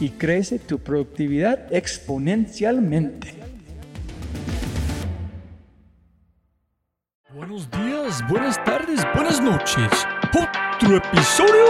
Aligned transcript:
y 0.00 0.10
crece 0.10 0.58
tu 0.58 0.78
productividad 0.78 1.72
exponencialmente. 1.72 3.34
Buenos 7.34 7.70
días, 7.70 8.24
buenas 8.28 8.62
tardes, 8.64 9.00
buenas 9.14 9.40
noches. 9.42 9.88
Otro 10.28 10.96
episodio 10.96 11.64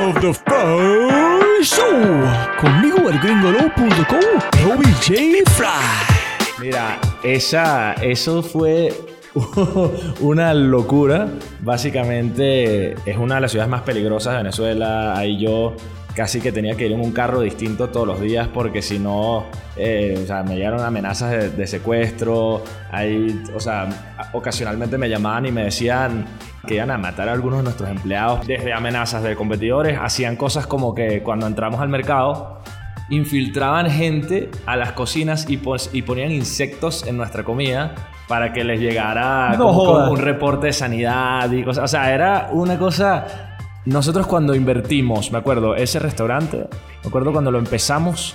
of 0.00 0.20
The 0.20 0.32
Fry 0.32 1.64
Show. 1.64 2.24
Conmigo 2.60 3.08
el 3.08 3.18
gringolo.com, 3.18 4.64
Robbie 4.64 4.92
J. 4.94 5.50
Fry. 5.50 6.60
Mira, 6.60 7.00
esa, 7.22 7.94
eso 7.94 8.42
fue 8.42 8.92
una 10.20 10.54
locura. 10.54 11.28
Básicamente 11.60 12.92
es 13.04 13.16
una 13.16 13.36
de 13.36 13.40
las 13.40 13.50
ciudades 13.50 13.70
más 13.70 13.82
peligrosas 13.82 14.34
de 14.34 14.38
Venezuela. 14.38 15.16
Ahí 15.16 15.38
yo 15.38 15.74
casi 16.20 16.38
que 16.42 16.52
tenía 16.52 16.74
que 16.76 16.84
ir 16.84 16.92
en 16.92 17.00
un 17.00 17.12
carro 17.12 17.40
distinto 17.40 17.88
todos 17.88 18.06
los 18.06 18.20
días 18.20 18.46
porque 18.52 18.82
si 18.82 18.98
no, 18.98 19.46
eh, 19.74 20.20
o 20.22 20.26
sea, 20.26 20.42
me 20.42 20.54
llegaron 20.56 20.80
amenazas 20.80 21.30
de, 21.30 21.48
de 21.48 21.66
secuestro. 21.66 22.62
Ahí, 22.92 23.42
o 23.54 23.58
sea, 23.58 23.88
ocasionalmente 24.34 24.98
me 24.98 25.08
llamaban 25.08 25.46
y 25.46 25.50
me 25.52 25.64
decían 25.64 26.26
que 26.66 26.74
iban 26.74 26.90
a 26.90 26.98
matar 26.98 27.30
a 27.30 27.32
algunos 27.32 27.60
de 27.60 27.62
nuestros 27.64 27.88
empleados. 27.88 28.46
Desde 28.46 28.70
amenazas 28.74 29.22
de 29.22 29.34
competidores, 29.34 29.98
hacían 29.98 30.36
cosas 30.36 30.66
como 30.66 30.94
que 30.94 31.22
cuando 31.22 31.46
entramos 31.46 31.80
al 31.80 31.88
mercado, 31.88 32.60
infiltraban 33.08 33.90
gente 33.90 34.50
a 34.66 34.76
las 34.76 34.92
cocinas 34.92 35.48
y, 35.48 35.56
pos- 35.56 35.88
y 35.94 36.02
ponían 36.02 36.32
insectos 36.32 37.06
en 37.06 37.16
nuestra 37.16 37.44
comida 37.44 37.94
para 38.28 38.52
que 38.52 38.62
les 38.62 38.78
llegara 38.78 39.54
No 39.56 39.68
como- 39.72 40.10
un 40.10 40.18
reporte 40.18 40.66
de 40.66 40.72
sanidad 40.74 41.50
y 41.50 41.64
cosas. 41.64 41.84
O 41.84 41.88
sea, 41.88 42.12
era 42.14 42.48
una 42.52 42.78
cosa... 42.78 43.49
Nosotros 43.86 44.26
cuando 44.26 44.54
invertimos, 44.54 45.32
me 45.32 45.38
acuerdo, 45.38 45.74
ese 45.74 45.98
restaurante, 45.98 46.68
me 47.02 47.08
acuerdo 47.08 47.32
cuando 47.32 47.50
lo 47.50 47.58
empezamos, 47.58 48.34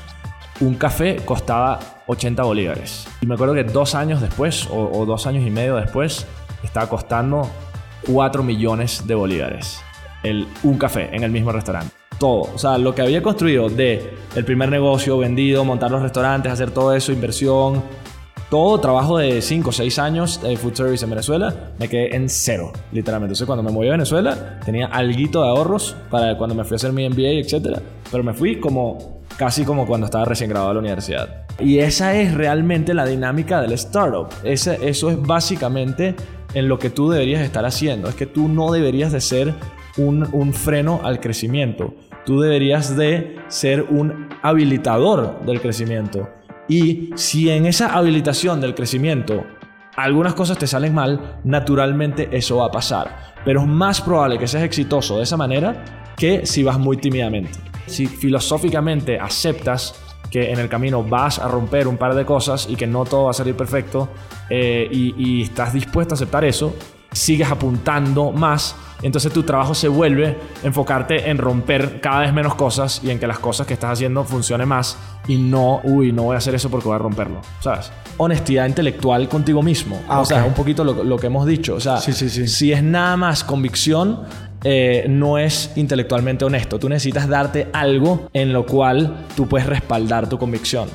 un 0.60 0.74
café 0.74 1.18
costaba 1.18 1.80
80 2.08 2.42
bolívares. 2.42 3.08
Y 3.22 3.28
me 3.28 3.36
acuerdo 3.36 3.54
que 3.54 3.64
dos 3.64 3.94
años 3.94 4.22
después, 4.22 4.68
o, 4.72 5.06
dos 5.06 5.28
años 5.28 5.46
y 5.46 5.52
medio 5.52 5.76
después, 5.76 6.26
estaba 6.64 6.90
costando 6.90 7.48
4 8.12 8.42
millones 8.42 9.06
de 9.06 9.14
bolívares. 9.14 9.82
El, 10.24 10.48
un 10.64 10.80
café 10.80 11.16
en 11.16 11.24
el 11.24 11.32
mismo 11.32 11.52
restaurante. 11.52 11.94
Todo. 12.18 12.54
O 12.56 12.58
sea, 12.58 12.80
lo 12.80 12.96
que 12.96 13.04
había 13.04 13.22
construido 13.22 13.70
de 13.70 14.18
el 14.36 14.46
primer 14.46 14.70
negocio 14.70 15.18
vendido, 15.20 15.64
montar 15.64 15.92
los 15.92 16.02
restaurantes, 16.02 16.52
hacer 16.52 16.72
todo 16.72 16.96
eso, 16.96 17.12
inversión, 17.12 17.84
todo 18.50 18.80
trabajo 18.80 19.18
de 19.18 19.42
5 19.42 19.70
o 19.70 19.72
6 19.72 20.00
años 20.00 20.42
de 20.42 20.56
food 20.58 20.76
service 20.76 21.04
en 21.04 21.10
Venezuela, 21.10 21.72
me 21.80 21.88
quedé 21.88 22.16
en 22.16 22.30
cero, 22.30 22.72
literalmente. 22.92 23.32
Entonces, 23.32 23.48
cuando 23.48 23.64
me 23.64 23.72
moví 23.72 23.88
a 23.88 23.92
Venezuela, 23.92 24.60
tenía 24.64 24.86
alguito 24.88 25.42
de 25.42 25.50
ahorros 25.50 25.96
para 26.10 26.38
cuando 26.38 26.56
me 26.56 26.64
fui 26.64 26.76
a 26.76 26.78
hacer 26.78 26.94
mi 26.94 27.08
MBA, 27.10 27.40
etc. 27.42 27.80
Pero 28.12 28.24
me 28.24 28.34
fui 28.34 28.60
como 28.60 29.22
casi 29.38 29.66
como 29.66 29.86
cuando 29.86 30.06
estaba 30.06 30.26
recién 30.26 30.50
graduado 30.50 30.70
de 30.70 30.76
la 30.76 30.80
universidad. 30.82 31.46
Y 31.60 31.80
esa 31.80 32.16
es 32.16 32.34
realmente 32.34 32.94
la 32.94 33.06
dinámica 33.06 33.62
del 33.62 33.74
startup. 33.74 34.28
Eso 34.44 34.74
es 34.74 35.22
básicamente 35.22 36.16
en 36.54 36.70
lo 36.70 36.80
que 36.80 36.90
tú 36.90 37.10
deberías 37.10 37.42
estar 37.42 37.66
haciendo. 37.66 38.10
Es 38.10 38.16
que 38.16 38.26
tú 38.26 38.48
no 38.48 38.72
deberías 38.72 39.12
de 39.12 39.22
ser 39.22 39.54
un, 39.98 40.28
un 40.34 40.54
freno 40.54 41.02
al 41.04 41.20
crecimiento. 41.20 41.94
Tú 42.26 42.42
deberías 42.42 42.96
de 42.96 43.38
ser 43.48 43.84
un 43.84 44.30
habilitador 44.42 45.42
del 45.46 45.62
crecimiento. 45.62 46.28
Y 46.68 47.12
si 47.16 47.50
en 47.50 47.66
esa 47.66 47.94
habilitación 47.96 48.60
del 48.62 48.76
crecimiento 48.76 49.46
algunas 49.96 50.34
cosas 50.34 50.58
te 50.58 50.68
salen 50.68 50.94
mal, 50.94 51.40
naturalmente 51.44 52.30
eso 52.32 52.58
va 52.58 52.68
a 52.68 52.72
pasar. 52.72 53.36
Pero 53.46 53.62
es 53.62 53.68
más 53.68 54.02
probable 54.02 54.38
que 54.38 54.48
seas 54.48 54.64
exitoso 54.64 55.18
de 55.18 55.24
esa 55.24 55.38
manera 55.38 56.14
que 56.18 56.46
si 56.46 56.64
vas 56.64 56.78
muy 56.78 56.98
tímidamente. 56.98 57.60
Si 57.88 58.08
filosóficamente 58.08 59.20
aceptas 59.20 60.02
que 60.32 60.52
en 60.52 60.60
el 60.60 60.68
camino 60.68 61.04
vas 61.04 61.40
a 61.40 61.48
romper 61.48 61.88
un 61.88 61.98
par 61.98 62.16
de 62.16 62.26
cosas 62.26 62.68
y 62.70 62.76
que 62.76 62.88
no 62.88 63.06
todo 63.06 63.26
va 63.26 63.32
a 63.32 63.34
salir 63.34 63.56
perfecto 63.56 64.10
eh, 64.50 64.88
y, 64.92 65.14
y 65.18 65.44
estás 65.44 65.72
dispuesto 65.72 66.14
a 66.14 66.16
aceptar 66.16 66.44
eso, 66.44 66.76
sigues 67.16 67.50
apuntando 67.50 68.32
más, 68.32 68.76
entonces 69.02 69.32
tu 69.34 69.44
trabajo 69.44 69.74
se 69.76 69.88
vuelve 69.88 70.38
enfocarte 70.64 71.30
en 71.30 71.38
romper 71.38 72.00
cada 72.02 72.22
vez 72.22 72.34
menos 72.34 72.56
cosas 72.56 73.02
y 73.04 73.10
en 73.12 73.20
que 73.20 73.28
las 73.28 73.40
cosas 73.40 73.68
que 73.68 73.74
estás 73.74 73.92
haciendo 73.92 74.24
funcionen 74.24 74.68
más 74.68 74.98
y 75.28 75.38
no, 75.38 75.82
uy, 75.84 76.12
no 76.12 76.24
voy 76.24 76.36
a 76.36 76.38
hacer 76.38 76.56
eso 76.56 76.70
porque 76.70 76.88
voy 76.88 76.96
a 76.96 77.00
romperlo, 77.00 77.42
¿sabes? 77.60 77.92
Honestidad 78.18 78.68
intelectual 78.68 79.28
contigo 79.28 79.62
mismo. 79.62 80.02
Ah, 80.08 80.22
o 80.22 80.26
sea, 80.26 80.42
ok. 80.42 80.48
un 80.48 80.54
poquito 80.54 80.84
lo, 80.84 81.04
lo 81.04 81.18
que 81.18 81.28
hemos 81.28 81.46
dicho. 81.46 81.76
O 81.76 81.80
sea, 81.80 81.98
Sí, 81.98 82.14
sí, 82.14 82.30
sí. 82.30 82.48
si 82.48 82.72
es 82.72 82.82
nada 82.82 83.18
más 83.18 83.44
convicción, 83.44 84.22
eh, 84.64 85.06
no 85.10 85.38
es 85.38 85.72
intelectualmente 85.76 86.46
honesto. 86.46 86.80
Tú 86.80 86.90
necesitas 86.90 87.28
darte 87.28 87.68
algo 87.74 88.30
en 88.34 88.54
lo 88.54 88.66
cual 88.66 89.26
tú 89.36 89.48
puedes 89.48 89.68
respaldar 89.68 90.28
tu 90.30 90.38
convicción. 90.40 90.90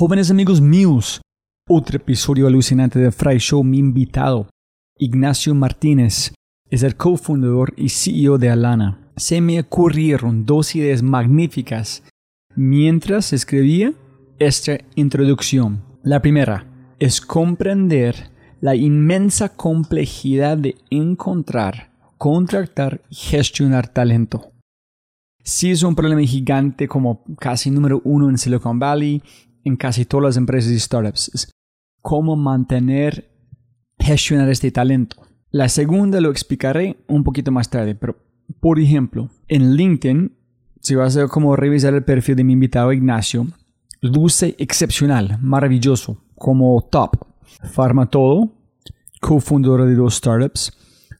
Jóvenes 0.00 0.30
amigos 0.30 0.60
míos, 0.60 1.20
otro 1.68 1.96
episodio 1.96 2.46
alucinante 2.48 2.98
de 2.98 3.12
Fry 3.12 3.38
Show, 3.38 3.62
mi 3.62 3.78
invitado, 3.78 4.48
Ignacio 5.02 5.52
Martínez, 5.56 6.32
es 6.70 6.84
el 6.84 6.94
cofundador 6.94 7.74
y 7.76 7.88
CEO 7.88 8.38
de 8.38 8.50
Alana. 8.50 9.00
Se 9.16 9.40
me 9.40 9.58
ocurrieron 9.58 10.46
dos 10.46 10.76
ideas 10.76 11.02
magníficas 11.02 12.04
mientras 12.54 13.32
escribía 13.32 13.94
esta 14.38 14.78
introducción. 14.94 15.82
La 16.04 16.22
primera 16.22 16.68
es 17.00 17.20
comprender 17.20 18.30
la 18.60 18.76
inmensa 18.76 19.48
complejidad 19.48 20.56
de 20.56 20.76
encontrar, 20.88 21.90
contratar 22.16 23.02
y 23.10 23.16
gestionar 23.16 23.88
talento. 23.88 24.52
Sí 25.42 25.72
es 25.72 25.82
un 25.82 25.96
problema 25.96 26.22
gigante 26.22 26.86
como 26.86 27.24
casi 27.40 27.72
número 27.72 28.00
uno 28.04 28.30
en 28.30 28.38
Silicon 28.38 28.78
Valley, 28.78 29.20
en 29.64 29.74
casi 29.74 30.04
todas 30.04 30.26
las 30.26 30.36
empresas 30.36 30.70
y 30.70 30.78
startups. 30.78 31.28
Es 31.34 31.50
cómo 32.02 32.36
mantener, 32.36 33.31
gestionar 34.02 34.48
este 34.48 34.70
talento. 34.70 35.16
La 35.50 35.68
segunda 35.68 36.20
lo 36.20 36.30
explicaré 36.30 36.96
un 37.08 37.24
poquito 37.24 37.52
más 37.52 37.70
tarde, 37.70 37.94
pero 37.94 38.16
por 38.60 38.78
ejemplo, 38.78 39.30
en 39.48 39.74
LinkedIn, 39.74 40.36
si 40.80 40.94
vas 40.94 41.16
a 41.16 41.28
como 41.28 41.56
revisar 41.56 41.94
el 41.94 42.04
perfil 42.04 42.36
de 42.36 42.44
mi 42.44 42.54
invitado 42.54 42.92
Ignacio, 42.92 43.46
luce 44.00 44.54
excepcional, 44.58 45.38
maravilloso, 45.40 46.18
como 46.34 46.80
top. 46.90 47.16
Farmatodo, 47.70 48.50
cofundador 49.20 49.84
de 49.84 49.94
dos 49.94 50.16
startups, 50.16 50.72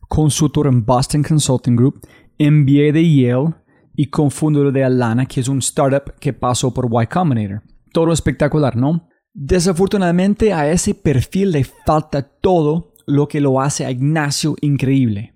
consultor 0.09 0.67
en 0.67 0.85
Boston 0.85 1.23
Consulting 1.23 1.77
Group, 1.77 2.01
MBA 2.39 2.93
de 2.93 3.17
Yale 3.17 3.55
y 3.95 4.07
cofundador 4.07 4.73
de 4.73 4.83
Alana, 4.83 5.27
que 5.27 5.41
es 5.41 5.49
un 5.49 5.59
startup 5.59 6.15
que 6.19 6.33
pasó 6.33 6.73
por 6.73 6.89
Y 7.03 7.07
Combinator. 7.07 7.63
Todo 7.93 8.13
espectacular, 8.13 8.77
¿no? 8.77 9.09
Desafortunadamente 9.35 10.53
a 10.53 10.71
ese 10.71 10.95
perfil 10.95 11.53
le 11.53 11.65
falta 11.65 12.23
todo 12.23 12.93
lo 13.07 13.29
que 13.29 13.41
lo 13.41 13.61
hace 13.61 13.85
a 13.85 13.91
Ignacio 13.91 14.57
increíble. 14.61 15.35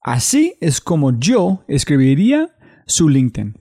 Así 0.00 0.54
es 0.60 0.80
como 0.80 1.18
yo 1.18 1.64
escribiría 1.66 2.54
su 2.86 3.08
LinkedIn. 3.08 3.54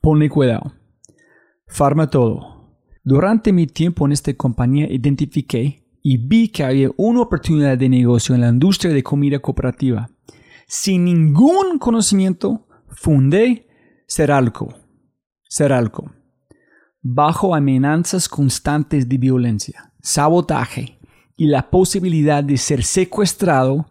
Ponle 0.00 0.30
cuidado. 0.30 0.72
Farma 1.68 2.08
todo. 2.08 2.80
Durante 3.04 3.52
mi 3.52 3.66
tiempo 3.66 4.06
en 4.06 4.12
esta 4.12 4.32
compañía 4.34 4.90
identifiqué 4.90 5.84
y 6.02 6.16
vi 6.16 6.48
que 6.48 6.64
había 6.64 6.90
una 6.96 7.20
oportunidad 7.20 7.76
de 7.76 7.88
negocio 7.88 8.34
en 8.34 8.40
la 8.40 8.48
industria 8.48 8.92
de 8.92 9.02
comida 9.02 9.38
cooperativa. 9.40 10.08
Sin 10.66 11.04
ningún 11.04 11.78
conocimiento, 11.78 12.66
fundé 12.88 13.66
Seralco. 14.06 14.74
Seralco. 15.48 16.15
Bajo 17.08 17.54
amenazas 17.54 18.28
constantes 18.28 19.08
de 19.08 19.16
violencia, 19.16 19.92
sabotaje 20.02 20.98
y 21.36 21.46
la 21.46 21.70
posibilidad 21.70 22.42
de 22.42 22.56
ser 22.56 22.82
secuestrado, 22.82 23.86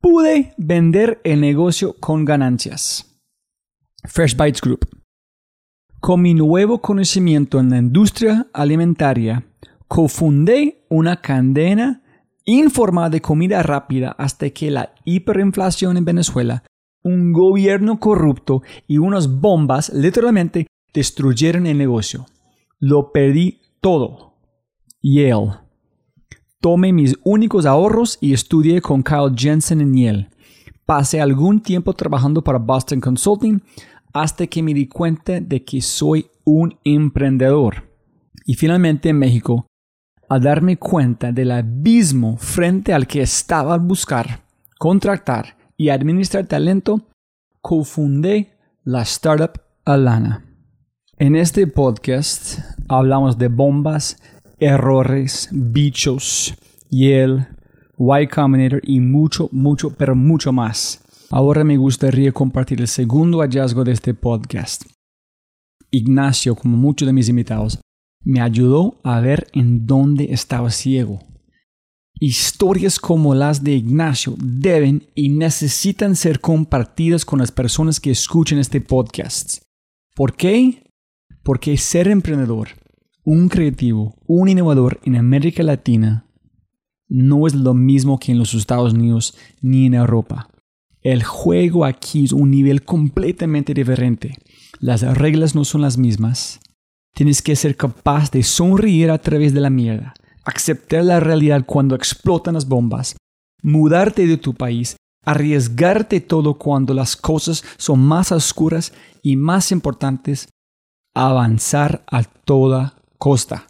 pude 0.00 0.52
vender 0.58 1.20
el 1.22 1.40
negocio 1.40 1.94
con 2.00 2.24
ganancias. 2.24 3.16
Fresh 4.02 4.36
Bites 4.36 4.60
Group. 4.60 4.88
Con 6.00 6.20
mi 6.20 6.34
nuevo 6.34 6.80
conocimiento 6.80 7.60
en 7.60 7.70
la 7.70 7.78
industria 7.78 8.48
alimentaria, 8.52 9.46
cofundé 9.86 10.84
una 10.88 11.20
cadena 11.20 12.02
informal 12.44 13.12
de 13.12 13.20
comida 13.20 13.62
rápida 13.62 14.16
hasta 14.18 14.50
que 14.50 14.72
la 14.72 14.92
hiperinflación 15.04 15.96
en 15.96 16.04
Venezuela, 16.04 16.64
un 17.04 17.32
gobierno 17.32 18.00
corrupto 18.00 18.62
y 18.88 18.98
unas 18.98 19.28
bombas 19.28 19.90
literalmente 19.90 20.66
destruyeron 20.92 21.66
el 21.66 21.78
negocio. 21.78 22.26
Lo 22.78 23.12
perdí 23.12 23.60
todo. 23.80 24.34
Yale. 25.02 25.58
Tomé 26.60 26.92
mis 26.92 27.16
únicos 27.22 27.66
ahorros 27.66 28.18
y 28.20 28.32
estudié 28.32 28.80
con 28.80 29.02
Kyle 29.02 29.34
Jensen 29.36 29.80
en 29.80 29.94
Yale. 29.94 30.30
Pasé 30.84 31.20
algún 31.20 31.60
tiempo 31.60 31.92
trabajando 31.92 32.42
para 32.42 32.58
Boston 32.58 33.00
Consulting 33.00 33.62
hasta 34.12 34.46
que 34.46 34.62
me 34.62 34.72
di 34.72 34.88
cuenta 34.88 35.40
de 35.40 35.64
que 35.64 35.82
soy 35.82 36.26
un 36.44 36.78
emprendedor. 36.84 37.90
Y 38.46 38.54
finalmente 38.54 39.10
en 39.10 39.18
México, 39.18 39.66
al 40.28 40.42
darme 40.42 40.76
cuenta 40.78 41.32
del 41.32 41.50
abismo 41.50 42.36
frente 42.36 42.94
al 42.94 43.06
que 43.06 43.22
estaba 43.22 43.74
al 43.74 43.80
buscar, 43.80 44.40
contratar 44.78 45.56
y 45.76 45.90
administrar 45.90 46.46
talento, 46.46 47.08
cofundé 47.60 48.56
la 48.84 49.02
startup 49.02 49.60
Alana. 49.84 50.45
En 51.18 51.34
este 51.34 51.66
podcast 51.66 52.58
hablamos 52.88 53.38
de 53.38 53.48
bombas, 53.48 54.20
errores, 54.58 55.48
bichos, 55.50 56.54
Yale, 56.90 57.48
Y 57.98 58.26
Combinator 58.26 58.82
y 58.84 59.00
mucho, 59.00 59.48
mucho, 59.50 59.94
pero 59.96 60.14
mucho 60.14 60.52
más. 60.52 61.02
Ahora 61.30 61.64
me 61.64 61.78
gustaría 61.78 62.32
compartir 62.32 62.82
el 62.82 62.86
segundo 62.86 63.38
hallazgo 63.38 63.82
de 63.82 63.92
este 63.92 64.12
podcast. 64.12 64.84
Ignacio, 65.90 66.54
como 66.54 66.76
muchos 66.76 67.06
de 67.06 67.14
mis 67.14 67.30
invitados, 67.30 67.80
me 68.22 68.42
ayudó 68.42 69.00
a 69.02 69.18
ver 69.20 69.46
en 69.54 69.86
dónde 69.86 70.34
estaba 70.34 70.68
ciego. 70.68 71.20
Historias 72.20 73.00
como 73.00 73.34
las 73.34 73.64
de 73.64 73.72
Ignacio 73.72 74.34
deben 74.36 75.08
y 75.14 75.30
necesitan 75.30 76.14
ser 76.14 76.40
compartidas 76.40 77.24
con 77.24 77.38
las 77.38 77.52
personas 77.52 78.00
que 78.00 78.10
escuchen 78.10 78.58
este 78.58 78.82
podcast. 78.82 79.62
¿Por 80.14 80.36
qué? 80.36 80.85
Porque 81.46 81.76
ser 81.76 82.08
emprendedor, 82.08 82.70
un 83.22 83.48
creativo, 83.48 84.16
un 84.26 84.48
innovador 84.48 84.98
en 85.04 85.14
América 85.14 85.62
Latina 85.62 86.26
no 87.08 87.46
es 87.46 87.54
lo 87.54 87.72
mismo 87.72 88.18
que 88.18 88.32
en 88.32 88.38
los 88.40 88.52
Estados 88.52 88.94
Unidos 88.94 89.38
ni 89.62 89.86
en 89.86 89.94
Europa. 89.94 90.48
El 91.02 91.22
juego 91.22 91.84
aquí 91.84 92.24
es 92.24 92.32
un 92.32 92.50
nivel 92.50 92.82
completamente 92.82 93.74
diferente. 93.74 94.36
Las 94.80 95.02
reglas 95.02 95.54
no 95.54 95.64
son 95.64 95.82
las 95.82 95.98
mismas. 95.98 96.58
Tienes 97.14 97.42
que 97.42 97.54
ser 97.54 97.76
capaz 97.76 98.32
de 98.32 98.42
sonreír 98.42 99.12
a 99.12 99.18
través 99.18 99.54
de 99.54 99.60
la 99.60 99.70
mierda, 99.70 100.14
aceptar 100.42 101.04
la 101.04 101.20
realidad 101.20 101.62
cuando 101.64 101.94
explotan 101.94 102.54
las 102.54 102.66
bombas, 102.66 103.14
mudarte 103.62 104.26
de 104.26 104.36
tu 104.36 104.52
país, 104.52 104.96
arriesgarte 105.24 106.20
todo 106.20 106.54
cuando 106.58 106.92
las 106.92 107.14
cosas 107.14 107.62
son 107.76 108.00
más 108.00 108.32
oscuras 108.32 108.92
y 109.22 109.36
más 109.36 109.70
importantes, 109.70 110.48
avanzar 111.24 112.04
a 112.06 112.22
toda 112.24 112.94
costa. 113.16 113.66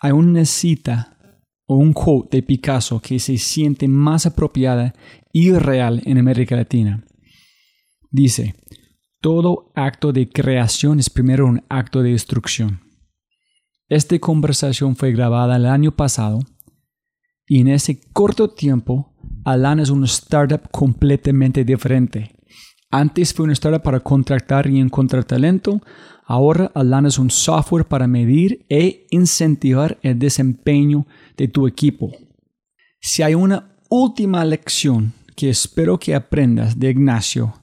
Hay 0.00 0.12
una 0.12 0.46
cita 0.46 1.18
o 1.66 1.76
un 1.76 1.92
quote 1.92 2.38
de 2.38 2.42
Picasso 2.42 3.00
que 3.00 3.18
se 3.18 3.36
siente 3.36 3.86
más 3.86 4.24
apropiada 4.24 4.94
y 5.30 5.52
real 5.52 6.00
en 6.06 6.16
América 6.16 6.56
Latina. 6.56 7.04
Dice, 8.10 8.54
todo 9.20 9.72
acto 9.74 10.10
de 10.12 10.28
creación 10.30 10.98
es 11.00 11.10
primero 11.10 11.46
un 11.46 11.62
acto 11.68 12.02
de 12.02 12.12
destrucción. 12.12 12.80
Esta 13.86 14.18
conversación 14.18 14.96
fue 14.96 15.12
grabada 15.12 15.56
el 15.56 15.66
año 15.66 15.92
pasado 15.92 16.40
y 17.46 17.60
en 17.60 17.68
ese 17.68 18.00
corto 18.14 18.48
tiempo 18.48 19.12
Alan 19.44 19.80
es 19.80 19.90
una 19.90 20.06
startup 20.06 20.70
completamente 20.70 21.62
diferente. 21.62 22.34
Antes 22.90 23.34
fue 23.34 23.44
una 23.44 23.52
startup 23.52 23.82
para 23.82 24.00
contratar 24.00 24.66
y 24.68 24.78
encontrar 24.78 25.24
talento, 25.24 25.82
ahora 26.26 26.70
Alan 26.74 27.06
es 27.06 27.18
un 27.18 27.30
software 27.30 27.86
para 27.86 28.06
medir 28.06 28.64
e 28.68 29.06
incentivar 29.10 29.98
el 30.02 30.18
desempeño 30.18 31.06
de 31.36 31.48
tu 31.48 31.66
equipo. 31.66 32.10
Si 33.00 33.22
hay 33.22 33.34
una 33.34 33.76
última 33.90 34.44
lección 34.44 35.12
que 35.36 35.50
espero 35.50 35.98
que 35.98 36.14
aprendas 36.14 36.78
de 36.78 36.90
Ignacio 36.90 37.54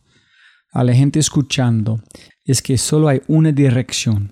a 0.72 0.84
la 0.84 0.94
gente 0.94 1.20
escuchando, 1.20 2.02
es 2.46 2.62
que 2.62 2.78
solo 2.78 3.08
hay 3.08 3.22
una 3.28 3.52
dirección, 3.52 4.32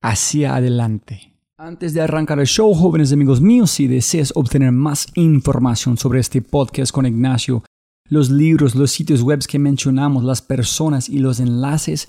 hacia 0.00 0.54
adelante. 0.54 1.34
Antes 1.58 1.94
de 1.94 2.00
arrancar 2.00 2.38
el 2.38 2.46
show, 2.46 2.72
jóvenes 2.74 3.12
amigos 3.12 3.40
míos, 3.40 3.70
si 3.70 3.86
deseas 3.86 4.32
obtener 4.34 4.72
más 4.72 5.08
información 5.14 5.96
sobre 5.96 6.20
este 6.20 6.42
podcast 6.42 6.92
con 6.92 7.06
Ignacio, 7.06 7.64
los 8.08 8.30
libros, 8.30 8.74
los 8.74 8.90
sitios 8.92 9.22
web 9.22 9.40
que 9.46 9.58
mencionamos, 9.58 10.22
las 10.22 10.42
personas 10.42 11.08
y 11.08 11.18
los 11.18 11.40
enlaces 11.40 12.08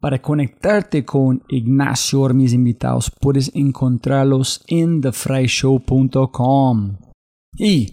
para 0.00 0.20
conectarte 0.20 1.04
con 1.04 1.42
Ignacio 1.48 2.22
o 2.22 2.28
mis 2.30 2.54
invitados, 2.54 3.12
puedes 3.20 3.52
encontrarlos 3.54 4.64
en 4.66 5.02
thefryshow.com. 5.02 6.96
Y 7.56 7.92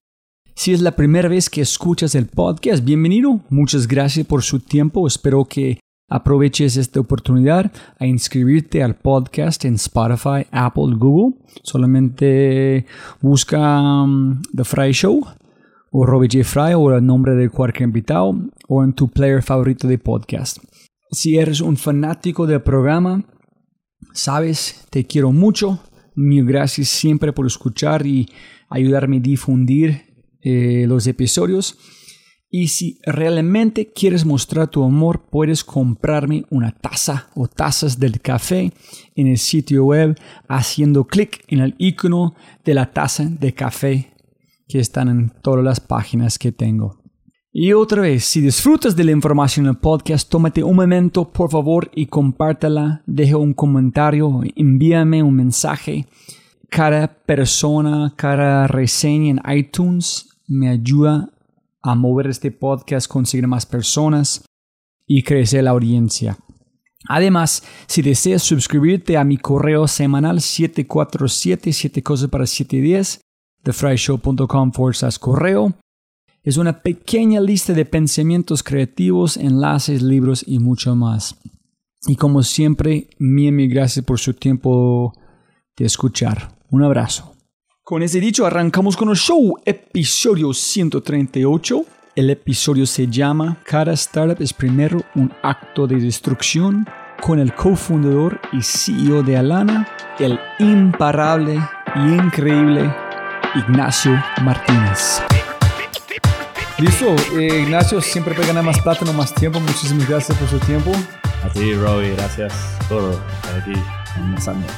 si 0.56 0.74
es 0.74 0.82
la 0.82 0.96
primera 0.96 1.28
vez 1.28 1.50
que 1.50 1.62
escuchas 1.62 2.16
el 2.16 2.28
podcast, 2.28 2.84
bienvenido. 2.84 3.42
Muchas 3.50 3.88
gracias 3.88 4.26
por 4.26 4.42
su 4.42 4.60
tiempo. 4.60 5.06
Espero 5.06 5.46
que 5.46 5.80
aproveches 6.10 6.78
esta 6.78 7.02
oportunidad 7.02 7.72
a 8.00 8.08
inscribirte 8.08 8.82
al 8.82 8.96
podcast 8.96 9.66
en 9.66 9.76
Spotify, 9.76 10.48
Apple, 10.52 10.96
Google. 10.96 11.36
Solamente 11.64 12.86
busca 13.22 13.82
um, 13.82 14.42
The 14.56 14.64
Fry 14.64 14.94
Show 14.94 15.28
o 15.92 16.06
Robbie 16.06 16.30
J. 16.32 16.46
Fry 16.46 16.74
o 16.74 16.96
el 16.96 17.06
nombre 17.06 17.36
de 17.36 17.50
cualquier 17.50 17.90
invitado 17.90 18.34
o 18.68 18.84
en 18.84 18.94
tu 18.94 19.10
player 19.10 19.44
favorito 19.44 19.88
de 19.90 19.98
podcast. 19.98 20.60
Si 21.12 21.38
eres 21.38 21.62
un 21.62 21.78
fanático 21.78 22.46
del 22.46 22.62
programa, 22.62 23.24
sabes, 24.14 24.86
te 24.90 25.06
quiero 25.06 25.32
mucho. 25.32 25.80
Mil 26.16 26.46
gracias 26.46 26.90
siempre 26.90 27.32
por 27.32 27.46
escuchar 27.46 28.06
y 28.06 28.28
ayudarme 28.70 29.18
a 29.18 29.22
difundir 29.22 30.08
eh, 30.42 30.86
los 30.88 31.08
episodios. 31.08 31.78
Y 32.50 32.70
si 32.70 33.00
realmente 33.04 33.92
quieres 33.92 34.26
mostrar 34.26 34.70
tu 34.70 34.84
amor, 34.84 35.28
puedes 35.30 35.64
comprarme 35.64 36.46
una 36.50 36.72
taza 36.72 37.30
o 37.36 37.48
tazas 37.48 38.00
del 38.00 38.22
café 38.22 38.72
en 39.16 39.28
el 39.28 39.38
sitio 39.38 39.86
web 39.86 40.18
haciendo 40.48 41.06
clic 41.06 41.44
en 41.50 41.60
el 41.60 41.76
icono 41.78 42.36
de 42.64 42.74
la 42.74 42.92
taza 42.94 43.26
de 43.26 43.54
café 43.54 44.14
que 44.68 44.80
están 44.80 45.10
en 45.10 45.30
todas 45.42 45.64
las 45.64 45.80
páginas 45.80 46.40
que 46.40 46.52
tengo. 46.52 46.97
Y 47.60 47.74
otra 47.74 48.04
vez, 48.04 48.24
si 48.24 48.40
disfrutas 48.40 48.96
de 48.96 49.04
la 49.04 49.10
información 49.10 49.66
en 49.66 49.72
el 49.72 49.78
podcast, 49.80 50.30
tómate 50.30 50.64
un 50.64 50.76
momento, 50.76 51.28
por 51.32 51.50
favor, 51.50 51.90
y 51.96 52.06
compártela. 52.06 53.02
Deja 53.08 53.38
un 53.38 53.56
comentario, 53.56 54.42
envíame 54.56 55.24
un 55.24 55.34
mensaje. 55.34 56.06
Cada 56.70 57.08
persona, 57.08 58.14
cada 58.16 58.68
reseña 58.68 59.32
en 59.32 59.58
iTunes 59.58 60.30
me 60.48 60.70
ayuda 60.70 61.32
a 61.82 61.96
mover 61.96 62.28
este 62.28 62.52
podcast, 62.52 63.08
conseguir 63.08 63.48
más 63.48 63.66
personas 63.66 64.46
y 65.08 65.24
crecer 65.24 65.64
la 65.64 65.72
audiencia. 65.72 66.38
Además, 67.10 67.64
si 67.88 68.04
deseas 68.04 68.44
suscribirte 68.44 69.18
a 69.18 69.24
mi 69.24 69.38
correo 69.38 69.88
semanal 69.88 70.42
747 70.42 71.74
7 71.74 72.04
cosas 72.04 72.30
para 72.30 72.46
710 72.46 73.20
thefryshow.com 73.64 74.72
fuerzas 74.74 75.18
correo, 75.18 75.74
es 76.48 76.56
una 76.56 76.82
pequeña 76.82 77.42
lista 77.42 77.74
de 77.74 77.84
pensamientos 77.84 78.64
creativos, 78.64 79.36
enlaces, 79.36 80.02
libros 80.02 80.46
y 80.48 80.60
mucho 80.60 80.96
más. 80.96 81.36
Y 82.08 82.16
como 82.16 82.42
siempre, 82.42 83.10
mil, 83.20 83.52
mil 83.52 83.70
gracias 83.70 84.06
por 84.06 84.18
su 84.18 84.34
tiempo 84.34 85.12
de 85.76 85.86
escuchar. 85.86 86.58
Un 86.70 86.84
abrazo. 86.84 87.34
Con 87.84 88.02
ese 88.02 88.22
dicho, 88.22 88.46
arrancamos 88.46 88.96
con 88.96 89.10
el 89.10 89.18
show, 89.18 89.58
episodio 89.66 90.54
138. 90.54 91.84
El 92.16 92.30
episodio 92.30 92.86
se 92.86 93.08
llama 93.08 93.62
Cada 93.66 93.92
startup 93.92 94.42
es 94.42 94.54
primero 94.54 95.02
un 95.16 95.34
acto 95.44 95.86
de 95.86 95.98
destrucción 95.98 96.88
con 97.22 97.40
el 97.40 97.54
cofundador 97.54 98.40
y 98.54 98.62
CEO 98.62 99.22
de 99.22 99.36
Alana, 99.36 99.86
el 100.18 100.40
imparable 100.60 101.60
y 101.94 102.14
increíble 102.14 102.90
Ignacio 103.54 104.14
Martínez. 104.46 105.22
Listo, 106.80 107.16
eh, 107.40 107.62
Ignacio, 107.64 108.00
siempre 108.02 108.36
ganar 108.36 108.64
más 108.64 108.80
plata, 108.82 109.04
no 109.04 109.14
más 109.14 109.34
tiempo. 109.34 109.60
Muchísimas 109.60 110.08
gracias 110.08 110.38
por 110.38 110.48
su 110.48 110.60
tiempo. 110.60 110.92
A 111.44 111.50
ti, 111.50 111.74
Robbie, 111.74 112.14
gracias 112.16 112.54
por 112.88 113.02
estar 113.14 113.60
aquí. 113.62 113.74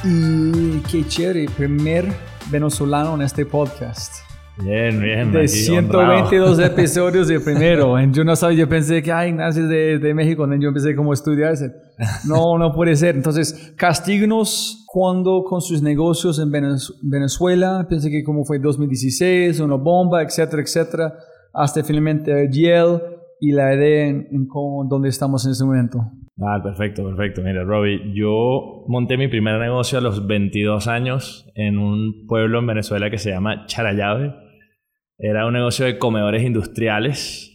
Y 0.04 0.80
qué 0.90 1.06
chévere, 1.06 1.46
primer 1.56 2.06
venezolano 2.50 3.14
en 3.16 3.22
este 3.22 3.44
podcast. 3.44 4.14
Bien, 4.62 4.98
bien. 5.00 5.32
De 5.32 5.40
aquí, 5.40 5.48
122 5.48 6.50
honrado. 6.52 6.72
episodios 6.72 7.28
de 7.28 7.40
primero. 7.40 7.98
Yo 8.12 8.24
no 8.24 8.34
sabía, 8.36 8.58
yo 8.60 8.68
pensé 8.68 9.02
que, 9.02 9.10
ay, 9.12 9.30
Ignacio 9.30 9.62
es 9.64 9.68
de, 9.70 9.98
de 9.98 10.14
México. 10.14 10.46
Yo 10.58 10.68
empecé 10.68 10.94
como 10.94 11.10
a 11.12 11.14
estudiarse. 11.14 11.70
No, 12.26 12.58
no 12.58 12.72
puede 12.72 12.96
ser. 12.96 13.14
Entonces, 13.16 13.72
castíguenos 13.76 14.84
cuando 14.86 15.44
con 15.44 15.60
sus 15.62 15.80
negocios 15.82 16.38
en 16.38 16.50
Venez- 16.50 16.92
Venezuela. 17.02 17.86
Pensé 17.88 18.10
que 18.10 18.22
como 18.22 18.44
fue 18.44 18.58
2016, 18.58 19.60
una 19.60 19.76
bomba, 19.76 20.22
etcétera, 20.22 20.62
etcétera. 20.62 21.14
Hasta 21.52 21.82
finalmente 21.84 22.48
Yale 22.50 23.00
y 23.40 23.52
la 23.52 23.74
idea 23.74 24.06
en, 24.08 24.28
en 24.30 24.46
cómo, 24.46 24.84
dónde 24.88 25.08
estamos 25.08 25.44
en 25.46 25.52
ese 25.52 25.64
momento. 25.64 25.98
Ah, 26.42 26.60
perfecto, 26.62 27.04
perfecto. 27.04 27.42
Mira, 27.42 27.64
Robbie, 27.64 28.12
yo 28.14 28.84
monté 28.88 29.16
mi 29.16 29.28
primer 29.28 29.60
negocio 29.60 29.98
a 29.98 30.00
los 30.00 30.26
22 30.26 30.88
años 30.88 31.50
en 31.54 31.76
un 31.78 32.26
pueblo 32.26 32.58
en 32.60 32.66
Venezuela 32.66 33.10
que 33.10 33.18
se 33.18 33.30
llama 33.30 33.66
Charallave. 33.66 34.34
Era 35.18 35.46
un 35.46 35.52
negocio 35.52 35.84
de 35.84 35.98
comedores 35.98 36.42
industriales. 36.42 37.46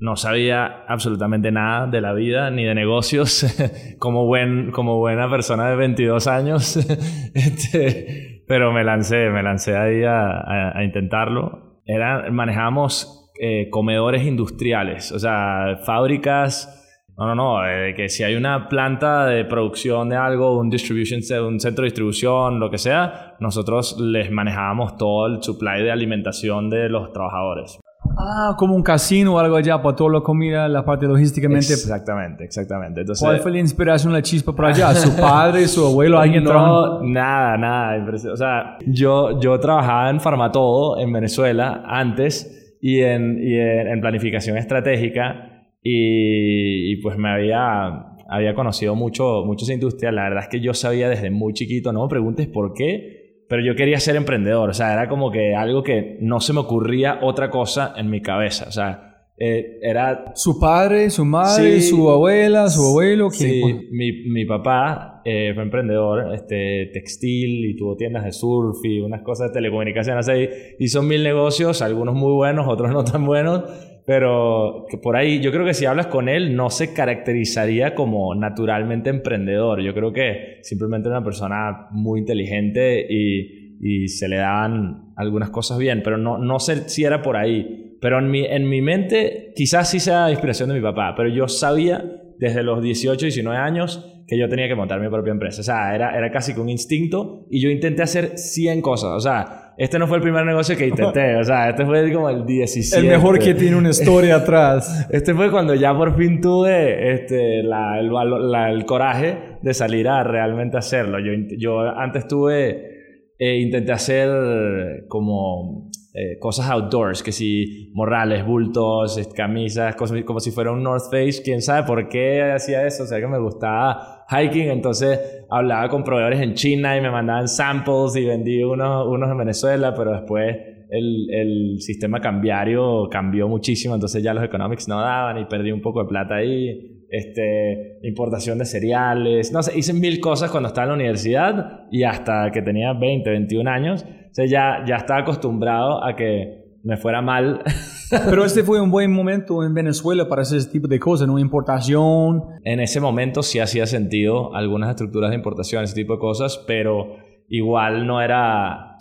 No 0.00 0.16
sabía 0.16 0.84
absolutamente 0.88 1.52
nada 1.52 1.86
de 1.86 2.00
la 2.00 2.12
vida 2.14 2.50
ni 2.50 2.64
de 2.64 2.74
negocios. 2.74 3.46
como, 4.00 4.26
buen, 4.26 4.72
como 4.72 4.98
buena 4.98 5.30
persona 5.30 5.70
de 5.70 5.76
22 5.76 6.26
años. 6.26 6.76
Este, 7.34 8.42
pero 8.48 8.72
me 8.72 8.82
lancé, 8.84 9.30
me 9.30 9.42
lancé 9.42 9.76
ahí 9.76 10.02
a, 10.02 10.30
a- 10.30 10.78
a 10.78 10.84
intentarlo. 10.84 11.80
Era, 11.86 12.30
manejábamos 12.30 13.21
eh, 13.44 13.68
comedores 13.70 14.24
industriales, 14.24 15.10
o 15.10 15.18
sea, 15.18 15.78
fábricas. 15.84 16.78
No, 17.18 17.26
no, 17.26 17.34
no, 17.34 17.66
eh, 17.68 17.92
que 17.94 18.08
si 18.08 18.22
hay 18.22 18.36
una 18.36 18.68
planta 18.68 19.26
de 19.26 19.44
producción 19.44 20.08
de 20.08 20.16
algo, 20.16 20.58
un 20.58 20.70
distribution, 20.70 21.20
un 21.44 21.58
centro 21.60 21.82
de 21.82 21.86
distribución, 21.86 22.60
lo 22.60 22.70
que 22.70 22.78
sea, 22.78 23.34
nosotros 23.40 23.96
les 24.00 24.30
manejábamos 24.30 24.96
todo 24.96 25.26
el 25.26 25.42
supply 25.42 25.82
de 25.82 25.90
alimentación 25.90 26.70
de 26.70 26.88
los 26.88 27.12
trabajadores. 27.12 27.78
Ah, 28.18 28.54
como 28.56 28.74
un 28.76 28.82
casino 28.82 29.34
o 29.34 29.38
algo 29.40 29.56
allá 29.56 29.82
para 29.82 29.96
toda 29.96 30.12
la 30.14 30.20
comida, 30.20 30.68
la 30.68 30.84
parte 30.84 31.06
logísticamente. 31.06 31.72
Exactamente, 31.72 32.44
exactamente. 32.44 33.00
Entonces, 33.00 33.24
¿Cuál 33.26 33.40
fue 33.40 33.50
la 33.52 33.58
inspiración, 33.58 34.12
la 34.12 34.22
chispa 34.22 34.54
por 34.54 34.66
allá? 34.66 34.94
¿Su 34.94 35.16
padre, 35.20 35.66
su 35.66 35.84
abuelo, 35.84 36.18
alguien 36.18 36.44
trabajó? 36.44 37.00
No, 37.00 37.08
nada, 37.08 37.56
nada. 37.58 37.96
impresi- 37.98 38.30
O 38.30 38.36
sea, 38.36 38.78
yo, 38.86 39.40
yo 39.40 39.58
trabajaba 39.58 40.10
en 40.10 40.20
Farmatodo 40.20 40.98
en 40.98 41.12
Venezuela 41.12 41.82
antes 41.86 42.58
y 42.84 43.00
en, 43.00 43.38
y 43.40 43.54
en, 43.54 44.00
planificación 44.00 44.58
estratégica 44.58 45.68
y, 45.84 46.96
pues 46.96 47.16
me 47.16 47.30
había, 47.30 48.16
había 48.28 48.54
conocido 48.54 48.96
mucho, 48.96 49.44
mucho 49.46 49.64
esa 49.64 49.72
industria. 49.72 50.10
La 50.10 50.24
verdad 50.24 50.42
es 50.42 50.48
que 50.48 50.60
yo 50.60 50.74
sabía 50.74 51.08
desde 51.08 51.30
muy 51.30 51.52
chiquito, 51.52 51.92
no 51.92 52.02
me 52.02 52.08
preguntes 52.08 52.48
por 52.48 52.74
qué, 52.74 53.44
pero 53.48 53.62
yo 53.62 53.76
quería 53.76 54.00
ser 54.00 54.16
emprendedor. 54.16 54.68
O 54.68 54.74
sea, 54.74 54.92
era 54.92 55.08
como 55.08 55.30
que 55.30 55.54
algo 55.54 55.84
que 55.84 56.18
no 56.20 56.40
se 56.40 56.52
me 56.52 56.58
ocurría 56.58 57.20
otra 57.22 57.50
cosa 57.50 57.94
en 57.96 58.10
mi 58.10 58.20
cabeza. 58.20 58.66
O 58.66 58.72
sea, 58.72 59.11
eh, 59.38 59.78
era 59.82 60.32
Su 60.34 60.60
padre, 60.60 61.10
su 61.10 61.24
madre, 61.24 61.80
Sí. 61.80 61.88
su 61.90 62.10
abuela, 62.10 62.68
su 62.68 62.82
abuelo. 62.88 63.28
¿quién? 63.30 63.50
Sí, 63.50 63.88
mi, 63.90 64.12
mi 64.28 64.44
papá 64.44 65.20
eh, 65.24 65.52
fue 65.54 65.62
emprendedor 65.62 66.34
este, 66.34 66.90
textil 66.92 67.64
y 67.70 67.76
tuvo 67.76 67.96
tiendas 67.96 68.24
de 68.24 68.32
surf 68.32 68.78
y 68.84 69.00
unas 69.00 69.22
cosas 69.22 69.48
de 69.48 69.54
telecomunicaciones 69.54 70.28
ahí. 70.28 70.48
Hizo 70.78 71.02
mil 71.02 71.22
negocios, 71.22 71.82
algunos 71.82 72.14
muy 72.14 72.32
buenos, 72.32 72.66
otros 72.68 72.92
no 72.92 73.04
tan 73.04 73.24
buenos, 73.24 73.64
pero 74.06 74.84
que 74.90 74.98
por 74.98 75.16
ahí 75.16 75.40
yo 75.40 75.50
creo 75.52 75.64
que 75.64 75.74
si 75.74 75.86
hablas 75.86 76.08
con 76.08 76.28
él 76.28 76.54
no 76.56 76.70
se 76.70 76.92
caracterizaría 76.92 77.94
como 77.94 78.34
naturalmente 78.34 79.10
emprendedor. 79.10 79.80
Yo 79.82 79.94
creo 79.94 80.12
que 80.12 80.58
simplemente 80.62 81.08
era 81.08 81.18
una 81.18 81.24
persona 81.24 81.88
muy 81.92 82.20
inteligente 82.20 83.06
y, 83.08 83.78
y 83.80 84.08
se 84.08 84.28
le 84.28 84.36
daban 84.36 85.12
algunas 85.16 85.50
cosas 85.50 85.78
bien, 85.78 86.02
pero 86.04 86.16
no, 86.18 86.36
no 86.38 86.58
sé 86.58 86.88
si 86.88 87.04
era 87.04 87.22
por 87.22 87.36
ahí. 87.36 87.88
Pero 88.02 88.18
en 88.18 88.30
mi, 88.30 88.44
en 88.44 88.68
mi 88.68 88.82
mente 88.82 89.52
quizás 89.56 89.88
sí 89.88 90.00
sea 90.00 90.28
inspiración 90.30 90.68
de 90.68 90.74
mi 90.74 90.80
papá, 90.82 91.14
pero 91.16 91.28
yo 91.30 91.46
sabía 91.48 92.04
desde 92.38 92.64
los 92.64 92.82
18, 92.82 93.24
19 93.26 93.56
años 93.56 94.08
que 94.26 94.36
yo 94.36 94.48
tenía 94.48 94.66
que 94.66 94.74
montar 94.74 95.00
mi 95.00 95.08
propia 95.08 95.30
empresa. 95.30 95.60
O 95.60 95.64
sea, 95.64 95.94
era, 95.94 96.16
era 96.18 96.30
casi 96.32 96.52
un 96.58 96.68
instinto 96.68 97.46
y 97.48 97.60
yo 97.62 97.70
intenté 97.70 98.02
hacer 98.02 98.36
100 98.36 98.80
cosas. 98.80 99.10
O 99.12 99.20
sea, 99.20 99.74
este 99.78 99.98
no 100.00 100.08
fue 100.08 100.16
el 100.16 100.22
primer 100.22 100.44
negocio 100.44 100.76
que 100.76 100.88
intenté. 100.88 101.36
O 101.36 101.44
sea, 101.44 101.70
este 101.70 101.86
fue 101.86 102.12
como 102.12 102.28
el 102.28 102.44
17. 102.44 103.06
El 103.06 103.12
mejor 103.12 103.38
que 103.38 103.54
tiene 103.54 103.76
una 103.76 103.90
historia 103.90 104.36
atrás. 104.36 105.06
Este 105.12 105.32
fue 105.34 105.50
cuando 105.52 105.74
ya 105.74 105.96
por 105.96 106.16
fin 106.16 106.40
tuve 106.40 107.12
este, 107.14 107.62
la- 107.62 108.00
el, 108.00 108.10
la- 108.50 108.70
el 108.72 108.84
coraje 108.84 109.58
de 109.62 109.74
salir 109.74 110.08
a 110.08 110.24
realmente 110.24 110.76
hacerlo. 110.76 111.18
Yo, 111.20 111.30
yo 111.56 111.80
antes 111.96 112.26
tuve, 112.26 113.34
eh, 113.38 113.56
intenté 113.60 113.92
hacer 113.92 115.04
como 115.08 115.90
eh, 116.14 116.38
cosas 116.38 116.68
outdoors, 116.68 117.22
que 117.22 117.32
si 117.32 117.90
morrales, 117.94 118.44
bultos, 118.44 119.18
camisas, 119.34 119.96
cosas 119.96 120.22
como 120.24 120.40
si 120.40 120.50
fuera 120.50 120.70
un 120.70 120.82
North 120.82 121.10
Face. 121.10 121.42
Quién 121.42 121.62
sabe 121.62 121.86
por 121.86 122.08
qué 122.08 122.42
hacía 122.52 122.86
eso. 122.86 123.04
O 123.04 123.06
sea, 123.06 123.18
que 123.18 123.26
me 123.26 123.38
gustaba 123.38 124.26
hiking. 124.28 124.70
Entonces 124.70 125.44
hablaba 125.50 125.88
con 125.88 126.04
proveedores 126.04 126.40
en 126.40 126.54
China 126.54 126.96
y 126.96 127.00
me 127.00 127.10
mandaban 127.10 127.48
samples 127.48 128.16
y 128.16 128.26
vendí 128.26 128.62
unos, 128.62 129.06
unos 129.06 129.30
en 129.30 129.38
Venezuela, 129.38 129.94
pero 129.94 130.12
después 130.12 130.56
el, 130.90 131.30
el 131.30 131.80
sistema 131.80 132.20
cambiario 132.20 133.08
cambió 133.10 133.48
muchísimo, 133.48 133.94
entonces 133.94 134.22
ya 134.22 134.34
los 134.34 134.44
economics 134.44 134.86
no 134.88 135.00
daban 135.00 135.38
y 135.38 135.46
perdí 135.46 135.72
un 135.72 135.80
poco 135.80 136.02
de 136.02 136.08
plata 136.08 136.36
ahí. 136.36 136.98
Este, 137.08 137.98
importación 138.02 138.58
de 138.58 138.64
cereales, 138.64 139.52
no 139.52 139.62
sé, 139.62 139.78
hice 139.78 139.92
mil 139.92 140.18
cosas 140.18 140.50
cuando 140.50 140.68
estaba 140.68 140.84
en 140.84 140.88
la 140.90 140.94
universidad 140.94 141.82
y 141.90 142.04
hasta 142.04 142.50
que 142.50 142.62
tenía 142.62 142.94
20, 142.94 143.28
21 143.28 143.70
años. 143.70 144.06
O 144.32 144.34
sea, 144.34 144.46
ya, 144.46 144.82
ya 144.86 144.96
estaba 144.96 145.20
acostumbrado 145.20 146.02
a 146.02 146.16
que 146.16 146.62
me 146.82 146.96
fuera 146.96 147.20
mal. 147.20 147.62
Pero 148.10 148.46
este 148.46 148.62
fue 148.62 148.80
un 148.80 148.90
buen 148.90 149.12
momento 149.12 149.62
en 149.62 149.74
Venezuela 149.74 150.26
para 150.26 150.40
hacer 150.40 150.56
ese 150.56 150.70
tipo 150.70 150.88
de 150.88 150.98
cosas, 150.98 151.28
¿no? 151.28 151.38
Importación. 151.38 152.42
en 152.64 152.80
ese 152.80 152.98
momento 152.98 153.42
sí 153.42 153.58
hacía 153.58 153.86
sentido 153.86 154.54
algunas 154.54 154.88
estructuras 154.88 155.30
de 155.30 155.36
importación, 155.36 155.84
ese 155.84 155.94
tipo 155.94 156.14
de 156.14 156.18
cosas, 156.18 156.62
pero 156.66 157.16
igual 157.48 158.06
no 158.06 158.22
era, 158.22 158.96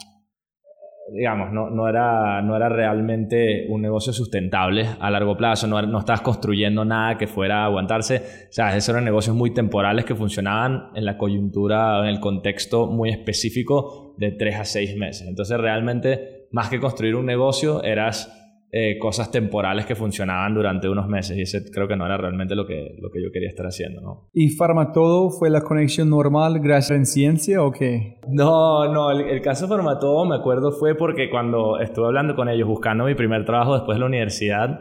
digamos, 1.14 1.52
no, 1.52 1.70
no, 1.70 1.88
era, 1.88 2.42
no 2.42 2.56
era 2.56 2.70
realmente 2.70 3.66
un 3.70 3.82
negocio 3.82 4.14
sustentable 4.14 4.88
a 5.00 5.10
largo 5.10 5.36
plazo, 5.36 5.68
no, 5.68 5.82
no 5.82 6.00
estabas 6.00 6.22
construyendo 6.22 6.86
nada 6.86 7.18
que 7.18 7.28
fuera 7.28 7.64
a 7.64 7.66
aguantarse, 7.66 8.48
o 8.50 8.52
sea, 8.54 8.76
esos 8.76 8.90
eran 8.90 9.04
negocios 9.04 9.36
muy 9.36 9.54
temporales 9.54 10.06
que 10.06 10.16
funcionaban 10.16 10.90
en 10.96 11.06
la 11.06 11.18
coyuntura, 11.18 12.00
en 12.02 12.08
el 12.08 12.20
contexto 12.20 12.88
muy 12.88 13.10
específico 13.10 14.16
de 14.18 14.32
tres 14.32 14.56
a 14.56 14.66
seis 14.66 14.96
meses. 14.96 15.28
Entonces 15.28 15.58
realmente, 15.60 16.48
más 16.52 16.70
que 16.70 16.80
construir 16.80 17.16
un 17.16 17.26
negocio, 17.26 17.84
eras 17.84 18.41
eh, 18.74 18.98
cosas 19.00 19.32
temporales 19.32 19.86
que 19.86 19.96
funcionaban 19.96 20.54
durante 20.54 20.88
unos 20.88 21.08
meses 21.08 21.38
y 21.38 21.42
ese 21.42 21.70
creo 21.72 21.88
que 21.88 21.98
no 21.98 22.06
era 22.06 22.16
realmente 22.16 22.56
lo 22.56 22.66
que, 22.66 22.96
lo 23.02 23.10
que 23.12 23.22
yo 23.22 23.30
quería 23.32 23.50
estar 23.50 23.66
haciendo, 23.66 24.00
¿no? 24.00 24.30
¿Y 24.34 24.50
Farmatodo 24.50 25.30
fue 25.30 25.50
la 25.50 25.62
conexión 25.62 26.10
normal 26.10 26.60
gracias 26.60 27.00
a 27.00 27.06
ciencia 27.06 27.62
o 27.62 27.72
qué? 27.72 28.20
No, 28.30 28.92
no, 28.94 29.12
el, 29.12 29.28
el 29.28 29.42
caso 29.42 29.66
de 29.66 29.70
Formatodo 29.70 30.26
me 30.26 30.36
acuerdo 30.36 30.72
fue 30.72 30.96
porque 30.96 31.30
cuando 31.30 31.80
estuve 31.80 32.06
hablando 32.06 32.36
con 32.36 32.48
ellos 32.48 32.68
buscando 32.68 33.04
mi 33.04 33.16
primer 33.16 33.44
trabajo 33.44 33.74
después 33.74 33.98
de 33.98 34.00
la 34.00 34.06
universidad, 34.06 34.80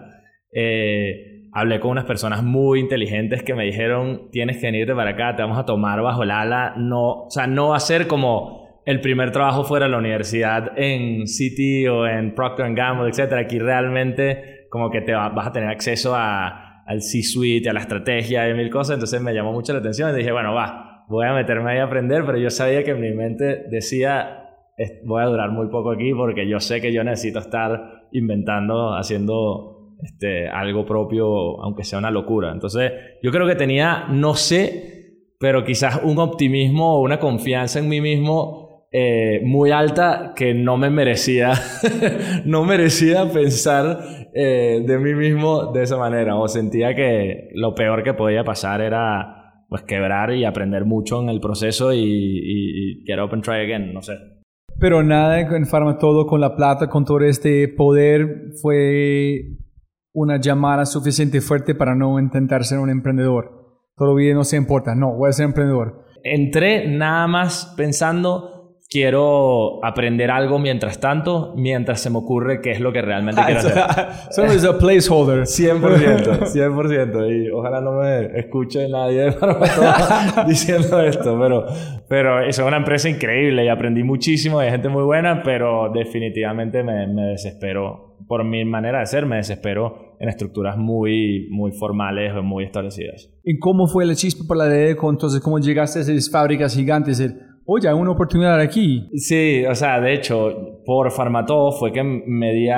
eh, 0.53 1.49
hablé 1.53 1.81
con 1.81 1.91
unas 1.91 2.05
personas 2.05 2.43
muy 2.43 2.81
inteligentes 2.81 3.43
que 3.43 3.55
me 3.55 3.65
dijeron, 3.65 4.29
tienes 4.31 4.59
que 4.59 4.67
venirte 4.67 4.95
para 4.95 5.11
acá, 5.11 5.35
te 5.35 5.43
vamos 5.43 5.59
a 5.59 5.65
tomar 5.65 6.01
bajo 6.03 6.23
el 6.23 6.31
ala, 6.31 6.75
no, 6.77 7.25
o 7.25 7.31
sea, 7.31 7.47
no 7.47 7.71
va 7.71 7.77
a 7.77 7.81
ser 7.81 8.07
como 8.07 8.60
el 8.85 9.01
primer 9.01 9.31
trabajo 9.31 9.65
fuera 9.65 9.87
de 9.87 9.93
la 9.93 9.99
universidad 9.99 10.73
en 10.77 11.27
City 11.27 11.87
o 11.87 12.07
en 12.07 12.35
Procter 12.35 12.75
Gamble, 12.75 13.11
etc. 13.11 13.33
Aquí 13.35 13.59
realmente 13.59 14.67
como 14.71 14.91
que 14.91 15.01
te 15.01 15.13
vas 15.13 15.47
a 15.47 15.53
tener 15.53 15.69
acceso 15.69 16.15
a, 16.15 16.85
al 16.87 17.03
C-suite, 17.03 17.69
a 17.69 17.73
la 17.73 17.81
estrategia 17.81 18.49
y 18.49 18.55
mil 18.55 18.71
cosas. 18.71 18.95
Entonces 18.95 19.21
me 19.21 19.35
llamó 19.35 19.53
mucho 19.53 19.73
la 19.73 19.81
atención 19.81 20.11
y 20.11 20.19
dije, 20.19 20.33
bueno, 20.33 20.55
va, 20.55 21.05
voy 21.09 21.27
a 21.27 21.33
meterme 21.33 21.73
ahí 21.73 21.79
a 21.79 21.85
aprender, 21.85 22.25
pero 22.25 22.39
yo 22.39 22.51
sabía 22.51 22.83
que 22.85 22.93
en 22.93 23.01
mi 23.01 23.13
mente 23.13 23.65
decía, 23.69 24.49
voy 25.05 25.23
a 25.23 25.27
durar 25.27 25.51
muy 25.51 25.69
poco 25.69 25.91
aquí 25.91 26.13
porque 26.15 26.49
yo 26.49 26.61
sé 26.61 26.81
que 26.81 26.93
yo 26.93 27.05
necesito 27.05 27.41
estar 27.41 28.07
inventando, 28.13 28.95
haciendo 28.95 29.97
este, 30.03 30.49
algo 30.49 30.87
propio, 30.87 31.61
aunque 31.63 31.85
sea 31.85 31.99
una 31.99 32.11
locura. 32.11 32.53
Entonces 32.53 32.93
yo 33.23 33.31
creo 33.31 33.47
que 33.47 33.57
tenía, 33.57 34.07
no 34.09 34.35
sé, 34.35 35.01
pero 35.39 35.65
quizás 35.65 36.01
un 36.03 36.19
optimismo 36.19 36.97
o 36.97 37.03
una 37.03 37.19
confianza 37.19 37.79
en 37.79 37.89
mí 37.89 38.01
mismo 38.01 38.70
eh, 38.93 39.41
muy 39.45 39.71
alta 39.71 40.33
que 40.35 40.53
no 40.53 40.77
me 40.77 40.91
merecía, 40.91 41.53
no 42.45 42.65
merecía 42.65 43.31
pensar 43.31 44.01
eh, 44.35 44.83
de 44.85 44.99
mí 44.99 45.15
mismo 45.15 45.73
de 45.73 45.83
esa 45.83 45.97
manera. 45.97 46.37
O 46.37 46.49
sentía 46.49 46.95
que 46.95 47.51
lo 47.55 47.75
peor 47.75 48.03
que 48.03 48.15
podía 48.15 48.43
pasar 48.43 48.81
era 48.81 49.65
pues 49.69 49.83
quebrar 49.83 50.35
y 50.35 50.45
aprender 50.45 50.85
mucho 50.85 51.23
en 51.23 51.29
el 51.29 51.41
proceso 51.41 51.93
y, 51.93 52.01
y, 52.03 53.05
get 53.07 53.21
up 53.21 53.33
and 53.33 53.45
try 53.45 53.61
again, 53.61 53.95
no 53.95 54.03
sé. 54.03 54.15
Pero 54.81 55.05
nada 55.05 55.39
en 55.39 55.67
Pharma 55.67 55.97
todo 55.97 56.27
con 56.27 56.41
la 56.41 56.57
plata, 56.57 56.89
con 56.89 57.05
todo 57.05 57.21
este 57.21 57.69
poder, 57.69 58.51
fue 58.61 59.59
una 60.13 60.41
llamada 60.41 60.87
suficiente 60.87 61.41
fuerte 61.41 61.77
para 61.77 61.95
no 61.95 62.19
intentar 62.19 62.65
ser 62.65 62.81
un 62.81 62.91
emprendedor. 62.91 63.79
Todo 63.95 64.17
bien, 64.17 64.35
no 64.35 64.43
se 64.43 64.57
importa, 64.57 64.97
no, 64.97 65.15
voy 65.15 65.29
a 65.29 65.33
ser 65.33 65.45
emprendedor. 65.45 66.05
Entré 66.25 66.89
nada 66.89 67.29
más 67.29 67.73
pensando 67.77 68.60
quiero 68.91 69.83
aprender 69.85 70.33
algo 70.33 70.59
mientras 70.59 70.99
tanto, 70.99 71.55
mientras 71.57 72.01
se 72.01 72.11
me 72.11 72.19
ocurre 72.19 72.61
qué 72.61 72.73
es 72.73 72.81
lo 72.81 72.93
que 72.93 73.01
realmente 73.01 73.41
quiero 73.45 73.61
hacer. 73.61 73.79
Solo 74.33 74.53
es 74.53 74.65
un 74.65 74.79
placeholder. 74.79 75.43
100%, 75.43 76.53
100%. 76.53 77.31
Y 77.31 77.51
ojalá 77.51 77.81
no 77.81 77.93
me 77.93 78.39
escuche 78.39 78.89
nadie 78.89 79.27
diciendo 80.47 81.01
esto, 81.01 81.39
pero, 81.41 81.67
pero 82.09 82.41
es 82.45 82.59
una 82.59 82.79
empresa 82.79 83.09
increíble 83.09 83.65
y 83.65 83.69
aprendí 83.69 84.03
muchísimo, 84.03 84.59
hay 84.59 84.71
gente 84.71 84.89
muy 84.89 85.05
buena, 85.05 85.43
pero 85.45 85.91
definitivamente 85.95 86.83
me, 86.83 87.07
me 87.07 87.23
desespero, 87.27 88.17
por 88.27 88.45
mi 88.45 88.65
manera 88.65 89.01
de 89.01 89.07
ser, 89.07 89.27
me 89.27 89.37
desespero 89.37 90.11
en 90.19 90.29
estructuras 90.29 90.77
muy, 90.77 91.49
muy 91.51 91.73
formales 91.73 92.35
o 92.35 92.43
muy 92.43 92.65
establecidas. 92.65 93.31
¿Y 93.43 93.59
cómo 93.59 93.87
fue 93.87 94.05
la 94.05 94.15
chispa 94.15 94.45
para 94.47 94.69
la 94.69 94.75
de 94.75 94.91
Entonces, 94.91 95.41
¿cómo 95.41 95.59
llegaste 95.59 96.01
a 96.01 96.03
esas 96.03 96.31
fábricas 96.31 96.75
gigantes? 96.75 97.21
Oye, 97.73 97.89
hay 97.89 97.95
una 97.95 98.11
oportunidad 98.11 98.59
aquí. 98.59 99.09
Sí, 99.15 99.65
o 99.65 99.75
sea, 99.75 100.01
de 100.01 100.15
hecho, 100.15 100.83
por 100.85 101.11
Farmatodo 101.13 101.71
fue 101.71 101.93
que 101.93 102.03
me 102.03 102.53
di 102.53 102.69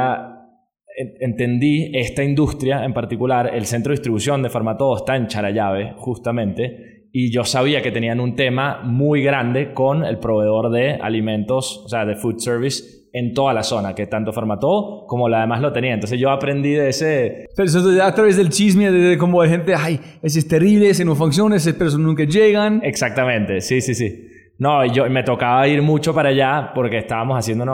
entendí 1.21 1.91
esta 1.95 2.23
industria 2.23 2.85
en 2.85 2.93
particular, 2.93 3.51
el 3.55 3.65
centro 3.65 3.91
de 3.91 3.95
distribución 3.95 4.43
de 4.43 4.51
Farmatodo 4.51 4.99
está 4.99 5.17
en 5.17 5.29
Charallave, 5.29 5.95
justamente, 5.97 7.09
y 7.11 7.33
yo 7.33 7.45
sabía 7.45 7.81
que 7.81 7.91
tenían 7.91 8.21
un 8.21 8.37
tema 8.37 8.83
muy 8.85 9.23
grande 9.23 9.73
con 9.73 10.05
el 10.05 10.19
proveedor 10.19 10.71
de 10.71 10.95
alimentos, 10.95 11.83
o 11.87 11.89
sea, 11.89 12.05
de 12.05 12.15
food 12.15 12.39
service 12.39 12.85
en 13.15 13.33
toda 13.33 13.55
la 13.55 13.63
zona, 13.63 13.95
que 13.95 14.07
tanto 14.07 14.33
Farmatodo 14.33 15.07
como 15.07 15.29
la 15.29 15.41
demás 15.41 15.63
lo 15.63 15.73
tenía. 15.73 15.95
Entonces 15.95 16.19
yo 16.19 16.31
aprendí 16.31 16.73
de 16.73 16.89
ese... 16.89 17.47
Pero 17.55 17.67
eso 17.69 18.03
a 18.03 18.15
través 18.15 18.39
del 18.39 18.49
chisme 18.49 18.91
de, 18.91 19.19
como 19.19 19.43
de 19.43 19.49
gente, 19.49 19.75
ay, 19.75 20.01
ese 20.23 20.39
es 20.39 20.49
terrible, 20.49 20.89
ese 20.91 21.05
no 21.05 21.15
funciona, 21.15 21.57
ese 21.57 21.75
personas 21.75 22.07
nunca 22.07 22.25
llegan. 22.25 22.81
Exactamente, 22.83 23.61
sí, 23.61 23.83
sí, 23.83 23.95
sí. 23.95 24.29
No, 24.63 24.87
yo 24.87 25.11
me 25.11 25.25
tocaba 25.25 25.67
ir 25.67 25.83
mucho 25.83 26.15
para 26.15 26.29
allá 26.29 26.71
porque 26.73 26.99
estábamos 26.99 27.37
haciendo 27.37 27.65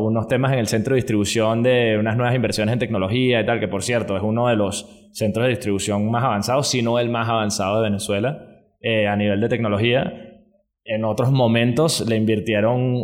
unos, 0.00 0.28
temas 0.28 0.50
en 0.54 0.60
el 0.60 0.66
centro 0.66 0.94
de 0.94 1.02
distribución 1.02 1.62
de 1.62 1.98
unas 2.00 2.16
nuevas 2.16 2.34
inversiones 2.34 2.72
en 2.72 2.78
tecnología 2.78 3.42
y 3.42 3.44
tal, 3.44 3.60
que 3.60 3.68
por 3.68 3.82
cierto 3.82 4.16
es 4.16 4.22
uno 4.22 4.48
de 4.48 4.56
los 4.56 5.10
centros 5.12 5.44
de 5.44 5.50
distribución 5.50 6.10
más 6.10 6.24
avanzados, 6.24 6.70
si 6.70 6.80
no 6.80 6.98
el 6.98 7.10
más 7.10 7.28
avanzado 7.28 7.82
de 7.82 7.90
Venezuela 7.90 8.46
eh, 8.80 9.06
a 9.06 9.14
nivel 9.14 9.42
de 9.42 9.50
tecnología. 9.50 10.10
En 10.84 11.04
otros 11.04 11.30
momentos 11.30 12.08
le 12.08 12.16
invirtieron 12.16 12.94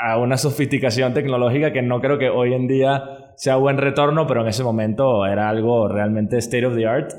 a 0.00 0.16
una 0.16 0.38
sofisticación 0.38 1.12
tecnológica 1.12 1.74
que 1.74 1.82
no 1.82 2.00
creo 2.00 2.16
que 2.16 2.30
hoy 2.30 2.54
en 2.54 2.66
día 2.66 3.34
sea 3.36 3.56
buen 3.56 3.76
retorno, 3.76 4.26
pero 4.26 4.40
en 4.40 4.48
ese 4.48 4.64
momento 4.64 5.26
era 5.26 5.50
algo 5.50 5.86
realmente 5.86 6.38
state 6.38 6.64
of 6.64 6.74
the 6.74 6.86
art. 6.86 7.12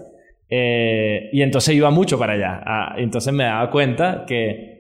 Eh, 0.50 1.30
y 1.32 1.44
entonces 1.44 1.76
iba 1.76 1.92
mucho 1.92 2.18
para 2.18 2.34
allá. 2.34 2.64
Ah, 2.66 2.96
entonces 2.98 3.32
me 3.32 3.44
daba 3.44 3.70
cuenta 3.70 4.26
que 4.26 4.71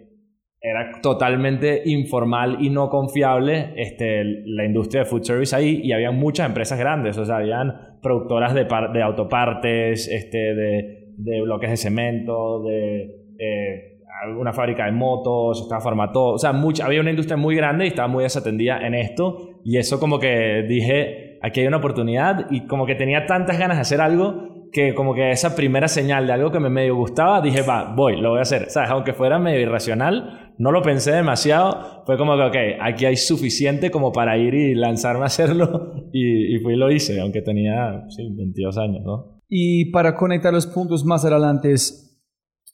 era 0.61 1.01
totalmente 1.01 1.81
informal 1.85 2.57
y 2.59 2.69
no 2.69 2.87
confiable 2.89 3.73
este, 3.77 4.23
la 4.45 4.63
industria 4.63 5.03
de 5.03 5.09
food 5.09 5.23
service 5.23 5.55
ahí 5.55 5.81
y 5.83 5.91
había 5.91 6.11
muchas 6.11 6.47
empresas 6.47 6.77
grandes, 6.77 7.17
o 7.17 7.25
sea, 7.25 7.37
habían 7.37 7.97
productoras 8.01 8.53
de, 8.53 8.67
de 8.93 9.01
autopartes, 9.01 10.07
este, 10.07 10.37
de, 10.37 11.13
de, 11.17 11.41
bloques 11.41 11.71
de 11.71 11.77
cemento, 11.77 12.61
de 12.63 13.23
eh, 13.39 14.01
alguna 14.23 14.53
fábrica 14.53 14.85
de 14.85 14.91
motos, 14.91 15.63
estaba 15.63 15.81
Farmatodo, 15.81 16.33
o 16.33 16.37
sea, 16.37 16.53
mucha, 16.53 16.85
había 16.85 17.01
una 17.01 17.09
industria 17.09 17.37
muy 17.37 17.55
grande 17.55 17.85
y 17.85 17.87
estaba 17.87 18.07
muy 18.07 18.23
desatendida 18.23 18.85
en 18.85 18.93
esto 18.93 19.61
y 19.65 19.77
eso 19.77 19.99
como 19.99 20.19
que 20.19 20.63
dije, 20.69 21.39
aquí 21.41 21.61
hay 21.61 21.67
una 21.67 21.77
oportunidad 21.77 22.45
y 22.51 22.67
como 22.67 22.85
que 22.85 22.93
tenía 22.93 23.25
tantas 23.25 23.57
ganas 23.57 23.77
de 23.77 23.81
hacer 23.81 23.99
algo 23.99 24.60
que 24.71 24.93
como 24.95 25.13
que 25.13 25.31
esa 25.31 25.55
primera 25.55 25.87
señal 25.87 26.27
de 26.27 26.33
algo 26.33 26.51
que 26.51 26.59
me 26.59 26.69
medio 26.69 26.95
gustaba, 26.95 27.41
dije, 27.41 27.61
va, 27.61 27.93
voy, 27.93 28.19
lo 28.21 28.29
voy 28.31 28.39
a 28.39 28.43
hacer. 28.43 28.69
¿Sabes? 28.69 28.89
Aunque 28.89 29.13
fuera 29.13 29.37
medio 29.37 29.59
irracional, 29.59 30.53
no 30.57 30.71
lo 30.71 30.81
pensé 30.81 31.11
demasiado. 31.11 32.03
Fue 32.05 32.17
como 32.17 32.35
que, 32.35 32.43
ok, 32.43 32.79
aquí 32.81 33.05
hay 33.05 33.17
suficiente 33.17 33.91
como 33.91 34.11
para 34.11 34.37
ir 34.37 34.53
y 34.53 34.75
lanzarme 34.75 35.23
a 35.23 35.27
hacerlo. 35.27 35.93
Y, 36.13 36.55
y 36.55 36.59
fui 36.59 36.73
y 36.73 36.77
lo 36.77 36.91
hice, 36.91 37.21
aunque 37.21 37.41
tenía, 37.41 38.03
sí, 38.09 38.27
22 38.35 38.77
años, 38.77 39.01
¿no? 39.05 39.39
Y 39.47 39.91
para 39.91 40.17
conectar 40.17 40.51
los 40.53 40.67
puntos 40.67 41.05
más 41.05 41.23
adelante, 41.23 41.71
es 41.71 42.21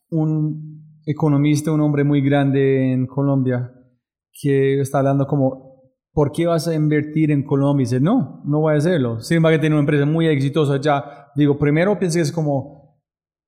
un 0.10 1.02
economista, 1.06 1.72
un 1.72 1.82
hombre 1.82 2.04
muy 2.04 2.22
grande 2.22 2.94
en 2.94 3.06
Colombia, 3.06 3.72
que 4.42 4.80
está 4.82 5.00
hablando 5.00 5.28
como 5.28 5.68
¿por 6.18 6.32
qué 6.32 6.48
vas 6.48 6.68
a 6.68 6.74
invertir 6.74 7.30
en 7.30 7.44
Colombia? 7.44 7.84
Y 7.84 7.86
dice, 7.86 8.00
no, 8.00 8.42
no 8.44 8.62
voy 8.62 8.74
a 8.74 8.78
hacerlo. 8.78 9.20
Sin 9.20 9.38
embargo, 9.38 9.60
tiene 9.60 9.76
una 9.76 9.82
empresa 9.82 10.04
muy 10.08 10.26
exitosa 10.26 10.74
allá. 10.74 11.27
Digo, 11.38 11.60
primero 11.60 12.00
pienso 12.00 12.18
que 12.18 12.24
es 12.24 12.32
como 12.32 13.00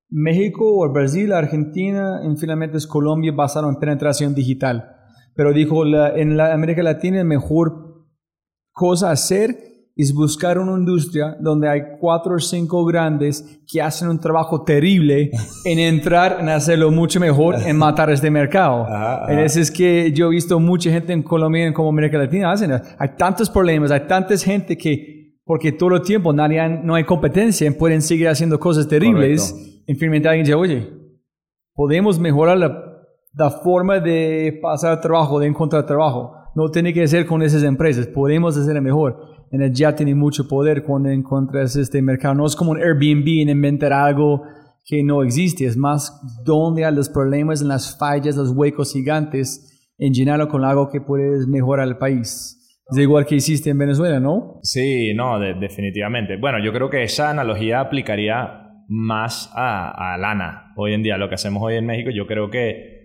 México 0.10 0.80
o 0.80 0.91
Brasil, 0.91 1.34
Argentina, 1.34 2.21
en 2.23 2.38
finalmente 2.38 2.78
es 2.78 2.86
Colombia 2.86 3.32
basado 3.32 3.67
en 3.67 3.78
penetración 3.78 4.36
digital. 4.36 4.95
Pero 5.36 5.54
dijo, 5.54 5.84
en 5.86 6.38
la 6.38 6.54
América 6.54 6.84
Latina 6.84 7.17
la 7.17 7.23
mejor 7.23 8.06
cosa 8.71 9.10
a 9.10 9.13
hacer 9.13 9.58
es 9.95 10.13
buscar 10.13 10.60
una 10.60 10.78
industria 10.78 11.36
donde 11.41 11.67
hay 11.67 11.82
cuatro 11.99 12.36
o 12.36 12.39
cinco 12.39 12.86
grandes 12.86 13.60
que 13.67 13.82
hacen 13.82 14.08
un 14.08 14.19
trabajo 14.19 14.63
terrible 14.63 15.32
en 15.65 15.80
entrar, 15.80 16.38
en 16.39 16.47
hacerlo 16.47 16.89
mucho 16.91 17.19
mejor, 17.19 17.56
en 17.56 17.75
matar 17.78 18.10
este 18.12 18.30
mercado. 18.30 18.88
Es 19.30 19.71
que 19.71 20.12
yo 20.13 20.28
he 20.28 20.30
visto 20.30 20.60
mucha 20.60 20.91
gente 20.91 21.12
en 21.12 21.23
Colombia 21.23 21.67
y 21.67 21.73
como 21.73 21.89
América 21.89 22.19
Latina 22.19 22.52
hacen. 22.52 22.71
Hay 22.71 23.10
tantos 23.17 23.49
problemas, 23.49 23.91
hay 23.91 24.08
tanta 24.08 24.38
gente 24.38 24.78
que, 24.78 25.18
porque 25.49 25.71
todo 25.71 25.95
el 25.95 26.03
tiempo 26.03 26.31
nadie, 26.31 26.69
no 26.83 26.93
hay 26.93 27.05
competencia, 27.05 27.75
pueden 27.75 28.03
seguir 28.03 28.27
haciendo 28.27 28.59
cosas 28.59 28.88
terribles. 28.88 29.81
En 29.88 29.97
finalmente 29.97 30.27
alguien 30.29 30.45
dice, 30.45 30.53
oye, 30.53 30.88
podemos 31.73 32.19
mejorar 32.19 32.55
la, 32.55 33.01
la 33.33 33.49
forma 33.49 33.99
de 33.99 34.59
pasar 34.62 35.01
trabajo, 35.01 35.39
de 35.39 35.47
encontrar 35.47 35.88
trabajo. 35.88 36.35
No 36.53 36.69
tiene 36.69 36.93
que 36.93 37.07
ser 37.07 37.25
con 37.25 37.41
esas 37.41 37.63
empresas, 37.63 38.05
podemos 38.05 38.55
hacerlo 38.57 38.79
mejor 38.83 39.17
en 39.49 39.73
ya 39.73 39.95
tiene 39.95 40.13
mucho 40.13 40.47
poder 40.47 40.83
cuando 40.83 41.09
encuentras 41.09 41.75
este 41.75 41.99
mercado. 41.99 42.35
No 42.35 42.45
es 42.45 42.55
como 42.55 42.69
un 42.69 42.77
Airbnb 42.77 43.41
en 43.41 43.49
inventar 43.49 43.91
algo 43.91 44.43
que 44.85 45.01
no 45.03 45.23
existe, 45.23 45.65
es 45.65 45.75
más 45.75 46.13
donde 46.45 46.85
hay 46.85 46.93
los 46.93 47.09
problemas, 47.09 47.63
en 47.63 47.69
las 47.69 47.97
fallas, 47.97 48.35
los 48.35 48.51
huecos 48.51 48.93
gigantes, 48.93 49.91
en 49.97 50.13
llenarlo 50.13 50.47
con 50.47 50.63
algo 50.63 50.91
que 50.91 51.01
puedes 51.01 51.47
mejorar 51.47 51.88
el 51.88 51.97
país. 51.97 52.58
Es 52.91 52.97
igual 52.97 53.25
que 53.25 53.36
hiciste 53.36 53.69
en 53.69 53.78
Venezuela, 53.78 54.19
¿no? 54.19 54.60
Sí, 54.63 55.13
no, 55.13 55.39
definitivamente. 55.39 56.38
Bueno, 56.38 56.63
yo 56.63 56.73
creo 56.73 56.89
que 56.89 57.04
esa 57.04 57.30
analogía 57.30 57.82
aplicaría 57.82 58.69
más 58.88 59.52
a, 59.56 60.13
a 60.13 60.17
Lana. 60.17 60.73
Hoy 60.75 60.93
en 60.93 61.04
día, 61.04 61.17
lo 61.17 61.30
que 61.30 61.36
hacemos 61.36 61.62
hoy 61.62 61.75
en 61.75 61.86
México, 61.86 62.10
yo 62.10 62.25
creo 62.25 62.49
que 62.49 62.99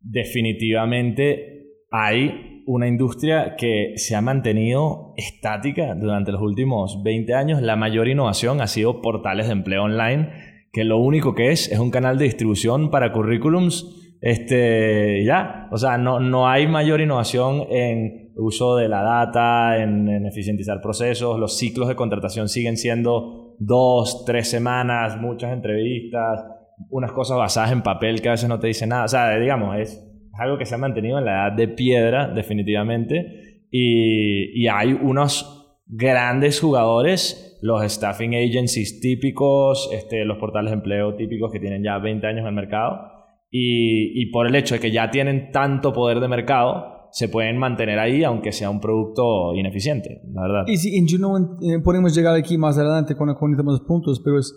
definitivamente 0.00 1.66
hay 1.90 2.62
una 2.66 2.88
industria 2.88 3.54
que 3.56 3.92
se 3.96 4.16
ha 4.16 4.20
mantenido 4.20 5.12
estática 5.16 5.94
durante 5.94 6.32
los 6.32 6.40
últimos 6.40 7.02
20 7.04 7.34
años. 7.34 7.62
La 7.62 7.76
mayor 7.76 8.08
innovación 8.08 8.60
ha 8.60 8.66
sido 8.66 9.02
portales 9.02 9.46
de 9.46 9.52
empleo 9.52 9.84
online, 9.84 10.30
que 10.72 10.84
lo 10.84 10.98
único 10.98 11.34
que 11.34 11.50
es 11.52 11.70
es 11.70 11.78
un 11.78 11.90
canal 11.90 12.18
de 12.18 12.24
distribución 12.24 12.90
para 12.90 13.12
currículums. 13.12 14.16
Este, 14.20 15.24
ya, 15.24 15.68
o 15.70 15.76
sea, 15.76 15.98
no, 15.98 16.20
no 16.20 16.48
hay 16.48 16.66
mayor 16.66 17.00
innovación 17.00 17.66
en 17.70 18.25
uso 18.36 18.76
de 18.76 18.88
la 18.88 19.02
data, 19.02 19.82
en, 19.82 20.08
en 20.08 20.26
eficientizar 20.26 20.80
procesos. 20.80 21.38
Los 21.38 21.58
ciclos 21.58 21.88
de 21.88 21.96
contratación 21.96 22.48
siguen 22.48 22.76
siendo 22.76 23.56
dos, 23.58 24.24
tres 24.24 24.48
semanas, 24.50 25.20
muchas 25.20 25.52
entrevistas, 25.52 26.44
unas 26.90 27.12
cosas 27.12 27.38
basadas 27.38 27.72
en 27.72 27.82
papel 27.82 28.20
que 28.20 28.28
a 28.28 28.32
veces 28.32 28.48
no 28.48 28.60
te 28.60 28.66
dicen 28.66 28.90
nada. 28.90 29.04
O 29.04 29.08
sea, 29.08 29.36
digamos, 29.38 29.78
es 29.78 30.06
es 30.36 30.40
algo 30.40 30.58
que 30.58 30.66
se 30.66 30.74
ha 30.74 30.78
mantenido 30.78 31.18
en 31.18 31.24
la 31.24 31.32
edad 31.32 31.52
de 31.56 31.68
piedra, 31.68 32.28
definitivamente. 32.28 33.62
Y, 33.70 34.62
y 34.62 34.68
hay 34.68 34.92
unos 34.92 35.80
grandes 35.86 36.60
jugadores, 36.60 37.58
los 37.62 37.82
staffing 37.90 38.34
agencies 38.34 39.00
típicos, 39.00 39.88
este, 39.94 40.26
los 40.26 40.36
portales 40.36 40.72
de 40.72 40.76
empleo 40.76 41.14
típicos 41.14 41.50
que 41.50 41.58
tienen 41.58 41.82
ya 41.82 41.98
20 41.98 42.26
años 42.26 42.40
en 42.40 42.48
el 42.48 42.52
mercado. 42.52 43.12
Y, 43.50 44.20
y 44.20 44.26
por 44.26 44.46
el 44.46 44.54
hecho 44.56 44.74
de 44.74 44.80
que 44.80 44.90
ya 44.90 45.10
tienen 45.10 45.52
tanto 45.52 45.94
poder 45.94 46.20
de 46.20 46.28
mercado, 46.28 46.95
se 47.16 47.30
pueden 47.30 47.56
mantener 47.56 47.98
ahí 47.98 48.24
aunque 48.24 48.52
sea 48.52 48.68
un 48.68 48.78
producto 48.78 49.54
ineficiente, 49.54 50.20
la 50.34 50.42
verdad. 50.42 50.64
Y 50.66 50.76
si 50.76 51.06
yo 51.06 51.18
no, 51.18 51.56
eh, 51.62 51.78
podemos 51.82 52.14
llegar 52.14 52.34
aquí 52.34 52.58
más 52.58 52.76
adelante 52.76 53.14
cuando 53.14 53.34
conectamos 53.36 53.78
los 53.78 53.88
puntos, 53.88 54.20
pero 54.22 54.38
es, 54.38 54.52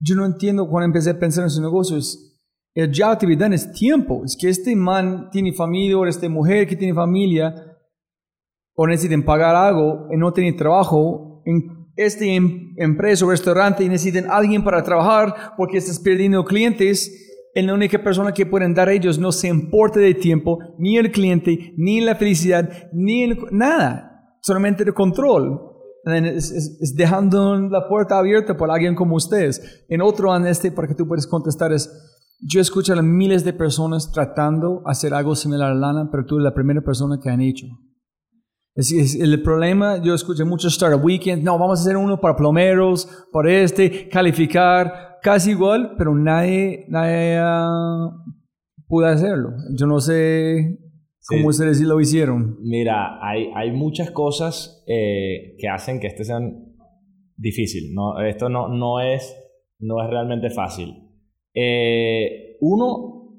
yo 0.00 0.16
no 0.16 0.26
entiendo 0.26 0.68
cuando 0.68 0.86
empecé 0.86 1.10
a 1.10 1.18
pensar 1.20 1.44
en 1.44 1.50
su 1.50 1.62
negocio, 1.62 1.96
es, 1.96 2.40
el 2.74 2.90
be 2.90 3.36
done 3.36 3.54
es 3.54 3.70
tiempo, 3.70 4.24
es 4.24 4.36
que 4.36 4.48
este 4.48 4.74
man 4.74 5.30
tiene 5.30 5.52
familia 5.52 5.96
o 5.96 6.04
esta 6.04 6.28
mujer 6.28 6.66
que 6.66 6.74
tiene 6.74 6.92
familia 6.92 7.54
o 8.74 8.84
necesitan 8.88 9.22
pagar 9.22 9.54
algo 9.54 10.08
y 10.12 10.16
no 10.16 10.32
tienen 10.32 10.56
trabajo 10.56 11.40
en 11.46 11.86
este 11.94 12.34
em, 12.34 12.74
empresa 12.78 13.24
o 13.24 13.30
restaurante 13.30 13.84
y 13.84 13.88
necesitan 13.88 14.28
alguien 14.28 14.64
para 14.64 14.82
trabajar 14.82 15.52
porque 15.56 15.78
estás 15.78 16.00
perdiendo 16.00 16.44
clientes 16.44 17.29
en 17.54 17.66
la 17.66 17.74
única 17.74 18.02
persona 18.02 18.32
que 18.32 18.46
pueden 18.46 18.74
dar 18.74 18.88
a 18.88 18.92
ellos 18.92 19.18
no 19.18 19.32
se 19.32 19.48
importa 19.48 19.98
de 20.00 20.14
tiempo, 20.14 20.58
ni 20.78 20.96
el 20.96 21.10
cliente, 21.10 21.74
ni 21.76 22.00
la 22.00 22.14
felicidad, 22.14 22.88
ni 22.92 23.28
nada, 23.50 24.36
solamente 24.40 24.82
el 24.82 24.94
control. 24.94 25.60
Es, 26.04 26.94
dejando 26.96 27.60
la 27.68 27.86
puerta 27.86 28.18
abierta 28.18 28.56
para 28.56 28.74
alguien 28.74 28.94
como 28.94 29.16
ustedes. 29.16 29.84
En 29.88 30.00
otro 30.00 30.34
este, 30.46 30.72
para 30.72 30.88
que 30.88 30.94
tú 30.94 31.06
puedas 31.06 31.26
contestar, 31.26 31.72
es, 31.72 31.90
yo 32.40 32.60
escucho 32.60 32.94
a 32.94 33.02
miles 33.02 33.44
de 33.44 33.52
personas 33.52 34.10
tratando 34.10 34.82
hacer 34.86 35.12
algo 35.12 35.34
similar 35.34 35.72
a 35.72 35.74
Lana, 35.74 36.08
pero 36.10 36.24
tú 36.24 36.36
eres 36.36 36.44
la 36.44 36.54
primera 36.54 36.80
persona 36.80 37.18
que 37.22 37.28
han 37.28 37.42
hecho. 37.42 37.66
Es, 38.74 39.14
el 39.14 39.42
problema, 39.42 40.02
yo 40.02 40.14
escuché 40.14 40.44
muchos 40.44 40.74
Startup 40.74 41.04
Weekend, 41.04 41.42
no, 41.42 41.58
vamos 41.58 41.80
a 41.80 41.82
hacer 41.82 41.96
uno 41.96 42.20
para 42.20 42.36
plomeros, 42.36 43.08
para 43.32 43.52
este, 43.52 44.08
calificar, 44.08 45.18
casi 45.22 45.50
igual, 45.50 45.94
pero 45.98 46.14
nadie, 46.14 46.86
nadie 46.88 47.40
uh, 47.42 48.10
pudo 48.86 49.06
hacerlo. 49.06 49.50
Yo 49.76 49.86
no 49.86 50.00
sé 50.00 50.78
cómo 51.26 51.48
ustedes 51.48 51.80
lo 51.80 52.00
hicieron. 52.00 52.58
Mira, 52.62 53.18
hay, 53.22 53.50
hay 53.54 53.72
muchas 53.72 54.10
cosas 54.12 54.84
eh, 54.86 55.56
que 55.58 55.68
hacen 55.68 55.98
que 55.98 56.06
este 56.06 56.24
sea 56.24 56.38
difícil. 57.36 57.92
No, 57.92 58.20
esto 58.20 58.48
no, 58.48 58.68
no, 58.68 59.00
es, 59.00 59.36
no 59.80 60.02
es 60.02 60.08
realmente 60.08 60.50
fácil. 60.50 60.94
Eh, 61.54 62.56
uno, 62.60 63.36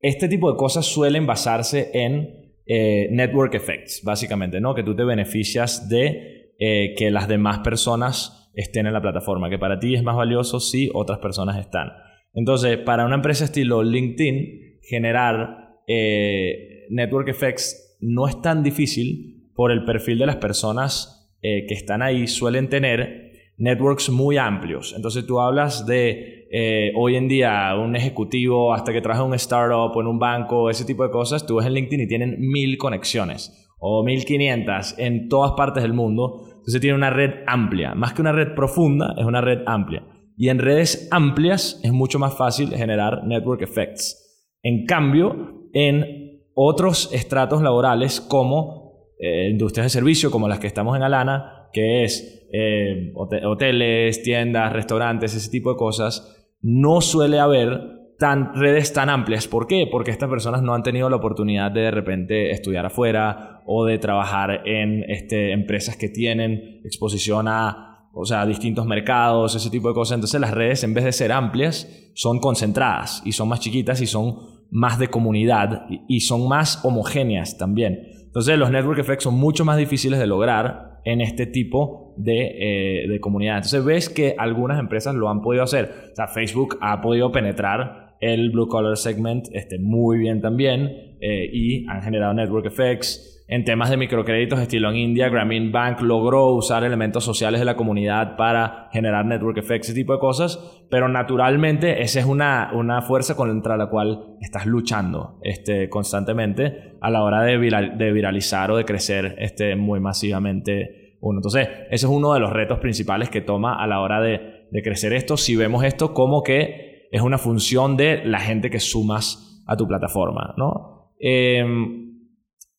este 0.00 0.28
tipo 0.28 0.50
de 0.50 0.56
cosas 0.56 0.86
suelen 0.86 1.26
basarse 1.26 1.90
en 1.92 2.39
eh, 2.72 3.08
network 3.10 3.54
effects, 3.54 4.02
básicamente, 4.04 4.60
¿no? 4.60 4.74
Que 4.74 4.84
tú 4.84 4.94
te 4.94 5.02
beneficias 5.04 5.88
de 5.88 6.38
que 6.60 7.10
las 7.10 7.26
demás 7.26 7.60
personas 7.60 8.50
estén 8.54 8.86
en 8.86 8.92
la 8.92 9.00
plataforma, 9.00 9.48
que 9.48 9.58
para 9.58 9.80
ti 9.80 9.94
es 9.94 10.02
más 10.02 10.14
valioso 10.14 10.60
si 10.60 10.90
otras 10.92 11.18
personas 11.18 11.58
están. 11.58 11.88
Entonces, 12.34 12.78
para 12.78 13.06
una 13.06 13.16
empresa 13.16 13.44
estilo 13.44 13.82
LinkedIn, 13.82 14.78
generar 14.82 15.80
eh, 15.86 16.86
network 16.90 17.28
effects 17.28 17.98
no 18.00 18.28
es 18.28 18.40
tan 18.40 18.62
difícil 18.62 19.50
por 19.54 19.72
el 19.72 19.84
perfil 19.84 20.18
de 20.18 20.26
las 20.26 20.36
personas 20.36 21.36
eh, 21.42 21.66
que 21.66 21.74
están 21.74 22.02
ahí, 22.02 22.26
suelen 22.26 22.68
tener 22.68 23.32
networks 23.56 24.08
muy 24.08 24.36
amplios. 24.36 24.94
Entonces 24.96 25.26
tú 25.26 25.40
hablas 25.40 25.86
de 25.86 26.39
eh, 26.52 26.90
hoy 26.96 27.14
en 27.14 27.28
día 27.28 27.76
un 27.76 27.94
ejecutivo 27.94 28.74
hasta 28.74 28.92
que 28.92 29.00
trabaja 29.00 29.22
en 29.22 29.28
un 29.28 29.34
startup 29.34 29.96
o 29.96 30.00
en 30.00 30.08
un 30.08 30.18
banco, 30.18 30.68
ese 30.68 30.84
tipo 30.84 31.04
de 31.04 31.10
cosas, 31.10 31.46
tú 31.46 31.56
ves 31.56 31.66
en 31.66 31.74
LinkedIn 31.74 32.00
y 32.00 32.08
tienen 32.08 32.36
mil 32.40 32.76
conexiones 32.76 33.68
o 33.78 34.02
1500 34.04 34.98
en 34.98 35.28
todas 35.28 35.52
partes 35.52 35.82
del 35.82 35.92
mundo. 35.92 36.42
Entonces 36.48 36.80
tiene 36.80 36.96
una 36.96 37.10
red 37.10 37.44
amplia. 37.46 37.94
Más 37.94 38.12
que 38.12 38.20
una 38.20 38.32
red 38.32 38.54
profunda, 38.54 39.14
es 39.16 39.24
una 39.24 39.40
red 39.40 39.60
amplia. 39.66 40.04
Y 40.36 40.48
en 40.48 40.58
redes 40.58 41.08
amplias 41.12 41.80
es 41.84 41.92
mucho 41.92 42.18
más 42.18 42.36
fácil 42.36 42.74
generar 42.74 43.24
network 43.24 43.62
effects. 43.62 44.48
En 44.62 44.86
cambio, 44.86 45.68
en 45.72 46.42
otros 46.54 47.12
estratos 47.12 47.62
laborales 47.62 48.20
como 48.20 49.14
eh, 49.18 49.48
industrias 49.50 49.86
de 49.86 49.90
servicio, 49.90 50.30
como 50.30 50.48
las 50.48 50.58
que 50.58 50.66
estamos 50.66 50.96
en 50.96 51.02
Alana, 51.02 51.68
que 51.72 52.04
es 52.04 52.48
eh, 52.52 53.12
hoteles, 53.14 54.22
tiendas, 54.22 54.72
restaurantes, 54.72 55.34
ese 55.34 55.50
tipo 55.50 55.70
de 55.70 55.76
cosas, 55.76 56.39
no 56.62 57.00
suele 57.00 57.38
haber 57.38 58.00
tan, 58.18 58.54
redes 58.54 58.92
tan 58.92 59.08
amplias. 59.08 59.48
¿Por 59.48 59.66
qué? 59.66 59.88
Porque 59.90 60.10
estas 60.10 60.28
personas 60.28 60.62
no 60.62 60.74
han 60.74 60.82
tenido 60.82 61.08
la 61.10 61.16
oportunidad 61.16 61.70
de 61.70 61.80
de 61.80 61.90
repente 61.90 62.50
estudiar 62.50 62.86
afuera 62.86 63.62
o 63.66 63.84
de 63.84 63.98
trabajar 63.98 64.66
en 64.66 65.04
este, 65.08 65.52
empresas 65.52 65.96
que 65.96 66.08
tienen 66.08 66.80
exposición 66.84 67.48
a, 67.48 68.08
o 68.12 68.24
sea, 68.24 68.44
distintos 68.46 68.86
mercados, 68.86 69.54
ese 69.54 69.70
tipo 69.70 69.88
de 69.88 69.94
cosas. 69.94 70.16
Entonces 70.16 70.40
las 70.40 70.52
redes, 70.52 70.84
en 70.84 70.94
vez 70.94 71.04
de 71.04 71.12
ser 71.12 71.32
amplias, 71.32 71.88
son 72.14 72.38
concentradas 72.38 73.22
y 73.24 73.32
son 73.32 73.48
más 73.48 73.60
chiquitas 73.60 74.00
y 74.00 74.06
son 74.06 74.36
más 74.70 74.98
de 74.98 75.08
comunidad 75.08 75.86
y 76.08 76.20
son 76.20 76.46
más 76.46 76.84
homogéneas 76.84 77.58
también. 77.58 78.06
Entonces 78.26 78.58
los 78.58 78.70
network 78.70 79.00
effects 79.00 79.24
son 79.24 79.34
mucho 79.34 79.64
más 79.64 79.76
difíciles 79.76 80.20
de 80.20 80.26
lograr 80.26 81.00
en 81.04 81.20
este 81.20 81.46
tipo 81.46 81.99
de, 82.16 83.02
eh, 83.04 83.08
de 83.08 83.20
comunidad. 83.20 83.56
Entonces 83.56 83.84
ves 83.84 84.08
que 84.08 84.34
algunas 84.38 84.78
empresas 84.78 85.14
lo 85.14 85.28
han 85.28 85.42
podido 85.42 85.64
hacer. 85.64 86.10
O 86.12 86.14
sea, 86.14 86.28
Facebook 86.28 86.78
ha 86.80 87.00
podido 87.00 87.32
penetrar 87.32 88.10
el 88.20 88.50
Blue 88.50 88.68
Collar 88.68 88.96
Segment 88.96 89.48
este, 89.52 89.78
muy 89.78 90.18
bien 90.18 90.40
también 90.40 91.16
eh, 91.20 91.48
y 91.52 91.86
han 91.88 92.02
generado 92.02 92.34
network 92.34 92.66
effects. 92.66 93.38
En 93.48 93.64
temas 93.64 93.90
de 93.90 93.96
microcréditos, 93.96 94.60
estilo 94.60 94.90
en 94.90 94.96
India, 94.96 95.28
Grameen 95.28 95.72
Bank 95.72 96.02
logró 96.02 96.54
usar 96.54 96.84
elementos 96.84 97.24
sociales 97.24 97.58
de 97.58 97.66
la 97.66 97.74
comunidad 97.74 98.36
para 98.36 98.88
generar 98.92 99.26
network 99.26 99.58
effects, 99.58 99.88
ese 99.88 99.98
tipo 99.98 100.12
de 100.12 100.20
cosas, 100.20 100.84
pero 100.88 101.08
naturalmente 101.08 102.00
esa 102.00 102.20
es 102.20 102.26
una, 102.26 102.70
una 102.74 103.02
fuerza 103.02 103.34
contra 103.34 103.76
la 103.76 103.86
cual 103.86 104.36
estás 104.40 104.66
luchando 104.66 105.40
este, 105.42 105.88
constantemente 105.88 106.96
a 107.00 107.10
la 107.10 107.24
hora 107.24 107.42
de, 107.42 107.58
de 107.58 108.12
viralizar 108.12 108.70
o 108.70 108.76
de 108.76 108.84
crecer 108.84 109.34
este, 109.38 109.74
muy 109.74 109.98
masivamente 109.98 110.99
uno. 111.20 111.38
Entonces, 111.38 111.68
ese 111.90 112.06
es 112.06 112.10
uno 112.12 112.34
de 112.34 112.40
los 112.40 112.52
retos 112.52 112.78
principales 112.78 113.30
que 113.30 113.40
toma 113.40 113.82
a 113.82 113.86
la 113.86 114.00
hora 114.00 114.20
de, 114.20 114.68
crecer 114.82 115.12
esto. 115.12 115.36
Si 115.36 115.56
vemos 115.56 115.84
esto 115.84 116.14
como 116.14 116.42
que 116.42 117.08
es 117.10 117.22
una 117.22 117.38
función 117.38 117.96
de 117.96 118.24
la 118.24 118.38
gente 118.38 118.70
que 118.70 118.80
sumas 118.80 119.62
a 119.66 119.76
tu 119.76 119.86
plataforma, 119.86 120.54
¿no? 120.56 121.12
Em, 121.18 122.20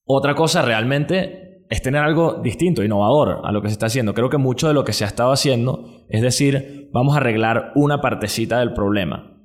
otra 0.06 0.34
cosa 0.36 0.62
realmente 0.62 1.66
es 1.70 1.82
tener 1.82 2.02
algo 2.02 2.42
distinto, 2.44 2.84
innovador 2.84 3.42
a 3.44 3.52
lo 3.52 3.62
que 3.62 3.70
se 3.70 3.74
está 3.74 3.86
haciendo. 3.86 4.14
Creo 4.14 4.30
que 4.30 4.38
mucho 4.38 4.68
de 4.68 4.74
lo 4.74 4.84
que 4.84 4.94
se 4.94 5.04
ha 5.04 5.08
estado 5.08 5.32
haciendo 5.32 6.06
es 6.10 6.22
decir, 6.22 6.90
vamos 6.92 7.14
a 7.14 7.18
arreglar 7.18 7.72
una 7.76 8.02
partecita 8.02 8.60
del 8.60 8.74
problema. 8.74 9.38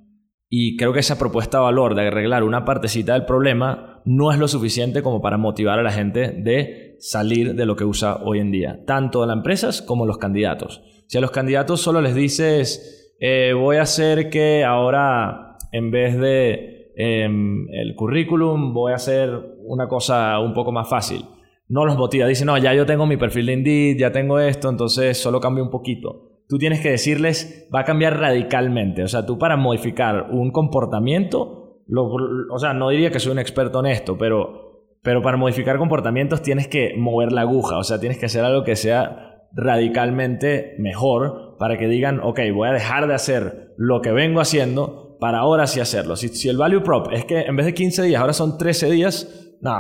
Y 0.49 0.77
creo 0.77 0.93
que 0.93 1.01
esa 1.01 1.19
propuesta 1.19 1.59
de 1.59 1.65
valor 1.65 1.95
de 1.95 2.07
arreglar 2.07 2.43
una 2.43 2.65
partecita 2.65 3.13
del 3.13 3.25
problema 3.25 3.96
no 4.07 4.33
es 4.33 4.39
lo 4.39 4.49
suficiente 4.49 5.03
como 5.03 5.21
para 5.21 5.37
motivar 5.37 5.79
a 5.79 5.83
la 5.83 5.93
gente 5.93 6.31
de 6.31 6.97
salir 7.01 7.55
de 7.55 7.67
lo 7.67 7.77
que 7.77 7.85
usa 7.85 8.23
hoy 8.25 8.39
en 8.39 8.53
día, 8.53 8.85
tanto 8.87 9.27
las 9.27 9.37
empresas 9.37 9.83
como 9.83 10.07
los 10.07 10.19
candidatos. 10.19 10.83
Si 11.09 11.19
a 11.19 11.21
los 11.21 11.33
candidatos 11.33 11.81
solo 11.81 12.01
les 12.01 12.15
dices, 12.15 13.15
eh, 13.21 13.53
voy 13.53 13.77
a 13.77 13.83
hacer 13.83 14.31
que 14.31 14.65
ahora, 14.65 15.57
en 15.73 15.91
vez 15.91 16.19
de 16.19 16.93
em, 16.97 17.69
el 17.71 17.95
currículum, 17.97 18.73
voy 18.73 18.93
a 18.93 18.97
hacer 18.97 19.31
una 19.65 19.89
cosa 19.89 20.39
un 20.39 20.55
poco 20.55 20.73
más 20.73 20.89
fácil. 20.89 21.25
No 21.69 21.85
los 21.85 21.99
motiva, 21.99 22.29
dicen, 22.29 22.47
no, 22.47 22.57
ya 22.59 22.73
yo 22.75 22.87
tengo 22.87 23.07
mi 23.07 23.17
perfil 23.17 23.47
de 23.47 23.53
Indeed, 23.55 23.99
ya 23.99 24.13
tengo 24.13 24.39
esto, 24.39 24.71
entonces 24.71 25.19
solo 25.19 25.41
cambio 25.41 25.65
un 25.65 25.71
poquito. 25.71 26.45
Tú 26.49 26.59
tienes 26.59 26.81
que 26.81 26.91
decirles, 26.91 27.69
va 27.75 27.81
a 27.81 27.85
cambiar 27.85 28.21
radicalmente. 28.21 29.03
O 29.03 29.09
sea, 29.09 29.27
tú 29.27 29.37
para 29.37 29.57
modificar 29.57 30.29
un 30.31 30.53
comportamiento, 30.53 31.66
o 31.95 32.59
sea, 32.59 32.73
no 32.73 32.91
diría 32.91 33.11
que 33.11 33.21
soy 33.21 33.33
un 33.33 33.39
experto 33.39 33.81
en 33.81 33.87
esto, 33.87 34.19
pero, 34.19 34.89
pero 35.03 35.23
para 35.23 35.37
modificar 35.37 35.79
comportamientos 35.79 36.43
tienes 36.43 36.69
que 36.69 36.95
mover 36.97 37.33
la 37.33 37.43
aguja, 37.43 37.79
o 37.79 37.85
sea, 37.85 38.01
tienes 38.01 38.19
que 38.19 38.27
hacer 38.27 38.45
algo 38.45 38.65
que 38.65 38.77
sea 38.77 39.47
radicalmente 39.53 40.75
mejor 40.79 41.57
para 41.59 41.79
que 41.79 41.89
digan, 41.89 42.21
ok, 42.21 42.41
voy 42.55 42.69
a 42.69 42.73
dejar 42.73 43.07
de 43.07 43.15
hacer 43.15 43.75
lo 43.77 44.01
que 44.01 44.13
vengo 44.13 44.41
haciendo 44.41 45.17
para 45.21 45.39
ahora 45.39 45.67
sí 45.67 45.81
hacerlo. 45.81 46.17
Si, 46.17 46.29
si 46.29 46.49
el 46.49 46.59
value 46.59 46.83
prop 46.83 47.09
es 47.13 47.25
que 47.25 47.41
en 47.41 47.57
vez 47.57 47.67
de 47.67 47.75
15 47.75 48.03
días 48.03 48.21
ahora 48.21 48.33
son 48.33 48.59
13 48.59 48.91
días, 48.91 49.57
no, 49.61 49.73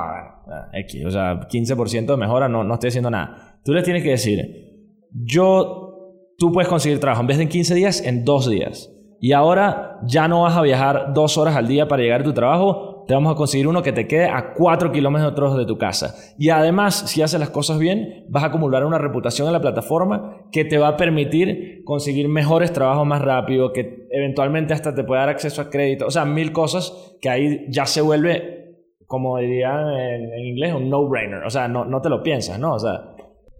X, 0.72 1.04
o 1.04 1.10
sea, 1.10 1.40
15% 1.40 2.06
de 2.06 2.16
mejora, 2.16 2.48
no, 2.48 2.64
no 2.64 2.74
estoy 2.74 2.88
haciendo 2.88 3.10
nada. 3.10 3.60
Tú 3.64 3.72
les 3.72 3.84
tienes 3.84 4.02
que 4.02 4.10
decir, 4.10 5.08
yo, 5.10 6.34
tú 6.38 6.52
puedes 6.52 6.68
conseguir 6.68 7.00
trabajo 7.00 7.20
en 7.20 7.26
vez 7.26 7.36
de 7.36 7.44
en 7.44 7.48
15 7.48 7.74
días, 7.74 8.00
en 8.00 8.24
2 8.24 8.50
días. 8.50 8.95
Y 9.20 9.32
ahora 9.32 9.98
ya 10.04 10.28
no 10.28 10.42
vas 10.42 10.56
a 10.56 10.62
viajar 10.62 11.12
dos 11.14 11.38
horas 11.38 11.56
al 11.56 11.68
día 11.68 11.88
para 11.88 12.02
llegar 12.02 12.20
a 12.20 12.24
tu 12.24 12.32
trabajo, 12.32 13.04
te 13.06 13.14
vamos 13.14 13.32
a 13.32 13.36
conseguir 13.36 13.68
uno 13.68 13.82
que 13.82 13.92
te 13.92 14.06
quede 14.06 14.26
a 14.26 14.52
4 14.54 14.90
kilómetros 14.90 15.56
de 15.56 15.64
tu 15.64 15.78
casa. 15.78 16.14
Y 16.38 16.50
además, 16.50 17.04
si 17.06 17.22
haces 17.22 17.38
las 17.38 17.50
cosas 17.50 17.78
bien, 17.78 18.26
vas 18.28 18.42
a 18.42 18.46
acumular 18.46 18.84
una 18.84 18.98
reputación 18.98 19.46
en 19.46 19.52
la 19.52 19.60
plataforma 19.60 20.48
que 20.50 20.64
te 20.64 20.78
va 20.78 20.88
a 20.88 20.96
permitir 20.96 21.82
conseguir 21.84 22.28
mejores 22.28 22.72
trabajos 22.72 23.06
más 23.06 23.22
rápido, 23.22 23.72
que 23.72 24.08
eventualmente 24.10 24.74
hasta 24.74 24.94
te 24.94 25.04
puede 25.04 25.20
dar 25.20 25.28
acceso 25.28 25.62
a 25.62 25.70
crédito. 25.70 26.06
O 26.06 26.10
sea, 26.10 26.24
mil 26.24 26.52
cosas 26.52 27.16
que 27.20 27.30
ahí 27.30 27.66
ya 27.68 27.86
se 27.86 28.00
vuelve, 28.00 28.74
como 29.06 29.38
dirían 29.38 29.88
en, 29.92 30.44
inglés, 30.44 30.74
un 30.74 30.90
no-brainer. 30.90 31.44
O 31.44 31.50
sea, 31.50 31.68
no, 31.68 31.84
no 31.84 32.00
te 32.00 32.08
lo 32.08 32.22
piensas, 32.22 32.58
¿no? 32.58 32.74
O 32.74 32.78
sea, 32.78 33.12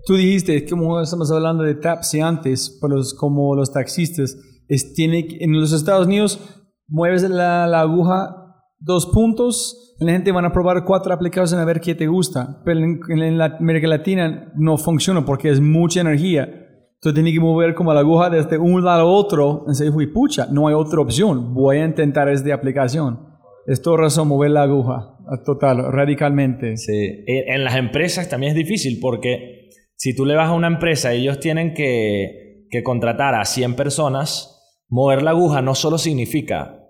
Tú 0.07 0.15
dijiste, 0.15 0.65
como 0.67 1.01
estamos 1.01 1.33
hablando 1.33 1.65
de 1.65 1.75
taxi 1.75 2.21
antes, 2.21 2.79
como 3.19 3.57
los 3.57 3.73
taxistas, 3.73 4.37
es, 4.69 4.95
tiene, 4.95 5.27
en 5.41 5.59
los 5.59 5.73
Estados 5.73 6.07
Unidos 6.07 6.63
mueves 6.89 7.23
la, 7.23 7.67
la 7.67 7.81
aguja 7.81 8.47
dos 8.79 9.07
puntos, 9.07 9.95
la 9.99 10.13
gente 10.13 10.33
van 10.33 10.45
a 10.45 10.53
probar 10.53 10.85
cuatro 10.85 11.13
aplicaciones 11.13 11.63
a 11.63 11.67
ver 11.67 11.81
qué 11.81 11.95
te 11.95 12.07
gusta, 12.07 12.63
pero 12.65 12.81
en, 12.81 13.01
en 13.09 13.39
la 13.39 13.57
América 13.59 13.89
Latina 13.89 14.53
no 14.57 14.77
funciona 14.77 15.25
porque 15.25 15.51
es 15.51 15.61
mucha 15.61 16.01
energía. 16.01 16.43
Entonces 16.43 17.15
tienes 17.15 17.35
que 17.35 17.41
mover 17.41 17.75
como 17.75 17.93
la 17.93 18.01
aguja 18.01 18.31
desde 18.31 18.59
un 18.59 18.83
lado 18.85 19.03
a 19.03 19.05
otro. 19.05 19.59
Entonces, 19.61 19.93
uy, 19.95 20.07
pucha, 20.07 20.47
no 20.51 20.67
hay 20.67 20.75
otra 20.75 21.01
opción. 21.01 21.55
Voy 21.55 21.77
a 21.79 21.85
intentar 21.85 22.29
esta 22.29 22.55
aplicación. 22.55 23.21
Es 23.67 23.83
toda 23.83 23.99
razón 23.99 24.29
mover 24.29 24.51
la 24.51 24.63
aguja, 24.63 25.17
total, 25.45 25.93
radicalmente. 25.93 26.77
Sí. 26.77 27.25
En, 27.27 27.55
en 27.55 27.65
las 27.65 27.77
empresas 27.77 28.29
también 28.29 28.53
es 28.53 28.57
difícil 28.57 28.99
porque 29.01 29.69
si 29.97 30.15
tú 30.15 30.25
le 30.25 30.37
vas 30.37 30.49
a 30.49 30.53
una 30.53 30.69
empresa 30.69 31.15
y 31.15 31.23
ellos 31.23 31.41
tienen 31.41 31.75
que, 31.75 32.67
que 32.71 32.83
contratar 32.83 33.35
a 33.35 33.45
100 33.45 33.75
personas, 33.75 34.56
mover 34.89 35.23
la 35.23 35.31
aguja 35.31 35.63
no 35.63 35.75
solo 35.75 35.99
significa 35.99 36.83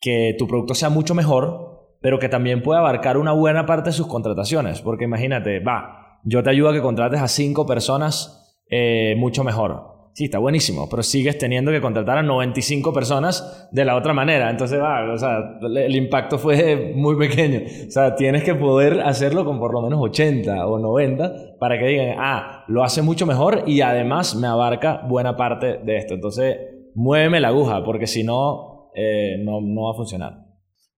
que 0.00 0.34
tu 0.38 0.46
producto 0.46 0.74
sea 0.74 0.90
mucho 0.90 1.14
mejor, 1.14 1.96
pero 2.00 2.18
que 2.18 2.28
también 2.28 2.62
puede 2.62 2.80
abarcar 2.80 3.16
una 3.16 3.32
buena 3.32 3.64
parte 3.66 3.90
de 3.90 3.94
sus 3.94 4.08
contrataciones. 4.08 4.82
Porque 4.82 5.04
imagínate, 5.04 5.60
va, 5.60 6.18
yo 6.24 6.42
te 6.42 6.50
ayudo 6.50 6.70
a 6.70 6.72
que 6.72 6.82
contrates 6.82 7.20
a 7.20 7.28
5 7.28 7.64
personas 7.64 8.60
eh, 8.68 9.14
mucho 9.16 9.44
mejor. 9.44 9.92
Sí, 10.14 10.24
está 10.24 10.38
buenísimo, 10.38 10.90
pero 10.90 11.02
sigues 11.02 11.38
teniendo 11.38 11.70
que 11.70 11.80
contratar 11.80 12.18
a 12.18 12.22
95 12.22 12.92
personas 12.92 13.68
de 13.72 13.84
la 13.86 13.96
otra 13.96 14.12
manera. 14.12 14.50
Entonces, 14.50 14.78
va, 14.78 15.10
o 15.10 15.16
sea, 15.16 15.58
el 15.62 15.96
impacto 15.96 16.38
fue 16.38 16.92
muy 16.94 17.16
pequeño. 17.16 17.60
O 17.88 17.90
sea, 17.90 18.14
tienes 18.14 18.42
que 18.42 18.54
poder 18.54 19.00
hacerlo 19.00 19.46
con 19.46 19.58
por 19.58 19.72
lo 19.72 19.80
menos 19.80 20.00
80 20.02 20.66
o 20.66 20.78
90 20.78 21.56
para 21.58 21.78
que 21.78 21.86
digan, 21.86 22.16
ah, 22.18 22.64
lo 22.68 22.84
hace 22.84 23.00
mucho 23.00 23.24
mejor 23.24 23.64
y 23.66 23.80
además 23.80 24.34
me 24.34 24.48
abarca 24.48 25.00
buena 25.08 25.34
parte 25.34 25.78
de 25.82 25.96
esto. 25.96 26.12
Entonces, 26.12 26.58
muéveme 26.94 27.40
la 27.40 27.48
aguja, 27.48 27.84
porque 27.84 28.06
si 28.06 28.24
no, 28.24 28.90
eh, 28.94 29.36
no, 29.42 29.60
no 29.60 29.84
va 29.84 29.92
a 29.92 29.96
funcionar. 29.96 30.46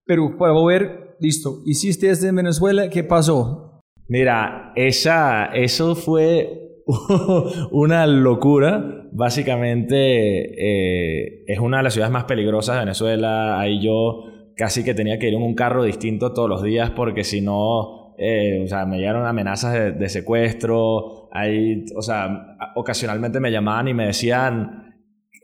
Pero 0.05 0.37
para 0.37 0.53
volver, 0.53 1.17
listo. 1.21 1.63
Hiciste 1.65 2.11
esto 2.11 2.27
en 2.27 2.37
Venezuela, 2.37 2.89
¿qué 2.91 3.05
pasó? 3.05 3.81
Mira, 4.09 4.73
esa, 4.77 5.47
eso 5.47 5.95
fue 5.95 6.83
una 7.73 8.07
locura. 8.07 9.09
Básicamente 9.13 9.95
eh, 9.97 11.45
es 11.47 11.59
una 11.59 11.79
de 11.79 11.85
las 11.85 11.95
ciudades 11.95 12.13
más 12.13 12.25
peligrosas 12.25 12.77
de 12.77 12.81
Venezuela. 12.81 13.59
Ahí 13.59 13.81
yo 13.83 14.25
casi 14.57 14.85
que 14.85 14.95
tenía 14.95 15.19
que 15.19 15.29
ir 15.29 15.35
en 15.35 15.43
un 15.43 15.55
carro 15.55 15.85
distinto 15.85 16.33
todos 16.33 16.49
los 16.49 16.63
días 16.63 16.91
porque 16.91 17.25
si 17.25 17.41
no, 17.41 18.15
eh, 18.19 18.63
o 18.63 18.67
sea, 18.67 18.87
me 18.87 18.99
llegaron 18.99 19.27
amenazas 19.27 19.73
de, 19.73 19.93
de 19.93 20.09
secuestro. 20.09 21.29
Ahí, 21.33 21.85
o 21.97 22.03
sea, 22.03 22.57
ocasionalmente 22.75 23.41
me 23.41 23.51
llamaban 23.51 23.89
y 23.89 23.95
me 23.95 24.07
decían 24.07 24.84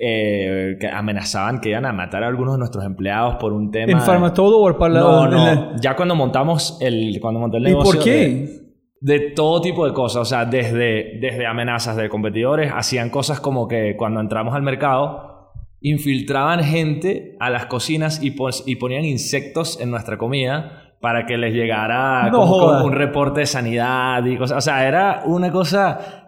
eh, 0.02 0.76
que 0.80 0.88
amenazaban 0.88 1.60
que 1.60 1.68
iban 1.70 1.84
a 1.84 1.92
matar 1.92 2.24
a 2.24 2.28
algunos 2.28 2.54
de 2.54 2.58
nuestros 2.58 2.84
empleados 2.84 3.36
por 3.36 3.52
un 3.52 3.70
tema. 3.70 3.92
¿En 3.92 4.00
Farmatodo 4.00 4.60
o 4.60 4.78
para 4.78 4.94
la- 4.94 5.00
no, 5.00 5.26
no. 5.28 5.36
la- 5.46 5.72
Ya 5.80 5.94
cuando 5.94 6.14
montamos 6.14 6.78
el, 6.80 7.18
cuando 7.20 7.38
monté 7.40 7.58
el 7.58 7.64
¿Y 7.64 7.66
negocio. 7.66 7.94
por 7.96 8.04
qué? 8.04 8.60
De, 9.02 9.18
de 9.18 9.30
todo 9.32 9.60
tipo 9.60 9.86
de 9.86 9.92
cosas. 9.92 10.22
O 10.22 10.24
sea, 10.24 10.46
desde, 10.46 11.18
desde 11.20 11.46
amenazas 11.46 11.96
de 11.96 12.08
competidores, 12.08 12.72
hacían 12.74 13.10
cosas 13.10 13.40
como 13.40 13.68
que 13.68 13.94
cuando 13.98 14.20
entramos 14.20 14.54
al 14.54 14.62
mercado, 14.62 15.52
infiltraban 15.82 16.62
gente 16.64 17.36
a 17.40 17.50
las 17.50 17.66
cocinas 17.66 18.22
y, 18.22 18.32
pos- 18.32 18.64
y 18.66 18.76
ponían 18.76 19.04
insectos 19.04 19.80
en 19.80 19.90
nuestra 19.90 20.16
comida 20.18 20.94
para 21.00 21.24
que 21.24 21.38
les 21.38 21.54
llegara 21.54 22.24
No 22.24 22.40
como, 22.40 22.46
joda. 22.46 22.74
como 22.78 22.86
un 22.88 22.92
reporte 22.92 23.40
de 23.40 23.46
sanidad 23.46 24.22
y 24.26 24.36
cosas. 24.36 24.58
O 24.58 24.60
sea, 24.60 24.86
era 24.86 25.22
una 25.24 25.50
cosa. 25.50 26.19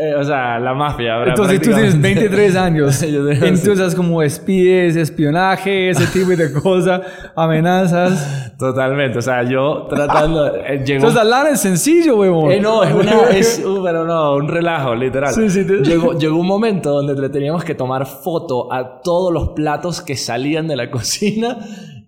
Eh, 0.00 0.14
o 0.14 0.22
sea, 0.24 0.58
la 0.60 0.74
mafia. 0.74 1.16
¿verdad? 1.16 1.30
Entonces 1.30 1.58
tú 1.60 1.70
tienes 1.70 1.94
Prácticamente. 1.96 2.28
23 2.28 2.56
años. 2.56 3.02
Entonces 3.02 3.94
como 3.94 4.22
espíes, 4.22 4.94
espionaje, 4.96 5.90
ese 5.90 6.06
tipo 6.06 6.28
de 6.30 6.52
cosas, 6.52 7.00
amenazas. 7.34 8.52
Totalmente. 8.58 9.18
O 9.18 9.22
sea, 9.22 9.42
yo 9.42 9.86
tratando. 9.88 10.46
eh, 10.56 10.82
llegó- 10.84 10.96
Entonces 11.06 11.20
hablar 11.20 11.46
es 11.48 11.60
sencillo, 11.60 12.16
huevón. 12.16 12.50
Eh, 12.52 12.60
no, 12.60 12.82
es 12.84 12.92
una, 12.94 13.22
es, 13.30 13.58
uh, 13.66 13.82
pero 13.84 14.04
no, 14.04 14.34
un 14.34 14.48
relajo, 14.48 14.94
literal. 14.94 15.32
Sí, 15.32 15.48
sí, 15.50 15.64
te- 15.66 15.78
llegó, 15.82 16.16
llegó 16.18 16.36
un 16.38 16.46
momento 16.46 16.90
donde 16.90 17.14
le 17.20 17.28
teníamos 17.28 17.64
que 17.64 17.74
tomar 17.74 18.06
foto 18.06 18.72
a 18.72 19.00
todos 19.02 19.32
los 19.32 19.50
platos 19.50 20.00
que 20.02 20.16
salían 20.16 20.66
de 20.68 20.76
la 20.76 20.90
cocina 20.90 21.58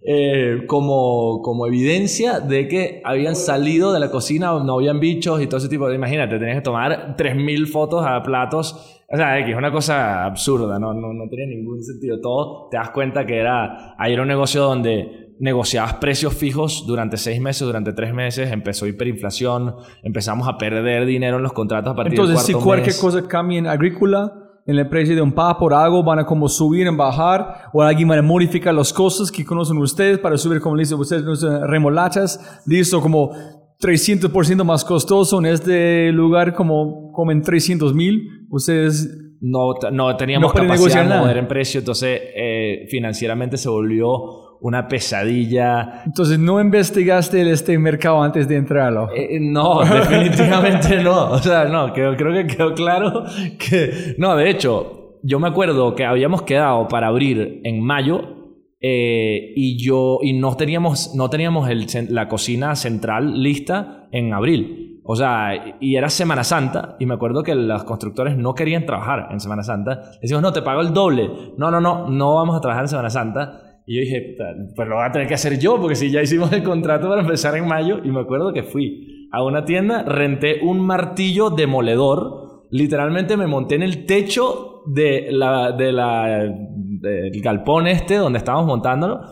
eh, 0.03 0.65
como, 0.67 1.43
como 1.43 1.67
evidencia 1.67 2.41
de 2.41 2.69
que 2.69 3.03
habían 3.05 3.37
salido 3.37 3.93
de 3.93 4.01
la 4.01 4.11
cocina, 4.11 4.53
no 4.65 4.75
habían 4.75 4.99
bichos 4.99 5.43
y 5.43 5.47
todo 5.47 5.59
ese 5.59 5.69
tipo 5.69 5.89
de... 5.89 5.95
Imagínate, 5.95 6.39
tenías 6.39 6.57
que 6.57 6.63
tomar 6.63 7.17
3.000 7.17 7.67
fotos 7.67 8.05
a 8.07 8.23
platos. 8.23 9.03
O 9.13 9.17
sea, 9.17 9.39
es 9.39 9.57
una 9.57 9.71
cosa 9.71 10.25
absurda, 10.25 10.79
no, 10.79 10.95
no, 10.95 11.13
no 11.13 11.29
tenía 11.29 11.47
ningún 11.47 11.83
sentido. 11.83 12.21
Todo 12.21 12.69
te 12.71 12.77
das 12.77 12.91
cuenta 12.91 13.27
que 13.27 13.39
era... 13.39 13.95
Ahí 13.99 14.13
era 14.15 14.23
un 14.23 14.29
negocio 14.29 14.63
donde 14.63 15.31
negociabas 15.41 15.95
precios 15.95 16.35
fijos 16.35 16.85
durante 16.87 17.17
seis 17.17 17.41
meses, 17.41 17.67
durante 17.67 17.93
tres 17.93 18.13
meses, 18.13 18.53
empezó 18.53 18.87
hiperinflación, 18.87 19.75
empezamos 20.03 20.47
a 20.47 20.59
perder 20.59 21.07
dinero 21.07 21.39
en 21.39 21.43
los 21.43 21.55
contratos 21.55 21.93
a 21.93 21.97
partir 21.97 22.13
Entonces 22.13 22.37
del 22.37 22.47
si 22.47 22.53
cuarto 22.53 22.67
cualquier 22.67 22.95
mes. 22.95 23.01
cosa 23.01 23.27
cambia 23.27 23.59
en 23.59 23.67
agrícola, 23.67 24.40
en 24.67 24.79
el 24.79 24.89
precio 24.89 25.15
de 25.15 25.23
un 25.23 25.33
papo 25.33 25.67
o 25.67 25.75
algo, 25.75 26.03
van 26.03 26.21
a 26.21 26.27
como 26.27 26.49
subir 26.49 26.87
en 26.87 26.97
bajar, 26.97 27.71
o 27.73 27.83
alguien 27.83 28.11
va 28.11 28.19
a 28.19 28.23
modificar 28.23 28.75
las 28.75 28.93
cosas 28.93 29.31
que 29.31 29.45
conocen 29.45 29.79
ustedes 29.79 30.19
para 30.19 30.37
subir, 30.37 30.61
como 30.61 30.77
dicen 30.77 30.99
ustedes, 30.99 31.25
remolachas, 31.67 32.63
listo, 32.67 33.01
como 33.01 33.33
300% 33.81 34.63
más 34.65 34.85
costoso 34.85 35.39
en 35.39 35.47
este 35.47 36.13
lugar, 36.13 36.55
como, 36.55 37.13
como 37.13 37.33
en 37.33 37.43
300 37.43 37.95
mil, 37.95 38.47
ustedes 38.51 39.09
no, 39.41 39.75
no 39.91 40.17
teníamos 40.17 40.55
No 40.55 40.61
capacidad 40.61 41.09
de 41.09 41.19
mover 41.19 41.39
en 41.39 41.49
precio, 41.49 41.81
entonces 41.81 42.21
eh, 42.37 42.87
financieramente 42.91 43.57
se 43.57 43.69
volvió 43.69 44.50
una 44.61 44.89
pesadilla. 44.89 46.03
Entonces 46.07 46.39
no 46.39 46.61
investigaste 46.61 47.51
este 47.51 47.79
mercado 47.79 48.23
antes 48.23 48.47
de 48.49 48.57
entrarlo. 48.57 49.09
Eh, 49.15 49.39
no, 49.41 49.81
definitivamente 49.81 51.03
no. 51.03 51.31
O 51.31 51.39
sea, 51.39 51.65
no, 51.65 51.93
creo, 51.93 52.17
creo 52.17 52.33
que 52.33 52.55
quedó 52.55 52.75
claro 52.75 53.25
que... 53.59 54.15
No, 54.19 54.37
de 54.37 54.51
hecho, 54.51 55.19
yo 55.23 55.39
me 55.39 55.49
acuerdo 55.49 55.95
que 55.95 56.05
habíamos 56.05 56.43
quedado 56.43 56.89
para 56.89 57.09
abrir 57.09 57.61
en 57.65 57.83
mayo 57.83 58.41
eh, 58.81 59.53
y 59.57 59.83
yo 59.83 60.21
y 60.23 60.33
no 60.33 60.57
teníamos, 60.57 61.15
no 61.15 61.29
teníamos 61.29 61.69
el 61.69 61.87
la 62.09 62.29
cocina 62.29 62.75
central 62.77 63.43
lista 63.43 64.09
en 64.13 64.33
abril. 64.33 65.01
O 65.05 65.17
sea, 65.17 65.77
y 65.81 65.97
era 65.97 66.09
Semana 66.09 66.45
Santa 66.45 66.97
y 66.99 67.07
me 67.07 67.15
acuerdo 67.15 67.43
que 67.43 67.55
los 67.55 67.85
constructores 67.85 68.37
no 68.37 68.55
querían 68.55 68.87
trabajar 68.87 69.29
en 69.31 69.41
Semana 69.41 69.63
Santa. 69.63 70.03
Decimos, 70.23 70.43
no, 70.43 70.53
te 70.53 70.63
pago 70.63 70.83
el 70.83 70.93
doble. 70.93 71.29
No, 71.57 71.71
no, 71.71 71.81
no, 71.81 72.09
no 72.09 72.37
vamos 72.37 72.57
a 72.57 72.61
trabajar 72.61 72.85
en 72.85 72.89
Semana 72.89 73.11
Santa. 73.11 73.70
Y 73.91 73.97
yo 73.97 74.01
dije, 74.03 74.21
"Puta, 74.21 74.45
pues 74.77 74.89
lo 74.89 74.95
voy 74.95 75.05
a 75.05 75.11
tener 75.11 75.27
que 75.27 75.35
hacer 75.35 75.59
yo, 75.59 75.81
porque 75.81 75.97
si 75.97 76.13
ya 76.13 76.23
hicimos 76.23 76.53
el 76.53 76.63
contrato 76.63 77.09
para 77.09 77.23
empezar 77.23 77.57
en 77.57 77.67
mayo, 77.67 77.99
y 78.05 78.13
me 78.13 78.21
acuerdo 78.21 78.53
que 78.53 78.63
fui 78.63 79.27
a 79.33 79.43
una 79.43 79.65
tienda, 79.65 80.05
renté 80.05 80.61
un 80.63 80.79
martillo 80.79 81.51
demoledor, 81.51 82.69
literalmente 82.71 83.37
me 83.37 83.49
monté 83.49 83.75
en 83.75 83.83
el 83.83 84.07
techo 84.07 84.83
de 84.87 85.27
la, 85.33 85.73
de 85.73 85.91
la, 85.91 86.55
del 87.01 87.43
galpón 87.43 87.89
este 87.89 88.15
donde 88.15 88.39
estábamos 88.39 88.69
montándolo. 88.69 89.23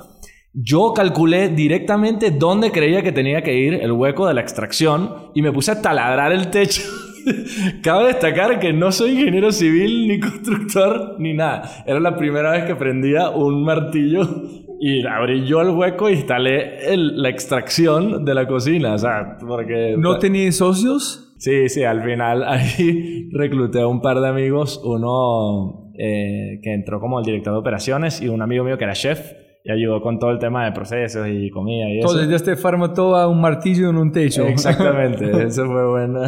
Yo 0.52 0.92
calculé 0.92 1.50
directamente 1.50 2.32
dónde 2.32 2.72
creía 2.72 3.00
que 3.00 3.12
tenía 3.12 3.42
que 3.42 3.56
ir 3.56 3.74
el 3.74 3.92
hueco 3.92 4.26
de 4.26 4.34
la 4.34 4.40
extracción 4.40 5.30
y 5.36 5.42
me 5.42 5.52
puse 5.52 5.70
a 5.70 5.80
taladrar 5.80 6.32
el 6.32 6.50
techo. 6.50 6.82
Cabe 7.82 8.06
destacar 8.08 8.58
que 8.60 8.72
no 8.72 8.92
soy 8.92 9.12
ingeniero 9.12 9.52
civil, 9.52 10.08
ni 10.08 10.20
constructor, 10.20 11.16
ni 11.18 11.34
nada. 11.34 11.84
Era 11.86 12.00
la 12.00 12.16
primera 12.16 12.50
vez 12.52 12.64
que 12.64 12.74
prendía 12.74 13.30
un 13.30 13.64
martillo 13.64 14.22
y 14.80 15.06
abrí 15.06 15.44
yo 15.46 15.60
el 15.60 15.70
hueco 15.70 16.08
y 16.08 16.14
instalé 16.14 16.92
el- 16.92 17.20
la 17.20 17.28
extracción 17.28 18.24
de 18.24 18.34
la 18.34 18.46
cocina. 18.46 18.94
O 18.94 18.98
sea, 18.98 19.36
porque... 19.46 19.94
¿No 19.98 20.18
tenías 20.18 20.56
socios? 20.56 21.34
Sí, 21.38 21.68
sí, 21.68 21.84
al 21.84 22.02
final 22.02 22.44
ahí 22.46 23.28
recluté 23.32 23.80
a 23.80 23.86
un 23.86 24.00
par 24.00 24.20
de 24.20 24.28
amigos, 24.28 24.80
uno 24.84 25.92
eh, 25.98 26.60
que 26.62 26.72
entró 26.74 27.00
como 27.00 27.18
el 27.18 27.24
director 27.24 27.52
de 27.52 27.58
operaciones 27.58 28.20
y 28.22 28.28
un 28.28 28.42
amigo 28.42 28.64
mío 28.64 28.78
que 28.78 28.84
era 28.84 28.92
chef 28.94 29.32
y 29.64 29.70
ayudó 29.72 30.00
con 30.00 30.18
todo 30.18 30.30
el 30.30 30.38
tema 30.38 30.64
de 30.64 30.72
procesos 30.72 31.26
y 31.30 31.50
comida 31.50 31.88
y 31.88 31.98
eso. 31.98 32.08
Entonces, 32.08 32.28
de 32.28 32.36
este 32.36 32.56
farmatodo 32.56 33.16
a 33.16 33.28
un 33.28 33.40
martillo 33.40 33.90
en 33.90 33.96
un 33.96 34.12
techo. 34.12 34.46
Exactamente, 34.46 35.30
eso 35.46 35.66
fue 35.66 35.88
buena, 35.90 36.22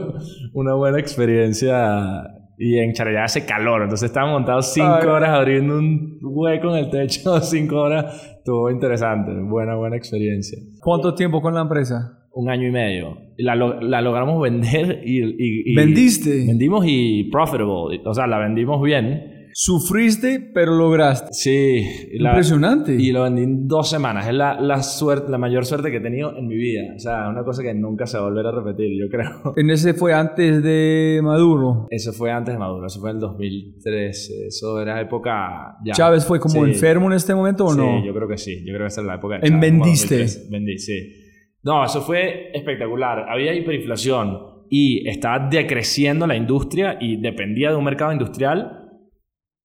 una 0.54 0.74
buena 0.74 0.98
experiencia. 0.98 2.22
Y 2.58 2.78
en 2.78 2.94
Charallá 2.94 3.24
hace 3.24 3.44
calor, 3.44 3.82
entonces 3.82 4.06
estaban 4.08 4.30
montados 4.30 4.72
cinco 4.72 4.88
Ay. 5.02 5.06
horas 5.08 5.28
abriendo 5.28 5.78
un 5.78 6.18
hueco 6.22 6.70
en 6.74 6.84
el 6.84 6.90
techo, 6.90 7.38
cinco 7.42 7.76
horas. 7.82 8.34
Estuvo 8.38 8.70
interesante, 8.70 9.30
buena, 9.42 9.74
buena 9.76 9.96
experiencia. 9.96 10.58
¿Cuánto 10.80 11.14
tiempo 11.14 11.42
con 11.42 11.52
la 11.52 11.60
empresa? 11.60 12.22
Un 12.32 12.48
año 12.48 12.66
y 12.66 12.70
medio. 12.70 13.18
La, 13.36 13.54
la 13.56 14.00
logramos 14.00 14.40
vender 14.40 15.02
y, 15.04 15.22
y- 15.22 15.62
y- 15.72 15.74
¿Vendiste? 15.74 16.46
Vendimos 16.46 16.84
y 16.88 17.24
profitable, 17.30 18.00
o 18.06 18.14
sea, 18.14 18.26
la 18.26 18.38
vendimos 18.38 18.80
bien. 18.82 19.35
Sufriste, 19.58 20.50
pero 20.52 20.74
lograste. 20.76 21.32
Sí. 21.32 21.82
la- 22.18 22.28
Impresionante. 22.32 22.94
Y 22.94 23.10
lo 23.10 23.22
vendí 23.22 23.42
en 23.42 23.66
dos 23.66 23.88
semanas. 23.88 24.26
Es 24.28 24.34
la, 24.34 24.60
la, 24.60 24.82
suerte, 24.82 25.30
la 25.30 25.38
mayor 25.38 25.64
suerte 25.64 25.90
que 25.90 25.96
he 25.96 26.00
tenido 26.00 26.36
en 26.36 26.46
mi 26.46 26.56
vida. 26.56 26.82
O 26.94 26.98
sea, 26.98 27.26
una 27.30 27.42
cosa 27.42 27.62
que 27.62 27.72
nunca 27.72 28.06
se 28.06 28.18
va 28.18 28.24
a 28.24 28.28
volver 28.28 28.44
a 28.46 28.50
repetir, 28.52 28.90
yo 29.00 29.08
creo. 29.08 29.54
En 29.56 29.70
ese 29.70 29.94
fue 29.94 30.12
antes 30.12 30.62
de 30.62 31.20
Maduro. 31.22 31.86
Eso 31.88 32.12
fue 32.12 32.30
antes 32.30 32.52
de 32.52 32.58
Maduro, 32.58 32.86
eso 32.86 33.00
fue 33.00 33.08
en 33.08 33.16
el 33.16 33.20
2013. 33.20 34.46
Eso 34.48 34.78
era 34.78 35.00
época. 35.00 35.76
Ya. 35.86 35.94
Chávez 35.94 36.26
fue 36.26 36.38
como 36.38 36.62
Sí. 36.66 36.72
enfermo 36.72 37.06
en 37.06 37.14
este 37.16 37.34
momento 37.34 37.64
o 37.64 37.72
Sí, 37.72 37.78
no? 37.78 38.04
yo 38.04 38.12
creo 38.12 38.28
que 38.28 38.36
sí. 38.36 38.58
Yo 38.58 38.74
creo 38.74 38.80
que 38.80 38.88
esa 38.88 39.00
es 39.00 39.06
la 39.06 39.14
época 39.14 39.38
de 39.38 39.48
¿En 39.48 39.58
vendiste? 39.58 40.18
2013. 40.18 40.48
Vendí, 40.50 40.76
sí. 40.78 41.14
No, 41.62 41.82
eso 41.82 42.02
fue 42.02 42.50
espectacular. 42.52 43.24
Había 43.26 43.54
hiperinflación 43.54 44.36
y 44.68 45.08
estaba 45.08 45.48
decreciendo 45.48 46.26
la 46.26 46.36
industria 46.36 46.98
y 47.00 47.16
dependía 47.22 47.70
de 47.70 47.76
un 47.76 47.84
mercado 47.84 48.12
industrial. 48.12 48.82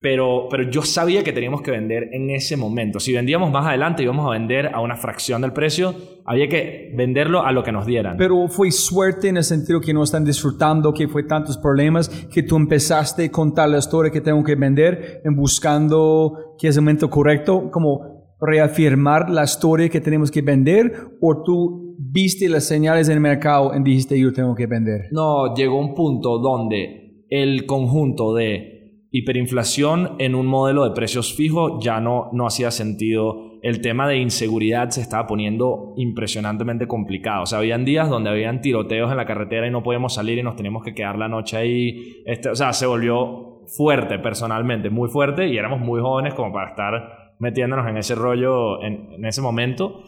Pero, 0.02 0.48
pero 0.50 0.68
yo 0.68 0.82
sabía 0.82 1.22
que 1.22 1.32
teníamos 1.32 1.62
que 1.62 1.70
vender 1.70 2.08
en 2.12 2.28
ese 2.30 2.56
momento. 2.56 2.98
Si 2.98 3.12
vendíamos 3.12 3.52
más 3.52 3.66
adelante 3.66 4.02
íbamos 4.02 4.26
a 4.26 4.30
vender 4.30 4.66
a 4.74 4.80
una 4.80 4.96
fracción 4.96 5.40
del 5.42 5.52
precio. 5.52 5.94
Había 6.24 6.48
que 6.48 6.92
venderlo 6.96 7.44
a 7.44 7.52
lo 7.52 7.62
que 7.62 7.70
nos 7.70 7.86
dieran. 7.86 8.16
Pero 8.16 8.48
fue 8.48 8.72
suerte 8.72 9.28
en 9.28 9.36
el 9.36 9.44
sentido 9.44 9.80
que 9.80 9.94
no 9.94 10.02
están 10.02 10.24
disfrutando, 10.24 10.92
que 10.92 11.06
fue 11.08 11.22
tantos 11.22 11.56
problemas, 11.56 12.08
que 12.08 12.42
tú 12.42 12.56
empezaste 12.56 13.24
a 13.24 13.30
contar 13.30 13.68
la 13.68 13.78
historia 13.78 14.10
que 14.10 14.20
tengo 14.20 14.42
que 14.42 14.56
vender, 14.56 15.22
en 15.24 15.36
buscando 15.36 16.56
que 16.58 16.68
es 16.68 16.76
el 16.76 16.82
momento 16.82 17.08
correcto, 17.08 17.70
como 17.70 18.36
reafirmar 18.40 19.30
la 19.30 19.44
historia 19.44 19.88
que 19.88 20.00
tenemos 20.00 20.30
que 20.30 20.42
vender, 20.42 20.92
o 21.20 21.42
tú 21.44 21.96
viste 21.98 22.48
las 22.48 22.64
señales 22.64 23.08
en 23.08 23.14
el 23.14 23.20
mercado 23.20 23.72
y 23.74 23.82
dijiste 23.82 24.18
yo 24.18 24.32
tengo 24.32 24.54
que 24.54 24.66
vender. 24.66 25.02
No, 25.12 25.54
llegó 25.54 25.78
un 25.78 25.94
punto 25.94 26.38
donde 26.38 27.24
el 27.30 27.66
conjunto 27.66 28.34
de 28.34 28.71
hiperinflación 29.12 30.16
en 30.18 30.34
un 30.34 30.46
modelo 30.46 30.84
de 30.84 30.94
precios 30.94 31.34
fijos 31.34 31.84
ya 31.84 32.00
no, 32.00 32.30
no 32.32 32.46
hacía 32.46 32.70
sentido. 32.70 33.52
El 33.62 33.82
tema 33.82 34.08
de 34.08 34.16
inseguridad 34.16 34.88
se 34.88 35.02
estaba 35.02 35.26
poniendo 35.26 35.92
impresionantemente 35.96 36.88
complicado. 36.88 37.42
O 37.42 37.46
sea, 37.46 37.58
habían 37.58 37.84
días 37.84 38.08
donde 38.08 38.30
habían 38.30 38.62
tiroteos 38.62 39.10
en 39.10 39.18
la 39.18 39.26
carretera 39.26 39.68
y 39.68 39.70
no 39.70 39.82
podíamos 39.82 40.14
salir 40.14 40.38
y 40.38 40.42
nos 40.42 40.56
teníamos 40.56 40.82
que 40.82 40.94
quedar 40.94 41.18
la 41.18 41.28
noche 41.28 41.58
ahí. 41.58 42.22
Este, 42.24 42.48
o 42.48 42.56
sea, 42.56 42.72
se 42.72 42.86
volvió 42.86 43.60
fuerte 43.76 44.18
personalmente, 44.18 44.88
muy 44.90 45.10
fuerte 45.10 45.46
y 45.46 45.58
éramos 45.58 45.80
muy 45.80 46.00
jóvenes 46.00 46.34
como 46.34 46.52
para 46.52 46.70
estar 46.70 47.34
metiéndonos 47.38 47.88
en 47.88 47.98
ese 47.98 48.14
rollo 48.14 48.82
en, 48.82 49.12
en 49.12 49.24
ese 49.26 49.42
momento. 49.42 50.02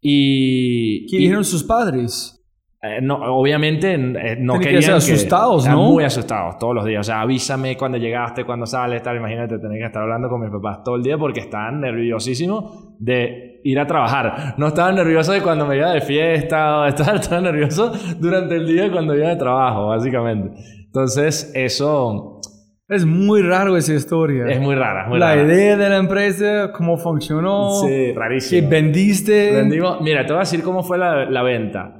Y, 0.00 1.06
¿Qué 1.06 1.18
dijeron 1.18 1.44
sus 1.44 1.62
padres? 1.62 2.37
Eh, 2.80 3.00
no, 3.02 3.16
obviamente 3.36 3.94
eh, 3.94 3.98
no 3.98 4.52
Tienen 4.54 4.60
que 4.60 4.64
querían 4.66 4.82
ser 5.00 5.14
asustados, 5.16 5.64
estaban 5.64 5.82
¿no? 5.84 5.90
muy 5.90 6.04
asustados 6.04 6.58
todos 6.58 6.74
los 6.74 6.84
días. 6.84 7.00
O 7.00 7.02
sea, 7.02 7.20
avísame 7.22 7.76
cuando 7.76 7.98
llegaste, 7.98 8.44
cuando 8.44 8.66
sales, 8.66 9.02
tal. 9.02 9.16
Imagínate 9.16 9.58
tener 9.58 9.78
que 9.78 9.86
estar 9.86 10.02
hablando 10.02 10.28
con 10.28 10.40
mis 10.40 10.50
papás 10.50 10.82
todo 10.84 10.94
el 10.96 11.02
día 11.02 11.18
porque 11.18 11.40
estaban 11.40 11.80
nerviosísimos 11.80 12.94
de 13.00 13.60
ir 13.64 13.80
a 13.80 13.86
trabajar. 13.86 14.54
No 14.58 14.68
estaban 14.68 14.94
nerviosos 14.94 15.34
de 15.34 15.42
cuando 15.42 15.66
me 15.66 15.76
iba 15.76 15.90
de 15.92 16.00
fiesta, 16.00 16.78
o 16.80 16.84
estaban, 16.86 17.16
estaban 17.16 17.44
nerviosos 17.44 18.18
durante 18.20 18.54
el 18.56 18.66
día 18.66 18.90
cuando 18.92 19.16
iba 19.16 19.28
de 19.28 19.36
trabajo, 19.36 19.88
básicamente. 19.88 20.50
Entonces, 20.86 21.50
eso 21.56 22.40
Es 22.88 23.04
muy 23.04 23.42
raro 23.42 23.76
esa 23.76 23.92
historia. 23.92 24.46
es 24.46 24.60
muy 24.60 24.74
rara. 24.76 25.08
muy 25.08 25.18
la 25.18 25.34
rara. 25.34 25.42
idea 25.42 25.76
de 25.76 25.88
la 25.88 25.96
empresa, 25.96 26.70
cómo 26.72 26.96
funcionó, 26.96 27.72
Sí, 27.82 27.88
que 27.88 28.14
rarísimo. 28.16 28.68
vendiste. 28.70 29.52
Vendimos, 29.52 30.00
mira, 30.00 30.24
te 30.24 30.32
voy 30.32 30.38
a 30.38 30.40
decir 30.40 30.62
cómo 30.62 30.82
fue 30.84 30.96
la, 30.96 31.28
la 31.28 31.42
venta. 31.42 31.97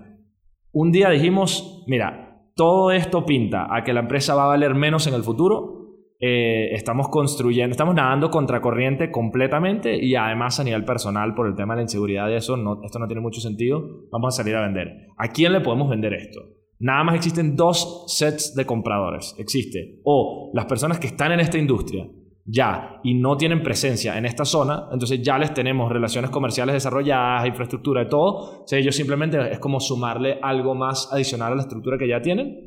Un 0.73 0.93
día 0.93 1.11
dijimos, 1.11 1.85
mira, 1.87 2.43
todo 2.55 2.91
esto 2.91 3.25
pinta 3.25 3.75
a 3.75 3.85
que 3.85 3.93
la 3.93 4.01
empresa 4.01 4.35
va 4.35 4.45
a 4.45 4.49
valer 4.49 4.75
menos 4.75 5.07
en 5.07 5.15
el 5.15 5.23
futuro. 5.23 5.77
Eh, 6.21 6.71
estamos 6.73 7.09
construyendo, 7.09 7.71
estamos 7.71 7.95
nadando 7.95 8.31
contracorriente 8.31 9.11
completamente 9.11 9.97
y 9.97 10.17
además 10.17 10.59
a 10.59 10.65
nivel 10.65 10.85
personal 10.85 11.35
por 11.35 11.47
el 11.47 11.55
tema 11.55 11.75
de 11.75 11.79
la 11.79 11.83
inseguridad 11.83 12.29
y 12.29 12.35
eso, 12.35 12.57
no, 12.57 12.81
esto 12.83 12.99
no 12.99 13.07
tiene 13.07 13.23
mucho 13.23 13.41
sentido. 13.41 13.83
Vamos 14.11 14.35
a 14.35 14.43
salir 14.43 14.57
a 14.57 14.63
vender. 14.63 15.07
¿A 15.17 15.29
quién 15.29 15.53
le 15.53 15.61
podemos 15.61 15.89
vender 15.89 16.15
esto? 16.15 16.41
Nada 16.81 17.05
más 17.05 17.15
existen 17.15 17.57
dos 17.57 18.05
sets 18.09 18.55
de 18.55 18.67
compradores. 18.67 19.35
Existe 19.39 20.01
o 20.05 20.51
las 20.55 20.67
personas 20.67 20.99
que 20.99 21.07
están 21.07 21.33
en 21.33 21.41
esta 21.41 21.59
industria 21.59 22.09
ya 22.51 23.01
y 23.05 23.15
no 23.15 23.37
tienen 23.37 23.63
presencia 23.63 24.17
en 24.17 24.25
esta 24.25 24.45
zona, 24.45 24.89
entonces 24.91 25.21
ya 25.23 25.37
les 25.39 25.53
tenemos 25.53 25.93
relaciones 25.93 26.31
comerciales 26.31 26.73
desarrolladas, 26.73 27.47
infraestructura 27.47 28.03
y 28.03 28.09
todo. 28.09 28.63
O 28.63 28.65
sea, 28.67 28.79
ellos 28.79 28.97
simplemente 28.97 29.53
es 29.53 29.59
como 29.59 29.81
sumarle 29.81 30.39
algo 30.43 30.75
más 30.75 31.13
adicional 31.13 31.53
a 31.53 31.57
la 31.57 31.63
estructura 31.63 31.99
que 31.99 32.09
ya 32.09 32.23
tienen. 32.23 32.67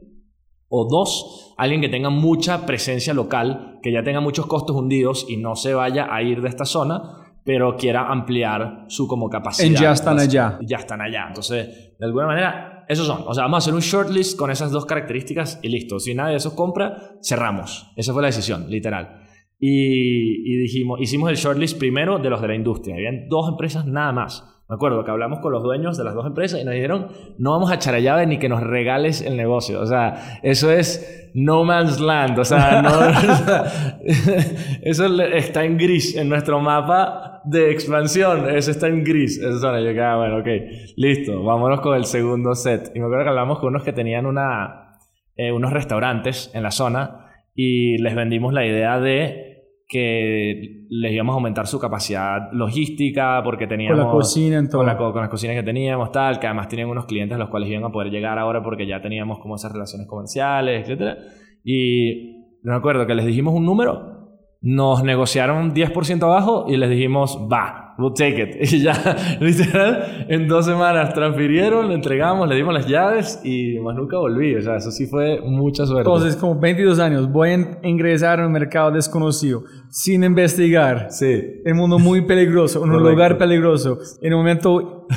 O 0.70 0.88
dos, 0.90 1.54
alguien 1.58 1.82
que 1.82 1.90
tenga 1.90 2.10
mucha 2.10 2.66
presencia 2.66 3.14
local, 3.14 3.80
que 3.82 3.92
ya 3.92 4.04
tenga 4.04 4.22
muchos 4.22 4.46
costos 4.46 4.76
hundidos 4.76 5.26
y 5.28 5.36
no 5.36 5.56
se 5.56 5.74
vaya 5.74 6.08
a 6.10 6.22
ir 6.22 6.42
de 6.42 6.48
esta 6.48 6.64
zona, 6.64 7.02
pero 7.44 7.76
quiera 7.76 8.08
ampliar 8.08 8.86
su 8.88 9.08
como 9.08 9.30
capacidad. 9.30 9.68
En 9.68 9.76
ya 9.76 9.92
están 9.92 10.20
allá. 10.20 10.60
Ya 10.62 10.78
están 10.78 11.02
allá. 11.02 11.26
Entonces, 11.28 11.98
de 12.00 12.06
alguna 12.06 12.28
manera, 12.28 12.86
esos 12.88 13.08
son. 13.08 13.24
O 13.28 13.34
sea, 13.34 13.44
vamos 13.44 13.56
a 13.56 13.60
hacer 13.60 13.74
un 13.74 13.82
shortlist 13.82 14.38
con 14.38 14.52
esas 14.52 14.72
dos 14.72 14.86
características 14.86 15.60
y 15.62 15.70
listo. 15.70 16.00
Si 16.00 16.14
nadie 16.14 16.32
de 16.32 16.38
esos 16.38 16.54
compra, 16.54 17.16
cerramos. 17.22 17.92
Esa 17.98 18.14
fue 18.14 18.22
la 18.22 18.28
decisión, 18.28 18.70
literal. 18.70 19.21
Y, 19.64 20.58
dijimos, 20.58 21.00
hicimos 21.00 21.30
el 21.30 21.36
shortlist 21.36 21.78
primero 21.78 22.18
de 22.18 22.32
los 22.32 22.42
de 22.42 22.48
la 22.48 22.56
industria. 22.56 22.96
Habían 22.96 23.30
dos 23.30 23.48
empresas 23.48 23.86
nada 23.86 24.12
más. 24.12 24.44
Me 24.68 24.74
acuerdo 24.74 25.06
que 25.06 25.12
hablamos 25.12 25.38
con 25.40 25.52
los 25.52 25.62
dueños 25.62 25.98
de 26.00 26.04
las 26.04 26.16
dos 26.16 26.26
empresas 26.26 26.60
y 26.60 26.64
nos 26.64 26.74
dijeron, 26.74 27.10
no 27.38 27.52
vamos 27.52 27.70
a 27.72 27.76
echar 27.76 28.00
llave 28.00 28.26
ni 28.26 28.40
que 28.40 28.50
nos 28.50 28.64
regales 28.64 29.22
el 29.22 29.38
negocio. 29.38 29.80
O 29.80 29.86
sea, 29.86 30.40
eso 30.42 30.72
es 30.72 31.30
no 31.36 31.64
man's 31.64 32.00
land. 32.00 32.40
O 32.40 32.44
sea, 32.44 32.82
no, 32.82 32.90
eso 34.82 35.22
está 35.22 35.64
en 35.64 35.78
gris 35.78 36.16
en 36.18 36.28
nuestro 36.28 36.60
mapa 36.60 37.44
de 37.46 37.70
expansión. 37.70 38.50
Eso 38.50 38.72
está 38.72 38.88
en 38.88 39.04
gris. 39.04 39.38
Esa 39.38 39.60
zona. 39.60 39.80
Yo 39.80 39.94
que, 39.94 40.02
ah, 40.02 40.16
bueno, 40.16 40.38
ok, 40.40 40.48
listo. 40.96 41.44
Vámonos 41.44 41.82
con 41.82 41.96
el 41.96 42.06
segundo 42.06 42.56
set. 42.56 42.92
Y 42.96 43.00
me 43.00 43.06
acuerdo 43.06 43.26
que 43.26 43.30
hablamos 43.30 43.60
con 43.60 43.70
unos 43.70 43.84
que 43.84 43.94
tenían 43.94 44.26
una, 44.26 44.98
eh, 45.36 45.52
unos 45.52 45.72
restaurantes 45.72 46.50
en 46.56 46.64
la 46.64 46.72
zona 46.72 47.28
y 47.54 47.98
les 48.00 48.16
vendimos 48.16 48.54
la 48.54 48.66
idea 48.66 49.00
de 49.00 49.51
que 49.92 50.86
les 50.90 51.12
íbamos 51.12 51.34
a 51.34 51.36
aumentar 51.36 51.68
su 51.68 51.78
capacidad 51.78 52.50
logística 52.54 53.42
porque 53.44 53.68
teníamos 53.68 54.00
Con 54.00 54.08
la 54.08 54.12
cocina 54.14 54.58
en 54.58 54.70
todo. 54.70 54.80
con, 54.80 54.88
la 54.88 54.96
co- 54.98 55.12
con 55.12 55.22
las 55.22 55.30
cocinas 55.30 55.58
que 55.58 55.64
teníamos 55.64 56.12
tal 56.14 56.40
que 56.40 56.48
además 56.48 56.70
tenían 56.70 56.88
unos 56.90 57.06
clientes 57.06 57.36
a 57.36 57.38
los 57.40 57.50
cuales 57.50 57.70
iban 57.70 57.84
a 57.84 57.90
poder 57.92 58.10
llegar 58.10 58.40
ahora 58.40 58.64
porque 58.64 58.88
ya 58.88 59.02
teníamos 59.02 59.40
como 59.40 59.56
esas 59.56 59.74
relaciones 59.74 60.08
comerciales 60.08 60.82
etcétera 60.84 61.18
y 61.66 62.56
no 62.64 62.72
me 62.72 62.78
acuerdo 62.78 63.06
que 63.06 63.16
les 63.16 63.26
dijimos 63.26 63.54
un 63.54 63.66
número 63.66 64.30
nos 64.62 65.04
negociaron 65.04 65.74
10% 65.74 66.24
abajo 66.24 66.66
y 66.70 66.78
les 66.78 66.90
dijimos 66.90 67.38
va 67.52 67.81
we'll 67.98 68.14
take 68.14 68.42
it 68.42 68.56
y 68.74 68.82
ya 68.82 69.38
literal 69.40 70.26
en 70.30 70.48
dos 70.48 70.66
semanas 70.66 71.14
transfirieron 71.14 71.90
le 71.90 71.96
entregamos 71.96 72.48
le 72.48 72.56
dimos 72.56 72.74
las 72.74 72.88
llaves 72.88 73.42
y 73.44 73.80
más 73.80 73.96
nunca 73.96 74.18
volví 74.18 74.56
o 74.56 74.62
sea 74.62 74.78
eso 74.78 74.92
sí 74.92 75.08
fue 75.08 75.42
mucha 75.42 75.86
suerte 75.86 76.10
Entonces, 76.10 76.36
como 76.36 76.60
22 76.60 77.00
años, 77.00 77.32
voy 77.32 77.50
a 77.50 77.80
ingresar 77.84 78.40
a 78.40 78.46
un 78.46 78.52
mercado 78.52 78.92
desconocido, 78.92 79.64
sin 79.90 80.24
investigar. 80.24 81.08
sí 81.10 81.62
En 81.66 81.74
un 81.74 81.78
mundo 81.78 82.00
muy 82.00 82.22
peligroso, 82.26 82.84
en 82.84 82.92
un 82.92 83.04
lugar 83.04 83.38
peligroso, 83.38 84.00
en 84.22 84.34
un 84.34 84.40
momento 84.40 85.08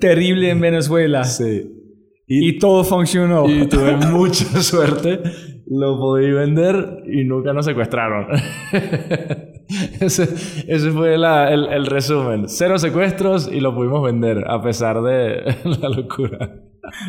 terrible 0.00 0.50
en 0.50 0.60
Venezuela. 0.60 1.24
sí 1.24 1.78
Y 2.26 2.58
todo 2.58 2.84
funcionó. 2.84 3.48
Y 3.48 3.66
tuve 3.66 3.96
mucha 3.96 4.44
suerte. 4.62 5.20
Lo 5.66 5.98
podí 5.98 6.30
vender 6.30 7.02
y 7.06 7.24
nunca 7.24 7.52
nos 7.52 7.66
secuestraron. 7.66 8.26
ese, 10.00 10.24
ese 10.68 10.90
fue 10.90 11.16
la- 11.18 11.52
el, 11.52 11.66
el 11.66 11.86
resumen. 11.86 12.48
Cero 12.48 12.78
secuestros 12.78 13.50
y 13.52 13.60
lo 13.60 13.74
pudimos 13.74 14.02
vender 14.02 14.44
a 14.48 14.60
pesar 14.62 15.02
de 15.02 15.42
la 15.80 15.88
locura. 15.88 16.56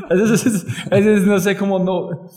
A 0.09 0.13
veces, 0.13 0.65
a 0.91 0.95
veces 0.95 1.25
no 1.25 1.39
sé 1.39 1.57
cómo 1.57 1.79
no, 1.79 2.27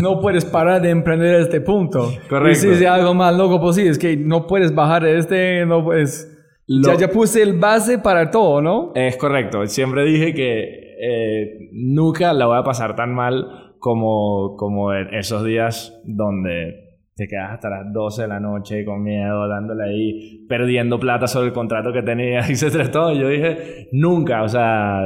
no 0.00 0.20
puedes 0.20 0.44
parar 0.44 0.80
de 0.80 0.90
emprender 0.90 1.34
a 1.34 1.38
este 1.40 1.60
punto. 1.60 2.10
Correcto. 2.28 2.50
Y 2.68 2.74
si 2.76 2.84
es 2.84 2.86
algo 2.90 3.12
más 3.12 3.36
loco 3.36 3.60
posible, 3.60 3.90
es 3.90 3.98
que 3.98 4.16
no 4.16 4.46
puedes 4.46 4.74
bajar 4.74 5.04
este, 5.06 5.66
no 5.66 5.84
puedes... 5.84 6.36
Lo- 6.66 6.92
Ya, 6.92 7.06
ya 7.06 7.08
puse 7.08 7.42
el 7.42 7.58
base 7.58 7.98
para 7.98 8.30
todo, 8.30 8.62
¿no? 8.62 8.92
Es 8.94 9.16
correcto. 9.16 9.66
Siempre 9.66 10.04
dije 10.04 10.32
que 10.32 10.62
eh, 11.02 11.68
nunca 11.72 12.32
la 12.32 12.46
voy 12.46 12.58
a 12.58 12.62
pasar 12.62 12.94
tan 12.94 13.12
mal 13.14 13.74
como, 13.80 14.54
como 14.56 14.94
en 14.94 15.12
esos 15.14 15.44
días 15.44 16.00
donde 16.04 16.89
te 17.20 17.28
quedas 17.28 17.52
hasta 17.52 17.68
las 17.68 17.92
12 17.92 18.22
de 18.22 18.28
la 18.28 18.40
noche 18.40 18.82
con 18.82 19.02
miedo, 19.02 19.46
dándole 19.46 19.84
ahí, 19.84 20.46
perdiendo 20.48 20.98
plata 20.98 21.26
sobre 21.26 21.48
el 21.48 21.52
contrato 21.52 21.92
que 21.92 22.02
tenías, 22.02 22.48
etcétera, 22.48 22.90
todo. 22.90 23.12
Yo 23.12 23.28
dije, 23.28 23.88
nunca, 23.92 24.42
o 24.42 24.48
sea, 24.48 25.02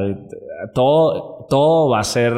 todo, 0.73 1.45
todo 1.49 1.91
va 1.91 1.99
a 1.99 2.05
ser 2.05 2.33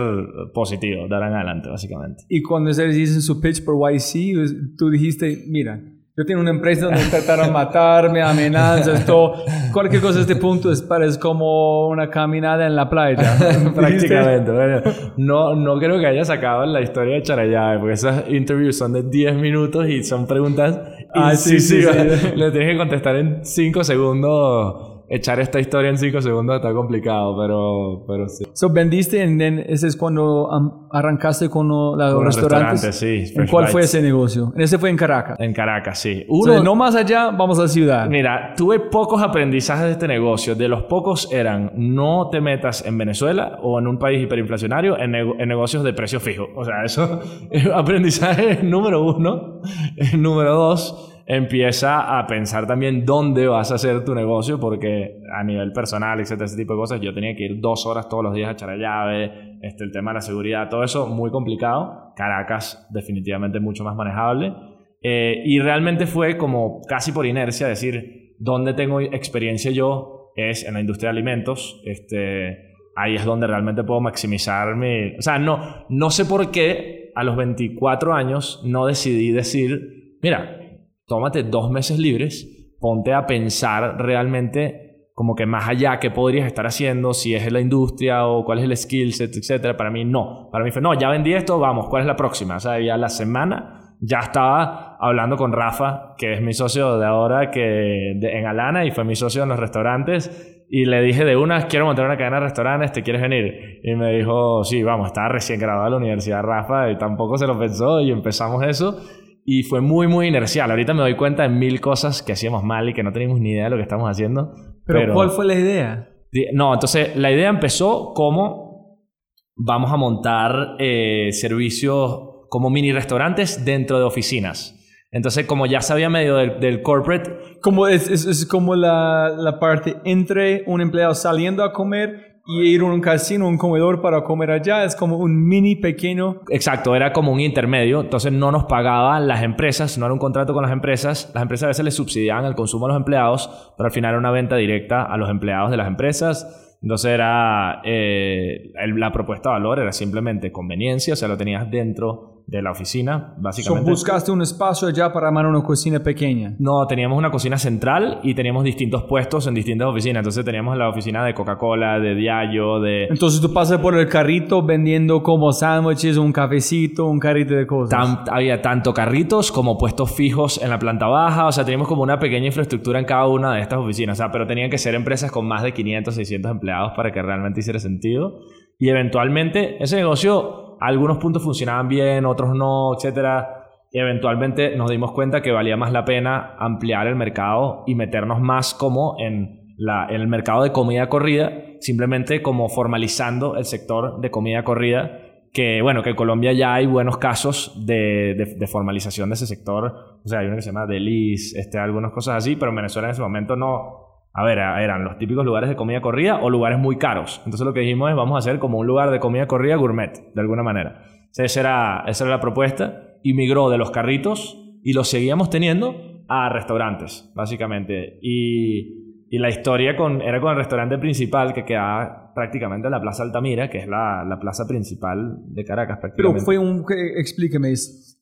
positivo 0.54 1.06
de 1.06 1.14
ahora 1.14 1.28
en 1.28 1.34
adelante, 1.34 1.68
básicamente. 1.68 2.24
Y 2.30 2.40
cuando 2.40 2.70
ustedes 2.70 2.96
dicen 2.96 3.20
su 3.20 3.38
pitch 3.38 3.66
por 3.66 3.74
YC, 3.74 4.34
pues, 4.34 4.56
tú 4.78 4.88
dijiste, 4.88 5.44
mira, 5.46 5.78
yo 6.16 6.24
tengo 6.24 6.40
una 6.40 6.50
empresa 6.50 6.86
donde 6.86 7.04
trataron 7.10 7.46
de 7.46 7.52
matarme, 7.52 8.22
amenazas, 8.22 9.04
todo. 9.04 9.44
Cualquier 9.72 10.00
cosa 10.00 10.18
a 10.18 10.22
este 10.22 10.36
punto 10.36 10.72
es, 10.72 10.80
parece 10.82 11.18
como 11.18 11.88
una 11.88 12.08
caminada 12.08 12.66
en 12.66 12.74
la 12.74 12.88
playa. 12.88 13.36
Prácticamente. 13.74 14.50
Bueno, 14.50 14.82
no, 15.16 15.54
no 15.54 15.78
creo 15.78 15.98
que 15.98 16.06
haya 16.06 16.24
sacado 16.24 16.64
la 16.64 16.80
historia 16.80 17.16
de 17.16 17.22
Charayave, 17.22 17.78
porque 17.78 17.94
esas 17.94 18.24
interviews 18.30 18.78
son 18.78 18.94
de 18.94 19.02
10 19.02 19.36
minutos 19.36 19.88
y 19.88 20.02
son 20.02 20.26
preguntas 20.26 20.80
Ah, 21.16 21.34
sí, 21.34 21.60
sí, 21.60 21.82
sí. 21.82 21.88
Le 22.34 22.50
tienes 22.50 22.72
que 22.72 22.76
contestar 22.76 23.16
en 23.16 23.44
5 23.44 23.84
segundos. 23.84 24.95
Echar 25.08 25.38
esta 25.40 25.60
historia 25.60 25.90
en 25.90 25.98
5 25.98 26.20
segundos 26.20 26.56
está 26.56 26.72
complicado, 26.72 27.36
pero, 27.40 28.04
pero 28.08 28.28
sí. 28.28 28.44
So, 28.54 28.70
vendiste 28.70 29.22
en, 29.22 29.40
en- 29.40 29.58
ese 29.60 29.86
es 29.86 29.96
cuando 29.96 30.50
am- 30.52 30.88
arrancaste 30.90 31.48
con 31.48 31.68
los 31.68 31.96
restaurantes. 32.24 32.82
restaurantes, 32.84 32.96
sí, 32.96 33.32
¿En 33.40 33.46
cuál 33.46 33.68
fue 33.68 33.82
ese 33.82 34.02
negocio? 34.02 34.52
Ese 34.56 34.78
fue 34.78 34.90
en 34.90 34.96
Caracas. 34.96 35.38
En 35.38 35.52
Caracas, 35.52 35.98
sí. 36.00 36.24
Uno, 36.28 36.54
Uno, 36.54 36.62
no 36.64 36.74
más 36.74 36.96
allá, 36.96 37.30
vamos 37.30 37.58
a 37.58 37.62
la 37.62 37.68
ciudad. 37.68 38.08
Mira, 38.08 38.54
tuve 38.56 38.80
pocos 38.80 39.22
aprendizajes 39.22 39.84
de 39.86 39.92
este 39.92 40.08
negocio. 40.08 40.54
De 40.56 40.66
los 40.68 40.82
pocos 40.84 41.32
eran 41.32 41.70
no 41.76 42.28
te 42.30 42.40
metas 42.40 42.84
en 42.84 42.98
Venezuela 42.98 43.58
o 43.62 43.78
en 43.78 43.86
un 43.86 43.98
país 43.98 44.22
hiperinflacionario 44.22 44.98
en, 44.98 45.12
nego- 45.12 45.34
en 45.38 45.48
negocios 45.48 45.84
de 45.84 45.92
precio 45.92 46.18
fijo. 46.18 46.46
O 46.56 46.64
sea, 46.64 46.82
eso 46.84 47.20
es 47.50 47.64
aprendizaje 47.66 48.60
número 48.64 49.04
uno. 49.04 49.60
número 50.18 50.54
dos, 50.54 51.15
empieza 51.26 52.18
a 52.18 52.26
pensar 52.28 52.68
también 52.68 53.04
dónde 53.04 53.48
vas 53.48 53.72
a 53.72 53.74
hacer 53.74 54.04
tu 54.04 54.14
negocio 54.14 54.60
porque 54.60 55.20
a 55.36 55.42
nivel 55.42 55.72
personal, 55.72 56.20
etcétera, 56.20 56.46
ese 56.46 56.56
tipo 56.56 56.74
de 56.74 56.78
cosas, 56.78 57.00
yo 57.00 57.12
tenía 57.12 57.34
que 57.34 57.44
ir 57.44 57.60
dos 57.60 57.84
horas 57.84 58.08
todos 58.08 58.22
los 58.22 58.32
días 58.32 58.48
a 58.48 58.52
echar 58.52 58.68
la 58.68 58.76
llave, 58.76 59.58
este, 59.60 59.82
el 59.82 59.90
tema 59.90 60.12
de 60.12 60.14
la 60.14 60.20
seguridad, 60.20 60.68
todo 60.68 60.84
eso 60.84 61.08
muy 61.08 61.30
complicado. 61.30 62.12
Caracas 62.14 62.86
definitivamente 62.90 63.58
mucho 63.58 63.82
más 63.82 63.96
manejable. 63.96 64.54
Eh, 65.02 65.42
y 65.44 65.58
realmente 65.58 66.06
fue 66.06 66.36
como 66.36 66.80
casi 66.88 67.10
por 67.10 67.26
inercia 67.26 67.66
decir, 67.66 68.36
¿dónde 68.38 68.72
tengo 68.72 69.00
experiencia 69.00 69.72
yo? 69.72 70.32
Es 70.36 70.64
en 70.64 70.74
la 70.74 70.80
industria 70.80 71.08
de 71.08 71.18
alimentos. 71.18 71.82
Este, 71.84 72.74
ahí 72.94 73.16
es 73.16 73.24
donde 73.24 73.48
realmente 73.48 73.82
puedo 73.82 74.00
maximizar 74.00 74.76
mi... 74.76 75.16
O 75.16 75.22
sea, 75.22 75.38
no, 75.38 75.86
no 75.88 76.10
sé 76.10 76.24
por 76.24 76.52
qué 76.52 77.10
a 77.16 77.24
los 77.24 77.36
24 77.36 78.14
años 78.14 78.62
no 78.64 78.86
decidí 78.86 79.32
decir, 79.32 80.18
mira, 80.22 80.65
tómate 81.06 81.42
dos 81.44 81.70
meses 81.70 81.98
libres, 81.98 82.74
ponte 82.80 83.12
a 83.12 83.26
pensar 83.26 83.96
realmente 83.98 84.82
como 85.14 85.34
que 85.34 85.46
más 85.46 85.66
allá 85.66 85.98
qué 85.98 86.10
podrías 86.10 86.46
estar 86.46 86.66
haciendo, 86.66 87.14
si 87.14 87.34
es 87.34 87.46
en 87.46 87.54
la 87.54 87.60
industria 87.60 88.26
o 88.26 88.44
cuál 88.44 88.58
es 88.58 88.64
el 88.64 88.76
skill 88.76 89.14
set, 89.14 89.34
etcétera. 89.34 89.74
Para 89.74 89.90
mí 89.90 90.04
no. 90.04 90.50
Para 90.52 90.62
mí 90.62 90.70
fue, 90.70 90.82
no, 90.82 90.92
ya 90.92 91.08
vendí 91.08 91.32
esto, 91.32 91.58
vamos, 91.58 91.88
¿cuál 91.88 92.02
es 92.02 92.06
la 92.06 92.16
próxima? 92.16 92.56
O 92.56 92.60
sea, 92.60 92.78
ya 92.80 92.98
la 92.98 93.08
semana 93.08 93.94
ya 93.98 94.18
estaba 94.18 94.98
hablando 95.00 95.36
con 95.38 95.52
Rafa, 95.52 96.14
que 96.18 96.34
es 96.34 96.42
mi 96.42 96.52
socio 96.52 96.98
de 96.98 97.06
ahora 97.06 97.50
que 97.50 97.60
de- 97.60 98.38
en 98.38 98.44
Alana 98.46 98.84
y 98.84 98.90
fue 98.90 99.04
mi 99.04 99.16
socio 99.16 99.42
en 99.44 99.48
los 99.48 99.58
restaurantes. 99.58 100.64
Y 100.68 100.84
le 100.84 101.00
dije 101.00 101.24
de 101.24 101.34
una, 101.36 101.66
quiero 101.66 101.86
montar 101.86 102.04
una 102.04 102.18
cadena 102.18 102.36
de 102.36 102.42
restaurantes, 102.42 102.92
¿te 102.92 103.02
quieres 103.02 103.22
venir? 103.22 103.80
Y 103.84 103.94
me 103.94 104.12
dijo, 104.18 104.64
sí, 104.64 104.82
vamos, 104.82 105.06
estaba 105.06 105.28
recién 105.28 105.58
graduado 105.58 105.84
de 105.86 105.90
la 105.92 105.96
universidad 105.96 106.42
Rafa 106.42 106.90
y 106.90 106.98
tampoco 106.98 107.38
se 107.38 107.46
lo 107.46 107.58
pensó 107.58 108.02
y 108.02 108.10
empezamos 108.10 108.62
eso. 108.66 109.00
Y 109.48 109.62
fue 109.62 109.80
muy, 109.80 110.08
muy 110.08 110.26
inercial. 110.26 110.70
Ahorita 110.70 110.92
me 110.92 111.02
doy 111.02 111.14
cuenta 111.14 111.44
de 111.44 111.48
mil 111.48 111.80
cosas 111.80 112.20
que 112.20 112.32
hacíamos 112.32 112.64
mal 112.64 112.88
y 112.88 112.94
que 112.94 113.04
no 113.04 113.12
teníamos 113.12 113.38
ni 113.40 113.52
idea 113.52 113.64
de 113.64 113.70
lo 113.70 113.76
que 113.76 113.82
estamos 113.82 114.10
haciendo. 114.10 114.52
Pero, 114.84 115.14
¿cuál 115.14 115.30
fue 115.30 115.46
la 115.46 115.54
idea? 115.54 116.08
No, 116.52 116.74
entonces 116.74 117.16
la 117.16 117.30
idea 117.30 117.48
empezó 117.48 118.12
como 118.12 119.06
vamos 119.54 119.92
a 119.92 119.96
montar 119.96 120.76
eh, 120.80 121.28
servicios 121.30 122.46
como 122.50 122.70
mini 122.70 122.92
restaurantes 122.92 123.64
dentro 123.64 123.98
de 123.98 124.04
oficinas. 124.04 124.74
Entonces, 125.12 125.46
como 125.46 125.66
ya 125.66 125.80
sabía 125.80 126.10
medio 126.10 126.36
del, 126.36 126.58
del 126.58 126.82
corporate, 126.82 127.30
Como 127.62 127.86
es, 127.86 128.10
es, 128.10 128.26
es 128.26 128.44
como 128.46 128.74
la, 128.74 129.30
la 129.30 129.58
parte 129.58 129.96
entre 130.04 130.64
un 130.66 130.80
empleado 130.80 131.14
saliendo 131.14 131.62
a 131.62 131.72
comer 131.72 132.35
y 132.46 132.62
ir 132.62 132.82
a 132.82 132.84
un 132.84 133.00
casino, 133.00 133.48
un 133.48 133.58
comedor 133.58 134.00
para 134.00 134.22
comer 134.22 134.50
allá. 134.50 134.84
Es 134.84 134.94
como 134.94 135.18
un 135.18 135.46
mini 135.46 135.74
pequeño. 135.76 136.42
exacto, 136.50 136.94
era 136.94 137.12
como 137.12 137.32
un 137.32 137.40
intermedio. 137.40 138.02
Entonces, 138.02 138.32
no 138.32 138.52
nos 138.52 138.64
pagaban 138.64 139.26
las 139.26 139.42
empresas, 139.42 139.98
no 139.98 140.06
era 140.06 140.12
un 140.12 140.20
contrato 140.20 140.54
con 140.54 140.62
las 140.62 140.72
empresas. 140.72 141.30
Las 141.34 141.42
empresas 141.42 141.64
a 141.64 141.68
veces 141.68 141.84
les 141.84 141.94
subsidiaban 141.94 142.44
el 142.44 142.54
consumo 142.54 142.86
a 142.86 142.88
los 142.88 142.96
empleados, 142.96 143.74
pero 143.76 143.86
al 143.88 143.92
final 143.92 144.10
era 144.10 144.18
una 144.18 144.30
venta 144.30 144.56
directa 144.56 145.02
a 145.02 145.16
los 145.16 145.28
empleados 145.28 145.70
de 145.70 145.76
las 145.76 145.88
empresas. 145.88 146.78
Entonces 146.82 147.10
era 147.10 147.80
eh, 147.84 148.72
la 148.94 149.10
propuesta 149.10 149.48
de 149.48 149.54
valor 149.54 149.80
era 149.80 149.92
simplemente 149.92 150.52
conveniencia, 150.52 151.14
o 151.14 151.16
sea, 151.16 151.26
lo 151.26 151.36
tenías 151.36 151.68
dentro 151.70 152.35
de 152.46 152.62
la 152.62 152.70
oficina, 152.70 153.34
So, 153.36 153.42
básicamente. 153.42 153.90
buscaste 153.90 154.30
un 154.30 154.40
espacio 154.40 154.86
allá 154.86 155.12
para 155.12 155.26
armar 155.26 155.46
una 155.46 155.62
cocina 155.64 155.98
pequeña. 156.00 156.54
No, 156.60 156.86
teníamos 156.86 157.18
una 157.18 157.30
cocina 157.32 157.58
central 157.58 158.20
y 158.22 158.34
teníamos 158.34 158.62
distintos 158.62 159.02
puestos 159.02 159.48
en 159.48 159.54
distintas 159.54 159.88
oficinas. 159.88 160.20
Entonces 160.20 160.44
teníamos 160.44 160.76
la 160.78 160.88
oficina 160.88 161.24
de 161.24 161.34
Coca-Cola, 161.34 161.98
de 161.98 162.14
Diallo, 162.14 162.78
de... 162.80 163.06
Entonces 163.06 163.40
tú 163.40 163.52
pasas 163.52 163.78
por 163.80 163.96
el 163.98 164.08
carrito 164.08 164.62
vendiendo 164.62 165.24
como 165.24 165.50
sándwiches, 165.52 166.16
un 166.18 166.32
cafecito, 166.32 167.06
un 167.06 167.18
carrito 167.18 167.54
de 167.54 167.66
cosas. 167.66 167.98
Tan- 168.24 168.34
había 168.34 168.62
tanto 168.62 168.94
carritos 168.94 169.50
como 169.50 169.76
puestos 169.76 170.14
fijos 170.14 170.62
en 170.62 170.70
la 170.70 170.78
planta 170.78 171.08
baja. 171.08 171.46
O 171.48 171.52
sea, 171.52 171.64
teníamos 171.64 171.88
como 171.88 172.02
una 172.02 172.20
pequeña 172.20 172.46
infraestructura 172.46 173.00
en 173.00 173.06
cada 173.06 173.26
una 173.26 173.54
de 173.54 173.60
estas 173.62 173.80
oficinas. 173.80 174.18
O 174.18 174.22
sea, 174.22 174.30
pero 174.30 174.46
tenían 174.46 174.70
que 174.70 174.78
ser 174.78 174.94
empresas 174.94 175.32
con 175.32 175.48
más 175.48 175.64
de 175.64 175.72
500, 175.72 176.14
600 176.14 176.52
empleados 176.52 176.92
para 176.94 177.10
que 177.10 177.20
realmente 177.22 177.58
hiciera 177.58 177.80
sentido. 177.80 178.38
Y 178.78 178.88
eventualmente 178.90 179.82
ese 179.82 179.96
negocio, 179.96 180.65
algunos 180.80 181.18
puntos 181.18 181.42
funcionaban 181.42 181.88
bien, 181.88 182.24
otros 182.26 182.54
no, 182.54 182.94
etcétera. 182.94 183.64
Y 183.92 183.98
eventualmente 183.98 184.76
nos 184.76 184.90
dimos 184.90 185.12
cuenta 185.12 185.40
que 185.42 185.52
valía 185.52 185.76
más 185.76 185.92
la 185.92 186.04
pena 186.04 186.54
ampliar 186.58 187.06
el 187.06 187.16
mercado 187.16 187.84
y 187.86 187.94
meternos 187.94 188.40
más 188.40 188.74
como 188.74 189.16
en, 189.18 189.74
la, 189.78 190.06
en 190.08 190.20
el 190.20 190.28
mercado 190.28 190.62
de 190.64 190.72
comida 190.72 191.08
corrida, 191.08 191.52
simplemente 191.80 192.42
como 192.42 192.68
formalizando 192.68 193.56
el 193.56 193.64
sector 193.64 194.20
de 194.20 194.30
comida 194.30 194.64
corrida, 194.64 195.20
que 195.52 195.80
bueno, 195.80 196.02
que 196.02 196.10
en 196.10 196.16
Colombia 196.16 196.52
ya 196.52 196.74
hay 196.74 196.84
buenos 196.86 197.16
casos 197.16 197.86
de, 197.86 198.34
de- 198.36 198.56
de 198.58 198.66
formalización 198.66 199.30
de 199.30 199.34
ese 199.34 199.46
sector. 199.46 200.18
O 200.22 200.28
sea, 200.28 200.40
hay 200.40 200.46
uno 200.48 200.56
que 200.56 200.62
se 200.62 200.70
llama 200.70 200.84
Delis, 200.86 201.54
este, 201.54 201.78
algunas 201.78 202.12
cosas 202.12 202.36
así, 202.36 202.56
pero 202.56 202.70
en 202.70 202.76
Venezuela 202.76 203.08
en 203.08 203.12
ese 203.12 203.22
momento 203.22 203.56
no. 203.56 204.05
A 204.38 204.44
ver, 204.44 204.58
eran 204.58 205.02
los 205.02 205.16
típicos 205.18 205.44
lugares 205.46 205.68
de 205.70 205.76
comida 205.76 206.00
corrida 206.02 206.38
o 206.42 206.50
lugares 206.50 206.78
muy 206.78 206.96
caros. 206.98 207.38
Entonces 207.46 207.64
lo 207.66 207.72
que 207.72 207.80
dijimos 207.80 208.10
es 208.10 208.16
vamos 208.16 208.34
a 208.36 208.38
hacer 208.38 208.58
como 208.58 208.78
un 208.78 208.86
lugar 208.86 209.10
de 209.10 209.18
comida 209.18 209.46
corrida 209.46 209.76
gourmet, 209.76 210.12
de 210.34 210.40
alguna 210.40 210.62
manera. 210.62 211.02
Esa 211.34 211.60
era, 211.60 212.04
esa 212.06 212.24
era 212.24 212.34
la 212.36 212.40
propuesta 212.40 213.02
y 213.22 213.32
migró 213.34 213.70
de 213.70 213.78
los 213.78 213.90
carritos 213.90 214.62
y 214.82 214.92
los 214.92 215.08
seguíamos 215.08 215.48
teniendo 215.50 216.22
a 216.28 216.48
restaurantes, 216.50 217.30
básicamente. 217.34 218.18
Y, 218.20 219.26
y 219.30 219.38
la 219.38 219.48
historia 219.48 219.96
con, 219.96 220.20
era 220.22 220.40
con 220.40 220.50
el 220.50 220.56
restaurante 220.56 220.98
principal 220.98 221.52
que 221.54 221.64
quedaba 221.64 222.32
prácticamente 222.34 222.88
en 222.88 222.92
la 222.92 223.00
Plaza 223.00 223.22
Altamira, 223.22 223.70
que 223.70 223.78
es 223.78 223.88
la, 223.88 224.22
la 224.28 224.38
plaza 224.38 224.66
principal 224.68 225.36
de 225.48 225.64
Caracas 225.64 225.98
Pero 226.00 226.12
prácticamente. 226.14 226.44
fue 226.44 226.58
un... 226.58 226.84
que- 226.86 227.18
Explíqueme, 227.20 227.72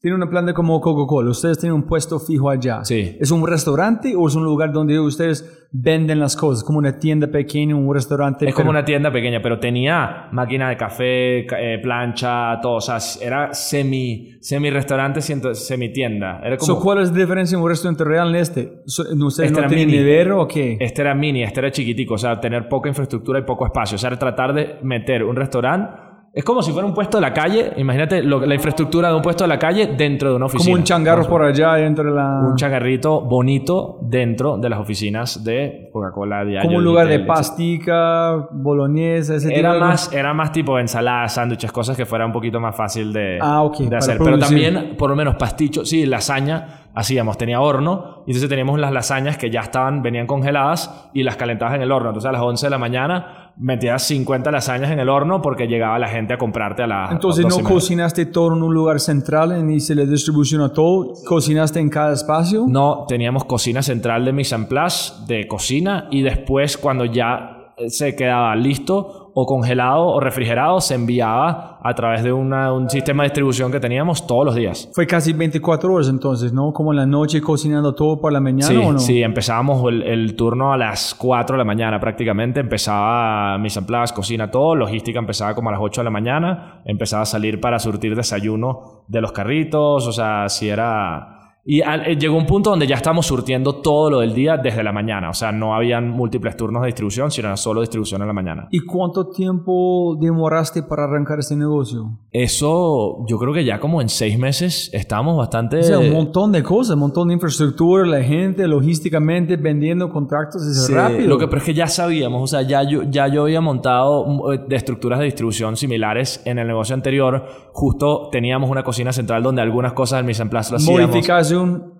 tiene 0.05 0.16
una 0.18 0.28
planta 0.28 0.52
como 0.52 0.82
Coca-Cola, 0.82 1.30
ustedes 1.30 1.59
tienen 1.59 1.76
un 1.76 1.84
puesto 1.84 2.18
fijo 2.20 2.50
allá. 2.50 2.84
Sí. 2.84 3.16
¿Es 3.18 3.30
un 3.30 3.46
restaurante 3.46 4.14
o 4.14 4.28
es 4.28 4.34
un 4.34 4.44
lugar 4.44 4.70
donde 4.70 5.00
ustedes 5.00 5.66
venden 5.72 6.20
las 6.20 6.36
cosas? 6.36 6.62
Como 6.62 6.78
una 6.78 6.98
tienda 6.98 7.28
pequeña, 7.28 7.74
un 7.74 7.94
restaurante. 7.94 8.46
Es 8.46 8.52
como 8.55 8.64
pero- 8.66 8.70
una 8.78 8.84
tienda 8.84 9.11
pequeña, 9.11 9.40
pero 9.40 9.59
tenía 9.59 10.28
máquina 10.30 10.68
de 10.68 10.76
café, 10.76 11.46
ca- 11.48 11.59
eh, 11.59 11.78
plancha, 11.78 12.61
todo. 12.61 12.74
O 12.74 12.80
sea, 12.82 12.98
era 13.26 13.55
semi, 13.55 14.32
semi 14.42 14.68
restaurante, 14.68 15.22
semi 15.22 15.90
tienda. 15.90 16.38
Era 16.44 16.59
como, 16.59 16.66
So, 16.74 16.80
¿Cuál 16.82 17.00
es 17.00 17.11
la 17.11 17.16
diferencia 17.20 17.57
en 17.57 17.62
un 17.62 17.68
restaurante 17.70 18.05
real 18.05 18.28
en 18.28 18.36
este? 18.36 18.82
¿Ustedes 18.84 19.50
Este 19.50 19.61
no 19.62 19.66
tienen 19.68 19.86
mini. 19.86 19.98
nevero 20.00 20.42
o 20.42 20.46
qué? 20.46 20.76
Este 20.80 21.00
era 21.00 21.14
mini, 21.14 21.42
este 21.44 21.61
era 21.61 21.70
chiquitico, 21.70 22.12
o 22.12 22.18
sea, 22.18 22.38
tener 22.38 22.68
poca 22.68 22.90
infraestructura 22.90 23.38
y 23.38 23.42
poco 23.44 23.64
espacio. 23.64 23.94
O 23.94 23.98
sea, 23.98 24.09
era 24.09 24.18
tratar 24.18 24.52
de 24.52 24.76
meter 24.82 25.24
un 25.24 25.34
restaurante. 25.34 26.12
Es 26.37 26.43
como 26.43 26.62
si 26.62 26.72
fuera 26.72 26.85
un 26.85 26.93
puesto 26.95 27.18
de 27.18 27.20
la 27.20 27.32
calle. 27.32 27.74
Imagínate 27.76 28.20
lo- 28.20 28.45
la 28.45 28.55
infraestructura 28.57 29.09
de 29.09 29.14
un 29.14 29.22
puesto 29.22 29.45
de 29.45 29.49
la 29.49 29.59
calle 29.59 29.95
dentro 29.97 30.30
de 30.30 30.35
una 30.37 30.47
oficina. 30.47 30.64
como 30.72 30.76
un 30.78 30.82
changarro 30.85 31.28
por 31.28 31.43
allá 31.45 31.74
dentro 31.74 32.03
de 32.05 32.11
la... 32.11 32.41
Un 32.51 32.57
changarrito 32.57 33.20
bonito 33.20 33.99
dentro 34.03 34.59
de 34.59 34.68
las 34.68 34.80
oficinas 34.80 35.45
de 35.45 35.91
Coca-Cola 35.93 36.45
Diario. 36.45 36.66
como 36.68 36.78
un 36.78 36.85
lugar 36.85 37.07
de 37.07 37.20
pastica, 37.20 38.49
boloñesa, 38.51 39.37
ese 39.37 39.49
tipo 39.49 39.61
Era 39.61 39.74
de 39.74 39.80
más, 39.80 40.12
era 40.12 40.35
más 40.35 40.51
tipo 40.51 40.76
ensaladas, 40.78 41.35
sándwiches, 41.35 41.70
cosas 41.70 41.97
que 41.97 42.05
fuera 42.05 42.26
un 42.26 42.32
poquito 42.32 42.59
más 42.59 42.74
fácil 42.76 43.12
de, 43.12 43.39
Ah, 43.41 43.62
ok, 43.62 43.78
de 43.78 43.97
hacer. 43.97 44.18
Pero 44.18 44.37
también, 44.39 44.97
por 44.99 45.11
lo 45.11 45.16
menos, 45.16 45.37
pasticho, 45.37 45.85
sí, 45.85 46.05
lasaña 46.05 46.80
hacíamos, 46.97 47.37
tenía 47.39 47.61
horno, 47.61 48.22
y 48.26 48.30
entonces 48.30 48.49
teníamos 48.49 48.78
las 48.78 48.93
lasañas 48.93 49.37
que 49.37 49.51
ya 49.51 49.61
estaban, 49.61 50.03
venían 50.03 50.26
congeladas 50.26 51.11
y 51.12 51.22
las 51.24 51.37
calentabas 51.37 51.74
en 51.74 51.82
el 51.82 51.91
horno. 51.93 52.11
Entonces 52.11 52.28
a 52.28 52.32
las 52.32 52.43
11 52.43 52.66
de 52.66 52.70
la 52.70 52.78
mañana 52.78 53.43
metías 53.57 54.02
50 54.05 54.50
lasañas 54.50 54.90
en 54.90 54.98
el 54.98 55.09
horno 55.09 55.40
porque 55.40 55.66
llegaba 55.66 55.98
la 55.98 56.09
gente 56.09 56.34
a 56.34 56.38
comprarte 56.38 56.82
a 56.82 56.86
las 56.86 57.12
Entonces, 57.12 57.44
a 57.44 57.48
¿no 57.48 57.57
12 57.57 57.61
y 57.61 57.64
media. 57.64 57.74
cocinaste 57.74 58.26
todo 58.26 58.57
en 58.57 58.62
un 58.62 58.74
lugar 58.74 59.00
central 59.00 59.52
en 59.52 59.70
y 59.70 59.80
se 59.80 59.94
le 59.94 60.07
distribución 60.07 60.62
a 60.62 60.72
todo? 60.72 61.12
¿Cocinaste 61.26 61.80
en 61.80 61.88
cada 61.88 62.12
espacio? 62.12 62.64
No, 62.68 63.05
teníamos 63.09 63.44
cocina 63.44 63.82
central 63.82 64.24
de 64.24 64.32
mise 64.32 64.55
en 64.55 64.66
place, 64.66 65.12
de 65.26 65.46
cocina, 65.46 66.09
y 66.11 66.22
después 66.22 66.76
cuando 66.76 67.05
ya 67.05 67.72
eh, 67.76 67.90
se 67.90 68.14
quedaba 68.14 68.55
listo 68.57 69.23
o 69.37 69.47
congelado 69.47 70.07
o 70.07 70.20
refrigerado, 70.20 70.80
se 70.80 70.95
enviaba 70.95 71.78
a 71.82 71.95
través 71.95 72.22
de 72.22 72.32
una- 72.32 72.72
un 72.72 72.89
sistema 72.89 73.24
de 73.24 73.30
distribución 73.30 73.72
que 73.72 73.80
teníamos 73.80 74.26
todos 74.26 74.45
los 74.47 74.55
días. 74.55 74.89
Fue 74.95 75.07
casi 75.07 75.32
24 75.32 75.93
horas 75.93 76.09
entonces, 76.09 76.53
¿no? 76.53 76.72
Como 76.72 76.93
en 76.93 76.99
la 76.99 77.07
noche 77.07 77.41
cocinando 77.41 77.95
todo 77.95 78.20
por 78.20 78.32
la 78.32 78.41
mañana 78.41 78.66
Sí, 78.68 78.76
o 78.76 78.93
no? 78.93 78.99
sí, 78.99 79.22
empezábamos 79.22 79.82
el, 79.93 80.03
el 80.03 80.37
turno 80.37 80.72
a 80.72 80.76
las 80.76 81.14
4 81.16 81.55
de 81.55 81.59
la 81.59 81.64
mañana 81.64 81.99
prácticamente. 81.99 82.61
Empezaba 82.61 83.57
en 83.57 83.87
place, 83.87 84.14
cocina, 84.14 84.51
todo. 84.51 84.76
Logística 84.76 85.18
empezaba 85.18 85.55
como 85.55 85.68
a 85.70 85.72
las 85.72 85.80
8 85.82 86.01
de 86.01 86.05
la 86.05 86.11
mañana. 86.11 86.82
Empezaba 86.85 87.22
a 87.22 87.26
salir 87.26 87.61
para 87.61 87.78
surtir 87.80 88.14
desayuno 88.14 89.03
de 89.09 89.20
los 89.20 89.32
carritos. 89.32 90.07
O 90.07 90.12
sea, 90.12 90.49
sí 90.49 90.68
era, 90.68 91.34
Y 91.66 91.80
al- 91.80 92.06
eh, 92.06 92.16
llegó 92.16 92.36
un 92.36 92.44
punto 92.46 92.68
donde 92.70 92.86
ya 92.86 92.96
estábamos 92.96 93.26
surtiendo 93.26 93.76
todo 93.76 94.10
lo 94.10 94.20
del 94.20 94.34
día 94.34 94.58
desde 94.58 94.82
la 94.82 94.92
mañana. 94.92 95.30
O 95.30 95.34
sea, 95.34 95.50
no 95.50 95.74
habían 95.74 96.10
múltiples 96.10 96.56
turnos 96.56 96.82
de 96.82 96.86
distribución, 96.88 97.30
sino 97.30 97.48
era 97.48 97.56
solo 97.56 97.80
distribución 97.80 98.20
en 98.20 98.26
la 98.28 98.34
mañana. 98.34 98.68
¿Y 98.70 98.80
cuánto 98.80 99.28
tiempo 99.30 100.16
demoraste 100.20 100.82
para 100.82 101.04
arrancar 101.04 101.38
este 101.38 101.56
negocio? 101.56 102.18
Eso, 102.32 103.24
yo 103.26 103.38
creo 103.38 103.54
que 103.54 103.64
ya 103.64 103.80
como 103.80 104.02
en 104.02 104.08
seis 104.10 104.38
meses 104.38 104.90
estábamos 104.92 105.38
bastante... 105.38 105.78
O 105.78 105.82
sea, 105.82 105.98
un 105.98 106.12
montón 106.12 106.52
de 106.52 106.62
cosas, 106.62 106.94
un 106.94 107.00
montón 107.00 107.28
de 107.28 107.34
infraestructura, 107.34 108.04
la 108.06 108.22
gente, 108.22 108.68
logísticamente, 108.68 109.56
vendiendo 109.56 110.10
contratos, 110.10 110.62
es 110.66 110.86
Sí, 110.86 110.92
rápido. 110.92 111.28
Lo 111.28 111.38
que 111.38 111.46
pero 111.46 111.58
es 111.58 111.64
que 111.64 111.72
ya 111.74 111.86
sabíamos, 111.86 112.42
o 112.42 112.46
sea, 112.46 112.60
ya 112.62 112.82
yo, 112.82 113.04
ya 113.04 113.28
yo 113.28 113.42
había 113.44 113.62
montado 113.62 114.52
eh, 114.52 114.60
de 114.68 114.76
estructuras 114.76 115.18
de 115.18 115.24
distribución 115.26 115.76
similares 115.76 116.42
en 116.44 116.58
el 116.58 116.66
negocio 116.66 116.94
anterior. 116.94 117.46
Justo 117.72 118.28
teníamos 118.30 118.68
una 118.68 118.82
cocina 118.82 119.12
central 119.12 119.42
donde 119.42 119.62
algunas 119.62 119.94
cosas 119.94 120.18
del 120.18 120.26
mise 120.26 120.42
en 120.42 120.50
place 120.50 120.70
lo 120.70 120.76
hacíamos. 120.76 121.08
Modificación 121.08 121.53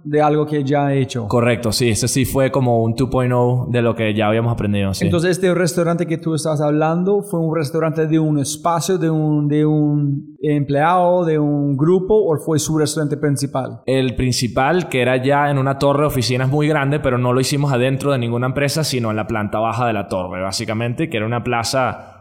de 0.05 0.21
algo 0.21 0.47
que 0.47 0.63
ya 0.65 0.93
he 0.93 1.01
hecho. 1.01 1.27
Correcto, 1.29 1.73
sí, 1.73 1.89
ese 1.89 2.09
sí 2.09 2.25
fue 2.25 2.51
como 2.51 2.83
un 2.83 2.95
2.0 2.95 3.71
de 3.71 3.83
lo 3.83 3.95
que 3.95 4.15
ya 4.15 4.29
habíamos 4.29 4.53
aprendido. 4.53 4.93
sí. 4.93 5.07
Entonces, 5.07 5.33
este 5.33 5.55
restaurante 5.55 6.07
que 6.07 6.19
tú 6.19 6.35
estás 6.35 6.61
hablando 6.61 7.23
fue 7.23 7.41
un 7.41 7.55
restaurante 7.57 8.07
de 8.07 8.19
un 8.19 8.39
espacio, 8.39 8.99
de 8.99 9.11
un, 9.11 9.49
de 9.49 9.65
un 9.65 10.37
empleado, 10.43 11.25
de 11.25 11.39
un 11.39 11.77
grupo, 11.77 12.15
o 12.15 12.37
fue 12.39 12.59
su 12.59 12.77
restaurante 12.79 13.17
principal? 13.17 13.81
el 13.87 14.15
principal, 14.15 14.89
que 14.89 15.01
era 15.01 15.23
ya 15.23 15.51
en 15.51 15.59
una 15.59 15.79
torre 15.79 16.03
de 16.03 16.07
oficinas 16.07 16.49
muy 16.49 16.69
grande, 16.69 17.01
pero 17.01 17.19
no 17.19 17.33
lo 17.33 17.41
hicimos 17.41 17.73
adentro 17.73 18.13
de 18.13 18.19
ninguna 18.19 18.47
empresa, 18.47 18.85
sino 18.85 19.11
en 19.11 19.17
la 19.17 19.27
planta 19.27 19.59
baja 19.59 19.87
de 19.87 19.93
la 19.93 20.09
torre, 20.09 20.43
básicamente, 20.43 21.09
que 21.09 21.17
era 21.17 21.27
una 21.27 21.43
plaza 21.43 22.14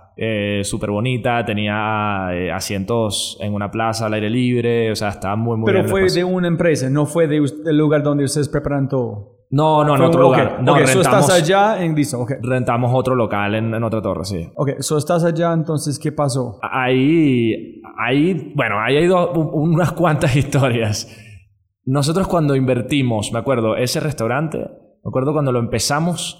súper 0.63 0.91
bonita, 0.91 1.43
tenía 1.45 2.27
eh, 2.33 2.51
asientos 2.51 3.37
en 3.41 3.53
una 3.53 3.71
plaza 3.71 4.05
al 4.05 4.13
aire 4.13 4.29
libre, 4.29 4.91
o 4.91 4.95
sea, 4.95 5.09
estaba 5.09 5.35
muy, 5.35 5.57
muy 5.57 5.65
Pero 5.65 5.79
bien 5.79 5.89
fue 5.89 6.09
de 6.09 6.23
una 6.23 6.47
empresa, 6.47 6.89
no 6.89 7.05
fue 7.05 7.27
de 7.27 7.41
del 7.65 7.77
lugar 7.77 8.03
donde 8.03 8.23
ustedes 8.23 8.49
preparan 8.49 8.87
todo. 8.87 9.31
No, 9.49 9.83
no, 9.83 9.95
en 9.95 10.01
otro 10.01 10.21
lugar. 10.23 10.55
ok, 10.55 10.59
No, 10.61 10.71
ok, 10.73 10.79
so 10.79 10.85
rentamos, 11.01 11.21
estás 11.29 11.29
allá 11.43 11.83
en 11.83 11.93
listo, 11.95 12.19
ok. 12.19 12.31
rentamos 12.41 12.91
otro 12.93 13.13
local 13.13 13.53
en, 13.53 13.73
en 13.73 13.83
otra 13.83 14.01
torre, 14.01 14.25
sí. 14.25 14.49
Ok, 14.55 14.79
so 14.79 14.97
estás 14.97 15.23
allá, 15.23 15.53
entonces, 15.53 15.99
¿qué 15.99 16.11
pasó? 16.11 16.57
Ahí, 16.63 17.81
ahí, 17.99 18.51
bueno, 18.55 18.79
ahí 18.79 18.97
hay 18.97 19.05
do- 19.07 19.31
u- 19.33 19.61
unas 19.63 19.91
cuantas 19.91 20.35
historias. 20.35 21.07
Nosotros 21.85 22.27
cuando 22.27 22.55
invertimos, 22.55 23.31
me 23.31 23.39
acuerdo, 23.39 23.75
ese 23.75 23.99
restaurante, 23.99 24.57
me 24.57 25.09
acuerdo 25.09 25.33
cuando 25.33 25.51
lo 25.51 25.59
empezamos, 25.59 26.39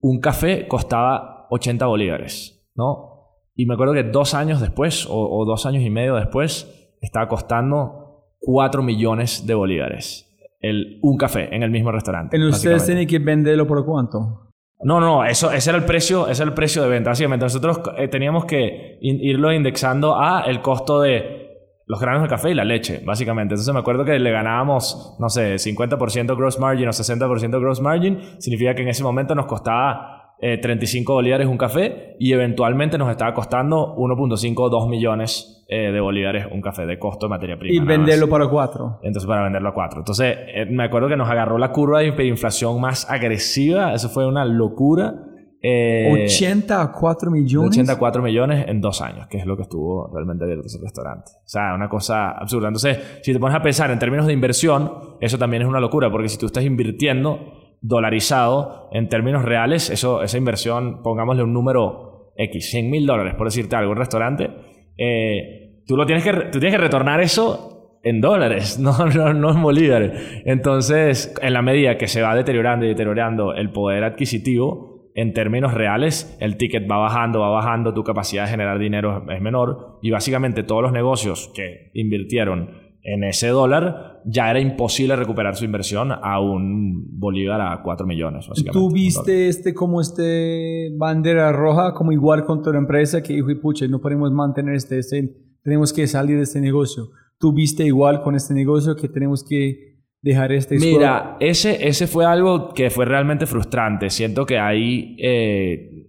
un 0.00 0.20
café 0.20 0.66
costaba 0.68 1.46
80 1.50 1.86
bolívares, 1.86 2.59
¿no? 2.80 3.10
Y 3.54 3.66
me 3.66 3.74
acuerdo 3.74 3.92
que 3.94 4.04
dos 4.04 4.32
años 4.34 4.60
después, 4.60 5.06
o, 5.06 5.12
o 5.38 5.44
dos 5.44 5.66
años 5.66 5.82
y 5.82 5.90
medio 5.90 6.14
después, 6.16 6.96
estaba 7.02 7.28
costando 7.28 8.24
4 8.40 8.82
millones 8.82 9.46
de 9.46 9.54
bolívares. 9.54 10.26
El, 10.60 10.98
un 11.02 11.16
café 11.16 11.54
en 11.54 11.62
el 11.62 11.70
mismo 11.70 11.92
restaurante. 11.92 12.36
¿En 12.36 12.42
ustedes 12.44 12.84
tienen 12.86 13.06
que 13.06 13.18
venderlo 13.18 13.66
por 13.66 13.84
cuánto? 13.84 14.48
No, 14.82 14.98
no, 14.98 15.24
eso, 15.26 15.50
ese 15.52 15.70
era 15.70 15.78
el 15.78 15.84
precio, 15.84 16.26
ese 16.28 16.42
era 16.42 16.48
el 16.50 16.54
precio 16.54 16.82
de 16.82 16.88
venta. 16.88 17.10
Básicamente, 17.10 17.44
nosotros 17.44 17.80
eh, 17.98 18.08
teníamos 18.08 18.46
que 18.46 18.98
in- 19.02 19.20
irlo 19.20 19.52
indexando 19.52 20.18
a 20.18 20.40
el 20.46 20.62
costo 20.62 21.00
de 21.02 21.38
los 21.86 22.00
granos 22.00 22.22
de 22.22 22.28
café 22.28 22.50
y 22.50 22.54
la 22.54 22.64
leche, 22.64 23.02
básicamente. 23.04 23.54
Entonces 23.54 23.74
me 23.74 23.80
acuerdo 23.80 24.04
que 24.04 24.18
le 24.18 24.30
ganábamos, 24.30 25.16
no 25.18 25.28
sé, 25.28 25.56
50% 25.56 26.36
gross 26.36 26.58
margin 26.58 26.88
o 26.88 26.92
60% 26.92 27.60
gross 27.60 27.80
margin. 27.80 28.20
Significa 28.38 28.74
que 28.74 28.82
en 28.82 28.88
ese 28.88 29.02
momento 29.02 29.34
nos 29.34 29.46
costaba 29.46 30.19
eh, 30.42 30.58
35 30.58 31.12
bolívares 31.12 31.46
un 31.46 31.58
café 31.58 32.16
y 32.18 32.32
eventualmente 32.32 32.96
nos 32.96 33.10
estaba 33.10 33.34
costando 33.34 33.94
1.5 33.96 34.54
o 34.58 34.70
2 34.70 34.88
millones 34.88 35.60
eh, 35.72 35.92
de 35.92 36.00
bolívares 36.00 36.46
un 36.50 36.60
café 36.60 36.84
de 36.84 36.98
costo 36.98 37.26
de 37.26 37.30
materia 37.30 37.56
prima. 37.56 37.72
Y 37.72 37.86
venderlo 37.86 38.28
para 38.28 38.48
cuatro. 38.48 38.98
Entonces, 39.04 39.28
para 39.28 39.44
venderlo 39.44 39.68
a 39.68 39.72
4. 39.72 40.00
Entonces, 40.00 40.36
eh, 40.52 40.66
me 40.68 40.82
acuerdo 40.82 41.08
que 41.08 41.16
nos 41.16 41.30
agarró 41.30 41.58
la 41.58 41.70
curva 41.70 42.00
de 42.00 42.08
hiperinflación 42.08 42.80
más 42.80 43.08
agresiva. 43.08 43.94
Eso 43.94 44.08
fue 44.08 44.26
una 44.26 44.44
locura. 44.44 45.14
Eh, 45.62 46.24
80 46.24 46.82
a 46.82 46.90
4 46.90 47.30
de 47.30 47.40
millones. 47.40 47.70
84 47.70 48.20
millones 48.20 48.64
en 48.66 48.80
dos 48.80 49.00
años, 49.00 49.28
que 49.28 49.38
es 49.38 49.46
lo 49.46 49.56
que 49.56 49.62
estuvo 49.62 50.10
realmente 50.12 50.42
abierto 50.42 50.66
ese 50.66 50.80
restaurante. 50.82 51.30
O 51.36 51.48
sea, 51.48 51.72
una 51.72 51.88
cosa 51.88 52.32
absurda. 52.32 52.66
Entonces, 52.66 53.20
si 53.22 53.32
te 53.32 53.38
pones 53.38 53.54
a 53.54 53.62
pensar 53.62 53.92
en 53.92 53.98
términos 54.00 54.26
de 54.26 54.32
inversión, 54.32 54.90
eso 55.20 55.38
también 55.38 55.62
es 55.62 55.68
una 55.68 55.78
locura, 55.78 56.10
porque 56.10 56.28
si 56.28 56.36
tú 56.36 56.46
estás 56.46 56.64
invirtiendo 56.64 57.59
dolarizado 57.80 58.88
en 58.92 59.08
términos 59.08 59.44
reales, 59.44 59.90
eso, 59.90 60.22
esa 60.22 60.38
inversión, 60.38 61.02
pongámosle 61.02 61.42
un 61.42 61.52
número 61.52 62.32
X, 62.36 62.70
100 62.70 62.90
mil 62.90 63.06
dólares, 63.06 63.34
por 63.34 63.46
decirte 63.46 63.76
algo, 63.76 63.92
un 63.92 63.98
restaurante, 63.98 64.50
eh, 64.96 65.82
tú, 65.86 65.96
lo 65.96 66.06
tienes 66.06 66.24
que, 66.24 66.32
tú 66.32 66.58
tienes 66.58 66.72
que 66.72 66.82
retornar 66.82 67.20
eso 67.20 67.98
en 68.02 68.20
dólares, 68.20 68.78
no, 68.80 69.06
no, 69.06 69.32
no 69.32 69.50
en 69.50 69.62
bolívares. 69.62 70.42
Entonces, 70.44 71.34
en 71.40 71.52
la 71.52 71.62
medida 71.62 71.96
que 71.96 72.08
se 72.08 72.22
va 72.22 72.34
deteriorando 72.34 72.84
y 72.84 72.88
deteriorando 72.88 73.54
el 73.54 73.70
poder 73.70 74.04
adquisitivo, 74.04 74.90
en 75.14 75.32
términos 75.32 75.74
reales, 75.74 76.36
el 76.40 76.56
ticket 76.56 76.90
va 76.90 76.98
bajando, 76.98 77.40
va 77.40 77.50
bajando, 77.50 77.92
tu 77.92 78.04
capacidad 78.04 78.44
de 78.44 78.50
generar 78.50 78.78
dinero 78.78 79.26
es 79.30 79.40
menor 79.40 79.98
y 80.02 80.10
básicamente 80.10 80.62
todos 80.62 80.82
los 80.82 80.92
negocios 80.92 81.50
que 81.54 81.90
invirtieron 81.94 82.79
en 83.02 83.24
ese 83.24 83.48
dólar 83.48 84.20
ya 84.24 84.50
era 84.50 84.60
imposible 84.60 85.16
recuperar 85.16 85.56
su 85.56 85.64
inversión 85.64 86.12
a 86.12 86.40
un 86.40 87.18
bolívar 87.18 87.60
a 87.60 87.82
4 87.82 88.06
millones. 88.06 88.46
Básicamente, 88.48 88.78
¿Tú 88.78 88.92
viste 88.92 89.48
este 89.48 89.72
como 89.72 90.00
este 90.00 90.90
bandera 90.96 91.52
roja, 91.52 91.94
como 91.94 92.12
igual 92.12 92.44
con 92.44 92.62
toda 92.62 92.78
empresa 92.78 93.22
que 93.22 93.34
dijo, 93.34 93.48
pucha, 93.60 93.86
no 93.88 94.00
podemos 94.00 94.30
mantener 94.32 94.74
este, 94.74 94.98
este, 94.98 95.34
tenemos 95.62 95.92
que 95.92 96.06
salir 96.06 96.36
de 96.36 96.42
este 96.42 96.60
negocio? 96.60 97.10
¿Tú 97.38 97.54
viste 97.54 97.84
igual 97.84 98.22
con 98.22 98.34
este 98.34 98.52
negocio 98.52 98.94
que 98.96 99.08
tenemos 99.08 99.42
que 99.42 99.90
dejar 100.22 100.52
este 100.52 100.76
Mira, 100.76 101.36
ese, 101.40 101.88
ese 101.88 102.06
fue 102.06 102.26
algo 102.26 102.74
que 102.74 102.90
fue 102.90 103.06
realmente 103.06 103.46
frustrante. 103.46 104.10
Siento 104.10 104.44
que 104.44 104.58
ahí 104.58 105.16
eh, 105.18 106.06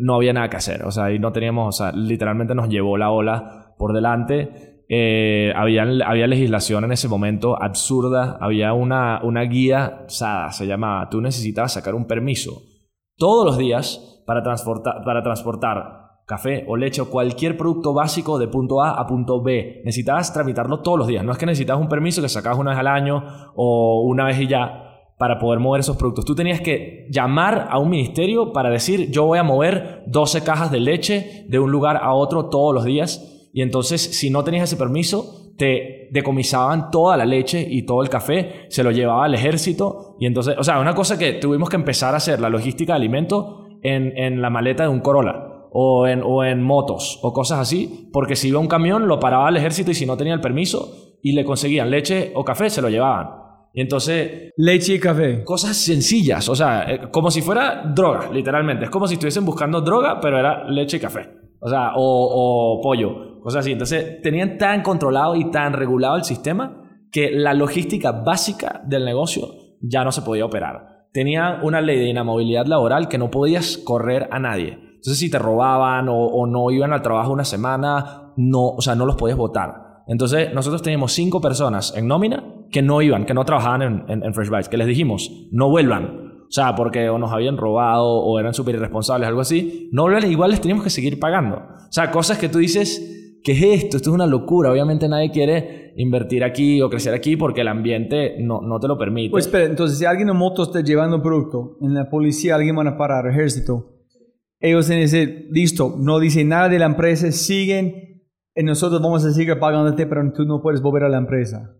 no 0.00 0.16
había 0.16 0.32
nada 0.32 0.50
que 0.50 0.56
hacer. 0.56 0.84
O 0.84 0.90
sea, 0.90 1.04
ahí 1.04 1.18
no 1.18 1.32
teníamos, 1.32 1.80
o 1.80 1.84
sea, 1.84 1.92
literalmente 1.92 2.54
nos 2.54 2.68
llevó 2.68 2.96
la 2.98 3.10
ola 3.10 3.74
por 3.78 3.94
delante. 3.94 4.67
Eh, 4.88 5.52
había, 5.54 5.82
había 6.06 6.26
legislación 6.26 6.84
en 6.84 6.92
ese 6.92 7.08
momento 7.08 7.60
absurda. 7.60 8.38
Había 8.40 8.72
una, 8.72 9.20
una 9.22 9.42
guía, 9.42 10.04
SADA 10.08 10.52
se 10.52 10.66
llamaba. 10.66 11.08
Tú 11.10 11.20
necesitabas 11.20 11.74
sacar 11.74 11.94
un 11.94 12.06
permiso 12.06 12.62
todos 13.16 13.44
los 13.44 13.58
días 13.58 14.22
para 14.26 14.42
transportar, 14.42 15.02
para 15.04 15.22
transportar 15.22 16.08
café 16.28 16.66
o 16.68 16.76
leche 16.76 17.00
o 17.00 17.08
cualquier 17.08 17.56
producto 17.56 17.94
básico 17.94 18.38
de 18.38 18.48
punto 18.48 18.82
A 18.82 18.90
a 18.90 19.06
punto 19.06 19.42
B. 19.42 19.80
Necesitabas 19.84 20.32
tramitarlo 20.32 20.80
todos 20.80 20.98
los 20.98 21.08
días. 21.08 21.24
No 21.24 21.32
es 21.32 21.38
que 21.38 21.46
necesitabas 21.46 21.82
un 21.82 21.88
permiso 21.88 22.20
que 22.20 22.28
sacabas 22.28 22.58
una 22.58 22.70
vez 22.70 22.80
al 22.80 22.86
año 22.86 23.24
o 23.56 24.02
una 24.02 24.26
vez 24.26 24.38
y 24.40 24.46
ya 24.46 24.84
para 25.16 25.38
poder 25.38 25.58
mover 25.58 25.80
esos 25.80 25.96
productos. 25.96 26.24
Tú 26.24 26.34
tenías 26.34 26.60
que 26.60 27.06
llamar 27.10 27.68
a 27.70 27.78
un 27.78 27.90
ministerio 27.90 28.52
para 28.52 28.70
decir 28.70 29.10
yo 29.10 29.24
voy 29.24 29.38
a 29.38 29.42
mover 29.42 30.04
12 30.06 30.44
cajas 30.44 30.70
de 30.70 30.80
leche 30.80 31.44
de 31.48 31.58
un 31.58 31.72
lugar 31.72 31.96
a 31.96 32.12
otro 32.12 32.50
todos 32.50 32.74
los 32.74 32.84
días. 32.84 33.37
Y 33.52 33.62
entonces, 33.62 34.00
si 34.00 34.30
no 34.30 34.44
tenías 34.44 34.64
ese 34.64 34.76
permiso, 34.76 35.52
te 35.56 36.08
decomisaban 36.12 36.90
toda 36.90 37.16
la 37.16 37.26
leche 37.26 37.66
y 37.68 37.82
todo 37.84 38.02
el 38.02 38.08
café, 38.08 38.66
se 38.68 38.84
lo 38.84 38.90
llevaba 38.90 39.24
al 39.24 39.34
ejército. 39.34 40.16
Y 40.20 40.26
entonces, 40.26 40.54
o 40.58 40.64
sea, 40.64 40.78
una 40.80 40.94
cosa 40.94 41.18
que 41.18 41.34
tuvimos 41.34 41.68
que 41.68 41.76
empezar 41.76 42.14
a 42.14 42.18
hacer, 42.18 42.40
la 42.40 42.48
logística 42.48 42.92
de 42.92 42.98
alimentos 42.98 43.66
en, 43.82 44.16
en 44.16 44.40
la 44.40 44.50
maleta 44.50 44.84
de 44.84 44.88
un 44.88 45.00
Corolla. 45.00 45.44
O 45.70 46.06
en, 46.06 46.22
o 46.24 46.44
en 46.44 46.62
motos 46.62 47.20
o 47.22 47.34
cosas 47.34 47.58
así, 47.58 48.08
porque 48.10 48.36
si 48.36 48.48
iba 48.48 48.58
un 48.58 48.68
camión 48.68 49.06
lo 49.06 49.20
paraba 49.20 49.50
el 49.50 49.58
ejército 49.58 49.90
y 49.90 49.94
si 49.94 50.06
no 50.06 50.16
tenía 50.16 50.32
el 50.32 50.40
permiso 50.40 51.18
y 51.22 51.32
le 51.32 51.44
conseguían 51.44 51.90
leche 51.90 52.32
o 52.34 52.42
café, 52.42 52.70
se 52.70 52.80
lo 52.80 52.88
llevaban. 52.88 53.28
Y 53.74 53.82
entonces 53.82 54.50
Leche 54.56 54.94
y 54.94 54.98
café. 54.98 55.44
cosas 55.44 55.76
sencillas, 55.76 56.48
o 56.48 56.54
sea, 56.54 56.90
eh, 56.90 57.00
como 57.10 57.30
si 57.30 57.42
fuera 57.42 57.82
droga, 57.94 58.30
literalmente. 58.32 58.86
Es 58.86 58.90
como 58.90 59.06
si 59.06 59.14
estuviesen 59.14 59.44
buscando 59.44 59.82
droga, 59.82 60.18
pero 60.20 60.38
era 60.38 60.64
leche 60.70 60.96
y 60.96 61.00
café. 61.00 61.28
O 61.60 61.68
sea, 61.68 61.92
o, 61.96 62.78
o 62.78 62.80
pollo, 62.80 63.27
cosas 63.48 63.60
así. 63.60 63.72
Entonces, 63.72 64.20
tenían 64.22 64.58
tan 64.58 64.82
controlado 64.82 65.34
y 65.34 65.50
tan 65.50 65.72
regulado 65.72 66.16
el 66.16 66.24
sistema 66.24 66.82
que 67.10 67.30
la 67.30 67.54
logística 67.54 68.12
básica 68.12 68.82
del 68.86 69.04
negocio 69.04 69.48
ya 69.80 70.04
no 70.04 70.12
se 70.12 70.22
podía 70.22 70.44
operar. 70.44 71.06
Tenían 71.12 71.64
una 71.64 71.80
ley 71.80 71.98
de 71.98 72.08
inamovilidad 72.08 72.66
laboral 72.66 73.08
que 73.08 73.18
no 73.18 73.30
podías 73.30 73.78
correr 73.78 74.28
a 74.30 74.38
nadie. 74.38 74.78
Entonces, 74.98 75.18
si 75.18 75.30
te 75.30 75.38
robaban 75.38 76.08
o, 76.08 76.16
o 76.16 76.46
no 76.46 76.70
iban 76.70 76.92
al 76.92 77.02
trabajo 77.02 77.32
una 77.32 77.44
semana, 77.44 78.32
no, 78.36 78.68
o 78.68 78.80
sea, 78.82 78.94
no 78.94 79.06
los 79.06 79.16
podías 79.16 79.38
votar. 79.38 80.02
Entonces, 80.06 80.52
nosotros 80.52 80.82
teníamos 80.82 81.12
cinco 81.12 81.40
personas 81.40 81.94
en 81.96 82.06
nómina 82.06 82.44
que 82.70 82.82
no 82.82 83.00
iban, 83.00 83.24
que 83.24 83.34
no 83.34 83.44
trabajaban 83.44 83.82
en, 83.82 84.04
en, 84.08 84.24
en 84.24 84.34
Fresh 84.34 84.50
Bites, 84.50 84.68
que 84.68 84.76
les 84.76 84.86
dijimos, 84.86 85.30
no 85.52 85.70
vuelvan. 85.70 86.28
O 86.48 86.50
sea, 86.50 86.74
porque 86.74 87.10
o 87.10 87.18
nos 87.18 87.30
habían 87.32 87.58
robado 87.58 88.06
o 88.06 88.38
eran 88.40 88.54
súper 88.54 88.74
irresponsables, 88.74 89.28
algo 89.28 89.42
así. 89.42 89.90
No 89.92 90.02
vuelvan, 90.02 90.30
igual 90.30 90.50
les 90.50 90.60
teníamos 90.60 90.82
que 90.82 90.90
seguir 90.90 91.18
pagando. 91.20 91.56
O 91.56 91.92
sea, 91.92 92.10
cosas 92.10 92.38
que 92.38 92.48
tú 92.48 92.58
dices, 92.58 93.17
¿qué 93.42 93.52
es 93.52 93.62
esto? 93.84 93.96
Esto 93.96 94.10
es 94.10 94.14
una 94.14 94.26
locura. 94.26 94.70
Obviamente 94.70 95.08
nadie 95.08 95.30
quiere 95.30 95.92
invertir 95.96 96.44
aquí 96.44 96.80
o 96.80 96.90
crecer 96.90 97.14
aquí 97.14 97.36
porque 97.36 97.62
el 97.62 97.68
ambiente 97.68 98.36
no, 98.40 98.60
no 98.60 98.78
te 98.78 98.88
lo 98.88 98.98
permite. 98.98 99.30
Pues 99.30 99.46
espera, 99.46 99.64
entonces 99.64 99.98
si 99.98 100.04
alguien 100.04 100.28
en 100.28 100.36
moto 100.36 100.62
está 100.62 100.80
llevando 100.80 101.16
un 101.16 101.22
producto, 101.22 101.76
en 101.80 101.94
la 101.94 102.08
policía 102.08 102.54
alguien 102.54 102.76
van 102.76 102.88
a 102.88 102.96
parar, 102.96 103.26
ejército, 103.26 103.96
ellos 104.60 104.86
tienen 104.86 105.08
que 105.08 105.16
decir, 105.16 105.48
listo, 105.50 105.94
no 105.98 106.18
dicen 106.18 106.48
nada 106.48 106.68
de 106.68 106.78
la 106.78 106.86
empresa, 106.86 107.30
siguen, 107.32 108.24
y 108.54 108.62
nosotros 108.62 109.00
vamos 109.00 109.24
a 109.24 109.32
seguir 109.32 109.58
pagándote, 109.58 110.06
pero 110.06 110.32
tú 110.32 110.44
no 110.44 110.60
puedes 110.60 110.82
volver 110.82 111.04
a 111.04 111.08
la 111.08 111.18
empresa. 111.18 111.76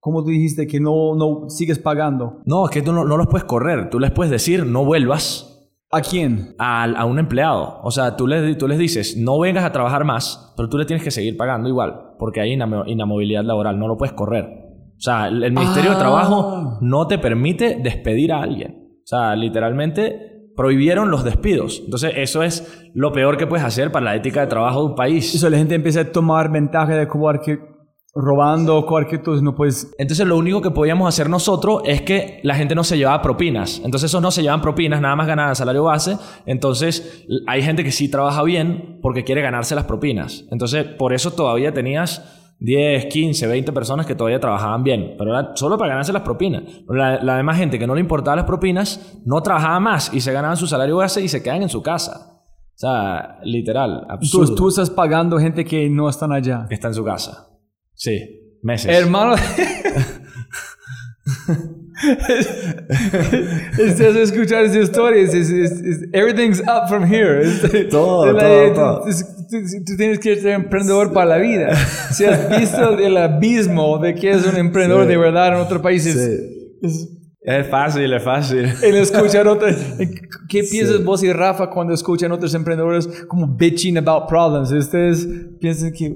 ¿Cómo 0.00 0.22
tú 0.22 0.30
dijiste 0.30 0.66
que 0.66 0.80
no, 0.80 1.14
no 1.16 1.48
sigues 1.48 1.78
pagando? 1.78 2.42
No, 2.44 2.66
es 2.66 2.70
que 2.70 2.82
tú 2.82 2.92
no, 2.92 3.04
no 3.04 3.16
los 3.16 3.26
puedes 3.26 3.44
correr. 3.44 3.90
Tú 3.90 3.98
les 3.98 4.10
puedes 4.10 4.30
decir, 4.30 4.64
no 4.64 4.84
vuelvas 4.84 5.57
¿A 5.90 6.00
quién? 6.02 6.54
a, 6.58 6.84
a 6.84 7.04
un 7.06 7.18
empleado. 7.18 7.80
O 7.82 7.90
sea, 7.90 8.16
tú 8.16 8.26
les, 8.26 8.58
tú 8.58 8.68
les 8.68 8.78
dices, 8.78 9.16
no 9.16 9.38
vengas 9.38 9.64
a 9.64 9.72
trabajar 9.72 10.04
más, 10.04 10.52
pero 10.56 10.68
tú 10.68 10.76
le 10.78 10.84
tienes 10.84 11.02
que 11.02 11.10
seguir 11.10 11.36
pagando 11.36 11.68
igual, 11.68 12.14
porque 12.18 12.40
hay 12.40 12.54
inamo- 12.54 12.84
inamovilidad 12.86 13.42
laboral, 13.44 13.78
no 13.78 13.88
lo 13.88 13.96
puedes 13.96 14.12
correr. 14.12 14.44
O 14.44 15.00
sea, 15.00 15.28
el, 15.28 15.44
el 15.44 15.52
Ministerio 15.52 15.90
de 15.90 15.96
Ah. 15.96 16.00
Trabajo 16.00 16.78
no 16.82 17.06
te 17.06 17.18
permite 17.18 17.78
despedir 17.82 18.32
a 18.32 18.42
alguien. 18.42 18.88
O 19.02 19.06
sea, 19.06 19.34
literalmente 19.36 20.50
prohibieron 20.56 21.10
los 21.10 21.24
despidos. 21.24 21.80
Entonces, 21.84 22.12
eso 22.16 22.42
es 22.42 22.90
lo 22.92 23.12
peor 23.12 23.36
que 23.38 23.46
puedes 23.46 23.64
hacer 23.64 23.90
para 23.92 24.04
la 24.06 24.16
ética 24.16 24.40
de 24.40 24.48
trabajo 24.48 24.80
de 24.80 24.86
un 24.88 24.94
país. 24.96 25.34
Eso 25.34 25.48
la 25.48 25.56
gente 25.56 25.74
empieza 25.76 26.00
a 26.00 26.12
tomar 26.12 26.50
ventaja 26.50 26.96
de 26.96 27.06
cualquier 27.08 27.60
robando 28.14 28.84
cualquier 28.86 29.22
cosa, 29.22 29.42
no 29.42 29.54
puedes 29.54 29.94
Entonces 29.98 30.26
lo 30.26 30.36
único 30.36 30.60
que 30.62 30.70
podíamos 30.70 31.08
hacer 31.08 31.28
nosotros 31.28 31.82
es 31.84 32.02
que 32.02 32.40
la 32.42 32.54
gente 32.54 32.74
no 32.74 32.84
se 32.84 32.96
llevaba 32.96 33.22
propinas. 33.22 33.80
Entonces 33.84 34.10
esos 34.10 34.22
no 34.22 34.30
se 34.30 34.42
llevaban 34.42 34.62
propinas, 34.62 35.00
nada 35.00 35.14
más 35.14 35.26
ganaban 35.26 35.54
salario 35.54 35.84
base. 35.84 36.16
Entonces 36.46 37.26
hay 37.46 37.62
gente 37.62 37.84
que 37.84 37.92
sí 37.92 38.10
trabaja 38.10 38.42
bien 38.42 38.98
porque 39.02 39.24
quiere 39.24 39.42
ganarse 39.42 39.74
las 39.74 39.84
propinas. 39.84 40.44
Entonces 40.50 40.84
por 40.84 41.12
eso 41.12 41.32
todavía 41.32 41.72
tenías 41.72 42.34
10, 42.60 43.06
15, 43.06 43.46
20 43.46 43.72
personas 43.72 44.06
que 44.06 44.14
todavía 44.14 44.40
trabajaban 44.40 44.82
bien. 44.82 45.14
Pero 45.16 45.38
era 45.38 45.52
solo 45.54 45.78
para 45.78 45.90
ganarse 45.90 46.12
las 46.12 46.22
propinas. 46.22 46.62
La, 46.88 47.22
la 47.22 47.36
demás 47.36 47.56
gente 47.56 47.78
que 47.78 47.86
no 47.86 47.94
le 47.94 48.00
importaba 48.00 48.36
las 48.36 48.46
propinas 48.46 49.20
no 49.24 49.42
trabajaba 49.42 49.78
más 49.80 50.12
y 50.12 50.20
se 50.20 50.32
ganaban 50.32 50.56
su 50.56 50.66
salario 50.66 50.96
base 50.96 51.20
y 51.20 51.28
se 51.28 51.42
quedan 51.42 51.62
en 51.62 51.68
su 51.68 51.82
casa. 51.82 52.34
O 52.74 52.80
sea, 52.80 53.38
literal, 53.42 54.06
absurdo. 54.08 54.44
Entonces 54.44 54.56
tú 54.56 54.68
estás 54.68 54.90
pagando 54.90 55.38
gente 55.38 55.64
que 55.64 55.90
no 55.90 56.08
están 56.08 56.32
allá. 56.32 56.66
está 56.70 56.88
en 56.88 56.94
su 56.94 57.04
casa. 57.04 57.48
Sí, 57.98 58.58
meses. 58.62 58.90
Hermano, 58.96 59.34
estás 63.78 64.16
a 64.16 64.20
escuchar 64.20 64.64
esa 64.64 64.78
historia. 64.78 65.22
es- 65.22 65.34
es- 65.34 65.50
es- 65.50 66.00
everything's 66.12 66.60
up 66.60 66.88
from 66.88 67.04
here. 67.04 67.42
Todo, 67.90 68.32
la- 68.32 68.40
todo, 68.40 68.72
todo. 68.72 69.04
tú- 69.04 69.56
tú- 69.86 69.96
tienes 69.96 70.18
que 70.20 70.36
ser 70.36 70.52
emprendedor 70.52 71.12
para 71.12 71.26
la 71.26 71.38
vida. 71.38 71.74
Si 72.12 72.24
has 72.24 72.48
visto 72.60 72.98
el 72.98 73.16
abismo 73.16 73.98
de 73.98 74.14
que 74.14 74.30
es 74.30 74.46
un 74.46 74.56
emprendedor 74.56 75.02
Sí. 75.04 75.08
de 75.08 75.16
verdad 75.16 75.48
en 75.48 75.54
otros 75.54 75.80
países, 75.82 76.16
es- 76.82 77.08
Es 77.42 77.66
fácil, 77.68 78.12
es 78.12 78.22
fácil. 78.22 78.66
el 78.82 78.94
escuchar 78.96 79.48
otros. 79.48 79.74
¿Qué 80.48 80.62
piensas 80.70 81.02
vos 81.04 81.22
y 81.24 81.32
Rafa 81.32 81.68
cuando 81.70 81.94
escuchan 81.94 82.30
otros 82.32 82.54
emprendedores 82.54 83.08
como 83.26 83.46
bitching 83.56 83.96
about 83.98 84.28
problems? 84.28 84.70
Ustedes 84.70 85.26
piensan 85.60 85.92
que, 85.92 86.14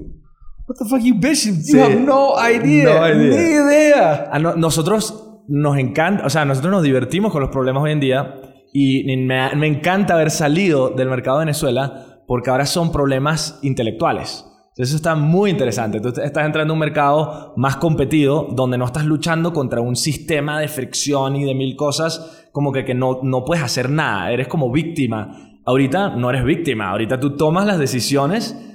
what 0.73 0.77
the 0.79 0.85
fuck 0.89 1.01
you 1.01 1.15
bitching? 1.15 1.61
Sí. 1.61 1.77
You 1.77 1.83
have 1.83 1.95
no 1.95 2.33
idea. 2.37 2.85
No 2.85 3.07
idea. 3.07 3.37
Ni 3.39 3.53
idea. 3.53 4.29
A 4.31 4.39
no- 4.39 4.55
nosotros 4.55 5.29
nos 5.47 5.77
encanta, 5.77 6.25
o 6.25 6.29
sea, 6.29 6.45
nosotros 6.45 6.71
nos 6.71 6.83
divertimos 6.83 7.31
con 7.31 7.41
los 7.41 7.49
problemas 7.51 7.83
hoy 7.83 7.91
en 7.91 7.99
día 7.99 8.35
y 8.73 9.11
y 9.11 9.17
me, 9.17 9.55
me 9.55 9.67
encanta 9.67 10.13
haber 10.15 10.31
salido 10.31 10.89
del 10.89 11.09
mercado 11.09 11.39
de 11.39 11.45
Venezuela 11.45 12.21
porque 12.27 12.49
ahora 12.49 12.65
son 12.65 12.91
problemas 12.91 13.59
intelectuales. 13.61 14.45
Eso 14.75 14.95
está 14.95 15.13
muy 15.13 15.51
interesante. 15.51 15.99
Tú 15.99 16.09
estás 16.09 16.45
entrando 16.45 16.71
a 16.71 16.75
un 16.75 16.79
mercado 16.79 17.53
más 17.57 17.75
competido 17.75 18.47
donde 18.55 18.77
no 18.79 18.85
estás 18.85 19.05
luchando 19.05 19.53
contra 19.53 19.81
un 19.81 19.95
sistema 19.95 20.59
de 20.59 20.67
fricción 20.67 21.35
y 21.35 21.43
de 21.43 21.53
mil 21.53 21.75
cosas 21.75 22.47
como 22.51 22.71
que, 22.71 22.83
que 22.83 22.95
no, 22.95 23.19
no 23.21 23.45
puedes 23.45 23.63
hacer 23.63 23.91
nada. 23.91 24.31
Eres 24.31 24.47
como 24.47 24.71
víctima. 24.71 25.59
Ahorita 25.65 26.15
no 26.15 26.29
eres 26.31 26.43
víctima. 26.43 26.89
Ahorita 26.89 27.19
tú 27.19 27.35
tomas 27.37 27.67
las 27.67 27.77
decisiones 27.77 28.72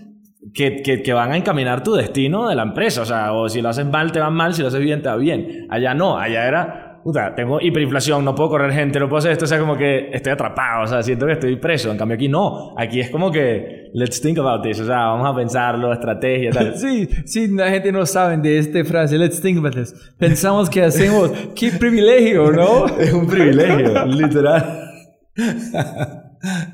que, 0.53 0.83
que, 0.83 1.03
que 1.03 1.13
van 1.13 1.33
a 1.33 1.37
encaminar 1.37 1.83
tu 1.83 1.95
destino 1.95 2.49
de 2.49 2.55
la 2.55 2.63
empresa. 2.63 3.03
O 3.03 3.07
sea, 3.07 3.33
o 3.33 3.49
si 3.49 3.61
lo 3.61 3.69
haces 3.69 3.87
mal, 3.87 4.13
te 4.13 4.21
va 4.21 4.31
mal, 4.31 4.55
si 4.55 4.63
lo 4.63 4.69
haces 4.69 4.81
bien, 4.81 5.03
te 5.03 5.09
va 5.09 5.17
bien. 5.17 5.67
Allá 5.71 5.95
no, 5.95 6.19
allá 6.19 6.47
era, 6.47 7.01
puta, 7.03 7.35
tengo 7.35 7.61
hiperinflación, 7.61 8.25
no 8.25 8.35
puedo 8.35 8.51
correr 8.51 8.73
gente, 8.73 8.99
no 8.99 9.09
puedo 9.09 9.19
hacer 9.19 9.33
esto, 9.33 9.45
o 9.45 9.49
sea, 9.49 9.59
como 9.59 9.77
que 9.77 10.11
estoy 10.13 10.33
atrapado, 10.33 10.85
o 10.85 10.87
sea, 10.87 11.03
siento 11.03 11.27
que 11.27 11.33
estoy 11.33 11.57
preso. 11.57 11.91
En 11.91 11.97
cambio 11.97 12.17
aquí 12.17 12.29
no, 12.29 12.75
aquí 12.77 13.01
es 13.01 13.11
como 13.11 13.31
que, 13.31 13.91
let's 13.95 14.21
think 14.21 14.39
about 14.39 14.63
this, 14.63 14.81
o 14.81 14.85
sea, 14.85 15.07
vamos 15.07 15.27
a 15.27 15.35
pensarlo, 15.35 15.93
estrategia, 15.93 16.51
tal. 16.51 16.75
Sí, 16.79 17.09
sí, 17.25 17.49
la 17.49 17.71
gente 17.71 17.93
no 17.93 18.05
sabe 18.07 18.37
de 18.37 18.59
esta 18.59 18.85
frase. 18.85 19.19
Let's 19.19 19.41
think 19.41 19.59
about 19.59 19.75
this. 19.75 19.95
Pensamos 20.19 20.71
que 20.71 20.83
hacemos, 20.83 21.31
qué 21.55 21.71
privilegio, 21.73 22.53
¿no? 22.53 22.87
es 22.99 23.13
un 23.13 23.27
privilegio, 23.27 24.05
literal. 24.07 24.85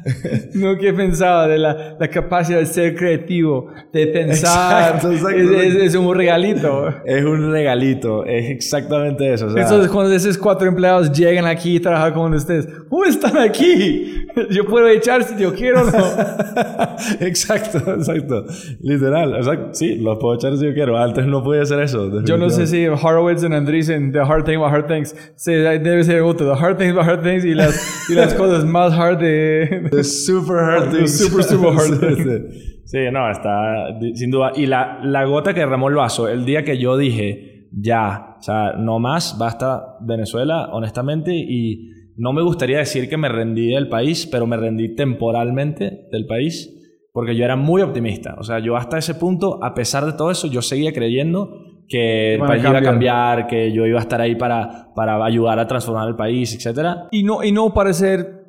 No 0.54 0.76
que 0.78 0.92
pensaba 0.92 1.46
de 1.48 1.58
la, 1.58 1.96
la 1.98 2.08
capacidad 2.08 2.58
de 2.58 2.66
ser 2.66 2.94
creativo, 2.94 3.68
de 3.92 4.06
pensar. 4.08 4.94
Exacto, 4.96 5.12
exacto, 5.12 5.60
es, 5.60 5.74
es- 5.74 5.82
es 5.82 5.94
un 5.94 6.14
regalito. 6.14 6.88
Es 7.04 7.24
un 7.24 7.50
regalito, 7.50 8.24
es 8.24 8.50
exactamente 8.50 9.32
eso. 9.32 9.46
O 9.46 9.50
sea, 9.50 9.62
Entonces, 9.62 9.90
cuando 9.90 10.12
esos 10.14 10.38
cuatro 10.38 10.68
empleados 10.68 11.10
llegan 11.12 11.46
aquí 11.46 11.76
y 11.76 11.80
trabajan 11.80 12.12
con 12.12 12.34
ustedes, 12.34 12.68
¿cómo 12.88 13.04
están 13.04 13.36
aquí? 13.38 14.26
Yo 14.50 14.64
puedo 14.64 14.88
echar 14.88 15.22
si 15.22 15.36
yo 15.40 15.54
quiero 15.54 15.82
o 15.82 15.84
no. 15.84 16.04
exacto, 17.20 17.78
exacto. 17.94 18.44
Literal. 18.80 19.34
Sí, 19.72 19.96
los 19.96 20.18
puedo 20.18 20.34
echar 20.34 20.56
si 20.56 20.64
yo 20.66 20.74
quiero. 20.74 20.96
Antes 20.98 21.26
no 21.26 21.42
podía 21.42 21.62
hacer 21.62 21.80
eso. 21.80 22.20
Yo 22.24 22.36
no 22.36 22.50
sé 22.50 22.66
si 22.66 22.86
Horowitz 22.86 23.42
y 23.42 23.46
Andreessen, 23.46 24.10
The 24.12 24.20
Hard 24.20 24.44
Thing 24.44 24.56
About 24.56 24.72
Hard 24.72 24.86
Things, 24.86 25.14
se, 25.36 25.52
debe 25.52 26.02
ser 26.04 26.22
otro, 26.22 26.52
The 26.52 26.64
Hard 26.64 26.78
Things 26.78 26.92
About 26.92 27.08
Hard 27.08 27.22
Things 27.22 27.44
y 27.44 27.54
las, 27.54 28.10
y 28.10 28.14
las 28.14 28.34
cosas 28.34 28.64
más 28.64 28.92
hard 28.92 29.18
de... 29.18 29.88
The 29.96 30.04
super 30.04 30.56
hard 30.56 31.06
super, 31.08 31.42
super 31.42 31.72
hard 31.72 32.42
Sí, 32.84 32.98
no, 33.12 33.30
está 33.30 33.98
sin 34.14 34.30
duda. 34.30 34.52
Y 34.54 34.66
la, 34.66 35.00
la 35.02 35.24
gota 35.24 35.54
que 35.54 35.60
derramó 35.60 35.88
el 35.88 35.94
vaso, 35.94 36.28
el 36.28 36.44
día 36.44 36.64
que 36.64 36.78
yo 36.78 36.96
dije, 36.96 37.68
ya, 37.72 38.36
o 38.38 38.42
sea, 38.42 38.74
no 38.78 38.98
más, 38.98 39.36
basta 39.38 39.96
Venezuela, 40.00 40.68
honestamente, 40.70 41.34
y 41.34 41.90
no 42.16 42.32
me 42.32 42.42
gustaría 42.42 42.78
decir 42.78 43.08
que 43.08 43.16
me 43.16 43.28
rendí 43.28 43.68
del 43.68 43.88
país, 43.88 44.26
pero 44.30 44.46
me 44.46 44.56
rendí 44.56 44.94
temporalmente 44.94 46.06
del 46.12 46.26
país, 46.26 46.70
porque 47.12 47.34
yo 47.36 47.44
era 47.44 47.56
muy 47.56 47.82
optimista. 47.82 48.36
O 48.38 48.44
sea, 48.44 48.58
yo 48.58 48.76
hasta 48.76 48.98
ese 48.98 49.14
punto, 49.14 49.62
a 49.62 49.74
pesar 49.74 50.04
de 50.04 50.12
todo 50.12 50.30
eso, 50.30 50.46
yo 50.46 50.62
seguía 50.62 50.92
creyendo 50.92 51.50
que 51.88 52.34
el 52.34 52.40
país 52.40 52.62
iba 52.62 52.78
a 52.78 52.82
cambiar. 52.82 53.46
que 53.46 53.72
yo 53.72 53.86
iba 53.86 53.98
a 53.98 54.02
estar 54.02 54.20
ahí 54.20 54.36
para, 54.36 54.92
para 54.94 55.24
ayudar 55.24 55.58
a 55.58 55.66
transformar 55.66 56.08
el 56.08 56.16
país, 56.16 56.54
etcétera. 56.54 57.08
Y 57.10 57.22
no, 57.22 57.42
y 57.42 57.52
no 57.52 57.72
parecer, 57.74 58.43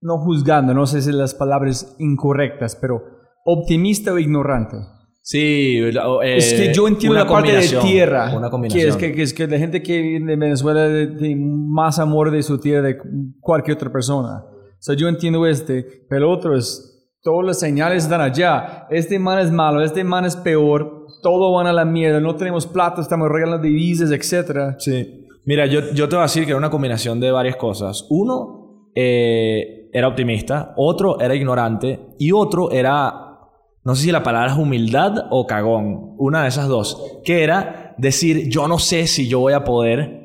no 0.00 0.18
juzgando, 0.18 0.74
no 0.74 0.86
sé 0.86 1.02
si 1.02 1.12
las 1.12 1.34
palabras 1.34 1.96
incorrectas, 1.98 2.76
pero 2.76 3.02
optimista 3.44 4.12
o 4.12 4.18
ignorante. 4.18 4.76
Sí, 5.22 5.78
eh, 5.78 6.36
es 6.36 6.54
que 6.54 6.72
yo 6.72 6.88
entiendo 6.88 7.16
una 7.16 7.24
la 7.24 7.30
parte 7.30 7.52
de 7.52 7.68
tierra. 7.82 8.34
Una 8.36 8.48
que 8.48 8.50
combinación. 8.50 8.88
es 8.88 8.96
que, 8.96 9.12
que 9.12 9.22
es 9.22 9.34
que 9.34 9.46
la 9.46 9.58
gente 9.58 9.82
que 9.82 10.00
vive 10.00 10.32
en 10.32 10.40
Venezuela 10.40 10.88
tiene 11.18 11.36
más 11.40 11.98
amor 11.98 12.30
de 12.30 12.42
su 12.42 12.58
tierra 12.58 12.88
de 12.88 12.98
cualquier 13.40 13.76
otra 13.76 13.92
persona. 13.92 14.42
O 14.44 14.82
sea, 14.82 14.96
yo 14.96 15.08
entiendo 15.08 15.46
este, 15.46 16.06
pero 16.08 16.26
el 16.26 16.32
otro 16.32 16.56
es, 16.56 17.12
todas 17.22 17.46
las 17.46 17.60
señales 17.60 18.04
están 18.04 18.22
allá. 18.22 18.86
Este 18.90 19.18
man 19.18 19.38
es 19.40 19.52
malo, 19.52 19.82
este 19.82 20.02
man 20.04 20.24
es 20.24 20.36
peor, 20.36 21.06
todo 21.22 21.52
van 21.52 21.66
a 21.66 21.72
la 21.72 21.84
mierda, 21.84 22.18
no 22.18 22.34
tenemos 22.34 22.66
plata, 22.66 23.02
estamos 23.02 23.28
regalando 23.28 23.66
divisas, 23.66 24.10
etc. 24.10 24.76
Sí. 24.78 25.26
Mira, 25.44 25.66
yo, 25.66 25.92
yo 25.92 26.08
te 26.08 26.16
voy 26.16 26.20
a 26.20 26.26
decir 26.26 26.44
que 26.44 26.50
era 26.50 26.58
una 26.58 26.70
combinación 26.70 27.20
de 27.20 27.30
varias 27.30 27.56
cosas. 27.56 28.06
Uno 28.08 28.88
eh, 28.94 29.79
era 29.92 30.08
optimista, 30.08 30.74
otro 30.76 31.20
era 31.20 31.34
ignorante 31.34 32.00
y 32.18 32.32
otro 32.32 32.70
era, 32.70 33.38
no 33.84 33.94
sé 33.94 34.04
si 34.04 34.12
la 34.12 34.22
palabra 34.22 34.52
es 34.52 34.58
humildad 34.58 35.26
o 35.30 35.46
cagón, 35.46 36.14
una 36.18 36.42
de 36.42 36.48
esas 36.48 36.68
dos, 36.68 37.20
que 37.24 37.42
era 37.42 37.94
decir, 37.98 38.48
yo 38.48 38.68
no 38.68 38.78
sé 38.78 39.06
si 39.06 39.28
yo 39.28 39.40
voy 39.40 39.52
a 39.52 39.64
poder 39.64 40.20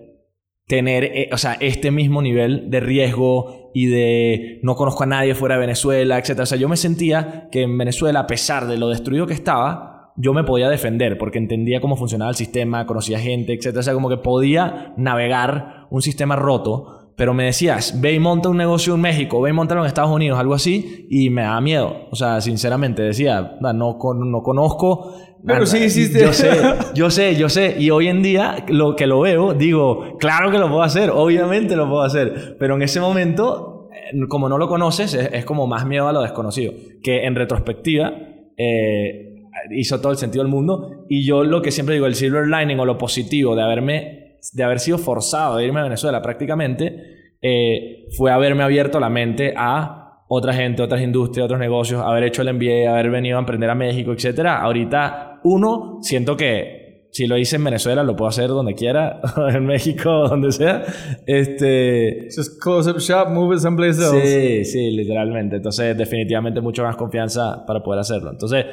tener, 0.67 1.03
eh, 1.03 1.29
o 1.31 1.37
sea, 1.37 1.53
este 1.59 1.91
mismo 1.91 2.21
nivel 2.21 2.69
de 2.69 2.79
riesgo 2.79 3.71
y 3.73 3.87
de 3.87 4.59
no 4.63 4.75
conozco 4.75 5.03
a 5.03 5.07
nadie 5.07 5.35
fuera 5.35 5.55
de 5.55 5.61
Venezuela, 5.61 6.17
etc. 6.17 6.39
O 6.39 6.45
sea, 6.45 6.57
yo 6.57 6.69
me 6.69 6.77
sentía 6.77 7.49
que 7.51 7.63
en 7.63 7.77
Venezuela, 7.77 8.21
a 8.21 8.27
pesar 8.27 8.67
de 8.67 8.77
lo 8.77 8.89
destruido 8.89 9.27
que 9.27 9.33
estaba, 9.33 10.13
yo 10.17 10.33
me 10.33 10.43
podía 10.43 10.69
defender 10.69 11.17
porque 11.17 11.37
entendía 11.37 11.81
cómo 11.81 11.97
funcionaba 11.97 12.31
el 12.31 12.37
sistema, 12.37 12.85
conocía 12.85 13.19
gente, 13.19 13.53
etc. 13.53 13.77
O 13.77 13.83
sea, 13.83 13.93
como 13.93 14.09
que 14.09 14.17
podía 14.17 14.93
navegar 14.97 15.87
un 15.89 16.01
sistema 16.01 16.35
roto. 16.35 16.94
Pero 17.15 17.33
me 17.33 17.45
decías, 17.45 17.99
ve 18.01 18.13
y 18.13 18.19
monta 18.19 18.49
un 18.49 18.57
negocio 18.57 18.95
en 18.95 19.01
México, 19.01 19.41
ve 19.41 19.51
y 19.51 19.53
monta 19.53 19.73
en 19.73 19.85
Estados 19.85 20.11
Unidos, 20.11 20.37
algo 20.37 20.53
así, 20.53 21.07
y 21.09 21.29
me 21.29 21.43
daba 21.43 21.61
miedo. 21.61 22.07
O 22.11 22.15
sea, 22.15 22.41
sinceramente, 22.41 23.01
decía, 23.03 23.57
"Da, 23.61 23.71
no, 23.71 23.97
no 24.25 24.43
conozco. 24.43 25.13
Pero 25.45 25.63
Ah, 25.63 25.65
sí 25.65 25.77
hiciste. 25.77 26.19
Yo 26.19 26.33
sé, 26.33 26.49
yo 26.95 27.09
sé, 27.09 27.35
yo 27.35 27.49
sé. 27.49 27.75
Y 27.79 27.89
hoy 27.91 28.07
en 28.07 28.21
día, 28.23 28.65
lo 28.67 28.95
que 28.95 29.05
lo 29.07 29.21
veo, 29.21 29.53
digo, 29.53 30.17
claro 30.19 30.49
que 30.51 30.57
lo 30.57 30.67
puedo 30.67 30.81
hacer, 30.81 31.11
obviamente 31.11 31.75
lo 31.75 31.87
puedo 31.87 32.01
hacer. 32.01 32.57
Pero 32.59 32.75
en 32.75 32.81
ese 32.81 32.99
momento, 32.99 33.89
eh, 33.93 34.17
como 34.27 34.49
no 34.49 34.57
lo 34.57 34.67
conoces, 34.67 35.13
es, 35.13 35.29
es 35.31 35.45
como 35.45 35.67
más 35.67 35.85
miedo 35.85 36.07
a 36.07 36.13
lo 36.13 36.21
desconocido. 36.21 36.73
Que 37.03 37.25
en 37.25 37.35
retrospectiva, 37.35 38.11
eh, 38.57 39.35
hizo 39.71 40.01
todo 40.01 40.11
el 40.11 40.17
sentido 40.17 40.43
del 40.43 40.51
mundo. 40.51 41.05
Y 41.09 41.25
yo 41.25 41.43
lo 41.43 41.61
que 41.61 41.71
siempre 41.71 41.93
digo, 41.95 42.07
el 42.07 42.15
silver 42.15 42.47
lining 42.47 42.79
o 42.79 42.85
lo 42.85 42.97
positivo 42.97 43.55
de 43.55 43.61
haberme, 43.63 44.24
de 44.53 44.63
haber 44.63 44.79
sido 44.79 44.97
forzado 44.97 45.57
a 45.57 45.63
irme 45.63 45.79
a 45.79 45.83
Venezuela 45.83 46.21
prácticamente, 46.21 47.37
eh, 47.41 48.05
fue 48.17 48.31
haberme 48.31 48.63
abierto 48.63 48.99
la 48.99 49.09
mente 49.09 49.53
a 49.55 50.23
otra 50.27 50.53
gente, 50.53 50.81
otras 50.81 51.01
industrias, 51.01 51.45
otros 51.45 51.59
negocios, 51.59 52.01
haber 52.03 52.23
hecho 52.23 52.41
el 52.41 52.53
MBA, 52.53 52.91
haber 52.91 53.11
venido 53.11 53.37
a 53.37 53.39
emprender 53.39 53.69
a 53.69 53.75
México, 53.75 54.11
etcétera. 54.11 54.61
Ahorita, 54.61 55.39
uno, 55.43 55.99
siento 56.01 56.35
que 56.35 57.07
si 57.11 57.27
lo 57.27 57.37
hice 57.37 57.55
en 57.55 57.63
Venezuela, 57.63 58.03
lo 58.03 58.15
puedo 58.15 58.27
hacer 58.27 58.49
donde 58.49 58.73
quiera, 58.73 59.21
en 59.53 59.65
México, 59.65 60.09
donde 60.29 60.51
sea. 60.51 60.83
Este, 61.25 62.27
Just 62.35 62.61
close 62.61 62.89
up 62.89 62.99
shop, 62.99 63.29
move 63.29 63.55
it 63.55 63.61
someplace 63.61 64.01
else. 64.01 64.21
Sí, 64.21 64.65
sí, 64.65 64.91
literalmente. 64.91 65.57
Entonces, 65.57 65.97
definitivamente 65.97 66.59
mucho 66.59 66.83
más 66.83 66.95
confianza 66.95 67.65
para 67.65 67.81
poder 67.81 68.01
hacerlo. 68.01 68.31
Entonces, 68.31 68.65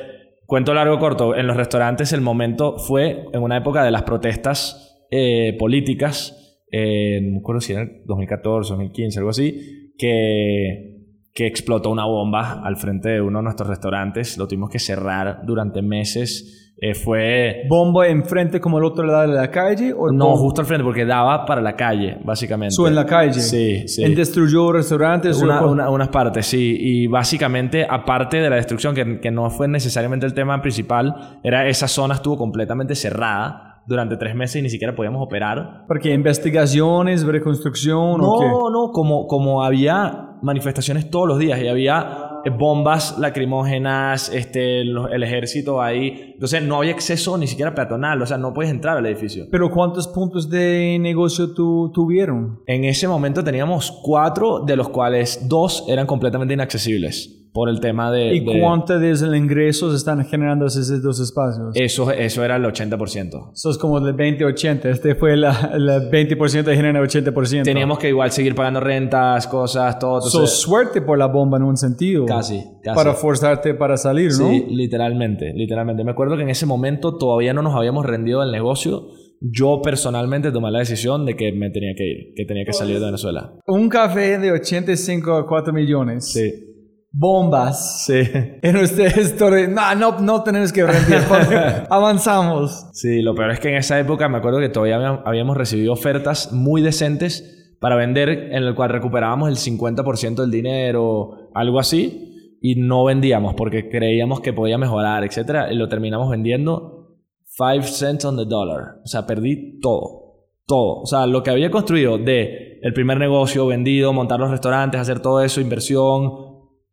cuento 0.46 0.74
largo 0.74 0.98
corto. 0.98 1.36
En 1.36 1.46
los 1.46 1.56
restaurantes 1.56 2.12
el 2.12 2.20
momento 2.20 2.78
fue 2.78 3.26
en 3.32 3.42
una 3.42 3.58
época 3.58 3.84
de 3.84 3.90
las 3.90 4.02
protestas 4.02 4.91
eh, 5.12 5.54
políticas, 5.58 6.58
eh, 6.72 7.20
no 7.22 7.32
me 7.32 7.38
acuerdo 7.38 7.60
si 7.60 7.72
era 7.72 7.82
el 7.82 8.02
2014, 8.06 8.70
2015, 8.70 9.18
algo 9.18 9.30
así, 9.30 9.92
que, 9.98 10.96
que 11.34 11.46
explotó 11.46 11.90
una 11.90 12.04
bomba 12.06 12.62
al 12.64 12.76
frente 12.76 13.10
de 13.10 13.20
uno 13.20 13.38
de 13.40 13.44
nuestros 13.44 13.68
restaurantes. 13.68 14.36
Lo 14.38 14.48
tuvimos 14.48 14.70
que 14.70 14.78
cerrar 14.78 15.42
durante 15.44 15.82
meses. 15.82 16.58
Eh, 16.80 16.94
fue... 16.94 17.62
¿Bomba 17.68 18.08
enfrente 18.08 18.58
como 18.60 18.78
el 18.78 18.84
otro 18.84 19.04
lado 19.04 19.30
de 19.30 19.36
la 19.36 19.50
calle? 19.50 19.92
O 19.92 20.10
No, 20.10 20.30
bomba- 20.30 20.38
justo 20.40 20.60
al 20.62 20.66
frente, 20.66 20.82
porque 20.82 21.04
daba 21.04 21.44
para 21.46 21.60
la 21.60 21.76
calle, 21.76 22.16
básicamente. 22.24 22.74
So, 22.74 22.88
en 22.88 22.94
la 22.96 23.06
calle. 23.06 23.34
Sí, 23.38 23.86
sí. 23.86 24.02
Él 24.02 24.14
destruyó 24.16 24.72
restaurantes. 24.72 25.40
Una- 25.40 25.64
una- 25.64 25.90
unas 25.90 26.08
partes, 26.08 26.46
sí. 26.46 26.76
Y 26.80 27.06
básicamente, 27.06 27.86
aparte 27.88 28.38
de 28.38 28.50
la 28.50 28.56
destrucción, 28.56 28.94
que, 28.94 29.20
que 29.20 29.30
no 29.30 29.48
fue 29.50 29.68
necesariamente 29.68 30.26
el 30.26 30.34
tema 30.34 30.60
principal, 30.60 31.38
era 31.44 31.68
esa 31.68 31.86
zona 31.86 32.14
estuvo 32.14 32.36
completamente 32.36 32.94
cerrada 32.96 33.68
durante 33.86 34.16
tres 34.16 34.34
meses 34.34 34.56
y 34.56 34.62
ni 34.62 34.70
siquiera 34.70 34.94
podíamos 34.94 35.22
operar. 35.24 35.84
Porque 35.86 36.12
investigaciones, 36.12 37.24
reconstrucción 37.24 38.20
o 38.20 38.38
qué? 38.38 38.46
No, 38.46 38.70
no, 38.70 38.92
como, 38.92 39.26
como 39.26 39.64
había 39.64 40.38
manifestaciones 40.42 41.08
todos 41.10 41.28
los 41.28 41.38
días 41.38 41.60
y 41.60 41.68
había 41.68 42.40
eh, 42.44 42.50
bombas 42.50 43.18
lacrimógenas, 43.18 44.28
este, 44.32 44.80
el 44.80 45.22
ejército 45.22 45.80
ahí. 45.80 46.32
Entonces 46.34 46.62
no 46.62 46.76
había 46.76 46.92
acceso 46.92 47.38
ni 47.38 47.46
siquiera 47.46 47.74
peatonal, 47.74 48.20
o 48.20 48.26
sea, 48.26 48.38
no 48.38 48.52
puedes 48.52 48.70
entrar 48.70 48.96
al 48.96 49.06
edificio. 49.06 49.46
Pero 49.50 49.70
¿cuántos 49.70 50.08
puntos 50.08 50.50
de 50.50 50.98
negocio 51.00 51.54
tu, 51.54 51.90
tuvieron? 51.92 52.60
En 52.66 52.84
ese 52.84 53.06
momento 53.08 53.44
teníamos 53.44 53.90
cuatro, 54.02 54.60
de 54.60 54.76
los 54.76 54.88
cuales 54.88 55.48
dos 55.48 55.84
eran 55.88 56.06
completamente 56.06 56.54
inaccesibles 56.54 57.41
por 57.52 57.68
el 57.68 57.80
tema 57.80 58.10
de... 58.10 58.34
¿Y 58.34 58.40
de- 58.40 58.60
cuántos 58.60 59.00
de 59.00 59.10
esos 59.10 59.34
ingresos 59.36 59.94
están 59.94 60.24
generando 60.24 60.66
esos 60.66 61.02
dos 61.02 61.20
espacios? 61.20 61.70
Eso, 61.74 62.10
eso 62.10 62.42
era 62.44 62.56
el 62.56 62.64
80%. 62.64 63.52
Eso 63.52 63.70
es 63.70 63.76
como 63.78 63.98
el 63.98 64.16
20-80. 64.16 64.86
Este 64.86 65.14
fue 65.14 65.36
la, 65.36 65.70
la 65.78 65.98
20% 66.10 66.62
de 66.62 66.74
genera 66.76 67.00
80%. 67.02 67.62
Teníamos 67.64 67.98
que 67.98 68.08
igual 68.08 68.30
seguir 68.30 68.54
pagando 68.54 68.80
rentas, 68.80 69.46
cosas, 69.46 69.98
todo. 69.98 70.20
So, 70.22 70.38
entonces- 70.38 70.58
suerte 70.60 71.02
por 71.02 71.18
la 71.18 71.26
bomba 71.26 71.58
en 71.58 71.64
un 71.64 71.76
sentido. 71.76 72.24
Casi, 72.26 72.62
casi. 72.82 72.96
Para 72.96 73.12
forzarte 73.14 73.74
para 73.74 73.96
salir, 73.96 74.30
¿no? 74.38 74.48
Sí, 74.50 74.64
literalmente, 74.70 75.52
literalmente. 75.54 76.04
Me 76.04 76.12
acuerdo 76.12 76.36
que 76.36 76.42
en 76.44 76.50
ese 76.50 76.64
momento 76.66 77.16
todavía 77.18 77.52
no 77.52 77.62
nos 77.62 77.74
habíamos 77.74 78.06
rendido 78.06 78.40
del 78.40 78.50
negocio. 78.52 79.08
Yo 79.40 79.82
personalmente 79.82 80.52
tomé 80.52 80.70
la 80.70 80.78
decisión 80.78 81.26
de 81.26 81.34
que 81.36 81.52
me 81.52 81.68
tenía 81.70 81.94
que 81.96 82.04
ir, 82.06 82.16
que 82.36 82.44
tenía 82.44 82.64
que 82.64 82.72
salir 82.72 82.98
de 83.00 83.06
Venezuela. 83.06 83.52
Un 83.66 83.88
café 83.88 84.38
de 84.38 84.52
85 84.52 85.32
a 85.34 85.46
4 85.46 85.72
millones. 85.72 86.32
Sí. 86.32 86.68
Bombas. 87.12 88.04
Sí. 88.06 88.22
En 88.62 88.76
ustedes, 88.76 89.38
no, 89.68 89.94
no, 89.94 90.18
no 90.20 90.42
tenemos 90.42 90.72
que 90.72 90.84
rendir. 90.86 91.18
Avanzamos. 91.90 92.86
Sí, 92.92 93.20
lo 93.22 93.34
peor 93.34 93.50
es 93.50 93.60
que 93.60 93.68
en 93.68 93.76
esa 93.76 93.98
época 94.00 94.28
me 94.28 94.38
acuerdo 94.38 94.58
que 94.60 94.68
todavía 94.68 95.22
habíamos- 95.24 95.56
recibido 95.56 95.92
ofertas 95.92 96.52
muy 96.52 96.80
decentes 96.82 97.76
para 97.80 97.96
vender 97.96 98.28
en 98.28 98.62
el 98.62 98.74
cual 98.74 98.90
recuperábamos 98.90 99.48
el 99.48 99.56
50% 99.56 100.36
del 100.36 100.50
dinero, 100.50 101.50
algo 101.54 101.78
así, 101.80 102.56
y 102.62 102.76
no 102.76 103.04
vendíamos 103.04 103.54
porque 103.54 103.88
creíamos 103.88 104.40
que 104.40 104.52
podía 104.52 104.78
mejorar, 104.78 105.24
etcétera, 105.24 105.72
y 105.72 105.76
lo 105.76 105.88
terminamos 105.88 106.30
vendiendo 106.30 107.16
5 107.44 107.82
cents 107.82 108.24
on 108.24 108.36
the 108.36 108.44
dollar. 108.46 109.00
O 109.04 109.06
sea, 109.08 109.26
perdí 109.26 109.80
todo. 109.80 110.20
Todo. 110.64 111.00
O 111.02 111.06
sea, 111.06 111.26
lo 111.26 111.42
que 111.42 111.50
había 111.50 111.70
construido 111.70 112.18
de 112.18 112.78
el 112.82 112.92
primer 112.94 113.18
negocio 113.18 113.66
vendido, 113.66 114.12
montar 114.12 114.38
los 114.40 114.50
restaurantes, 114.50 115.00
hacer 115.00 115.20
todo 115.20 115.42
eso, 115.42 115.60
inversión, 115.60 116.51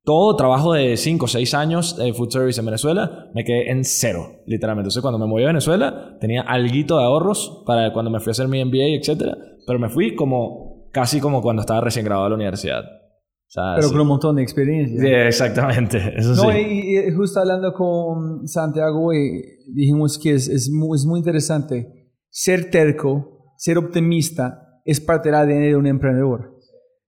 todo 0.09 0.35
trabajo 0.35 0.73
de 0.73 0.97
5 0.97 1.25
o 1.25 1.27
6 1.27 1.53
años 1.53 1.95
de 1.95 2.11
food 2.15 2.31
service 2.31 2.59
en 2.59 2.65
Venezuela, 2.65 3.29
me 3.35 3.43
quedé 3.43 3.69
en 3.69 3.85
cero, 3.85 4.41
literalmente. 4.47 4.87
Entonces, 4.87 5.03
cuando 5.03 5.19
me 5.19 5.27
moví 5.27 5.43
a 5.43 5.47
Venezuela, 5.49 6.17
tenía 6.19 6.41
alguito 6.41 6.97
de 6.97 7.03
ahorros 7.03 7.61
para 7.63 7.93
cuando 7.93 8.09
me 8.09 8.19
fui 8.19 8.31
a 8.31 8.33
hacer 8.33 8.47
mi 8.47 8.65
MBA, 8.65 8.97
etcétera, 8.99 9.37
pero 9.67 9.77
me 9.77 9.87
fui 9.87 10.15
como 10.15 10.89
casi 10.91 11.19
como 11.19 11.43
cuando 11.43 11.59
estaba 11.59 11.81
recién 11.81 12.05
graduado 12.05 12.25
de 12.25 12.29
la 12.31 12.35
universidad. 12.37 12.79
O 12.79 13.51
sea, 13.51 13.73
Pero 13.75 13.89
sí. 13.89 13.93
con 13.93 14.01
un 14.01 14.07
montón 14.07 14.35
de 14.37 14.41
experiencia. 14.41 14.99
Sí, 14.99 15.07
exactamente, 15.07 15.99
eso 16.17 16.29
No, 16.33 16.53
sí. 16.53 16.57
y, 16.57 16.97
y 16.97 17.11
justo 17.11 17.39
hablando 17.39 17.71
con 17.73 18.47
Santiago 18.47 19.09
hoy, 19.09 19.43
dijimos 19.75 20.17
que 20.17 20.31
es, 20.31 20.47
es, 20.47 20.71
muy, 20.71 20.95
es 20.95 21.05
muy 21.05 21.19
interesante. 21.19 22.09
Ser 22.31 22.71
terco, 22.71 23.53
ser 23.57 23.77
optimista, 23.77 24.81
es 24.85 24.99
parte 24.99 25.29
del 25.29 25.35
ADN 25.35 25.61
de 25.69 25.75
un 25.75 25.85
emprendedor. 25.85 26.57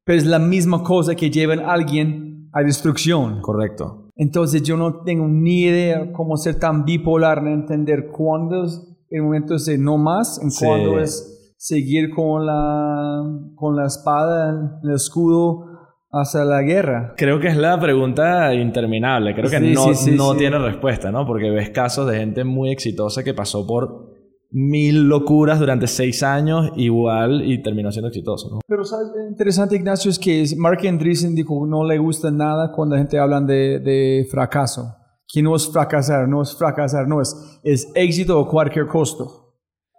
Pero 0.03 0.19
es 0.19 0.27
la 0.27 0.37
misma 0.37 0.83
cosa 0.83 1.15
que 1.15 1.31
llevan 1.31 1.61
a 1.61 1.73
alguien 1.73 2.30
a 2.53 2.61
destrucción. 2.63 3.41
Correcto. 3.41 4.09
Entonces 4.15 4.61
yo 4.63 4.77
no 4.77 5.01
tengo 5.03 5.27
ni 5.27 5.61
idea 5.63 6.11
cómo 6.11 6.37
ser 6.37 6.59
tan 6.59 6.85
bipolar 6.85 7.39
en 7.39 7.47
entender 7.47 8.07
cuándo 8.11 8.65
es 8.65 8.81
el 9.09 9.23
momento 9.23 9.55
de 9.57 9.77
no 9.77 9.97
más, 9.97 10.39
en 10.41 10.51
Sí. 10.51 10.65
cuándo 10.65 10.99
es 10.99 11.53
seguir 11.57 12.09
con 12.11 12.45
la, 12.45 13.23
con 13.55 13.75
la 13.75 13.85
espada, 13.85 14.79
el 14.83 14.91
escudo 14.91 15.65
hacia 16.11 16.43
la 16.43 16.61
guerra. 16.61 17.13
Creo 17.17 17.39
que 17.39 17.47
es 17.47 17.57
la 17.57 17.79
pregunta 17.79 18.53
interminable. 18.53 19.33
Creo 19.33 19.49
que 19.49 19.59
Sí, 19.59 19.73
no, 19.73 19.93
sí, 19.93 20.11
no 20.11 20.35
tiene 20.35 20.57
respuesta, 20.59 21.11
¿no? 21.11 21.25
Porque 21.25 21.49
ves 21.49 21.69
casos 21.69 22.09
de 22.09 22.17
gente 22.17 22.43
muy 22.43 22.69
exitosa 22.71 23.23
que 23.23 23.33
pasó 23.33 23.65
por 23.65 24.10
mil 24.51 25.07
locuras 25.07 25.59
durante 25.59 25.87
seis 25.87 26.23
años 26.23 26.71
igual 26.75 27.43
y 27.49 27.61
terminó 27.63 27.91
siendo 27.91 28.09
exitoso, 28.09 28.49
¿no? 28.49 28.59
Pero 28.67 28.83
¿sabes? 28.83 29.07
Interesante, 29.29 29.75
Ignacio, 29.75 30.11
es 30.11 30.19
que 30.19 30.45
Mark 30.57 30.79
Andreessen 30.85 31.33
dijo 31.33 31.65
no 31.65 31.85
le 31.85 31.97
gusta 31.97 32.29
nada 32.31 32.71
cuando 32.71 32.95
la 32.95 33.01
gente 33.01 33.17
habla 33.17 33.39
de, 33.41 33.79
de 33.79 34.27
fracaso. 34.29 34.95
Que 35.33 35.41
no 35.41 35.55
es 35.55 35.71
fracasar, 35.71 36.27
no 36.27 36.41
es 36.41 36.53
fracasar, 36.53 37.07
no 37.07 37.21
es, 37.21 37.33
es 37.63 37.89
éxito 37.95 38.37
a 38.37 38.49
cualquier 38.49 38.87
costo. 38.87 39.55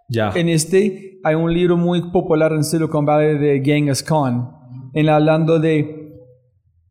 Ya. 0.07 0.31
En 0.35 0.47
este 0.47 1.19
hay 1.23 1.35
un 1.35 1.51
libro 1.51 1.75
muy 1.75 2.11
popular 2.11 2.51
en 2.51 2.63
Silicon 2.63 3.05
Valley 3.05 3.39
de 3.39 3.61
Genghis 3.63 4.03
Khan, 4.03 4.47
en 4.93 5.09
hablando 5.09 5.57
de, 5.57 6.19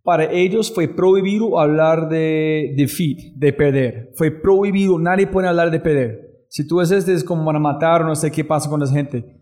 para 0.02 0.24
ellos 0.32 0.72
fue 0.74 0.88
prohibido 0.88 1.60
hablar 1.60 2.08
de 2.08 2.74
defeat, 2.76 3.36
de 3.36 3.52
perder. 3.52 4.10
Fue 4.16 4.32
prohibido, 4.32 4.98
nadie 4.98 5.28
puede 5.28 5.46
hablar 5.46 5.70
de 5.70 5.78
perder. 5.78 6.31
Si 6.52 6.66
tú 6.66 6.80
haces 6.80 6.98
esto 6.98 7.12
es 7.12 7.24
como 7.24 7.44
van 7.44 7.56
a 7.56 7.60
matar 7.60 8.04
no 8.04 8.14
sé 8.14 8.30
qué 8.30 8.44
pasa 8.44 8.68
con 8.68 8.82
esa 8.82 8.92
gente. 8.92 9.40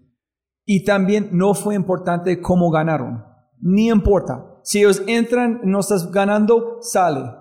Y 0.64 0.84
también 0.84 1.30
no 1.32 1.54
fue 1.54 1.74
importante 1.74 2.40
cómo 2.40 2.70
ganaron. 2.70 3.24
Ni 3.58 3.88
importa. 3.88 4.46
Si 4.62 4.78
ellos 4.78 5.02
entran, 5.08 5.61
no 5.64 5.80
estás 5.80 6.12
ganando, 6.12 6.78
sale. 6.82 7.32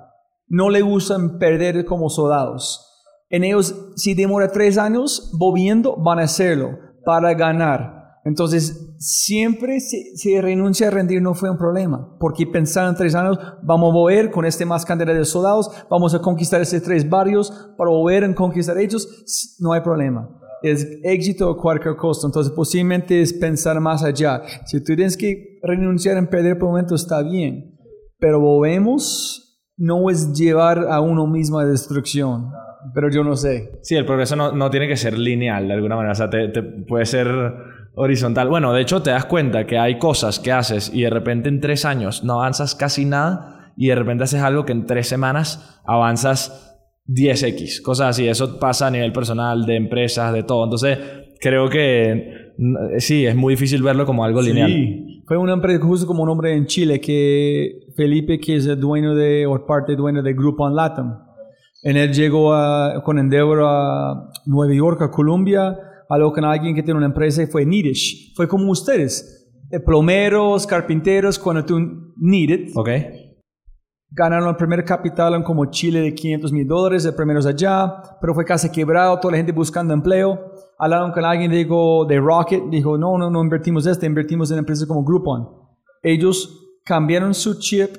No 0.48 0.72
le 0.72 0.82
gustan 0.82 1.38
perder 1.38 1.86
como 1.86 2.10
soldados. 2.10 2.84
En 3.30 3.44
ellos, 3.44 3.92
si 3.96 4.16
demora 4.16 4.52
tres 4.52 4.80
años 4.80 5.30
volviendo, 5.38 5.96
van 5.98 6.18
a 6.18 6.24
hacerlo 6.24 6.72
para 7.06 7.36
ganar. 7.36 7.99
Entonces, 8.30 8.94
siempre 9.00 9.80
se, 9.80 10.16
se 10.16 10.40
renuncia 10.40 10.88
a 10.88 10.92
rendir 10.92 11.20
no 11.20 11.34
fue 11.34 11.50
un 11.50 11.58
problema, 11.58 12.16
porque 12.20 12.46
pensaron 12.46 12.96
tres 12.96 13.16
años, 13.16 13.40
vamos 13.64 13.90
a 13.90 13.94
volver 13.94 14.30
con 14.30 14.46
este 14.46 14.68
más 14.68 14.86
cantidad 14.86 15.16
de 15.16 15.26
soldados, 15.26 15.72
vamos 15.90 16.14
a 16.14 16.22
conquistar 16.22 16.62
estos 16.62 16.84
tres 16.84 17.10
barrios 17.10 17.52
para 17.76 17.90
volver 17.90 18.24
a 18.24 18.36
conquistar 18.36 18.78
ellos, 18.78 19.58
no 19.60 19.74
hay 19.74 19.82
problema. 19.82 20.30
Es 20.62 20.88
éxito 21.04 21.50
a 21.50 21.58
cualquier 21.58 21.96
costo, 21.96 22.28
entonces 22.28 22.54
posiblemente 22.54 23.20
es 23.20 23.34
pensar 23.34 23.80
más 23.82 24.04
allá. 24.04 24.44
Si 24.66 24.78
tú 24.80 24.94
tienes 24.96 25.18
que 25.18 25.58
renunciar 25.64 26.16
en 26.18 26.28
perder 26.28 26.60
por 26.60 26.70
momento, 26.70 26.94
está 26.94 27.24
bien, 27.24 27.80
pero 28.20 28.40
volvemos, 28.40 29.64
no 29.76 30.08
es 30.12 30.34
llevar 30.34 30.86
a 30.88 31.02
uno 31.02 31.26
mismo 31.26 31.58
a 31.58 31.66
destrucción, 31.66 32.52
pero 32.94 33.10
yo 33.10 33.24
no 33.24 33.36
sé. 33.36 33.72
Sí, 33.82 33.96
el 33.96 34.06
progreso 34.06 34.36
no, 34.36 34.52
no 34.52 34.70
tiene 34.70 34.88
que 34.88 34.98
ser 34.98 35.18
lineal 35.18 35.68
de 35.68 35.74
alguna 35.74 35.96
manera. 35.96 36.12
O 36.12 36.16
sea, 36.16 36.30
te, 36.30 36.50
te 36.50 36.62
puede 36.62 37.08
ser 37.08 37.28
horizontal. 38.02 38.48
Bueno, 38.50 38.72
de 38.74 38.82
hecho, 38.82 39.02
te 39.02 39.12
das 39.12 39.26
cuenta 39.26 39.66
que 39.68 39.78
hay 39.78 39.98
cosas 40.00 40.40
que 40.40 40.52
haces 40.52 40.90
y 40.94 41.02
de 41.02 41.10
repente 41.10 41.50
en 41.50 41.60
tres 41.60 41.84
años 41.86 42.24
no 42.24 42.34
avanzas 42.42 42.74
casi 42.76 43.04
nada 43.06 43.74
y 43.76 43.88
de 43.90 43.96
repente 43.96 44.24
haces 44.24 44.42
algo 44.42 44.66
que 44.66 44.72
en 44.72 44.86
tres 44.86 45.08
semanas 45.08 45.80
avanzas 45.86 46.78
10x. 47.08 47.82
Cosas 47.82 48.10
así. 48.10 48.28
Eso 48.28 48.60
pasa 48.60 48.88
a 48.88 48.92
nivel 48.92 49.12
personal, 49.12 49.66
de 49.66 49.76
empresas, 49.76 50.34
de 50.34 50.44
todo. 50.44 50.64
Entonces, 50.64 50.98
creo 51.42 51.70
que 51.70 52.54
mm, 52.58 52.76
sí, 53.00 53.26
es 53.26 53.36
muy 53.36 53.54
difícil 53.56 53.82
verlo 53.84 54.06
como 54.06 54.24
algo 54.24 54.42
lineal. 54.42 54.70
Sí. 54.72 55.24
Fue 55.28 55.38
una 55.38 55.54
empresa, 55.54 55.84
justo 55.84 56.08
como 56.08 56.24
un 56.24 56.30
hombre 56.30 56.56
en 56.56 56.66
Chile, 56.66 57.00
que 57.00 57.82
Felipe, 57.96 58.40
que 58.40 58.56
es 58.56 58.66
el 58.66 58.80
dueño 58.80 59.14
de, 59.14 59.46
o 59.46 59.66
parte 59.66 59.96
dueño 59.96 60.24
de 60.24 60.34
Groupon 60.34 60.76
Latam. 60.76 61.20
En 61.84 61.98
él 61.98 62.12
llegó 62.14 62.54
a- 62.54 63.02
con 63.04 63.20
Endeavor 63.20 63.60
a 63.64 64.30
Nueva 64.46 64.74
York, 64.74 65.02
a 65.04 65.12
Colombia, 65.12 65.78
habló 66.10 66.34
con 66.34 66.44
alguien 66.44 66.76
que 66.76 66.84
tiene 66.84 66.98
una 66.98 67.08
empresa 67.08 67.44
y 67.44 67.48
fue 67.48 67.66
Needish. 67.66 68.34
Fue 68.36 68.48
como 68.48 68.72
ustedes, 68.72 69.48
plomeros, 69.86 70.66
carpinteros, 70.66 71.38
cuando 71.40 71.64
tú 71.64 71.80
need 72.18 72.50
it, 72.50 72.72
¿Ok? 72.76 72.90
Ganaron 74.12 74.50
el 74.50 74.56
primer 74.56 74.84
capital 74.84 75.36
en 75.36 75.44
como 75.44 75.66
Chile 75.70 76.02
de 76.02 76.16
500 76.16 76.52
mil 76.52 76.68
dólares, 76.68 77.06
el 77.06 77.14
primero 77.14 77.40
es 77.40 77.46
allá, 77.46 78.02
pero 78.20 78.34
fue 78.34 78.44
casi 78.44 78.72
quebrado, 78.72 79.20
toda 79.20 79.34
la 79.34 79.38
gente 79.38 79.52
buscando 79.52 79.94
empleo. 79.94 80.56
Hablaron 80.80 81.12
con 81.12 81.26
alguien 81.26 81.52
dijo, 81.52 82.06
de 82.06 82.20
Rocket, 82.20 82.64
dijo, 82.72 82.98
no, 82.98 83.20
no, 83.20 83.30
no 83.30 83.44
invertimos 83.44 83.86
este, 83.86 84.08
invertimos 84.08 84.50
en 84.50 84.58
empresas 84.58 84.88
como 84.88 85.04
Groupon. 85.04 85.48
Ellos 86.02 86.80
cambiaron 86.84 87.36
su 87.36 87.60
chip 87.60 87.98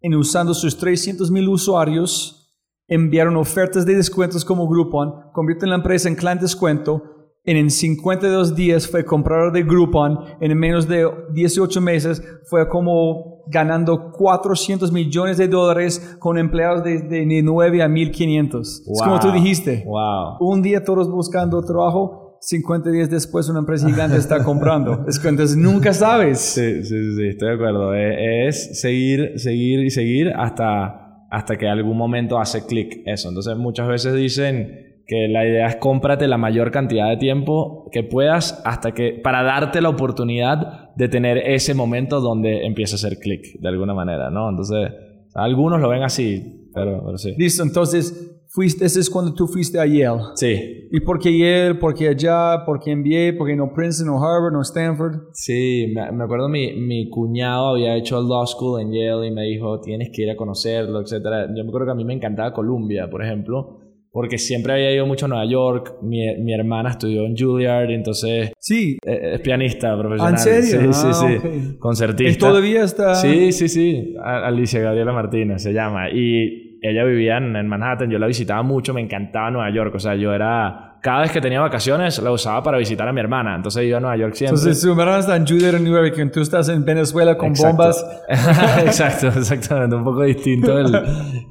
en 0.00 0.14
usando 0.14 0.52
sus 0.52 0.76
300 0.76 1.30
mil 1.30 1.48
usuarios, 1.48 2.52
enviaron 2.88 3.36
ofertas 3.36 3.86
de 3.86 3.94
descuentos 3.94 4.44
como 4.44 4.68
Groupon, 4.68 5.30
convierten 5.32 5.70
la 5.70 5.76
empresa 5.76 6.08
en 6.08 6.16
clan 6.16 6.40
descuento, 6.40 7.15
en 7.46 7.70
52 7.70 8.54
días 8.56 8.88
fue 8.88 9.04
comprador 9.04 9.52
de 9.52 9.62
Groupon, 9.62 10.18
en 10.40 10.58
menos 10.58 10.88
de 10.88 11.08
18 11.32 11.80
meses 11.80 12.22
fue 12.50 12.68
como 12.68 13.44
ganando 13.48 14.10
400 14.12 14.90
millones 14.90 15.38
de 15.38 15.46
dólares 15.46 16.16
con 16.18 16.36
empleados 16.38 16.82
desde 16.82 17.24
de 17.24 17.42
9 17.42 17.82
a 17.82 17.88
1500. 17.88 18.82
Es 18.90 19.02
como 19.02 19.20
tú 19.20 19.30
dijiste. 19.30 19.84
Wow. 19.86 20.38
Un 20.40 20.62
día 20.62 20.82
todos 20.82 21.08
buscando 21.08 21.62
trabajo, 21.62 22.38
50 22.40 22.90
días 22.90 23.08
después 23.08 23.48
una 23.48 23.60
empresa 23.60 23.88
gigante 23.88 24.16
está 24.16 24.42
comprando. 24.42 25.04
Es 25.08 25.18
que 25.20 25.28
entonces 25.28 25.56
nunca 25.56 25.92
sabes. 25.92 26.40
Sí, 26.40 26.82
sí, 26.82 27.14
sí, 27.16 27.28
estoy 27.28 27.48
de 27.48 27.54
acuerdo. 27.54 27.94
E- 27.94 28.48
Es 28.48 28.80
seguir, 28.80 29.34
seguir 29.38 29.80
y 29.84 29.90
seguir 29.90 30.32
hasta, 30.36 31.24
hasta 31.30 31.56
que 31.56 31.68
algún 31.68 31.96
momento 31.96 32.38
hace 32.40 32.66
clic 32.66 33.02
eso. 33.06 33.28
Entonces 33.28 33.56
muchas 33.56 33.86
veces 33.86 34.14
dicen 34.14 34.85
que 35.06 35.28
la 35.28 35.46
idea 35.46 35.68
es 35.68 35.76
cómprate 35.76 36.26
la 36.26 36.36
mayor 36.36 36.70
cantidad 36.70 37.08
de 37.08 37.16
tiempo 37.16 37.88
que 37.92 38.02
puedas 38.02 38.60
hasta 38.64 38.92
que 38.92 39.20
para 39.22 39.42
darte 39.42 39.80
la 39.80 39.88
oportunidad 39.88 40.94
de 40.96 41.08
tener 41.08 41.38
ese 41.38 41.74
momento 41.74 42.20
donde 42.20 42.66
empieza 42.66 42.94
a 42.94 42.96
hacer 42.96 43.18
clic 43.18 43.60
de 43.60 43.68
alguna 43.68 43.94
manera, 43.94 44.30
¿no? 44.30 44.50
Entonces, 44.50 44.90
algunos 45.34 45.80
lo 45.80 45.88
ven 45.88 46.02
así, 46.02 46.68
pero, 46.74 47.02
pero 47.04 47.18
sí. 47.18 47.34
Listo, 47.38 47.62
entonces 47.62 48.36
fuiste, 48.48 48.86
ese 48.86 49.00
es 49.00 49.10
cuando 49.10 49.34
tú 49.34 49.46
fuiste 49.46 49.78
a 49.78 49.86
Yale. 49.86 50.22
Sí, 50.34 50.88
¿Y 50.90 51.00
por 51.00 51.18
qué 51.18 51.36
Yale? 51.36 51.74
¿Por 51.74 51.94
qué 51.94 52.08
allá? 52.08 52.64
¿Por 52.64 52.80
qué 52.80 52.96
MBA? 52.96 53.36
¿Por 53.36 53.46
qué 53.46 53.54
no 53.54 53.72
Princeton, 53.72 54.14
no 54.14 54.24
Harvard, 54.24 54.52
no 54.52 54.62
Stanford? 54.62 55.28
Sí, 55.32 55.92
me, 55.94 56.10
me 56.12 56.24
acuerdo 56.24 56.48
mi, 56.48 56.72
mi 56.74 57.10
cuñado 57.10 57.68
había 57.68 57.96
hecho 57.96 58.18
el 58.18 58.26
law 58.26 58.46
school 58.46 58.80
en 58.80 58.92
Yale 58.92 59.26
y 59.26 59.30
me 59.30 59.42
dijo, 59.42 59.80
tienes 59.80 60.10
que 60.12 60.22
ir 60.22 60.30
a 60.30 60.36
conocerlo, 60.36 61.00
etc. 61.00 61.12
Yo 61.54 61.62
me 61.64 61.68
acuerdo 61.68 61.86
que 61.86 61.92
a 61.92 61.96
mí 61.96 62.04
me 62.04 62.14
encantaba 62.14 62.52
Columbia, 62.52 63.08
por 63.10 63.22
ejemplo, 63.22 63.75
porque 64.16 64.38
siempre 64.38 64.72
había 64.72 64.90
ido 64.94 65.04
mucho 65.04 65.26
a 65.26 65.28
Nueva 65.28 65.44
York. 65.44 65.96
Mi, 66.00 66.34
mi 66.38 66.54
hermana 66.54 66.88
estudió 66.88 67.26
en 67.26 67.36
Juilliard, 67.36 67.90
entonces 67.90 68.50
Sí. 68.58 68.96
eh, 69.04 69.32
es 69.34 69.40
pianista 69.40 69.94
profesional. 69.98 70.32
¿En 70.32 70.38
serio? 70.38 70.92
Sí, 70.94 71.00
sí, 71.02 71.06
Ah, 71.10 71.12
sí. 71.12 71.36
ok. 71.36 71.78
Concertista. 71.78 72.32
¿Y 72.32 72.36
todavía 72.38 72.82
está? 72.82 73.14
Sí, 73.16 73.52
sí, 73.52 73.68
sí. 73.68 74.14
Alicia 74.24 74.80
Gabriela 74.80 75.12
Martínez 75.12 75.62
se 75.62 75.74
llama. 75.74 76.08
Y 76.08 76.78
ella 76.80 77.04
vivía 77.04 77.36
en, 77.36 77.54
en 77.56 77.68
Manhattan. 77.68 78.10
Yo 78.10 78.18
la 78.18 78.26
visitaba 78.26 78.62
mucho. 78.62 78.94
Me 78.94 79.02
encantaba 79.02 79.50
Nueva 79.50 79.70
York. 79.70 79.94
O 79.94 79.98
sea, 80.00 80.14
yo 80.14 80.32
era... 80.32 80.94
Cada 81.02 81.20
vez 81.20 81.30
que 81.30 81.42
tenía 81.42 81.60
vacaciones 81.60 82.18
la 82.22 82.32
usaba 82.32 82.62
para 82.62 82.78
visitar 82.78 83.06
a 83.06 83.12
mi 83.12 83.20
hermana. 83.20 83.54
Entonces 83.54 83.84
iba 83.84 83.98
a 83.98 84.00
Nueva 84.00 84.16
York 84.16 84.32
siempre. 84.32 84.58
Entonces 84.58 84.80
su 84.80 84.90
hermano 84.92 85.18
está 85.18 85.36
en 85.36 85.46
Juilliard, 85.46 85.74
en 85.76 85.84
New 85.84 85.92
York, 85.94 86.30
tú 86.32 86.40
estás 86.40 86.70
en 86.70 86.86
Venezuela 86.86 87.36
con 87.36 87.50
Exacto. 87.50 87.76
bombas. 87.76 88.22
Exacto, 88.86 89.26
exactamente. 89.28 89.94
Un 89.94 90.04
poco 90.04 90.22
distinto 90.22 90.78
el, 90.78 90.86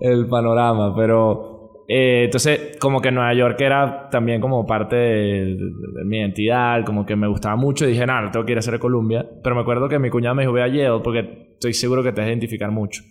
el 0.02 0.26
panorama, 0.28 0.96
pero... 0.96 1.55
eh, 1.88 2.24
entonces, 2.26 2.78
como 2.80 3.02
que 3.02 3.12
Nueva 3.12 3.34
York 3.34 3.60
era 3.62 4.10
también 4.10 4.42
como 4.42 4.66
parte 4.66 4.96
de, 4.96 5.58
mi 6.06 6.18
identidad, 6.18 6.84
como 6.84 7.06
que 7.06 7.16
me 7.16 7.28
gustaba 7.28 7.56
mucho 7.56 7.86
dije, 7.86 8.06
nada, 8.06 8.32
tengo 8.32 8.46
que 8.46 8.54
ir 8.54 8.58
a 8.58 8.60
hacer 8.60 8.76
a 8.76 8.80
Columbia. 8.80 9.28
Pero 9.44 9.56
me 9.56 9.62
acuerdo 9.62 9.88
que 9.88 10.00
mi 10.00 10.10
cuñado 10.10 10.36
me 10.36 10.44
dijo, 10.44 10.56
a 10.56 10.68
Yale 10.68 11.00
porque 11.04 11.50
estoy 11.54 11.74
seguro 11.74 12.04
que 12.04 12.12
te 12.12 12.22
vas 12.22 12.28
a 12.28 12.32
identificar 12.32 12.72
mucho. 12.72 13.04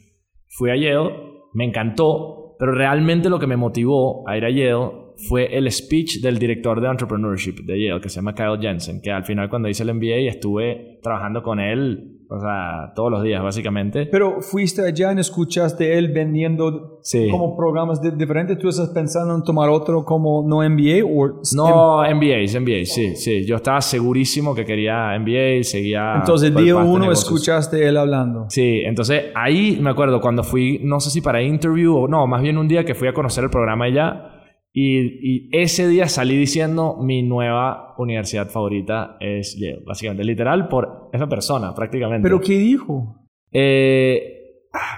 Fui 0.48 0.70
a 0.70 0.76
Yale, 0.76 1.10
me 1.52 1.64
encantó, 1.64 2.56
pero 2.58 2.72
realmente 2.72 3.30
lo 3.30 3.38
que 3.38 3.46
me 3.46 3.56
motivó 3.56 4.28
a 4.28 4.36
ir 4.36 4.44
a 4.44 4.50
Yale 4.50 5.03
fue 5.28 5.56
el 5.56 5.70
speech 5.70 6.20
del 6.20 6.38
director 6.38 6.80
de 6.80 6.88
entrepreneurship 6.88 7.64
de 7.64 7.80
Yale, 7.86 8.00
que 8.00 8.08
se 8.08 8.16
llama 8.16 8.34
Kyle 8.34 8.58
Jensen, 8.60 9.00
que 9.00 9.10
al 9.10 9.24
final 9.24 9.48
cuando 9.48 9.68
hice 9.68 9.82
el 9.84 9.94
MBA 9.94 10.28
estuve 10.28 10.98
trabajando 11.02 11.42
con 11.42 11.60
él, 11.60 12.10
o 12.28 12.40
sea, 12.40 12.92
todos 12.96 13.10
los 13.10 13.22
días 13.22 13.42
básicamente. 13.42 14.06
Pero 14.06 14.40
fuiste 14.40 14.82
allá 14.82 15.12
y 15.12 15.20
escuchaste 15.20 15.96
él 15.98 16.08
vendiendo 16.12 16.98
Sí. 17.02 17.28
como 17.30 17.54
programas 17.56 18.00
de- 18.00 18.10
diferentes. 18.12 18.58
¿Tú 18.58 18.68
estás 18.70 18.88
pensando 18.88 19.34
en 19.36 19.42
tomar 19.44 19.68
otro 19.68 20.04
como 20.04 20.42
no 20.48 20.62
MBA 20.62 21.04
o 21.04 21.40
No, 21.54 22.02
MBAs, 22.02 22.54
MBAs, 22.54 22.88
sí, 22.88 23.14
sí. 23.14 23.44
Yo 23.44 23.56
estaba 23.56 23.80
segurísimo 23.82 24.54
que 24.54 24.64
quería 24.64 25.14
MBA, 25.18 25.62
seguía... 25.62 26.14
Entonces, 26.16 26.54
día 26.56 26.76
uno 26.76 27.12
escuchaste 27.12 27.86
él 27.86 27.96
hablando. 27.98 28.46
Sí, 28.48 28.80
entonces 28.84 29.26
ahí 29.34 29.78
me 29.80 29.90
acuerdo 29.90 30.20
cuando 30.20 30.42
fui, 30.42 30.80
no 30.82 30.98
sé 31.00 31.10
si 31.10 31.20
para 31.20 31.42
interview 31.42 31.94
o 31.96 32.08
no, 32.08 32.26
más 32.26 32.40
bien 32.42 32.56
un 32.58 32.66
día 32.66 32.84
que 32.84 32.94
fui 32.94 33.06
a 33.06 33.12
conocer 33.12 33.44
el 33.44 33.50
programa 33.50 33.84
allá 33.84 34.33
y, 34.76 35.20
y 35.22 35.48
ese 35.52 35.86
día 35.86 36.08
salí 36.08 36.36
diciendo 36.36 36.96
mi 37.00 37.22
nueva 37.22 37.94
universidad 37.96 38.48
favorita 38.48 39.16
es 39.20 39.56
Yale, 39.56 39.84
básicamente, 39.86 40.24
literal 40.24 40.66
por 40.66 41.10
esa 41.12 41.28
persona 41.28 41.72
prácticamente. 41.72 42.28
¿Pero 42.28 42.40
qué 42.40 42.58
dijo? 42.58 43.24
Eh, 43.52 44.34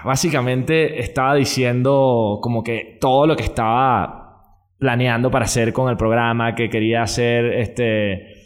básicamente 0.03 0.99
estaba 0.99 1.35
diciendo 1.35 2.39
como 2.41 2.63
que 2.63 2.97
todo 2.99 3.27
lo 3.27 3.35
que 3.35 3.43
estaba 3.43 4.41
planeando 4.79 5.29
para 5.29 5.45
hacer 5.45 5.71
con 5.73 5.91
el 5.91 5.97
programa, 5.97 6.55
que 6.55 6.69
quería 6.69 7.03
hacer 7.03 7.45
este 7.45 8.36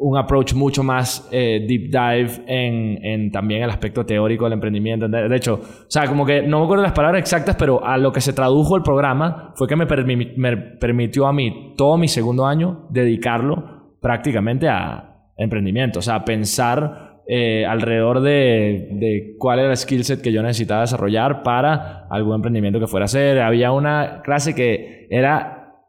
un 0.00 0.16
approach 0.16 0.54
mucho 0.54 0.82
más 0.82 1.28
eh, 1.30 1.64
deep 1.66 1.90
dive 1.90 2.44
en, 2.46 3.30
también 3.30 3.62
el 3.62 3.70
aspecto 3.70 4.04
teórico 4.04 4.44
del 4.44 4.54
emprendimiento. 4.54 5.08
De, 5.08 5.36
hecho, 5.36 5.54
o 5.54 5.90
sea, 5.90 6.06
como 6.06 6.26
que 6.26 6.42
no 6.42 6.58
me 6.58 6.64
acuerdo 6.64 6.82
las 6.82 6.92
palabras 6.92 7.20
exactas, 7.20 7.56
pero 7.56 7.84
a 7.84 7.96
lo 7.98 8.12
que 8.12 8.20
se 8.20 8.32
tradujo 8.32 8.76
el 8.76 8.82
programa 8.82 9.52
fue 9.56 9.68
que 9.68 9.76
me 9.76 9.86
permitió 9.86 11.26
a 11.26 11.32
mí 11.32 11.74
todo 11.76 11.96
mi 11.96 12.08
segundo 12.08 12.46
año 12.46 12.86
dedicarlo 12.90 13.96
prácticamente 14.00 14.68
a 14.68 15.32
emprendimiento, 15.36 15.98
o 15.98 16.02
sea, 16.02 16.16
a 16.16 16.24
pensar 16.24 17.22
eh, 17.26 17.64
alrededor 17.64 18.20
de, 18.20 18.88
de 18.92 19.34
cuál 19.38 19.58
era 19.58 19.70
el 19.70 19.76
skill 19.76 20.04
set 20.04 20.20
que 20.20 20.30
yo 20.30 20.42
necesitaba 20.42 20.82
desarrollar 20.82 21.42
para 21.42 22.06
algún 22.10 22.34
emprendimiento 22.34 22.78
que 22.78 22.86
fuera 22.86 23.04
a 23.04 23.06
hacer. 23.06 23.40
Había 23.40 23.72
una 23.72 24.20
clase 24.22 24.54
que 24.54 25.06
era 25.10 25.80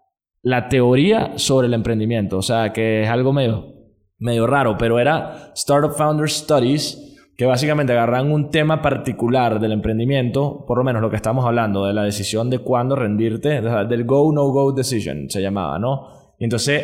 la 0.42 0.70
teoría 0.70 1.34
sobre 1.38 1.68
el 1.68 1.74
emprendimiento, 1.74 2.38
o 2.38 2.42
sea, 2.42 2.72
que 2.72 3.02
es 3.02 3.10
algo 3.10 3.34
medio, 3.34 3.75
medio 4.26 4.48
raro, 4.48 4.76
pero 4.78 5.00
era 5.00 5.52
Startup 5.56 5.92
Founder 5.96 6.30
Studies, 6.30 7.16
que 7.38 7.46
básicamente 7.46 7.94
agarran 7.94 8.32
un 8.32 8.50
tema 8.50 8.82
particular 8.82 9.60
del 9.60 9.74
emprendimiento, 9.74 10.66
por 10.66 10.78
lo 10.78 10.84
menos 10.84 11.02
lo 11.02 11.10
que 11.10 11.16
estamos 11.16 11.46
hablando, 11.46 11.86
de 11.86 11.94
la 11.94 12.04
decisión 12.04 12.50
de 12.50 12.60
cuándo 12.60 12.96
rendirte, 12.96 13.62
del 13.62 14.06
go, 14.06 14.32
no 14.34 14.48
go 14.48 14.72
decision, 14.72 15.30
se 15.30 15.42
llamaba, 15.42 15.78
¿no? 15.78 16.08
Y 16.40 16.46
entonces 16.46 16.84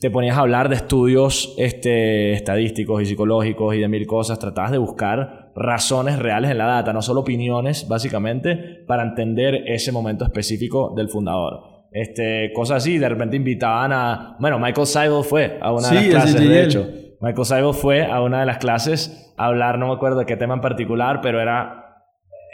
te 0.00 0.10
ponías 0.10 0.36
a 0.36 0.40
hablar 0.40 0.68
de 0.68 0.74
estudios 0.74 1.54
este, 1.58 2.32
estadísticos 2.32 3.02
y 3.02 3.06
psicológicos 3.06 3.74
y 3.76 3.78
de 3.78 3.88
mil 3.88 4.06
cosas, 4.06 4.38
tratabas 4.38 4.72
de 4.72 4.78
buscar 4.78 5.52
razones 5.54 6.18
reales 6.18 6.50
en 6.50 6.58
la 6.58 6.66
data, 6.66 6.92
no 6.92 7.02
solo 7.02 7.20
opiniones, 7.20 7.86
básicamente, 7.86 8.82
para 8.86 9.04
entender 9.04 9.62
ese 9.66 9.92
momento 9.92 10.24
específico 10.24 10.92
del 10.96 11.08
fundador. 11.08 11.71
Este, 11.92 12.52
cosas 12.54 12.78
así, 12.78 12.98
de 12.98 13.08
repente 13.08 13.36
invitaban 13.36 13.92
a... 13.92 14.36
Bueno, 14.38 14.58
Michael 14.58 14.86
Seibel 14.86 15.24
fue 15.24 15.58
a 15.60 15.72
una 15.72 15.88
Sí, 15.88 15.94
de 15.94 16.00
las 16.00 16.10
clases, 16.10 16.40
es 16.40 16.48
de 16.48 16.64
hecho. 16.64 16.88
Michael 17.20 17.44
Seibel 17.44 17.74
fue 17.74 18.04
a 18.04 18.20
una 18.22 18.40
de 18.40 18.46
las 18.46 18.58
clases 18.58 19.34
a 19.36 19.46
hablar, 19.46 19.78
no 19.78 19.88
me 19.88 19.94
acuerdo 19.94 20.20
de 20.20 20.26
qué 20.26 20.36
tema 20.36 20.54
en 20.54 20.60
particular, 20.60 21.20
pero 21.20 21.40
era 21.40 21.78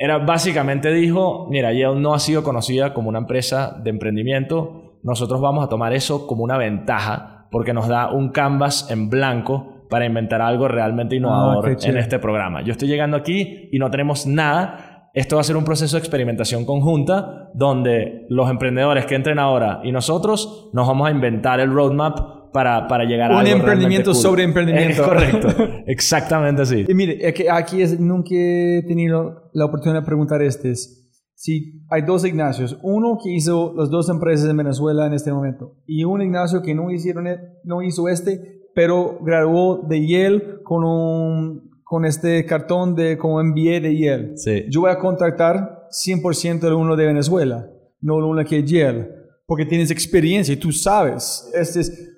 era 0.00 0.18
básicamente 0.18 0.92
dijo, 0.92 1.48
mira, 1.50 1.72
Yale 1.72 1.98
no 1.98 2.14
ha 2.14 2.20
sido 2.20 2.44
conocida 2.44 2.94
como 2.94 3.08
una 3.08 3.18
empresa 3.18 3.76
de 3.82 3.90
emprendimiento, 3.90 4.98
nosotros 5.02 5.40
vamos 5.40 5.64
a 5.64 5.68
tomar 5.68 5.92
eso 5.92 6.28
como 6.28 6.44
una 6.44 6.56
ventaja 6.56 7.48
porque 7.50 7.72
nos 7.72 7.88
da 7.88 8.12
un 8.12 8.30
canvas 8.30 8.90
en 8.90 9.10
blanco 9.10 9.86
para 9.90 10.06
inventar 10.06 10.40
algo 10.40 10.68
realmente 10.68 11.16
innovador 11.16 11.76
qué 11.76 11.88
en 11.88 11.96
este 11.96 12.18
programa. 12.18 12.62
Yo 12.62 12.72
estoy 12.72 12.88
llegando 12.88 13.16
aquí 13.16 13.68
y 13.72 13.78
no 13.78 13.90
tenemos 13.90 14.26
nada. 14.26 14.87
Esto 15.18 15.34
va 15.34 15.40
a 15.40 15.44
ser 15.44 15.56
un 15.56 15.64
proceso 15.64 15.96
de 15.96 16.00
experimentación 16.00 16.64
conjunta 16.64 17.50
donde 17.52 18.24
los 18.28 18.48
emprendedores 18.48 19.04
que 19.06 19.16
entren 19.16 19.40
ahora 19.40 19.80
y 19.82 19.90
nosotros 19.90 20.70
nos 20.72 20.86
vamos 20.86 21.08
a 21.08 21.10
inventar 21.10 21.58
el 21.58 21.72
roadmap 21.72 22.52
para, 22.52 22.86
para 22.86 23.04
llegar 23.04 23.32
a 23.32 23.38
Un 23.40 23.46
emprendimiento 23.48 24.12
cool. 24.12 24.20
sobre 24.22 24.42
emprendimiento. 24.44 25.02
Es 25.02 25.08
correcto. 25.08 25.48
Exactamente 25.86 26.62
así. 26.62 26.84
Y 26.88 26.94
mire, 26.94 27.18
es 27.26 27.34
que 27.34 27.50
aquí 27.50 27.82
es, 27.82 27.98
nunca 27.98 28.28
he 28.32 28.84
tenido 28.86 29.50
la 29.54 29.64
oportunidad 29.64 30.02
de 30.02 30.06
preguntar 30.06 30.40
este. 30.40 30.70
es, 30.70 31.10
Si 31.34 31.82
hay 31.90 32.02
dos 32.02 32.24
Ignacios, 32.24 32.78
uno 32.82 33.18
que 33.20 33.30
hizo 33.32 33.74
las 33.76 33.90
dos 33.90 34.08
empresas 34.08 34.48
en 34.48 34.56
Venezuela 34.56 35.04
en 35.06 35.14
este 35.14 35.32
momento 35.32 35.74
y 35.84 36.04
un 36.04 36.22
Ignacio 36.22 36.62
que 36.62 36.74
no, 36.76 36.92
hicieron, 36.92 37.26
e- 37.26 37.40
no 37.64 37.82
hizo 37.82 38.08
este, 38.08 38.60
pero 38.72 39.18
graduó 39.20 39.82
de 39.88 40.06
Yale 40.06 40.62
con, 40.62 40.84
un, 40.84 41.70
con 41.88 42.04
este 42.04 42.44
cartón 42.44 42.94
de 42.94 43.16
como 43.16 43.42
MBA 43.42 43.80
de 43.80 43.98
Yale. 43.98 44.36
Sí. 44.36 44.64
Yo 44.68 44.82
voy 44.82 44.90
a 44.90 44.98
contactar 44.98 45.86
100% 45.90 46.60
de 46.60 46.74
uno 46.74 46.94
de 46.96 47.06
Venezuela, 47.06 47.66
no 48.02 48.16
uno 48.16 48.44
que 48.44 48.58
es 48.58 48.70
Yale, 48.70 49.08
porque 49.46 49.64
tienes 49.64 49.90
experiencia 49.90 50.52
y 50.52 50.58
tú 50.58 50.70
sabes. 50.70 51.50
Este 51.54 51.80
es, 51.80 52.12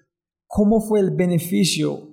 ¿Cómo 0.49 0.81
fue 0.81 0.99
el 0.99 1.13
beneficio 1.13 2.09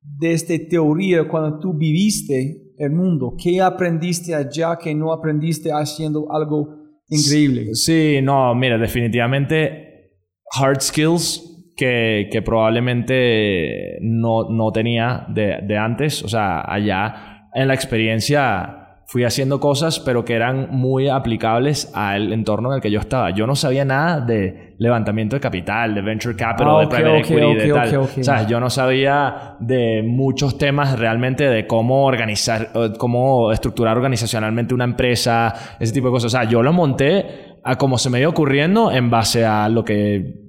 de 0.00 0.32
esta 0.32 0.54
teoría 0.68 1.28
cuando 1.28 1.60
tú 1.60 1.72
viviste 1.72 2.74
el 2.78 2.90
mundo. 2.90 3.36
¿Qué 3.40 3.60
aprendiste 3.60 4.34
allá 4.34 4.76
que 4.76 4.92
no 4.92 5.12
aprendiste 5.12 5.70
haciendo 5.70 6.32
algo 6.32 6.76
increíble? 7.08 7.74
Sí, 7.74 8.18
no, 8.22 8.54
mira, 8.56 8.76
definitivamente 8.76 10.16
hard 10.52 10.80
skills 10.80 11.57
que, 11.78 12.28
que 12.30 12.42
probablemente 12.42 13.98
no, 14.00 14.50
no 14.50 14.72
tenía 14.72 15.24
de, 15.28 15.60
de 15.62 15.78
antes. 15.78 16.24
O 16.24 16.28
sea, 16.28 16.60
allá 16.66 17.46
en 17.54 17.68
la 17.68 17.74
experiencia 17.74 18.74
fui 19.06 19.24
haciendo 19.24 19.58
cosas, 19.60 20.00
pero 20.00 20.24
que 20.24 20.34
eran 20.34 20.68
muy 20.70 21.08
aplicables 21.08 21.90
al 21.94 22.32
entorno 22.32 22.70
en 22.70 22.76
el 22.76 22.82
que 22.82 22.90
yo 22.90 22.98
estaba. 22.98 23.30
Yo 23.30 23.46
no 23.46 23.54
sabía 23.54 23.84
nada 23.84 24.20
de 24.20 24.74
levantamiento 24.78 25.36
de 25.36 25.40
capital, 25.40 25.94
de 25.94 26.02
venture 26.02 26.36
capital, 26.36 26.68
Ah, 26.68 26.80
de 26.80 26.86
ok, 26.86 26.94
private 26.94 27.18
equity, 27.20 27.68
de 27.68 27.72
tal. 27.72 27.96
O 27.96 28.06
sea, 28.06 28.46
yo 28.46 28.60
no 28.60 28.68
sabía 28.68 29.56
de 29.60 30.02
muchos 30.04 30.58
temas 30.58 30.98
realmente 30.98 31.48
de 31.48 31.66
cómo 31.66 32.04
organizar, 32.04 32.70
eh, 32.74 32.92
cómo 32.98 33.52
estructurar 33.52 33.96
organizacionalmente 33.96 34.74
una 34.74 34.84
empresa, 34.84 35.54
ese 35.78 35.92
tipo 35.94 36.08
de 36.08 36.12
cosas. 36.12 36.34
O 36.34 36.36
sea, 36.38 36.44
yo 36.44 36.62
lo 36.62 36.72
monté 36.72 37.56
a 37.64 37.76
como 37.76 37.98
se 37.98 38.10
me 38.10 38.20
iba 38.20 38.28
ocurriendo 38.28 38.90
en 38.92 39.10
base 39.10 39.46
a 39.46 39.68
lo 39.68 39.84
que 39.84 40.47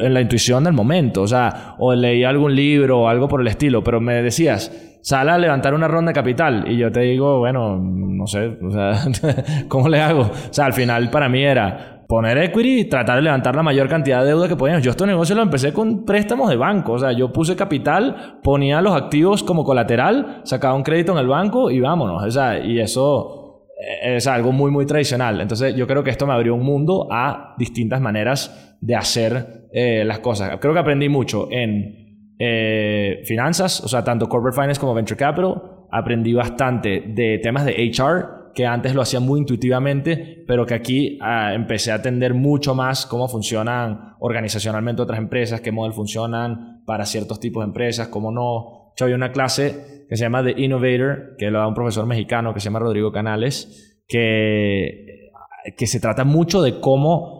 en 0.00 0.14
la 0.14 0.20
intuición 0.20 0.64
del 0.64 0.72
momento, 0.72 1.22
o 1.22 1.26
sea, 1.26 1.74
o 1.78 1.94
leí 1.94 2.24
algún 2.24 2.54
libro 2.54 3.00
o 3.00 3.08
algo 3.08 3.28
por 3.28 3.40
el 3.40 3.48
estilo, 3.48 3.82
pero 3.82 4.00
me 4.00 4.22
decías, 4.22 4.98
sal 5.02 5.28
a 5.28 5.38
levantar 5.38 5.74
una 5.74 5.88
ronda 5.88 6.10
de 6.10 6.14
capital 6.14 6.64
y 6.68 6.76
yo 6.76 6.90
te 6.92 7.00
digo, 7.00 7.38
bueno, 7.38 7.78
no 7.78 8.26
sé, 8.26 8.58
o 8.62 8.70
sea, 8.70 9.04
¿cómo 9.68 9.88
le 9.88 10.00
hago? 10.00 10.22
O 10.22 10.52
sea, 10.52 10.66
al 10.66 10.72
final 10.72 11.10
para 11.10 11.28
mí 11.28 11.42
era 11.42 12.04
poner 12.08 12.38
equity 12.38 12.80
y 12.80 12.84
tratar 12.86 13.16
de 13.16 13.22
levantar 13.22 13.54
la 13.54 13.62
mayor 13.62 13.88
cantidad 13.88 14.22
de 14.22 14.28
deuda 14.28 14.48
que 14.48 14.56
podíamos. 14.56 14.82
Yo 14.82 14.92
este 14.92 15.06
negocio 15.06 15.36
lo 15.36 15.42
empecé 15.42 15.74
con 15.74 16.04
préstamos 16.06 16.48
de 16.48 16.56
banco, 16.56 16.92
o 16.92 16.98
sea, 16.98 17.12
yo 17.12 17.32
puse 17.32 17.54
capital, 17.54 18.38
ponía 18.42 18.80
los 18.80 18.94
activos 18.94 19.42
como 19.42 19.62
colateral, 19.64 20.40
sacaba 20.44 20.74
un 20.74 20.82
crédito 20.82 21.12
en 21.12 21.18
el 21.18 21.28
banco 21.28 21.70
y 21.70 21.80
vámonos, 21.80 22.22
o 22.24 22.30
sea, 22.30 22.58
y 22.58 22.80
eso 22.80 23.66
eh, 23.78 24.16
es 24.16 24.26
algo 24.26 24.52
muy, 24.52 24.70
muy 24.70 24.86
tradicional. 24.86 25.40
Entonces, 25.40 25.74
yo 25.76 25.86
creo 25.86 26.02
que 26.02 26.10
esto 26.10 26.26
me 26.26 26.32
abrió 26.32 26.54
un 26.54 26.64
mundo 26.64 27.08
a 27.10 27.54
distintas 27.58 28.00
maneras 28.00 28.76
de 28.80 28.96
hacer 28.96 29.57
eh, 29.72 30.04
las 30.04 30.20
cosas. 30.20 30.58
Creo 30.60 30.72
que 30.72 30.80
aprendí 30.80 31.08
mucho 31.08 31.48
en 31.50 32.34
eh, 32.38 33.22
finanzas, 33.24 33.80
o 33.82 33.88
sea, 33.88 34.04
tanto 34.04 34.28
corporate 34.28 34.60
finance 34.60 34.80
como 34.80 34.94
venture 34.94 35.16
capital. 35.16 35.62
Aprendí 35.90 36.34
bastante 36.34 37.02
de 37.06 37.38
temas 37.42 37.64
de 37.64 37.72
HR, 37.72 38.52
que 38.54 38.66
antes 38.66 38.94
lo 38.94 39.02
hacía 39.02 39.20
muy 39.20 39.40
intuitivamente, 39.40 40.44
pero 40.46 40.66
que 40.66 40.74
aquí 40.74 41.18
ah, 41.22 41.52
empecé 41.54 41.92
a 41.92 41.96
atender 41.96 42.34
mucho 42.34 42.74
más 42.74 43.06
cómo 43.06 43.28
funcionan 43.28 44.14
organizacionalmente 44.20 45.02
otras 45.02 45.18
empresas, 45.18 45.60
qué 45.60 45.72
modelo 45.72 45.94
funcionan 45.94 46.82
para 46.84 47.06
ciertos 47.06 47.40
tipos 47.40 47.62
de 47.62 47.68
empresas, 47.68 48.08
cómo 48.08 48.32
no. 48.32 48.92
Yo 48.96 49.04
había 49.04 49.16
una 49.16 49.30
clase 49.30 50.06
que 50.08 50.16
se 50.16 50.24
llama 50.24 50.42
The 50.42 50.60
Innovator, 50.60 51.36
que 51.38 51.50
lo 51.50 51.58
da 51.58 51.68
un 51.68 51.74
profesor 51.74 52.06
mexicano 52.06 52.52
que 52.52 52.60
se 52.60 52.64
llama 52.64 52.80
Rodrigo 52.80 53.12
Canales, 53.12 54.02
que, 54.08 55.30
que 55.76 55.86
se 55.86 56.00
trata 56.00 56.24
mucho 56.24 56.62
de 56.62 56.80
cómo, 56.80 57.37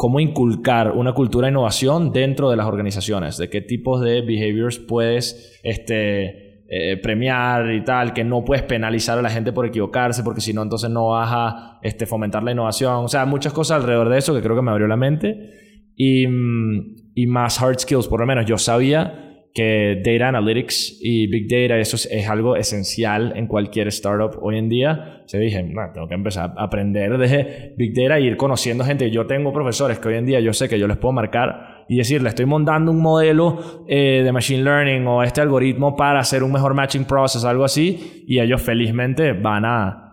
cómo 0.00 0.18
inculcar 0.18 0.92
una 0.92 1.12
cultura 1.12 1.44
de 1.44 1.50
innovación 1.50 2.10
dentro 2.10 2.48
de 2.48 2.56
las 2.56 2.64
organizaciones, 2.64 3.36
de 3.36 3.50
qué 3.50 3.60
tipos 3.60 4.00
de 4.00 4.22
behaviors 4.22 4.78
puedes 4.78 5.60
este, 5.62 6.64
eh, 6.70 6.96
premiar 7.02 7.70
y 7.70 7.84
tal, 7.84 8.14
que 8.14 8.24
no 8.24 8.42
puedes 8.42 8.62
penalizar 8.62 9.18
a 9.18 9.20
la 9.20 9.28
gente 9.28 9.52
por 9.52 9.66
equivocarse, 9.66 10.22
porque 10.22 10.40
si 10.40 10.54
no, 10.54 10.62
entonces 10.62 10.88
no 10.88 11.10
vas 11.10 11.28
a 11.30 11.78
este, 11.82 12.06
fomentar 12.06 12.42
la 12.42 12.52
innovación. 12.52 13.04
O 13.04 13.08
sea, 13.08 13.26
muchas 13.26 13.52
cosas 13.52 13.82
alrededor 13.82 14.08
de 14.08 14.16
eso 14.16 14.34
que 14.34 14.40
creo 14.40 14.56
que 14.56 14.62
me 14.62 14.70
abrió 14.70 14.86
la 14.86 14.96
mente. 14.96 15.92
Y, 15.94 16.26
mm, 16.26 16.96
y 17.14 17.26
más 17.26 17.60
hard 17.60 17.80
skills, 17.80 18.08
por 18.08 18.20
lo 18.20 18.26
menos 18.26 18.46
yo 18.46 18.56
sabía 18.56 19.29
que 19.52 20.00
data 20.04 20.28
analytics 20.28 20.98
y 21.00 21.26
big 21.26 21.48
data, 21.48 21.78
eso 21.78 21.96
es, 21.96 22.28
algo 22.28 22.56
esencial 22.56 23.32
en 23.36 23.46
cualquier 23.46 23.88
startup 23.88 24.38
hoy 24.40 24.58
en 24.58 24.68
día. 24.68 25.22
Se 25.26 25.38
dije, 25.38 25.62
"Bueno, 25.62 25.90
tengo 25.92 26.08
que 26.08 26.14
empezar 26.14 26.52
a 26.56 26.64
aprender 26.64 27.18
de 27.18 27.74
big 27.76 27.94
data 27.94 28.18
e 28.18 28.22
ir 28.22 28.36
conociendo 28.36 28.84
gente. 28.84 29.10
Yo 29.10 29.26
tengo 29.26 29.52
profesores 29.52 29.98
que 29.98 30.08
hoy 30.08 30.14
en 30.14 30.26
día 30.26 30.40
yo 30.40 30.52
sé 30.52 30.68
que 30.68 30.78
yo 30.78 30.86
les 30.86 30.96
puedo 30.96 31.12
marcar 31.12 31.84
y 31.88 31.96
decirle, 31.96 32.28
estoy 32.28 32.46
montando 32.46 32.92
un 32.92 33.02
modelo 33.02 33.84
eh, 33.88 34.22
de 34.22 34.32
machine 34.32 34.62
learning 34.62 35.04
o 35.08 35.24
este 35.24 35.40
algoritmo 35.40 35.96
para 35.96 36.20
hacer 36.20 36.44
un 36.44 36.52
mejor 36.52 36.72
matching 36.72 37.04
process, 37.04 37.44
algo 37.44 37.64
así, 37.64 38.24
y 38.28 38.38
ellos 38.38 38.62
felizmente 38.62 39.32
van 39.32 39.64
a 39.64 40.10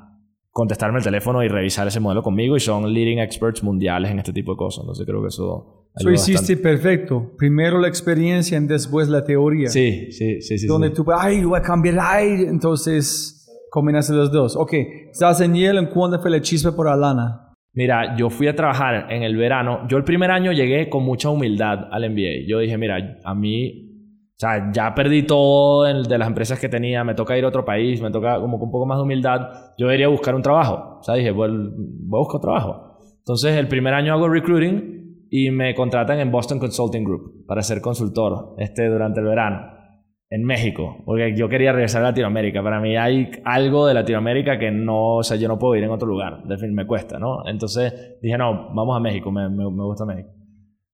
contestarme 0.50 0.98
el 0.98 1.04
teléfono 1.04 1.44
y 1.44 1.48
revisar 1.48 1.88
ese 1.88 2.00
modelo 2.00 2.24
conmigo 2.24 2.58
y 2.58 2.60
son 2.60 2.92
leading 2.92 3.20
experts 3.20 3.62
mundiales 3.62 4.10
en 4.10 4.18
este 4.18 4.34
tipo 4.34 4.54
de 4.54 4.58
cosas. 4.58 4.86
Entonces 4.86 5.06
creo 5.06 5.22
que 5.22 5.28
eso... 5.28 5.87
Eso 6.00 6.10
ayuda 6.10 6.14
hiciste 6.14 6.56
bastante. 6.56 6.64
perfecto. 6.64 7.32
Primero 7.38 7.80
la 7.80 7.88
experiencia 7.88 8.58
y 8.58 8.66
después 8.66 9.10
la 9.10 9.24
teoría. 9.24 9.70
Sí, 9.70 10.12
sí, 10.12 10.42
sí, 10.42 10.58
sí. 10.58 10.68
donde 10.68 10.90
sí. 10.90 10.96
tú, 10.96 11.06
ay, 11.18 11.44
voy 11.44 11.60
a 11.60 11.62
cambiar, 11.62 11.98
ay, 12.00 12.46
entonces 12.48 13.38
combinaste 13.70 14.14
los 14.14 14.32
dos. 14.32 14.56
Ok, 14.56 14.74
estás 15.12 15.42
en 15.42 15.56
Yale, 15.56 15.80
¿en 15.80 15.88
cuándo 15.88 16.20
fue 16.20 16.32
la 16.32 16.42
chispa 16.42 16.76
por 16.76 16.88
Alana? 16.88 17.48
Mira, 17.74 18.16
yo 18.18 18.32
fui 18.32 18.48
a 18.48 18.56
trabajar 18.56 19.12
en 19.12 19.22
el 19.22 19.38
verano. 19.38 19.88
Yo 19.88 19.98
el 19.98 20.04
primer 20.04 20.32
año 20.32 20.52
llegué 20.52 20.90
con 20.90 21.04
mucha 21.04 21.30
humildad 21.30 21.88
al 21.92 22.10
MBA. 22.10 22.48
Yo 22.48 22.58
dije, 22.58 22.76
mira, 22.76 23.20
a 23.24 23.36
mí, 23.36 23.88
o 24.32 24.40
sea, 24.40 24.72
ya 24.74 24.96
perdí 24.96 25.24
todo 25.24 25.84
de 25.84 26.18
las 26.18 26.28
empresas 26.28 26.60
que 26.60 26.70
tenía, 26.70 27.04
me 27.04 27.14
toca 27.14 27.38
ir 27.38 27.46
a 27.46 27.50
otro 27.50 27.66
país, 27.66 28.02
me 28.02 28.10
toca 28.10 28.40
como 28.40 28.58
con 28.58 28.70
un 28.70 28.72
poco 28.72 28.88
más 28.88 28.98
de 28.98 29.04
humildad. 29.04 29.42
Yo 29.78 29.86
debería 29.86 30.08
buscar 30.08 30.34
un 30.34 30.42
trabajo. 30.42 30.98
O 31.00 31.04
sea, 31.04 31.14
dije, 31.14 31.30
voy, 31.30 31.52
voy 31.52 32.18
a 32.18 32.24
buscar 32.24 32.42
trabajo. 32.42 32.98
Entonces, 33.20 33.56
el 33.56 33.68
primer 33.68 33.94
año 33.94 34.14
hago 34.14 34.28
recruiting 34.28 34.97
y 35.30 35.52
me 35.52 35.76
contratan 35.76 36.20
en 36.20 36.32
Boston 36.32 36.60
Consulting 36.60 37.04
Group 37.04 37.46
para 37.48 37.62
ser 37.62 37.82
consultor 37.82 38.56
este, 38.58 38.88
durante 38.88 39.20
el 39.20 39.26
verano 39.26 39.78
en 40.30 40.44
México, 40.44 41.04
porque 41.06 41.36
yo 41.38 41.48
quería 41.48 41.72
regresar 41.72 42.02
a 42.04 42.10
Latinoamérica. 42.10 42.62
Para 42.62 42.82
mí 42.82 42.98
hay 42.98 43.32
algo 43.46 43.88
de 43.88 43.94
Latinoamérica 43.94 44.60
que 44.60 44.72
no, 44.72 45.18
o 45.18 45.24
sea, 45.24 45.38
yo 45.38 45.48
no 45.48 45.58
puedo 45.58 45.76
ir 45.76 45.84
en 45.84 45.92
otro 45.92 46.08
lugar, 46.08 46.44
de 46.44 46.58
fin, 46.58 46.74
me 46.74 46.86
cuesta, 46.86 47.18
¿no? 47.18 47.48
Entonces 47.48 48.18
dije, 48.22 48.38
no, 48.38 48.74
vamos 48.74 48.98
a 48.98 49.00
México, 49.00 49.32
me, 49.32 49.50
me, 49.50 49.70
me 49.70 49.84
gusta 49.84 50.06
México. 50.06 50.30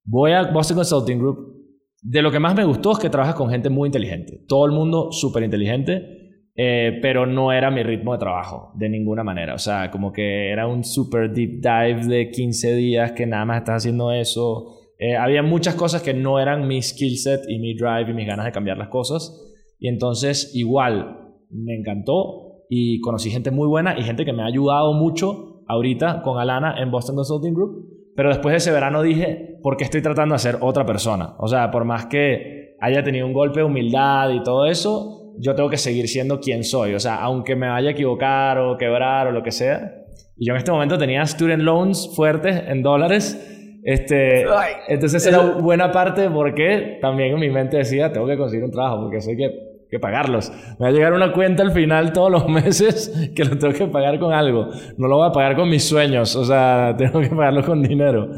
Voy 0.06 0.34
a 0.34 0.52
Boston 0.52 0.78
Consulting 0.78 1.18
Group. 1.18 1.54
De 2.02 2.22
lo 2.22 2.32
que 2.32 2.40
más 2.40 2.54
me 2.54 2.66
gustó 2.66 2.92
es 2.92 3.00
que 3.00 3.10
trabajas 3.10 3.36
con 3.36 3.50
gente 3.50 3.70
muy 3.70 3.88
inteligente, 3.88 4.44
todo 4.48 4.66
el 4.66 4.74
mundo 4.74 5.12
súper 5.12 5.42
inteligente, 5.44 6.23
eh, 6.56 7.00
pero 7.02 7.26
no 7.26 7.52
era 7.52 7.72
mi 7.72 7.82
ritmo 7.82 8.14
de 8.14 8.20
trabajo, 8.20 8.72
de 8.76 8.90
ninguna 8.90 9.24
manera. 9.24 9.56
O 9.56 9.60
sea, 9.60 9.90
como 9.90 10.12
que 10.12 10.52
era 10.52 10.68
un 10.68 10.84
super 10.84 11.32
deep 11.32 11.62
dive 11.62 12.06
de 12.08 12.30
15 12.30 12.76
días 12.76 13.12
que 13.14 13.26
nada 13.26 13.46
más 13.46 13.60
estás 13.60 13.78
haciendo 13.78 14.12
eso. 14.12 14.80
Eh, 15.00 15.16
había 15.16 15.42
muchas 15.42 15.76
cosas 15.76 16.04
que 16.04 16.14
no 16.14 16.40
eran 16.40 16.68
mi 16.68 16.82
skill 16.82 17.18
set 17.18 17.42
y 17.48 17.60
mi 17.60 17.74
drive 17.74 18.12
y 18.12 18.14
mis 18.14 18.28
ganas 18.28 18.46
de 18.46 18.52
cambiar 18.52 18.78
las 18.78 18.90
cosas. 18.90 19.52
Y 19.80 19.88
entonces 19.88 20.52
igual 20.54 21.34
me 21.50 21.76
encantó 21.76 22.66
y 22.70 23.00
conocí 23.02 23.32
gente 23.32 23.50
muy 23.52 23.68
buena 23.68 23.98
y 23.98 24.04
gente 24.04 24.24
que 24.24 24.34
me 24.34 24.44
ha 24.44 24.48
ayudado 24.48 24.94
mucho 24.94 25.64
ahorita 25.68 26.22
con 26.22 26.40
Alana 26.40 26.76
en 26.82 26.92
Boston 26.92 27.16
Consulting 27.16 27.54
Group. 27.54 27.94
Pero 28.16 28.30
después 28.30 28.54
de 28.54 28.58
ese 28.58 28.72
verano 28.72 29.02
dije, 29.02 29.58
¿por 29.64 29.76
qué 29.76 29.86
estoy 29.86 30.04
tratando 30.04 30.34
de 30.34 30.40
ser 30.40 30.58
otra 30.62 30.86
persona? 30.86 31.36
O 31.40 31.48
sea, 31.48 31.72
por 31.72 31.84
más 31.84 32.06
que 32.06 32.76
haya 32.80 33.04
tenido 33.04 33.26
un 33.26 33.34
golpe 33.34 33.62
de 33.62 33.66
humildad 33.66 34.30
y 34.30 34.44
todo 34.44 34.68
eso, 34.68 35.23
yo 35.40 35.56
tengo 35.56 35.70
que 35.70 35.78
seguir 35.78 36.08
siendo 36.08 36.40
quien 36.40 36.64
soy. 36.64 36.94
O 36.94 37.00
sea, 37.00 37.16
aunque 37.16 37.56
me 37.56 37.68
vaya 37.68 37.90
a 37.90 37.92
equivocar 37.92 38.58
o 38.60 38.78
quebrar 38.78 39.28
o 39.28 39.32
lo 39.32 39.44
que 39.44 39.52
sea. 39.52 40.04
Y 40.38 40.48
yo 40.48 40.54
en 40.54 40.58
este 40.58 40.72
momento 40.72 40.98
tenía 40.98 41.26
student 41.26 41.64
loans 41.64 42.12
fuertes 42.16 42.64
en 42.68 42.82
dólares. 42.82 43.50
Este, 43.84 44.46
Ay, 44.46 44.74
entonces 44.88 45.26
era 45.28 45.40
buena 45.40 45.92
parte 45.92 46.30
porque 46.30 47.00
también 47.02 47.34
en 47.34 47.40
mi 47.40 47.50
mente 47.50 47.78
decía, 47.78 48.12
tengo 48.12 48.26
que 48.26 48.38
conseguir 48.38 48.64
un 48.64 48.72
trabajo 48.72 49.02
porque 49.02 49.18
hay 49.18 49.36
que, 49.36 49.52
que 49.90 50.00
pagarlos. 50.00 50.52
Me 50.80 50.86
va 50.86 50.88
a 50.88 50.92
llegar 50.92 51.14
una 51.14 51.34
cuenta 51.34 51.64
al 51.64 51.72
final 51.72 52.14
todos 52.14 52.32
los 52.32 52.48
meses 52.50 53.32
que 53.36 53.44
lo 53.44 53.58
tengo 53.58 53.74
que 53.74 53.88
pagar 53.88 54.20
con 54.20 54.34
algo. 54.34 54.70
No 54.98 55.08
lo 55.08 55.18
voy 55.18 55.30
a 55.30 55.32
pagar 55.32 55.56
con 55.56 55.70
mis 55.70 55.84
sueños, 55.84 56.36
o 56.36 56.46
sea, 56.46 56.96
tengo 56.98 57.20
que 57.20 57.30
pagarlo 57.30 57.64
con 57.64 57.82
dinero. 57.82 58.30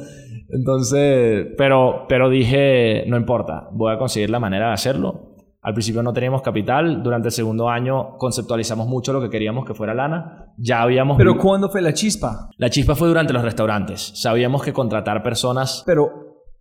Entonces, 0.50 1.48
pero, 1.58 2.06
pero 2.08 2.30
dije, 2.30 3.04
no 3.08 3.18
importa, 3.18 3.68
voy 3.72 3.94
a 3.94 3.98
conseguir 3.98 4.30
la 4.30 4.40
manera 4.40 4.68
de 4.68 4.74
hacerlo. 4.74 5.35
Al 5.66 5.74
principio 5.74 6.04
no 6.04 6.14
teníamos 6.14 6.44
capital, 6.44 7.02
durante 7.02 7.30
el 7.30 7.32
segundo 7.32 7.68
año 7.70 8.18
conceptualizamos 8.20 8.88
mucho 8.88 9.12
lo 9.14 9.20
que 9.20 9.32
queríamos 9.32 9.66
que 9.66 9.74
fuera 9.74 9.96
lana. 9.96 10.54
Ya 10.58 10.84
habíamos... 10.84 11.18
Pero 11.18 11.40
¿cuándo 11.40 11.70
fue 11.70 11.82
la 11.82 11.92
chispa? 11.92 12.50
La 12.58 12.70
chispa 12.70 12.94
fue 12.94 13.08
durante 13.08 13.34
los 13.34 13.42
restaurantes. 13.42 14.12
Sabíamos 14.14 14.62
que 14.62 14.72
contratar 14.72 15.24
personas 15.24 15.82
Pero 15.84 16.12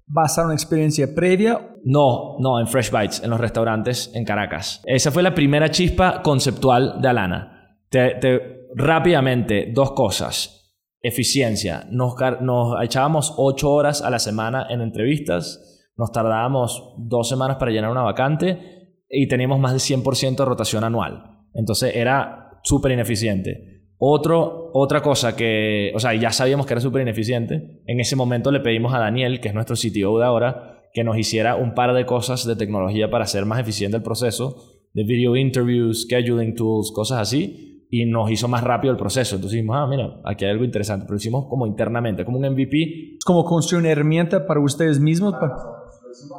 basar 0.07 0.47
una 0.47 0.55
experiencia 0.55 1.15
previa. 1.15 1.75
No, 1.85 2.39
no, 2.39 2.59
en 2.59 2.67
Fresh 2.67 2.91
Bites, 2.91 3.23
en 3.23 3.29
los 3.29 3.39
restaurantes 3.39 4.11
en 4.15 4.25
Caracas. 4.25 4.81
Esa 4.87 5.11
fue 5.11 5.23
la 5.23 5.35
primera 5.35 5.71
chispa 5.71 6.23
conceptual 6.23 7.03
de 7.03 7.09
Alana. 7.09 7.77
Te, 7.91 8.15
te- 8.15 8.69
rápidamente, 8.75 9.71
dos 9.75 9.93
cosas. 9.93 10.73
Eficiencia. 11.03 11.87
Nos, 11.91 12.15
nos 12.41 12.83
echábamos 12.83 13.35
ocho 13.37 13.71
horas 13.71 14.01
a 14.01 14.09
la 14.09 14.19
semana 14.19 14.67
en 14.71 14.81
entrevistas. 14.81 15.93
Nos 15.97 16.11
tardábamos 16.11 16.95
dos 16.99 17.29
semanas 17.29 17.59
para 17.59 17.71
llenar 17.71 17.91
una 17.91 18.03
vacante 18.03 18.74
y 19.15 19.29
teníamos 19.29 19.59
más 19.61 19.73
de 19.73 19.79
100% 19.79 20.37
de 20.37 20.45
rotación 20.45 20.85
anual. 20.85 21.25
Entonces 21.55 21.95
era 21.95 22.61
súper 22.63 22.93
ineficiente. 22.93 23.75
Otro, 23.99 24.71
otra 24.75 25.01
cosa 25.01 25.37
que, 25.37 25.93
o 25.95 26.01
sea, 26.01 26.15
ya 26.15 26.31
sabíamos 26.31 26.67
que 26.67 26.75
era 26.75 26.81
súper 26.81 27.03
ineficiente. 27.03 27.83
En 27.87 28.01
ese 28.01 28.17
momento 28.17 28.51
le 28.51 28.61
pedimos 28.61 28.93
a 28.93 28.99
Daniel, 28.99 29.41
que 29.41 29.49
es 29.49 29.55
nuestro 29.55 29.77
CTO 29.77 30.19
de 30.19 30.25
ahora, 30.25 30.83
que 30.93 31.05
nos 31.05 31.17
hiciera 31.17 31.57
un 31.57 31.75
par 31.75 31.95
de 31.95 32.05
cosas 32.07 32.47
de 32.47 32.57
tecnología 32.57 33.11
para 33.11 33.25
hacer 33.25 33.47
más 33.47 33.61
eficiente 33.61 33.97
el 33.97 34.03
proceso. 34.03 34.71
de 34.93 35.03
video 35.03 35.35
interviews, 35.35 36.03
scheduling 36.03 36.55
tools, 36.55 36.93
cosas 36.95 37.19
así, 37.19 37.85
y 37.91 38.07
nos 38.07 38.31
hizo 38.31 38.47
más 38.47 38.63
rápido 38.63 38.93
el 38.93 38.97
proceso. 38.97 39.35
Entonces 39.35 39.57
dijimos, 39.57 39.77
ah, 39.77 39.89
mira, 39.89 40.21
aquí 40.25 40.45
hay 40.45 40.53
algo 40.53 40.65
interesante, 40.65 41.05
pero 41.05 41.15
lo 41.15 41.19
hicimos 41.19 41.47
como 41.49 41.67
internamente, 41.67 42.25
como 42.25 42.39
un 42.39 42.49
MVP. 42.49 43.19
Como 43.25 43.45
construir 43.45 43.83
una 43.83 43.91
herramienta 43.91 44.47
para 44.47 44.61
ustedes 44.61 45.01
mismos, 45.01 45.35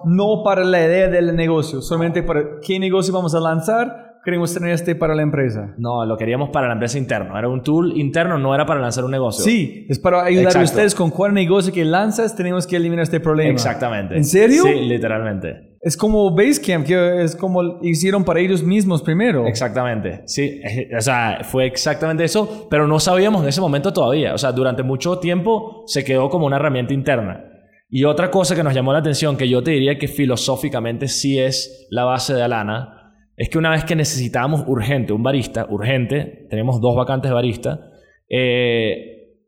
no 0.05 0.43
para 0.43 0.63
la 0.63 0.86
idea 0.86 1.07
del 1.07 1.36
negocio, 1.36 1.82
solamente 1.82 2.23
para 2.23 2.59
qué 2.61 2.80
negocio 2.80 3.13
vamos 3.13 3.36
a 3.36 3.39
lanzar, 3.39 4.19
queremos 4.23 4.53
tener 4.53 4.71
este 4.71 4.95
para 4.95 5.13
la 5.15 5.21
empresa. 5.21 5.73
No, 5.78 6.03
lo 6.05 6.17
queríamos 6.17 6.49
para 6.49 6.67
la 6.67 6.73
empresa 6.73 6.97
interna. 6.97 7.38
Era 7.38 7.47
un 7.47 7.61
tool 7.61 7.95
interno, 7.95 8.39
no 8.39 8.55
era 8.55 8.65
para 8.65 8.82
lanzar 8.82 9.05
un 9.05 9.11
negocio. 9.11 9.43
Sí, 9.43 9.86
es 9.88 9.99
para 9.99 10.23
ayudar 10.23 10.57
a 10.57 10.63
ustedes 10.63 10.95
con 10.95 11.11
cuál 11.11 11.34
negocio 11.34 11.71
que 11.71 11.86
lanzas, 11.86 12.36
tenemos 12.36 12.65
que 12.65 12.76
eliminar 12.76 13.03
este 13.03 13.19
problema. 13.19 13.51
Exactamente. 13.51 14.17
¿En 14.17 14.26
serio? 14.26 14.63
Sí, 14.63 14.82
literalmente. 14.82 15.76
Es 15.86 15.95
como 15.95 16.36
Basecamp, 16.36 16.84
que 16.88 17.23
es 17.23 17.36
como 17.36 17.80
hicieron 17.84 18.23
para 18.23 18.39
ellos 18.39 18.63
mismos 18.63 19.03
primero. 19.03 19.45
Exactamente, 19.45 20.23
sí, 20.26 20.59
eh, 20.63 20.89
o 20.97 20.99
sea, 20.99 21.41
fue 21.43 21.67
exactamente 21.67 22.23
eso, 22.23 22.67
pero 22.71 22.88
no 22.88 22.99
sabíamos 22.99 23.43
en 23.43 23.49
ese 23.49 23.61
momento 23.61 23.93
todavía, 23.93 24.34
o 24.34 24.38
sea, 24.39 24.51
durante 24.51 24.82
mucho 24.82 25.19
tiempo 25.19 25.84
se 25.86 26.03
quedó 26.03 26.32
como 26.32 26.47
una 26.47 26.55
herramienta 26.55 26.91
interna. 26.91 27.51
Y 27.96 28.04
otra 28.04 28.30
cosa 28.30 28.58
que 28.58 28.64
nos 28.64 28.74
llamó 28.74 28.91
la 28.91 29.00
atención, 29.00 29.38
que 29.38 29.48
yo 29.48 29.64
te 29.64 29.72
diría 29.72 29.98
que 29.98 30.10
filosóficamente 30.10 31.08
sí 31.08 31.39
es 31.39 31.88
la 31.89 32.04
base 32.04 32.34
de 32.34 32.43
Alana, 32.43 33.32
es 33.38 33.48
que 33.48 33.58
una 33.58 33.70
vez 33.70 33.86
que 33.86 33.96
necesitábamos 33.96 34.66
urgente 34.68 35.14
un 35.14 35.24
barista, 35.24 35.66
urgente, 35.70 36.46
tenemos 36.50 36.82
dos 36.82 36.93
vacantes 36.98 37.30
de 37.30 37.36
barista, 37.36 37.80
eh, 38.28 39.39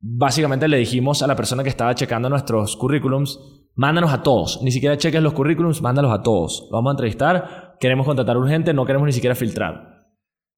básicamente 0.00 0.66
le 0.66 0.78
dijimos 0.78 1.22
a 1.22 1.28
la 1.28 1.36
persona 1.36 1.62
que 1.62 1.68
estaba 1.68 1.94
checando 1.94 2.28
nuestros 2.28 2.76
currículums, 2.76 3.38
mándanos 3.76 4.12
a 4.12 4.24
todos, 4.24 4.60
ni 4.64 4.72
siquiera 4.72 4.96
cheques 4.96 5.22
los 5.22 5.34
currículums, 5.34 5.80
mándalos 5.80 6.10
a 6.10 6.24
todos. 6.24 6.68
Vamos 6.72 6.90
a 6.90 6.94
entrevistar, 6.94 7.76
queremos 7.78 8.04
contratar 8.04 8.36
urgente, 8.36 8.74
no 8.74 8.84
queremos 8.84 9.06
ni 9.06 9.12
siquiera 9.12 9.36
filtrar. 9.36 10.08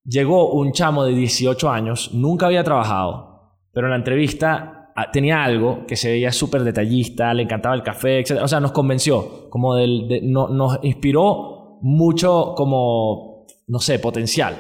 Llegó 0.03 0.51
un 0.55 0.73
chamo 0.73 1.05
de 1.05 1.13
18 1.13 1.71
años, 1.71 2.15
nunca 2.15 2.47
había 2.47 2.65
trabajado, 2.65 3.59
pero 3.71 3.89
en 3.89 3.91
la 3.91 3.99
entrevista 3.99 4.74
tenía 5.13 5.43
algo 5.45 5.87
que 5.87 5.97
se 5.97 6.11
veía 6.11 6.31
súper 6.33 6.63
detallista, 6.65 7.33
le 7.35 7.43
encantaba 7.43 7.75
el 7.75 7.83
café, 7.83 8.21
etc. 8.21 8.39
O 8.43 8.49
sea, 8.49 8.61
nos 8.61 8.73
convenció, 8.73 9.49
como 9.51 9.75
del, 9.75 10.09
de- 10.09 10.21
no- 10.23 10.49
nos 10.49 10.79
inspiró 10.83 11.79
mucho 11.83 12.55
como, 12.57 13.47
no 13.69 13.79
sé, 13.79 13.99
potencial. 13.99 14.55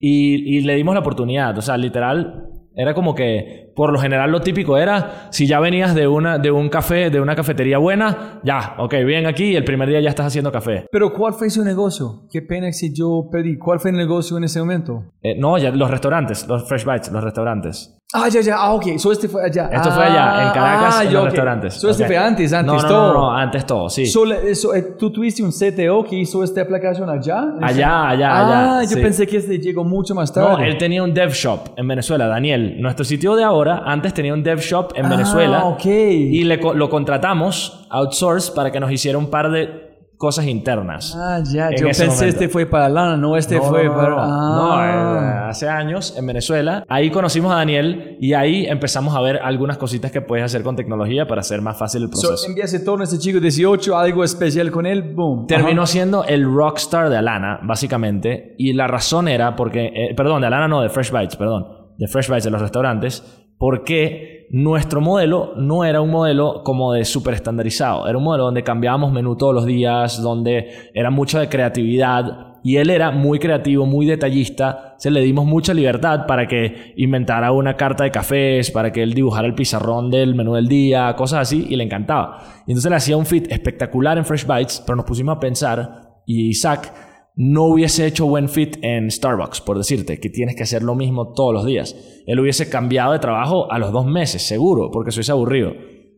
Y, 0.00 0.56
y 0.58 0.60
le 0.62 0.74
dimos 0.76 0.94
la 0.94 1.00
oportunidad, 1.00 1.56
o 1.58 1.62
sea, 1.62 1.76
literal, 1.76 2.44
era 2.76 2.94
como 2.94 3.12
que, 3.14 3.72
por 3.74 3.92
lo 3.92 3.98
general 3.98 4.30
lo 4.30 4.40
típico 4.40 4.76
era, 4.78 5.26
si 5.32 5.48
ya 5.48 5.58
venías 5.58 5.94
de, 5.96 6.06
una, 6.06 6.38
de 6.38 6.52
un 6.52 6.68
café, 6.68 7.10
de 7.10 7.20
una 7.20 7.34
cafetería 7.34 7.78
buena, 7.78 8.40
ya, 8.44 8.76
ok, 8.78 8.94
bien 9.04 9.26
aquí 9.26 9.46
y 9.46 9.56
el 9.56 9.64
primer 9.64 9.88
día 9.88 10.00
ya 10.00 10.10
estás 10.10 10.26
haciendo 10.26 10.52
café. 10.52 10.86
Pero 10.92 11.12
¿cuál 11.12 11.32
fue 11.34 11.50
su 11.50 11.64
negocio? 11.64 12.28
Qué 12.30 12.40
pena 12.42 12.70
si 12.72 12.94
yo 12.94 13.28
perdí. 13.32 13.58
¿Cuál 13.58 13.80
fue 13.80 13.90
el 13.90 13.96
negocio 13.96 14.36
en 14.38 14.44
ese 14.44 14.60
momento? 14.60 15.06
Eh, 15.22 15.34
no, 15.36 15.58
ya 15.58 15.70
los 15.72 15.90
restaurantes, 15.90 16.46
los 16.46 16.68
Fresh 16.68 16.84
Bites, 16.84 17.10
los 17.10 17.24
restaurantes. 17.24 17.97
Ah, 18.14 18.26
ya, 18.30 18.40
ya. 18.40 18.56
Ah, 18.56 18.72
ok. 18.72 18.96
So 18.96 19.12
este 19.12 19.28
fue 19.28 19.44
allá. 19.44 19.68
Esto 19.70 19.90
Ah, 19.90 19.94
fue 19.94 20.04
allá, 20.04 20.46
en 20.48 20.52
Caracas, 20.54 20.94
ah, 20.96 21.04
en 21.04 21.12
los 21.12 21.22
ok. 21.24 21.28
restaurantes. 21.28 21.74
So 21.74 21.90
este 21.90 22.06
fue 22.06 22.16
antes, 22.16 22.54
antes 22.54 22.72
no, 22.74 22.80
no, 22.82 22.88
todo. 22.88 23.12
No, 23.12 23.20
no, 23.20 23.36
antes 23.36 23.66
todo, 23.66 23.90
sí. 23.90 24.06
So, 24.06 24.22
so, 24.54 24.74
eh, 24.74 24.94
¿Tú 24.98 25.10
tuviste 25.10 25.42
un 25.42 25.50
CTO 25.52 26.02
que 26.04 26.16
hizo 26.16 26.42
esta 26.42 26.62
aplicación 26.62 27.10
allá? 27.10 27.44
Allá, 27.60 28.08
allá, 28.08 28.30
Ah, 28.30 28.78
allá, 28.78 28.82
yo 28.88 28.96
sí. 28.96 29.02
pensé 29.02 29.26
que 29.26 29.36
este 29.36 29.58
llegó 29.58 29.84
mucho 29.84 30.14
más 30.14 30.32
tarde. 30.32 30.48
No, 30.48 30.58
él 30.58 30.78
tenía 30.78 31.02
un 31.02 31.12
dev 31.12 31.32
shop 31.32 31.68
en 31.76 31.86
Venezuela, 31.86 32.26
Daniel. 32.28 32.80
Nuestro 32.80 33.04
sitio 33.04 33.36
de 33.36 33.44
ahora, 33.44 33.82
antes 33.84 34.14
tenía 34.14 34.32
un 34.32 34.42
dev 34.42 34.60
shop 34.60 34.92
en 34.94 35.04
Ah, 35.04 35.08
Venezuela. 35.10 35.64
ok. 35.66 35.84
Y 35.84 36.44
le 36.44 36.56
lo 36.56 36.88
contratamos, 36.88 37.86
outsource, 37.90 38.52
para 38.54 38.72
que 38.72 38.80
nos 38.80 38.90
hiciera 38.90 39.18
un 39.18 39.28
par 39.28 39.50
de 39.50 39.87
cosas 40.18 40.46
internas. 40.46 41.16
Ah, 41.16 41.40
ya. 41.44 41.70
Yo 41.70 41.84
pensé 41.86 42.06
momento. 42.06 42.24
este 42.26 42.48
fue 42.48 42.66
para 42.66 42.88
Lana, 42.88 43.16
no 43.16 43.36
este 43.36 43.56
No, 43.56 43.62
fue 43.62 43.84
no, 43.84 43.94
para... 43.94 44.10
no. 44.10 44.16
Ah. 44.20 44.56
No, 44.56 44.84
eh, 44.84 45.48
hace 45.48 45.68
años 45.68 46.14
en 46.18 46.26
Venezuela. 46.26 46.84
Ahí 46.88 47.10
conocimos 47.10 47.50
a 47.52 47.56
Daniel 47.56 48.16
y 48.20 48.34
ahí 48.34 48.66
empezamos 48.66 49.14
a 49.16 49.20
ver 49.20 49.38
algunas 49.42 49.78
cositas 49.78 50.10
que 50.12 50.20
puedes 50.20 50.44
hacer 50.44 50.62
con 50.62 50.76
tecnología 50.76 51.26
para 51.26 51.40
hacer 51.40 51.62
más 51.62 51.78
fácil 51.78 52.02
el 52.02 52.08
So, 52.12 52.28
proceso. 52.28 52.48
enviaste 52.48 52.80
todo 52.80 53.00
a 53.00 53.04
este 53.04 53.18
chico 53.18 53.40
18, 53.40 53.96
algo 53.96 54.24
especial 54.24 54.70
con 54.70 54.84
él, 54.86 55.14
boom. 55.14 55.46
Terminó 55.46 55.82
Ajá. 55.82 55.92
siendo 55.92 56.24
el 56.24 56.44
rockstar 56.44 57.08
de 57.08 57.16
Alana, 57.16 57.60
básicamente. 57.62 58.54
Y 58.58 58.72
la 58.72 58.86
razón 58.88 59.28
era 59.28 59.56
porque, 59.56 59.86
eh, 59.86 60.14
perdón, 60.16 60.40
de 60.42 60.48
Alana 60.48 60.68
no, 60.68 60.82
de 60.82 60.88
Fresh 60.90 61.12
Bites, 61.12 61.36
perdón, 61.36 61.64
de 61.96 62.08
Fresh 62.08 62.28
Bites 62.28 62.44
de 62.44 62.50
los 62.50 62.60
restaurantes, 62.60 63.44
porque 63.58 64.46
nuestro 64.50 65.00
modelo 65.00 65.52
no 65.56 65.84
era 65.84 66.00
un 66.00 66.10
modelo 66.10 66.62
como 66.64 66.92
de 66.92 67.04
súper 67.04 67.34
estandarizado. 67.34 68.08
Era 68.08 68.16
un 68.16 68.24
modelo 68.24 68.44
donde 68.44 68.62
cambiábamos 68.62 69.12
menú 69.12 69.36
todos 69.36 69.54
los 69.54 69.66
días, 69.66 70.22
donde 70.22 70.90
era 70.94 71.10
mucho 71.10 71.38
de 71.38 71.48
creatividad. 71.48 72.46
Y 72.62 72.76
él 72.76 72.90
era 72.90 73.10
muy 73.10 73.38
creativo, 73.38 73.86
muy 73.86 74.06
detallista. 74.06 74.94
Se 74.98 75.10
le 75.10 75.20
dimos 75.20 75.44
mucha 75.44 75.74
libertad 75.74 76.26
para 76.26 76.46
que 76.46 76.94
inventara 76.96 77.52
una 77.52 77.76
carta 77.76 78.04
de 78.04 78.10
cafés, 78.10 78.70
para 78.70 78.92
que 78.92 79.02
él 79.02 79.14
dibujara 79.14 79.46
el 79.46 79.54
pizarrón 79.54 80.10
del 80.10 80.34
menú 80.34 80.54
del 80.54 80.68
día, 80.68 81.14
cosas 81.16 81.40
así, 81.40 81.66
y 81.68 81.76
le 81.76 81.84
encantaba. 81.84 82.38
Y 82.66 82.72
entonces 82.72 82.90
le 82.90 82.96
hacía 82.96 83.16
un 83.16 83.26
fit 83.26 83.50
espectacular 83.50 84.18
en 84.18 84.24
Fresh 84.24 84.46
Bites, 84.46 84.82
pero 84.84 84.96
nos 84.96 85.04
pusimos 85.04 85.36
a 85.36 85.40
pensar, 85.40 86.20
y 86.26 86.48
Isaac 86.48 86.92
no 87.40 87.66
hubiese 87.66 88.04
hecho 88.04 88.26
buen 88.26 88.48
fit 88.48 88.78
en 88.82 89.12
Starbucks, 89.12 89.60
por 89.60 89.78
decirte, 89.78 90.18
que 90.18 90.28
tienes 90.28 90.56
que 90.56 90.64
hacer 90.64 90.82
lo 90.82 90.96
mismo 90.96 91.34
todos 91.34 91.54
los 91.54 91.64
días. 91.64 91.94
Él 92.26 92.40
hubiese 92.40 92.68
cambiado 92.68 93.12
de 93.12 93.20
trabajo 93.20 93.70
a 93.70 93.78
los 93.78 93.92
dos 93.92 94.06
meses, 94.06 94.42
seguro, 94.42 94.90
porque 94.90 95.12
sois 95.12 95.30
aburrido. 95.30 95.72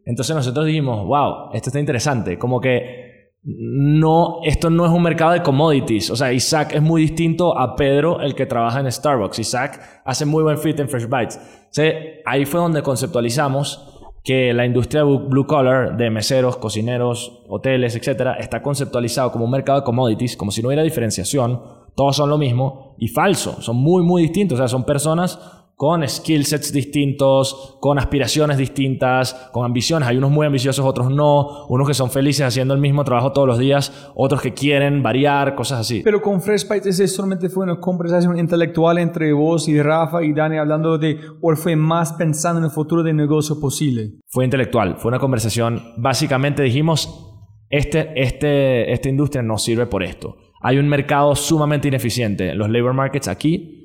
Entonces 0.06 0.34
nosotros 0.34 0.64
dijimos, 0.64 1.06
wow, 1.06 1.50
esto 1.52 1.68
está 1.68 1.78
interesante, 1.78 2.38
como 2.38 2.58
que 2.58 3.34
no, 3.42 4.38
esto 4.44 4.70
no 4.70 4.86
es 4.86 4.92
un 4.92 5.02
mercado 5.02 5.32
de 5.32 5.42
commodities. 5.42 6.10
O 6.10 6.16
sea, 6.16 6.32
Isaac 6.32 6.72
es 6.74 6.80
muy 6.80 7.02
distinto 7.02 7.58
a 7.58 7.76
Pedro, 7.76 8.22
el 8.22 8.34
que 8.34 8.46
trabaja 8.46 8.80
en 8.80 8.90
Starbucks. 8.90 9.40
Isaac 9.40 10.02
hace 10.06 10.24
muy 10.24 10.42
buen 10.42 10.56
fit 10.56 10.80
en 10.80 10.88
Fresh 10.88 11.06
Bites. 11.06 11.36
O 11.36 11.72
sea, 11.72 11.92
ahí 12.24 12.46
fue 12.46 12.60
donde 12.60 12.82
conceptualizamos 12.82 13.89
que 14.22 14.52
la 14.52 14.66
industria 14.66 15.02
blue 15.02 15.46
collar 15.46 15.96
de 15.96 16.10
meseros, 16.10 16.56
cocineros, 16.56 17.42
hoteles, 17.48 17.96
etcétera, 17.96 18.34
está 18.34 18.62
conceptualizado 18.62 19.32
como 19.32 19.46
un 19.46 19.50
mercado 19.50 19.80
de 19.80 19.84
commodities, 19.84 20.36
como 20.36 20.50
si 20.50 20.60
no 20.62 20.68
hubiera 20.68 20.82
diferenciación, 20.82 21.62
todos 21.94 22.16
son 22.16 22.30
lo 22.30 22.38
mismo 22.38 22.94
y 22.98 23.08
falso, 23.08 23.60
son 23.60 23.76
muy 23.76 24.02
muy 24.02 24.22
distintos, 24.22 24.56
o 24.56 24.58
sea, 24.58 24.68
son 24.68 24.84
personas 24.84 25.59
con 25.80 26.06
skill 26.06 26.44
sets 26.44 26.74
distintos, 26.74 27.78
con 27.80 27.98
aspiraciones 27.98 28.58
distintas, 28.58 29.32
con 29.50 29.64
ambiciones. 29.64 30.10
Hay 30.10 30.18
unos 30.18 30.30
muy 30.30 30.44
ambiciosos, 30.44 30.84
otros 30.84 31.10
no. 31.10 31.64
Unos 31.70 31.88
que 31.88 31.94
son 31.94 32.10
felices 32.10 32.44
haciendo 32.46 32.74
el 32.74 32.80
mismo 32.80 33.02
trabajo 33.02 33.32
todos 33.32 33.48
los 33.48 33.58
días, 33.58 34.12
otros 34.14 34.42
que 34.42 34.52
quieren 34.52 35.02
variar, 35.02 35.54
cosas 35.54 35.80
así. 35.80 36.02
Pero 36.04 36.20
con 36.20 36.42
Fresh 36.42 36.68
Bites 36.68 36.86
ese 36.86 37.08
solamente 37.08 37.48
fue 37.48 37.64
una 37.64 37.80
conversación 37.80 38.38
intelectual 38.38 38.98
entre 38.98 39.32
vos 39.32 39.68
y 39.68 39.80
Rafa 39.80 40.22
y 40.22 40.34
Dani 40.34 40.58
hablando 40.58 40.98
de, 40.98 41.18
o 41.40 41.56
fue 41.56 41.76
más 41.76 42.12
pensando 42.12 42.58
en 42.58 42.66
el 42.66 42.70
futuro 42.70 43.02
del 43.02 43.16
negocio 43.16 43.58
posible. 43.58 44.18
Fue 44.26 44.44
intelectual, 44.44 44.98
fue 44.98 45.08
una 45.08 45.18
conversación. 45.18 45.94
Básicamente 45.96 46.62
dijimos, 46.62 47.26
este, 47.70 48.12
este, 48.20 48.92
esta 48.92 49.08
industria 49.08 49.42
no 49.42 49.56
sirve 49.56 49.86
por 49.86 50.02
esto. 50.02 50.36
Hay 50.60 50.76
un 50.76 50.90
mercado 50.90 51.34
sumamente 51.34 51.88
ineficiente, 51.88 52.54
los 52.54 52.68
labor 52.68 52.92
markets 52.92 53.28
aquí. 53.28 53.79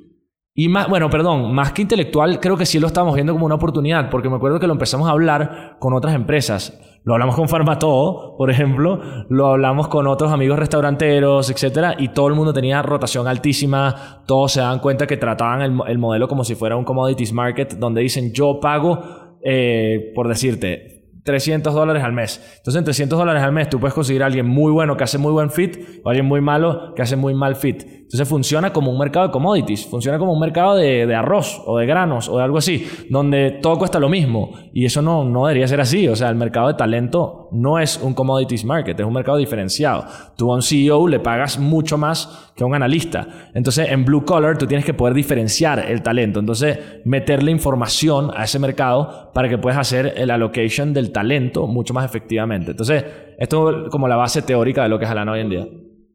Y 0.57 0.69
más, 0.69 0.88
bueno, 0.88 1.10
perdón, 1.10 1.53
más 1.53 1.73
que 1.73 1.82
intelectual, 1.82 2.40
creo 2.40 2.56
que 2.56 2.65
sí 2.65 2.80
lo 2.80 2.88
estamos 2.88 3.14
viendo 3.14 3.34
como 3.34 3.45
una 3.45 3.56
oportunidad, 3.56 4.10
porque 4.10 4.30
me 4.30 4.38
acuerdo 4.38 4.57
que 4.57 4.68
lo 4.68 4.72
empezamos 4.72 5.10
a 5.10 5.11
hablar 5.11 5.76
con 5.80 5.94
otras 5.94 6.15
empresas. 6.15 6.80
Lo 7.03 7.11
hablamos 7.14 7.36
con 7.36 7.49
Farmatodo, 7.49 8.38
por 8.38 8.49
ejemplo, 8.49 9.02
lo 9.27 9.48
hablamos 9.48 9.90
con 9.90 10.07
otros 10.07 10.32
amigos 10.32 10.57
restauranteros, 10.57 11.49
etcétera, 11.49 11.95
y 11.99 12.07
todo 12.07 12.30
el 12.30 12.36
mundo 12.36 12.53
tenía 12.53 12.82
rotación 12.82 13.27
altísima, 13.27 14.23
todos 14.26 14.53
se 14.53 14.61
dan 14.61 14.80
cuenta 14.80 15.06
que 15.06 15.18
trataban 15.18 15.61
el, 15.61 15.77
el 15.88 15.98
modelo 15.98 16.30
como 16.30 16.45
si 16.45 16.56
fuera 16.56 16.77
un 16.77 16.86
commodities 16.86 17.34
market, 17.34 17.73
donde 17.77 17.99
dicen 17.99 18.32
yo 18.32 18.61
pago, 18.61 19.38
eh, 19.44 20.14
por 20.15 20.30
decirte, 20.30 20.94
300 21.26 21.73
dólares 21.73 22.03
al 22.03 22.14
mes. 22.14 22.39
Entonces, 22.57 22.80
en 22.80 22.85
300 22.85 23.18
dólares 23.18 23.41
al 23.41 23.52
mes 23.52 23.68
tú 23.68 23.80
puedes 23.80 23.95
conseguir 23.95 24.22
a 24.22 24.27
alguien 24.27 24.45
muy 24.45 24.72
bueno 24.72 24.95
que 24.95 25.03
hace 25.03 25.18
muy 25.18 25.31
buen 25.31 25.49
fit 25.49 25.77
o 26.03 26.10
alguien 26.10 26.26
muy 26.26 26.39
malo 26.39 26.93
que 26.95 27.02
hace 27.02 27.15
muy 27.15 27.34
mal 27.34 27.56
fit. 27.56 27.84
Entonces, 27.84 28.30
funciona 28.30 28.72
como 28.72 28.91
un 28.91 28.99
mercado 28.99 29.26
de 29.26 29.31
commodities, 29.31 29.88
funciona 29.88 30.19
como 30.19 30.34
un 30.34 30.39
mercado 30.39 30.76
de, 30.76 31.07
de 31.07 31.15
arroz 31.15 31.64
o 31.65 31.80
de 31.80 31.88
granos 31.88 32.30
o 32.30 32.38
de 32.38 32.43
algo 32.43 32.60
así, 32.60 32.88
donde 33.10 33.57
todo 33.60 33.80
cuesta 33.80 33.99
lo 33.99 34.07
mismo. 34.07 34.52
Y 34.72 34.85
eso 34.85 35.02
no, 35.02 35.26
no 35.26 35.47
debería 35.47 35.68
ser 35.68 35.81
así. 35.81 36.07
O 36.07 36.15
sea, 36.15 36.30
el 36.30 36.35
mercado 36.35 36.68
de 36.68 36.76
talento 36.76 37.49
no 37.52 37.80
es 37.80 37.99
un 38.02 38.14
commodities 38.14 38.64
market, 38.64 38.99
es 38.99 39.06
un 39.06 39.14
mercado 39.14 39.38
diferenciado. 39.38 40.06
Tú 40.38 40.52
a 40.52 40.56
un 40.56 40.61
CEO 40.61 41.07
le 41.07 41.19
pagas 41.19 41.57
mucho 41.57 41.97
más 41.97 42.52
que 42.56 42.64
a 42.64 42.68
un 42.68 42.76
analista. 42.76 43.27
Entonces, 43.56 43.89
en 43.89 44.06
Blue 44.06 44.23
Collar 44.23 44.60
tú 44.60 44.68
tienes 44.68 44.85
que 44.85 44.93
poder 44.93 45.15
diferenciar 45.15 45.80
el 45.80 46.03
talento. 46.03 46.39
Entonces, 46.39 46.77
meterle 47.03 47.49
información 47.52 48.31
a 48.35 48.43
ese 48.43 48.60
mercado 48.60 49.31
para 49.34 49.49
que 49.49 49.57
puedas 49.57 49.80
hacer 49.80 50.14
el 50.18 50.30
allocation 50.30 50.93
del 50.93 51.11
talento 51.15 51.65
mucho 51.65 51.93
más 51.93 52.03
efectivamente. 52.03 52.71
Entonces, 52.71 53.05
esto 53.37 53.85
es 53.85 53.89
como 53.89 54.09
la 54.09 54.17
base 54.17 54.41
teórica 54.41 54.83
de 54.83 54.89
lo 54.89 54.99
que 54.99 55.05
es 55.05 55.11
Alana 55.11 55.31
hoy 55.31 55.39
en 55.39 55.49
día. 55.49 55.65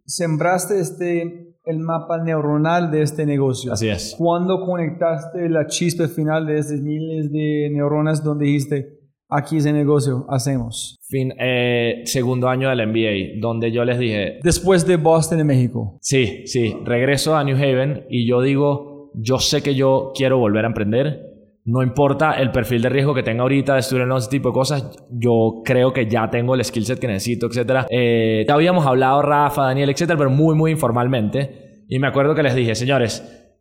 Sembraste 0.05 0.79
este, 0.79 1.57
el 1.65 1.79
mapa 1.79 2.23
neuronal 2.23 2.91
de 2.91 3.01
este 3.01 3.25
negocio. 3.25 3.73
Así 3.73 3.89
es. 3.89 4.15
¿Cuándo 4.19 4.61
conectaste 4.61 5.49
la 5.49 5.67
chispa 5.67 6.07
final 6.07 6.47
de 6.47 6.59
esas 6.59 6.83
miles 6.83 7.33
de 7.33 7.71
neuronas 7.73 8.23
donde 8.23 8.45
dijiste, 8.45 8.99
aquí 9.31 9.57
ese 9.57 9.73
negocio 9.73 10.27
hacemos? 10.29 10.99
Fin, 11.09 11.33
eh, 11.41 12.03
segundo 12.05 12.49
año 12.49 12.69
del 12.69 12.87
MBA, 12.87 13.41
donde 13.41 13.73
yo 13.73 13.87
les 13.87 13.99
dije, 13.99 14.39
Después 14.45 14.87
de 14.87 14.97
Boston 14.97 15.41
en 15.41 15.47
México. 15.47 15.97
sí, 16.03 16.43
sí, 16.45 16.77
regreso 16.85 17.37
a 17.37 17.43
New 17.43 17.57
Haven 17.57 18.05
y 18.11 18.29
yo 18.29 18.43
digo, 18.43 19.11
yo 19.15 19.39
sé 19.39 19.63
que 19.63 19.75
yo 19.75 20.13
quiero 20.15 20.39
volver 20.39 20.65
a 20.65 20.69
emprender. 20.69 21.30
No 21.71 21.85
importa 21.85 22.33
el 22.33 22.51
perfil 22.51 22.83
de 22.83 22.89
riesgo 22.89 23.15
que 23.15 23.23
tenga 23.23 23.43
ahorita 23.43 23.77
de 23.77 23.83
student 23.83 24.11
ese 24.17 24.29
tipo 24.29 24.49
de 24.49 24.55
cosas, 24.55 24.91
yo 25.09 25.63
creo 25.65 25.93
que 25.93 26.09
ya 26.09 26.29
tengo 26.29 26.57
el 26.57 26.65
skill 26.65 26.85
set 26.85 26.99
que 26.99 27.07
necesito, 27.07 27.47
etcétera. 27.47 27.87
Eh, 27.89 28.45
ya 28.47 28.55
habíamos 28.55 28.85
hablado 28.85 29.23
Rafa, 29.23 29.67
Daniel, 29.67 29.89
etcétera, 29.91 30.19
pero 30.19 30.31
muy, 30.31 30.57
muy 30.57 30.73
informalmente. 30.73 31.85
Y 31.89 32.01
me 32.01 32.09
acuerdo 32.09 32.35
que 32.35 32.43
les 32.43 32.57
dije, 32.57 32.75
señores, 32.75 33.55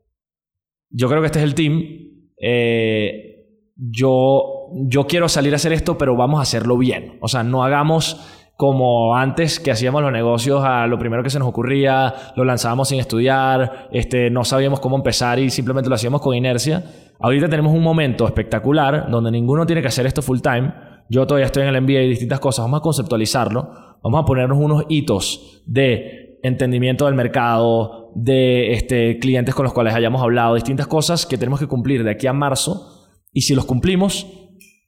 yo 0.89 1.07
creo 1.07 1.21
que 1.21 1.27
este 1.27 1.37
es 1.37 1.45
el 1.45 1.53
team. 1.53 1.83
Eh, 2.41 3.45
yo, 3.75 4.71
yo 4.87 5.05
quiero 5.05 5.29
salir 5.29 5.53
a 5.53 5.57
hacer 5.57 5.73
esto, 5.73 5.95
pero 5.95 6.15
vamos 6.15 6.39
a 6.39 6.43
hacerlo 6.43 6.79
bien. 6.79 7.19
O 7.21 7.27
sea, 7.27 7.43
no 7.43 7.63
hagamos 7.63 8.38
como 8.59 9.15
antes 9.15 9.57
que 9.57 9.71
hacíamos 9.71 10.01
los 10.01 10.11
negocios 10.11 10.61
a 10.65 10.85
lo 10.85 10.99
primero 10.99 11.23
que 11.23 11.29
se 11.29 11.39
nos 11.39 11.47
ocurría, 11.47 12.13
lo 12.35 12.43
lanzábamos 12.43 12.89
sin 12.89 12.99
estudiar, 12.99 13.87
este, 13.93 14.29
no 14.29 14.43
sabíamos 14.43 14.81
cómo 14.81 14.97
empezar 14.97 15.39
y 15.39 15.49
simplemente 15.49 15.87
lo 15.87 15.95
hacíamos 15.95 16.19
con 16.19 16.35
inercia. 16.35 16.83
Ahorita 17.21 17.47
tenemos 17.47 17.73
un 17.73 17.81
momento 17.81 18.27
espectacular 18.27 19.09
donde 19.09 19.31
ninguno 19.31 19.65
tiene 19.65 19.81
que 19.81 19.87
hacer 19.87 20.05
esto 20.05 20.21
full 20.21 20.41
time. 20.41 20.73
Yo 21.07 21.25
todavía 21.25 21.45
estoy 21.45 21.63
en 21.63 21.73
el 21.73 21.81
MBA 21.81 22.01
y 22.01 22.09
distintas 22.09 22.41
cosas. 22.41 22.65
Vamos 22.65 22.81
a 22.81 22.83
conceptualizarlo. 22.83 23.97
Vamos 24.03 24.21
a 24.21 24.25
ponernos 24.25 24.57
unos 24.57 24.83
hitos 24.89 25.63
de 25.65 26.37
entendimiento 26.43 27.05
del 27.05 27.15
mercado, 27.15 28.11
de 28.13 28.73
este, 28.73 29.19
clientes 29.19 29.55
con 29.55 29.63
los 29.63 29.71
cuales 29.71 29.95
hayamos 29.95 30.21
hablado, 30.21 30.55
distintas 30.55 30.87
cosas 30.87 31.25
que 31.25 31.37
tenemos 31.37 31.61
que 31.61 31.67
cumplir 31.67 32.03
de 32.03 32.11
aquí 32.11 32.27
a 32.27 32.33
marzo. 32.33 33.07
Y 33.31 33.43
si 33.43 33.55
los 33.55 33.63
cumplimos, 33.63 34.27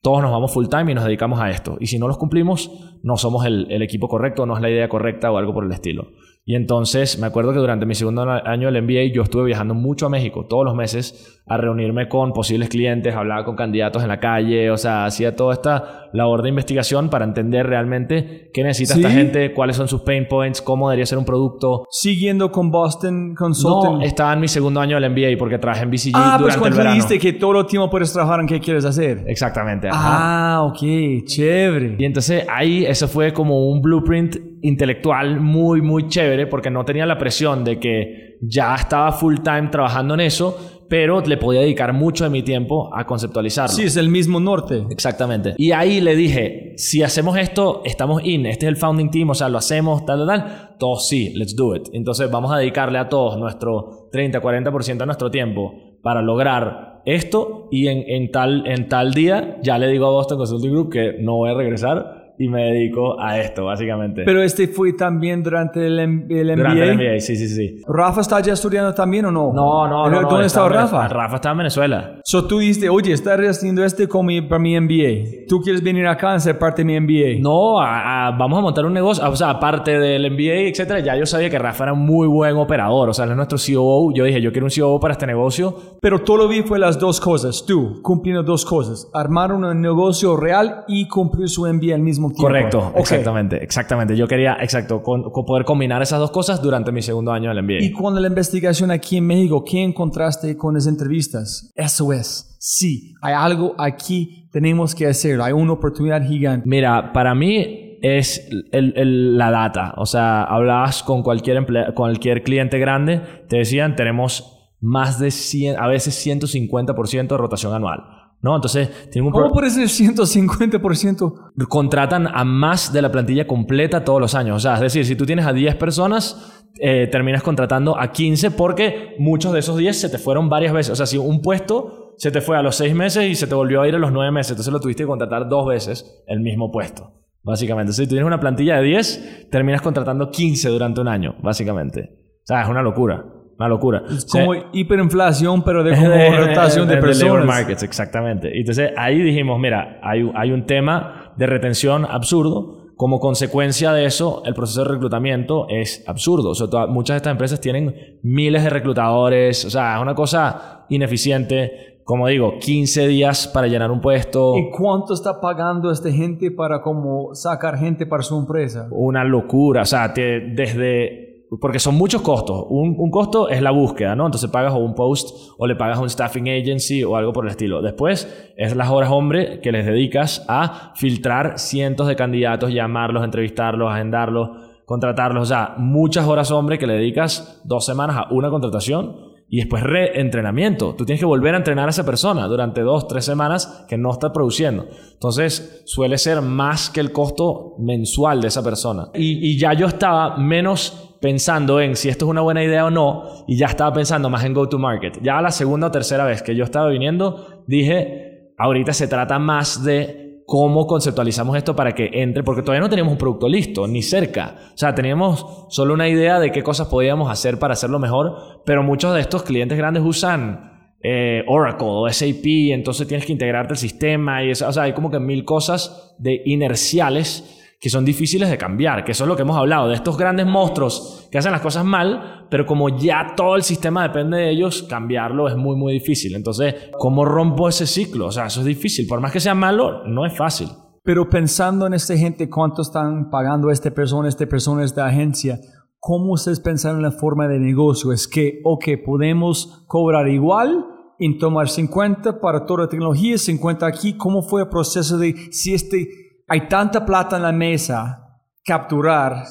todos 0.02 0.22
nos 0.22 0.32
vamos 0.32 0.53
full 0.53 0.68
time 0.68 0.91
y 0.91 0.95
nos 0.95 1.06
dedicamos 1.06 1.40
a 1.40 1.49
esto. 1.49 1.78
Y 1.80 1.88
si 1.88 1.99
no 1.99 2.07
los 2.07 2.18
cumplimos, 2.18 2.72
no 3.03 3.18
somos 3.18 3.45
el, 3.45 3.68
el 3.72 3.82
equipo 3.82 4.07
correcto, 4.07 4.45
no 4.45 4.56
es 4.56 4.61
la 4.61 4.69
idea 4.69 4.90
correcta 4.90 5.32
o 5.32 5.38
algo 5.38 5.53
por 5.53 5.64
el 5.64 5.72
estilo. 5.72 6.11
Y 6.44 6.56
entonces 6.56 7.20
me 7.20 7.28
acuerdo 7.28 7.54
que 7.54 7.60
durante 7.60 7.86
mi 7.86 7.94
segundo 7.94 8.24
año 8.24 8.72
del 8.72 8.82
MBA 8.82 9.14
yo 9.14 9.22
estuve 9.22 9.46
viajando 9.46 9.76
mucho 9.76 10.08
a 10.08 10.10
México 10.10 10.48
todos 10.50 10.66
los 10.66 10.76
meses 10.76 11.42
a 11.46 11.58
reunirme 11.58 12.08
con 12.08 12.34
posibles 12.34 12.70
clientes, 12.70 13.14
hablaba 13.16 13.44
con 13.46 13.56
candidatos 13.56 14.02
en 14.02 14.08
la 14.08 14.20
calle, 14.20 14.72
o 14.72 14.78
sea, 14.78 15.06
hacía 15.06 15.36
toda 15.36 15.54
esta 15.54 16.10
labor 16.14 16.42
de 16.42 16.50
investigación 16.50 17.10
para 17.10 17.26
entender 17.26 17.68
realmente 17.68 18.50
qué 18.54 18.64
necesita 18.64 18.96
esta 18.96 19.10
¿Sí? 19.10 19.16
gente, 19.16 19.54
cuáles 19.54 19.76
son 19.76 19.88
sus 19.88 20.02
pain 20.02 20.28
points, 20.28 20.62
cómo 20.62 20.90
debería 20.90 21.06
ser 21.06 21.18
un 21.18 21.26
producto. 21.26 21.86
Siguiendo 21.92 22.52
con 22.52 22.72
Boston 22.72 23.36
Consulting. 23.36 24.00
No, 24.00 24.02
estaba 24.02 24.34
en 24.34 24.40
mi 24.40 24.48
segundo 24.48 24.80
año 24.80 25.00
del 25.00 25.12
MBA 25.12 25.38
porque 25.38 25.60
trabajé 25.60 25.84
en 25.84 25.92
BCG 25.92 26.12
ah, 26.16 26.38
pues 26.40 26.56
durante 26.56 26.68
el 26.68 26.74
cuando 26.76 26.94
dijiste 26.94 27.20
que 27.20 27.34
todo 27.34 27.60
el 27.60 27.66
tiempo 27.68 27.90
puedes 27.90 28.12
trabajar 28.14 28.40
en 28.40 28.48
qué 28.48 28.60
quieres 28.60 28.86
hacer. 28.86 29.24
Exactamente. 29.28 29.90
ajá. 29.90 30.56
Ah, 30.56 30.64
ok, 30.64 31.26
chévere. 31.26 31.98
Y 32.00 32.06
entonces 32.06 32.46
ahí 32.50 32.86
eso 32.86 33.08
fue 33.08 33.34
como 33.34 33.70
un 33.70 33.82
blueprint 33.82 34.51
intelectual 34.62 35.40
muy, 35.40 35.82
muy 35.82 36.08
chévere 36.08 36.48
porque 36.48 36.70
no 36.70 36.86
tenía 36.86 37.06
la 37.06 37.18
presión 37.18 37.64
de 37.64 37.80
que 37.80 38.38
ya 38.42 38.76
estaba 38.76 39.12
full 39.12 39.38
time 39.44 39.70
trabajando 39.70 40.14
en 40.16 40.22
eso, 40.22 40.82
pero 40.90 41.22
le 41.22 41.38
podía 41.38 41.62
dedicar 41.62 41.94
mucho 41.94 42.26
de 42.26 42.30
mi 42.30 42.44
tiempo 42.44 42.90
a 42.94 43.06
conceptualizarlo. 43.06 43.74
Sí, 43.74 43.84
es 43.84 43.96
el 43.96 44.10
mismo 44.10 44.40
norte. 44.40 44.84
Exactamente. 44.90 45.54
Y 45.58 45.72
ahí 45.72 46.02
le 46.02 46.16
dije, 46.16 46.74
si 46.76 47.02
hacemos 47.02 47.38
esto, 47.38 47.82
estamos 47.86 48.22
in, 48.26 48.46
este 48.46 48.66
es 48.66 48.70
el 48.70 48.78
founding 48.78 49.10
team, 49.10 49.30
o 49.30 49.34
sea, 49.34 49.48
lo 49.48 49.58
hacemos, 49.58 50.06
tal, 50.06 50.26
tal, 50.26 50.28
tal. 50.28 50.76
Todos 50.80 51.08
sí, 51.08 51.34
let's 51.36 51.56
do 51.56 51.76
it. 51.76 51.88
Entonces 51.94 52.30
vamos 52.30 52.52
a 52.52 52.58
dedicarle 52.58 52.98
a 52.98 53.08
todos 53.08 53.38
nuestro 53.38 54.10
30, 54.12 54.42
40% 54.42 54.98
de 54.98 55.06
nuestro 55.06 55.32
tiempo 55.32 55.74
para 56.02 56.22
lograr 56.22 57.02
esto 57.06 57.68
y 57.72 57.88
en, 57.88 58.04
en, 58.08 58.32
tal, 58.32 58.68
en 58.68 58.90
tal 58.90 59.14
día 59.14 59.60
ya 59.64 59.78
le 59.78 59.88
digo 59.88 60.08
a 60.08 60.12
Boston 60.12 60.40
Consulting 60.40 60.72
Group 60.72 60.92
que 60.92 61.14
no 61.20 61.38
voy 61.38 61.52
a 61.52 61.54
regresar 61.54 62.20
y 62.44 62.50
me 62.50 62.66
dedico 62.72 63.20
a 63.20 63.40
esto, 63.40 63.66
básicamente. 63.66 64.24
Pero 64.26 64.42
este 64.42 64.68
fue 64.68 64.94
también 64.94 65.44
durante 65.44 65.86
el, 65.86 66.00
el 66.00 66.08
MBA. 66.18 66.56
Durante 66.56 66.84
el 66.84 66.96
MBA, 66.98 67.20
sí, 67.20 67.36
sí, 67.36 67.48
sí. 67.48 67.82
¿Rafa 67.88 68.22
está 68.22 68.40
ya 68.42 68.54
estudiando 68.54 68.94
también 68.94 69.26
o 69.26 69.32
no? 69.32 69.52
No, 69.54 69.88
no, 69.88 70.10
no. 70.10 70.22
no, 70.22 70.30
¿Dónde 70.30 70.48
estaba 70.48 70.68
en 70.68 70.74
Rafa? 70.74 71.08
Rafa 71.08 71.36
estaba 71.36 71.52
en 71.54 71.58
Venezuela. 71.60 72.20
So 72.24 72.46
tú 72.48 72.60
dijiste, 72.60 72.90
oye, 72.90 73.14
estoy 73.14 73.46
haciendo 73.46 73.84
este 73.84 74.08
con 74.08 74.26
mi, 74.26 74.42
para 74.42 74.60
mi 74.60 74.80
MBA. 74.80 75.46
¿Tú 75.48 75.62
quieres 75.62 75.84
venir 75.84 76.08
acá 76.08 76.34
a 76.34 76.40
ser 76.40 76.58
parte 76.58 76.84
de 76.84 76.86
mi 76.86 77.00
MBA? 77.00 77.42
No, 77.42 77.80
a- 77.80 78.28
a- 78.28 78.32
vamos 78.32 78.60
a 78.60 78.62
montar 78.62 78.86
un 78.86 78.94
negocio. 78.94 79.28
O 79.30 79.36
sea, 79.36 79.52
aparte 79.52 80.00
del 80.00 80.30
MBA, 80.32 80.70
etcétera, 80.70 81.00
ya 81.00 81.16
yo 81.18 81.26
sabía 81.26 81.50
que 81.50 81.60
Rafa 81.60 81.84
era 81.86 81.94
un 81.94 82.06
muy 82.06 82.28
buen 82.28 82.56
operador. 82.58 83.10
O 83.10 83.14
sea, 83.14 83.26
él 83.26 83.32
es 83.32 83.38
nuestro 83.38 83.58
COO. 83.58 84.14
Yo 84.14 84.24
dije, 84.26 84.42
yo 84.42 84.52
quiero 84.52 84.66
un 84.68 84.72
COO 84.72 85.00
para 85.00 85.14
este 85.14 85.28
negocio. 85.28 85.76
Pero 86.02 86.20
todo 86.20 86.38
lo 86.38 86.48
vi 86.48 86.62
fue 86.64 86.80
las 86.80 86.98
dos 87.00 87.20
cosas. 87.20 87.66
Tú, 87.66 88.02
cumpliendo 88.02 88.44
dos 88.44 88.66
cosas. 88.66 89.10
Armar 89.14 89.52
un 89.54 89.82
negocio 89.82 90.36
real 90.38 90.84
y 90.88 91.08
cumplir 91.08 91.50
su 91.50 91.66
MBA 91.66 91.96
al 91.96 92.02
mismo 92.02 92.31
tiempo. 92.32 92.41
Correcto, 92.44 92.94
exactamente, 92.95 93.64
exactamente. 93.64 94.16
Yo 94.18 94.28
quería, 94.28 94.58
exacto, 94.62 95.02
con, 95.02 95.30
con 95.32 95.45
poder 95.45 95.66
combinar 95.66 96.02
esas 96.02 96.20
dos 96.20 96.32
cosas 96.32 96.62
durante 96.62 96.91
mi 96.91 97.02
segundo 97.02 97.32
año 97.32 97.53
del 97.53 97.64
MBA. 97.64 97.84
Y 97.84 97.91
con 97.91 98.20
la 98.20 98.28
investigación 98.28 98.91
aquí 98.91 99.18
en 99.18 99.28
México, 99.28 99.64
¿qué 99.64 99.82
encontraste 99.84 100.56
con 100.58 100.74
las 100.74 100.88
entrevistas? 100.88 101.72
Eso 101.76 102.12
es. 102.14 102.56
Sí, 102.60 103.14
hay 103.22 103.34
algo 103.34 103.74
aquí, 103.78 104.48
tenemos 104.52 104.94
que 104.95 105.08
hacer. 105.08 105.41
Hay 105.41 105.53
una 105.53 105.74
oportunidad 105.74 106.22
gigante. 106.26 106.68
Mira, 106.68 107.12
para 107.14 107.34
mí 107.36 107.98
es 108.03 108.48
el- 108.72 108.94
el- 108.95 109.38
la 109.38 109.52
data. 109.52 109.94
O 109.98 110.06
sea, 110.06 110.44
hablabas 110.44 111.03
con 111.03 111.24
cualquier, 111.24 111.66
cualquier 111.95 112.44
cliente 112.44 112.80
grande, 112.80 113.22
te 113.48 113.58
decían, 113.58 113.95
tenemos 113.95 114.58
más 114.80 115.20
de 115.20 115.30
100, 115.30 115.78
a 115.80 115.88
veces 115.88 116.16
150% 116.16 117.36
de 117.36 117.38
rotación 117.38 117.74
anual. 117.74 117.99
¿No? 118.44 118.56
Entonces, 118.56 119.10
tienen 119.12 119.28
un 119.28 119.34
pro- 119.34 119.44
¿Cómo 119.44 119.54
puede 119.54 119.70
ser 119.70 119.88
150%? 119.88 121.52
contratan 121.70 122.28
a 122.28 122.44
más 122.44 122.92
de 122.94 123.02
la 123.02 123.12
plantilla 123.12 123.46
completa 123.48 124.04
todos 124.04 124.20
los 124.20 124.36
años. 124.36 124.58
O 124.58 124.60
sea, 124.60 124.76
es 124.76 124.82
decir, 124.82 125.06
si 125.06 125.16
tú 125.16 125.26
tienes 125.26 125.46
a 125.46 125.54
10 125.54 125.76
personas, 125.76 126.64
eh, 126.80 127.08
terminas 127.12 127.44
contratando 127.44 128.00
a 128.00 128.12
15 128.12 128.52
porque 128.52 129.16
muchos 129.20 129.54
de 129.54 129.60
esos 129.60 129.78
10 129.78 130.00
se 130.00 130.10
te 130.10 130.18
fueron 130.18 130.50
varias 130.50 130.74
veces. 130.74 130.92
O 130.92 130.96
sea, 130.96 131.06
si 131.06 131.18
un 131.18 131.42
puesto 131.42 132.14
se 132.18 132.32
te 132.32 132.42
fue 132.42 132.58
a 132.58 132.62
los 132.62 132.76
6 132.76 132.96
meses 132.96 133.30
y 133.30 133.36
se 133.36 133.48
te 133.48 133.56
volvió 133.56 133.82
a 133.82 133.88
ir 133.88 133.96
a 133.96 134.00
los 134.00 134.12
9 134.12 134.32
meses, 134.32 134.52
entonces 134.52 134.74
lo 134.74 134.80
tuviste 134.80 135.04
que 135.04 135.08
contratar 135.08 135.48
dos 135.48 135.68
veces 135.68 136.24
el 136.28 136.40
mismo 136.40 136.72
puesto. 136.72 137.14
Básicamente, 137.44 137.94
si 137.94 138.04
tú 138.04 138.10
tienes 138.10 138.26
una 138.28 138.40
plantilla 138.40 138.78
de 138.78 138.84
10, 138.84 139.50
terminas 139.50 139.82
contratando 139.82 140.30
15 140.30 140.70
durante 140.70 141.02
un 141.02 141.08
año, 141.08 141.36
básicamente. 141.42 142.10
O 142.44 142.46
sea, 142.46 142.62
es 142.64 142.70
una 142.70 142.82
locura. 142.84 143.26
Una 143.62 143.70
locura. 143.70 144.04
Es 144.10 144.26
como 144.26 144.54
hiperinflación, 144.74 145.64
pero 145.64 145.84
de 145.84 145.96
como 145.96 146.08
rotación 146.38 146.88
de 146.88 146.96
labor 146.96 147.08
personas. 147.10 147.46
markets, 147.46 147.84
exactamente. 147.84 148.58
Entonces 148.58 148.92
ahí 148.98 149.22
dijimos, 149.22 149.60
mira, 149.60 150.00
hay, 150.04 150.30
hay 150.36 150.52
un 150.52 150.66
tema 150.66 151.32
de 151.38 151.46
retención 151.46 152.06
absurdo. 152.06 152.78
Como 152.98 153.20
consecuencia 153.20 153.94
de 153.94 154.06
eso, 154.06 154.44
el 154.46 154.54
proceso 154.54 154.84
de 154.84 154.92
reclutamiento 154.92 155.66
es 155.70 156.04
absurdo. 156.08 156.50
O 156.52 156.56
sea, 156.56 156.68
toda- 156.70 156.86
muchas 156.86 157.16
de 157.16 157.18
estas 157.18 157.32
empresas 157.32 157.60
tienen 157.60 158.20
miles 158.22 158.64
de 158.64 158.70
reclutadores. 158.70 159.66
O 159.66 159.70
sea, 159.72 159.96
es 159.96 160.02
una 160.02 160.14
cosa 160.14 160.86
ineficiente. 160.90 162.02
Como 162.04 162.28
digo, 162.28 162.58
15 162.60 163.08
días 163.08 163.48
para 163.48 163.68
llenar 163.68 163.90
un 163.92 164.02
puesto. 164.02 164.56
¿Y 164.58 164.70
cuánto 164.72 165.14
está 165.14 165.40
pagando 165.40 165.92
esta 165.92 166.12
gente 166.12 166.52
para 166.52 166.82
como 166.82 167.34
sacar 167.36 167.78
gente 167.78 168.06
para 168.06 168.22
su 168.24 168.38
empresa? 168.38 168.88
Una 168.92 169.24
locura. 169.24 169.84
O 169.84 169.86
sea, 169.86 170.14
te- 170.14 170.40
desde... 170.54 171.31
Porque 171.60 171.80
son 171.80 171.95
muchos 171.95 172.22
costos. 172.22 172.65
Un, 172.69 172.95
un 172.98 173.11
costo 173.11 173.49
es 173.49 173.61
la 173.61 173.72
búsqueda, 173.72 174.15
¿no? 174.15 174.26
Entonces 174.26 174.49
pagas 174.49 174.73
o 174.73 174.78
un 174.78 174.95
post 174.95 175.36
o 175.57 175.68
le 175.68 175.76
pagas 175.76 175.98
a 175.98 176.02
un 176.02 176.10
staffing 176.10 176.48
agency 176.48 177.03
o 177.03 177.18
algo 177.18 177.34
por 177.34 177.45
el 177.45 177.52
estilo. 177.52 177.82
Después 177.82 178.53
es 178.56 178.76
las 178.76 178.90
horas 178.90 179.11
hombre 179.11 179.60
que 179.60 179.73
les 179.73 179.86
dedicas 179.86 180.45
a 180.48 180.94
filtrar 180.95 181.60
cientos 181.60 182.07
de 182.07 182.15
candidatos, 182.15 182.73
llamarlos, 182.73 183.26
entrevistarlos, 183.26 183.91
agendarlos, 183.91 184.49
contratarlos. 184.86 185.44
O 185.44 185.45
sea, 185.45 185.76
muchas 185.78 186.26
horas 186.26 186.52
hombre 186.52 186.80
que 186.80 186.88
le 186.88 186.94
dedicas 186.94 187.61
dos 187.65 187.86
semanas 187.86 188.15
a 188.18 188.34
una 188.34 188.49
contratación 188.49 189.32
y 189.49 189.57
después 189.57 189.84
reentrenamiento. 189.84 190.95
Tú 190.95 191.03
tienes 191.03 191.19
que 191.19 191.26
volver 191.26 191.53
a 191.53 191.57
entrenar 191.57 191.88
a 191.88 191.90
esa 191.90 192.06
persona 192.06 192.48
durante 192.48 192.80
dos, 192.80 193.10
tres 193.10 193.26
semanas 193.26 193.86
que 193.90 193.98
no 193.98 194.10
está 194.10 194.32
produciendo. 194.32 194.86
Entonces 195.11 195.84
suele 195.86 196.18
ser 196.18 196.41
más 196.41 196.90
que 196.90 197.02
el 197.02 197.11
costo 197.11 197.76
mensual 197.78 198.40
de 198.40 198.48
esa 198.48 198.64
persona. 198.64 199.10
Y, 199.14 199.45
y 199.52 199.60
ya 199.60 199.73
yo 199.73 199.88
estaba 199.88 200.38
menos 200.38 201.11
pensando 201.22 201.80
en 201.80 201.95
si 201.95 202.10
esto 202.10 202.26
es 202.26 202.31
una 202.31 202.41
buena 202.41 202.64
idea 202.64 202.85
o 202.85 202.89
no 202.89 203.45
y 203.48 203.56
ya 203.56 203.68
estaba 203.68 203.93
pensando 203.93 204.30
más 204.30 204.43
en 204.43 204.53
go 204.53 204.68
to 204.68 204.80
market. 204.80 205.19
Ya 205.22 205.41
la 205.41 205.52
segunda 205.52 205.88
o 205.88 205.91
tercera 205.91 206.26
vez 206.26 206.41
que 206.41 206.56
yo 206.56 206.64
estaba 206.64 206.89
viniendo 206.89 207.64
dije, 207.68 208.53
ahorita 208.57 208.91
se 208.91 209.07
trata 209.07 209.39
más 209.39 209.84
de 209.84 210.41
cómo 210.48 210.85
conceptualizamos 210.85 211.56
esto 211.56 211.76
para 211.76 211.93
que 211.93 212.10
entre, 212.11 212.43
porque 212.43 212.61
todavía 212.61 212.81
no 212.81 212.89
teníamos 212.89 213.14
un 213.14 213.18
producto 213.18 213.48
listo, 213.48 213.88
ni 213.88 214.02
cerca. 214.02 214.56
O 214.73 214.77
sea, 214.77 214.93
teníamos 214.93 215.45
solo 215.69 215.93
una 215.93 216.10
idea 216.10 216.39
de 216.39 216.52
qué 216.52 216.61
cosas 216.64 216.88
podíamos 216.88 217.31
hacer 217.31 217.57
para 217.57 217.73
hacerlo 217.73 217.99
mejor, 217.99 218.61
pero 218.65 218.84
muchos 218.84 219.14
de 219.14 219.22
estos 219.22 219.43
clientes 219.43 219.77
grandes 219.77 220.03
usan 220.03 220.98
eh, 221.03 221.43
Oracle 221.48 221.88
o 221.88 222.10
SAP, 222.10 222.73
entonces 222.73 223.07
tienes 223.07 223.26
que 223.26 223.31
integrarte 223.31 223.73
al 223.73 223.77
sistema 223.77 224.43
y 224.43 224.52
eso, 224.52 224.68
o 224.68 224.73
sea, 224.73 224.84
hay 224.84 224.93
como 224.93 225.10
que 225.10 225.19
mil 225.19 225.45
cosas 225.45 226.15
de 226.19 226.41
inerciales 226.45 227.61
que 227.82 227.90
son 227.90 228.06
difíciles 228.06 228.48
de 228.48 228.60
cambiar, 228.60 229.03
que 229.03 229.12
eso 229.12 229.24
es 229.24 229.28
lo 229.28 229.36
que 229.36 229.41
hemos 229.41 229.58
hablado, 229.58 229.90
de 229.90 229.95
estos 229.95 230.16
grandes 230.16 230.45
monstruos 230.45 231.28
que 231.32 231.40
hacen 231.40 231.52
las 231.52 231.62
cosas 231.62 231.84
mal, 231.84 232.45
pero 232.52 232.68
como 232.68 232.90
ya 232.90 233.34
todo 233.36 233.56
el 233.56 233.64
sistema 233.64 234.03
depende 234.03 234.38
de 234.38 234.52
ellos, 234.52 234.84
cambiarlo 234.84 235.48
es 235.48 235.58
muy, 235.58 235.76
muy 235.76 235.94
difícil. 235.94 236.36
Entonces, 236.36 236.76
¿cómo 236.99 237.26
rompo 237.26 237.68
ese 237.68 237.88
ciclo? 237.88 238.28
O 238.28 238.32
sea, 238.32 238.45
eso 238.45 238.60
es 238.60 238.68
difícil. 238.68 239.08
Por 239.08 239.20
más 239.20 239.32
que 239.32 239.40
sea 239.40 239.56
malo, 239.56 240.03
no 240.06 240.28
es 240.28 240.38
fácil. 240.38 240.68
Pero 241.03 241.28
pensando 241.28 241.88
en 241.88 241.95
esta 241.95 242.16
gente, 242.16 242.52
cuánto 242.52 242.84
están 242.84 243.32
pagando 243.32 243.72
esta 243.72 243.90
persona, 243.90 244.30
esta 244.30 244.45
persona, 244.45 244.84
esta 244.84 245.08
agencia, 245.08 245.60
¿cómo 245.99 246.34
ustedes 246.34 246.60
pensaron 246.60 246.98
en 246.98 247.03
la 247.03 247.12
forma 247.12 247.48
de 247.48 247.58
negocio? 247.58 248.14
Es 248.14 248.28
que, 248.28 248.62
ok, 248.64 248.90
podemos 249.03 249.84
cobrar 249.88 250.28
igual 250.28 250.86
en 251.18 251.40
tomar 251.40 251.68
50 251.68 252.40
para 252.41 252.68
toda 252.68 252.84
la 252.84 252.90
tecnología, 252.90 253.40
50 253.40 253.88
aquí. 253.88 254.18
¿Cómo 254.18 254.44
fue 254.44 254.62
el 254.62 254.70
proceso 254.70 255.18
de 255.18 255.34
si 255.52 255.74
este 255.74 256.31
hay 256.52 256.68
tanta 256.68 257.06
plata 257.06 257.38
en 257.38 257.44
la 257.44 257.53
mesa, 257.53 258.41
capturar, 258.65 259.45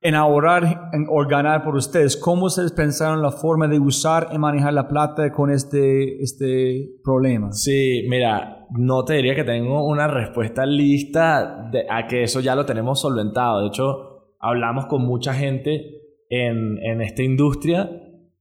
en 0.00 0.14
ahorrar 0.14 0.88
en, 0.94 1.04
por 1.62 1.76
ustedes. 1.76 2.16
¿Cómo 2.16 2.46
ustedes 2.46 2.72
pensaron 2.72 3.20
la 3.20 3.30
forma 3.30 3.68
de 3.68 3.78
usar 3.78 4.30
y 4.32 4.38
manejar 4.38 4.72
la 4.72 4.88
plata 4.88 5.30
con 5.30 5.50
este, 5.50 6.22
este 6.22 6.88
problema? 7.04 7.52
Sí, 7.52 8.06
mira, 8.08 8.66
no 8.70 9.04
te 9.04 9.12
diría 9.12 9.34
que 9.34 9.44
tengo 9.44 9.86
una 9.86 10.08
respuesta 10.08 10.64
lista 10.64 11.70
a 11.90 12.06
que 12.06 12.22
eso 12.22 12.40
ya 12.40 12.56
lo 12.56 12.64
tenemos 12.64 13.02
solventado. 13.02 13.60
De 13.60 13.66
hecho, 13.66 14.32
hablamos 14.40 14.86
con 14.86 15.02
mucha 15.02 15.34
gente 15.34 16.00
en, 16.30 16.78
en 16.78 17.02
esta 17.02 17.22
industria 17.22 17.90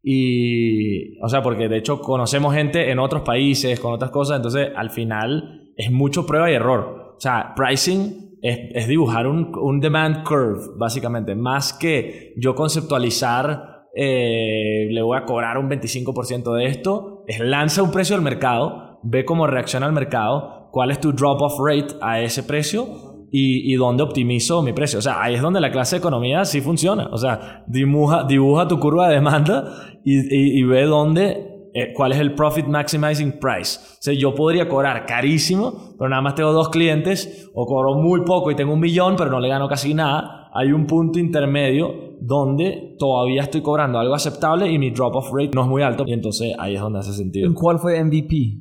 y, 0.02 1.20
o 1.22 1.28
sea, 1.28 1.42
porque 1.42 1.68
de 1.68 1.80
hecho 1.80 2.00
conocemos 2.00 2.54
gente 2.54 2.90
en 2.90 3.00
otros 3.00 3.24
países, 3.24 3.82
con 3.82 3.92
otras 3.92 4.12
cosas, 4.12 4.38
entonces 4.38 4.70
al 4.78 4.92
final 4.92 5.74
es 5.76 5.92
mucho 5.92 6.26
prueba 6.26 6.50
y 6.50 6.54
error. 6.54 7.01
O 7.22 7.24
sea, 7.24 7.54
pricing 7.56 8.40
es, 8.42 8.88
dibujar 8.88 9.28
un, 9.28 9.80
demand 9.80 10.24
curve, 10.24 10.72
básicamente. 10.76 11.36
Más 11.36 11.72
que 11.72 12.34
yo 12.36 12.56
conceptualizar, 12.56 13.86
eh, 13.96 14.88
le 14.90 15.04
voy 15.04 15.20
a 15.20 15.26
cobrar 15.26 15.60
un 15.60 15.70
25% 15.70 16.52
de 16.56 16.66
esto, 16.66 17.24
es 17.28 17.40
lanza 17.40 17.84
un 17.84 17.92
precio 17.92 18.16
al 18.16 18.24
mercado, 18.24 19.00
ve 19.04 19.24
cómo 19.24 19.46
reacciona 19.46 19.86
el 19.86 19.94
mercado, 19.94 20.70
cuál 20.72 20.90
es 20.90 21.00
tu 21.00 21.14
drop-off 21.14 21.60
rate 21.64 21.96
a 22.02 22.22
ese 22.22 22.42
precio 22.42 22.88
y, 23.32 23.72
y, 23.72 23.76
dónde 23.76 24.02
optimizo 24.02 24.64
mi 24.64 24.74
precio. 24.74 24.98
O 24.98 25.04
sea, 25.04 25.22
ahí 25.22 25.36
es 25.36 25.44
donde 25.44 25.62
la 25.62 25.70
clase 25.70 25.98
de 25.98 26.00
economía 26.00 26.44
sí 26.44 26.60
funciona. 26.60 27.08
O 27.12 27.20
sea, 27.20 27.66
dibuja, 27.68 28.24
dibuja 28.24 28.68
tu 28.68 28.80
curva 28.80 29.10
de 29.10 29.14
demanda 29.14 29.76
y, 30.04 30.60
y 30.60 30.64
ve 30.64 30.86
dónde 30.86 31.51
eh, 31.74 31.94
cuál 31.96 32.12
es 32.12 32.20
el 32.20 32.34
profit 32.34 32.66
maximizing 32.66 33.40
price. 33.40 33.80
O 33.80 33.98
sea, 34.02 34.14
yo 34.14 34.36
podría 34.36 34.68
cobrar 34.68 35.06
carísimo, 35.06 35.96
pero 35.98 36.10
nada 36.10 36.22
más 36.22 36.36
tengo 36.36 36.52
dos 36.52 36.70
clientes, 36.70 37.50
o 37.54 37.66
cobro 37.66 37.96
muy 37.96 38.24
poco 38.26 38.52
y 38.52 38.56
tengo 38.56 38.74
un 38.74 38.80
millón, 38.80 39.16
pero 39.16 39.30
no 39.30 39.40
le 39.40 39.48
gano 39.48 39.68
casi 39.68 39.94
nada. 39.94 40.50
Hay 40.54 40.72
un 40.72 40.86
punto 40.86 41.18
intermedio 41.20 42.18
donde 42.20 42.96
todavía 43.00 43.44
estoy 43.44 43.62
cobrando 43.62 44.00
algo 44.00 44.14
aceptable 44.14 44.70
y 44.70 44.78
mi 44.78 44.92
drop 44.92 45.16
off 45.16 45.32
rate 45.34 45.52
no 45.56 45.62
es 45.62 45.68
muy 45.68 45.82
alto, 45.82 46.04
y 46.06 46.14
entonces 46.14 46.54
ahí 46.60 46.76
es 46.76 46.82
donde 46.82 47.00
hace 47.00 47.14
sentido. 47.14 47.48
¿En 47.48 47.54
cuál 47.54 47.80
fue 47.80 48.04
MVP? 48.04 48.58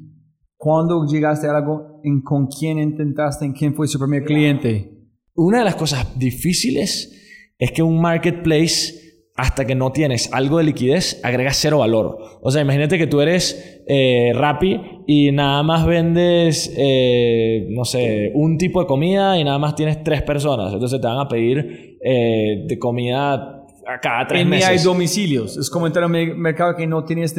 ¿Cuándo 0.57 1.05
llegaste 1.05 1.49
a 1.49 1.57
algo? 1.57 2.01
¿En 2.05 2.23
con 2.23 2.47
quién 2.47 2.79
intentaste? 2.79 3.45
¿En 3.45 3.53
quién 3.53 3.75
fue 3.75 3.89
su 3.89 3.99
primer 3.99 4.25
cliente? 4.25 5.01
Una 5.35 5.59
de 5.59 5.65
las 5.65 5.77
cosas 5.77 6.19
difíciles 6.19 7.17
es 7.59 7.73
que 7.73 7.83
un 7.83 8.01
marketplace 8.01 9.10
hasta 9.37 9.65
que 9.65 9.75
no 9.75 9.93
tienes 9.93 10.33
algo 10.33 10.59
de 10.59 10.65
liquidez, 10.65 11.21
agregas 11.25 11.57
cero 11.59 11.79
valor. 11.79 12.19
O 12.43 12.51
sea, 12.51 12.63
imagínate 12.63 12.99
que 12.99 13.07
tú 13.07 13.21
eres 13.21 13.83
eh, 13.87 14.33
Rappi 14.35 14.81
y 15.07 15.33
nada 15.33 15.63
más 15.63 15.87
vendes, 15.87 16.73
eh, 16.77 17.67
no 17.71 17.85
sé, 17.85 18.33
un 18.35 18.59
tipo 18.59 18.81
de 18.81 18.87
comida 18.87 19.39
y 19.39 19.45
nada 19.45 19.59
más 19.59 19.75
tienes 19.75 20.05
tres 20.05 20.23
personas. 20.23 20.73
Entonces 20.73 21.01
te 21.01 21.07
van 21.07 21.19
a 21.19 21.29
pedir 21.29 21.99
eh, 22.05 22.65
de 22.67 22.79
comida 22.79 23.61
a 23.87 23.99
cada 24.01 24.27
tres 24.27 24.43
en 24.43 24.49
meses. 24.49 24.69
hay 24.69 24.79
domicilios. 24.79 25.57
Es 25.57 25.71
como 25.71 25.87
entrar 25.87 26.05
a 26.05 26.07
un 26.07 26.13
mercado 26.39 26.77
que 26.77 26.87
no 26.87 27.05
tienes, 27.05 27.35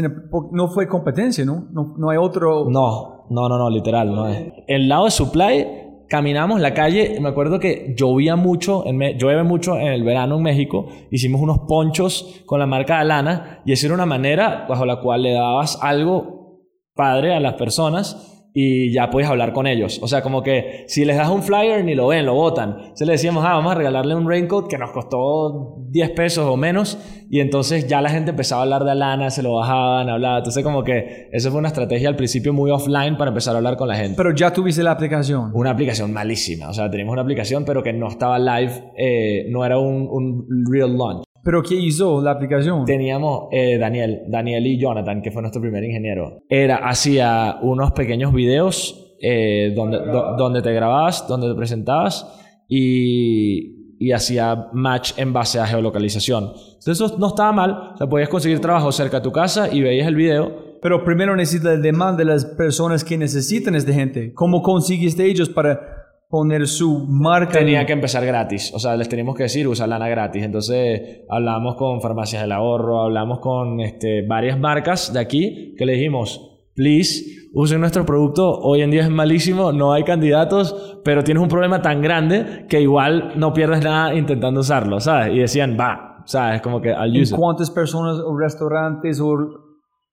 no 0.52 0.68
fue 0.70 0.88
competencia, 0.88 1.46
¿no? 1.46 1.68
¿no? 1.72 1.96
No 1.98 2.10
hay 2.10 2.18
otro... 2.18 2.68
No, 2.70 3.26
no, 3.30 3.48
no, 3.48 3.58
no, 3.58 3.70
literal, 3.70 4.14
no 4.14 4.28
es. 4.28 4.52
El 4.68 4.90
lado 4.90 5.06
de 5.06 5.12
supply 5.12 5.68
caminamos 6.12 6.60
la 6.60 6.74
calle, 6.74 7.18
me 7.22 7.30
acuerdo 7.30 7.58
que 7.58 7.96
llovía 7.98 8.36
mucho, 8.36 8.86
en 8.86 9.18
llueve 9.18 9.44
mucho 9.44 9.78
en 9.78 9.94
el 9.94 10.04
verano 10.04 10.36
en 10.36 10.44
México, 10.44 10.90
hicimos 11.10 11.40
unos 11.40 11.60
ponchos 11.70 12.44
con 12.46 12.60
la 12.60 12.66
marca 12.66 13.00
de 13.00 13.06
lana 13.06 13.62
y 13.64 13.72
esa 13.72 13.86
era 13.86 13.96
una 13.96 14.06
manera 14.06 14.66
bajo 14.68 14.86
la 14.86 14.98
cual 14.98 15.24
le 15.24 15.32
dabas 15.32 15.80
algo 15.82 16.60
padre 16.94 17.34
a 17.34 17.40
las 17.40 17.54
personas 17.54 18.31
y 18.54 18.92
ya 18.92 19.10
puedes 19.10 19.30
hablar 19.30 19.54
con 19.54 19.68
ellos. 19.68 20.00
O 20.02 20.08
sea, 20.08 20.22
como 20.22 20.44
que 20.44 20.84
si 20.88 21.06
les 21.06 21.16
das 21.16 21.30
un 21.30 21.42
flyer 21.42 21.84
ni 21.86 21.96
lo 21.96 22.08
ven, 22.08 22.26
lo 22.26 22.34
botan. 22.34 22.76
Entonces 22.80 23.08
le 23.08 23.14
decíamos, 23.14 23.46
ah, 23.46 23.54
vamos 23.54 23.72
a 23.72 23.76
regalarle 23.76 24.16
un 24.16 24.28
raincoat 24.28 24.68
que 24.68 24.78
nos 24.78 24.92
costó 24.92 25.78
10 25.90 26.10
pesos 26.12 26.46
o 26.46 26.58
menos. 26.58 26.98
Y 27.30 27.40
entonces 27.40 27.88
ya 27.88 28.02
la 28.02 28.10
gente 28.10 28.32
empezaba 28.32 28.62
a 28.62 28.64
hablar 28.64 28.84
de 28.84 28.96
lana, 28.96 29.30
se 29.30 29.42
lo 29.42 29.54
bajaban, 29.54 30.10
hablaba. 30.10 30.40
Entonces 30.40 30.64
como 30.64 30.84
que 30.84 31.30
eso 31.32 31.50
fue 31.50 31.60
una 31.60 31.70
estrategia 31.70 32.10
al 32.10 32.18
principio 32.18 32.52
muy 32.52 32.72
offline 32.72 33.18
para 33.18 33.30
empezar 33.30 33.56
a 33.56 33.58
hablar 33.58 33.78
con 33.78 33.88
la 33.88 33.96
gente. 33.96 34.16
Pero 34.18 34.36
ya 34.36 34.52
tuviste 34.52 34.84
la 34.84 34.92
aplicación. 34.92 35.52
Una 35.54 35.72
aplicación 35.72 36.12
malísima. 36.12 36.70
O 36.70 36.74
sea, 36.74 36.90
teníamos 36.90 37.14
una 37.14 37.22
aplicación 37.22 37.64
pero 37.64 37.82
que 37.82 37.94
no 37.94 38.10
estaba 38.10 38.38
live, 38.38 38.92
eh, 38.98 39.46
no 39.50 39.66
era 39.66 39.78
un, 39.78 40.08
un 40.10 40.66
real 40.70 40.98
launch. 40.98 41.24
¿Pero 41.44 41.64
qué 41.64 41.76
hizo 41.76 42.22
la 42.22 42.32
aplicación? 42.32 42.86
Teníamos 42.86 43.48
eh, 43.52 43.78
Daniel, 43.78 44.22
Daniel 44.28 44.66
y 44.68 44.80
Jonathan, 44.80 45.22
que 45.22 45.32
fue 45.32 45.42
nuestro 45.42 45.62
primer 45.62 45.84
ingeniero. 45.84 46.44
Era, 46.50 46.78
hacía 46.78 47.58
unos 47.62 47.92
pequeños 47.92 48.34
videos 48.34 49.16
eh, 49.22 49.74
donde, 49.76 50.00
donde 50.38 50.62
te 50.62 50.72
grababas, 50.72 51.28
donde 51.28 51.50
te 51.50 51.56
presentabas 51.56 52.28
y, 52.68 53.98
y 54.00 54.12
hacía 54.14 54.70
match 54.74 55.14
en 55.18 55.32
base 55.32 55.60
a 55.60 55.68
geolocalización. 55.68 56.46
Entonces 56.46 57.00
eso 57.00 57.18
no 57.20 57.28
estaba 57.28 57.52
mal, 57.52 57.92
o 57.94 57.98
sea, 57.98 58.08
podías 58.08 58.30
conseguir 58.30 58.60
trabajo 58.60 58.92
cerca 58.92 59.18
de 59.18 59.24
tu 59.24 59.32
casa 59.32 59.72
y 59.72 59.82
veías 59.82 60.08
el 60.08 60.16
video. 60.16 60.72
Pero 60.82 61.06
primero 61.06 61.36
necesitas 61.36 61.76
el 61.76 61.84
demand 61.84 62.18
de 62.18 62.26
las 62.26 62.44
personas 62.44 63.04
que 63.04 63.16
necesitan 63.16 63.76
esta 63.76 63.94
gente. 63.94 64.34
¿Cómo 64.34 64.64
consiguiste 64.64 65.26
ellos 65.26 65.50
para 65.50 65.91
poner 66.32 66.66
su 66.66 67.06
marca. 67.08 67.60
Tenía 67.60 67.86
que 67.86 67.94
empezar 67.94 68.26
gratis. 68.26 68.72
O 68.74 68.80
sea, 68.80 68.96
les 68.96 69.10
teníamos 69.10 69.36
que 69.36 69.44
decir, 69.44 69.68
usa 69.68 69.86
lana 69.86 70.08
gratis. 70.08 70.44
Entonces, 70.44 71.22
hablamos 71.30 71.76
con 71.76 72.02
Farmacias 72.02 72.42
del 72.42 72.54
Ahorro, 72.54 73.02
hablamos 73.02 73.40
con 73.40 73.82
este, 73.82 74.26
varias 74.26 74.58
marcas 74.58 75.14
de 75.14 75.20
aquí 75.20 75.76
que 75.78 75.86
le 75.86 75.94
dijimos, 75.94 76.64
please, 76.74 77.50
usen 77.54 77.82
nuestro 77.82 78.06
producto. 78.06 78.50
Hoy 78.62 78.82
en 78.82 78.92
día 78.92 79.04
es 79.04 79.10
malísimo, 79.10 79.74
no 79.74 79.92
hay 79.92 80.04
candidatos, 80.04 81.00
pero 81.04 81.24
tienes 81.24 81.44
un 81.44 81.50
problema 81.50 81.82
tan 81.82 82.02
grande 82.02 82.66
que 82.70 82.82
igual 82.82 83.34
no 83.36 83.54
pierdes 83.54 83.84
nada 83.84 84.16
intentando 84.16 84.62
usarlo, 84.62 85.02
¿sabes? 85.02 85.36
Y 85.36 85.40
decían, 85.40 85.78
va, 85.78 86.24
¿sabes? 86.26 86.62
Como 86.62 86.82
que 86.82 86.94
al 86.94 87.12
use 87.12 87.36
¿Cuántas 87.36 87.70
personas 87.70 88.20
o 88.20 88.38
restaurantes 88.38 89.20
o 89.20 89.36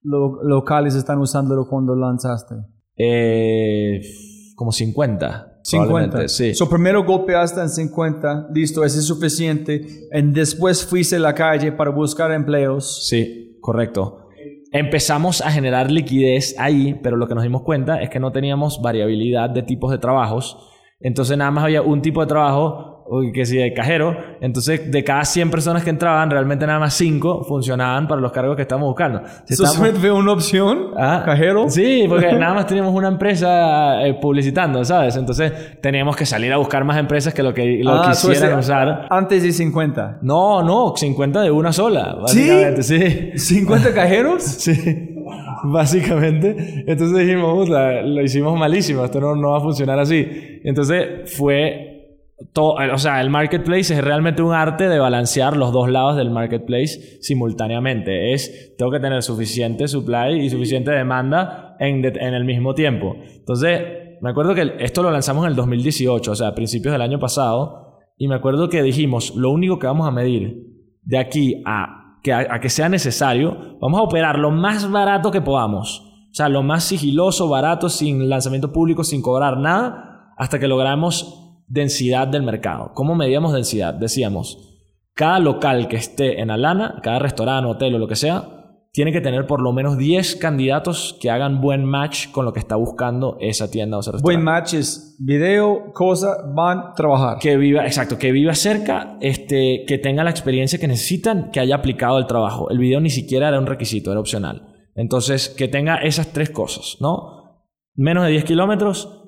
locales 0.03 0.95
están 0.95 1.19
usándolo 1.19 1.65
cuando 1.69 1.95
lanzaste? 1.95 2.55
Eh, 2.97 4.01
como 4.55 4.73
50. 4.73 5.48
50. 5.63 6.27
Sí. 6.27 6.53
So, 6.53 6.69
primero 6.69 7.03
golpeaste 7.03 7.61
en 7.61 7.69
50, 7.69 8.49
listo, 8.53 8.83
ese 8.83 8.99
es 8.99 9.05
suficiente. 9.05 10.07
Y 10.11 10.21
después 10.31 10.85
fuiste 10.85 11.17
a 11.17 11.19
la 11.19 11.33
calle 11.33 11.71
para 11.71 11.91
buscar 11.91 12.31
empleos. 12.31 13.07
Sí, 13.07 13.57
correcto. 13.61 14.29
Empezamos 14.71 15.41
a 15.41 15.51
generar 15.51 15.89
liquidez 15.89 16.55
ahí, 16.59 16.99
pero 17.01 17.17
lo 17.17 17.27
que 17.27 17.33
nos 17.33 17.43
dimos 17.43 17.63
cuenta 17.63 18.01
es 18.01 18.09
que 18.09 18.19
no 18.19 18.31
teníamos 18.31 18.81
variabilidad 18.81 19.49
de 19.49 19.63
tipos 19.63 19.91
de 19.91 19.97
trabajos. 19.97 20.57
Entonces 20.99 21.37
nada 21.37 21.49
más 21.49 21.63
había 21.63 21.81
un 21.81 22.01
tipo 22.01 22.21
de 22.21 22.27
trabajo 22.27 22.98
que 23.33 23.45
si 23.45 23.57
de 23.57 23.73
cajero, 23.73 24.15
entonces 24.41 24.91
de 24.91 25.03
cada 25.03 25.25
100 25.25 25.49
personas 25.49 25.83
que 25.83 25.89
entraban, 25.89 26.29
realmente 26.29 26.65
nada 26.67 26.79
más 26.79 26.93
5 26.93 27.43
funcionaban 27.43 28.07
para 28.07 28.21
los 28.21 28.31
cargos 28.31 28.55
que 28.55 28.63
estábamos 28.63 28.89
buscando. 28.89 29.21
¿Eso 29.47 29.65
fue 29.65 30.11
una 30.11 30.33
opción? 30.33 30.91
¿Ah? 30.97 31.23
¿Cajero? 31.25 31.69
Sí, 31.69 32.05
porque 32.07 32.31
nada 32.33 32.53
más 32.53 32.67
teníamos 32.67 32.93
una 32.93 33.07
empresa 33.07 34.05
eh, 34.05 34.13
publicitando, 34.21 34.83
¿sabes? 34.85 35.15
Entonces 35.15 35.79
teníamos 35.81 36.15
que 36.15 36.25
salir 36.25 36.53
a 36.53 36.57
buscar 36.57 36.83
más 36.83 36.97
empresas 36.97 37.33
que 37.33 37.43
lo 37.43 37.53
que 37.53 37.81
lo 37.83 37.93
ah, 37.93 38.09
quisieran 38.09 38.59
usar. 38.59 39.07
Antes 39.09 39.43
de 39.43 39.51
50. 39.51 40.19
No, 40.21 40.63
no, 40.63 40.93
50 40.95 41.41
de 41.41 41.51
una 41.51 41.73
sola, 41.73 42.15
básicamente, 42.21 42.83
sí. 42.83 43.31
sí. 43.35 43.65
¿50 43.65 43.93
cajeros? 43.93 44.43
sí. 44.43 45.15
Básicamente. 45.63 46.83
Entonces 46.87 47.17
dijimos, 47.17 47.67
lo 47.69 48.21
hicimos 48.21 48.57
malísimo, 48.57 49.03
esto 49.03 49.19
no, 49.19 49.35
no 49.35 49.51
va 49.51 49.57
a 49.57 49.61
funcionar 49.61 49.99
así. 49.99 50.59
Entonces 50.63 51.35
fue 51.35 51.88
todo, 52.53 52.75
o 52.93 52.97
sea, 52.97 53.21
el 53.21 53.29
marketplace 53.29 53.93
es 53.93 54.03
realmente 54.03 54.41
un 54.41 54.53
arte 54.53 54.87
de 54.87 54.97
balancear 54.97 55.57
los 55.57 55.71
dos 55.71 55.89
lados 55.89 56.15
del 56.15 56.31
marketplace 56.31 57.19
simultáneamente. 57.21 58.33
Es, 58.33 58.75
tengo 58.77 58.91
que 58.91 58.99
tener 58.99 59.21
suficiente 59.23 59.87
supply 59.87 60.39
y 60.39 60.49
suficiente 60.49 60.91
demanda 60.91 61.75
en, 61.79 62.03
en 62.05 62.33
el 62.33 62.45
mismo 62.45 62.73
tiempo. 62.73 63.15
Entonces, 63.19 63.81
me 64.21 64.29
acuerdo 64.29 64.55
que 64.55 64.73
esto 64.79 65.03
lo 65.03 65.11
lanzamos 65.11 65.43
en 65.45 65.51
el 65.51 65.55
2018, 65.55 66.31
o 66.31 66.35
sea, 66.35 66.49
a 66.49 66.55
principios 66.55 66.93
del 66.93 67.01
año 67.01 67.19
pasado, 67.19 67.99
y 68.17 68.27
me 68.27 68.35
acuerdo 68.35 68.69
que 68.69 68.83
dijimos, 68.83 69.35
lo 69.35 69.49
único 69.51 69.79
que 69.79 69.87
vamos 69.87 70.07
a 70.07 70.11
medir 70.11 70.65
de 71.03 71.17
aquí 71.17 71.61
a 71.65 72.19
que, 72.21 72.33
a 72.33 72.59
que 72.59 72.69
sea 72.69 72.89
necesario, 72.89 73.77
vamos 73.79 73.99
a 73.99 74.03
operar 74.03 74.37
lo 74.37 74.51
más 74.51 74.89
barato 74.91 75.31
que 75.31 75.41
podamos. 75.41 76.05
O 76.31 76.33
sea, 76.33 76.49
lo 76.49 76.61
más 76.63 76.83
sigiloso, 76.83 77.49
barato, 77.49 77.89
sin 77.89 78.29
lanzamiento 78.29 78.71
público, 78.71 79.03
sin 79.03 79.21
cobrar 79.21 79.57
nada, 79.57 80.33
hasta 80.37 80.59
que 80.59 80.67
logramos 80.67 81.38
densidad 81.69 82.27
del 82.27 82.43
mercado. 82.43 82.91
¿Cómo 82.93 83.15
medíamos 83.15 83.53
densidad? 83.53 83.93
Decíamos, 83.93 84.69
cada 85.13 85.39
local 85.39 85.87
que 85.87 85.97
esté 85.97 86.41
en 86.41 86.51
Alana, 86.51 86.99
cada 87.03 87.19
restaurante, 87.19 87.69
hotel 87.69 87.95
o 87.95 87.99
lo 87.99 88.07
que 88.07 88.15
sea, 88.15 88.59
tiene 88.91 89.11
que 89.11 89.21
tener 89.21 89.45
por 89.45 89.61
lo 89.61 89.71
menos 89.71 89.97
10 89.97 90.37
candidatos 90.37 91.17
que 91.21 91.29
hagan 91.29 91.61
buen 91.61 91.85
match 91.85 92.31
con 92.31 92.43
lo 92.43 92.53
que 92.53 92.59
está 92.59 92.75
buscando 92.75 93.37
esa 93.39 93.69
tienda 93.69 93.97
o 93.97 93.99
ese 93.99 94.11
restaurante. 94.11 94.35
Buen 94.35 94.43
match 94.43 94.73
es 94.73 95.15
video, 95.19 95.91
cosa, 95.93 96.37
van, 96.55 96.93
trabajar. 96.95 97.37
Que 97.37 97.55
viva, 97.55 97.85
exacto, 97.85 98.17
que 98.17 98.31
viva 98.31 98.55
cerca, 98.55 99.17
este, 99.21 99.85
que 99.87 99.99
tenga 99.99 100.23
la 100.23 100.31
experiencia 100.31 100.79
que 100.79 100.87
necesitan, 100.87 101.51
que 101.51 101.59
haya 101.59 101.75
aplicado 101.75 102.17
el 102.17 102.25
trabajo. 102.25 102.69
El 102.71 102.79
video 102.79 102.99
ni 102.99 103.11
siquiera 103.11 103.49
era 103.49 103.59
un 103.59 103.67
requisito, 103.67 104.11
era 104.11 104.19
opcional. 104.19 104.75
Entonces, 104.95 105.49
que 105.49 105.67
tenga 105.67 105.97
esas 105.97 106.33
tres 106.33 106.49
cosas, 106.49 106.97
¿no? 106.99 107.61
Menos 107.95 108.25
de 108.25 108.31
10 108.31 108.43
kilómetros, 108.43 109.18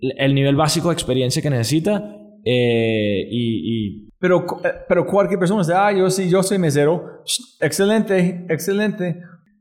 el 0.00 0.34
nivel 0.34 0.56
básico 0.56 0.88
de 0.88 0.94
experiencia 0.94 1.42
que 1.42 1.50
necesita 1.50 2.16
eh, 2.44 3.26
y, 3.30 4.00
y 4.00 4.08
Pero, 4.18 4.46
eh, 4.64 4.72
pero 4.88 5.06
cualquier 5.06 5.38
persona 5.38 5.60
dice, 5.60 5.74
ah, 5.74 5.92
yo 5.92 6.08
sí, 6.10 6.30
yo 6.30 6.42
soy 6.42 6.58
mesero. 6.58 7.22
Excelente, 7.60 8.46
excelente. 8.48 9.20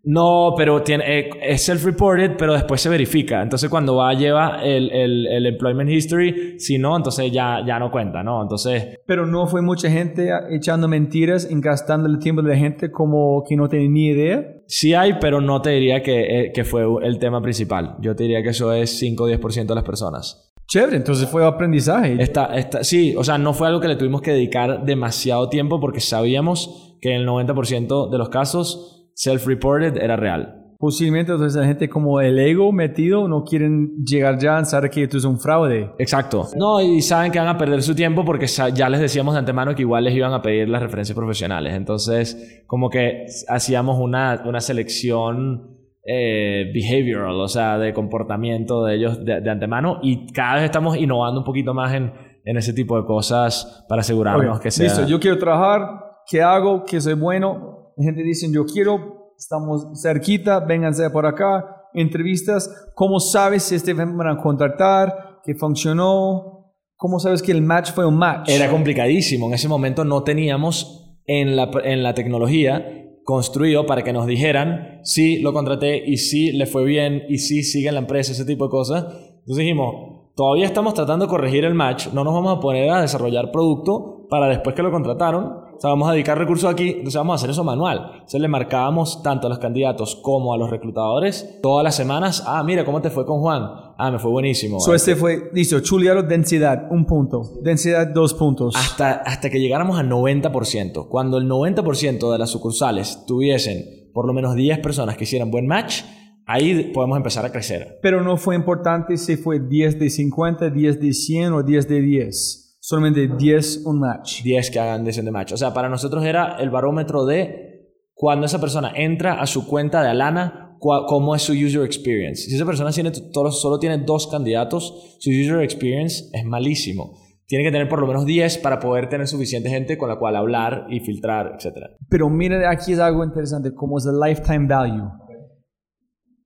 No, 0.10 0.54
pero 0.56 0.84
tiene, 0.84 1.04
eh, 1.06 1.30
es 1.42 1.68
self-reported, 1.68 2.38
pero 2.38 2.54
después 2.54 2.80
se 2.80 2.88
verifica. 2.88 3.42
Entonces, 3.42 3.70
cuando 3.70 3.98
va, 3.98 4.14
lleva 4.14 4.62
el, 4.64 4.90
el, 4.90 5.28
el 5.28 5.46
employment 5.48 5.90
history. 5.90 6.58
Si 6.60 6.78
no, 6.78 6.96
entonces 6.96 7.30
ya, 7.30 7.62
ya 7.68 7.78
no 7.78 7.92
cuenta, 7.92 8.24
¿no? 8.24 8.42
Entonces, 8.42 9.00
Pero 9.06 9.26
no 9.26 9.48
fue 9.48 9.62
mucha 9.62 9.90
gente 9.90 10.30
echando 10.50 10.88
mentiras, 10.88 11.46
gastando 11.52 12.08
el 12.08 12.20
tiempo 12.20 12.42
de 12.42 12.52
la 12.52 12.56
gente 12.58 12.90
como 12.90 13.44
que 13.46 13.58
no 13.58 13.68
tiene 13.68 13.90
ni 13.90 14.06
idea. 14.08 14.46
sí 14.66 14.94
hay, 14.94 15.16
pero 15.20 15.42
no 15.42 15.62
te 15.62 15.72
diría 15.72 16.02
que, 16.02 16.22
eh, 16.22 16.52
que 16.54 16.64
fue 16.64 16.86
el 17.04 17.20
tema 17.20 17.42
principal. 17.42 17.98
Yo 18.00 18.16
te 18.16 18.24
diría 18.24 18.42
que 18.42 18.50
eso 18.50 18.72
es 18.72 18.98
5 19.00 19.26
o 19.26 19.30
10% 19.30 19.66
de 19.66 19.76
las 19.76 19.84
personas. 19.84 20.54
Chévere, 20.68 20.96
entonces 20.96 21.30
fue 21.30 21.46
aprendizaje. 21.46 22.16
Esta, 22.18 22.56
esta, 22.56 22.84
sí, 22.86 23.14
o 23.18 23.26
sea, 23.26 23.38
no 23.38 23.54
fue 23.54 23.68
algo 23.68 23.82
que 23.82 23.90
le 23.90 23.98
tuvimos 23.98 24.22
que 24.22 24.32
dedicar 24.32 24.86
demasiado 24.86 25.50
tiempo 25.50 25.82
porque 25.82 26.00
sabíamos 26.00 26.96
que 27.02 27.14
en 27.14 27.22
el 27.22 27.28
90% 27.28 28.10
de 28.10 28.18
los 28.18 28.30
casos, 28.30 28.97
self-reported 29.18 29.98
era 29.98 30.16
real. 30.16 30.64
Posiblemente 30.80 31.32
entonces 31.32 31.60
la 31.60 31.66
gente 31.66 31.90
como 31.90 32.22
el 32.22 32.38
ego 32.38 32.72
metido 32.72 33.28
no 33.28 33.44
quieren 33.44 33.96
llegar 34.06 34.38
ya 34.38 34.60
a 34.60 34.66
saber 34.66 34.92
que 34.92 35.08
tú 35.08 35.18
es 35.18 35.26
un 35.26 35.40
fraude. 35.40 35.92
Exacto. 35.98 36.48
No, 36.56 36.80
y 36.80 37.02
saben 37.02 37.32
que 37.32 37.40
van 37.40 37.48
a 37.48 37.58
perder 37.58 37.82
su 37.82 37.96
tiempo 37.96 38.24
porque 38.24 38.46
ya 38.46 38.88
les 38.88 39.00
decíamos 39.00 39.34
de 39.34 39.40
antemano 39.40 39.74
que 39.74 39.82
igual 39.82 40.04
les 40.04 40.14
iban 40.14 40.34
a 40.34 40.42
pedir 40.44 40.70
las 40.70 40.84
referencias 40.84 41.16
profesionales. 41.16 41.74
Entonces, 41.74 42.64
como 42.68 42.92
que 42.92 43.26
hacíamos 43.48 43.98
una, 44.00 44.44
una 44.46 44.62
selección 44.62 45.80
eh, 46.06 46.72
behavioral, 46.72 47.42
o 47.42 47.48
sea, 47.48 47.80
de 47.80 47.92
comportamiento 47.92 48.86
de 48.86 48.96
ellos 48.98 49.26
de, 49.26 49.42
de 49.42 49.50
antemano 49.50 49.98
y 50.04 50.32
cada 50.32 50.58
vez 50.58 50.66
estamos 50.66 50.96
innovando 50.96 51.40
un 51.40 51.46
poquito 51.46 51.74
más 51.74 51.92
en, 51.96 52.14
en 52.46 52.56
ese 52.56 52.72
tipo 52.74 52.96
de 53.02 53.06
cosas 53.06 53.84
para 53.90 54.02
asegurarnos 54.02 54.60
que 54.60 54.70
sea... 54.70 54.86
Listo, 54.86 55.08
yo 55.08 55.20
quiero 55.20 55.40
trabajar, 55.40 56.22
¿qué 56.30 56.44
hago? 56.44 56.86
¿Qué 56.86 57.02
soy 57.02 57.16
bueno? 57.16 57.77
La 57.98 58.04
gente 58.04 58.22
dice, 58.22 58.48
yo 58.52 58.64
quiero, 58.66 59.34
estamos 59.40 59.88
cerquita, 60.00 60.60
vénganse 60.60 61.10
por 61.10 61.26
acá, 61.26 61.88
entrevistas. 61.96 62.72
¿Cómo 62.94 63.20
sabes 63.20 63.64
si 63.64 63.76
este 63.76 63.94
van 63.94 64.28
a 64.28 64.38
contratar? 64.38 65.40
¿Que 65.44 65.56
funcionó? 65.56 66.76
¿Cómo 66.96 67.20
sabes 67.20 67.42
que 67.42 67.52
el 67.52 67.64
match 67.64 67.92
fue 67.92 68.06
un 68.06 68.18
match? 68.18 68.50
Era 68.50 68.70
complicadísimo. 68.70 69.48
En 69.48 69.56
ese 69.56 69.68
momento 69.68 70.06
no 70.06 70.22
teníamos 70.22 71.18
en 71.26 71.56
la, 71.56 71.72
en 71.84 72.04
la 72.04 72.14
tecnología 72.14 72.86
construido 73.24 73.88
para 73.88 74.04
que 74.04 74.14
nos 74.14 74.28
dijeran 74.28 75.00
si 75.04 75.40
lo 75.40 75.52
contraté 75.52 76.04
y 76.08 76.18
si 76.18 76.52
le 76.52 76.68
fue 76.68 76.86
bien 76.86 77.24
y 77.28 77.40
si 77.40 77.64
sigue 77.64 77.88
en 77.88 77.96
la 77.96 78.02
empresa, 78.02 78.32
ese 78.32 78.46
tipo 78.46 78.66
de 78.66 78.70
cosas. 78.70 79.06
Entonces 79.40 79.58
dijimos, 79.58 80.32
todavía 80.36 80.68
estamos 80.68 80.94
tratando 80.94 81.26
de 81.26 81.30
corregir 81.30 81.66
el 81.66 81.74
match, 81.74 82.10
no 82.14 82.24
nos 82.24 82.36
vamos 82.36 82.58
a 82.58 82.62
poner 82.62 82.92
a 82.92 83.02
desarrollar 83.02 83.52
producto 83.52 84.17
para 84.30 84.48
después 84.48 84.76
que 84.76 84.84
lo 84.84 84.92
contrataron. 84.92 85.68
O 85.78 85.80
sea, 85.80 85.92
vamos 85.92 86.10
a 86.10 86.14
dedicar 86.14 86.38
recursos 86.38 86.72
aquí, 86.72 86.90
entonces 86.90 87.16
vamos 87.16 87.34
a 87.34 87.36
hacer 87.36 87.52
eso 87.52 87.64
manual. 87.64 88.12
Entonces 88.14 88.42
le 88.42 88.48
marcábamos 88.48 89.22
tanto 89.22 89.48
a 89.48 89.50
los 89.50 89.60
candidatos 89.60 90.16
como 90.16 90.54
a 90.54 90.58
los 90.58 90.70
reclutadores 90.70 91.60
todas 91.62 91.84
las 91.84 91.96
semanas. 91.96 92.44
Ah, 92.48 92.64
mira, 92.64 92.84
¿cómo 92.84 93.02
te 93.02 93.10
fue 93.10 93.26
con 93.26 93.42
Juan? 93.42 93.64
Ah, 93.98 94.10
me 94.12 94.18
fue 94.20 94.32
buenísimo. 94.32 94.80
So 94.80 94.96
este 94.96 95.16
fue, 95.16 95.50
listo, 95.54 95.80
chuleado, 95.80 96.24
densidad, 96.24 96.88
un 96.90 97.06
punto. 97.06 97.44
Densidad, 97.62 98.08
dos 98.08 98.34
puntos. 98.34 98.76
hasta, 98.76 99.12
hasta 99.12 99.50
que 99.50 99.60
llegáramos 99.60 100.00
al 100.00 100.10
90%. 100.10 101.08
Cuando 101.08 101.38
el 101.38 101.48
90% 101.48 102.32
de 102.32 102.38
las 102.38 102.50
sucursales 102.50 103.24
tuviesen 103.28 104.10
por 104.14 104.26
lo 104.26 104.34
menos 104.34 104.56
10 104.56 104.80
personas 104.80 105.16
que 105.16 105.26
hicieran 105.26 105.52
buen 105.52 105.68
match, 105.68 106.02
ahí 106.48 106.92
podemos 106.92 107.18
empezar 107.18 107.46
a 107.46 107.52
crecer. 107.52 108.00
Pero 108.02 108.24
no 108.24 108.38
fue 108.38 108.56
importante 108.56 109.16
si 109.18 109.38
fue 109.38 109.60
10 109.60 110.00
de 110.00 110.10
50, 110.10 110.72
10 110.72 111.00
de 111.00 111.14
100 111.14 111.54
o 111.54 111.62
10 111.62 111.88
de 111.88 112.02
10. 112.02 112.67
Solamente 112.88 113.28
10 113.28 113.82
un 113.84 114.00
match. 114.00 114.44
10 114.44 114.72
que 114.72 114.80
hagan 114.80 115.04
decisión 115.04 115.26
de 115.26 115.32
match. 115.34 115.52
O 115.52 115.58
sea, 115.58 115.74
para 115.74 115.90
nosotros 115.90 116.24
era 116.24 116.56
el 116.58 116.70
barómetro 116.70 117.26
de 117.26 117.92
cuando 118.14 118.46
esa 118.46 118.62
persona 118.62 118.94
entra 118.96 119.42
a 119.42 119.46
su 119.46 119.68
cuenta 119.68 120.02
de 120.02 120.08
Alana, 120.08 120.78
cómo 120.80 121.36
es 121.36 121.42
su 121.42 121.52
user 121.52 121.84
experience. 121.84 122.44
Si 122.44 122.56
esa 122.56 122.66
persona 122.66 122.92
tiene, 122.92 123.12
solo, 123.14 123.52
solo 123.52 123.78
tiene 123.78 123.98
dos 123.98 124.28
candidatos, 124.28 125.18
su 125.20 125.32
user 125.32 125.64
experience 125.64 126.30
es 126.32 126.46
malísimo. 126.46 127.20
Tiene 127.46 127.66
que 127.66 127.72
tener 127.72 127.90
por 127.90 128.00
lo 128.00 128.08
menos 128.08 128.26
10 128.26 128.60
para 128.60 128.80
poder 128.80 129.10
tener 129.10 129.28
suficiente 129.28 129.70
gente 129.70 129.98
con 129.98 130.08
la 130.08 130.18
cual 130.18 130.38
hablar 130.38 130.88
y 130.90 131.02
filtrar, 131.02 131.58
etc. 131.60 131.90
Pero 132.08 132.30
mira, 132.30 132.72
aquí 132.72 132.94
es 132.94 133.00
algo 133.00 133.22
interesante, 133.26 133.74
como 133.76 133.98
es 133.98 134.06
el 134.06 134.18
lifetime 134.18 134.66
value. 134.66 135.10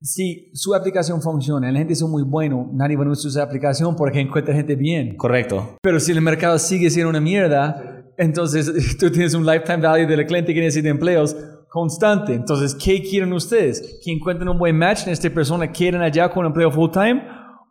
Si 0.04 0.50
su 0.54 0.74
aplicación 0.74 1.22
funciona, 1.22 1.72
la 1.72 1.78
gente 1.78 1.94
es 1.94 2.02
muy 2.02 2.24
bueno, 2.24 2.72
nadie 2.74 2.98
va 2.98 3.06
a 3.06 3.10
usar 3.10 3.30
esa 3.30 3.44
aplicación 3.44 3.96
porque 3.96 4.20
encuentra 4.20 4.56
gente 4.56 4.76
bien. 4.76 5.16
Correcto. 5.16 5.78
Pero 5.84 6.00
si 6.00 6.12
el 6.12 6.22
mercado 6.22 6.58
sigue 6.58 6.90
siendo 6.90 7.12
una 7.12 7.22
mierda, 7.22 8.04
entonces 8.18 8.98
tú 9.00 9.12
tienes 9.12 9.36
un 9.36 9.46
lifetime 9.46 9.78
value 9.78 10.08
del 10.08 10.26
cliente 10.26 10.56
que 10.56 10.60
necesita 10.60 10.90
empleos 10.90 11.36
constante. 11.70 12.34
Entonces, 12.34 12.74
¿qué 12.74 13.04
quieren 13.04 13.32
ustedes? 13.32 14.02
¿Que 14.04 14.12
encuentren 14.12 14.50
un 14.50 14.58
buen 14.58 14.76
match 14.76 15.06
en 15.06 15.14
esta 15.14 15.30
persona, 15.30 15.72
quieren 15.72 16.02
allá 16.02 16.30
con 16.32 16.48
empleo 16.48 16.72
full 16.72 16.90
time? 16.90 17.22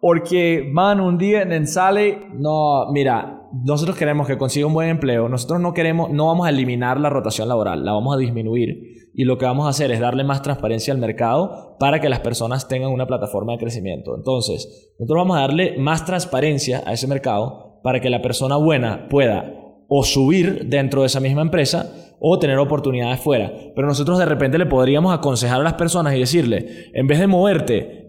¿O 0.00 0.14
que 0.22 0.70
van 0.72 1.00
un 1.00 1.18
día 1.18 1.44
y 1.44 1.66
sale 1.66 2.28
No, 2.34 2.90
mira, 2.92 3.42
nosotros 3.64 3.96
queremos 3.96 4.28
que 4.28 4.38
consiga 4.38 4.66
un 4.66 4.72
buen 4.72 4.88
empleo. 4.88 5.28
Nosotros 5.28 5.60
no 5.60 5.74
queremos, 5.74 6.10
no 6.10 6.28
vamos 6.28 6.46
a 6.46 6.50
eliminar 6.50 7.00
la 7.00 7.10
rotación 7.10 7.48
laboral, 7.48 7.84
la 7.84 7.92
vamos 7.92 8.14
a 8.14 8.18
disminuir. 8.18 8.99
Y 9.12 9.24
lo 9.24 9.38
que 9.38 9.44
vamos 9.44 9.66
a 9.66 9.70
hacer 9.70 9.90
es 9.90 10.00
darle 10.00 10.24
más 10.24 10.42
transparencia 10.42 10.92
al 10.94 11.00
mercado 11.00 11.76
para 11.78 12.00
que 12.00 12.08
las 12.08 12.20
personas 12.20 12.68
tengan 12.68 12.92
una 12.92 13.06
plataforma 13.06 13.52
de 13.52 13.58
crecimiento. 13.58 14.14
Entonces, 14.16 14.92
nosotros 14.98 15.22
vamos 15.22 15.36
a 15.36 15.40
darle 15.40 15.76
más 15.78 16.04
transparencia 16.04 16.82
a 16.86 16.92
ese 16.92 17.06
mercado 17.06 17.80
para 17.82 18.00
que 18.00 18.10
la 18.10 18.22
persona 18.22 18.56
buena 18.56 19.08
pueda 19.08 19.54
o 19.88 20.04
subir 20.04 20.66
dentro 20.66 21.00
de 21.00 21.08
esa 21.08 21.20
misma 21.20 21.42
empresa 21.42 21.92
o 22.20 22.38
tener 22.38 22.58
oportunidades 22.58 23.20
fuera. 23.20 23.52
Pero 23.74 23.88
nosotros 23.88 24.18
de 24.18 24.26
repente 24.26 24.58
le 24.58 24.66
podríamos 24.66 25.12
aconsejar 25.12 25.60
a 25.60 25.64
las 25.64 25.74
personas 25.74 26.14
y 26.14 26.20
decirle, 26.20 26.90
en 26.94 27.06
vez 27.06 27.18
de 27.18 27.26
moverte 27.26 28.00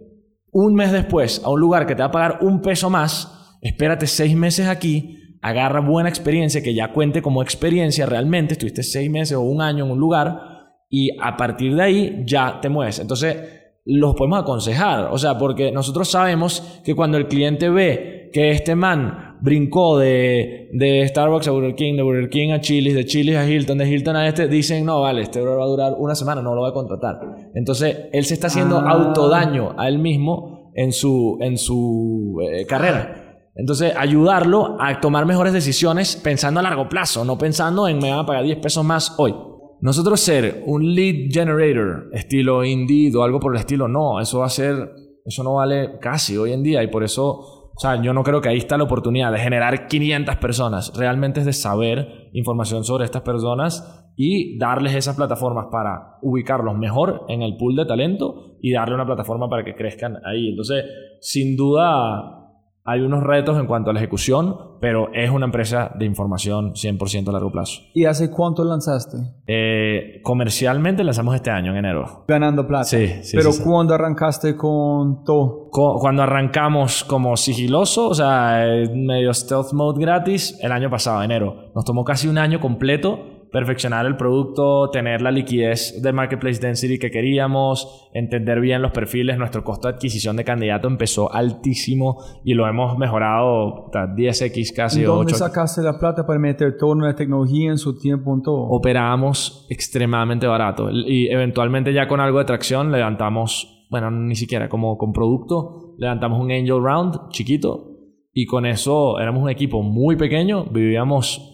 un 0.52 0.76
mes 0.76 0.92
después 0.92 1.42
a 1.44 1.50
un 1.50 1.60
lugar 1.60 1.88
que 1.88 1.96
te 1.96 2.02
va 2.02 2.10
a 2.10 2.12
pagar 2.12 2.40
un 2.42 2.62
peso 2.62 2.90
más, 2.90 3.58
espérate 3.62 4.06
seis 4.06 4.36
meses 4.36 4.68
aquí, 4.68 5.18
agarra 5.42 5.80
buena 5.80 6.10
experiencia 6.10 6.62
que 6.62 6.76
ya 6.76 6.94
cuente 6.94 7.22
como 7.22 7.42
experiencia 7.42 8.06
realmente, 8.06 8.54
estuviste 8.54 8.84
seis 8.84 9.10
meses 9.10 9.38
o 9.38 9.42
un 9.42 9.62
año 9.62 9.86
en 9.86 9.92
un 9.92 10.00
lugar 10.00 10.51
y 10.92 11.18
a 11.20 11.36
partir 11.38 11.76
de 11.76 11.82
ahí 11.82 12.24
ya 12.26 12.60
te 12.62 12.70
mueves. 12.70 13.00
Entonces, 13.00 13.38
los 13.86 14.14
podemos 14.14 14.42
aconsejar, 14.42 15.10
o 15.12 15.18
sea, 15.18 15.40
porque 15.40 15.72
nosotros 15.72 16.12
sabemos 16.12 16.82
que 16.84 16.94
cuando 16.94 17.18
el 17.18 17.28
cliente 17.28 17.70
ve 17.70 18.30
que 18.32 18.52
este 18.52 18.76
man 18.76 19.38
brincó 19.42 19.98
de, 19.98 20.70
de 20.74 21.08
Starbucks 21.08 21.48
a 21.48 21.52
Burger 21.52 21.76
King, 21.76 21.96
de 21.96 22.04
Burger 22.04 22.30
King 22.30 22.52
a 22.52 22.62
Chili's, 22.62 22.94
de 22.94 23.06
Chili's 23.06 23.38
a 23.38 23.50
Hilton, 23.50 23.80
de 23.80 23.90
Hilton 23.90 24.16
a 24.16 24.28
este, 24.28 24.48
dicen, 24.48 24.86
no, 24.86 25.02
vale, 25.02 25.24
este 25.24 25.42
va 25.42 25.64
a 25.64 25.68
durar 25.68 25.96
una 25.98 26.14
semana, 26.14 26.42
no 26.42 26.54
lo 26.54 26.62
voy 26.62 26.70
a 26.70 26.74
contratar. 26.74 27.20
Entonces, 27.56 28.10
él 28.12 28.26
se 28.26 28.36
está 28.36 28.48
haciendo 28.48 28.78
Ah. 28.80 28.92
autodaño 28.92 29.74
a 29.78 29.88
él 29.88 29.98
mismo 29.98 30.72
en 30.76 30.92
su, 30.92 31.38
en 31.42 31.58
su 31.58 32.38
eh, 32.44 32.66
carrera. 32.68 33.40
Entonces, 33.56 33.94
ayudarlo 33.98 34.78
a 34.80 35.02
tomar 35.02 35.26
mejores 35.26 35.54
decisiones 35.54 36.16
pensando 36.16 36.60
a 36.60 36.64
largo 36.64 36.88
plazo, 36.88 37.26
no 37.26 37.38
pensando 37.38 37.88
en 37.88 37.98
me 37.98 38.12
van 38.12 38.20
a 38.20 38.26
pagar 38.26 38.44
10 38.44 38.60
pesos 38.60 38.86
más 38.86 39.16
hoy. 39.18 39.34
Nosotros 39.82 40.20
ser 40.20 40.64
un 40.68 40.94
lead 40.94 41.32
generator, 41.32 42.10
estilo 42.14 42.64
Indeed 42.64 43.16
o 43.16 43.24
algo 43.24 43.40
por 43.40 43.56
el 43.56 43.60
estilo, 43.60 43.88
no, 43.88 44.20
eso 44.20 44.40
va 44.40 44.46
a 44.46 44.50
ser, 44.50 44.92
eso 45.26 45.44
no 45.44 45.56
vale 45.56 45.98
casi 46.00 46.38
hoy 46.38 46.54
en 46.54 46.62
día 46.62 46.84
y 46.84 46.88
por 46.88 47.04
eso, 47.04 47.72
o 47.76 47.80
sea, 47.80 48.00
yo 48.00 48.14
no 48.14 48.24
creo 48.24 48.42
que 48.42 48.50
ahí 48.50 48.58
está 48.58 48.78
la 48.78 48.84
oportunidad 48.84 49.32
de 49.32 49.40
generar 49.40 49.88
500 49.88 50.36
personas. 50.36 50.94
Realmente 50.96 51.40
es 51.40 51.48
de 51.48 51.54
saber 51.54 52.30
información 52.34 52.84
sobre 52.84 53.06
estas 53.06 53.24
personas 53.24 54.06
y 54.16 54.60
darles 54.60 54.94
esas 54.94 55.16
plataformas 55.16 55.66
para 55.72 56.20
ubicarlos 56.22 56.78
mejor 56.78 57.26
en 57.28 57.42
el 57.42 57.58
pool 57.58 57.76
de 57.76 57.86
talento 57.86 58.58
y 58.62 58.72
darle 58.74 58.94
una 58.94 59.08
plataforma 59.08 59.50
para 59.50 59.64
que 59.64 59.74
crezcan 59.74 60.18
ahí. 60.26 60.50
Entonces, 60.50 60.86
sin 61.22 61.58
duda, 61.58 62.41
Hay 62.84 63.02
unos 63.02 63.22
retos 63.24 63.60
en 63.60 63.68
cuanto 63.68 63.92
a 63.92 63.94
la 63.94 64.00
ejecución, 64.00 64.58
pero 64.80 65.14
es 65.14 65.30
una 65.30 65.46
empresa 65.46 65.92
de 66.00 66.06
información 66.06 66.74
100% 66.74 67.30
a 67.30 67.32
largo 67.32 67.52
plazo. 67.52 67.82
¿Y 67.94 68.06
hace 68.06 68.32
cuánto 68.32 68.64
lanzaste? 68.64 69.18
Eh, 69.46 70.20
comercialmente 70.24 71.04
lanzamos 71.04 71.36
este 71.36 71.52
año, 71.52 71.72
en 71.72 71.78
enero. 71.78 72.26
Ganando 72.28 72.66
plata. 72.66 72.86
Sí, 72.86 73.08
sí, 73.22 73.38
Pero 73.38 73.52
sí, 73.52 73.60
sí. 73.60 73.64
¿cuándo 73.64 73.94
arrancaste 73.94 74.56
con 74.58 75.24
todo? 75.24 75.70
Cuando 75.72 76.24
arrancamos 76.24 77.04
como 77.04 77.38
sigiloso, 77.38 78.10
o 78.10 78.16
sea, 78.16 78.66
eh, 78.66 78.90
medio 78.96 79.32
stealth 79.34 79.74
mode 79.74 80.02
gratis, 80.02 80.58
el 80.62 80.72
año 80.72 80.90
pasado, 80.90 81.22
enero. 81.22 81.72
Nos 81.76 81.86
tomó 81.86 82.04
casi 82.04 82.28
un 82.28 82.40
año 82.40 82.60
completo 82.60 83.31
perfeccionar 83.52 84.06
el 84.06 84.16
producto, 84.16 84.90
tener 84.92 85.22
la 85.22 85.30
liquidez 85.30 86.02
de 86.02 86.14
marketplace 86.14 86.60
density 86.60 86.98
que 86.98 87.12
queríamos, 87.12 88.10
entender 88.14 88.62
bien 88.62 88.82
los 88.82 88.92
perfiles. 88.92 89.38
Nuestro 89.38 89.64
costo 89.64 89.88
de 89.88 89.96
adquisición 89.96 90.38
de 90.38 90.46
candidato 90.46 90.88
empezó 90.88 91.32
altísimo 91.32 92.18
y 92.46 92.54
lo 92.54 92.68
hemos 92.68 92.98
mejorado 92.98 93.86
hasta 93.86 94.08
10x 94.08 94.74
casi 94.74 95.06
o 95.06 95.16
¿Dónde 95.16 95.34
8 95.34 95.46
sacaste 95.46 95.82
la 95.82 96.00
plata 96.00 96.26
para 96.26 96.40
meter 96.40 96.78
toda 96.78 96.94
una 96.94 97.16
tecnología 97.16 97.72
en 97.72 97.78
su 97.78 98.00
tiempo 98.00 98.34
en 98.34 98.42
todo? 98.42 98.62
operábamos 98.70 99.68
extremadamente 99.70 100.48
barato 100.48 100.90
y 100.90 101.28
eventualmente 101.28 101.94
ya 101.94 102.08
con 102.08 102.22
algo 102.22 102.40
de 102.40 102.46
tracción 102.46 102.92
levantamos, 102.92 103.86
bueno, 103.90 104.10
ni 104.12 104.36
siquiera 104.36 104.70
como 104.70 104.98
con 104.98 105.12
producto, 105.12 105.96
levantamos 105.98 106.40
un 106.40 106.52
angel 106.52 106.82
round 106.82 107.30
chiquito 107.30 107.92
y 108.34 108.46
con 108.46 108.66
eso 108.66 109.20
éramos 109.20 109.44
un 109.44 109.50
equipo 109.50 109.84
muy 109.84 110.16
pequeño, 110.16 110.66
vivíamos 110.66 111.51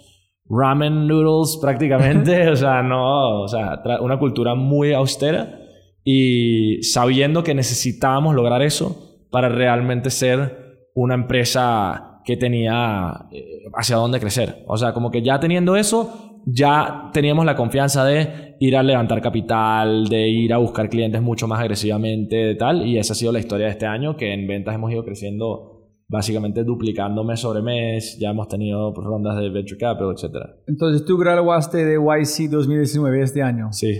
ramen 0.49 1.07
noodles 1.07 1.57
prácticamente, 1.61 2.49
o 2.49 2.55
sea, 2.55 2.81
no, 2.81 3.41
o 3.41 3.47
sea, 3.47 3.81
una 4.01 4.17
cultura 4.17 4.55
muy 4.55 4.93
austera 4.93 5.59
y 6.03 6.81
sabiendo 6.83 7.43
que 7.43 7.53
necesitábamos 7.53 8.33
lograr 8.33 8.61
eso 8.61 9.25
para 9.29 9.49
realmente 9.49 10.09
ser 10.09 10.89
una 10.95 11.15
empresa 11.15 12.21
que 12.23 12.37
tenía 12.37 13.27
eh, 13.31 13.63
hacia 13.73 13.97
dónde 13.97 14.19
crecer. 14.19 14.63
O 14.67 14.77
sea, 14.77 14.93
como 14.93 15.11
que 15.11 15.21
ya 15.21 15.39
teniendo 15.39 15.75
eso, 15.75 16.41
ya 16.45 17.09
teníamos 17.13 17.45
la 17.45 17.55
confianza 17.55 18.05
de 18.05 18.55
ir 18.59 18.75
a 18.77 18.83
levantar 18.83 19.21
capital, 19.21 20.07
de 20.07 20.27
ir 20.27 20.53
a 20.53 20.57
buscar 20.57 20.89
clientes 20.89 21.21
mucho 21.21 21.47
más 21.47 21.59
agresivamente, 21.59 22.35
de 22.35 22.55
tal. 22.55 22.85
Y 22.87 22.97
esa 22.97 23.13
ha 23.13 23.15
sido 23.15 23.31
la 23.31 23.39
historia 23.39 23.65
de 23.65 23.73
este 23.73 23.85
año, 23.85 24.15
que 24.15 24.33
en 24.33 24.47
ventas 24.47 24.75
hemos 24.75 24.91
ido 24.91 25.03
creciendo 25.03 25.76
básicamente 26.07 26.63
duplicando 26.63 27.23
mes 27.23 27.39
sobre 27.39 27.61
mes. 27.61 28.17
Ya 28.19 28.29
hemos 28.29 28.47
tenido 28.47 28.93
rondas 28.93 29.37
de 29.37 29.49
venture 29.49 29.77
capital, 29.77 30.11
etc. 30.11 30.35
Entonces 30.67 31.05
tú 31.05 31.17
graduaste 31.17 31.85
de 31.85 31.95
YC 31.95 32.49
2019 32.49 33.21
este 33.21 33.41
año. 33.41 33.67
Sí, 33.71 33.93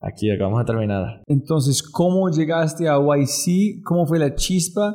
aquí 0.00 0.30
acabamos 0.30 0.60
de 0.60 0.64
terminar. 0.66 1.22
Entonces, 1.26 1.82
¿cómo 1.82 2.30
llegaste 2.30 2.88
a 2.88 2.98
YC? 2.98 3.82
¿Cómo 3.84 4.06
fue 4.06 4.18
la 4.18 4.34
chispa? 4.34 4.94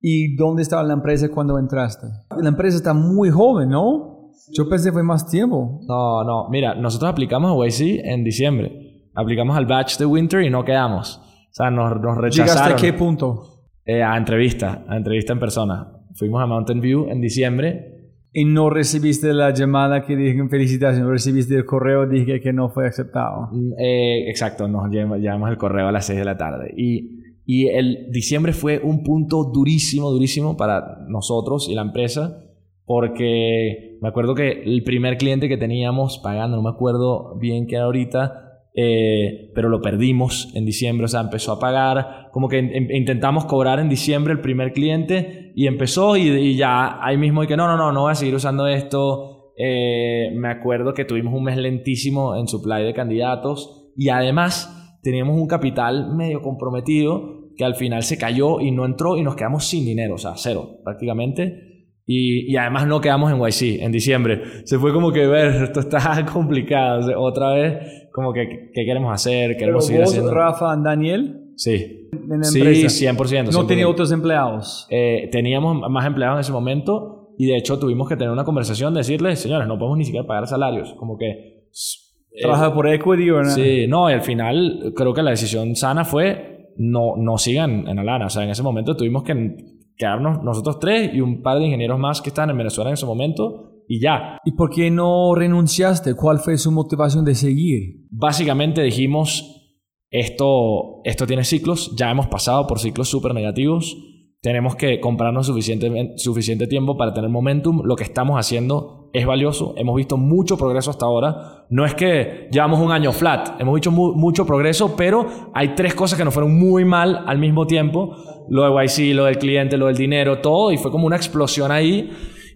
¿Y 0.00 0.34
dónde 0.36 0.62
estaba 0.62 0.82
la 0.82 0.94
empresa 0.94 1.28
cuando 1.28 1.58
entraste? 1.58 2.06
La 2.40 2.48
empresa 2.48 2.76
está 2.76 2.94
muy 2.94 3.30
joven, 3.30 3.68
¿no? 3.68 4.30
Yo 4.52 4.68
pensé 4.68 4.88
que 4.88 4.94
fue 4.94 5.02
más 5.02 5.28
tiempo. 5.28 5.80
No, 5.86 6.24
no, 6.24 6.48
mira, 6.48 6.74
nosotros 6.74 7.10
aplicamos 7.10 7.52
a 7.52 7.66
YC 7.66 8.00
en 8.04 8.24
diciembre. 8.24 8.72
Aplicamos 9.14 9.56
al 9.56 9.66
batch 9.66 9.98
de 9.98 10.06
Winter 10.06 10.42
y 10.42 10.50
no 10.50 10.64
quedamos. 10.64 11.18
O 11.18 11.52
sea, 11.52 11.70
nos, 11.70 12.00
nos 12.00 12.16
¿Llegaste 12.16 12.42
rechazaron. 12.42 12.72
a 12.72 12.80
qué 12.80 12.92
punto? 12.92 13.42
Eh, 13.84 14.02
a 14.02 14.16
entrevista, 14.16 14.84
a 14.88 14.96
entrevista 14.96 15.32
en 15.32 15.40
persona. 15.40 15.99
Fuimos 16.20 16.42
a 16.42 16.46
Mountain 16.46 16.82
View 16.82 17.08
en 17.08 17.22
diciembre. 17.22 17.96
Y 18.30 18.44
no 18.44 18.68
recibiste 18.68 19.32
la 19.32 19.54
llamada 19.54 20.04
que 20.04 20.14
dije 20.16 20.46
felicitaciones, 20.48 21.08
recibiste 21.08 21.56
el 21.56 21.64
correo 21.64 22.06
dije 22.06 22.42
que 22.42 22.52
no 22.52 22.68
fue 22.68 22.86
aceptado. 22.86 23.48
Mm, 23.50 23.72
eh, 23.78 24.30
exacto, 24.30 24.68
nos 24.68 24.90
llevamos 24.90 25.50
el 25.50 25.56
correo 25.56 25.88
a 25.88 25.92
las 25.92 26.04
6 26.04 26.18
de 26.18 26.24
la 26.26 26.36
tarde. 26.36 26.74
Y, 26.76 27.22
y 27.46 27.68
el 27.68 28.12
diciembre 28.12 28.52
fue 28.52 28.78
un 28.84 29.02
punto 29.02 29.44
durísimo, 29.44 30.10
durísimo 30.10 30.58
para 30.58 30.98
nosotros 31.08 31.70
y 31.70 31.74
la 31.74 31.82
empresa. 31.82 32.44
Porque 32.84 33.96
me 34.02 34.08
acuerdo 34.08 34.34
que 34.34 34.62
el 34.62 34.84
primer 34.84 35.16
cliente 35.16 35.48
que 35.48 35.56
teníamos 35.56 36.18
pagando, 36.18 36.58
no 36.58 36.62
me 36.62 36.68
acuerdo 36.68 37.34
bien 37.38 37.66
qué 37.66 37.76
era 37.76 37.86
ahorita, 37.86 38.49
eh, 38.74 39.50
pero 39.54 39.68
lo 39.68 39.80
perdimos 39.80 40.52
en 40.54 40.64
diciembre, 40.64 41.04
o 41.04 41.08
sea, 41.08 41.20
empezó 41.20 41.52
a 41.52 41.58
pagar, 41.58 42.28
como 42.32 42.48
que 42.48 42.58
in- 42.58 42.90
intentamos 42.90 43.44
cobrar 43.46 43.80
en 43.80 43.88
diciembre 43.88 44.32
el 44.32 44.40
primer 44.40 44.72
cliente 44.72 45.52
y 45.56 45.66
empezó 45.66 46.16
y, 46.16 46.28
y 46.28 46.56
ya 46.56 47.04
ahí 47.04 47.16
mismo 47.16 47.42
y 47.42 47.46
que 47.46 47.56
no, 47.56 47.66
no, 47.66 47.76
no, 47.76 47.92
no 47.92 48.02
voy 48.02 48.12
a 48.12 48.14
seguir 48.14 48.34
usando 48.34 48.66
esto. 48.66 49.52
Eh, 49.56 50.30
me 50.36 50.48
acuerdo 50.48 50.94
que 50.94 51.04
tuvimos 51.04 51.34
un 51.34 51.44
mes 51.44 51.56
lentísimo 51.56 52.36
en 52.36 52.48
supply 52.48 52.82
de 52.84 52.94
candidatos 52.94 53.90
y 53.96 54.08
además 54.08 54.98
teníamos 55.02 55.36
un 55.38 55.46
capital 55.48 56.14
medio 56.14 56.40
comprometido 56.40 57.50
que 57.56 57.64
al 57.64 57.74
final 57.74 58.02
se 58.02 58.16
cayó 58.16 58.60
y 58.60 58.70
no 58.70 58.86
entró 58.86 59.18
y 59.18 59.22
nos 59.22 59.36
quedamos 59.36 59.66
sin 59.66 59.84
dinero, 59.84 60.14
o 60.14 60.18
sea, 60.18 60.32
cero 60.36 60.78
prácticamente. 60.82 61.69
Y, 62.12 62.50
y 62.52 62.56
además 62.56 62.88
no 62.88 63.00
quedamos 63.00 63.30
en 63.30 63.38
YC 63.38 63.82
en 63.84 63.92
diciembre. 63.92 64.42
Se 64.64 64.78
fue 64.80 64.92
como 64.92 65.12
que 65.12 65.26
ver, 65.28 65.62
esto 65.62 65.78
está 65.78 66.26
complicado. 66.32 66.98
O 66.98 67.02
sea, 67.04 67.18
otra 67.18 67.52
vez, 67.52 68.08
como 68.12 68.32
que, 68.32 68.70
¿qué 68.74 68.84
queremos 68.84 69.12
hacer? 69.14 69.50
Pero 69.50 69.58
¿Queremos 69.58 69.86
seguir 69.86 70.00
vos, 70.02 70.10
haciendo? 70.10 70.34
Rafa, 70.34 70.74
Daniel, 70.76 71.36
Sí. 71.56 72.08
en 72.12 72.38
la 72.38 72.44
Sí, 72.44 72.58
empresa, 72.58 72.88
100%. 72.88 73.52
no 73.52 73.62
100%. 73.62 73.66
tenía 73.68 73.88
otros 73.88 74.10
empleados. 74.10 74.88
Eh, 74.90 75.28
teníamos 75.30 75.88
más 75.88 76.04
empleados 76.04 76.36
en 76.38 76.40
ese 76.40 76.52
momento 76.52 77.34
y 77.38 77.46
de 77.46 77.56
hecho 77.58 77.78
tuvimos 77.78 78.08
que 78.08 78.16
tener 78.16 78.32
una 78.32 78.44
conversación, 78.44 78.92
decirles, 78.92 79.38
señores, 79.38 79.68
no 79.68 79.78
podemos 79.78 79.98
ni 79.98 80.04
siquiera 80.04 80.26
pagar 80.26 80.48
salarios. 80.48 80.92
Como 80.94 81.16
que... 81.16 81.26
eh, 81.28 82.40
¿Trabaja 82.42 82.74
por 82.74 82.88
equity 82.88 83.30
o 83.30 83.42
no? 83.42 83.50
Sí, 83.50 83.86
no, 83.88 84.10
y 84.10 84.14
al 84.14 84.22
final 84.22 84.92
creo 84.96 85.14
que 85.14 85.22
la 85.22 85.30
decisión 85.30 85.76
sana 85.76 86.04
fue 86.04 86.70
no, 86.76 87.14
no 87.16 87.38
sigan 87.38 87.86
en 87.86 87.98
Alana. 88.00 88.26
O 88.26 88.30
sea, 88.30 88.42
en 88.42 88.50
ese 88.50 88.62
momento 88.64 88.96
tuvimos 88.96 89.22
que 89.22 89.78
quedarnos 90.00 90.42
nosotros 90.42 90.80
tres 90.80 91.12
y 91.12 91.20
un 91.20 91.42
par 91.42 91.58
de 91.58 91.66
ingenieros 91.66 91.98
más 91.98 92.22
que 92.22 92.30
estaban 92.30 92.50
en 92.50 92.56
Venezuela 92.56 92.90
en 92.90 92.94
ese 92.94 93.06
momento 93.06 93.84
y 93.86 94.00
ya. 94.00 94.38
¿Y 94.44 94.52
por 94.52 94.70
qué 94.70 94.90
no 94.90 95.34
renunciaste? 95.34 96.14
¿Cuál 96.14 96.38
fue 96.38 96.56
su 96.56 96.72
motivación 96.72 97.24
de 97.24 97.34
seguir? 97.34 98.06
Básicamente 98.10 98.82
dijimos, 98.82 99.76
esto, 100.10 101.02
esto 101.04 101.26
tiene 101.26 101.44
ciclos, 101.44 101.94
ya 101.96 102.10
hemos 102.10 102.28
pasado 102.28 102.66
por 102.66 102.80
ciclos 102.80 103.08
súper 103.08 103.34
negativos, 103.34 103.96
tenemos 104.42 104.74
que 104.76 105.00
comprarnos 105.00 105.46
suficiente, 105.46 106.12
suficiente 106.16 106.66
tiempo 106.66 106.96
para 106.96 107.12
tener 107.12 107.28
momentum, 107.28 107.82
lo 107.84 107.94
que 107.96 108.04
estamos 108.04 108.38
haciendo 108.38 109.10
es 109.12 109.26
valioso, 109.26 109.74
hemos 109.76 109.96
visto 109.96 110.16
mucho 110.16 110.56
progreso 110.56 110.90
hasta 110.90 111.04
ahora, 111.04 111.66
no 111.68 111.84
es 111.84 111.94
que 111.94 112.48
llevamos 112.50 112.80
un 112.80 112.90
año 112.92 113.12
flat, 113.12 113.60
hemos 113.60 113.74
visto 113.74 113.90
mu- 113.90 114.14
mucho 114.14 114.46
progreso, 114.46 114.94
pero 114.96 115.26
hay 115.52 115.74
tres 115.74 115.94
cosas 115.94 116.18
que 116.18 116.24
nos 116.24 116.32
fueron 116.32 116.56
muy 116.58 116.84
mal 116.84 117.24
al 117.26 117.38
mismo 117.38 117.66
tiempo, 117.66 118.16
lo 118.48 118.62
de 118.64 118.84
YC, 118.86 119.14
lo 119.14 119.24
del 119.24 119.36
cliente, 119.38 119.76
lo 119.76 119.86
del 119.86 119.96
dinero, 119.96 120.38
todo, 120.38 120.72
y 120.72 120.78
fue 120.78 120.90
como 120.90 121.06
una 121.06 121.16
explosión 121.16 121.70
ahí, 121.70 122.10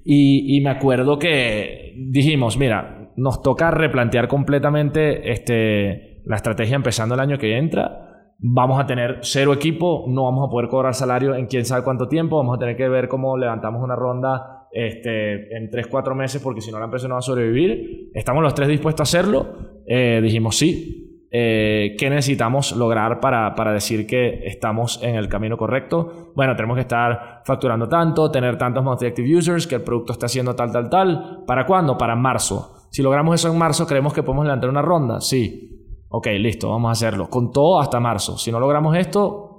y, 0.04 0.56
y 0.56 0.60
me 0.60 0.70
acuerdo 0.70 1.18
que 1.18 1.92
dijimos, 2.08 2.56
mira, 2.56 3.12
nos 3.16 3.42
toca 3.42 3.70
replantear 3.70 4.26
completamente 4.28 5.32
este, 5.32 6.22
la 6.24 6.36
estrategia 6.36 6.76
empezando 6.76 7.14
el 7.14 7.20
año 7.20 7.38
que 7.38 7.56
entra. 7.58 8.03
Vamos 8.38 8.80
a 8.80 8.86
tener 8.86 9.20
cero 9.22 9.52
equipo, 9.52 10.04
no 10.08 10.24
vamos 10.24 10.48
a 10.48 10.50
poder 10.50 10.68
cobrar 10.68 10.94
salario 10.94 11.34
en 11.34 11.46
quién 11.46 11.64
sabe 11.64 11.82
cuánto 11.84 12.08
tiempo, 12.08 12.36
vamos 12.36 12.56
a 12.56 12.58
tener 12.58 12.76
que 12.76 12.88
ver 12.88 13.08
cómo 13.08 13.36
levantamos 13.38 13.82
una 13.82 13.96
ronda 13.96 14.68
este, 14.72 15.56
en 15.56 15.70
3, 15.70 15.86
4 15.86 16.14
meses 16.14 16.42
porque 16.42 16.60
si 16.60 16.72
no 16.72 16.78
la 16.78 16.86
empresa 16.86 17.06
no 17.06 17.14
va 17.14 17.20
a 17.20 17.22
sobrevivir. 17.22 18.10
Estamos 18.12 18.42
los 18.42 18.54
tres 18.54 18.68
dispuestos 18.68 19.00
a 19.00 19.04
hacerlo. 19.04 19.46
Eh, 19.86 20.20
dijimos 20.22 20.58
sí. 20.58 21.00
Eh, 21.30 21.96
¿Qué 21.98 22.10
necesitamos 22.10 22.76
lograr 22.76 23.18
para, 23.18 23.54
para 23.54 23.72
decir 23.72 24.06
que 24.06 24.46
estamos 24.46 25.02
en 25.02 25.16
el 25.16 25.28
camino 25.28 25.56
correcto? 25.56 26.32
Bueno, 26.36 26.54
tenemos 26.54 26.76
que 26.76 26.82
estar 26.82 27.42
facturando 27.44 27.88
tanto, 27.88 28.30
tener 28.30 28.56
tantos 28.56 28.84
monthly 28.84 29.08
active 29.08 29.36
users, 29.36 29.66
que 29.66 29.76
el 29.76 29.82
producto 29.82 30.12
está 30.12 30.26
haciendo 30.26 30.54
tal, 30.54 30.70
tal, 30.70 30.88
tal. 30.88 31.44
¿Para 31.46 31.66
cuándo? 31.66 31.98
Para 31.98 32.14
marzo. 32.14 32.86
Si 32.90 33.02
logramos 33.02 33.34
eso 33.34 33.50
en 33.50 33.58
marzo, 33.58 33.86
creemos 33.86 34.12
que 34.12 34.22
podemos 34.22 34.44
levantar 34.44 34.70
una 34.70 34.82
ronda. 34.82 35.20
Sí. 35.20 35.73
Ok, 36.16 36.28
listo, 36.38 36.70
vamos 36.70 36.90
a 36.90 36.92
hacerlo. 36.92 37.28
Con 37.28 37.50
todo 37.50 37.80
hasta 37.80 37.98
marzo. 37.98 38.38
Si 38.38 38.52
no 38.52 38.60
logramos 38.60 38.96
esto, 38.96 39.50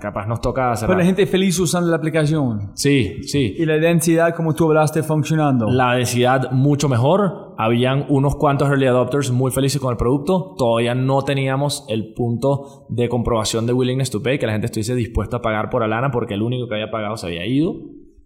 capaz 0.00 0.26
nos 0.26 0.40
toca 0.40 0.72
hacer. 0.72 0.88
Pero 0.88 0.98
la 0.98 1.04
gente 1.04 1.24
feliz 1.24 1.56
usando 1.60 1.88
la 1.88 1.96
aplicación. 1.96 2.72
Sí, 2.74 3.22
sí. 3.22 3.54
Y 3.56 3.64
la 3.64 3.74
densidad, 3.74 4.34
como 4.34 4.56
tú 4.56 4.64
hablaste, 4.64 5.04
funcionando. 5.04 5.70
La 5.70 5.94
densidad 5.94 6.50
mucho 6.50 6.88
mejor. 6.88 7.54
Habían 7.58 8.06
unos 8.08 8.34
cuantos 8.34 8.68
early 8.68 8.86
adopters 8.86 9.30
muy 9.30 9.52
felices 9.52 9.80
con 9.80 9.92
el 9.92 9.96
producto. 9.96 10.56
Todavía 10.58 10.96
no 10.96 11.22
teníamos 11.22 11.84
el 11.88 12.12
punto 12.12 12.86
de 12.88 13.08
comprobación 13.08 13.64
de 13.64 13.72
willingness 13.72 14.10
to 14.10 14.20
pay, 14.20 14.40
que 14.40 14.46
la 14.46 14.52
gente 14.54 14.66
estuviese 14.66 14.96
dispuesta 14.96 15.36
a 15.36 15.42
pagar 15.42 15.70
por 15.70 15.84
Alana 15.84 16.10
porque 16.10 16.34
el 16.34 16.42
único 16.42 16.66
que 16.66 16.74
había 16.74 16.90
pagado 16.90 17.16
se 17.16 17.28
había 17.28 17.46
ido. 17.46 17.76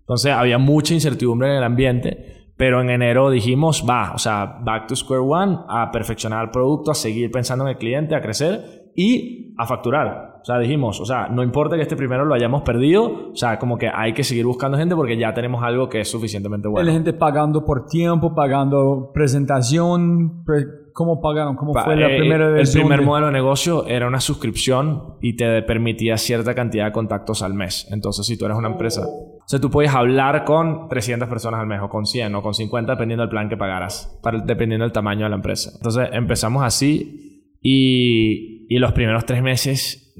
Entonces 0.00 0.32
había 0.32 0.56
mucha 0.56 0.94
incertidumbre 0.94 1.50
en 1.50 1.56
el 1.56 1.64
ambiente. 1.64 2.41
Pero 2.56 2.80
en 2.80 2.90
enero 2.90 3.30
dijimos, 3.30 3.84
va, 3.88 4.12
o 4.14 4.18
sea, 4.18 4.58
back 4.62 4.86
to 4.86 4.94
square 4.96 5.22
one, 5.22 5.58
a 5.68 5.90
perfeccionar 5.90 6.44
el 6.44 6.50
producto, 6.50 6.90
a 6.90 6.94
seguir 6.94 7.30
pensando 7.30 7.64
en 7.64 7.70
el 7.70 7.76
cliente, 7.76 8.14
a 8.14 8.20
crecer 8.20 8.90
y 8.94 9.54
a 9.58 9.66
facturar. 9.66 10.30
O 10.42 10.44
sea, 10.44 10.58
dijimos, 10.58 11.00
o 11.00 11.04
sea, 11.04 11.28
no 11.28 11.42
importa 11.44 11.76
que 11.76 11.82
este 11.82 11.94
primero 11.96 12.24
lo 12.24 12.34
hayamos 12.34 12.62
perdido, 12.62 13.30
o 13.32 13.36
sea, 13.36 13.58
como 13.58 13.78
que 13.78 13.88
hay 13.92 14.12
que 14.12 14.24
seguir 14.24 14.44
buscando 14.44 14.76
gente 14.76 14.94
porque 14.96 15.16
ya 15.16 15.32
tenemos 15.32 15.62
algo 15.62 15.88
que 15.88 16.00
es 16.00 16.10
suficientemente 16.10 16.66
bueno. 16.68 16.84
La 16.86 16.92
gente 16.92 17.12
pagando 17.12 17.64
por 17.64 17.86
tiempo, 17.86 18.34
pagando 18.34 19.10
presentación. 19.14 20.44
pre- 20.44 20.66
¿Cómo 20.94 21.22
pagaron? 21.22 21.56
¿Cómo 21.56 21.72
fue 21.72 21.96
la 21.96 22.08
eh, 22.10 22.18
primera 22.18 22.48
El 22.60 22.68
primer 22.70 23.00
de- 23.00 23.06
modelo 23.06 23.26
de 23.28 23.32
negocio 23.32 23.86
era 23.86 24.06
una 24.06 24.20
suscripción 24.20 25.14
y 25.22 25.36
te 25.36 25.62
permitía 25.62 26.18
cierta 26.18 26.54
cantidad 26.54 26.84
de 26.86 26.92
contactos 26.92 27.42
al 27.42 27.54
mes. 27.54 27.88
Entonces, 27.90 28.26
si 28.26 28.36
tú 28.36 28.44
eres 28.44 28.58
una 28.58 28.68
empresa, 28.68 29.06
O 29.44 29.48
sea, 29.48 29.60
tú 29.60 29.70
puedes 29.70 29.92
hablar 29.92 30.44
con 30.44 30.88
300 30.88 31.28
personas 31.28 31.60
al 31.60 31.66
mes, 31.66 31.80
o 31.82 31.88
con 31.88 32.06
100, 32.06 32.34
o 32.34 32.42
con 32.42 32.54
50, 32.54 32.92
dependiendo 32.92 33.22
del 33.22 33.30
plan 33.30 33.48
que 33.48 33.56
pagaras, 33.56 34.18
para, 34.22 34.38
dependiendo 34.38 34.84
del 34.84 34.92
tamaño 34.92 35.24
de 35.24 35.30
la 35.30 35.36
empresa. 35.36 35.70
Entonces 35.74 36.08
empezamos 36.12 36.62
así 36.62 37.56
y, 37.60 38.66
y 38.68 38.78
los 38.78 38.92
primeros 38.92 39.26
tres 39.26 39.42
meses 39.42 40.14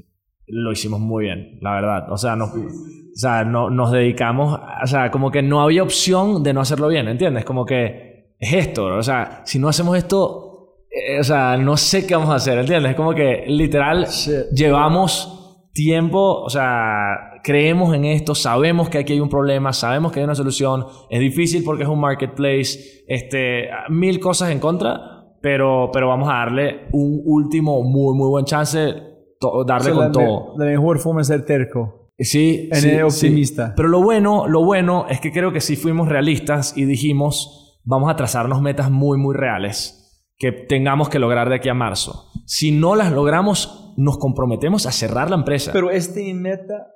lo 0.47 0.71
hicimos 0.71 0.99
muy 0.99 1.25
bien, 1.25 1.57
la 1.61 1.73
verdad. 1.73 2.11
O 2.11 2.17
sea, 2.17 2.35
nos, 2.35 2.51
o 2.51 3.15
sea, 3.15 3.43
no, 3.43 3.69
nos 3.69 3.91
dedicamos, 3.91 4.59
o 4.83 4.87
sea, 4.87 5.11
como 5.11 5.31
que 5.31 5.41
no 5.41 5.61
había 5.61 5.83
opción 5.83 6.43
de 6.43 6.53
no 6.53 6.61
hacerlo 6.61 6.87
bien, 6.87 7.07
¿entiendes? 7.07 7.45
Como 7.45 7.65
que 7.65 8.35
es 8.39 8.53
esto, 8.53 8.85
o 8.85 9.03
sea, 9.03 9.41
si 9.45 9.59
no 9.59 9.69
hacemos 9.69 9.97
esto, 9.97 10.83
eh, 10.89 11.19
o 11.19 11.23
sea, 11.23 11.57
no 11.57 11.77
sé 11.77 12.05
qué 12.05 12.15
vamos 12.15 12.31
a 12.31 12.35
hacer, 12.35 12.57
¿entiendes? 12.57 12.91
Es 12.91 12.95
como 12.97 13.13
que 13.13 13.45
literal 13.47 14.07
llevamos 14.53 15.69
tiempo, 15.73 16.41
o 16.41 16.49
sea, 16.49 17.32
creemos 17.43 17.93
en 17.93 18.05
esto, 18.05 18.35
sabemos 18.35 18.89
que 18.89 18.97
aquí 18.99 19.13
hay 19.13 19.19
un 19.19 19.29
problema, 19.29 19.73
sabemos 19.73 20.11
que 20.11 20.19
hay 20.19 20.23
una 20.25 20.35
solución, 20.35 20.85
es 21.09 21.19
difícil 21.19 21.63
porque 21.63 21.83
es 21.83 21.89
un 21.89 21.99
marketplace, 21.99 23.03
este, 23.07 23.69
mil 23.89 24.19
cosas 24.19 24.49
en 24.51 24.59
contra, 24.59 24.99
pero, 25.41 25.89
pero 25.91 26.07
vamos 26.07 26.29
a 26.29 26.33
darle 26.37 26.87
un 26.93 27.21
último 27.25 27.83
muy, 27.83 28.15
muy 28.15 28.29
buen 28.29 28.45
chance, 28.45 28.93
to- 29.39 29.63
darle 29.65 29.89
So, 29.89 29.95
con 29.95 30.05
la, 30.05 30.11
todo. 30.11 30.53
la 30.57 30.65
mejor 30.65 30.99
forma 30.99 31.21
es 31.21 31.27
ser 31.27 31.45
terco. 31.45 32.11
Sí, 32.17 32.69
En 32.71 32.79
sí, 32.79 32.89
el 32.91 33.11
sí. 33.11 33.25
optimista. 33.27 33.73
Pero 33.75 33.89
lo 33.89 34.01
bueno, 34.01 34.47
lo 34.47 34.63
bueno 34.63 35.07
es 35.09 35.19
que 35.19 35.31
creo 35.33 35.51
que 35.51 35.59
sí 35.59 35.75
fuimos 35.75 36.07
realistas 36.07 36.77
y 36.77 36.85
dijimos, 36.85 37.81
vamos 37.83 38.09
a 38.09 38.15
trazarnos 38.15 38.61
metas 38.61 38.89
muy, 38.89 39.17
muy 39.17 39.35
reales 39.35 39.99
que 40.37 40.51
tengamos 40.51 41.09
que 41.09 41.19
lograr 41.19 41.49
de 41.49 41.55
aquí 41.55 41.67
a 41.69 41.73
marzo. 41.73 42.29
Si 42.45 42.71
no 42.71 42.95
las 42.95 43.11
logramos, 43.11 43.93
nos 43.97 44.17
comprometemos 44.17 44.85
a 44.85 44.91
cerrar 44.91 45.29
la 45.29 45.35
empresa. 45.35 45.71
Pero 45.73 45.89
este 45.91 46.33
meta 46.33 46.87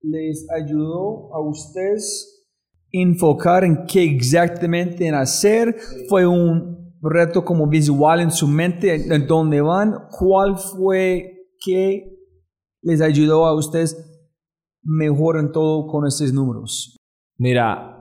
les 0.00 0.46
ayudó 0.50 1.34
a 1.34 1.40
ustedes 1.40 2.46
enfocar 2.90 3.64
en 3.64 3.86
qué 3.86 4.02
exactamente 4.04 5.06
en 5.06 5.14
hacer. 5.14 5.76
Fue 6.08 6.26
un 6.26 6.94
reto 7.02 7.44
como 7.44 7.66
visual 7.66 8.20
en 8.20 8.30
su 8.30 8.48
mente, 8.48 8.94
en 8.94 9.26
dónde 9.26 9.60
van. 9.60 9.94
¿Cuál 10.10 10.56
fue 10.56 11.48
que 11.64 12.16
les 12.82 13.00
ayudó 13.00 13.46
a 13.46 13.54
ustedes 13.54 13.96
mejor 14.82 15.38
en 15.38 15.52
todo 15.52 15.86
con 15.86 16.06
estos 16.06 16.32
números? 16.32 16.96
Mira, 17.36 17.98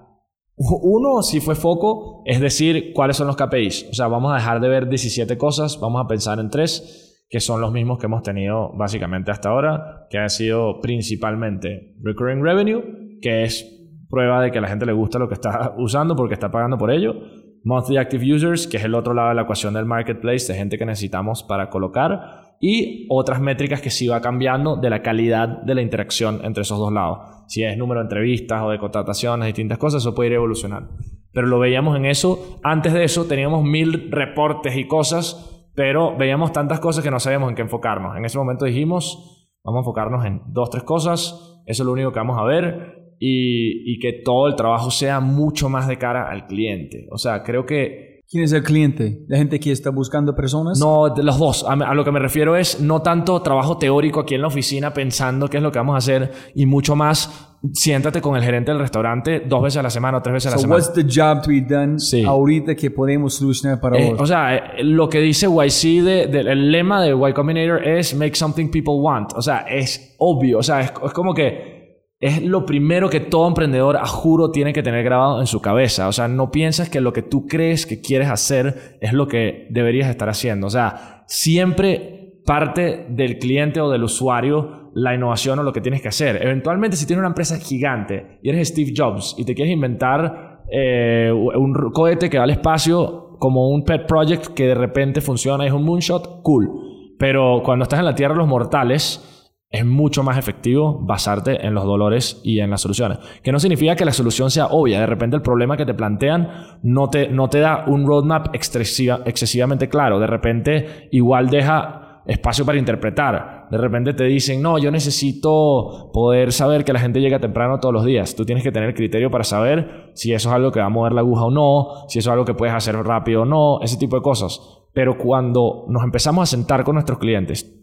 uno, 0.55 1.21
si 1.21 1.39
fue 1.39 1.53
foco, 1.53 2.23
es 2.25 2.39
decir, 2.39 2.91
cuáles 2.95 3.17
son 3.17 3.27
los 3.27 3.35
KPIs. 3.35 3.87
O 3.91 3.93
sea, 3.93 4.07
vamos 4.07 4.31
a 4.31 4.35
dejar 4.35 4.59
de 4.59 4.69
ver 4.69 4.89
17 4.89 5.37
cosas, 5.37 5.79
vamos 5.79 6.03
a 6.03 6.07
pensar 6.07 6.39
en 6.39 6.49
tres, 6.49 7.06
que 7.29 7.39
son 7.39 7.61
los 7.61 7.71
mismos 7.71 7.99
que 7.99 8.05
hemos 8.05 8.23
tenido 8.23 8.71
básicamente 8.73 9.31
hasta 9.31 9.49
ahora, 9.49 10.07
que 10.09 10.17
han 10.17 10.29
sido 10.29 10.79
principalmente 10.79 11.95
Recurring 12.01 12.43
Revenue, 12.43 13.19
que 13.21 13.43
es 13.43 13.73
prueba 14.09 14.41
de 14.41 14.51
que 14.51 14.59
a 14.59 14.61
la 14.61 14.69
gente 14.69 14.85
le 14.85 14.93
gusta 14.93 15.19
lo 15.19 15.27
que 15.27 15.33
está 15.33 15.73
usando 15.77 16.15
porque 16.15 16.33
está 16.33 16.51
pagando 16.51 16.77
por 16.77 16.91
ello. 16.91 17.15
Monthly 17.63 17.97
Active 17.97 18.33
Users, 18.33 18.67
que 18.67 18.77
es 18.77 18.83
el 18.85 18.95
otro 18.95 19.13
lado 19.13 19.29
de 19.29 19.35
la 19.35 19.41
ecuación 19.41 19.73
del 19.73 19.85
marketplace, 19.85 20.51
de 20.51 20.57
gente 20.57 20.77
que 20.77 20.85
necesitamos 20.85 21.43
para 21.43 21.69
colocar. 21.69 22.55
Y 22.61 23.05
otras 23.09 23.41
métricas 23.41 23.81
que 23.81 23.89
sí 23.89 24.07
va 24.07 24.21
cambiando 24.21 24.77
de 24.77 24.89
la 24.89 25.01
calidad 25.01 25.61
de 25.63 25.75
la 25.75 25.81
interacción 25.81 26.39
entre 26.43 26.61
esos 26.61 26.79
dos 26.79 26.93
lados. 26.93 27.19
Si 27.47 27.63
es 27.63 27.77
número 27.77 27.99
de 27.99 28.05
entrevistas 28.05 28.61
o 28.63 28.69
de 28.69 28.79
contrataciones, 28.79 29.45
distintas 29.47 29.77
cosas, 29.77 30.01
eso 30.01 30.15
puede 30.15 30.29
ir 30.29 30.35
evolucionando. 30.35 30.91
Pero 31.33 31.47
lo 31.47 31.59
veíamos 31.59 31.97
en 31.97 32.05
eso. 32.05 32.59
Antes 32.63 32.93
de 32.93 33.03
eso 33.03 33.25
teníamos 33.25 33.63
mil 33.63 34.11
reportes 34.11 34.75
y 34.77 34.87
cosas, 34.87 35.56
pero 35.77 36.17
veíamos 36.17 36.51
tantas 36.53 36.79
cosas 36.79 37.03
que 37.03 37.11
no 37.11 37.19
sabíamos 37.19 37.49
en 37.49 37.55
qué 37.55 37.61
enfocarnos. 37.61 38.17
En 38.17 38.25
ese 38.25 38.39
momento 38.39 38.65
dijimos, 38.65 39.47
vamos 39.63 39.77
a 39.77 39.81
enfocarnos 39.81 40.25
en 40.25 40.41
dos, 40.47 40.71
tres 40.71 40.81
cosas. 40.81 41.61
Eso 41.67 41.83
es 41.83 41.85
lo 41.85 41.91
único 41.91 42.11
que 42.11 42.17
vamos 42.17 42.39
a 42.39 42.45
ver 42.45 43.13
y, 43.19 43.93
y 43.93 43.99
que 43.99 44.23
todo 44.25 44.47
el 44.47 44.55
trabajo 44.55 44.89
sea 44.89 45.19
mucho 45.19 45.69
más 45.69 45.87
de 45.87 45.99
cara 45.99 46.31
al 46.31 46.47
cliente. 46.47 47.07
O 47.11 47.19
sea, 47.19 47.43
creo 47.43 47.67
que 47.67 48.16
¿Quién 48.29 48.43
es 48.43 48.51
el 48.51 48.61
cliente? 48.61 49.23
¿La 49.29 49.37
gente 49.37 49.57
que 49.59 49.71
está 49.71 49.89
buscando 49.89 50.35
personas? 50.35 50.79
no, 50.79 51.09
de 51.09 51.23
los 51.23 51.37
dos. 51.39 51.63
A, 51.63 51.73
a 51.73 51.93
lo 51.93 52.03
que 52.03 52.11
me 52.11 52.19
refiero 52.19 52.57
es 52.57 52.81
no 52.81 53.01
tanto 53.01 53.41
trabajo 53.41 53.77
teórico 53.77 54.19
aquí 54.19 54.35
en 54.35 54.41
la 54.41 54.47
oficina 54.47 54.93
pensando 54.93 55.47
qué 55.47 55.57
es 55.57 55.63
lo 55.63 55.71
que 55.71 55.79
vamos 55.79 55.95
a 55.95 55.99
hacer 55.99 56.31
y 56.53 56.65
mucho 56.65 56.95
más 56.97 57.53
siéntate 57.73 58.21
con 58.21 58.35
el 58.35 58.43
gerente 58.43 58.71
del 58.71 58.79
restaurante 58.81 59.39
dos 59.47 59.63
veces 59.63 59.77
a 59.77 59.83
la 59.83 59.89
semana 59.89 60.17
o 60.17 60.21
tres 60.21 60.33
veces 60.33 60.51
a 60.51 60.55
la 60.55 60.61
semana. 60.61 60.75
what's 60.83 60.93
the 60.93 61.03
job 61.03 61.41
to 61.41 61.49
be 61.49 61.61
done 61.61 61.99
Sí. 61.99 62.23
ahorita 62.23 62.75
que 62.75 62.91
podemos 62.91 63.33
solucionar 63.35 63.79
para 63.79 63.97
Eh, 63.97 64.11
vos? 64.11 64.21
o 64.21 64.25
sea, 64.27 64.55
eh, 64.57 64.83
lo 64.83 65.07
que 65.09 65.19
dice 65.21 65.47
YC, 65.47 66.03
de, 66.03 66.27
de- 66.27 66.41
el 66.51 66.69
lema 66.71 67.01
de 67.01 67.15
Y 67.15 67.33
Combinator 67.33 67.83
es 67.87 68.13
make 68.13 68.35
something 68.35 68.69
people 68.69 68.95
want. 68.95 69.31
O 69.35 69.41
sea, 69.41 69.59
es 69.61 70.15
obvio. 70.19 70.59
O 70.59 70.63
sea, 70.63 70.81
es, 70.81 70.91
es 71.03 71.13
como 71.13 71.33
que 71.33 71.76
es 72.19 72.41
lo 72.43 72.65
primero 72.65 73.09
que 73.09 73.19
todo 73.19 73.47
emprendedor, 73.47 73.97
a 73.97 74.07
juro, 74.07 74.49
tiene 74.49 74.73
que 74.73 74.81
tener 74.81 75.03
grabado 75.03 75.39
en 75.39 75.47
su 75.47 75.61
cabeza. 75.61 76.07
O 76.07 76.11
sea, 76.11 76.27
no 76.27 76.49
piensas 76.49 76.89
que 76.89 77.01
lo 77.01 77.13
que 77.13 77.21
tú 77.21 77.45
crees 77.45 77.85
que 77.85 78.01
quieres 78.01 78.29
hacer 78.29 78.97
es 79.01 79.13
lo 79.13 79.27
que 79.27 79.67
deberías 79.69 80.09
estar 80.09 80.27
haciendo. 80.27 80.67
O 80.67 80.71
sea, 80.71 81.23
siempre 81.27 82.41
parte 82.45 83.05
del 83.09 83.37
cliente 83.37 83.81
o 83.81 83.89
del 83.89 84.03
usuario 84.03 84.89
la 84.93 85.13
innovación 85.13 85.59
o 85.59 85.63
lo 85.63 85.73
que 85.73 85.81
tienes 85.81 86.01
que 86.01 86.07
hacer. 86.07 86.41
Eventualmente, 86.41 86.97
si 86.97 87.05
tienes 87.05 87.19
una 87.19 87.27
empresa 87.27 87.59
gigante 87.59 88.39
y 88.41 88.49
eres 88.49 88.69
Steve 88.69 88.93
Jobs 88.97 89.35
y 89.37 89.45
te 89.45 89.53
quieres 89.53 89.71
inventar 89.71 90.63
eh, 90.71 91.31
un 91.31 91.91
cohete 91.93 92.31
que 92.31 92.39
va 92.39 92.45
al 92.45 92.49
espacio 92.49 93.37
como 93.37 93.69
un 93.69 93.83
pet 93.83 94.07
project 94.07 94.47
que 94.55 94.65
de 94.65 94.73
repente 94.73 95.21
funciona 95.21 95.67
es 95.67 95.71
un 95.71 95.83
moonshot, 95.83 96.41
cool. 96.41 96.71
Pero 97.19 97.61
cuando 97.63 97.83
estás 97.83 97.99
en 97.99 98.05
la 98.05 98.15
tierra 98.15 98.33
los 98.33 98.47
mortales, 98.47 99.36
es 99.69 99.85
mucho 99.85 100.23
más 100.23 100.37
efectivo 100.37 100.97
basarte 101.01 101.65
en 101.65 101.73
los 101.73 101.83
dolores 101.83 102.39
y 102.43 102.59
en 102.59 102.69
las 102.69 102.81
soluciones. 102.81 103.19
Que 103.43 103.51
no 103.51 103.59
significa 103.59 103.95
que 103.95 104.05
la 104.05 104.13
solución 104.13 104.49
sea 104.49 104.67
obvia. 104.67 104.99
De 105.01 105.05
repente 105.05 105.35
el 105.35 105.41
problema 105.41 105.75
que 105.75 105.85
te 105.85 105.93
plantean 105.93 106.79
no 106.83 107.09
te, 107.09 107.27
no 107.29 107.49
te 107.49 107.59
da 107.59 107.83
un 107.87 108.07
roadmap 108.07 108.55
excesiva- 108.55 109.21
excesivamente 109.25 109.89
claro. 109.89 110.19
De 110.19 110.27
repente 110.27 111.09
igual 111.11 111.49
deja 111.49 112.21
espacio 112.25 112.65
para 112.65 112.77
interpretar. 112.77 113.67
De 113.69 113.77
repente 113.77 114.13
te 114.13 114.23
dicen, 114.23 114.61
no, 114.61 114.77
yo 114.77 114.89
necesito 114.89 116.11
poder 116.13 116.53
saber 116.53 116.85
que 116.85 116.93
la 116.93 116.99
gente 116.99 117.19
llega 117.19 117.39
temprano 117.39 117.79
todos 117.79 117.93
los 117.93 118.05
días. 118.05 118.35
Tú 118.35 118.45
tienes 118.45 118.63
que 118.63 118.71
tener 118.71 118.93
criterio 118.93 119.29
para 119.29 119.43
saber 119.43 120.11
si 120.13 120.33
eso 120.33 120.49
es 120.49 120.55
algo 120.55 120.71
que 120.71 120.79
va 120.79 120.85
a 120.85 120.89
mover 120.89 121.11
la 121.11 121.21
aguja 121.21 121.43
o 121.45 121.51
no, 121.51 122.07
si 122.07 122.19
eso 122.19 122.29
es 122.29 122.33
algo 122.33 122.45
que 122.45 122.53
puedes 122.53 122.73
hacer 122.75 122.95
rápido 122.95 123.41
o 123.41 123.45
no, 123.45 123.81
ese 123.81 123.97
tipo 123.97 124.15
de 124.15 124.21
cosas. 124.21 124.61
Pero 124.93 125.17
cuando 125.17 125.85
nos 125.89 126.03
empezamos 126.03 126.43
a 126.43 126.55
sentar 126.55 126.85
con 126.85 126.95
nuestros 126.95 127.19
clientes, 127.19 127.73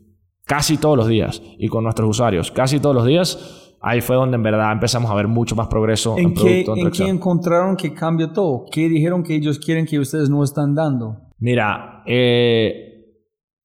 casi 0.47 0.77
todos 0.77 0.97
los 0.97 1.09
días, 1.09 1.43
y 1.59 1.69
con 1.69 1.85
nuestros 1.85 2.09
usuarios, 2.09 2.51
casi 2.51 2.81
todos 2.81 2.95
los 2.95 3.07
días, 3.07 3.77
ahí 3.81 4.01
fue 4.01 4.17
donde 4.17 4.37
en 4.37 4.43
verdad 4.43 4.73
empezamos 4.73 5.11
a 5.11 5.15
ver 5.15 5.29
mucho 5.29 5.57
más 5.57 5.69
progreso 5.69 6.17
en, 6.17 6.27
¿En 6.27 6.35
qué, 6.35 6.63
producto, 6.65 6.77
en 6.77 6.87
¿En 6.87 6.93
qué 6.93 7.05
encontraron 7.09 7.77
que 7.77 7.93
cambió 7.93 8.33
todo? 8.33 8.67
¿Qué 8.71 8.89
dijeron 8.89 9.23
que 9.23 9.35
ellos 9.35 9.59
quieren 9.59 9.87
que 9.87 9.99
ustedes 9.99 10.31
no 10.31 10.43
están 10.43 10.75
dando? 10.75 11.17
Mira, 11.39 12.03
eh, 12.07 12.95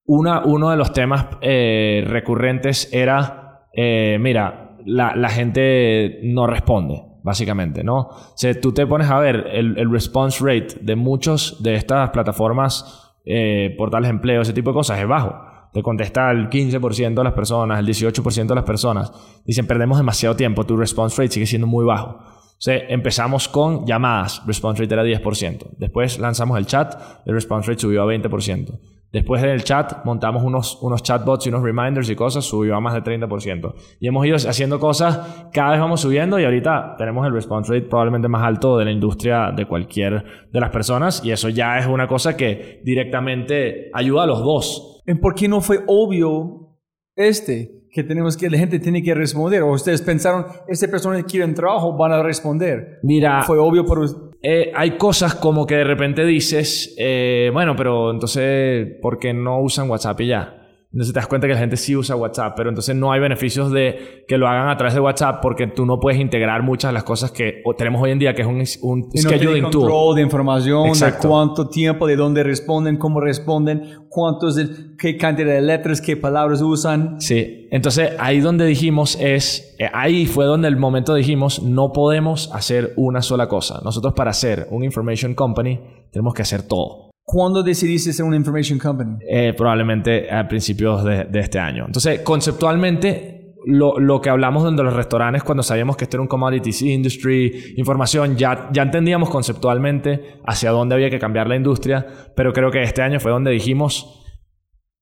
una, 0.05 0.43
uno 0.43 0.69
de 0.71 0.77
los 0.77 0.91
temas 0.91 1.27
eh, 1.41 2.03
recurrentes 2.07 2.89
era, 2.91 3.67
eh, 3.73 4.17
mira, 4.19 4.77
la, 4.85 5.15
la 5.15 5.29
gente 5.29 6.19
no 6.23 6.47
responde, 6.47 7.03
básicamente, 7.23 7.83
¿no? 7.83 7.99
O 7.99 8.33
sea, 8.35 8.59
tú 8.59 8.71
te 8.71 8.87
pones 8.87 9.09
a 9.09 9.19
ver 9.19 9.47
el, 9.51 9.77
el 9.77 9.91
response 9.91 10.43
rate 10.43 10.79
de 10.81 10.95
muchos 10.95 11.61
de 11.61 11.75
estas 11.75 12.09
plataformas, 12.09 13.13
eh, 13.25 13.75
portales 13.77 14.07
de 14.07 14.15
empleo, 14.15 14.41
ese 14.41 14.53
tipo 14.53 14.71
de 14.71 14.73
cosas, 14.75 14.99
es 14.99 15.07
bajo. 15.07 15.48
Te 15.73 15.83
contesta 15.83 16.31
el 16.31 16.49
15% 16.49 17.13
de 17.13 17.23
las 17.23 17.33
personas, 17.33 17.79
el 17.79 17.87
18% 17.87 18.47
de 18.47 18.55
las 18.55 18.63
personas. 18.63 19.11
Dicen, 19.45 19.67
perdemos 19.67 19.97
demasiado 19.97 20.35
tiempo, 20.35 20.65
tu 20.65 20.75
response 20.75 21.21
rate 21.21 21.33
sigue 21.33 21.45
siendo 21.45 21.67
muy 21.67 21.85
bajo. 21.85 22.19
O 22.19 22.71
empezamos 22.71 23.47
con 23.47 23.85
llamadas, 23.85 24.41
response 24.45 24.81
rate 24.81 24.93
era 24.93 25.03
10%. 25.03 25.77
Después 25.77 26.19
lanzamos 26.19 26.57
el 26.57 26.65
chat, 26.65 26.99
el 27.25 27.33
response 27.33 27.69
rate 27.69 27.81
subió 27.81 28.03
a 28.03 28.05
20%. 28.05 28.79
Después 29.11 29.41
del 29.41 29.63
chat 29.63 30.05
montamos 30.05 30.43
unos, 30.43 30.77
unos 30.83 31.01
chatbots 31.01 31.45
y 31.45 31.49
unos 31.49 31.63
reminders 31.63 32.09
y 32.09 32.15
cosas, 32.15 32.45
subió 32.45 32.75
a 32.75 32.79
más 32.79 32.93
de 32.93 33.01
30%. 33.01 33.73
Y 33.99 34.07
hemos 34.07 34.25
ido 34.25 34.35
haciendo 34.35 34.79
cosas, 34.79 35.47
cada 35.51 35.71
vez 35.71 35.79
vamos 35.79 36.01
subiendo 36.01 36.39
y 36.39 36.43
ahorita 36.45 36.95
tenemos 36.97 37.25
el 37.25 37.33
response 37.33 37.73
rate 37.73 37.87
probablemente 37.87 38.27
más 38.27 38.43
alto 38.43 38.77
de 38.77 38.85
la 38.85 38.91
industria 38.91 39.51
de 39.55 39.65
cualquier 39.65 40.23
de 40.51 40.59
las 40.59 40.69
personas 40.69 41.23
y 41.25 41.31
eso 41.31 41.49
ya 41.49 41.79
es 41.79 41.87
una 41.87 42.07
cosa 42.07 42.37
que 42.37 42.81
directamente 42.85 43.89
ayuda 43.93 44.23
a 44.23 44.27
los 44.27 44.39
dos. 44.43 45.01
¿En 45.05 45.19
por 45.19 45.33
qué 45.33 45.47
no 45.47 45.61
fue 45.61 45.79
obvio 45.87 46.77
este? 47.15 47.71
Que 47.91 48.03
tenemos 48.03 48.37
que, 48.37 48.49
la 48.51 48.59
gente 48.59 48.77
tiene 48.79 49.01
que 49.01 49.15
responder. 49.15 49.63
O 49.63 49.71
ustedes 49.71 50.03
pensaron, 50.03 50.45
esta 50.67 50.87
persona 50.87 51.17
que 51.17 51.23
quiere 51.23 51.45
un 51.47 51.55
trabajo, 51.55 51.97
van 51.97 52.11
a 52.11 52.21
responder. 52.21 52.99
Mira, 53.01 53.41
Fue 53.41 53.57
obvio 53.57 53.83
us- 53.83 54.15
Eh, 54.41 54.71
hay 54.73 54.91
cosas 54.91 55.35
como 55.35 55.65
que 55.65 55.75
de 55.75 55.83
repente 55.83 56.25
dices, 56.25 56.95
eh, 56.97 57.49
bueno, 57.51 57.75
pero 57.75 58.11
entonces, 58.11 58.87
¿por 59.01 59.19
qué 59.19 59.33
no 59.33 59.59
usan 59.59 59.89
WhatsApp 59.89 60.21
y 60.21 60.27
ya? 60.27 60.58
Entonces 60.91 61.13
te 61.13 61.19
das 61.19 61.27
cuenta 61.27 61.45
que 61.45 61.53
la 61.53 61.59
gente 61.59 61.77
sí 61.77 61.95
usa 61.95 62.15
WhatsApp, 62.15 62.55
pero 62.57 62.69
entonces 62.69 62.95
no 62.95 63.11
hay 63.11 63.19
beneficios 63.19 63.71
de 63.71 64.25
que 64.27 64.39
lo 64.39 64.47
hagan 64.47 64.69
a 64.69 64.75
través 64.77 64.95
de 64.95 64.99
WhatsApp 64.99 65.39
porque 65.39 65.67
tú 65.67 65.85
no 65.85 65.99
puedes 65.99 66.19
integrar 66.19 66.63
muchas 66.63 66.89
de 66.89 66.93
las 66.93 67.03
cosas 67.03 67.29
que 67.29 67.61
tenemos 67.77 68.01
hoy 68.01 68.09
en 68.09 68.17
día, 68.17 68.33
que 68.33 68.41
es 68.41 68.47
un, 68.47 68.63
un 68.81 69.09
y 69.13 69.21
no 69.21 69.29
tiene 69.29 69.61
tool. 69.61 69.71
control 69.71 70.15
de 70.15 70.21
información, 70.23 70.87
Exacto. 70.87 71.27
de 71.27 71.29
cuánto 71.31 71.69
tiempo, 71.69 72.07
de 72.07 72.15
dónde 72.15 72.41
responden, 72.43 72.97
cómo 72.97 73.21
responden, 73.21 73.99
cuántos, 74.09 74.59
qué 74.97 75.15
cantidad 75.15 75.53
de 75.53 75.61
letras, 75.61 76.01
qué 76.01 76.17
palabras 76.17 76.59
usan. 76.63 77.21
Sí, 77.21 77.67
entonces 77.69 78.13
ahí 78.17 78.39
donde 78.39 78.65
dijimos 78.65 79.15
es, 79.21 79.75
eh, 79.77 79.91
ahí 79.93 80.25
fue 80.25 80.45
donde 80.45 80.67
el 80.67 80.77
momento 80.77 81.13
dijimos, 81.13 81.61
no 81.61 81.93
podemos 81.93 82.49
hacer 82.51 82.93
una 82.95 83.21
sola 83.21 83.47
cosa. 83.47 83.79
Nosotros 83.83 84.15
para 84.15 84.33
ser 84.33 84.67
un 84.71 84.83
information 84.83 85.35
company 85.35 85.79
tenemos 86.11 86.33
que 86.33 86.41
hacer 86.41 86.63
todo. 86.63 87.08
¿Cuándo 87.31 87.61
decidiste 87.61 88.11
ser 88.11 88.25
una 88.25 88.37
information 88.37 88.79
company? 88.79 89.17
Eh, 89.21 89.53
probablemente 89.55 90.31
a 90.31 90.47
principios 90.47 91.03
de, 91.03 91.27
este 91.35 91.59
año. 91.59 91.85
Entonces, 91.85 92.21
conceptualmente, 92.21 93.53
lo, 93.67 93.99
lo 93.99 94.19
que 94.19 94.31
hablamos 94.31 94.63
de 94.75 94.83
los 94.83 94.95
restaurantes 94.95 95.43
cuando 95.43 95.61
sabíamos 95.61 95.95
que 95.95 96.05
esto 96.05 96.17
era 96.17 96.23
un 96.23 96.27
commodities 96.27 96.81
industry, 96.81 97.75
información, 97.77 98.35
ya, 98.35 98.69
ya 98.73 98.81
entendíamos 98.81 99.29
conceptualmente 99.29 100.39
hacia 100.43 100.71
dónde 100.71 100.95
había 100.95 101.11
que 101.11 101.19
cambiar 101.19 101.47
la 101.47 101.55
industria, 101.55 102.07
pero 102.35 102.51
creo 102.51 102.71
que 102.71 102.81
este 102.81 103.03
año 103.03 103.19
fue 103.19 103.31
donde 103.31 103.51
dijimos, 103.51 104.25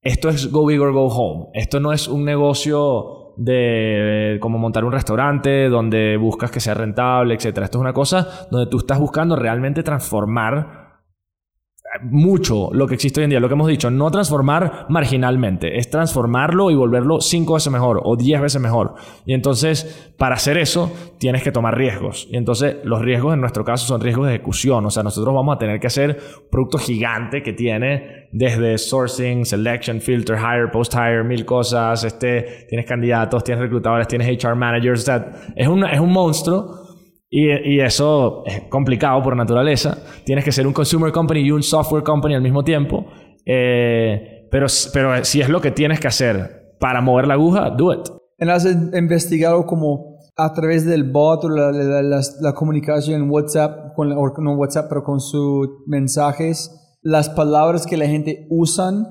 esto 0.02 0.28
es 0.28 0.52
go 0.52 0.66
big 0.66 0.82
or 0.82 0.92
go 0.92 1.08
home. 1.08 1.46
Esto 1.54 1.80
no 1.80 1.94
es 1.94 2.10
un 2.10 2.26
negocio 2.26 3.36
de 3.38 4.34
eh, 4.36 4.40
como 4.42 4.58
montar 4.58 4.84
un 4.84 4.92
restaurante 4.92 5.70
donde 5.70 6.18
buscas 6.18 6.52
que 6.52 6.60
sea 6.60 6.74
rentable, 6.74 7.36
etc. 7.36 7.46
Esto 7.46 7.78
es 7.78 7.82
una 7.82 7.94
cosa 7.94 8.48
donde 8.52 8.70
tú 8.70 8.80
estás 8.80 9.00
buscando 9.00 9.38
realmente 9.38 9.82
transformar 9.82 10.87
mucho 12.04 12.70
lo 12.72 12.88
que 12.88 12.96
existe 12.96 13.20
hoy 13.20 13.26
en 13.26 13.30
día, 13.32 13.40
lo 13.40 13.48
que 13.48 13.54
hemos 13.54 13.68
dicho, 13.68 13.90
no 13.92 14.10
transformar 14.12 14.86
marginalmente, 14.90 15.78
es 15.78 15.90
transformarlo 15.90 16.72
y 16.72 16.76
volverlo 16.76 17.22
cinco 17.22 17.56
veces 17.56 17.72
mejor 17.72 18.02
o 18.04 18.16
diez 18.16 18.42
veces 18.42 18.62
mejor. 18.62 18.96
Y 19.26 19.34
entonces, 19.34 20.12
para 20.18 20.36
hacer 20.36 20.58
eso, 20.58 20.92
tienes 21.18 21.44
que 21.44 21.52
tomar 21.52 21.78
riesgos. 21.78 22.28
Y 22.32 22.38
entonces, 22.38 22.78
los 22.84 23.02
riesgos 23.02 23.34
en 23.34 23.42
nuestro 23.42 23.64
caso 23.64 23.86
son 23.86 24.02
riesgos 24.02 24.28
de 24.28 24.36
ejecución. 24.36 24.86
O 24.86 24.90
sea, 24.90 25.04
nosotros 25.04 25.34
vamos 25.34 25.56
a 25.56 25.60
tener 25.60 25.80
que 25.80 25.88
hacer 25.88 26.20
producto 26.50 26.78
gigante 26.78 27.44
que 27.44 27.54
tiene 27.54 28.28
desde 28.32 28.78
sourcing, 28.78 29.46
selection, 29.46 30.02
filter, 30.02 30.38
hire, 30.38 30.68
post-hire, 30.72 31.24
mil 31.24 31.46
cosas. 31.46 32.04
Este, 32.04 32.66
tienes 32.68 32.86
candidatos, 32.86 33.44
tienes 33.44 33.62
reclutadores, 33.62 34.08
tienes 34.08 34.28
HR 34.44 34.56
managers. 34.56 35.08
O 35.08 35.24
es 35.56 35.68
un, 35.68 35.84
es 35.86 36.00
un 36.00 36.12
monstruo. 36.12 36.87
Y, 37.30 37.50
y 37.76 37.80
eso 37.82 38.44
es 38.46 38.62
complicado 38.70 39.22
por 39.22 39.36
naturaleza. 39.36 39.98
Tienes 40.26 40.46
que 40.46 40.52
ser 40.52 40.66
un 40.66 40.74
consumer 40.74 41.12
company 41.12 41.42
y 41.42 41.52
un 41.52 41.62
software 41.64 42.04
company 42.04 42.36
al 42.36 42.42
mismo 42.42 42.64
tiempo. 42.64 43.06
Eh, 43.46 44.48
pero, 44.52 44.68
pero 44.94 45.24
si 45.26 45.42
es 45.42 45.50
lo 45.50 45.60
que 45.62 45.72
tienes 45.72 46.00
que 46.00 46.08
hacer 46.08 46.76
para 46.80 47.02
mover 47.02 47.28
la 47.28 47.34
aguja, 47.34 47.70
do 47.72 47.94
it. 47.94 48.08
¿Has 48.40 48.66
investigado 48.66 49.66
como 49.66 50.18
a 50.38 50.54
través 50.54 50.86
del 50.86 51.04
bot 51.12 51.44
o 51.46 51.50
la, 51.50 51.72
la- 51.72 52.02
la- 52.04 52.22
la 52.42 52.54
comunicación 52.54 53.22
en 53.24 53.30
WhatsApp, 53.30 53.94
con, 53.96 54.12
o 54.12 54.34
no 54.40 54.56
WhatsApp, 54.56 54.86
pero 54.88 55.04
con 55.04 55.20
sus 55.20 55.68
mensajes, 55.88 56.72
las 57.02 57.30
palabras 57.30 57.88
que 57.88 57.98
la 57.98 58.06
gente 58.06 58.46
usan 58.50 59.06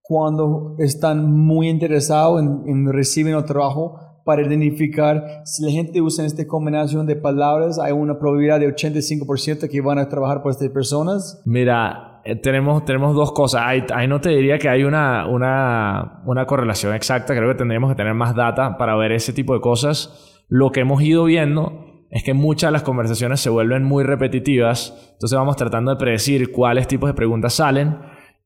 cuando 0.00 0.76
están 0.78 1.30
muy 1.30 1.68
interesados 1.68 2.40
en, 2.40 2.62
en 2.66 2.92
recibir 2.92 3.36
un 3.36 3.44
trabajo 3.44 3.98
para 4.26 4.42
identificar 4.42 5.42
si 5.44 5.64
la 5.64 5.70
gente 5.70 6.02
usa 6.02 6.26
esta 6.26 6.44
combinación 6.48 7.06
de 7.06 7.14
palabras, 7.14 7.78
hay 7.78 7.92
una 7.92 8.18
probabilidad 8.18 8.58
de 8.58 8.66
85% 8.74 9.70
que 9.70 9.80
van 9.80 10.00
a 10.00 10.08
trabajar 10.08 10.42
por 10.42 10.50
estas 10.50 10.68
personas. 10.70 11.40
Mira, 11.46 12.22
eh, 12.24 12.34
tenemos, 12.34 12.84
tenemos 12.84 13.14
dos 13.14 13.30
cosas. 13.30 13.62
Ahí, 13.64 14.08
no 14.08 14.20
te 14.20 14.30
diría 14.30 14.58
que 14.58 14.68
hay 14.68 14.82
una, 14.82 15.28
una, 15.28 16.22
una 16.26 16.44
correlación 16.44 16.92
exacta. 16.92 17.36
Creo 17.36 17.48
que 17.48 17.54
tendríamos 17.54 17.88
que 17.88 17.94
tener 17.94 18.14
más 18.14 18.34
data 18.34 18.76
para 18.76 18.96
ver 18.96 19.12
ese 19.12 19.32
tipo 19.32 19.54
de 19.54 19.60
cosas. 19.60 20.42
Lo 20.48 20.72
que 20.72 20.80
hemos 20.80 21.00
ido 21.02 21.22
viendo 21.22 21.84
es 22.10 22.24
que 22.24 22.34
muchas 22.34 22.68
de 22.68 22.72
las 22.72 22.82
conversaciones 22.82 23.38
se 23.38 23.48
vuelven 23.48 23.84
muy 23.84 24.02
repetitivas. 24.02 25.12
Entonces 25.12 25.38
vamos 25.38 25.54
tratando 25.54 25.92
de 25.92 25.98
predecir 25.98 26.50
cuáles 26.50 26.88
tipos 26.88 27.08
de 27.08 27.14
preguntas 27.14 27.54
salen 27.54 27.96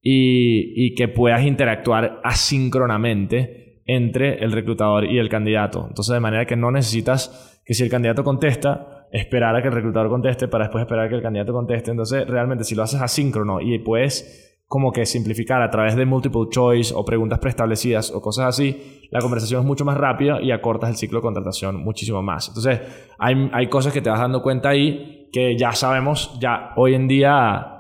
y, 0.03 0.75
y 0.77 0.95
que 0.95 1.09
puedas 1.09 1.43
interactuar 1.43 2.21
asíncronamente 2.23 3.70
entre 3.97 4.43
el 4.45 4.53
reclutador 4.53 5.05
y 5.05 5.19
el 5.19 5.29
candidato. 5.29 5.85
Entonces 5.89 6.13
de 6.13 6.21
manera 6.21 6.47
que 6.47 6.55
no 6.55 6.71
necesitas 6.71 7.61
que 7.65 7.75
si 7.75 7.83
el 7.83 7.91
candidato 7.91 8.23
contesta, 8.23 9.07
esperar 9.11 9.57
a 9.57 9.63
que 9.63 9.69
el 9.69 9.75
reclutador 9.75 10.09
conteste 10.09 10.47
para 10.47 10.65
después 10.65 10.83
esperar 10.83 11.07
a 11.07 11.09
que 11.09 11.17
el 11.17 11.23
candidato 11.23 11.53
conteste. 11.53 11.91
Entonces 11.91 12.27
realmente 12.29 12.63
si 12.63 12.77
lo 12.77 12.85
haces 12.85 13.03
asíncrono 13.03 13.61
y 13.61 13.79
puedes 13.81 14.47
como 14.67 14.93
que 14.93 15.05
simplificar 15.05 15.61
a 15.63 15.71
través 15.71 15.97
de 15.97 16.07
multiple 16.07 16.47
choice 16.49 16.95
o 16.95 17.05
preguntas 17.05 17.41
preestablecidas 17.41 18.13
o 18.13 18.23
cosas 18.23 18.47
así, 18.47 19.09
la 19.11 19.19
conversación 19.21 19.63
es 19.63 19.67
mucho 19.67 19.85
más 19.85 19.97
rápida 19.97 20.41
y 20.41 20.53
acortas 20.53 20.91
el 20.91 20.97
ciclo 20.97 21.19
de 21.19 21.23
contratación 21.23 21.83
muchísimo 21.83 22.23
más. 22.23 22.47
Entonces, 22.47 22.81
hay, 23.19 23.51
hay 23.53 23.67
cosas 23.67 23.93
que 23.93 24.01
te 24.01 24.09
vas 24.09 24.21
dando 24.21 24.41
cuenta 24.41 24.69
ahí 24.69 25.29
que 25.33 25.57
ya 25.59 25.73
sabemos, 25.73 26.39
ya 26.41 26.73
hoy 26.77 26.95
en 26.95 27.09
día 27.09 27.80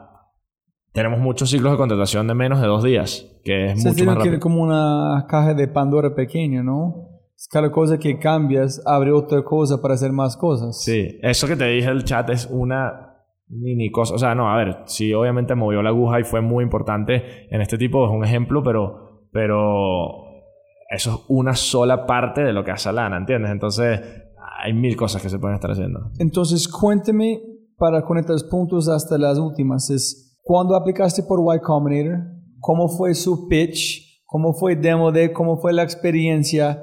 tenemos 0.92 1.20
muchos 1.20 1.50
ciclos 1.50 1.72
de 1.72 1.78
contratación 1.78 2.26
de 2.26 2.34
menos 2.34 2.60
de 2.60 2.66
dos 2.66 2.82
días, 2.82 3.26
que 3.44 3.66
es 3.66 3.82
Se 3.82 3.88
mucho 3.88 3.88
más 3.88 3.96
tiene 3.96 4.12
que 4.12 4.18
rápido. 4.18 4.40
como 4.40 4.62
una 4.62 5.26
caja 5.28 5.54
de 5.54 5.68
Pandora 5.68 6.14
pequeña, 6.14 6.62
¿no? 6.62 7.08
Cada 7.50 7.70
cosa 7.70 7.98
que 7.98 8.18
cambias 8.18 8.82
abre 8.84 9.12
otra 9.12 9.42
cosa 9.42 9.80
para 9.80 9.94
hacer 9.94 10.12
más 10.12 10.36
cosas. 10.36 10.82
Sí, 10.82 11.18
eso 11.22 11.46
que 11.46 11.56
te 11.56 11.66
dije 11.66 11.88
el 11.88 12.04
chat 12.04 12.28
es 12.30 12.46
una 12.50 13.14
mini 13.48 13.90
cosa. 13.90 14.14
O 14.14 14.18
sea, 14.18 14.34
no, 14.34 14.50
a 14.50 14.56
ver, 14.56 14.82
sí, 14.86 15.14
obviamente 15.14 15.54
movió 15.54 15.82
la 15.82 15.88
aguja 15.90 16.20
y 16.20 16.24
fue 16.24 16.40
muy 16.40 16.64
importante 16.64 17.46
en 17.50 17.60
este 17.60 17.78
tipo, 17.78 18.04
es 18.04 18.12
un 18.12 18.24
ejemplo, 18.24 18.62
pero, 18.62 19.26
pero 19.32 20.10
eso 20.90 21.10
es 21.10 21.16
una 21.28 21.54
sola 21.54 22.04
parte 22.04 22.42
de 22.42 22.52
lo 22.52 22.62
que 22.62 22.72
hace 22.72 22.92
Lana, 22.92 23.16
¿entiendes? 23.16 23.50
Entonces, 23.52 24.00
hay 24.62 24.74
mil 24.74 24.94
cosas 24.96 25.22
que 25.22 25.30
se 25.30 25.38
pueden 25.38 25.54
estar 25.54 25.70
haciendo. 25.70 26.10
Entonces, 26.18 26.68
cuénteme 26.68 27.40
para 27.78 28.02
conectar 28.02 28.32
los 28.32 28.44
puntos 28.44 28.88
hasta 28.88 29.16
las 29.16 29.38
últimas. 29.38 29.88
Es, 29.88 30.29
¿Cuándo 30.50 30.74
aplicaste 30.74 31.22
por 31.22 31.38
Y 31.54 31.60
Combinator? 31.60 32.24
¿Cómo 32.58 32.88
fue 32.88 33.14
su 33.14 33.46
pitch? 33.46 34.24
¿Cómo 34.26 34.52
fue 34.52 34.74
demo 34.74 35.12
day? 35.12 35.32
¿Cómo 35.32 35.58
fue 35.60 35.72
la 35.72 35.84
experiencia? 35.84 36.82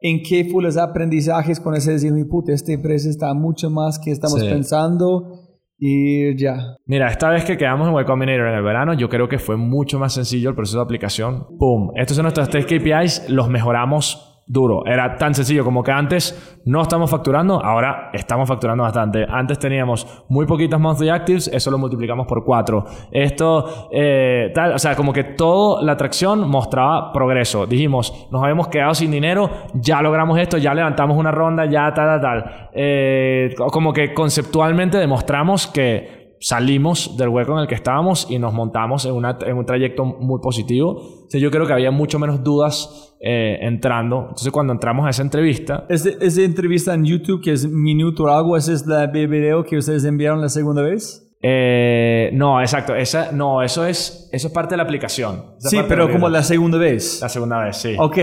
¿En 0.00 0.22
qué 0.22 0.44
fue 0.44 0.62
los 0.62 0.76
aprendizajes 0.76 1.58
con 1.58 1.74
ese 1.74 1.90
decir, 1.90 2.12
mi 2.12 2.22
puta, 2.22 2.52
esta 2.52 2.72
empresa 2.72 3.10
está 3.10 3.34
mucho 3.34 3.70
más 3.70 3.98
que 3.98 4.12
estamos 4.12 4.38
Sí. 4.38 4.48
pensando? 4.48 5.32
Y 5.80 6.36
ya. 6.40 6.76
Mira, 6.86 7.08
esta 7.08 7.28
vez 7.30 7.44
que 7.44 7.56
quedamos 7.56 7.88
en 7.88 8.00
Y 8.00 8.04
Combinator 8.04 8.46
en 8.46 8.54
el 8.54 8.62
verano, 8.62 8.94
yo 8.94 9.08
creo 9.08 9.28
que 9.28 9.40
fue 9.40 9.56
mucho 9.56 9.98
más 9.98 10.12
sencillo 10.12 10.50
el 10.50 10.54
proceso 10.54 10.78
de 10.78 10.84
aplicación. 10.84 11.44
¡Pum! 11.58 11.90
Estos 11.96 12.14
son 12.16 12.22
nuestros 12.22 12.48
tres 12.50 12.66
KPIs, 12.66 13.30
los 13.30 13.48
mejoramos 13.48 14.27
duro. 14.48 14.84
Era 14.86 15.16
tan 15.16 15.34
sencillo 15.34 15.62
como 15.64 15.82
que 15.82 15.92
antes 15.92 16.60
no 16.64 16.82
estamos 16.82 17.10
facturando, 17.10 17.62
ahora 17.62 18.10
estamos 18.12 18.48
facturando 18.48 18.82
bastante. 18.82 19.26
Antes 19.28 19.58
teníamos 19.58 20.24
muy 20.28 20.46
poquitos 20.46 20.80
monthly 20.80 21.10
actives, 21.10 21.48
eso 21.48 21.70
lo 21.70 21.78
multiplicamos 21.78 22.26
por 22.26 22.44
cuatro. 22.44 22.84
Esto, 23.12 23.88
eh, 23.92 24.50
tal, 24.54 24.72
o 24.72 24.78
sea, 24.78 24.96
como 24.96 25.12
que 25.12 25.24
toda 25.24 25.82
la 25.82 25.92
atracción 25.92 26.48
mostraba 26.48 27.12
progreso. 27.12 27.66
Dijimos, 27.66 28.28
nos 28.32 28.42
habíamos 28.42 28.68
quedado 28.68 28.94
sin 28.94 29.10
dinero, 29.10 29.50
ya 29.74 30.00
logramos 30.00 30.38
esto, 30.38 30.56
ya 30.56 30.74
levantamos 30.74 31.16
una 31.16 31.30
ronda, 31.30 31.66
ya 31.66 31.92
tal, 31.92 32.20
tal, 32.20 32.20
tal. 32.20 32.68
Eh, 32.72 33.54
como 33.70 33.92
que 33.92 34.14
conceptualmente 34.14 34.98
demostramos 34.98 35.66
que 35.66 36.17
salimos 36.40 37.16
del 37.16 37.28
hueco 37.28 37.52
en 37.54 37.58
el 37.60 37.66
que 37.66 37.74
estábamos 37.74 38.26
y 38.30 38.38
nos 38.38 38.52
montamos 38.54 39.04
en, 39.04 39.12
una- 39.14 39.38
en 39.46 39.56
un 39.56 39.64
trayecto 39.66 40.04
muy 40.04 40.40
positivo. 40.40 40.90
O 41.26 41.30
sea, 41.30 41.40
yo 41.40 41.50
creo 41.50 41.66
que 41.66 41.72
había 41.72 41.90
mucho 41.90 42.18
menos 42.18 42.42
dudas 42.44 43.16
eh, 43.20 43.58
entrando. 43.62 44.20
Entonces, 44.22 44.50
cuando 44.52 44.72
entramos 44.72 45.06
a 45.06 45.10
esa 45.10 45.22
entrevista, 45.22 45.84
esa 45.88 46.42
entrevista 46.42 46.94
en 46.94 47.04
YouTube 47.04 47.42
que 47.42 47.52
es 47.52 47.68
minuto 47.68 48.24
o 48.24 48.28
algo, 48.28 48.56
ese 48.56 48.74
es 48.74 48.84
el 48.86 49.28
video 49.28 49.64
que 49.64 49.76
ustedes 49.78 50.04
enviaron 50.04 50.40
la 50.40 50.48
segunda 50.48 50.82
vez. 50.82 51.24
eh, 51.42 52.30
no, 52.32 52.60
exacto, 52.60 52.94
esa, 52.96 53.30
no, 53.32 53.62
eso 53.62 53.84
es, 53.86 54.28
eso 54.32 54.48
es 54.48 54.52
parte 54.52 54.72
de 54.72 54.76
la 54.78 54.82
aplicación. 54.84 55.54
Esa 55.58 55.68
Sí, 55.70 55.78
pero 55.88 56.10
como 56.10 56.28
la 56.28 56.42
segunda 56.42 56.78
vez. 56.78 57.20
la 57.22 57.28
segunda 57.28 57.62
vez, 57.64 57.76
sí. 57.76 57.94
Ok, 57.98 58.18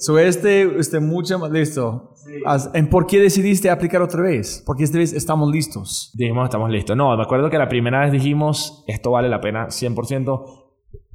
so 0.00 0.18
este, 0.18 0.62
este 0.78 0.98
mucho 1.00 1.38
más 1.38 1.50
listo. 1.50 2.14
As- 2.44 2.70
¿En 2.74 2.88
por 2.88 3.06
qué 3.06 3.18
decidiste 3.20 3.70
aplicar 3.70 4.02
otra 4.02 4.22
vez? 4.22 4.62
Porque 4.66 4.84
esta 4.84 4.98
vez 4.98 5.12
estamos 5.12 5.50
listos. 5.50 6.10
Dijimos, 6.14 6.44
estamos 6.44 6.70
listos. 6.70 6.96
No, 6.96 7.16
me 7.16 7.22
acuerdo 7.22 7.48
que 7.50 7.58
la 7.58 7.68
primera 7.68 8.00
vez 8.00 8.12
dijimos, 8.12 8.84
esto 8.88 9.12
vale 9.12 9.28
la 9.28 9.40
pena 9.40 9.66
100%. 9.68 10.44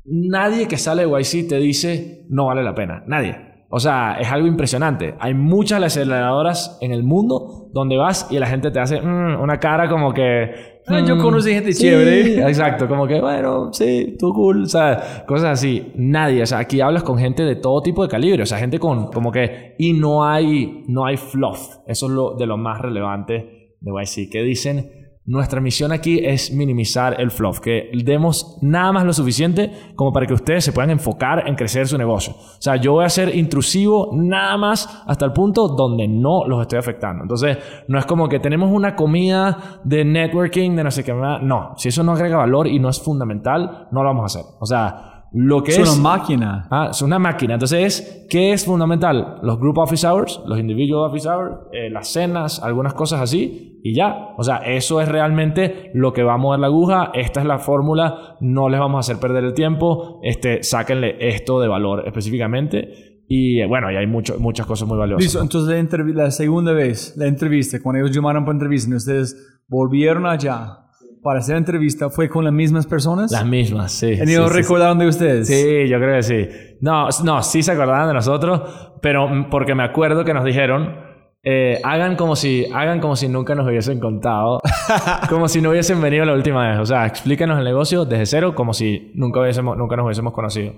Nadie 0.06 0.68
que 0.68 0.78
sale 0.78 1.06
de 1.06 1.10
YC 1.22 1.48
te 1.50 1.58
dice, 1.58 2.26
no 2.30 2.46
vale 2.46 2.64
la 2.64 2.76
pena. 2.76 3.04
Nadie. 3.08 3.66
O 3.70 3.80
sea, 3.80 4.18
es 4.20 4.32
algo 4.32 4.48
impresionante. 4.48 5.16
Hay 5.20 5.34
muchas 5.34 5.82
aceleradoras 5.84 6.78
en 6.82 6.92
el 6.92 7.04
mundo 7.04 7.68
donde 7.74 7.98
vas 7.98 8.28
y 8.30 8.38
la 8.40 8.48
gente 8.48 8.72
te 8.72 8.80
hace 8.80 9.02
mm, 9.02 9.42
una 9.42 9.60
cara 9.60 9.90
como 9.90 10.14
que... 10.14 10.75
Ah, 10.88 11.00
yo 11.00 11.16
mm, 11.16 11.22
conocí 11.22 11.52
gente 11.52 11.74
sí, 11.74 11.84
chévere. 11.84 12.48
Exacto, 12.48 12.88
como 12.88 13.08
que, 13.08 13.20
bueno, 13.20 13.74
sí, 13.74 14.16
tú 14.20 14.34
cool, 14.34 14.64
o 14.64 14.68
sea, 14.68 15.24
cosas 15.28 15.60
así. 15.60 15.92
Nadie, 15.96 16.44
o 16.44 16.46
sea, 16.46 16.60
aquí 16.60 16.80
hablas 16.82 17.04
con 17.04 17.18
gente 17.18 17.44
de 17.44 17.56
todo 17.56 17.82
tipo 17.82 18.04
de 18.04 18.10
calibre, 18.10 18.44
o 18.44 18.46
sea, 18.46 18.60
gente 18.60 18.78
con, 18.80 19.08
como 19.08 19.32
que, 19.32 19.76
y 19.80 19.94
no 19.94 20.26
hay, 20.26 20.84
no 20.88 21.06
hay 21.06 21.18
fluff. 21.18 21.78
Eso 21.88 22.06
es 22.06 22.12
lo 22.12 22.36
de 22.36 22.46
lo 22.46 22.58
más 22.58 22.80
relevante 22.82 23.78
de 23.80 23.92
YC, 23.92 24.30
que 24.30 24.44
dicen, 24.44 24.95
nuestra 25.26 25.60
misión 25.60 25.92
aquí 25.92 26.24
es 26.24 26.54
minimizar 26.54 27.20
el 27.20 27.32
fluff, 27.32 27.60
que 27.60 27.90
demos 28.04 28.60
nada 28.62 28.92
más 28.92 29.06
lo 29.06 29.14
suficiente 29.14 29.72
como 29.96 30.14
para 30.14 30.28
que 30.28 30.34
ustedes 30.34 30.64
se 30.64 30.72
puedan 30.72 30.92
enfocar 30.92 31.48
en 31.48 31.56
crecer 31.56 31.88
su 31.88 31.98
negocio. 31.98 32.34
O 32.34 32.62
sea, 32.62 32.76
yo 32.76 32.94
voy 32.94 33.06
a 33.06 33.10
ser 33.10 33.36
intrusivo 33.36 34.12
nada 34.14 34.56
más 34.58 35.04
hasta 35.08 35.26
el 35.26 35.34
punto 35.34 35.68
donde 35.70 36.08
no 36.08 36.46
los 36.48 36.62
estoy 36.62 36.78
afectando. 36.78 37.24
Entonces, 37.24 37.58
no 37.88 37.98
es 37.98 38.06
como 38.06 38.30
que 38.30 38.40
tenemos 38.40 38.70
una 38.72 38.96
comida 38.96 39.82
de 39.84 40.06
networking, 40.06 40.76
de 40.76 40.84
no 40.84 40.92
sé 40.92 41.04
qué, 41.04 41.14
no, 41.14 41.74
si 41.76 41.90
eso 41.90 42.04
no 42.04 42.12
agrega 42.12 42.38
valor 42.38 42.68
y 42.68 42.78
no 42.78 42.90
es 42.90 43.02
fundamental, 43.02 43.88
no 43.92 44.04
lo 44.04 44.10
vamos 44.10 44.24
a 44.24 44.40
hacer. 44.40 44.52
O 44.60 44.66
sea, 44.68 45.15
lo 45.38 45.62
que 45.64 45.72
Es 45.72 45.80
es... 45.80 45.98
una 45.98 46.02
máquina. 46.02 46.66
Ah, 46.72 46.88
es 46.92 47.02
una 47.02 47.20
máquina. 47.20 47.56
Entonces, 47.56 48.26
¿qué 48.30 48.54
es 48.54 48.64
fundamental? 48.64 49.40
Los 49.44 49.60
group 49.60 49.78
office 49.80 50.08
hours, 50.08 50.40
los 50.46 50.58
individual 50.58 51.10
office 51.10 51.28
hours, 51.28 51.56
eh, 51.74 51.90
las 51.90 52.08
cenas, 52.08 52.64
algunas 52.64 52.94
cosas 52.94 53.20
así, 53.20 53.82
y 53.84 53.94
ya. 53.94 54.30
O 54.38 54.44
sea, 54.46 54.60
eso 54.60 55.02
es 55.02 55.10
realmente 55.10 55.92
lo 55.94 56.14
que 56.14 56.24
va 56.24 56.36
a 56.36 56.38
mover 56.38 56.62
la 56.62 56.68
aguja. 56.68 57.12
Esta 57.14 57.42
es 57.42 57.46
la 57.46 57.60
fórmula. 57.60 58.38
No 58.40 58.70
les 58.70 58.80
vamos 58.80 58.96
a 58.96 59.00
hacer 59.02 59.20
perder 59.20 59.44
el 59.44 59.54
tiempo. 59.54 60.22
Este, 60.24 60.64
sáquenle 60.64 61.18
esto 61.20 61.60
de 61.60 61.68
valor 61.68 62.04
específicamente. 62.08 63.24
Y 63.28 63.60
eh, 63.60 63.68
bueno, 63.68 63.92
y 63.92 63.98
hay 63.98 64.08
mucho, 64.08 64.40
muchas 64.40 64.66
cosas 64.66 64.88
muy 64.88 64.98
valiosas. 64.98 65.22
Listo, 65.22 65.42
entonces 65.42 65.90
la, 65.92 66.24
la 66.24 66.32
segunda 66.32 66.72
vez, 66.72 67.14
la 67.18 67.28
entrevista, 67.28 67.82
cuando 67.84 68.02
ellos 68.02 68.16
llamaron 68.16 68.46
para 68.46 68.54
entrevista, 68.54 68.96
ustedes 68.96 69.60
volvieron 69.68 70.26
allá 70.28 70.85
para 71.26 71.40
hacer 71.40 71.56
entrevista, 71.56 72.12
¿fue 72.12 72.30
con 72.30 72.44
las 72.44 72.54
mismas 72.54 72.86
personas? 72.86 73.32
Las 73.32 73.48
mismas, 73.48 73.94
sí. 73.94 74.12
¿Y 74.12 74.18
sí, 74.18 74.34
ellos 74.34 74.52
sí, 74.52 74.58
recordaron 74.58 75.00
de 75.00 75.08
ustedes? 75.08 75.48
Sí, 75.48 75.88
yo 75.90 75.98
creo 75.98 76.18
que 76.18 76.22
sí. 76.22 76.48
No, 76.82 77.08
no, 77.24 77.42
sí 77.42 77.64
se 77.64 77.72
acordaban 77.72 78.08
de 78.10 78.14
nosotros, 78.14 78.62
pero 79.02 79.28
porque 79.50 79.74
me 79.74 79.84
acuerdo 79.84 80.24
que 80.24 80.36
nos 80.36 80.46
dijeron, 80.46 81.00
eh, 81.42 81.82
hagan 81.84 82.16
como 82.16 82.36
si, 82.36 82.68
hagan 82.72 83.00
como 83.00 83.16
si 83.16 83.28
nunca 83.28 83.56
nos 83.56 83.68
hubiesen 83.68 84.00
contado, 84.00 84.62
como 85.28 85.48
si 85.48 85.64
no 85.64 85.72
hubiesen 85.72 86.00
venido 86.00 86.26
la 86.26 86.34
última 86.34 86.70
vez. 86.70 86.80
O 86.80 86.86
sea, 86.86 87.08
explíquenos 87.08 87.58
el 87.58 87.66
negocio 87.66 88.06
desde 88.06 88.28
cero, 88.28 88.54
como 88.54 88.74
si 88.74 89.12
nunca 89.16 89.40
hubiésemos, 89.40 89.76
nunca 89.76 89.96
nos 89.96 90.06
hubiésemos 90.06 90.32
conocido. 90.32 90.74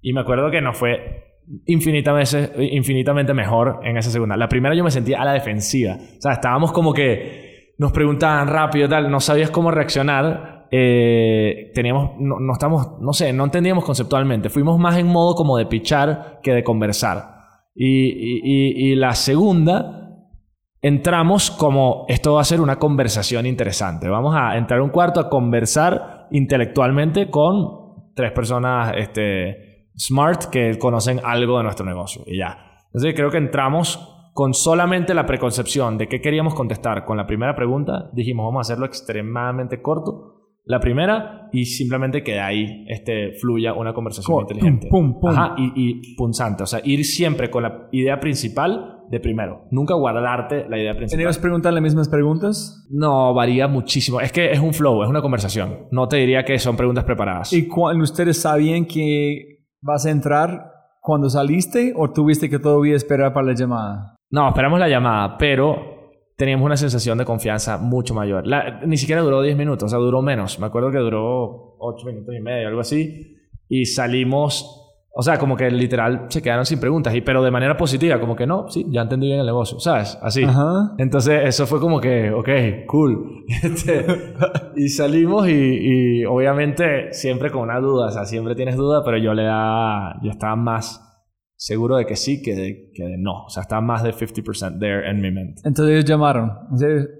Y 0.00 0.14
me 0.14 0.22
acuerdo 0.22 0.50
que 0.50 0.62
nos 0.62 0.78
fue 0.78 1.42
infinitamente, 1.66 2.52
infinitamente 2.74 3.34
mejor 3.34 3.80
en 3.84 3.98
esa 3.98 4.10
segunda. 4.10 4.34
La 4.38 4.48
primera 4.48 4.74
yo 4.74 4.82
me 4.82 4.90
sentía 4.90 5.20
a 5.20 5.26
la 5.26 5.34
defensiva. 5.34 5.98
O 6.16 6.22
sea, 6.22 6.32
estábamos 6.32 6.72
como 6.72 6.94
que 6.94 7.49
nos 7.80 7.92
preguntaban 7.92 8.46
rápido, 8.46 8.90
tal, 8.90 9.10
no 9.10 9.20
sabías 9.20 9.48
cómo 9.48 9.70
reaccionar. 9.70 10.66
Eh, 10.70 11.72
teníamos, 11.74 12.10
no, 12.18 12.38
no 12.38 12.52
estamos, 12.52 13.00
no 13.00 13.14
sé, 13.14 13.32
no 13.32 13.44
entendíamos 13.44 13.86
conceptualmente. 13.86 14.50
Fuimos 14.50 14.78
más 14.78 14.98
en 14.98 15.06
modo 15.06 15.34
como 15.34 15.56
de 15.56 15.64
pichar 15.64 16.40
que 16.42 16.52
de 16.52 16.62
conversar. 16.62 17.38
Y, 17.74 18.90
y- 18.92 18.94
la 18.96 19.14
segunda, 19.14 20.10
entramos 20.82 21.50
como 21.50 22.04
esto 22.08 22.34
va 22.34 22.42
a 22.42 22.44
ser 22.44 22.60
una 22.60 22.76
conversación 22.76 23.46
interesante. 23.46 24.10
Vamos 24.10 24.34
a 24.36 24.58
entrar 24.58 24.80
a 24.80 24.82
un 24.82 24.90
cuarto 24.90 25.18
a 25.18 25.30
conversar 25.30 26.26
intelectualmente 26.32 27.30
con 27.30 28.12
tres 28.14 28.32
personas 28.32 28.92
este, 28.98 29.88
smart 29.96 30.44
que 30.50 30.76
conocen 30.78 31.18
algo 31.24 31.56
de 31.56 31.64
nuestro 31.64 31.86
negocio 31.86 32.24
y 32.26 32.36
ya. 32.36 32.58
Entonces 32.88 33.14
creo 33.14 33.30
que 33.30 33.38
entramos 33.38 34.19
con 34.40 34.54
solamente 34.54 35.12
la 35.12 35.26
preconcepción 35.26 35.98
de 35.98 36.08
qué 36.08 36.22
queríamos 36.22 36.54
contestar 36.54 37.04
con 37.04 37.18
la 37.18 37.26
primera 37.26 37.54
pregunta. 37.54 38.08
Dijimos, 38.14 38.46
vamos 38.46 38.60
a 38.60 38.62
hacerlo 38.62 38.86
extremadamente 38.86 39.82
corto. 39.82 40.54
La 40.64 40.80
primera 40.80 41.50
y 41.52 41.66
simplemente 41.66 42.22
que 42.24 42.32
de 42.32 42.40
ahí 42.40 42.86
este, 42.88 43.34
fluya 43.34 43.74
una 43.74 43.92
conversación 43.92 44.40
inteligente. 44.40 44.88
pum, 44.90 45.12
pum, 45.12 45.20
pum. 45.20 45.30
Ajá, 45.30 45.54
y, 45.58 45.72
y 45.76 46.16
punzante. 46.16 46.62
O 46.62 46.66
sea, 46.66 46.80
ir 46.82 47.04
siempre 47.04 47.50
con 47.50 47.64
la 47.64 47.88
idea 47.92 48.18
principal 48.18 49.02
de 49.10 49.20
primero. 49.20 49.66
Nunca 49.72 49.92
guardarte 49.92 50.66
la 50.70 50.78
idea 50.78 50.96
principal. 50.96 51.20
¿Ellos 51.20 51.36
preguntan 51.36 51.74
las 51.74 51.82
mismas 51.82 52.08
preguntas? 52.08 52.88
No, 52.88 53.34
varía 53.34 53.68
muchísimo. 53.68 54.22
Es 54.22 54.32
que 54.32 54.52
es 54.52 54.58
un 54.58 54.72
flow, 54.72 55.02
es 55.02 55.10
una 55.10 55.20
conversación. 55.20 55.88
No 55.90 56.08
te 56.08 56.16
diría 56.16 56.46
que 56.46 56.58
son 56.58 56.78
preguntas 56.78 57.04
preparadas. 57.04 57.52
¿Y 57.52 57.68
cuando 57.68 58.04
ustedes 58.04 58.40
sabían 58.40 58.86
que 58.86 59.66
vas 59.82 60.06
a 60.06 60.10
entrar 60.10 60.64
cuando 61.02 61.28
saliste 61.28 61.92
o 61.94 62.10
tuviste 62.10 62.48
que 62.48 62.58
todavía 62.58 62.96
esperar 62.96 63.34
para 63.34 63.48
la 63.48 63.54
llamada? 63.54 64.16
No, 64.30 64.48
esperamos 64.48 64.78
la 64.78 64.88
llamada, 64.88 65.36
pero 65.38 65.98
teníamos 66.36 66.64
una 66.64 66.76
sensación 66.76 67.18
de 67.18 67.24
confianza 67.24 67.78
mucho 67.78 68.14
mayor. 68.14 68.46
La- 68.46 68.80
ni 68.86 68.96
siquiera 68.96 69.20
duró 69.22 69.42
10 69.42 69.56
minutos, 69.56 69.84
o 69.86 69.88
sea, 69.88 69.98
duró 69.98 70.22
menos. 70.22 70.58
Me 70.58 70.66
acuerdo 70.66 70.90
que 70.90 70.98
duró 70.98 71.76
8 71.78 72.06
minutos 72.06 72.34
y 72.34 72.40
medio, 72.40 72.68
algo 72.68 72.80
así. 72.80 73.36
Y 73.68 73.84
salimos, 73.84 74.76
o 75.12 75.22
sea, 75.22 75.38
como 75.38 75.56
que 75.56 75.70
literal 75.70 76.26
se 76.28 76.40
quedaron 76.42 76.64
sin 76.64 76.80
preguntas, 76.80 77.14
y, 77.14 77.20
pero 77.20 77.42
de 77.42 77.50
manera 77.50 77.76
positiva, 77.76 78.18
como 78.20 78.34
que 78.36 78.46
no, 78.46 78.68
sí, 78.68 78.86
ya 78.88 79.02
entendí 79.02 79.26
bien 79.26 79.40
el 79.40 79.46
negocio, 79.46 79.78
¿sabes? 79.80 80.18
Así. 80.22 80.44
Ajá. 80.44 80.92
Entonces, 80.98 81.42
eso 81.44 81.66
fue 81.66 81.78
como 81.80 82.00
que, 82.00 82.30
ok, 82.30 82.48
cool. 82.86 83.44
Este, 83.62 84.06
y 84.76 84.88
salimos 84.88 85.46
y, 85.48 85.52
y 85.52 86.24
obviamente 86.24 87.12
siempre 87.12 87.50
con 87.50 87.62
una 87.62 87.80
duda, 87.80 88.06
o 88.06 88.10
sea, 88.10 88.24
siempre 88.24 88.54
tienes 88.54 88.76
duda, 88.76 89.02
pero 89.04 89.18
yo 89.18 89.34
le 89.34 89.42
daba, 89.42 90.18
yo 90.22 90.30
estaba 90.30 90.56
más 90.56 91.09
seguro 91.60 91.96
de 91.98 92.06
que 92.06 92.16
sí 92.16 92.40
que 92.42 92.54
de, 92.54 92.90
que 92.94 93.04
de 93.04 93.18
no. 93.18 93.44
O 93.44 93.50
sea, 93.50 93.62
estaba 93.62 93.82
más 93.82 94.02
de 94.02 94.12
50% 94.14 94.78
there 94.80 95.08
en 95.08 95.20
mi 95.20 95.30
mente. 95.30 95.60
Entonces 95.64 95.92
ellos 95.94 96.04
llamaron. 96.06 96.50
Entonces, 96.72 97.10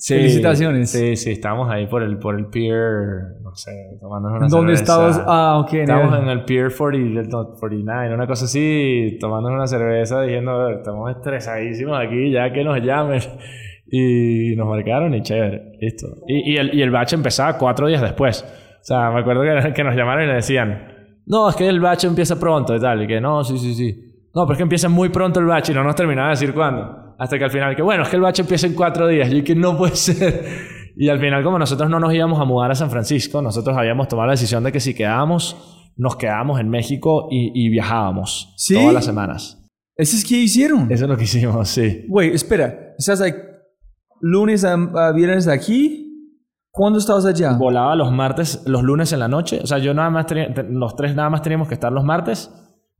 Sí, 0.00 0.14
Felicitaciones. 0.14 0.90
Sí, 0.92 1.16
sí, 1.16 1.32
estábamos 1.32 1.68
ahí 1.72 1.88
por 1.88 2.04
el, 2.04 2.18
por 2.18 2.38
el 2.38 2.46
pier, 2.46 3.40
no 3.42 3.52
sé, 3.56 3.72
tomándonos 4.00 4.38
una 4.38 4.48
¿Dónde 4.48 4.76
cerveza. 4.76 5.10
estabas? 5.10 5.24
Ah, 5.26 5.58
ok. 5.58 5.74
Estábamos 5.74 6.20
en 6.22 6.28
el 6.28 6.44
Pier 6.44 6.72
40, 6.72 7.22
no, 7.22 7.54
49, 7.54 8.14
una 8.14 8.28
cosa 8.28 8.44
así, 8.44 9.18
tomándonos 9.20 9.56
una 9.56 9.66
cerveza, 9.66 10.22
diciendo, 10.22 10.70
estamos 10.70 11.10
estresadísimos 11.10 11.98
aquí, 11.98 12.30
ya 12.30 12.52
que 12.52 12.62
nos 12.62 12.80
llamen. 12.80 13.20
Y 13.90 14.54
nos 14.54 14.68
marcaron 14.68 15.14
y 15.14 15.22
chévere, 15.22 15.72
listo. 15.80 16.06
Y, 16.28 16.52
y, 16.52 16.56
el, 16.58 16.74
y 16.74 16.82
el 16.82 16.90
batch 16.90 17.14
empezaba 17.14 17.56
cuatro 17.58 17.86
días 17.88 18.02
después. 18.02 18.44
O 18.80 18.84
sea, 18.84 19.10
me 19.10 19.20
acuerdo 19.20 19.42
que, 19.42 19.72
que 19.72 19.82
nos 19.82 19.96
llamaron 19.96 20.24
y 20.24 20.26
nos 20.26 20.36
decían, 20.36 20.97
no, 21.28 21.48
es 21.48 21.56
que 21.56 21.68
el 21.68 21.78
batch 21.78 22.04
empieza 22.04 22.40
pronto 22.40 22.74
y 22.74 22.80
tal. 22.80 23.02
Y 23.02 23.06
que 23.06 23.20
no, 23.20 23.44
sí, 23.44 23.58
sí, 23.58 23.74
sí. 23.74 24.04
No, 24.34 24.44
pero 24.46 24.52
es 24.52 24.56
que 24.56 24.62
empieza 24.62 24.88
muy 24.88 25.10
pronto 25.10 25.40
el 25.40 25.46
batch 25.46 25.70
y 25.70 25.74
no 25.74 25.84
nos 25.84 25.94
terminaba 25.94 26.28
de 26.28 26.32
decir 26.32 26.54
cuándo. 26.54 27.14
Hasta 27.18 27.38
que 27.38 27.44
al 27.44 27.50
final, 27.50 27.76
que 27.76 27.82
bueno, 27.82 28.02
es 28.02 28.08
que 28.08 28.16
el 28.16 28.22
batch 28.22 28.40
empieza 28.40 28.66
en 28.66 28.74
cuatro 28.74 29.06
días. 29.06 29.30
Y 29.32 29.42
que 29.42 29.54
no 29.54 29.76
puede 29.76 29.94
ser. 29.96 30.44
Y 30.96 31.08
al 31.08 31.20
final, 31.20 31.44
como 31.44 31.58
nosotros 31.58 31.88
no 31.90 32.00
nos 32.00 32.12
íbamos 32.14 32.40
a 32.40 32.44
mudar 32.44 32.70
a 32.70 32.74
San 32.74 32.90
Francisco, 32.90 33.42
nosotros 33.42 33.76
habíamos 33.76 34.08
tomado 34.08 34.26
la 34.26 34.32
decisión 34.32 34.64
de 34.64 34.72
que 34.72 34.80
si 34.80 34.94
quedábamos, 34.94 35.92
nos 35.96 36.16
quedábamos 36.16 36.60
en 36.60 36.70
México 36.70 37.28
y, 37.30 37.52
y 37.54 37.68
viajábamos 37.68 38.54
¿Sí? 38.56 38.74
todas 38.74 38.94
las 38.94 39.04
semanas. 39.04 39.64
¿Eso 39.96 40.16
es 40.16 40.24
que 40.24 40.36
hicieron? 40.36 40.90
Eso 40.90 41.04
es 41.04 41.10
lo 41.10 41.16
que 41.16 41.24
hicimos, 41.24 41.68
sí. 41.68 42.04
Güey, 42.08 42.32
espera. 42.32 42.94
¿Estás 42.96 43.20
like, 43.20 43.38
lunes 44.20 44.64
a, 44.64 44.72
a 44.74 45.12
viernes 45.12 45.46
aquí? 45.46 46.07
¿Cuándo 46.70 46.98
estabas 46.98 47.24
allá? 47.26 47.52
Volaba 47.56 47.94
los 47.96 48.12
martes, 48.12 48.62
los 48.66 48.82
lunes 48.82 49.12
en 49.12 49.18
la 49.20 49.28
noche. 49.28 49.60
O 49.62 49.66
sea, 49.66 49.78
yo 49.78 49.94
nada 49.94 50.10
más 50.10 50.26
tenía, 50.26 50.52
te- 50.52 50.64
los 50.64 50.94
tres 50.96 51.14
nada 51.16 51.30
más 51.30 51.42
teníamos 51.42 51.66
que 51.68 51.74
estar 51.74 51.90
los 51.92 52.04
martes. 52.04 52.50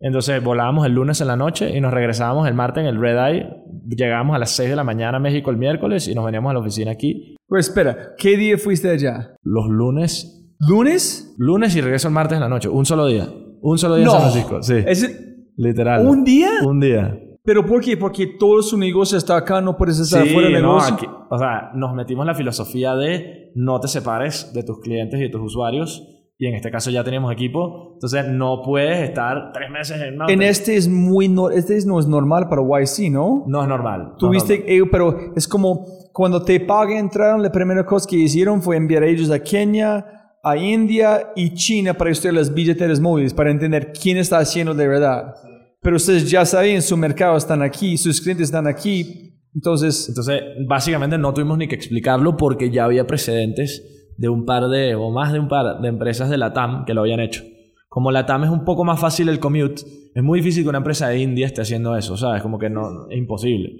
Entonces 0.00 0.42
volábamos 0.42 0.86
el 0.86 0.92
lunes 0.92 1.20
en 1.20 1.26
la 1.26 1.36
noche 1.36 1.76
y 1.76 1.80
nos 1.80 1.92
regresábamos 1.92 2.46
el 2.48 2.54
martes 2.54 2.82
en 2.82 2.88
el 2.88 3.00
Red 3.00 3.16
Eye. 3.18 3.46
Llegábamos 3.88 4.36
a 4.36 4.38
las 4.38 4.50
6 4.50 4.70
de 4.70 4.76
la 4.76 4.84
mañana 4.84 5.16
a 5.18 5.20
México 5.20 5.50
el 5.50 5.56
miércoles 5.56 6.06
y 6.08 6.14
nos 6.14 6.24
veníamos 6.24 6.50
a 6.50 6.54
la 6.54 6.60
oficina 6.60 6.92
aquí. 6.92 7.36
Güey, 7.48 7.60
espera. 7.60 8.14
¿Qué 8.16 8.36
día 8.36 8.56
fuiste 8.58 8.90
allá? 8.90 9.34
Los 9.42 9.66
lunes, 9.68 10.54
¿Lunes? 10.60 11.34
lunes 11.38 11.74
y 11.76 11.80
regreso 11.80 12.08
el 12.08 12.14
martes 12.14 12.36
en 12.36 12.40
la 12.42 12.48
noche. 12.48 12.68
Un 12.68 12.84
solo 12.86 13.06
día. 13.06 13.28
Un 13.60 13.76
solo 13.78 13.96
día 13.96 14.04
en 14.04 14.10
San 14.10 14.20
Francisco. 14.20 14.62
Sí. 14.62 14.74
¿Es 14.86 15.50
Literal. 15.56 16.06
un 16.06 16.22
día? 16.24 16.50
Un 16.64 16.78
día. 16.80 17.18
¿Pero 17.48 17.64
por 17.64 17.80
qué? 17.80 17.96
Porque 17.96 18.26
todo 18.38 18.60
su 18.60 18.76
negocio 18.76 19.16
está 19.16 19.38
acá, 19.38 19.62
no 19.62 19.74
puedes 19.74 19.98
estar 19.98 20.22
Sí, 20.22 20.34
fuera 20.34 20.50
del 20.50 20.60
no, 20.60 20.68
negocio. 20.74 20.94
aquí- 20.96 21.06
o 21.30 21.38
sea, 21.38 21.70
nos 21.74 21.94
metimos 21.94 22.26
la 22.26 22.34
filosofía 22.34 22.94
de 22.94 23.52
no 23.54 23.80
te 23.80 23.88
separes 23.88 24.52
de 24.52 24.62
tus 24.64 24.80
clientes 24.80 25.18
y 25.18 25.22
de 25.22 25.28
tus 25.30 25.40
usuarios. 25.40 26.06
Y 26.40 26.46
en 26.46 26.54
este 26.54 26.70
caso 26.70 26.90
ya 26.90 27.02
teníamos 27.02 27.32
equipo. 27.32 27.92
Entonces 27.94 28.28
no 28.28 28.60
puedes 28.62 28.98
estar 29.08 29.50
tres 29.54 29.70
meses 29.70 29.96
en 30.00 30.18
En 30.30 30.42
este 30.42 30.76
es 30.76 30.88
muy... 30.88 31.26
No, 31.28 31.48
este 31.48 31.76
es- 31.78 31.86
no 31.86 31.98
es 31.98 32.06
normal 32.06 32.48
para 32.50 32.60
YC, 32.62 33.10
¿no? 33.10 33.44
No 33.46 33.62
es 33.62 33.68
normal. 33.68 34.10
no 34.10 34.16
Tuviste, 34.18 34.58
normal. 34.58 34.72
eh, 34.76 34.88
pero 34.92 35.16
es 35.34 35.48
como 35.48 35.86
cuando 36.12 36.42
te 36.44 36.60
pagan 36.60 36.98
entraron, 36.98 37.42
la 37.42 37.50
primera 37.50 37.84
cosa 37.86 38.06
que 38.08 38.16
hicieron 38.16 38.60
fue 38.60 38.76
enviar 38.76 39.04
a 39.04 39.06
ellos 39.06 39.30
a 39.30 39.42
Kenia, 39.42 40.04
a 40.44 40.56
India 40.56 41.30
y 41.34 41.54
China 41.54 41.94
para 41.94 42.10
estudiar 42.10 42.34
las 42.34 42.52
billeteras 42.52 43.00
móviles, 43.00 43.32
para 43.34 43.50
entender 43.50 43.90
quién 44.00 44.18
está 44.18 44.38
haciendo 44.38 44.74
de 44.74 44.86
verdad. 44.86 45.34
Pero 45.80 45.96
ustedes 45.96 46.30
ya 46.30 46.44
saben, 46.44 46.82
su 46.82 46.96
mercado 46.96 47.36
están 47.36 47.62
aquí, 47.62 47.96
sus 47.96 48.20
clientes 48.20 48.48
están 48.48 48.66
aquí, 48.66 49.34
entonces... 49.54 50.08
Entonces, 50.08 50.42
básicamente 50.66 51.18
no 51.18 51.32
tuvimos 51.32 51.58
ni 51.58 51.68
que 51.68 51.76
explicarlo 51.76 52.36
porque 52.36 52.70
ya 52.70 52.84
había 52.84 53.06
precedentes 53.06 54.14
de 54.16 54.28
un 54.28 54.44
par 54.44 54.68
de, 54.68 54.94
o 54.96 55.10
más 55.10 55.32
de 55.32 55.38
un 55.38 55.48
par 55.48 55.80
de 55.80 55.88
empresas 55.88 56.28
de 56.28 56.38
la 56.38 56.52
TAM 56.52 56.84
que 56.84 56.94
lo 56.94 57.02
habían 57.02 57.20
hecho. 57.20 57.42
Como 57.88 58.10
la 58.10 58.26
TAM 58.26 58.44
es 58.44 58.50
un 58.50 58.64
poco 58.64 58.84
más 58.84 59.00
fácil 59.00 59.28
el 59.28 59.38
commute, 59.38 59.82
es 60.14 60.22
muy 60.22 60.40
difícil 60.40 60.64
que 60.64 60.68
una 60.68 60.78
empresa 60.78 61.08
de 61.08 61.20
India 61.20 61.46
esté 61.46 61.62
haciendo 61.62 61.96
eso, 61.96 62.16
¿sabes? 62.16 62.42
Como 62.42 62.58
que 62.58 62.68
no, 62.68 63.08
es 63.08 63.16
imposible. 63.16 63.72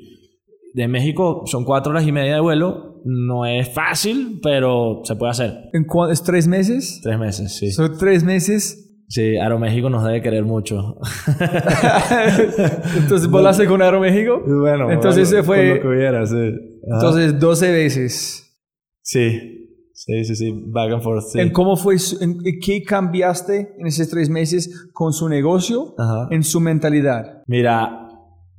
De 0.72 0.86
México 0.86 1.42
son 1.46 1.64
cuatro 1.64 1.90
horas 1.90 2.06
y 2.06 2.12
media 2.12 2.34
de 2.34 2.40
vuelo, 2.40 3.00
no 3.04 3.44
es 3.44 3.68
fácil, 3.68 4.38
pero 4.42 5.00
se 5.04 5.16
puede 5.16 5.32
hacer. 5.32 5.70
¿En 5.72 5.84
cuánto? 5.84 6.12
¿Es 6.12 6.22
tres 6.22 6.46
meses? 6.46 7.00
Tres 7.02 7.18
meses, 7.18 7.56
sí. 7.56 7.72
Son 7.72 7.98
tres 7.98 8.22
meses. 8.22 8.87
Sí, 9.10 9.36
Aeroméxico 9.38 9.88
nos 9.88 10.04
debe 10.04 10.20
querer 10.20 10.44
mucho. 10.44 10.96
entonces 12.96 13.28
volaste 13.28 13.66
con 13.66 13.80
Aeroméxico. 13.82 14.42
bueno, 14.46 14.90
Entonces 14.90 15.28
bueno, 15.30 15.42
se 15.42 15.42
fue- 15.42 15.74
lo 15.76 15.80
que 15.82 15.88
hubiera, 15.88 16.26
sí. 16.26 16.36
Entonces 16.82 17.38
12 17.38 17.72
veces. 17.72 18.44
Sí, 19.02 19.70
sí, 19.94 20.24
sí, 20.24 20.36
sí, 20.36 20.52
back 20.66 20.92
and 20.92 21.02
forth. 21.02 21.24
Sí. 21.32 21.40
¿En 21.40 21.50
cómo 21.50 21.76
fue, 21.76 21.96
en, 22.20 22.38
qué 22.62 22.82
cambiaste 22.82 23.74
en 23.78 23.86
esos 23.86 24.08
tres 24.10 24.28
meses 24.28 24.90
con 24.92 25.12
su 25.12 25.28
negocio, 25.28 25.94
Ajá. 25.98 26.28
en 26.30 26.42
su 26.42 26.60
mentalidad? 26.60 27.42
Mira, 27.46 28.08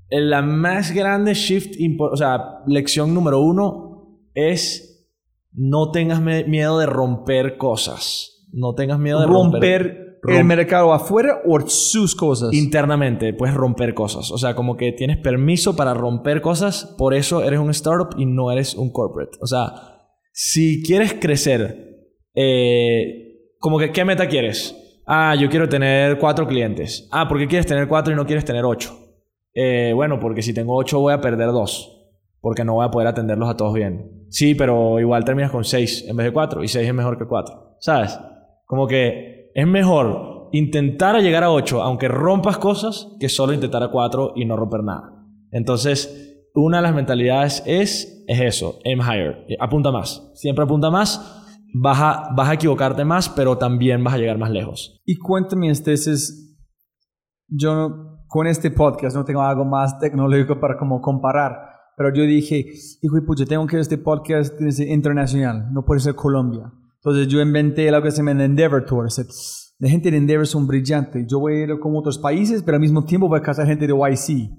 la 0.10 0.42
más 0.42 0.92
grande 0.94 1.34
shift, 1.36 1.76
o 2.00 2.16
sea, 2.18 2.64
lección 2.66 3.14
número 3.14 3.40
uno 3.42 4.20
es 4.34 5.08
no 5.52 5.92
tengas 5.92 6.22
miedo 6.22 6.80
de 6.80 6.86
romper 6.88 7.58
cosas. 7.58 8.36
No 8.52 8.74
tengas 8.74 8.98
miedo 8.98 9.20
de 9.20 9.28
romper, 9.28 9.82
Romper 9.84 9.99
el 10.28 10.44
mercado 10.44 10.94
afuera 10.94 11.42
o 11.46 11.60
sus 11.68 12.16
cosas. 12.16 12.54
internamente. 12.54 13.34
Puedes 13.34 13.56
romper 13.56 13.94
cosas. 13.94 14.32
O 14.32 14.38
sea, 14.38 14.56
como 14.56 14.78
que 14.78 14.92
tienes 14.92 15.18
permiso 15.18 15.76
para 15.76 15.94
romper 15.94 16.42
cosas. 16.42 16.96
Por 16.98 17.14
eso 17.14 17.44
eres 17.44 17.60
un 17.60 17.70
startup 17.70 18.16
y 18.18 18.26
no 18.26 18.52
eres 18.52 18.76
un 18.76 18.92
corporate. 18.92 19.38
O 19.42 19.48
sea, 19.48 19.72
si 20.32 20.84
quieres 20.84 21.16
crecer, 21.20 21.90
eh, 22.34 23.56
como 23.60 23.80
que, 23.80 23.92
¿qué 23.92 24.06
meta 24.06 24.28
quieres? 24.28 24.76
Ah, 25.06 25.36
yo 25.36 25.50
quiero 25.50 25.68
tener 25.68 26.20
cuatro 26.20 26.48
clientes. 26.48 27.08
Ah, 27.12 27.28
¿por 27.28 27.40
qué 27.40 27.48
quieres 27.48 27.66
tener 27.66 27.88
cuatro 27.88 28.14
y 28.14 28.16
no 28.16 28.26
quieres 28.26 28.46
tener 28.46 28.64
ocho? 28.64 28.96
Eh, 29.54 29.92
bueno, 29.96 30.20
porque 30.20 30.42
si 30.42 30.54
tengo 30.54 30.76
ocho 30.76 31.00
voy 31.00 31.14
a 31.14 31.22
perder 31.22 31.48
dos. 31.48 31.96
Porque 32.42 32.64
no 32.64 32.76
voy 32.76 32.86
a 32.86 32.92
poder 32.92 33.08
atenderlos 33.08 33.50
a 33.50 33.58
todos 33.58 33.74
bien. 33.74 34.28
Sí, 34.30 34.56
pero 34.56 35.00
igual 35.00 35.26
terminas 35.26 35.52
con 35.52 35.66
seis 35.66 36.06
en 36.08 36.16
vez 36.16 36.28
de 36.28 36.32
cuatro. 36.34 36.64
Y 36.64 36.68
seis 36.68 36.88
es 36.88 36.94
mejor 36.94 37.18
que 37.18 37.26
cuatro. 37.26 37.76
¿Sabes? 37.80 38.18
Como 38.66 38.88
que 38.88 39.39
es 39.54 39.68
mejor 39.68 40.50
intentar 40.52 41.20
llegar 41.22 41.44
a 41.44 41.52
ocho, 41.52 41.82
aunque 41.82 42.08
rompas 42.08 42.58
cosas, 42.58 43.08
que 43.20 43.30
solo 43.30 43.54
intentar 43.54 43.84
a 43.84 43.92
cuatro 43.92 44.34
y 44.36 44.46
no 44.46 44.56
romper 44.58 44.84
nada. 44.84 45.14
Entonces, 45.52 46.42
una 46.56 46.78
de 46.78 46.84
las 46.84 46.96
mentalidades 46.96 47.64
es, 47.66 48.24
es 48.28 48.40
eso, 48.42 48.80
aim 48.86 49.00
higher. 49.00 49.46
Eh, 49.48 49.56
Apunta 49.60 49.92
más. 49.92 50.32
Siempre 50.36 50.64
apunta 50.64 50.90
más. 50.90 51.36
Vas 51.74 52.00
a, 52.02 52.30
vas 52.36 52.50
a 52.50 52.54
equivocarte 52.56 53.06
más, 53.06 53.30
pero 53.30 53.58
también 53.58 54.04
vas 54.04 54.16
a 54.16 54.18
llegar 54.18 54.38
más 54.40 54.50
lejos. 54.50 55.00
Y 55.06 55.18
cuéntame, 55.18 55.68
entonces, 55.70 56.58
yo 57.48 57.74
no- 57.76 58.26
con 58.28 58.48
este 58.48 58.72
podcast 58.72 59.16
no 59.16 59.24
tengo 59.26 59.42
algo 59.42 59.66
más 59.66 59.98
tecnológico 60.00 60.60
para 60.60 60.78
como 60.78 61.02
comparar, 61.02 61.54
pero 61.98 62.14
yo 62.14 62.24
dije, 62.24 62.66
hijo 63.02 63.16
de 63.16 63.22
pucha, 63.24 63.46
tengo 63.46 63.66
que 63.68 63.80
este 63.80 63.98
podcast 63.98 64.54
internacional, 64.62 65.72
no 65.74 65.84
puede 65.84 66.00
ser 66.00 66.14
Colombia. 66.16 66.72
Entonces 67.04 67.28
yo 67.28 67.40
inventé 67.42 67.90
lo 67.92 68.02
que 68.02 68.12
se 68.12 68.18
llama 68.18 68.44
Endeavor 68.44 68.86
Tour. 68.86 69.06
O 69.06 69.10
sea, 69.10 69.24
la 69.80 69.90
gente 69.90 70.12
de 70.12 70.18
Endeavor 70.18 70.46
son 70.48 70.68
brillantes. 70.68 71.26
Yo 71.28 71.40
voy 71.40 71.54
a 71.56 71.64
ir 71.64 71.80
con 71.80 71.96
otros 71.96 72.18
países, 72.18 72.62
pero 72.64 72.76
al 72.76 72.82
mismo 72.82 73.06
tiempo 73.06 73.28
voy 73.28 73.40
a 73.40 73.42
casar 73.42 73.66
gente 73.68 73.88
de 73.88 73.94
YC. 73.94 74.50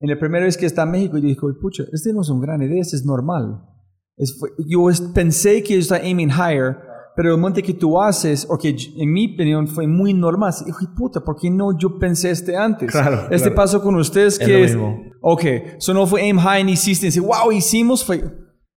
En 0.00 0.08
la 0.10 0.18
primera 0.18 0.44
vez 0.44 0.56
que 0.56 0.66
está 0.66 0.84
en 0.84 0.92
México, 0.92 1.16
yo 1.18 1.26
dije, 1.26 1.40
"Oye, 1.42 1.56
pucha, 1.60 1.82
este 1.92 2.12
no 2.12 2.20
es 2.22 2.28
una 2.28 2.40
gran 2.46 2.62
idea, 2.62 2.80
este 2.80 2.96
es 2.96 3.04
normal. 3.04 3.62
Es- 4.16 4.38
yo 4.68 4.88
es- 4.90 5.00
pensé 5.00 5.62
que 5.64 5.74
yo 5.74 5.80
estaba 5.80 6.00
aiming 6.04 6.30
higher, 6.30 6.76
pero 7.16 7.34
el 7.34 7.40
momento 7.40 7.60
que 7.62 7.74
tú 7.74 8.00
haces, 8.00 8.46
o 8.48 8.56
que 8.56 8.76
en 8.96 9.12
mi 9.12 9.34
opinión 9.34 9.66
fue 9.66 9.88
muy 9.88 10.14
normal, 10.14 10.52
de 10.64 10.72
puta, 10.96 11.18
¿por 11.20 11.34
qué 11.34 11.50
no 11.50 11.76
yo 11.76 11.98
pensé 11.98 12.30
este 12.30 12.56
antes? 12.56 12.92
Claro, 12.92 13.22
Este 13.30 13.48
claro. 13.48 13.54
paso 13.56 13.82
con 13.82 13.96
ustedes 13.96 14.38
Es 14.40 14.46
que 14.46 14.62
es, 14.64 14.70
mismo. 14.76 14.96
ok, 15.20 15.42
eso 15.78 15.92
no 15.94 16.06
fue 16.06 16.22
aim 16.22 16.38
high 16.38 16.62
ni 16.62 16.72
hiciste, 16.72 17.06
dice, 17.06 17.18
wow, 17.18 17.50
hicimos, 17.50 18.04
fue, 18.04 18.22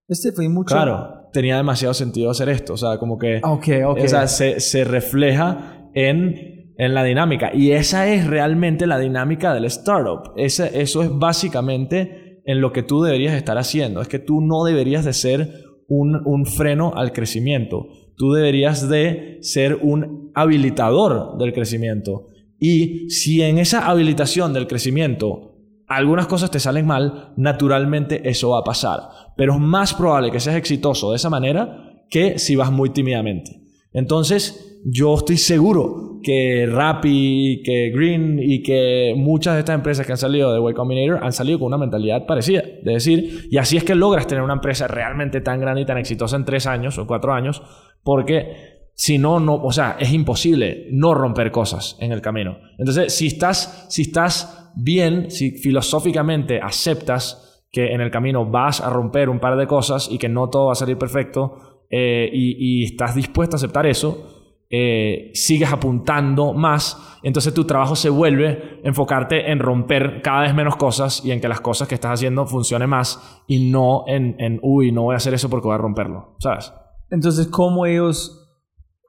este 0.08 0.32
fue 0.32 0.48
mucho. 0.48 0.74
Claro, 0.74 1.21
tenía 1.32 1.56
demasiado 1.56 1.94
sentido 1.94 2.30
hacer 2.30 2.48
esto. 2.48 2.74
O 2.74 2.76
sea, 2.76 2.98
como 2.98 3.18
que... 3.18 3.40
Ok, 3.42 3.68
ok. 3.86 3.98
O 4.04 4.08
sea, 4.08 4.26
se, 4.26 4.60
se 4.60 4.84
refleja 4.84 5.88
en, 5.94 6.72
en 6.76 6.94
la 6.94 7.04
dinámica. 7.04 7.50
Y 7.54 7.72
esa 7.72 8.08
es 8.08 8.26
realmente 8.26 8.86
la 8.86 8.98
dinámica 8.98 9.54
del 9.54 9.64
startup. 9.66 10.32
Eso 10.36 10.64
es 10.64 11.10
básicamente 11.10 12.40
en 12.44 12.60
lo 12.60 12.72
que 12.72 12.82
tú 12.82 13.02
deberías 13.02 13.34
estar 13.34 13.58
haciendo. 13.58 14.00
Es 14.00 14.08
que 14.08 14.18
tú 14.18 14.40
no 14.40 14.64
deberías 14.64 15.04
de 15.04 15.12
ser 15.12 15.48
un, 15.88 16.20
un 16.24 16.46
freno 16.46 16.92
al 16.94 17.12
crecimiento. 17.12 17.88
Tú 18.16 18.32
deberías 18.32 18.88
de 18.88 19.38
ser 19.40 19.78
un 19.82 20.30
habilitador 20.34 21.38
del 21.38 21.52
crecimiento. 21.52 22.26
Y 22.58 23.10
si 23.10 23.42
en 23.42 23.58
esa 23.58 23.86
habilitación 23.88 24.52
del 24.52 24.66
crecimiento 24.66 25.51
algunas 25.88 26.26
cosas 26.26 26.50
te 26.50 26.60
salen 26.60 26.86
mal, 26.86 27.32
naturalmente 27.36 28.28
eso 28.28 28.50
va 28.50 28.60
a 28.60 28.64
pasar. 28.64 29.00
Pero 29.36 29.54
es 29.54 29.60
más 29.60 29.94
probable 29.94 30.30
que 30.30 30.40
seas 30.40 30.56
exitoso 30.56 31.10
de 31.10 31.16
esa 31.16 31.30
manera 31.30 32.04
que 32.08 32.38
si 32.38 32.56
vas 32.56 32.70
muy 32.70 32.90
tímidamente. 32.90 33.62
Entonces, 33.92 34.80
yo 34.84 35.14
estoy 35.14 35.36
seguro 35.36 36.20
que 36.22 36.66
Rappi, 36.70 37.62
que 37.64 37.90
Green 37.90 38.38
y 38.40 38.62
que 38.62 39.14
muchas 39.16 39.54
de 39.54 39.60
estas 39.60 39.74
empresas 39.74 40.06
que 40.06 40.12
han 40.12 40.18
salido 40.18 40.52
de 40.52 40.70
Y 40.70 40.74
Combinator 40.74 41.22
han 41.22 41.32
salido 41.32 41.58
con 41.58 41.66
una 41.66 41.78
mentalidad 41.78 42.26
parecida. 42.26 42.62
De 42.62 42.92
decir, 42.92 43.48
y 43.50 43.58
así 43.58 43.76
es 43.76 43.84
que 43.84 43.94
logras 43.94 44.26
tener 44.26 44.42
una 44.42 44.54
empresa 44.54 44.88
realmente 44.88 45.40
tan 45.40 45.60
grande 45.60 45.82
y 45.82 45.86
tan 45.86 45.98
exitosa 45.98 46.36
en 46.36 46.44
tres 46.44 46.66
años 46.66 46.98
o 46.98 47.06
cuatro 47.06 47.32
años, 47.32 47.62
porque 48.02 48.80
si 48.94 49.18
no, 49.18 49.40
no, 49.40 49.54
o 49.54 49.72
sea, 49.72 49.96
es 49.98 50.12
imposible 50.12 50.86
no 50.90 51.14
romper 51.14 51.50
cosas 51.50 51.96
en 52.00 52.12
el 52.12 52.20
camino. 52.20 52.58
Entonces, 52.78 53.12
si 53.14 53.26
estás, 53.26 53.86
si 53.88 54.02
estás 54.02 54.61
bien, 54.74 55.30
si 55.30 55.52
filosóficamente 55.52 56.60
aceptas 56.60 57.64
que 57.70 57.92
en 57.92 58.00
el 58.00 58.10
camino 58.10 58.44
vas 58.44 58.80
a 58.80 58.90
romper 58.90 59.28
un 59.28 59.40
par 59.40 59.56
de 59.56 59.66
cosas 59.66 60.08
y 60.10 60.18
que 60.18 60.28
no 60.28 60.50
todo 60.50 60.66
va 60.66 60.72
a 60.72 60.76
salir 60.76 60.98
perfecto 60.98 61.84
eh, 61.90 62.28
y, 62.32 62.84
estás 62.84 63.14
dispuesto 63.14 63.56
a 63.56 63.58
aceptar 63.58 63.86
eso, 63.86 64.64
eh, 64.70 65.30
sigues 65.34 65.70
apuntando 65.70 66.54
más, 66.54 67.18
entonces 67.22 67.52
tu 67.52 67.64
trabajo 67.64 67.94
se 67.94 68.08
vuelve 68.08 68.80
enfocarte 68.82 69.50
en 69.50 69.58
romper 69.58 70.22
cada 70.22 70.42
vez 70.42 70.54
menos 70.54 70.76
cosas 70.76 71.22
y 71.24 71.30
en 71.30 71.40
que 71.40 71.48
las 71.48 71.60
cosas 71.60 71.88
que 71.88 71.94
estás 71.94 72.12
haciendo 72.12 72.46
funcionen 72.46 72.88
más 72.88 73.42
y 73.46 73.70
no 73.70 74.04
en, 74.06 74.36
en 74.38 74.58
uy, 74.62 74.92
no 74.92 75.02
voy 75.02 75.14
a 75.14 75.16
hacer 75.18 75.34
eso 75.34 75.50
porque 75.50 75.66
voy 75.66 75.74
a 75.74 75.78
romperlo, 75.78 76.36
¿sabes? 76.38 76.72
Entonces, 77.10 77.48
¿cómo 77.48 77.84
ellos, 77.84 78.41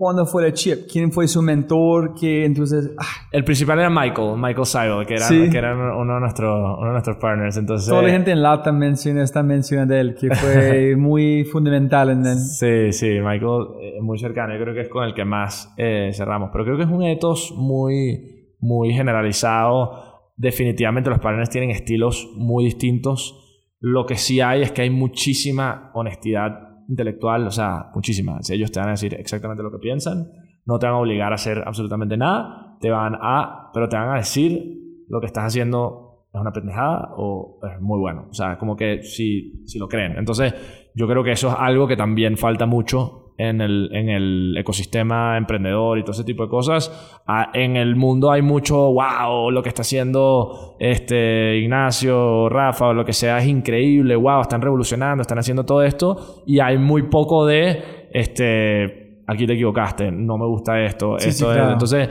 cuándo 0.04 0.26
fue 0.26 0.46
el 0.46 0.54
chip? 0.54 0.80
¿Quién 0.92 1.12
fue 1.12 1.28
su 1.28 1.42
mentor? 1.42 2.14
Que 2.14 2.44
entonces, 2.44 2.92
ah, 2.98 3.06
El 3.32 3.46
principal 3.46 3.80
era 3.80 3.90
Michael, 3.90 4.36
Michael 4.38 4.66
Seibel, 4.66 5.06
que 5.06 5.14
era, 5.16 5.26
Sí. 5.26 5.50
que 5.50 5.58
era 5.58 5.74
uno, 5.74 6.14
de 6.16 6.20
nuestros, 6.20 6.78
uno 6.78 6.88
de 6.88 6.92
nuestros 6.92 7.18
partners. 7.18 7.56
Entonces, 7.56 7.88
toda 7.88 8.02
la 8.02 8.10
gente 8.10 8.32
en 8.32 8.42
LATAM 8.42 8.78
menciona, 8.78 9.24
está 9.24 9.42
mencionando 9.44 9.94
de 9.94 10.02
él, 10.02 10.16
que 10.20 10.30
fue 10.36 10.96
muy 10.98 11.46
fundamental 11.46 12.10
en 12.10 12.26
él. 12.26 12.38
Sí, 12.38 12.92
sí, 12.92 13.10
Michael 13.22 13.66
es 13.98 14.02
muy 14.04 14.20
cercano. 14.20 14.54
Yo 14.54 14.62
creo 14.62 14.74
que 14.76 14.82
es 14.82 14.90
con 14.90 15.06
el 15.06 15.14
que 15.14 15.24
más 15.24 15.74
eh, 15.78 16.12
cerramos. 16.14 16.50
Pero 16.52 16.66
creo 16.66 16.78
que 16.78 16.84
es 16.84 16.90
un 16.90 17.04
ethos 17.04 17.54
muy, 17.56 18.56
muy 18.60 18.92
generalizado. 18.94 20.32
Definitivamente 20.36 21.10
los 21.10 21.20
partners 21.20 21.50
tienen 21.50 21.70
estilos 21.70 22.30
muy 22.36 22.66
distintos. 22.66 23.40
Lo 23.80 24.06
que 24.06 24.16
sí 24.16 24.42
hay 24.42 24.62
es 24.64 24.72
que 24.72 24.82
hay 24.82 24.90
muchísima 24.90 25.92
honestidad 25.94 26.73
intelectual, 26.88 27.48
o 27.48 27.52
sea, 27.52 27.90
muchísima. 27.94 28.42
Si 28.42 28.54
ellos 28.54 28.72
te 28.72 28.80
van 28.80 28.90
a 28.90 28.92
decir 28.92 29.14
exactamente 29.14 29.64
lo 29.64 29.72
que 29.72 29.80
piensan, 29.80 30.28
no 30.66 30.80
te 30.80 30.86
van 30.86 30.96
a 30.96 31.00
obligar 31.00 31.32
a 31.32 31.36
hacer 31.36 31.64
absolutamente 31.66 32.18
nada, 32.18 32.78
te 32.80 32.90
van 32.90 33.16
a, 33.22 33.70
pero 33.74 33.90
te 33.90 33.96
van 33.96 34.10
a 34.10 34.16
decir 34.16 35.06
lo 35.08 35.20
que 35.20 35.28
estás 35.28 35.46
haciendo 35.46 36.28
es 36.34 36.42
una 36.42 36.52
pendejada 36.52 37.14
o 37.18 37.60
es 37.64 37.80
muy 37.80 38.00
bueno. 38.00 38.28
O 38.30 38.34
sea, 38.34 38.58
como 38.58 38.76
que 38.76 39.04
si, 39.04 39.64
si 39.66 39.78
lo 39.78 39.88
creen. 39.88 40.18
Entonces, 40.18 40.54
yo 40.96 41.08
creo 41.08 41.24
que 41.24 41.32
eso 41.32 41.50
es 41.50 41.56
algo 41.58 41.88
que 41.88 41.96
también 41.96 42.38
falta 42.38 42.66
mucho 42.66 43.23
en 43.38 43.62
el, 43.62 43.90
en 43.94 44.10
el 44.10 44.56
ecosistema 44.58 45.38
emprendedor 45.38 45.98
y 45.98 46.02
todo 46.04 46.12
ese 46.12 46.24
tipo 46.24 46.44
de 46.44 46.50
cosas. 46.50 47.22
Ah, 47.28 47.50
en 47.54 47.76
el 47.78 47.96
mundo 47.96 48.32
hay 48.32 48.42
mucho, 48.42 48.92
wow, 48.94 49.50
lo 49.52 49.64
que 49.64 49.70
está 49.70 49.82
haciendo 49.82 50.76
este 50.80 51.58
Ignacio, 51.58 52.50
Rafa 52.50 52.88
o 52.90 52.94
lo 52.94 53.06
que 53.06 53.14
sea 53.14 53.40
es 53.40 53.48
increíble, 53.48 54.16
wow, 54.16 54.42
están 54.42 54.62
revolucionando, 54.62 55.22
están 55.22 55.40
haciendo 55.40 55.66
todo 55.66 55.84
esto 55.84 56.44
y 56.46 56.60
hay 56.60 56.78
muy 56.78 57.04
poco 57.04 57.46
de, 57.46 58.08
este, 58.12 59.24
aquí 59.28 59.46
te 59.48 59.54
equivocaste, 59.54 60.12
no 60.12 60.38
me 60.38 60.46
gusta 60.46 60.82
esto, 60.84 61.18
Sí, 61.20 61.30
esto 61.30 61.46
sí, 61.46 61.52
es- 61.52 61.58
claro. 61.58 61.72
entonces 61.74 62.10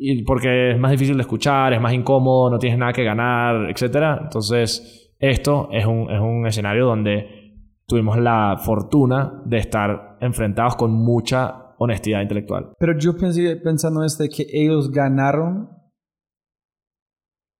y 0.00 0.22
porque 0.22 0.70
es 0.70 0.78
más 0.78 0.92
difícil 0.92 1.16
de 1.16 1.22
escuchar, 1.22 1.72
es 1.72 1.80
más 1.80 1.92
incómodo, 1.92 2.50
no 2.50 2.58
tienes 2.60 2.78
nada 2.78 2.92
que 2.92 3.02
ganar, 3.02 3.68
etc. 3.68 4.20
Entonces, 4.22 5.12
esto 5.18 5.68
es 5.72 5.84
un, 5.86 6.08
es 6.08 6.20
un 6.20 6.46
escenario 6.46 6.86
donde 6.86 7.26
tuvimos 7.84 8.16
la 8.16 8.56
fortuna 8.64 9.42
de 9.44 9.56
estar 9.58 10.07
enfrentados 10.20 10.76
con 10.76 10.90
mucha 10.92 11.74
honestidad 11.78 12.20
intelectual. 12.22 12.72
Pero 12.78 12.98
yo 12.98 13.16
pensé, 13.16 13.56
pensando 13.56 14.04
este 14.04 14.28
que 14.28 14.46
ellos 14.52 14.90
ganaron 14.90 15.68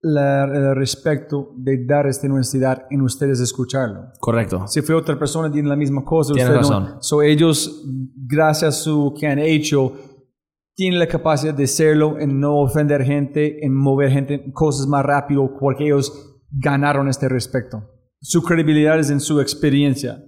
la- 0.00 0.44
el 0.44 0.76
respeto 0.76 1.52
de 1.56 1.84
dar 1.84 2.06
esta 2.06 2.26
universidad 2.26 2.86
en 2.90 3.02
ustedes 3.02 3.40
escucharlo. 3.40 4.12
Correcto. 4.20 4.66
Si 4.68 4.80
fue 4.82 4.94
otra 4.94 5.18
persona 5.18 5.50
tiene 5.50 5.68
la 5.68 5.76
misma 5.76 6.04
cosa, 6.04 6.34
Tienes 6.34 6.50
ustedes 6.54 6.70
no. 6.70 6.80
razón. 6.86 7.02
So 7.02 7.22
ellos, 7.22 7.84
gracias 8.26 8.76
a 8.76 8.80
su 8.80 9.12
que 9.18 9.26
han 9.26 9.38
hecho, 9.40 9.92
tienen 10.76 11.00
la 11.00 11.08
capacidad 11.08 11.52
de 11.52 11.64
hacerlo, 11.64 12.18
en 12.20 12.38
no 12.38 12.58
ofender 12.60 13.02
gente, 13.02 13.64
en 13.66 13.74
mover 13.74 14.12
gente, 14.12 14.52
cosas 14.52 14.86
más 14.86 15.04
rápido, 15.04 15.56
porque 15.58 15.86
ellos 15.86 16.12
ganaron 16.50 17.08
este 17.08 17.28
respeto. 17.28 17.82
Su 18.20 18.42
credibilidad 18.42 18.98
es 19.00 19.10
en 19.10 19.18
su 19.20 19.40
experiencia. 19.40 20.24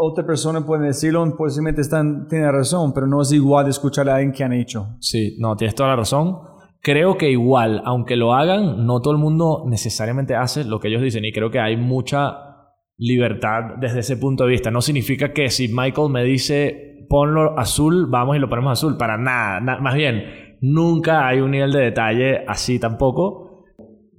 Otra 0.00 0.24
persona 0.24 0.64
puede 0.64 0.86
decirlo, 0.86 1.24
posiblemente 1.36 1.80
están, 1.80 2.28
tiene 2.28 2.50
razón, 2.52 2.92
pero 2.94 3.06
no 3.08 3.20
es 3.20 3.32
igual 3.32 3.64
de 3.64 3.72
escuchar 3.72 4.08
a 4.08 4.14
alguien 4.14 4.32
que 4.32 4.44
han 4.44 4.52
hecho. 4.52 4.96
Sí, 5.00 5.36
no, 5.40 5.56
tienes 5.56 5.74
toda 5.74 5.88
la 5.90 5.96
razón. 5.96 6.38
Creo 6.80 7.18
que 7.18 7.30
igual, 7.30 7.82
aunque 7.84 8.14
lo 8.14 8.32
hagan, 8.34 8.86
no 8.86 9.00
todo 9.00 9.12
el 9.12 9.18
mundo 9.18 9.64
necesariamente 9.66 10.36
hace 10.36 10.64
lo 10.64 10.78
que 10.78 10.86
ellos 10.88 11.02
dicen. 11.02 11.24
Y 11.24 11.32
creo 11.32 11.50
que 11.50 11.58
hay 11.58 11.76
mucha 11.76 12.36
libertad 12.96 13.76
desde 13.80 14.00
ese 14.00 14.16
punto 14.16 14.44
de 14.44 14.50
vista. 14.50 14.70
No 14.70 14.80
significa 14.80 15.32
que 15.32 15.50
si 15.50 15.68
Michael 15.68 16.10
me 16.10 16.22
dice 16.24 17.06
ponlo 17.08 17.58
azul, 17.58 18.06
vamos 18.08 18.36
y 18.36 18.38
lo 18.38 18.48
ponemos 18.48 18.72
azul. 18.78 18.96
Para 18.96 19.16
nada. 19.16 19.60
Na- 19.60 19.80
más 19.80 19.94
bien, 19.94 20.24
nunca 20.60 21.26
hay 21.26 21.40
un 21.40 21.50
nivel 21.50 21.72
de 21.72 21.80
detalle 21.80 22.44
así 22.46 22.78
tampoco. 22.78 23.47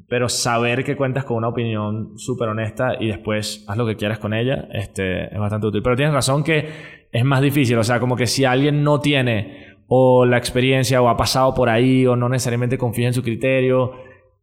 Pero 0.10 0.28
saber 0.28 0.84
que 0.84 0.98
cuentas 0.98 1.24
con 1.24 1.38
una 1.38 1.50
opinión 1.50 2.18
súper 2.18 2.50
honesta 2.50 2.96
y 3.00 3.08
después 3.08 3.64
haz 3.68 3.78
lo 3.78 3.86
que 3.86 3.96
quieras 3.96 4.18
con 4.18 4.34
ella, 4.34 4.68
este, 4.74 5.34
es 5.34 5.40
bastante 5.40 5.68
útil. 5.68 5.84
Pero 5.84 5.96
tienes 5.96 6.14
razón 6.14 6.44
que 6.44 6.68
es 7.12 7.24
más 7.24 7.42
difícil. 7.42 7.78
O 7.78 7.84
sea, 7.84 8.00
como 8.00 8.16
que 8.16 8.26
si 8.26 8.44
alguien 8.44 8.84
no 8.84 9.00
tiene 9.00 9.76
o 9.88 10.26
la 10.26 10.38
experiencia 10.38 11.02
o 11.02 11.10
ha 11.10 11.18
pasado 11.18 11.54
por 11.54 11.70
ahí 11.70 12.06
o 12.06 12.16
no 12.16 12.28
necesariamente 12.28 12.78
confía 12.78 13.08
en 13.08 13.14
su 13.14 13.22
criterio, 13.22 13.92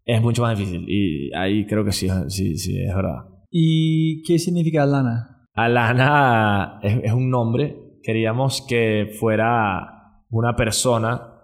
es 0.04 0.22
mucho 0.22 0.42
más 0.42 0.56
difícil. 0.56 0.84
Y 0.88 1.34
ahí 1.34 1.66
creo 1.66 1.84
que 1.84 1.92
sí, 1.92 2.08
sí, 2.28 2.56
sí, 2.56 2.80
es 2.80 2.94
verdad. 2.94 3.24
¿Y 3.50 4.22
qué 4.22 4.38
significa 4.38 4.84
Alana? 4.84 5.48
Alana 5.54 6.78
es, 6.82 7.00
es 7.02 7.12
un 7.12 7.28
nombre. 7.28 7.76
Queríamos 8.02 8.64
que 8.68 9.10
fuera 9.18 10.22
una 10.30 10.54
persona 10.54 11.35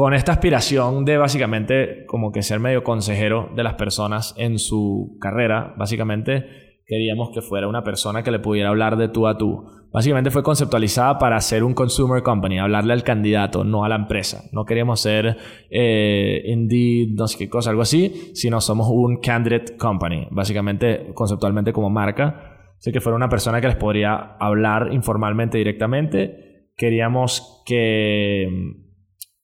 con 0.00 0.14
esta 0.14 0.32
aspiración 0.32 1.04
de 1.04 1.18
básicamente 1.18 2.06
como 2.06 2.32
que 2.32 2.42
ser 2.42 2.58
medio 2.58 2.82
consejero 2.82 3.50
de 3.54 3.62
las 3.62 3.74
personas 3.74 4.32
en 4.38 4.58
su 4.58 5.18
carrera. 5.20 5.74
Básicamente 5.76 6.46
queríamos 6.86 7.28
que 7.34 7.42
fuera 7.42 7.68
una 7.68 7.84
persona 7.84 8.22
que 8.22 8.30
le 8.30 8.38
pudiera 8.38 8.70
hablar 8.70 8.96
de 8.96 9.08
tú 9.08 9.26
a 9.26 9.36
tú. 9.36 9.62
Básicamente 9.92 10.30
fue 10.30 10.42
conceptualizada 10.42 11.18
para 11.18 11.38
ser 11.42 11.62
un 11.64 11.74
consumer 11.74 12.22
company, 12.22 12.58
hablarle 12.58 12.94
al 12.94 13.02
candidato, 13.02 13.62
no 13.62 13.84
a 13.84 13.90
la 13.90 13.96
empresa. 13.96 14.44
No 14.52 14.64
queríamos 14.64 15.02
ser 15.02 15.36
eh, 15.68 16.44
Indeed, 16.46 17.18
no 17.18 17.28
sé 17.28 17.36
qué 17.36 17.50
cosa, 17.50 17.68
algo 17.68 17.82
así, 17.82 18.30
sino 18.32 18.62
somos 18.62 18.88
un 18.88 19.20
candidate 19.20 19.76
company, 19.76 20.28
básicamente 20.30 21.12
conceptualmente 21.12 21.74
como 21.74 21.90
marca. 21.90 22.72
Así 22.78 22.90
que 22.90 23.02
fuera 23.02 23.16
una 23.16 23.28
persona 23.28 23.60
que 23.60 23.66
les 23.66 23.76
podría 23.76 24.38
hablar 24.40 24.94
informalmente 24.94 25.58
directamente. 25.58 26.70
Queríamos 26.74 27.62
que, 27.66 28.48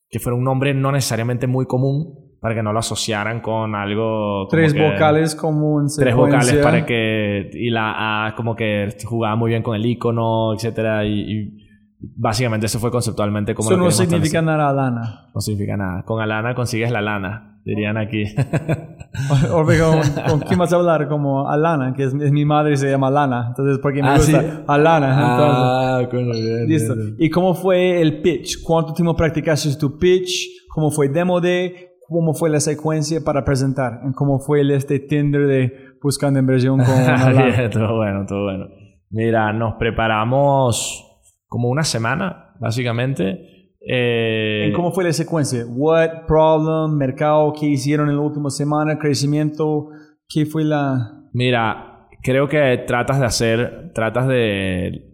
que 0.09 0.19
fuera 0.19 0.35
un 0.37 0.43
nombre 0.43 0.73
no 0.73 0.91
necesariamente 0.91 1.47
muy 1.47 1.65
común 1.65 2.27
para 2.39 2.53
que 2.53 2.61
no 2.63 2.71
lo 2.71 2.79
asociaran 2.79 3.41
con 3.41 3.73
algo... 3.75 4.45
como 4.45 4.47
Tres 4.49 4.73
que- 4.73 4.81
vocales 4.91 5.35
como 5.35 5.81
en 5.81 5.87
tres 5.87 6.15
vocales 6.15 6.57
para 6.57 6.85
que 6.85 7.49
y 7.53 7.69
la 7.71 8.27
A 8.27 8.35
como 8.35 8.55
que 8.55 8.89
jugaba 9.05 9.35
muy 9.35 9.49
bien 9.49 9.63
con 9.63 9.75
el 9.75 9.85
icono 9.85 10.53
etcétera 10.53 11.03
y, 11.05 11.19
y 11.19 11.66
básicamente 11.99 12.65
eso 12.67 12.79
fue 12.79 12.91
conceptualmente 12.91 13.55
como 13.55 13.69
Eso 13.69 13.77
lo 13.77 13.85
no 13.85 13.91
significa 13.91 14.41
nada 14.41 14.69
Alana. 14.69 15.29
no 15.33 15.41
significa 15.41 15.75
nada 15.77 16.03
con 16.03 16.21
Alana 16.21 16.53
consigues 16.53 16.91
la 16.91 17.01
lana 17.01 17.59
dirían 17.65 17.97
aquí 17.97 18.23
O 19.51 19.65
con, 19.65 20.29
¿con 20.29 20.39
quién 20.41 20.59
vas 20.59 20.71
a 20.71 20.75
hablar? 20.75 21.07
Como 21.07 21.49
Alana, 21.49 21.93
que 21.95 22.03
es, 22.03 22.13
es 22.13 22.31
mi 22.31 22.45
madre 22.45 22.73
y 22.73 22.77
se 22.77 22.87
llama 22.89 23.07
Alana. 23.07 23.47
Entonces, 23.47 23.79
porque 23.81 24.03
me 24.03 24.09
Ah, 24.09 24.17
gusta 24.17 24.41
¿sí? 24.41 24.47
Alana. 24.67 25.07
Entonces, 25.09 25.55
ah 25.59 26.01
coño, 26.11 26.31
bien, 26.33 26.67
Listo. 26.67 26.93
bien, 26.93 27.15
bien. 27.15 27.17
¿Y 27.19 27.29
cómo 27.31 27.55
fue 27.55 27.99
el 27.99 28.21
pitch? 28.21 28.61
¿Cuánto 28.63 28.93
tiempo 28.93 29.15
practicaste 29.15 29.75
tu 29.79 29.97
pitch? 29.97 30.67
¿Cómo 30.69 30.91
fue 30.91 31.09
demo 31.09 31.41
day? 31.41 31.73
¿Cómo 32.07 32.33
fue 32.35 32.49
la 32.51 32.59
secuencia 32.59 33.21
para 33.25 33.43
presentar? 33.43 34.01
¿Y 34.07 34.13
¿Cómo 34.13 34.39
fue 34.39 34.61
el 34.61 34.69
este 34.71 34.99
Tinder 34.99 35.47
de 35.47 35.73
buscando 36.01 36.39
inversión 36.39 36.77
con 36.77 36.87
Alana? 36.93 37.69
Todo 37.71 37.95
bueno 37.95 38.25
todo 38.27 38.43
bueno 38.43 38.65
mira 39.09 39.51
nos 39.51 39.75
preparamos 39.75 41.03
como 41.47 41.69
una 41.69 41.83
semana 41.83 42.55
básicamente 42.59 43.57
eh, 43.89 44.67
¿Y 44.69 44.73
¿Cómo 44.73 44.91
fue 44.91 45.05
la 45.05 45.13
secuencia? 45.13 45.65
What 45.65 46.25
problem, 46.27 46.97
mercado, 46.97 47.53
qué 47.57 47.67
hicieron 47.67 48.09
en 48.09 48.17
la 48.17 48.21
última 48.21 48.49
semana, 48.49 48.97
crecimiento, 48.99 49.87
qué 50.27 50.45
fue 50.45 50.65
la... 50.65 51.23
Mira, 51.31 52.07
creo 52.21 52.49
que 52.49 52.83
tratas 52.85 53.19
de 53.19 53.25
hacer, 53.25 53.91
tratas 53.93 54.27
de 54.27 55.05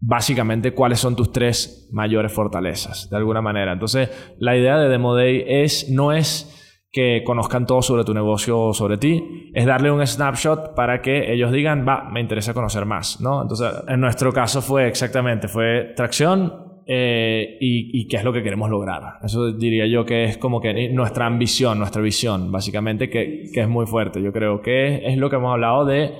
básicamente 0.00 0.74
cuáles 0.74 0.98
son 0.98 1.14
tus 1.14 1.30
tres 1.30 1.88
mayores 1.92 2.32
fortalezas, 2.32 3.08
de 3.08 3.16
alguna 3.16 3.40
manera. 3.40 3.72
Entonces, 3.72 4.10
la 4.38 4.56
idea 4.56 4.78
de 4.78 4.88
Demo 4.88 5.14
Day 5.14 5.44
es, 5.46 5.88
no 5.88 6.12
es 6.12 6.55
que 6.96 7.22
conozcan 7.26 7.66
todo 7.66 7.82
sobre 7.82 8.04
tu 8.04 8.14
negocio 8.14 8.58
o 8.58 8.72
sobre 8.72 8.96
ti, 8.96 9.50
es 9.52 9.66
darle 9.66 9.90
un 9.90 10.00
snapshot 10.06 10.74
para 10.74 11.02
que 11.02 11.30
ellos 11.30 11.52
digan, 11.52 11.84
va, 11.86 12.08
me 12.10 12.20
interesa 12.22 12.54
conocer 12.54 12.86
más, 12.86 13.20
¿no? 13.20 13.42
Entonces, 13.42 13.68
en 13.86 14.00
nuestro 14.00 14.32
caso 14.32 14.62
fue 14.62 14.88
exactamente, 14.88 15.46
fue 15.46 15.92
tracción 15.94 16.80
eh, 16.86 17.58
y, 17.60 18.00
y 18.00 18.08
qué 18.08 18.16
es 18.16 18.24
lo 18.24 18.32
que 18.32 18.42
queremos 18.42 18.70
lograr. 18.70 19.18
Eso 19.22 19.52
diría 19.52 19.86
yo 19.86 20.06
que 20.06 20.24
es 20.24 20.38
como 20.38 20.58
que 20.58 20.88
nuestra 20.88 21.26
ambición, 21.26 21.78
nuestra 21.78 22.00
visión, 22.00 22.50
básicamente, 22.50 23.10
que, 23.10 23.50
que 23.52 23.60
es 23.60 23.68
muy 23.68 23.84
fuerte. 23.84 24.22
Yo 24.22 24.32
creo 24.32 24.62
que 24.62 25.06
es 25.06 25.18
lo 25.18 25.28
que 25.28 25.36
hemos 25.36 25.52
hablado 25.52 25.84
de, 25.84 26.14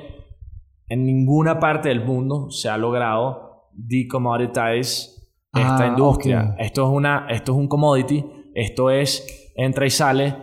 en 0.90 1.06
ninguna 1.06 1.58
parte 1.58 1.88
del 1.88 2.04
mundo 2.04 2.50
se 2.50 2.68
ha 2.68 2.76
logrado 2.76 3.70
decommoditize 3.72 5.16
esta 5.54 5.84
Ah, 5.84 5.86
industria. 5.86 6.50
ok. 6.52 6.60
Esto, 6.60 6.82
es 6.82 6.88
una, 6.94 7.26
esto 7.30 7.52
es 7.52 7.58
un 7.58 7.66
commodity, 7.66 8.22
esto 8.54 8.90
es 8.90 9.52
entra 9.56 9.86
y 9.86 9.90
sale, 9.90 10.34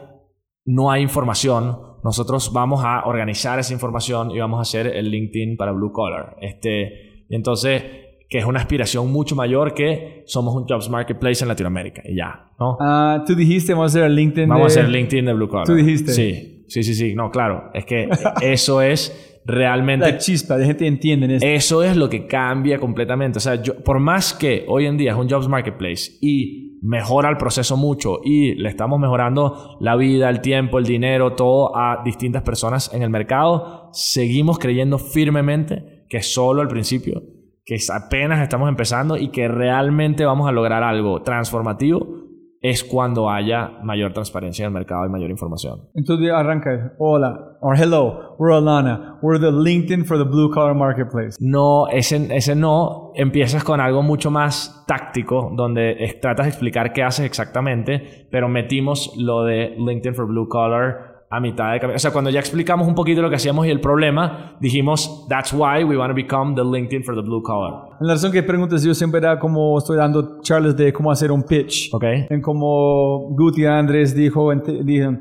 no 0.66 0.92
hay 0.92 1.02
información. 1.02 1.78
Nosotros 2.04 2.52
vamos 2.54 2.84
a 2.84 3.06
organizar 3.06 3.60
esa 3.60 3.74
información 3.74 4.32
y 4.32 4.40
vamos 4.40 4.60
a 4.60 4.62
hacer 4.64 4.88
el 4.88 5.10
LinkedIn 5.10 5.58
para 5.58 5.72
Blue 5.72 5.92
Collar. 5.92 6.36
Este, 6.42 7.26
y 7.30 7.36
entonces, 7.36 7.82
que 8.30 8.40
es 8.40 8.46
una 8.46 8.60
aspiración 8.60 9.12
mucho 9.12 9.36
mayor 9.36 9.74
que 9.74 10.24
somos 10.26 10.54
un 10.56 10.66
Jobs 10.68 10.90
Marketplace 10.90 11.44
en 11.44 11.48
Latinoamérica 11.50 12.02
y 12.06 12.16
ya, 12.16 12.52
¿no? 12.60 12.78
Ah, 12.80 13.24
tú 13.26 13.36
dijiste, 13.36 13.74
vamos 13.74 13.96
a 13.96 14.00
hacer 14.00 14.04
el 14.10 14.16
LinkedIn 14.16 14.50
Vamos 14.50 14.74
de- 14.74 14.80
a 14.80 14.84
hacer 14.84 14.92
LinkedIn 14.94 15.26
de 15.26 15.34
Blue 15.34 15.48
Collar. 15.48 15.66
¿Tú 15.66 15.76
dijiste? 15.76 16.12
Sí, 16.12 16.66
sí, 16.68 16.84
sí, 16.84 16.94
sí. 16.96 17.14
No, 17.16 17.30
claro. 17.32 17.70
Es 17.74 17.86
que 17.86 18.10
eso 18.42 18.82
es 18.82 19.33
realmente 19.46 20.12
La 20.12 20.18
chispa, 20.18 20.58
la 20.58 20.66
gente 20.66 20.88
entiende 20.88 21.36
esto. 21.36 21.48
eso 21.48 21.84
es 21.84 21.98
lo 21.98 22.10
que 22.10 22.28
cambia 22.28 22.80
completamente. 22.80 23.38
O 23.38 23.42
sea, 23.42 23.56
yo, 23.56 23.76
por 23.84 24.00
más 24.00 24.34
que 24.34 24.66
hoy 24.68 24.86
en 24.86 24.98
día 24.98 25.12
es 25.12 25.18
un 25.18 25.30
Jobs 25.30 25.48
Marketplace 25.48 26.14
y 26.22 26.80
mejora 26.82 27.30
el 27.30 27.38
proceso 27.38 27.78
mucho 27.78 28.20
y 28.24 28.56
le 28.56 28.70
estamos 28.70 29.00
mejorando 29.00 29.78
la 29.80 29.96
vida, 29.96 30.30
el 30.30 30.42
tiempo, 30.42 30.78
el 30.78 30.86
dinero, 30.86 31.34
todo 31.34 31.76
a 31.76 32.02
distintas 32.04 32.44
personas 32.44 32.94
en 32.94 33.02
el 33.02 33.10
mercado, 33.10 33.90
seguimos 33.94 34.60
creyendo 34.60 34.98
firmemente 34.98 36.06
que 36.10 36.22
solo 36.22 36.62
el 36.62 36.68
principio, 36.68 37.24
que 37.66 37.78
apenas 37.94 38.42
estamos 38.42 38.68
empezando 38.68 39.18
y 39.18 39.30
que 39.30 39.48
realmente 39.48 40.26
vamos 40.26 40.48
a 40.50 40.52
lograr 40.52 40.84
algo 40.84 41.22
transformativo 41.22 42.24
es 42.64 42.82
cuando 42.84 43.30
haya 43.30 43.78
mayor 43.84 44.14
transparencia 44.14 44.64
en 44.64 44.68
el 44.68 44.74
mercado 44.74 45.06
y 45.06 45.10
mayor 45.10 45.30
información. 45.30 45.82
Entonces 45.94 46.32
arranca, 46.32 46.94
hola, 46.98 47.58
or 47.62 47.78
hello, 47.78 48.36
we're 48.40 48.56
Alana, 48.56 49.20
we're 49.22 49.38
the 49.40 49.52
LinkedIn 49.52 50.06
for 50.06 50.18
the 50.18 50.24
blue 50.24 50.50
collar 50.50 50.74
marketplace. 50.74 51.36
No, 51.42 51.88
ese, 51.90 52.34
ese 52.36 52.56
no. 52.56 53.12
Empiezas 53.16 53.64
con 53.66 53.82
algo 53.82 54.02
mucho 54.02 54.32
más 54.32 54.84
táctico, 54.88 55.52
donde 55.56 56.04
es- 56.06 56.22
tratas 56.22 56.46
de 56.46 56.50
explicar 56.52 56.94
qué 56.94 57.04
haces 57.04 57.26
exactamente, 57.26 58.28
pero 58.32 58.48
metimos 58.48 59.14
lo 59.18 59.44
de 59.44 59.76
LinkedIn 59.78 60.16
for 60.16 60.26
Blue 60.26 60.48
Collar 60.48 61.13
a 61.34 61.40
mitad 61.40 61.74
de 61.74 61.80
camino. 61.80 61.96
O 61.96 62.00
sea, 62.00 62.12
cuando 62.12 62.30
ya 62.30 62.40
explicamos 62.40 62.88
un 62.88 62.94
poquito 62.94 63.22
lo 63.22 63.30
que 63.30 63.38
hacíamos 63.38 63.66
y 63.66 63.72
el 63.72 63.82
problema, 63.82 64.56
dijimos, 64.60 65.26
that's 65.28 65.52
why 65.52 65.84
we 65.84 65.98
want 65.98 66.12
to 66.12 66.16
become 66.16 66.54
the 66.54 66.64
LinkedIn 66.64 67.04
for 67.04 67.16
the 67.16 67.22
Blue 67.22 67.42
Collar. 67.42 67.98
La 68.00 68.14
razón 68.14 68.32
que 68.32 68.44
preguntas, 68.44 68.84
yo 68.84 68.94
siempre 68.94 69.20
da 69.20 69.40
como 69.40 69.80
estoy 69.80 69.98
dando 69.98 70.42
charlas 70.42 70.78
de 70.78 70.94
cómo 70.94 71.12
hacer 71.12 71.32
un 71.32 71.42
pitch. 71.42 71.92
¿Ok? 71.92 72.04
En 72.30 72.40
como 72.40 73.30
Guti 73.36 73.66
Andrés 73.66 74.16
dijo, 74.16 74.54
dijo, 74.54 75.12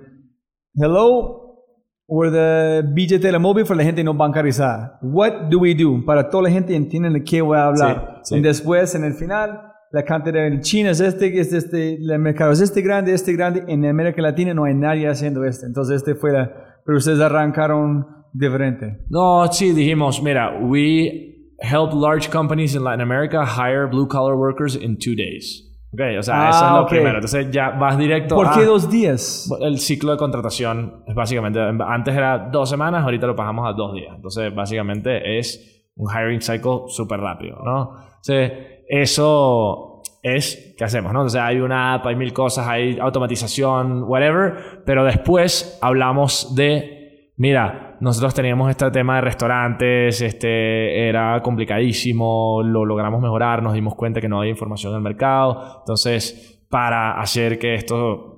hello, 0.75 1.65
we're 2.07 2.31
the 2.31 2.87
BJ 2.93 3.19
Telemóvil 3.19 3.65
para 3.65 3.79
la 3.79 3.85
gente 3.85 4.05
no 4.05 4.13
bancarizada. 4.13 4.99
What 5.01 5.49
do 5.51 5.61
we 5.61 5.75
do? 5.75 6.05
Para 6.05 6.29
toda 6.29 6.43
la 6.45 6.51
gente 6.51 6.77
entiende 6.77 7.09
de 7.09 7.25
qué 7.25 7.41
voy 7.41 7.57
a 7.57 7.69
hablar. 7.69 8.21
Sí, 8.23 8.35
sí. 8.35 8.41
Y 8.41 8.43
después, 8.43 8.95
en 8.95 9.05
el 9.05 9.15
final, 9.15 9.72
la 9.93 10.05
cantidad 10.05 10.47
en 10.47 10.61
China 10.61 10.91
es 10.91 11.01
este, 11.01 11.39
es 11.39 11.53
este, 11.53 11.95
el 11.95 12.19
mercado 12.19 12.53
es 12.53 12.61
este 12.61 12.81
grande, 12.83 13.13
este 13.13 13.33
grande. 13.35 13.65
En 13.69 13.85
América 13.85 14.23
Latina 14.23 14.55
no 14.55 14.65
hay 14.65 14.75
nadie 14.75 15.07
haciendo 15.09 15.45
este. 15.45 15.67
Entonces, 15.67 15.97
este 15.97 16.15
fue 16.15 16.33
la, 16.33 16.51
pero 16.85 16.99
ustedes 16.99 17.21
arrancaron 17.21 18.07
diferente. 18.33 19.05
No, 19.11 19.47
sí, 19.53 19.73
dijimos, 19.73 20.23
mira, 20.23 20.59
we 20.61 21.29
help 21.61 21.93
large 21.93 22.31
companies 22.31 22.75
in 22.75 22.83
Latin 22.85 23.03
America 23.03 23.45
hire 23.45 23.87
blue 23.87 24.09
collar 24.09 24.35
workers 24.37 24.75
in 24.77 24.97
two 24.99 25.15
days. 25.15 25.69
Ok, 25.93 26.01
o 26.19 26.23
sea, 26.23 26.47
Ah, 26.47 26.51
eso 26.51 26.65
es 26.65 26.73
lo 26.73 26.83
ok. 26.85 26.89
primero. 26.89 27.15
Entonces 27.17 27.51
ya 27.51 27.69
vas 27.71 27.99
directo 27.99 28.35
¿Por 28.35 28.47
a... 28.47 28.53
qué 28.55 28.65
dos 28.65 28.91
días? 28.91 29.47
El 29.61 29.79
ciclo 29.79 30.13
de 30.13 30.17
contratación 30.17 31.05
es 31.07 31.15
básicamente, 31.15 31.61
antes 31.61 32.17
era 32.17 32.49
dos 32.51 32.71
semanas, 32.71 33.05
ahorita 33.05 33.27
lo 33.27 33.37
pasamos 33.37 33.69
a 33.69 33.75
dos 33.75 33.93
días. 33.95 34.15
Entonces, 34.17 34.55
básicamente 34.55 35.39
es 35.39 35.91
un 35.97 36.09
hiring 36.11 36.41
cycle 36.41 36.85
súper 36.89 37.21
rápido, 37.21 37.59
¿no? 37.63 37.95
Entonces, 38.07 38.53
eso 38.89 40.03
es, 40.23 40.75
¿qué 40.79 40.85
hacemos, 40.85 41.13
no? 41.13 41.23
O 41.23 41.29
sea, 41.29 41.47
hay 41.47 41.61
una 41.61 41.95
app, 41.95 42.07
hay 42.07 42.17
mil 42.17 42.33
cosas, 42.33 42.67
hay 42.69 42.99
automatización, 42.99 44.05
whatever, 44.05 44.83
pero 44.87 45.05
después 45.05 45.79
hablamos 45.83 46.55
de, 46.55 47.33
mira, 47.37 47.97
nosotros 48.01 48.35
teníamos 48.35 48.71
este 48.71 48.91
tema 48.91 49.17
de 49.17 49.21
restaurantes, 49.23 50.21
este, 50.21 51.09
era 51.09 51.41
complicadísimo, 51.43 52.63
lo 52.65 52.85
logramos 52.85 53.21
mejorar, 53.21 53.63
nos 53.63 53.75
dimos 53.75 53.95
cuenta 53.95 54.21
que 54.21 54.29
no 54.29 54.39
había 54.39 54.51
información 54.51 54.93
en 54.93 54.99
el 54.99 55.03
mercado, 55.03 55.79
entonces, 55.81 56.65
para 56.69 57.21
hacer 57.21 57.59
que 57.59 57.75
esto 57.75 58.32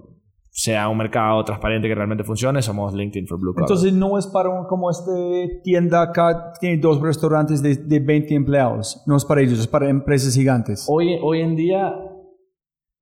sea 0.57 0.89
un 0.89 0.97
mercado 0.97 1.45
transparente 1.45 1.89
que 1.89 1.97
realmente 1.97 2.23
funcione, 2.23 2.63
somos 2.63 2.95
LinkedIn 2.95 3.27
for 3.27 3.41
Blue 3.41 3.53
Collar. 3.55 3.65
Entonces 3.69 3.93
no 3.93 4.17
es 4.17 4.29
para 4.29 4.51
un- 4.51 4.67
como 4.67 4.89
este 4.89 5.61
tienda 5.65 6.01
acá, 6.01 6.53
tiene 6.61 6.77
dos 6.79 7.01
restaurantes 7.01 7.61
de, 7.61 7.75
de 7.75 7.99
20 7.99 8.37
empleados. 8.37 9.03
No 9.09 9.17
es 9.17 9.25
para 9.25 9.41
ellos, 9.41 9.59
es 9.59 9.67
para 9.67 9.91
empresas 9.91 10.33
gigantes. 10.37 10.87
Hoy, 10.89 11.19
hoy 11.21 11.41
en 11.41 11.57
día 11.57 11.93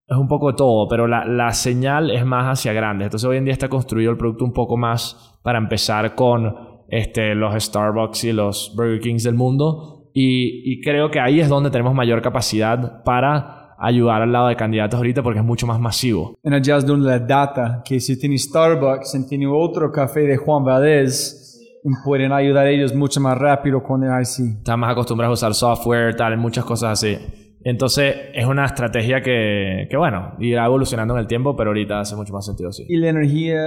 es 0.06 0.16
un 0.16 0.28
poco 0.28 0.48
de 0.50 0.56
todo, 0.56 0.88
pero 0.88 1.06
la, 1.06 1.26
la 1.26 1.52
señal 1.52 2.10
es 2.10 2.24
más 2.24 2.46
hacia 2.58 2.72
grandes. 2.72 3.06
Entonces 3.06 3.28
hoy 3.28 3.36
en 3.36 3.44
día 3.44 3.52
está 3.52 3.68
construido 3.68 4.10
el 4.10 4.16
producto 4.16 4.46
un 4.46 4.54
poco 4.54 4.78
más 4.78 5.38
para 5.42 5.58
empezar 5.58 6.14
con 6.14 6.54
este, 6.88 7.34
los 7.34 7.54
Starbucks 7.62 8.24
y 8.24 8.32
los 8.32 8.72
Burger 8.74 9.00
Kings 9.00 9.24
del 9.24 9.34
mundo. 9.34 10.10
Y, 10.14 10.72
y 10.72 10.80
creo 10.80 11.10
que 11.10 11.20
ahí 11.20 11.40
es 11.40 11.50
donde 11.50 11.70
tenemos 11.70 11.94
mayor 11.94 12.22
capacidad 12.22 13.02
para 13.04 13.61
ayudar 13.82 14.22
al 14.22 14.32
lado 14.32 14.48
de 14.48 14.56
candidatos 14.56 14.96
ahorita 14.96 15.22
porque 15.22 15.40
es 15.40 15.44
mucho 15.44 15.66
más 15.66 15.80
masivo. 15.80 16.38
En 16.42 16.54
es 16.54 16.86
donde 16.86 17.08
la 17.08 17.18
data, 17.18 17.82
que 17.84 17.98
si 18.00 18.18
tiene 18.18 18.38
Starbucks 18.38 19.14
y 19.16 19.28
tiene 19.28 19.46
otro 19.46 19.90
café 19.90 20.20
de 20.20 20.36
Juan 20.36 20.64
Valdez, 20.64 21.60
pueden 22.04 22.32
ayudar 22.32 22.66
a 22.66 22.70
ellos 22.70 22.94
mucho 22.94 23.20
más 23.20 23.36
rápido 23.36 23.82
con 23.82 24.04
el 24.04 24.10
IC. 24.10 24.58
Están 24.58 24.78
más 24.78 24.92
acostumbrados 24.92 25.42
a 25.42 25.48
usar 25.48 25.54
software, 25.54 26.14
tal, 26.14 26.38
muchas 26.38 26.64
cosas 26.64 26.92
así. 26.92 27.18
Entonces 27.64 28.14
es 28.34 28.46
una 28.46 28.66
estrategia 28.66 29.20
que, 29.20 29.86
que, 29.90 29.96
bueno, 29.96 30.34
irá 30.38 30.64
evolucionando 30.66 31.14
en 31.14 31.20
el 31.20 31.26
tiempo, 31.26 31.56
pero 31.56 31.70
ahorita 31.70 32.00
hace 32.00 32.14
mucho 32.14 32.32
más 32.32 32.46
sentido 32.46 32.70
así. 32.70 32.84
Y 32.88 32.96
la 32.98 33.08
energía 33.08 33.60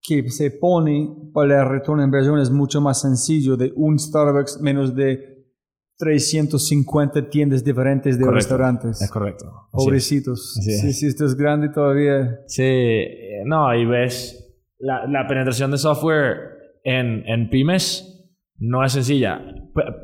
que 0.00 0.28
se 0.30 0.52
pone 0.52 1.08
para 1.34 1.62
el 1.62 1.68
retorno 1.68 2.02
de 2.02 2.06
inversión 2.06 2.38
es 2.38 2.50
mucho 2.50 2.80
más 2.80 3.00
sencillo 3.00 3.56
de 3.56 3.72
un 3.74 3.98
Starbucks 3.98 4.60
menos 4.60 4.94
de 4.94 5.37
350 5.98 7.28
tiendas 7.28 7.64
diferentes 7.64 8.16
de 8.18 8.24
Correcto. 8.24 8.36
restaurantes. 8.36 9.02
Es 9.02 9.10
correcto. 9.10 9.46
Así 9.46 9.58
es. 9.64 9.84
Pobrecitos. 9.84 10.56
Así 10.58 10.70
es. 10.70 10.80
Sí, 10.80 10.92
sí, 10.92 11.06
esto 11.06 11.24
es 11.24 11.34
grande 11.36 11.68
todavía. 11.68 12.40
Sí, 12.46 13.04
no, 13.44 13.74
y 13.74 13.84
ves 13.84 14.54
la, 14.78 15.06
la 15.06 15.26
penetración 15.26 15.70
de 15.70 15.78
software 15.78 16.36
en, 16.84 17.24
en 17.28 17.50
pymes 17.50 18.14
no 18.58 18.84
es 18.84 18.92
sencilla. 18.92 19.40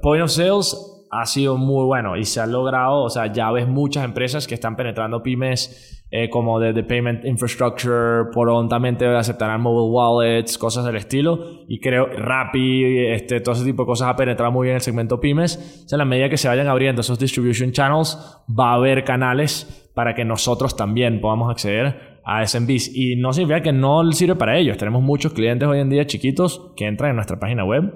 Point 0.02 0.24
of 0.24 0.30
sales 0.30 0.76
ha 1.10 1.26
sido 1.26 1.56
muy 1.56 1.84
bueno 1.84 2.16
y 2.16 2.24
se 2.24 2.40
ha 2.40 2.46
logrado, 2.46 3.02
o 3.04 3.10
sea, 3.10 3.32
ya 3.32 3.50
ves 3.52 3.68
muchas 3.68 4.04
empresas 4.04 4.46
que 4.48 4.54
están 4.54 4.74
penetrando 4.76 5.22
pymes 5.22 6.03
eh, 6.16 6.30
como 6.30 6.60
de, 6.60 6.72
de 6.72 6.84
payment 6.84 7.24
infrastructure, 7.24 8.30
prontamente 8.32 9.04
aceptarán 9.04 9.60
mobile 9.60 9.90
wallets, 9.90 10.56
cosas 10.56 10.84
del 10.84 10.94
estilo. 10.94 11.64
Y 11.66 11.80
creo 11.80 12.06
Rappi, 12.06 13.08
este, 13.08 13.40
todo 13.40 13.56
ese 13.56 13.64
tipo 13.64 13.82
de 13.82 13.86
cosas 13.86 14.10
ha 14.10 14.14
penetrado 14.14 14.52
muy 14.52 14.66
bien 14.66 14.76
el 14.76 14.80
segmento 14.80 15.18
pymes. 15.18 15.82
O 15.84 15.88
sea, 15.88 15.96
a 15.96 15.98
la 15.98 16.04
medida 16.04 16.28
que 16.28 16.36
se 16.36 16.46
vayan 16.46 16.68
abriendo 16.68 17.00
esos 17.00 17.18
distribution 17.18 17.72
channels, 17.72 18.16
va 18.48 18.70
a 18.70 18.74
haber 18.74 19.02
canales 19.02 19.90
para 19.92 20.14
que 20.14 20.24
nosotros 20.24 20.76
también 20.76 21.20
podamos 21.20 21.50
acceder 21.50 22.20
a 22.24 22.46
SMBs. 22.46 22.94
Y 22.94 23.16
no 23.16 23.32
significa 23.32 23.62
que 23.62 23.72
no 23.72 24.08
sirve 24.12 24.36
para 24.36 24.56
ellos. 24.56 24.76
Tenemos 24.76 25.02
muchos 25.02 25.32
clientes 25.32 25.66
hoy 25.66 25.80
en 25.80 25.90
día 25.90 26.06
chiquitos 26.06 26.74
que 26.76 26.86
entran 26.86 27.10
en 27.10 27.16
nuestra 27.16 27.40
página 27.40 27.64
web, 27.64 27.92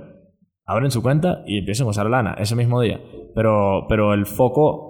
abren 0.66 0.90
su 0.90 1.04
cuenta 1.04 1.44
y 1.46 1.58
empiezan 1.58 1.86
a 1.86 1.90
usar 1.90 2.10
Lana 2.10 2.34
ese 2.36 2.56
mismo 2.56 2.80
día. 2.80 3.00
Pero, 3.36 3.86
pero 3.88 4.12
el 4.12 4.26
foco 4.26 4.88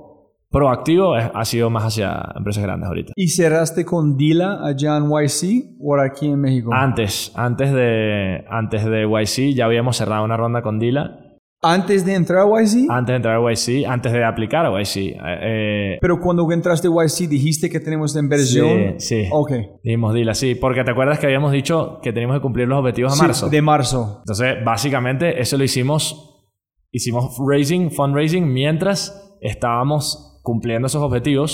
proactivo 0.51 1.15
ha 1.15 1.45
sido 1.45 1.70
más 1.70 1.85
hacia 1.85 2.33
empresas 2.37 2.62
grandes 2.62 2.89
ahorita. 2.89 3.12
¿Y 3.16 3.29
cerraste 3.29 3.85
con 3.85 4.16
Dila 4.16 4.61
allá 4.65 4.97
en 4.97 5.05
YC 5.11 5.77
o 5.81 5.97
aquí 6.01 6.27
en 6.27 6.41
México? 6.41 6.70
Antes, 6.73 7.33
antes 7.35 7.73
de, 7.73 8.45
antes 8.51 8.85
de 8.85 9.05
YC 9.07 9.55
ya 9.55 9.66
habíamos 9.66 9.97
cerrado 9.97 10.25
una 10.25 10.37
ronda 10.37 10.62
con 10.62 10.79
Dila. 10.79 11.25
Antes 11.61 12.07
de 12.07 12.15
entrar 12.15 12.43
a 12.47 12.62
YC. 12.62 12.89
Antes 12.89 13.12
de 13.12 13.16
entrar 13.16 13.35
a 13.37 13.53
YC, 13.53 13.85
antes 13.89 14.12
de 14.12 14.25
aplicar 14.25 14.65
a 14.65 14.70
YC. 14.81 14.97
Eh, 14.97 15.15
eh, 15.43 15.99
Pero 16.01 16.20
cuando 16.20 16.51
entraste 16.53 16.87
a 16.87 16.91
YC 17.05 17.29
dijiste 17.29 17.69
que 17.69 17.81
tenemos 17.81 18.15
la 18.15 18.20
inversión. 18.20 18.95
Sí, 18.99 19.25
sí. 19.25 19.29
Ok. 19.33 19.51
dijimos 19.83 20.15
Dila, 20.15 20.35
sí. 20.35 20.55
Porque 20.55 20.85
te 20.85 20.93
acuerdas 20.93 21.19
que 21.19 21.27
habíamos 21.27 21.51
dicho 21.51 21.99
que 22.01 22.12
teníamos 22.12 22.37
que 22.37 22.43
cumplir 22.43 22.69
los 22.69 22.79
objetivos 22.79 23.12
a 23.12 23.16
Sí, 23.16 23.23
marzo. 23.23 23.49
de 23.49 23.62
marzo. 23.62 24.16
Entonces, 24.20 24.55
básicamente, 24.65 25.41
eso 25.41 25.59
lo 25.59 25.65
hicimos. 25.65 26.25
Hicimos 26.93 27.37
raising, 27.45 27.91
fundraising, 27.91 28.51
mientras 28.53 29.37
estábamos 29.41 30.27
cumpliendo 30.49 30.87
esos 30.87 31.03
objetivos. 31.03 31.53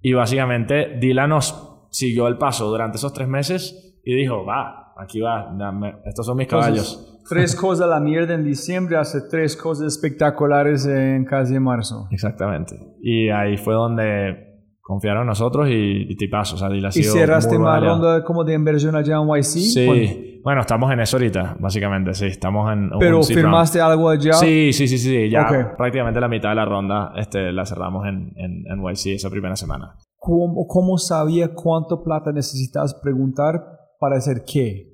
Y 0.00 0.14
básicamente, 0.14 0.98
Dila 0.98 1.26
nos 1.26 1.86
siguió 1.90 2.26
el 2.28 2.38
paso 2.38 2.68
durante 2.70 2.96
esos 2.96 3.12
tres 3.12 3.28
meses 3.28 4.00
y 4.04 4.14
dijo: 4.14 4.44
Va, 4.46 4.94
aquí 4.96 5.20
va, 5.20 5.54
dame- 5.58 5.96
estos 6.06 6.24
son 6.24 6.38
mis 6.38 6.48
caballos. 6.48 6.96
Entonces, 6.98 7.28
tres 7.28 7.54
cosas 7.54 7.88
la 7.88 8.00
mierda 8.00 8.34
en 8.34 8.42
diciembre, 8.44 8.96
hace 8.96 9.20
tres 9.30 9.54
cosas 9.56 9.94
espectaculares 9.94 10.86
en 10.86 11.24
casi 11.26 11.58
marzo. 11.60 12.08
Exactamente. 12.10 12.74
Y 13.02 13.28
ahí 13.28 13.56
fue 13.58 13.74
donde 13.74 14.48
confiaron 14.80 15.22
en 15.22 15.28
nosotros 15.28 15.68
y, 15.68 16.06
y 16.10 16.16
tipazo. 16.16 16.56
O 16.56 16.58
sea, 16.58 16.68
Dila 16.70 16.88
ha 16.88 16.98
¿Y 16.98 17.02
cerraste 17.04 17.56
aliado. 17.56 17.80
ronda 17.86 18.24
como 18.24 18.44
de 18.44 18.54
inversión 18.54 18.96
allá 18.96 19.16
en 19.18 19.28
YC? 19.28 19.44
Sí. 19.44 20.31
Bueno, 20.42 20.60
estamos 20.62 20.90
en 20.92 21.00
eso 21.00 21.16
ahorita, 21.16 21.56
básicamente, 21.60 22.14
sí. 22.14 22.26
Estamos 22.26 22.72
en 22.72 22.92
un 22.92 22.98
Pero 22.98 23.22
seed 23.22 23.36
round. 23.36 23.46
firmaste 23.46 23.80
algo 23.80 24.08
allá. 24.08 24.32
Sí, 24.34 24.72
sí, 24.72 24.88
sí, 24.88 24.98
sí. 24.98 25.30
Ya 25.30 25.42
Ok. 25.42 25.76
prácticamente 25.76 26.20
la 26.20 26.28
mitad 26.28 26.48
de 26.48 26.54
la 26.56 26.64
ronda 26.64 27.12
este, 27.16 27.52
la 27.52 27.64
cerramos 27.64 28.06
en, 28.06 28.32
en, 28.36 28.64
en 28.66 28.82
YC 28.82 29.14
esa 29.14 29.30
primera 29.30 29.54
semana. 29.56 29.94
¿Cómo, 30.16 30.66
¿Cómo 30.66 30.98
sabía 30.98 31.52
cuánto 31.54 32.02
plata 32.02 32.32
necesitas 32.32 32.94
preguntar 32.94 33.62
para 34.00 34.16
hacer 34.16 34.42
qué? 34.44 34.88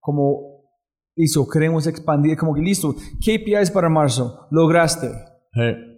Como, 0.00 0.64
listo, 1.16 1.46
queremos 1.48 1.86
expandir, 1.86 2.36
como 2.36 2.54
que 2.54 2.60
listo, 2.62 2.94
KPIs 3.20 3.70
para 3.70 3.88
marzo, 3.88 4.46
lograste. 4.50 5.10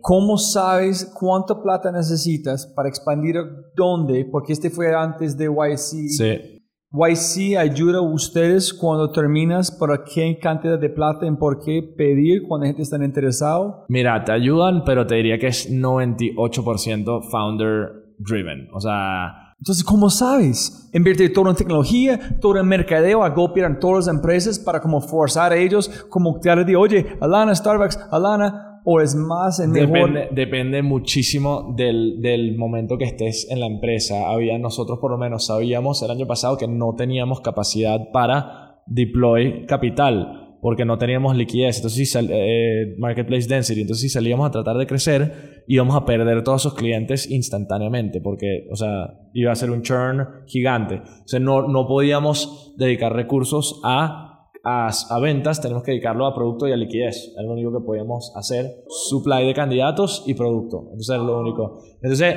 ¿Cómo 0.03 0.37
sabes 0.37 1.11
cuánto 1.19 1.63
plata 1.63 1.91
necesitas 1.91 2.67
para 2.77 2.89
expandir 2.89 3.37
dónde? 3.75 4.27
Porque 4.31 4.53
este 4.53 4.69
fue 4.69 4.95
antes 4.95 5.37
de 5.37 5.47
YC. 5.47 6.09
Sí. 6.11 6.56
YC 6.97 7.59
ayuda 7.59 7.99
a 7.99 8.01
ustedes 8.01 8.73
cuando 8.73 9.11
terminas 9.13 9.71
para 9.71 10.03
qué 10.03 10.39
cantidad 10.41 10.79
de 10.79 10.89
plata 10.89 11.27
en 11.27 11.37
por 11.37 11.61
qué 11.63 11.83
pedir 11.83 12.43
cuando 12.49 12.65
la 12.65 12.69
gente 12.69 12.83
está 12.83 12.97
interesado. 13.05 13.85
Mira, 13.89 14.25
te 14.25 14.33
ayudan, 14.33 14.83
pero 14.85 15.07
te 15.07 15.17
diría 15.17 15.39
que 15.39 15.49
es 15.49 15.71
98% 15.71 17.23
founder 17.31 18.15
driven. 18.19 18.69
O 18.73 18.81
sea, 18.81 19.53
Entonces, 19.59 19.85
¿cómo 19.85 20.09
sabes? 20.09 20.89
Invierte 20.95 21.29
todo 21.29 21.51
en 21.51 21.57
tecnología, 21.57 22.39
todo 22.41 22.59
en 22.59 22.67
mercadeo, 22.67 23.23
a 23.23 23.29
golpear 23.29 23.71
en 23.71 23.79
todas 23.79 24.07
las 24.07 24.15
empresas 24.15 24.59
para 24.59 24.81
como 24.81 25.03
forzar 25.03 25.53
a 25.53 25.57
ellos, 25.57 25.89
como 26.09 26.41
te 26.41 26.55
de, 26.65 26.77
oye, 26.77 27.19
Alana, 27.21 27.55
Starbucks, 27.55 27.99
Alana, 28.11 28.66
o 28.89 29.01
es 29.01 29.17
más 29.17 29.59
en. 29.59 29.73
Depende, 29.73 30.29
depende 30.31 30.81
muchísimo 30.81 31.75
del, 31.77 32.23
del 32.23 32.57
momento 32.57 32.97
que 32.97 33.05
estés 33.05 33.51
en 33.51 33.59
la 33.59 33.67
empresa. 33.67 34.31
Había, 34.31 34.57
nosotros 34.59 35.01
por 35.01 35.11
lo 35.11 35.19
menos 35.19 35.47
sabíamos 35.47 36.03
el 36.03 36.11
año 36.13 36.27
pasado 36.27 36.57
que 36.57 36.69
no 36.69 36.95
teníamos 36.97 37.41
capacidad 37.41 38.13
para 38.13 38.81
deploy 38.87 39.67
capital 39.67 40.57
porque 40.61 40.85
no 40.85 40.99
teníamos 40.99 41.37
liquidez. 41.37 41.77
Entonces, 41.77 42.11
si 42.11 42.19
eh, 42.31 42.95
marketplace 42.99 43.49
density. 43.49 43.83
Entonces, 43.83 44.03
si 44.03 44.09
salíamos 44.09 44.47
a 44.47 44.51
tratar 44.53 44.77
de 44.77 44.87
crecer, 44.87 45.65
íbamos 45.67 45.97
a 45.97 46.05
perder 46.05 46.45
todos 46.45 46.63
esos 46.63 46.75
clientes 46.75 47.31
instantáneamente 47.31 48.21
porque, 48.21 48.67
o 48.71 48.77
sea, 48.77 49.19
iba 49.33 49.53
a 49.53 49.55
ser 49.57 49.71
un 49.71 49.83
churn 49.83 50.27
gigante. 50.47 51.03
O 51.25 51.29
sea, 51.29 51.41
no, 51.41 51.69
no 51.69 51.87
podíamos 51.87 52.75
dedicar 52.77 53.13
recursos 53.13 53.81
a 53.85 54.26
a, 54.69 54.89
a 54.89 55.21
ventas 55.21 55.61
tenemos 55.61 55.85
que 55.85 55.93
dedicarlo 55.93 56.27
a 56.27 56.35
producto 56.35 56.67
y 56.67 56.73
a 56.73 56.77
liquidez. 56.77 57.33
Es 57.39 57.45
lo 57.45 57.53
único 57.53 57.73
que 57.73 57.85
podíamos 57.85 58.33
hacer. 58.35 58.83
Supply 58.89 59.47
de 59.47 59.55
candidatos 59.55 60.25
y 60.27 60.35
producto. 60.35 60.89
Entonces 60.91 61.17
es 61.17 61.23
lo 61.23 61.41
único. 61.41 61.79
Entonces, 62.03 62.35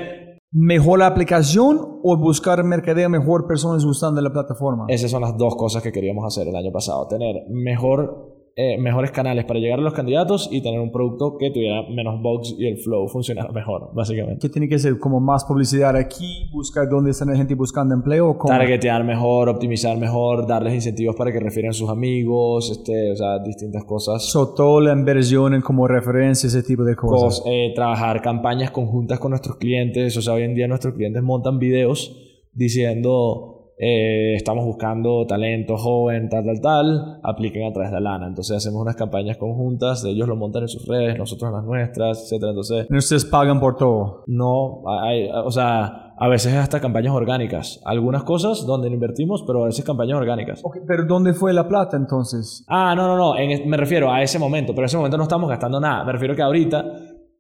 ¿Mejor 0.52 0.98
la 0.98 1.06
aplicación 1.06 2.00
o 2.04 2.18
buscar 2.18 2.64
mercadeo 2.64 3.08
mejor 3.08 3.46
personas 3.46 3.86
usando 3.86 4.20
la 4.20 4.32
plataforma? 4.32 4.86
esas 4.88 5.12
son 5.12 5.22
las 5.22 5.38
dos 5.38 5.56
cosas 5.56 5.84
que 5.84 5.92
queríamos 5.92 6.26
hacer 6.26 6.48
el 6.48 6.56
año 6.56 6.72
pasado. 6.72 7.08
Tener 7.08 7.44
mejor, 7.50 8.39
eh, 8.62 8.78
mejores 8.78 9.12
canales 9.12 9.46
para 9.46 9.58
llegar 9.62 9.80
a 9.80 9.82
los 9.82 9.94
candidatos 9.94 10.50
y 10.52 10.62
tener 10.62 10.82
un 10.82 10.92
producto 10.92 11.38
que 11.38 11.50
tuviera 11.50 11.84
menos 11.90 12.22
bugs 12.22 12.56
y 12.60 12.66
el 12.68 12.76
flow 12.78 13.08
funcionara 13.08 13.50
mejor, 13.54 13.92
básicamente. 13.94 14.42
¿Qué 14.48 14.50
tiene 14.52 14.68
que 14.68 14.78
ser? 14.78 15.00
¿Como 15.00 15.22
más 15.22 15.46
publicidad 15.46 15.96
aquí? 15.96 16.50
¿Buscar 16.52 16.90
dónde 16.90 17.12
está 17.12 17.24
la 17.24 17.38
gente 17.38 17.56
buscando 17.56 17.96
empleo? 17.96 18.32
o 18.32 18.38
cómo? 18.38 18.54
Targetear 18.54 19.06
mejor, 19.06 19.48
optimizar 19.48 19.98
mejor, 19.98 20.46
darles 20.46 20.74
incentivos 20.74 21.16
para 21.16 21.32
que 21.32 21.40
refieran 21.40 21.70
a 21.70 21.74
sus 21.74 21.90
amigos, 21.90 22.70
este, 22.70 23.14
o 23.14 23.16
sea, 23.16 23.40
distintas 23.40 23.86
cosas. 23.86 24.24
So, 24.30 24.54
toda 24.54 24.82
la 24.82 24.92
inversión 24.92 25.54
en 25.54 25.62
como 25.62 25.88
referencia, 25.88 26.48
ese 26.48 26.62
tipo 26.62 26.84
de 26.84 26.98
cosas. 26.98 27.42
cos- 27.42 27.44
eh, 27.50 27.72
trabajar 27.74 28.22
campañas 28.22 28.72
conjuntas 28.72 29.20
con 29.20 29.30
nuestros 29.30 29.56
clientes. 29.56 30.18
O 30.18 30.22
sea, 30.22 30.34
hoy 30.34 30.44
en 30.44 30.54
día 30.56 30.68
nuestros 30.68 30.96
clientes 30.96 31.24
montan 31.24 31.60
videos 31.60 32.14
diciendo, 32.54 33.59
eh, 33.82 34.36
estamos 34.36 34.66
buscando 34.66 35.26
talento 35.26 35.78
joven, 35.78 36.28
tal, 36.28 36.44
tal, 36.44 36.60
tal, 36.60 37.20
apliquen 37.24 37.64
a 37.64 37.72
través 37.72 37.92
de 37.92 38.02
Lana. 38.02 38.28
Entonces 38.28 38.58
hacemos 38.58 38.82
unas 38.82 38.98
campañas 38.98 39.38
conjuntas, 39.38 40.04
ellos 40.04 40.28
lo 40.28 40.36
montan 40.36 40.64
en 40.64 40.68
sus 40.68 40.86
redes, 40.86 41.18
nosotros 41.18 41.50
en 41.50 41.56
las 41.56 41.64
nuestras, 41.64 42.24
etcétera. 42.24 42.50
Entonces, 42.50 42.88
Ustedes 42.92 43.24
pagan 43.24 43.62
por 43.62 43.78
todo. 43.78 44.24
no, 44.28 44.84
hay, 45.02 45.30
o 45.32 45.50
sea, 45.50 46.14
a 46.18 46.28
veces 46.28 46.54
hasta 46.56 46.82
campañas 46.82 47.14
orgánicas. 47.14 47.80
Algunas 47.86 48.24
cosas 48.24 48.66
donde 48.66 48.90
invertimos, 48.90 49.44
pero 49.48 49.64
a 49.64 49.68
veces 49.68 49.86
campañas 49.86 50.18
orgánicas. 50.18 50.60
Ok, 50.62 50.80
pero 50.86 51.06
¿dónde 51.06 51.34
fue 51.34 51.54
la 51.54 51.66
plata 51.66 51.96
entonces? 51.96 52.66
Ah, 52.68 52.94
no, 52.98 53.08
no, 53.08 53.16
no. 53.16 53.38
en 53.38 53.70
me 53.70 53.78
refiero 53.78 54.12
a 54.12 54.22
ese 54.22 54.38
momento, 54.40 54.74
pero 54.74 54.82
en 54.82 54.88
ese 54.88 54.98
momento 54.98 55.16
no 55.16 55.24
estamos 55.24 55.50
gastando 55.50 55.80
nada. 55.80 56.04
Me 56.04 56.12
refiero 56.12 56.36
que 56.36 56.42
ahorita 56.42 56.84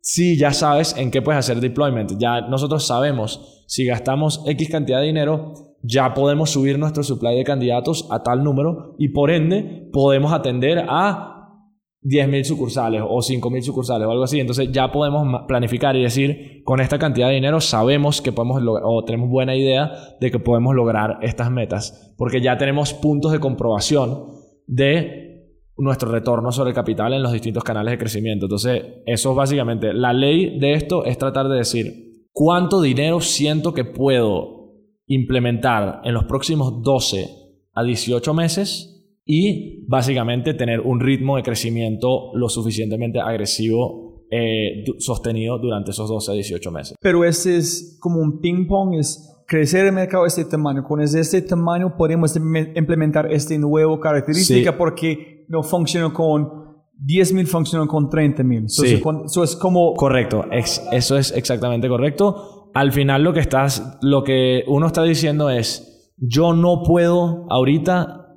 sí 0.02 0.38
ya 0.38 0.54
sabes 0.54 0.96
en 0.98 1.12
qué 1.12 1.22
puedes 1.22 1.40
hacer 1.40 1.60
deployment. 1.60 2.18
Ya 2.18 2.48
nosotros 2.48 2.88
sabemos 2.88 3.66
si 3.68 3.86
gastamos 3.86 4.42
X 4.48 4.70
cantidad 4.70 5.02
de 5.02 5.08
dinero, 5.08 5.54
ya 5.82 6.14
podemos 6.14 6.50
subir 6.50 6.78
nuestro 6.78 7.04
supply 7.04 7.36
de 7.36 7.44
candidatos 7.44 8.08
a 8.12 8.22
tal 8.24 8.44
número 8.44 8.96
y 8.98 9.10
por 9.10 9.32
ende 9.32 9.90
podemos 9.92 10.34
atender 10.34 10.86
a 10.88 11.40
10.000 12.04 12.44
sucursales 12.46 13.02
o 13.04 13.18
5.000 13.18 13.62
sucursales 13.62 14.08
o 14.08 14.12
algo 14.12 14.24
así. 14.24 14.40
Entonces 14.40 14.72
ya 14.72 14.92
podemos 14.92 15.44
planificar 15.48 15.96
y 15.96 16.04
decir, 16.04 16.64
con 16.64 16.80
esta 16.80 16.98
cantidad 16.98 17.28
de 17.28 17.36
dinero 17.36 17.60
sabemos 17.60 18.22
que 18.22 18.32
podemos 18.32 18.62
o 18.84 19.04
tenemos 19.04 19.30
buena 19.30 19.56
idea 19.56 19.92
de 20.20 20.32
que 20.32 20.40
podemos 20.40 20.76
lograr 20.76 21.20
estas 21.22 21.52
metas, 21.52 22.14
porque 22.18 22.42
ya 22.42 22.58
tenemos 22.58 22.94
puntos 22.94 23.32
de 23.32 23.40
comprobación 23.40 24.28
de 24.66 25.30
nuestro 25.78 26.12
retorno 26.12 26.52
sobre 26.52 26.72
el 26.72 26.76
capital 26.76 27.14
en 27.14 27.24
los 27.24 27.32
distintos 27.32 27.64
canales 27.64 27.92
de 27.92 27.98
crecimiento. 27.98 28.46
Entonces, 28.46 28.84
eso 29.06 29.32
es 29.32 29.36
básicamente, 29.36 29.94
la 29.94 30.14
ley 30.14 30.60
de 30.60 30.74
esto 30.74 31.06
es 31.06 31.18
tratar 31.18 31.48
de 31.48 31.58
decir, 31.58 32.28
¿cuánto 32.32 32.82
dinero 32.82 33.22
siento 33.22 33.74
que 33.74 33.86
puedo 33.86 34.59
implementar 35.10 36.02
en 36.06 36.14
los 36.14 36.24
próximos 36.24 36.82
12 36.82 37.28
a 37.74 37.84
18 37.84 38.34
meses? 38.34 38.96
y 39.32 39.86
básicamente 39.88 40.56
tener 40.56 40.80
un 40.80 41.00
ritmo 41.00 41.38
de 41.38 41.44
crecimiento 41.44 42.32
lo 42.34 42.50
suficientemente 42.50 43.20
agresivo 43.20 44.26
eh, 44.32 44.84
sostenido 44.98 45.60
durante 45.60 45.92
esos 45.92 46.10
12 46.10 46.32
a 46.32 46.34
18 46.34 46.72
meses. 46.72 46.98
Pero 47.00 47.24
ese 47.24 47.58
es 47.58 48.00
como 48.00 48.22
un 48.22 48.42
ping 48.42 48.66
pong, 48.66 48.96
es 48.96 49.44
crecer 49.46 49.86
el 49.86 49.92
mercado 49.92 50.24
de 50.24 50.30
este 50.30 50.46
tamaño. 50.46 50.84
Con 50.84 51.00
este 51.02 51.44
tamaño 51.44 51.96
podemos 51.96 52.36
implementar 52.36 53.32
esta 53.32 53.56
nueva 53.60 54.00
característica 54.00 54.76
porque 54.76 55.46
no 55.48 55.62
funciona 55.62 56.12
con 56.12 56.50
10.000, 57.06 57.46
funciona 57.46 57.86
con 57.86 58.10
30.000. 58.10 58.68
Sí. 58.68 59.02
Eso 59.26 59.44
es 59.44 59.56
como... 59.56 59.94
Correcto, 59.94 60.46
eso 60.52 61.18
es 61.18 61.32
exactamente 61.34 61.88
correcto. 61.88 62.59
Al 62.74 62.92
final 62.92 63.24
lo 63.24 63.34
que, 63.34 63.40
estás, 63.40 63.98
lo 64.02 64.24
que 64.24 64.64
uno 64.68 64.88
está 64.88 65.04
diciendo 65.04 65.50
es, 65.50 66.14
yo 66.18 66.54
no 66.54 66.84
puedo 66.84 67.46
ahorita 67.50 68.28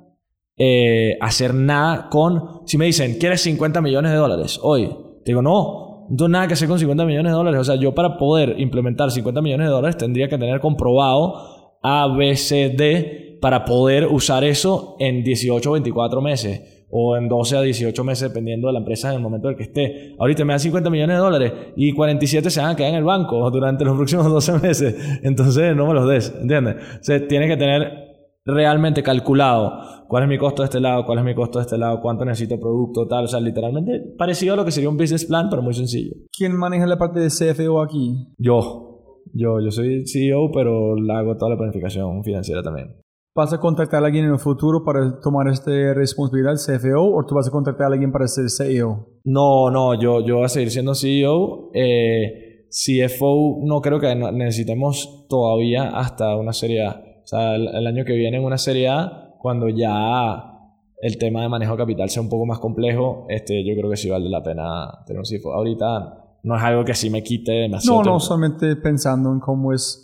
eh, 0.57 1.17
hacer 1.21 1.53
nada 1.53 2.09
con... 2.09 2.61
Si 2.65 2.77
me 2.77 2.85
dicen, 2.85 3.17
¿quieres 3.19 3.41
50 3.41 3.81
millones 3.81 4.11
de 4.11 4.17
dólares 4.17 4.59
hoy? 4.61 4.87
Te 5.23 5.31
digo, 5.31 5.41
no, 5.41 6.07
no 6.09 6.15
tengo 6.17 6.29
nada 6.29 6.47
que 6.47 6.53
hacer 6.53 6.67
con 6.67 6.79
50 6.79 7.05
millones 7.05 7.31
de 7.31 7.37
dólares. 7.37 7.59
O 7.59 7.63
sea, 7.63 7.75
yo 7.75 7.93
para 7.93 8.17
poder 8.17 8.59
implementar 8.59 9.11
50 9.11 9.41
millones 9.41 9.67
de 9.67 9.73
dólares 9.73 9.97
tendría 9.97 10.27
que 10.27 10.37
tener 10.37 10.59
comprobado 10.59 11.79
A, 11.81 12.07
B, 12.15 12.35
C, 12.35 12.69
D 12.69 13.37
para 13.41 13.65
poder 13.65 14.07
usar 14.07 14.43
eso 14.43 14.95
en 14.99 15.23
18 15.23 15.69
o 15.69 15.73
24 15.73 16.21
meses 16.21 16.72
o 16.95 17.17
en 17.17 17.27
12 17.27 17.57
a 17.57 17.61
18 17.61 18.03
meses 18.03 18.29
dependiendo 18.29 18.67
de 18.67 18.73
la 18.73 18.79
empresa 18.79 19.09
en 19.09 19.15
el 19.15 19.21
momento 19.21 19.47
en 19.47 19.53
el 19.53 19.57
que 19.57 19.63
esté. 19.63 20.15
Ahorita 20.19 20.45
me 20.45 20.53
dan 20.53 20.59
50 20.59 20.89
millones 20.91 21.17
de 21.17 21.21
dólares 21.21 21.53
y 21.75 21.91
47 21.91 22.51
se 22.51 22.61
van 22.61 22.69
a 22.69 22.75
quedar 22.75 22.91
en 22.91 22.97
el 22.97 23.03
banco 23.03 23.49
durante 23.51 23.83
los 23.83 23.95
próximos 23.95 24.27
12 24.27 24.59
meses. 24.59 25.19
Entonces 25.23 25.75
no 25.75 25.87
me 25.87 25.95
los 25.95 26.07
des, 26.07 26.35
¿entiendes? 26.39 26.75
O 26.75 27.03
sea, 27.03 27.27
tienes 27.27 27.49
que 27.49 27.57
tener 27.57 28.13
realmente 28.45 29.01
calculado 29.01 30.05
cuál 30.07 30.23
es 30.23 30.29
mi 30.29 30.37
costo 30.37 30.61
de 30.61 30.65
este 30.67 30.79
lado, 30.79 31.03
cuál 31.05 31.17
es 31.17 31.25
mi 31.25 31.33
costo 31.33 31.57
de 31.57 31.63
este 31.63 31.79
lado, 31.79 31.99
cuánto 31.99 32.25
necesito 32.25 32.59
producto, 32.59 33.07
tal. 33.07 33.23
O 33.23 33.27
sea, 33.27 33.39
literalmente 33.39 33.99
parecido 34.15 34.53
a 34.53 34.57
lo 34.57 34.65
que 34.65 34.71
sería 34.71 34.89
un 34.89 34.97
business 34.97 35.25
plan, 35.25 35.47
pero 35.49 35.63
muy 35.63 35.73
sencillo. 35.73 36.15
¿Quién 36.31 36.55
maneja 36.55 36.85
la 36.85 36.99
parte 36.99 37.19
de 37.19 37.29
CFO 37.29 37.81
aquí? 37.81 38.27
Yo. 38.37 38.91
Yo, 39.33 39.59
yo 39.61 39.71
soy 39.71 40.05
CEO, 40.05 40.51
pero 40.51 40.95
la 40.95 41.17
hago 41.17 41.35
toda 41.37 41.51
la 41.51 41.57
planificación 41.57 42.23
financiera 42.23 42.61
también. 42.61 43.02
¿Vas 43.35 43.51
a 43.51 43.59
contactar 43.59 44.03
a 44.03 44.05
alguien 44.05 44.25
en 44.25 44.31
el 44.31 44.39
futuro 44.39 44.83
para 44.83 45.19
tomar 45.19 45.47
esta 45.47 45.71
responsabilidad, 45.93 46.53
CFO, 46.53 47.15
o 47.15 47.25
tú 47.25 47.33
vas 47.33 47.47
a 47.47 47.51
contactar 47.51 47.87
a 47.87 47.93
alguien 47.93 48.11
para 48.11 48.27
ser 48.27 48.49
CEO? 48.49 49.07
No, 49.23 49.71
no, 49.71 49.99
yo, 49.99 50.23
yo 50.25 50.35
voy 50.35 50.45
a 50.45 50.49
seguir 50.49 50.69
siendo 50.69 50.93
CEO. 50.93 51.71
Eh, 51.73 52.67
CFO 52.69 53.59
no 53.63 53.81
creo 53.81 53.99
que 53.99 54.13
necesitemos 54.15 55.25
todavía 55.29 55.89
hasta 55.89 56.35
una 56.35 56.53
serie 56.53 56.87
o 57.23 57.27
sea, 57.27 57.55
el, 57.55 57.87
año 57.87 58.03
que 58.03 58.13
viene 58.13 58.37
en 58.37 58.43
una 58.43 58.57
Serie 58.57 58.89
A, 58.89 59.35
cuando 59.39 59.69
ya 59.69 60.51
el 61.01 61.17
tema 61.17 61.41
de 61.41 61.49
manejo 61.49 61.73
de 61.73 61.77
capital 61.77 62.09
sea 62.09 62.21
un 62.21 62.29
poco 62.29 62.45
más 62.45 62.59
complejo, 62.59 63.25
este, 63.29 63.63
yo 63.65 63.75
creo 63.75 63.89
que 63.89 63.97
sí 63.97 64.09
vale 64.09 64.29
la 64.29 64.43
pena 64.43 65.03
tener 65.05 65.19
un 65.19 65.25
CFO. 65.25 65.53
Ahorita 65.53 66.37
no 66.43 66.57
es 66.57 66.63
algo 66.63 66.83
que 66.83 66.93
sí 66.93 67.09
me 67.09 67.23
quite 67.23 67.51
demasiado. 67.53 68.03
No, 68.03 68.11
no, 68.11 68.19
solamente 68.19 68.75
pensando 68.75 69.31
en 69.31 69.39
cómo 69.39 69.71
es, 69.71 70.02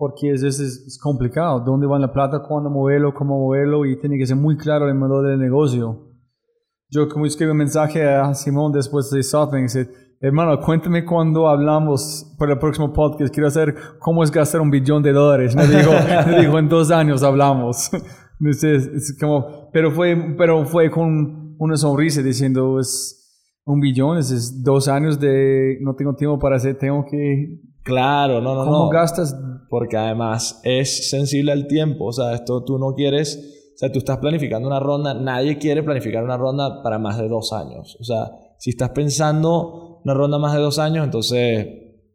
porque 0.00 0.32
es, 0.32 0.42
es, 0.42 0.58
es 0.58 0.98
complicado. 0.98 1.60
¿Dónde 1.60 1.86
va 1.86 1.98
la 1.98 2.10
plata? 2.10 2.40
¿Cuándo 2.40 2.70
moverlo? 2.70 3.12
¿Cómo 3.12 3.38
moverlo? 3.38 3.84
Y 3.84 4.00
tiene 4.00 4.16
que 4.16 4.24
ser 4.24 4.36
muy 4.36 4.56
claro 4.56 4.88
el 4.88 4.94
modelo 4.94 5.20
del 5.20 5.38
negocio. 5.38 6.06
Yo 6.88 7.06
como 7.06 7.26
escribí 7.26 7.50
un 7.50 7.58
mensaje 7.58 8.08
a 8.08 8.32
Simón 8.32 8.72
después 8.72 9.10
de 9.10 9.22
SoftBank, 9.22 9.68
Hermano, 10.22 10.58
cuéntame 10.58 11.04
cuando 11.04 11.46
hablamos 11.48 12.34
para 12.38 12.54
el 12.54 12.58
próximo 12.58 12.94
podcast. 12.94 13.30
Quiero 13.32 13.48
hacer 13.48 13.74
cómo 13.98 14.24
es 14.24 14.30
gastar 14.30 14.62
un 14.62 14.70
billón 14.70 15.02
de 15.02 15.12
dólares. 15.12 15.54
Me 15.54 15.66
dijo, 15.66 15.90
me 16.26 16.40
dijo 16.40 16.58
en 16.58 16.68
dos 16.70 16.90
años 16.90 17.22
hablamos. 17.22 17.90
es 18.40 19.18
como, 19.20 19.70
pero 19.70 19.90
fue, 19.90 20.34
pero 20.38 20.64
fue 20.64 20.90
con 20.90 21.56
una 21.58 21.76
sonrisa 21.76 22.22
diciendo, 22.22 22.80
es 22.80 23.18
un 23.66 23.80
billón, 23.80 24.16
es, 24.16 24.62
dos 24.62 24.88
años 24.88 25.20
de 25.20 25.76
no 25.82 25.94
tengo 25.94 26.14
tiempo 26.14 26.38
para 26.38 26.56
hacer, 26.56 26.78
tengo 26.78 27.04
que... 27.04 27.60
Claro, 27.82 28.40
no, 28.40 28.54
no, 28.54 28.64
¿Cómo 28.64 28.88
gastas? 28.88 29.36
Porque 29.68 29.96
además 29.96 30.60
es 30.64 31.10
sensible 31.10 31.52
al 31.52 31.66
tiempo. 31.66 32.06
O 32.06 32.12
sea, 32.12 32.34
esto 32.34 32.64
tú 32.64 32.78
no 32.78 32.94
quieres... 32.94 33.56
O 33.74 33.78
sea, 33.80 33.90
tú 33.90 33.98
estás 33.98 34.18
planificando 34.18 34.68
una 34.68 34.78
ronda. 34.78 35.14
Nadie 35.14 35.56
quiere 35.56 35.82
planificar 35.82 36.22
una 36.22 36.36
ronda 36.36 36.82
para 36.82 36.98
más 36.98 37.18
de 37.18 37.28
dos 37.28 37.52
años. 37.52 37.96
O 37.98 38.04
sea, 38.04 38.30
si 38.58 38.70
estás 38.70 38.90
pensando 38.90 40.00
una 40.04 40.14
ronda 40.14 40.38
más 40.38 40.52
de 40.54 40.60
dos 40.60 40.78
años, 40.78 41.04
entonces 41.04 41.66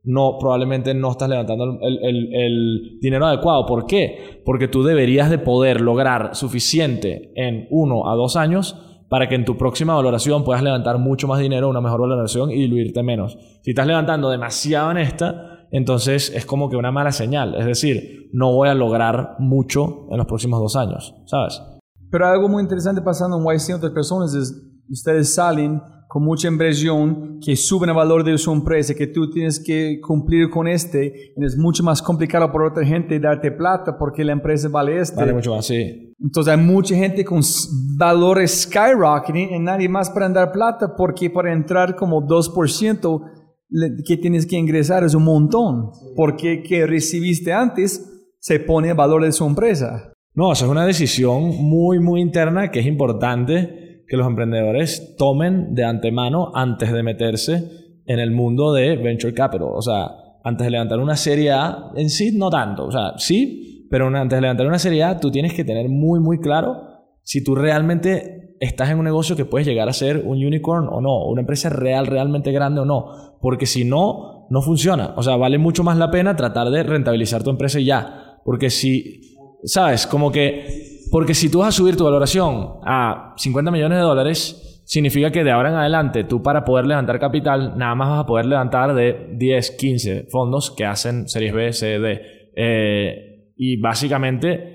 no, 0.05 0.37
probablemente 0.39 0.93
no 0.93 1.11
estás 1.11 1.27
levantando 1.27 1.79
el, 1.81 2.99
dinero 3.01 3.25
adecuado. 3.25 3.65
¿Por 3.65 3.87
qué? 3.87 4.41
Porque 4.45 4.67
tú 4.67 4.83
deberías 4.83 5.29
de 5.29 5.39
poder 5.39 5.81
lograr 5.81 6.35
suficiente 6.35 7.31
en 7.35 7.67
uno 7.71 8.09
a 8.09 8.15
dos 8.15 8.35
años 8.35 8.77
para 9.09 9.27
que 9.27 9.35
en 9.35 9.45
tu 9.45 9.57
próxima 9.57 9.95
valoración 9.95 10.43
puedas 10.43 10.63
levantar 10.63 10.97
mucho 10.99 11.27
más 11.27 11.39
dinero, 11.39 11.69
una 11.69 11.81
mejor 11.81 12.01
valoración 12.01 12.51
y 12.51 12.55
diluirte 12.55 13.01
menos. 13.03 13.37
Si 13.61 13.71
estás 13.71 13.87
levantando 13.87 14.29
demasiado 14.29 14.91
en 14.91 14.97
esta, 14.97 15.54
entonces 15.71 16.31
es 16.33 16.45
como 16.45 16.69
que 16.69 16.75
una 16.75 16.91
mala 16.91 17.11
señal. 17.11 17.55
Es 17.55 17.65
decir, 17.65 18.29
no 18.33 18.53
voy 18.53 18.69
a 18.69 18.73
lograr 18.73 19.35
mucho 19.39 20.07
en 20.11 20.17
los 20.17 20.27
próximos 20.27 20.59
dos 20.59 20.75
años, 20.75 21.15
¿sabes? 21.25 21.61
Pero 22.11 22.27
algo 22.27 22.47
muy 22.47 22.63
interesante 22.63 23.01
pasando 23.01 23.37
en 23.37 23.43
YC 23.43 23.75
otras 23.75 23.91
personas 23.91 24.33
es, 24.33 24.53
ustedes 24.89 25.33
salen 25.33 25.81
con 26.07 26.23
mucha 26.23 26.47
inversión 26.47 27.39
que 27.43 27.55
suben 27.55 27.89
el 27.89 27.95
valor 27.95 28.23
de 28.23 28.37
su 28.37 28.51
empresa, 28.51 28.93
que 28.93 29.07
tú 29.07 29.29
tienes 29.29 29.59
que 29.59 29.99
cumplir 29.99 30.49
con 30.49 30.67
este, 30.67 31.33
y 31.35 31.43
es 31.43 31.57
mucho 31.57 31.83
más 31.83 32.01
complicado 32.01 32.51
para 32.51 32.67
otra 32.67 32.85
gente 32.85 33.19
darte 33.19 33.51
plata 33.51 33.97
porque 33.97 34.23
la 34.23 34.31
empresa 34.31 34.69
vale 34.69 34.99
este. 34.99 35.17
Vale 35.17 35.33
mucho 35.33 35.53
más, 35.53 35.65
sí. 35.65 36.13
Entonces 36.17 36.53
hay 36.53 36.63
mucha 36.63 36.95
gente 36.95 37.25
con 37.25 37.41
valores 37.97 38.61
skyrocketing 38.61 39.55
y 39.55 39.59
nadie 39.59 39.89
más 39.89 40.09
para 40.09 40.29
dar 40.29 40.51
plata 40.51 40.95
porque 40.95 41.29
para 41.29 41.51
entrar 41.51 41.95
como 41.95 42.21
2% 42.21 43.21
que 44.05 44.17
tienes 44.17 44.45
que 44.45 44.57
ingresar 44.57 45.03
es 45.03 45.15
un 45.15 45.23
montón, 45.23 45.91
porque 46.15 46.63
que 46.63 46.85
recibiste 46.85 47.53
antes 47.53 48.11
se 48.39 48.59
pone 48.59 48.89
el 48.89 48.95
valor 48.95 49.23
de 49.23 49.31
su 49.31 49.45
empresa. 49.45 50.13
No, 50.33 50.51
eso 50.51 50.65
es 50.65 50.71
una 50.71 50.85
decisión 50.85 51.63
muy, 51.63 51.99
muy 51.99 52.21
interna 52.21 52.69
que 52.69 52.81
es 52.81 52.85
importante 52.85 54.03
que 54.07 54.17
los 54.17 54.27
emprendedores 54.27 55.15
tomen 55.17 55.73
de 55.73 55.83
antemano 55.83 56.51
antes 56.53 56.91
de 56.91 57.03
meterse 57.03 57.63
en 58.05 58.19
el 58.19 58.31
mundo 58.31 58.73
de 58.73 58.97
venture 58.97 59.33
capital. 59.33 59.69
O 59.73 59.81
sea, 59.81 60.09
antes 60.43 60.65
de 60.65 60.71
levantar 60.71 60.99
una 60.99 61.15
serie 61.15 61.51
A, 61.51 61.91
en 61.95 62.09
sí 62.09 62.37
no 62.37 62.49
tanto. 62.49 62.85
O 62.85 62.91
sea, 62.91 63.13
sí, 63.17 63.87
pero 63.89 64.07
antes 64.07 64.37
de 64.37 64.41
levantar 64.41 64.67
una 64.67 64.77
serie 64.77 65.03
A, 65.03 65.19
tú 65.19 65.31
tienes 65.31 65.53
que 65.53 65.63
tener 65.63 65.89
muy, 65.89 66.19
muy 66.19 66.39
claro 66.39 66.75
si 67.23 67.43
tú 67.43 67.55
realmente 67.55 68.44
estás 68.59 68.89
en 68.89 68.99
un 68.99 69.05
negocio 69.05 69.35
que 69.35 69.45
puedes 69.45 69.67
llegar 69.67 69.89
a 69.89 69.93
ser 69.93 70.23
un 70.25 70.37
unicorn 70.37 70.87
o 70.89 71.01
no, 71.01 71.25
una 71.25 71.41
empresa 71.41 71.69
real, 71.69 72.07
realmente 72.07 72.51
grande 72.51 72.81
o 72.81 72.85
no. 72.85 73.37
Porque 73.41 73.65
si 73.65 73.85
no, 73.85 74.47
no 74.49 74.61
funciona. 74.61 75.13
O 75.17 75.23
sea, 75.23 75.35
vale 75.35 75.57
mucho 75.57 75.83
más 75.83 75.97
la 75.97 76.11
pena 76.11 76.35
tratar 76.35 76.69
de 76.69 76.83
rentabilizar 76.83 77.43
tu 77.43 77.49
empresa 77.49 77.79
ya. 77.79 78.39
Porque 78.43 78.69
si, 78.69 79.21
¿sabes? 79.63 80.07
Como 80.07 80.31
que 80.31 80.95
porque 81.11 81.33
si 81.33 81.49
tú 81.49 81.59
vas 81.59 81.69
a 81.69 81.71
subir 81.71 81.95
tu 81.95 82.03
valoración 82.03 82.79
a 82.83 83.33
50 83.37 83.71
millones 83.71 83.99
de 83.99 84.03
dólares, 84.03 84.81
significa 84.85 85.31
que 85.31 85.43
de 85.43 85.51
ahora 85.51 85.69
en 85.69 85.75
adelante 85.75 86.23
tú 86.23 86.41
para 86.41 86.65
poder 86.65 86.85
levantar 86.85 87.19
capital, 87.19 87.77
nada 87.77 87.95
más 87.95 88.09
vas 88.09 88.19
a 88.21 88.25
poder 88.25 88.45
levantar 88.45 88.93
de 88.93 89.29
10, 89.33 89.71
15 89.71 90.27
fondos 90.29 90.71
que 90.71 90.85
hacen 90.85 91.27
series 91.27 91.53
B, 91.53 91.73
C, 91.73 91.99
D. 91.99 92.21
Eh, 92.55 93.53
y 93.55 93.77
básicamente 93.77 94.74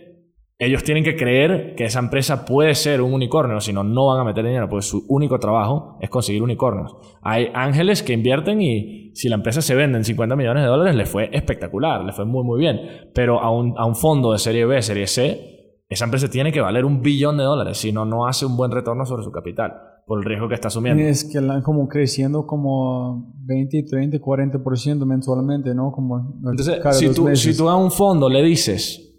ellos 0.60 0.84
tienen 0.84 1.02
que 1.02 1.16
creer 1.16 1.74
que 1.74 1.86
esa 1.86 2.00
empresa 2.00 2.44
puede 2.44 2.74
ser 2.74 3.00
un 3.00 3.14
unicornio, 3.14 3.60
si 3.60 3.72
no, 3.72 3.82
no 3.82 4.08
van 4.08 4.20
a 4.20 4.24
meter 4.24 4.44
dinero, 4.44 4.68
porque 4.68 4.86
su 4.86 5.06
único 5.08 5.38
trabajo 5.38 5.96
es 6.02 6.10
conseguir 6.10 6.42
unicornios. 6.42 6.94
Hay 7.22 7.48
ángeles 7.54 8.02
que 8.02 8.12
invierten 8.12 8.60
y 8.60 9.10
si 9.14 9.30
la 9.30 9.36
empresa 9.36 9.62
se 9.62 9.74
vende 9.74 9.96
en 9.96 10.04
50 10.04 10.36
millones 10.36 10.62
de 10.62 10.68
dólares, 10.68 10.94
le 10.94 11.06
fue 11.06 11.30
espectacular, 11.32 12.04
le 12.04 12.12
fue 12.12 12.26
muy, 12.26 12.44
muy 12.44 12.60
bien. 12.60 12.78
Pero 13.14 13.40
a 13.40 13.50
un, 13.50 13.72
a 13.78 13.86
un 13.86 13.96
fondo 13.96 14.32
de 14.32 14.38
serie 14.38 14.66
B, 14.66 14.82
serie 14.82 15.06
C, 15.06 15.82
esa 15.88 16.04
empresa 16.04 16.28
tiene 16.28 16.52
que 16.52 16.60
valer 16.60 16.84
un 16.84 17.00
billón 17.00 17.38
de 17.38 17.44
dólares, 17.44 17.78
si 17.78 17.90
no, 17.90 18.04
no 18.04 18.26
hace 18.26 18.44
un 18.44 18.54
buen 18.54 18.70
retorno 18.70 19.06
sobre 19.06 19.24
su 19.24 19.32
capital 19.32 19.72
por 20.06 20.18
el 20.18 20.26
riesgo 20.26 20.46
que 20.46 20.56
está 20.56 20.68
asumiendo. 20.68 21.02
Es 21.02 21.24
que 21.24 21.38
están 21.38 21.62
como 21.62 21.88
creciendo 21.88 22.46
como 22.46 23.32
20, 23.46 23.84
30, 23.84 24.18
40% 24.18 25.06
mensualmente, 25.06 25.74
¿no? 25.74 25.90
Como 25.90 26.38
Entonces, 26.50 26.80
si 26.98 27.14
tú, 27.14 27.34
si 27.34 27.56
tú 27.56 27.66
a 27.70 27.76
un 27.76 27.90
fondo 27.90 28.28
le 28.28 28.42
dices 28.42 29.09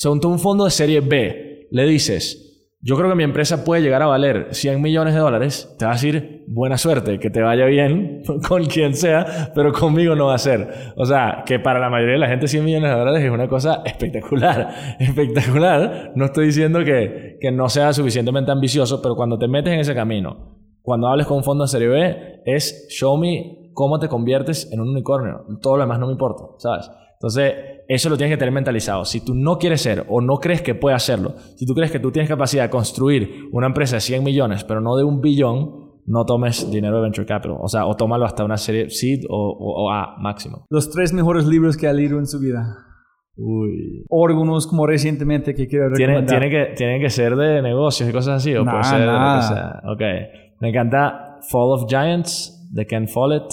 Según 0.00 0.18
tú, 0.18 0.30
un 0.30 0.38
fondo 0.38 0.64
de 0.64 0.70
serie 0.70 1.00
B, 1.00 1.68
le 1.70 1.84
dices, 1.84 2.72
yo 2.80 2.96
creo 2.96 3.10
que 3.10 3.16
mi 3.16 3.22
empresa 3.22 3.66
puede 3.66 3.82
llegar 3.82 4.00
a 4.00 4.06
valer 4.06 4.46
100 4.50 4.80
millones 4.80 5.12
de 5.12 5.20
dólares, 5.20 5.76
te 5.78 5.84
va 5.84 5.90
a 5.90 5.94
decir, 5.94 6.42
buena 6.48 6.78
suerte, 6.78 7.18
que 7.18 7.28
te 7.28 7.42
vaya 7.42 7.66
bien 7.66 8.22
con 8.48 8.64
quien 8.64 8.94
sea, 8.94 9.52
pero 9.54 9.74
conmigo 9.74 10.16
no 10.16 10.28
va 10.28 10.36
a 10.36 10.38
ser. 10.38 10.94
O 10.96 11.04
sea, 11.04 11.42
que 11.44 11.58
para 11.58 11.78
la 11.78 11.90
mayoría 11.90 12.14
de 12.14 12.18
la 12.18 12.28
gente 12.28 12.48
100 12.48 12.64
millones 12.64 12.90
de 12.90 12.96
dólares 12.96 13.22
es 13.22 13.30
una 13.30 13.46
cosa 13.46 13.82
espectacular. 13.84 14.70
Espectacular. 14.98 16.12
No 16.14 16.24
estoy 16.24 16.46
diciendo 16.46 16.82
que, 16.82 17.36
que 17.38 17.52
no 17.52 17.68
sea 17.68 17.92
suficientemente 17.92 18.50
ambicioso, 18.50 19.02
pero 19.02 19.16
cuando 19.16 19.38
te 19.38 19.48
metes 19.48 19.74
en 19.74 19.80
ese 19.80 19.94
camino, 19.94 20.56
cuando 20.80 21.08
hables 21.08 21.26
con 21.26 21.36
un 21.36 21.44
fondo 21.44 21.64
de 21.64 21.68
serie 21.68 21.88
B, 21.88 22.40
es 22.46 22.86
show 22.88 23.18
me 23.18 23.70
cómo 23.74 23.98
te 23.98 24.08
conviertes 24.08 24.72
en 24.72 24.80
un 24.80 24.88
unicornio. 24.88 25.44
Todo 25.60 25.76
lo 25.76 25.82
demás 25.82 25.98
no 25.98 26.06
me 26.06 26.12
importa, 26.12 26.44
¿sabes? 26.56 26.90
Entonces, 27.20 27.52
eso 27.90 28.08
lo 28.08 28.16
tienes 28.16 28.32
que 28.32 28.38
tener 28.38 28.54
mentalizado. 28.54 29.04
Si 29.04 29.24
tú 29.24 29.34
no 29.34 29.58
quieres 29.58 29.80
ser 29.80 30.06
o 30.08 30.20
no 30.20 30.36
crees 30.36 30.62
que 30.62 30.76
puedes 30.76 30.94
hacerlo, 30.94 31.34
si 31.56 31.66
tú 31.66 31.74
crees 31.74 31.90
que 31.90 31.98
tú 31.98 32.12
tienes 32.12 32.28
capacidad 32.28 32.62
de 32.62 32.70
construir 32.70 33.48
una 33.50 33.66
empresa 33.66 33.96
de 33.96 34.00
100 34.00 34.22
millones, 34.22 34.62
pero 34.62 34.80
no 34.80 34.94
de 34.94 35.02
un 35.02 35.20
billón, 35.20 35.90
no 36.06 36.24
tomes 36.24 36.70
dinero 36.70 36.98
de 36.98 37.02
venture 37.02 37.26
capital. 37.26 37.58
O 37.60 37.66
sea, 37.66 37.86
o 37.86 37.96
tómalo 37.96 38.26
hasta 38.26 38.44
una 38.44 38.58
serie 38.58 38.90
seed 38.90 39.24
o, 39.28 39.90
A 39.90 40.16
máximo. 40.20 40.66
Los 40.70 40.92
tres 40.92 41.12
mejores 41.12 41.46
libros 41.46 41.76
que 41.76 41.88
ha 41.88 41.92
leído 41.92 42.20
en 42.20 42.28
su 42.28 42.38
vida. 42.38 42.76
Uy. 43.36 44.04
O 44.08 44.24
algunos 44.24 44.68
como 44.68 44.86
recientemente 44.86 45.52
que 45.52 45.66
quiero 45.66 45.88
recomendar. 45.88 46.26
¿Tiene, 46.26 46.48
que, 46.48 46.74
¿Tienen 46.76 47.00
que 47.00 47.10
ser 47.10 47.34
de 47.34 47.60
negocios 47.60 48.08
y 48.08 48.12
cosas 48.12 48.36
así? 48.36 48.54
¿O 48.54 48.64
puede 48.64 48.84
ser 48.84 49.04
nada. 49.04 49.82
ok. 49.92 50.02
Me 50.60 50.68
encanta 50.68 51.38
Fall 51.50 51.72
of 51.72 51.86
Giants 51.88 52.70
de 52.72 52.86
Ken 52.86 53.08
Follett. 53.08 53.52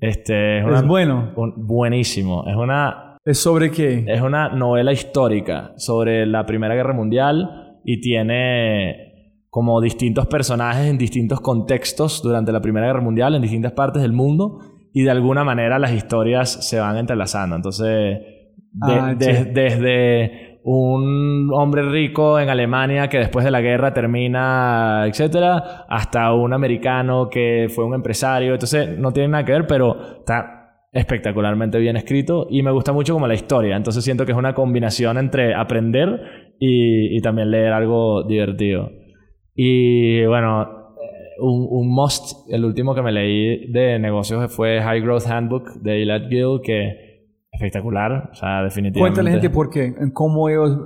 Este, 0.00 0.60
es, 0.60 0.86
bueno. 0.86 1.34
buenísimo. 1.56 2.44
Es 2.48 2.56
una... 2.56 3.07
¿Es 3.28 3.42
sobre 3.42 3.70
qué? 3.70 4.06
Es 4.08 4.22
una 4.22 4.48
novela 4.48 4.90
histórica 4.90 5.74
sobre 5.76 6.24
la 6.24 6.46
Primera 6.46 6.74
Guerra 6.74 6.94
Mundial 6.94 7.78
y 7.84 8.00
tiene 8.00 9.42
como 9.50 9.82
distintos 9.82 10.26
personajes 10.28 10.86
en 10.86 10.96
distintos 10.96 11.42
contextos 11.42 12.22
durante 12.22 12.52
la 12.52 12.62
Primera 12.62 12.86
Guerra 12.86 13.02
Mundial 13.02 13.34
en 13.34 13.42
distintas 13.42 13.72
partes 13.72 14.00
del 14.00 14.14
mundo 14.14 14.60
y 14.94 15.02
de 15.02 15.10
alguna 15.10 15.44
manera 15.44 15.78
las 15.78 15.92
historias 15.92 16.66
se 16.66 16.80
van 16.80 16.96
entrelazando. 16.96 17.54
Entonces, 17.54 18.18
ah, 18.80 19.14
desde 19.14 20.60
un 20.64 21.50
hombre 21.52 21.82
rico 21.82 22.40
en 22.40 22.48
Alemania 22.48 23.10
que 23.10 23.18
después 23.18 23.44
de 23.44 23.50
la 23.50 23.60
guerra 23.60 23.92
termina, 23.92 25.04
etcétera, 25.06 25.84
hasta 25.86 26.32
un 26.32 26.54
americano 26.54 27.28
que 27.28 27.66
fue 27.74 27.84
un 27.84 27.92
empresario. 27.92 28.54
Entonces, 28.54 28.98
no 28.98 29.12
tiene 29.12 29.28
nada 29.28 29.44
que 29.44 29.52
ver, 29.52 29.66
pero 29.66 30.20
está 30.20 30.57
espectacularmente 30.92 31.78
bien 31.78 31.96
escrito 31.96 32.46
y 32.50 32.62
me 32.62 32.70
gusta 32.70 32.92
mucho 32.92 33.14
como 33.14 33.26
la 33.26 33.34
historia. 33.34 33.76
Entonces, 33.76 34.04
siento 34.04 34.24
que 34.24 34.32
es 34.32 34.38
una 34.38 34.54
combinación 34.54 35.18
entre 35.18 35.54
aprender 35.54 36.54
y, 36.58 37.20
también 37.20 37.50
leer 37.50 37.72
algo 37.72 38.24
divertido. 38.24 38.90
Y 39.54 40.24
bueno, 40.26 40.94
un, 41.40 41.66
un, 41.70 41.88
must, 41.88 42.50
el 42.50 42.64
último 42.64 42.94
que 42.94 43.02
me 43.02 43.12
leí 43.12 43.70
de 43.70 43.98
negocios 43.98 44.52
fue 44.54 44.80
High 44.80 45.00
Growth 45.00 45.26
Handbook 45.26 45.82
de 45.82 46.02
Elad 46.02 46.28
Gill, 46.28 46.60
que 46.62 47.08
espectacular, 47.50 48.30
o 48.32 48.34
sea, 48.34 48.62
definitivamente. 48.62 49.00
Cuéntale 49.00 49.30
gente 49.30 49.50
por 49.50 49.70
qué, 49.70 49.94
cómo 50.12 50.48
ellos 50.48 50.76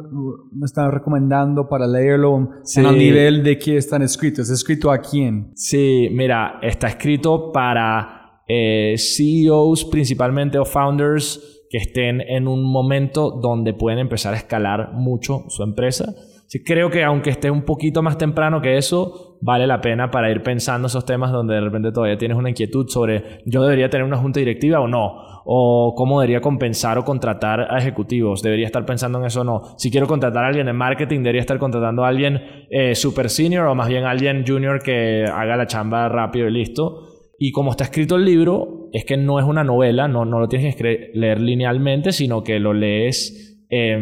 me 0.53 0.65
están 0.65 0.91
recomendando 0.91 1.69
para 1.69 1.87
leerlo, 1.87 2.63
en 2.77 2.87
el 2.87 2.99
nivel 2.99 3.43
de 3.43 3.59
qué 3.59 3.77
están 3.77 4.03
escritos. 4.03 4.49
¿Es 4.49 4.59
escrito 4.59 4.91
a 4.91 4.99
quién? 4.99 5.53
Sí, 5.55 6.09
mira, 6.13 6.59
está 6.63 6.89
escrito 6.89 7.53
para 7.53 8.22
eh, 8.55 8.97
CEOs 8.99 9.87
principalmente 9.87 10.59
o 10.59 10.67
founders 10.67 11.65
que 11.71 11.79
estén 11.79 12.21
en 12.21 12.47
un 12.49 12.63
momento 12.71 13.31
donde 13.31 13.73
pueden 13.73 13.99
empezar 13.99 14.35
a 14.35 14.37
escalar 14.37 14.93
mucho 14.93 15.45
su 15.49 15.63
empresa. 15.63 16.13
Sí, 16.47 16.63
creo 16.63 16.91
que 16.91 17.03
aunque 17.03 17.31
esté 17.31 17.51
un 17.51 17.63
poquito 17.63 18.03
más 18.03 18.19
temprano 18.19 18.61
que 18.61 18.77
eso, 18.77 19.39
vale 19.41 19.67
la 19.67 19.81
pena 19.81 20.11
para 20.11 20.31
ir 20.31 20.43
pensando 20.43 20.89
esos 20.89 21.07
temas 21.07 21.33
donde 21.33 21.55
de 21.55 21.63
repente 21.63 21.93
todavía 21.93 22.19
tienes 22.19 22.37
una 22.37 22.51
inquietud 22.51 22.89
sobre 22.89 23.41
yo 23.47 23.63
debería 23.63 23.89
tener 23.89 24.07
una 24.07 24.19
junta 24.19 24.39
directiva 24.39 24.81
o 24.81 24.87
no 24.87 25.15
o 25.47 25.95
cómo 25.97 26.21
debería 26.21 26.43
compensar 26.43 26.99
o 26.99 27.07
contratar 27.07 27.73
a 27.73 27.79
ejecutivos. 27.79 28.43
Debería 28.43 28.67
estar 28.67 28.85
pensando 28.85 29.19
en 29.19 29.25
eso 29.25 29.41
o 29.41 29.45
no. 29.45 29.63
Si 29.79 29.91
quiero 29.91 30.07
contratar 30.07 30.45
a 30.45 30.49
alguien 30.49 30.69
en 30.69 30.77
marketing, 30.77 31.21
debería 31.21 31.41
estar 31.41 31.59
contratando 31.59 32.05
a 32.05 32.09
alguien 32.09 32.67
eh, 32.69 32.95
super 32.95 33.31
senior 33.31 33.67
o 33.69 33.75
más 33.75 33.89
bien 33.89 34.05
alguien 34.05 34.45
junior 34.47 34.83
que 34.83 35.25
haga 35.25 35.57
la 35.57 35.67
chamba 35.67 36.07
rápido 36.11 36.49
y 36.49 36.53
listo. 36.53 37.12
Y 37.45 37.51
como 37.51 37.73
está 37.73 37.83
escrito 37.83 38.15
el 38.15 38.25
libro, 38.25 38.89
es 38.93 39.05
que 39.05 39.17
no 39.17 39.41
es 39.41 39.45
una 39.45 39.65
novela, 39.65 40.07
no, 40.07 40.25
no 40.25 40.39
lo 40.39 40.47
tienes 40.47 40.77
que 40.77 41.11
leer 41.13 41.41
linealmente, 41.41 42.13
sino 42.13 42.45
que 42.45 42.61
lo 42.61 42.73
lees... 42.73 43.59
Eh, 43.69 43.99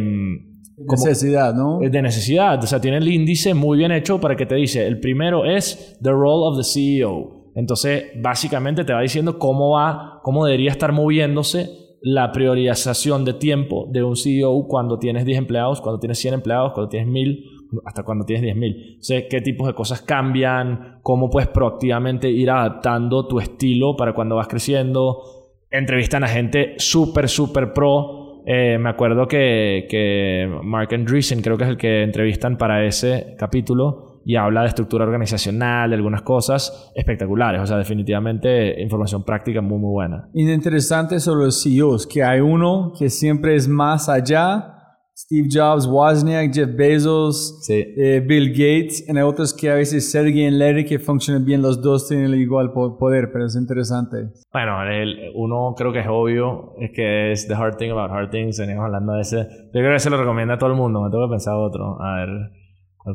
necesidad, 0.76 1.54
¿no? 1.54 1.78
De 1.78 2.02
necesidad. 2.02 2.62
O 2.62 2.66
sea, 2.66 2.82
tiene 2.82 2.98
el 2.98 3.08
índice 3.08 3.54
muy 3.54 3.78
bien 3.78 3.92
hecho 3.92 4.20
para 4.20 4.36
que 4.36 4.44
te 4.44 4.56
dice, 4.56 4.86
el 4.86 5.00
primero 5.00 5.46
es 5.46 5.96
The 6.02 6.10
Role 6.10 6.48
of 6.48 6.58
the 6.58 6.64
CEO. 6.64 7.52
Entonces, 7.54 8.08
básicamente 8.20 8.84
te 8.84 8.92
va 8.92 9.00
diciendo 9.00 9.38
cómo 9.38 9.70
va, 9.70 10.20
cómo 10.22 10.44
debería 10.44 10.70
estar 10.70 10.92
moviéndose 10.92 11.70
la 12.02 12.32
priorización 12.32 13.24
de 13.24 13.32
tiempo 13.32 13.88
de 13.90 14.02
un 14.02 14.16
CEO 14.16 14.66
cuando 14.68 14.98
tienes 14.98 15.24
10 15.24 15.38
empleados, 15.38 15.80
cuando 15.80 15.98
tienes 15.98 16.18
100 16.18 16.34
empleados, 16.34 16.72
cuando 16.74 16.90
tienes 16.90 17.08
1000, 17.08 17.42
hasta 17.84 18.02
cuando 18.02 18.24
tienes 18.24 18.54
10.000. 18.54 18.98
O 18.98 19.02
sea, 19.02 19.28
qué 19.28 19.40
tipos 19.40 19.66
de 19.66 19.74
cosas 19.74 20.02
cambian, 20.02 20.98
cómo 21.02 21.30
puedes 21.30 21.48
proactivamente 21.48 22.30
ir 22.30 22.50
adaptando 22.50 23.26
tu 23.26 23.38
estilo 23.38 23.96
para 23.96 24.12
cuando 24.12 24.36
vas 24.36 24.48
creciendo. 24.48 25.22
Entrevistan 25.70 26.24
a 26.24 26.28
gente 26.28 26.74
súper, 26.78 27.28
súper 27.28 27.72
pro. 27.72 28.42
Eh, 28.46 28.78
me 28.78 28.88
acuerdo 28.90 29.26
que, 29.26 29.86
que 29.88 30.48
Mark 30.62 30.92
Andreessen, 30.94 31.42
creo 31.42 31.56
que 31.56 31.64
es 31.64 31.70
el 31.70 31.76
que 31.76 32.02
entrevistan 32.02 32.56
para 32.56 32.84
ese 32.84 33.34
capítulo, 33.38 34.10
y 34.24 34.36
habla 34.36 34.62
de 34.62 34.68
estructura 34.68 35.04
organizacional, 35.04 35.90
de 35.90 35.96
algunas 35.96 36.22
cosas 36.22 36.92
espectaculares. 36.94 37.60
O 37.60 37.66
sea, 37.66 37.76
definitivamente 37.76 38.80
información 38.80 39.24
práctica 39.24 39.60
muy, 39.60 39.78
muy 39.78 39.90
buena. 39.90 40.28
Interesante 40.34 41.20
sobre 41.20 41.46
los 41.46 41.62
CEOs, 41.62 42.06
que 42.06 42.22
hay 42.22 42.40
uno 42.40 42.92
que 42.98 43.08
siempre 43.08 43.54
es 43.54 43.68
más 43.68 44.08
allá. 44.08 44.76
Steve 45.24 45.48
Jobs, 45.50 45.86
Wozniak, 45.86 46.52
Jeff 46.52 46.70
Bezos, 46.74 47.66
eh, 47.68 48.24
Bill 48.26 48.50
Gates, 48.50 49.06
y 49.06 49.16
hay 49.16 49.22
otros 49.22 49.52
que 49.52 49.70
a 49.70 49.74
veces 49.74 50.10
Sergey 50.10 50.46
y 50.46 50.50
Larry 50.50 50.84
que 50.84 50.98
funcionan 50.98 51.44
bien, 51.44 51.60
los 51.60 51.82
dos 51.82 52.08
tienen 52.08 52.26
el 52.26 52.40
igual 52.40 52.72
poder, 52.72 53.30
pero 53.32 53.46
es 53.46 53.54
interesante. 53.54 54.30
Bueno, 54.52 54.82
el, 54.82 55.32
uno 55.34 55.74
creo 55.76 55.92
que 55.92 56.00
es 56.00 56.06
obvio, 56.08 56.74
es 56.78 56.90
que 56.94 57.32
es 57.32 57.46
The 57.46 57.54
Hard 57.54 57.76
Thing 57.76 57.90
About 57.90 58.10
Hard 58.10 58.30
Things, 58.30 58.58
venimos 58.58 58.84
hablando 58.84 59.12
de 59.12 59.20
ese. 59.20 59.36
Yo 59.36 59.80
creo 59.80 59.92
que 59.92 60.00
se 60.00 60.10
lo 60.10 60.16
recomienda 60.16 60.54
a 60.54 60.58
todo 60.58 60.70
el 60.70 60.76
mundo, 60.76 61.02
me 61.02 61.10
tengo 61.10 61.26
que 61.26 61.32
pensar 61.32 61.54
otro. 61.54 62.00
A 62.00 62.20
ver, 62.20 62.28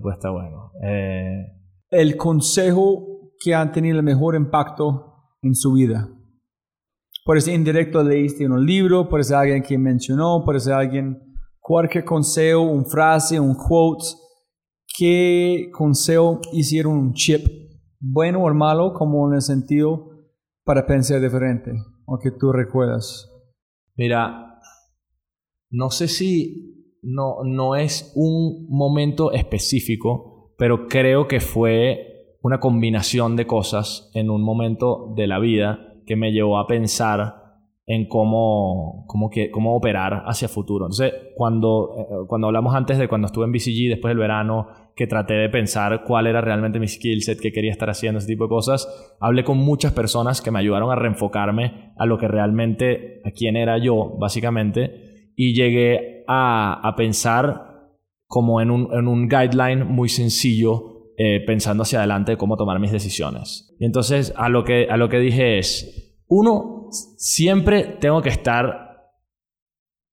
pues 0.02 0.16
está 0.16 0.30
bueno. 0.30 0.72
Eh, 0.84 1.46
el 1.90 2.18
consejo 2.18 3.32
que 3.40 3.54
han 3.54 3.72
tenido 3.72 3.98
el 3.98 4.04
mejor 4.04 4.36
impacto 4.36 5.32
en 5.42 5.56
su 5.56 5.74
vida. 5.74 6.08
Por 7.26 7.42
ser 7.42 7.56
indirecto 7.56 8.04
leíste 8.04 8.44
en 8.44 8.52
un 8.52 8.66
libro, 8.66 9.10
por 9.10 9.24
ser 9.24 9.38
alguien 9.38 9.64
que 9.64 9.78
mencionó, 9.78 10.44
por 10.46 10.60
ser 10.62 10.74
alguien, 10.74 11.18
cualquier 11.66 12.06
consejo, 12.06 12.62
un 12.62 12.86
frase, 12.86 13.40
un 13.40 13.56
quote. 13.56 14.06
¿Qué 14.98 15.70
consejo 15.74 16.40
hicieron 16.54 16.94
un 16.94 17.14
chip, 17.14 17.44
bueno 18.00 18.44
o 18.44 18.54
malo, 18.54 18.94
como 18.94 19.28
en 19.28 19.36
el 19.36 19.42
sentido 19.42 20.12
para 20.64 20.86
pensar 20.86 21.20
diferente, 21.20 21.72
o 22.06 22.20
que 22.20 22.32
tú 22.32 22.52
recuerdas? 22.52 23.30
Mira, 23.96 24.60
no 25.72 25.90
sé 25.90 26.08
si 26.08 27.00
no, 27.02 27.44
no 27.44 27.76
es 27.76 28.14
un 28.16 28.68
momento 28.70 29.32
específico, 29.32 30.54
pero 30.58 30.88
creo 30.88 31.28
que 31.28 31.40
fue 31.40 32.38
una 32.42 32.60
combinación 32.60 33.36
de 33.36 33.48
cosas 33.48 34.12
en 34.14 34.30
un 34.30 34.44
momento 34.44 35.14
de 35.16 35.26
la 35.26 35.40
vida 35.40 35.80
que 36.06 36.16
me 36.16 36.32
llevó 36.32 36.60
a 36.60 36.68
pensar 36.68 37.45
en 37.88 38.08
cómo, 38.08 39.06
cómo, 39.08 39.30
cómo 39.52 39.76
operar 39.76 40.24
hacia 40.26 40.48
futuro. 40.48 40.86
Entonces, 40.86 41.14
cuando, 41.36 41.96
eh, 41.98 42.26
cuando 42.28 42.48
hablamos 42.48 42.74
antes 42.74 42.98
de 42.98 43.08
cuando 43.08 43.28
estuve 43.28 43.46
en 43.46 43.52
BCG, 43.52 43.90
después 43.90 44.10
del 44.10 44.18
verano, 44.18 44.68
que 44.96 45.08
traté 45.08 45.36
de 45.36 45.50
pensar 45.50 46.04
cuál 46.04 46.26
era 46.26 46.42
realmente 46.42 46.80
mi 46.80 46.88
skill 46.88 47.22
set, 47.22 47.40
qué 47.40 47.52
quería 47.52 47.72
estar 47.72 47.90
haciendo, 47.90 48.18
ese 48.18 48.28
tipo 48.28 48.46
de 48.46 48.50
cosas, 48.50 48.88
hablé 49.20 49.44
con 49.44 49.58
muchas 49.58 49.94
personas 49.94 50.42
que 50.42 50.52
me 50.52 50.60
ayudaron 50.60 50.92
a 50.92 50.96
reenfocarme 50.96 51.94
a 51.98 52.06
lo 52.06 52.18
que 52.18 52.28
realmente, 52.28 53.22
a 53.24 53.32
quién 53.32 53.56
era 53.56 53.78
yo, 53.78 54.16
básicamente, 54.18 55.34
y 55.36 55.54
llegué 55.54 56.24
a, 56.28 56.94
pensar 56.98 57.92
como 58.26 58.62
en 58.62 58.72
un, 58.72 58.90
en 58.94 59.08
un, 59.08 59.28
guideline 59.28 59.86
muy 59.86 60.10
sencillo, 60.10 61.12
eh, 61.18 61.42
pensando 61.46 61.84
hacia 61.84 62.00
adelante 62.00 62.32
de 62.32 62.38
cómo 62.38 62.58
tomar 62.58 62.80
mis 62.80 62.92
decisiones. 62.92 63.76
Y 63.80 63.86
entonces 63.86 64.34
a 64.38 64.50
lo, 64.50 64.64
que, 64.64 64.88
a 64.90 64.98
lo 64.98 65.10
que 65.10 65.20
dije 65.20 65.60
es, 65.60 66.18
uno, 66.28 66.85
siempre 67.18 67.98
tengo 68.00 68.22
que 68.22 68.30
estar 68.30 69.12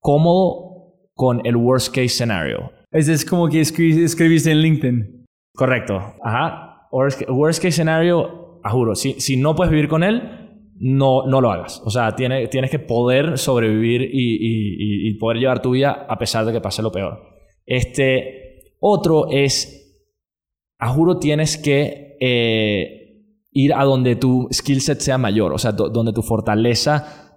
cómodo 0.00 0.94
con 1.14 1.44
el 1.46 1.56
worst 1.56 1.94
case 1.94 2.08
scenario. 2.08 2.72
Es, 2.90 3.24
como 3.24 3.48
que 3.48 3.60
escribiste 3.60 4.50
en 4.50 4.58
LinkedIn. 4.58 5.26
Correcto. 5.54 5.94
Ajá. 6.22 6.88
Worst, 6.90 7.22
worst 7.28 7.62
case 7.62 7.72
scenario, 7.72 8.60
juro, 8.64 8.94
si, 8.94 9.18
si 9.20 9.36
no 9.36 9.54
puedes 9.54 9.70
vivir 9.70 9.88
con 9.88 10.02
él, 10.02 10.42
no, 10.78 11.26
no 11.26 11.40
lo 11.40 11.50
hagas. 11.50 11.80
O 11.84 11.90
sea, 11.90 12.14
tienes 12.16 12.70
que 12.70 12.78
poder 12.78 13.38
sobrevivir 13.38 14.10
y, 14.12 15.14
poder 15.14 15.38
llevar 15.38 15.62
tu 15.62 15.70
vida 15.70 16.06
a 16.08 16.18
pesar 16.18 16.44
de 16.44 16.52
que 16.52 16.60
pase 16.60 16.82
lo 16.82 16.90
peor. 16.90 17.22
Este, 17.64 18.74
otro 18.80 19.30
es, 19.30 20.04
a 20.78 20.88
juro 20.88 21.18
tienes 21.18 21.56
que 21.56 22.16
eh, 22.20 23.01
ir 23.52 23.74
a 23.74 23.84
donde 23.84 24.16
tu 24.16 24.48
skill 24.52 24.80
set 24.80 25.00
sea 25.00 25.18
mayor, 25.18 25.52
o 25.52 25.58
sea, 25.58 25.72
do- 25.72 25.88
donde 25.88 26.12
tu 26.12 26.22
fortaleza 26.22 27.28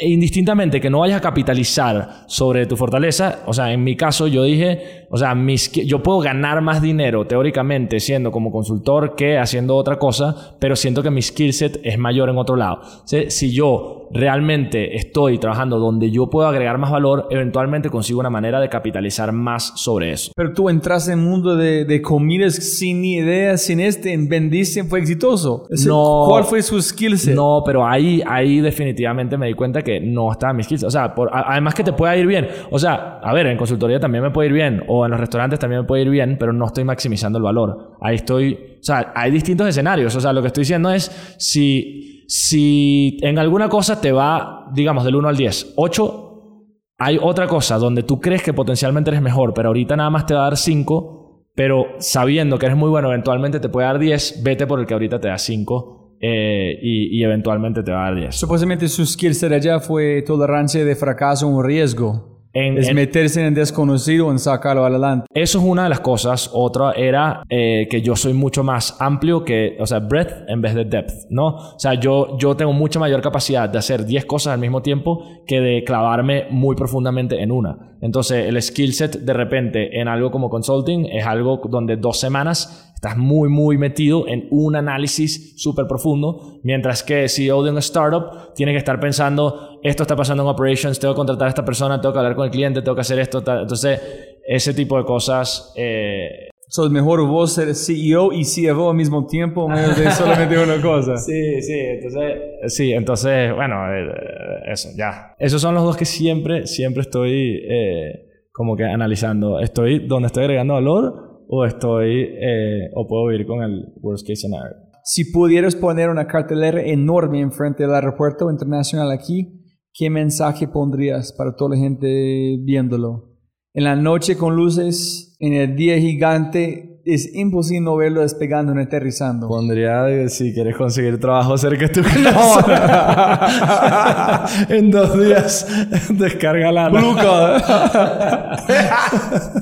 e 0.00 0.08
indistintamente 0.08 0.80
que 0.80 0.88
no 0.90 1.00
vayas 1.00 1.18
a 1.18 1.20
capitalizar 1.20 2.24
sobre 2.26 2.66
tu 2.66 2.76
fortaleza, 2.76 3.40
o 3.46 3.52
sea, 3.52 3.72
en 3.72 3.84
mi 3.84 3.94
caso 3.94 4.26
yo 4.26 4.42
dije, 4.42 5.06
o 5.10 5.18
sea, 5.18 5.34
mis, 5.34 5.70
yo 5.70 6.02
puedo 6.02 6.18
ganar 6.20 6.62
más 6.62 6.80
dinero 6.80 7.26
teóricamente 7.26 8.00
siendo 8.00 8.32
como 8.32 8.50
consultor 8.50 9.14
que 9.14 9.38
haciendo 9.38 9.76
otra 9.76 9.98
cosa, 9.98 10.56
pero 10.58 10.76
siento 10.76 11.02
que 11.02 11.10
mi 11.10 11.20
skill 11.22 11.52
set 11.52 11.78
es 11.84 11.98
mayor 11.98 12.30
en 12.30 12.38
otro 12.38 12.56
lado. 12.56 12.80
Si 13.04 13.52
yo 13.52 14.01
realmente 14.12 14.96
estoy 14.96 15.38
trabajando 15.38 15.78
donde 15.78 16.10
yo 16.10 16.28
puedo 16.28 16.46
agregar 16.48 16.78
más 16.78 16.90
valor, 16.90 17.26
eventualmente 17.30 17.90
consigo 17.90 18.20
una 18.20 18.30
manera 18.30 18.60
de 18.60 18.68
capitalizar 18.68 19.32
más 19.32 19.72
sobre 19.76 20.12
eso. 20.12 20.32
Pero 20.36 20.52
tú 20.52 20.68
entraste 20.68 21.12
en 21.12 21.18
el 21.20 21.24
mundo 21.24 21.56
de, 21.56 21.84
de 21.84 22.02
comidas 22.02 22.54
sin 22.54 23.00
ni 23.02 23.14
idea, 23.14 23.56
sin 23.56 23.80
este, 23.80 24.12
en 24.12 24.28
vendiste, 24.28 24.84
fue 24.84 25.00
exitoso. 25.00 25.66
No. 25.86 26.24
¿Cuál 26.28 26.44
fue 26.44 26.62
su 26.62 26.80
skill 26.80 27.18
set? 27.18 27.34
No, 27.34 27.62
pero 27.64 27.86
ahí, 27.86 28.22
ahí 28.26 28.60
definitivamente 28.60 29.36
me 29.38 29.46
di 29.46 29.54
cuenta 29.54 29.82
que 29.82 30.00
no 30.00 30.30
estaba 30.30 30.50
en 30.50 30.58
mis 30.58 30.66
skills. 30.66 30.84
O 30.84 30.90
sea, 30.90 31.14
por- 31.14 31.30
además 31.32 31.74
que 31.74 31.84
te 31.84 31.92
pueda 31.92 32.16
ir 32.16 32.26
bien. 32.26 32.48
O 32.70 32.78
sea, 32.78 33.18
a 33.22 33.32
ver, 33.32 33.46
en 33.46 33.56
consultoría 33.56 33.98
también 33.98 34.22
me 34.22 34.30
puede 34.30 34.48
ir 34.48 34.54
bien. 34.54 34.84
O 34.88 35.04
en 35.04 35.10
los 35.10 35.20
restaurantes 35.20 35.58
también 35.58 35.82
me 35.82 35.86
puede 35.86 36.02
ir 36.02 36.10
bien, 36.10 36.36
pero 36.38 36.52
no 36.52 36.66
estoy 36.66 36.84
maximizando 36.84 37.38
el 37.38 37.44
valor. 37.44 37.92
Ahí 38.00 38.16
estoy... 38.16 38.54
O 38.80 38.84
sea, 38.84 39.12
hay 39.14 39.30
distintos 39.30 39.66
escenarios. 39.68 40.14
O 40.16 40.20
sea, 40.20 40.32
lo 40.32 40.40
que 40.42 40.48
estoy 40.48 40.62
diciendo 40.62 40.90
es 40.92 41.10
si, 41.38 42.21
si 42.34 43.18
en 43.20 43.38
alguna 43.38 43.68
cosa 43.68 44.00
te 44.00 44.10
va, 44.10 44.70
digamos, 44.72 45.04
del 45.04 45.16
1 45.16 45.28
al 45.28 45.36
10, 45.36 45.74
8, 45.76 46.64
hay 46.96 47.18
otra 47.20 47.46
cosa 47.46 47.76
donde 47.76 48.04
tú 48.04 48.22
crees 48.22 48.42
que 48.42 48.54
potencialmente 48.54 49.10
eres 49.10 49.20
mejor, 49.20 49.52
pero 49.52 49.68
ahorita 49.68 49.96
nada 49.96 50.08
más 50.08 50.24
te 50.24 50.32
va 50.32 50.40
a 50.40 50.44
dar 50.44 50.56
5, 50.56 51.50
pero 51.54 51.88
sabiendo 51.98 52.58
que 52.58 52.64
eres 52.64 52.78
muy 52.78 52.88
bueno, 52.88 53.08
eventualmente 53.08 53.60
te 53.60 53.68
puede 53.68 53.86
dar 53.86 53.98
10, 53.98 54.42
vete 54.42 54.66
por 54.66 54.80
el 54.80 54.86
que 54.86 54.94
ahorita 54.94 55.20
te 55.20 55.28
da 55.28 55.36
5 55.36 56.16
eh, 56.22 56.78
y, 56.80 57.22
eventualmente 57.22 57.82
te 57.82 57.92
va 57.92 58.06
a 58.06 58.10
dar 58.10 58.14
10. 58.18 58.34
Supuestamente 58.34 58.88
su 58.88 59.04
skill 59.04 59.34
set 59.34 59.52
allá 59.52 59.80
fue 59.80 60.22
tolerancia 60.22 60.86
de 60.86 60.96
fracaso 60.96 61.46
un 61.46 61.62
riesgo. 61.62 62.31
En- 62.54 62.76
es 62.78 62.88
en- 62.88 62.94
meterse 62.96 63.40
en 63.40 63.46
el 63.46 63.54
desconocido 63.54 64.30
en 64.30 64.38
sacarlo 64.38 64.84
adelante. 64.84 65.26
Eso 65.32 65.58
es 65.58 65.64
una 65.64 65.84
de 65.84 65.88
las 65.88 66.00
cosas. 66.00 66.50
Otra 66.52 66.92
era 66.92 67.42
eh, 67.48 67.86
que 67.90 68.02
yo 68.02 68.14
soy 68.16 68.32
mucho 68.34 68.62
más 68.62 68.96
amplio 69.00 69.44
que, 69.44 69.76
o 69.80 69.86
sea, 69.86 70.00
breadth 70.00 70.48
en 70.48 70.60
vez 70.60 70.74
de 70.74 70.84
depth, 70.84 71.12
¿no? 71.30 71.46
O 71.46 71.78
sea, 71.78 71.94
yo, 71.94 72.36
yo 72.38 72.54
tengo 72.56 72.72
mucha 72.72 72.98
mayor 72.98 73.20
capacidad 73.22 73.68
de 73.68 73.78
hacer 73.78 74.04
10 74.04 74.24
cosas 74.26 74.54
al 74.54 74.60
mismo 74.60 74.82
tiempo 74.82 75.24
que 75.46 75.60
de 75.60 75.84
clavarme 75.84 76.46
muy 76.50 76.76
profundamente 76.76 77.40
en 77.42 77.50
una. 77.52 77.96
Entonces, 78.00 78.46
el 78.48 78.60
skill 78.60 78.92
set 78.92 79.16
de 79.20 79.32
repente 79.32 80.00
en 80.00 80.08
algo 80.08 80.30
como 80.30 80.50
consulting 80.50 81.06
es 81.06 81.24
algo 81.24 81.60
donde 81.70 81.96
dos 81.96 82.18
semanas 82.20 82.91
estás 83.02 83.18
muy, 83.18 83.48
muy 83.48 83.78
metido 83.78 84.28
en 84.28 84.46
un 84.52 84.76
análisis 84.76 85.60
súper 85.60 85.88
profundo, 85.88 86.60
mientras 86.62 87.02
que 87.02 87.28
CEO 87.28 87.64
de 87.64 87.72
un 87.72 87.78
startup 87.78 88.54
tiene 88.54 88.70
que 88.70 88.78
estar 88.78 89.00
pensando, 89.00 89.80
esto 89.82 90.04
está 90.04 90.14
pasando 90.14 90.44
en 90.44 90.48
operations, 90.48 91.00
tengo 91.00 91.12
que 91.12 91.16
contratar 91.16 91.46
a 91.46 91.48
esta 91.48 91.64
persona, 91.64 92.00
tengo 92.00 92.12
que 92.12 92.20
hablar 92.20 92.36
con 92.36 92.44
el 92.44 92.52
cliente, 92.52 92.80
tengo 92.80 92.94
que 92.94 93.00
hacer 93.00 93.18
esto, 93.18 93.42
tal. 93.42 93.62
entonces 93.62 94.00
ese 94.46 94.72
tipo 94.72 94.96
de 94.98 95.04
cosas... 95.04 95.72
eh, 95.76 96.48
Sos 96.68 96.90
mejor 96.90 97.26
vos 97.26 97.52
ser 97.52 97.74
CEO 97.74 98.32
y 98.32 98.44
CFO 98.44 98.90
al 98.90 98.96
mismo 98.96 99.26
tiempo 99.26 99.68
en 99.68 99.74
vez 99.74 99.96
de 100.04 100.10
solamente 100.12 100.56
una 100.56 100.80
cosa. 100.80 101.16
Sí, 101.18 101.60
sí, 101.60 101.74
entonces, 101.74 102.40
sí, 102.68 102.92
entonces, 102.92 103.54
bueno, 103.54 103.92
eh, 103.92 104.72
eso, 104.72 104.88
ya. 104.96 105.34
Esos 105.38 105.60
son 105.60 105.74
los 105.74 105.82
dos 105.82 105.98
que 105.98 106.06
siempre, 106.06 106.66
siempre 106.66 107.02
estoy 107.02 107.60
eh, 107.68 108.46
como 108.52 108.74
que 108.74 108.84
analizando. 108.84 109.60
¿Estoy 109.60 110.06
donde 110.06 110.28
estoy 110.28 110.44
agregando 110.44 110.74
valor 110.74 111.31
o 111.48 111.64
estoy, 111.64 112.28
eh, 112.40 112.90
o 112.94 113.06
puedo 113.06 113.26
vivir 113.26 113.46
con 113.46 113.62
el 113.62 113.92
worst 114.00 114.26
case 114.26 114.42
scenario? 114.42 114.76
Si 115.04 115.32
pudieras 115.32 115.74
poner 115.74 116.10
una 116.10 116.26
cartelera 116.26 116.82
enorme 116.82 117.40
enfrente 117.40 117.82
del 117.82 117.94
aeropuerto 117.94 118.50
internacional 118.50 119.10
aquí, 119.10 119.48
¿qué 119.92 120.10
mensaje 120.10 120.68
pondrías 120.68 121.32
para 121.32 121.56
toda 121.56 121.74
la 121.74 121.82
gente 121.82 122.58
viéndolo? 122.60 123.32
En 123.74 123.84
la 123.84 123.96
noche 123.96 124.36
con 124.36 124.54
luces, 124.54 125.34
en 125.40 125.54
el 125.54 125.74
día 125.74 125.98
gigante, 125.98 127.00
es 127.04 127.34
imposible 127.34 127.80
no 127.80 127.96
verlo 127.96 128.20
despegando 128.20 128.78
y 128.78 128.82
aterrizando. 128.82 129.48
Pondría 129.48 130.28
si 130.28 130.54
quieres 130.54 130.76
conseguir 130.76 131.18
trabajo 131.18 131.58
cerca 131.58 131.88
de 131.88 131.94
tu 131.94 132.02
casa. 132.24 134.46
en 134.74 134.88
dos 134.90 135.18
días 135.18 135.66
descarga 136.10 136.70
la 136.70 136.88
Blue. 136.88 137.16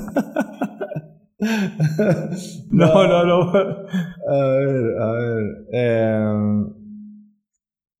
no, 2.71 3.07
no, 3.07 3.25
no. 3.25 3.41
A 3.51 4.47
ver, 4.47 4.97
a 5.01 5.11
ver. 5.11 5.43
eh, 5.73 6.25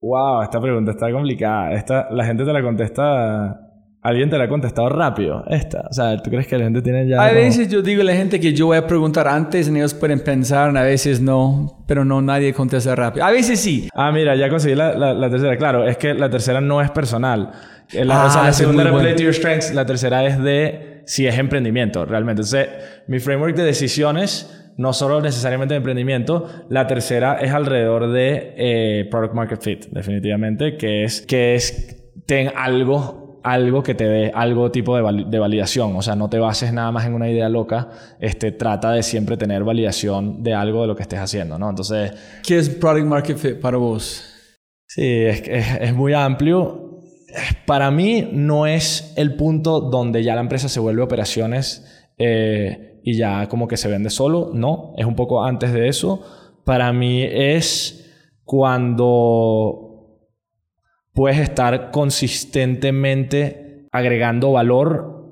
wow, 0.01 0.41
esta 0.43 0.59
pregunta 0.61 0.91
está 0.91 1.11
complicada. 1.11 1.73
Esta, 1.73 2.07
la 2.11 2.25
gente 2.25 2.45
te 2.45 2.53
la 2.53 2.61
contesta. 2.61 3.67
Alguien 4.03 4.31
te 4.31 4.37
la 4.39 4.45
ha 4.45 4.49
contestado 4.49 4.89
rápido. 4.89 5.43
Esta. 5.47 5.81
O 5.87 5.93
sea, 5.93 6.17
¿tú 6.17 6.31
crees 6.31 6.47
que 6.47 6.57
la 6.57 6.63
gente 6.63 6.81
tiene 6.81 7.07
ya. 7.07 7.23
A 7.23 7.29
como- 7.29 7.39
veces 7.39 7.67
yo 7.69 7.83
digo 7.83 8.01
a 8.01 8.05
la 8.05 8.13
gente 8.15 8.39
que 8.39 8.51
yo 8.51 8.65
voy 8.65 8.77
a 8.77 8.87
preguntar 8.87 9.27
antes 9.27 9.69
y 9.69 9.75
ellos 9.75 9.93
pueden 9.93 10.23
pensar, 10.23 10.75
a 10.75 10.81
veces 10.81 11.21
no, 11.21 11.83
pero 11.87 12.03
no 12.03 12.19
nadie 12.19 12.51
contesta 12.51 12.95
rápido. 12.95 13.23
A 13.25 13.29
veces 13.31 13.59
sí. 13.59 13.89
Ah, 13.93 14.11
mira, 14.11 14.35
ya 14.35 14.49
conseguí 14.49 14.73
la, 14.75 14.93
la- 14.97 15.13
la 15.13 15.29
tercera. 15.29 15.55
Claro, 15.55 15.85
es 15.85 15.97
que 15.97 16.15
la 16.15 16.31
tercera 16.31 16.59
no 16.61 16.81
es 16.81 16.89
personal. 16.89 17.51
Eh, 17.93 18.03
La, 18.05 18.23
Ah, 18.23 18.25
o 18.25 18.29
sea, 18.31 18.43
la 18.43 18.53
segunda 18.53 18.81
era 18.81 18.91
bueno. 18.91 19.03
Play 19.05 19.15
to 19.17 19.23
Your 19.23 19.33
Strengths. 19.35 19.71
La 19.75 19.85
tercera 19.85 20.25
es 20.25 20.41
de 20.41 20.90
si 21.05 21.27
es 21.27 21.37
emprendimiento, 21.37 22.05
realmente. 22.05 22.41
Entonces, 22.41 22.69
mi 23.07 23.19
framework 23.19 23.55
de 23.55 23.63
decisiones, 23.63 24.73
no 24.77 24.93
solo 24.93 25.21
necesariamente 25.21 25.73
de 25.73 25.77
emprendimiento, 25.77 26.65
la 26.69 26.87
tercera 26.87 27.39
es 27.41 27.51
alrededor 27.51 28.11
de 28.11 28.53
eh, 28.57 29.07
Product 29.09 29.33
Market 29.33 29.61
Fit, 29.61 29.85
definitivamente, 29.91 30.77
que 30.77 31.03
es 31.03 31.21
que 31.21 31.55
es 31.55 31.97
ten 32.25 32.51
algo 32.55 33.21
algo 33.43 33.81
que 33.81 33.95
te 33.95 34.05
dé 34.05 34.31
algo 34.33 34.71
tipo 34.71 34.95
de, 34.95 35.25
de 35.27 35.39
validación, 35.39 35.95
o 35.95 36.01
sea, 36.01 36.15
no 36.15 36.29
te 36.29 36.37
bases 36.37 36.73
nada 36.73 36.91
más 36.91 37.05
en 37.05 37.13
una 37.13 37.29
idea 37.29 37.49
loca, 37.49 37.89
este, 38.19 38.51
trata 38.51 38.91
de 38.91 39.03
siempre 39.03 39.37
tener 39.37 39.63
validación 39.63 40.43
de 40.43 40.53
algo 40.53 40.81
de 40.81 40.87
lo 40.87 40.95
que 40.95 41.03
estés 41.03 41.19
haciendo, 41.19 41.57
¿no? 41.57 41.69
Entonces, 41.69 42.13
¿Qué 42.45 42.59
es 42.59 42.69
Product 42.69 43.05
Market 43.05 43.37
Fit 43.37 43.59
para 43.59 43.77
vos? 43.77 44.35
Sí, 44.87 45.03
es, 45.03 45.41
es, 45.47 45.81
es 45.81 45.93
muy 45.93 46.13
amplio. 46.13 46.90
Para 47.65 47.91
mí 47.91 48.29
no 48.31 48.65
es 48.67 49.13
el 49.15 49.35
punto 49.35 49.79
donde 49.81 50.23
ya 50.23 50.35
la 50.35 50.41
empresa 50.41 50.67
se 50.69 50.79
vuelve 50.79 51.01
operaciones 51.01 51.85
eh, 52.17 52.99
y 53.03 53.15
ya 53.17 53.47
como 53.47 53.67
que 53.67 53.77
se 53.77 53.87
vende 53.87 54.09
solo. 54.09 54.51
No, 54.53 54.93
es 54.97 55.05
un 55.05 55.15
poco 55.15 55.43
antes 55.43 55.73
de 55.73 55.87
eso. 55.87 56.21
Para 56.65 56.91
mí 56.93 57.23
es 57.23 57.97
cuando 58.43 60.17
puedes 61.13 61.39
estar 61.39 61.91
consistentemente 61.91 63.87
agregando 63.91 64.51
valor 64.51 65.25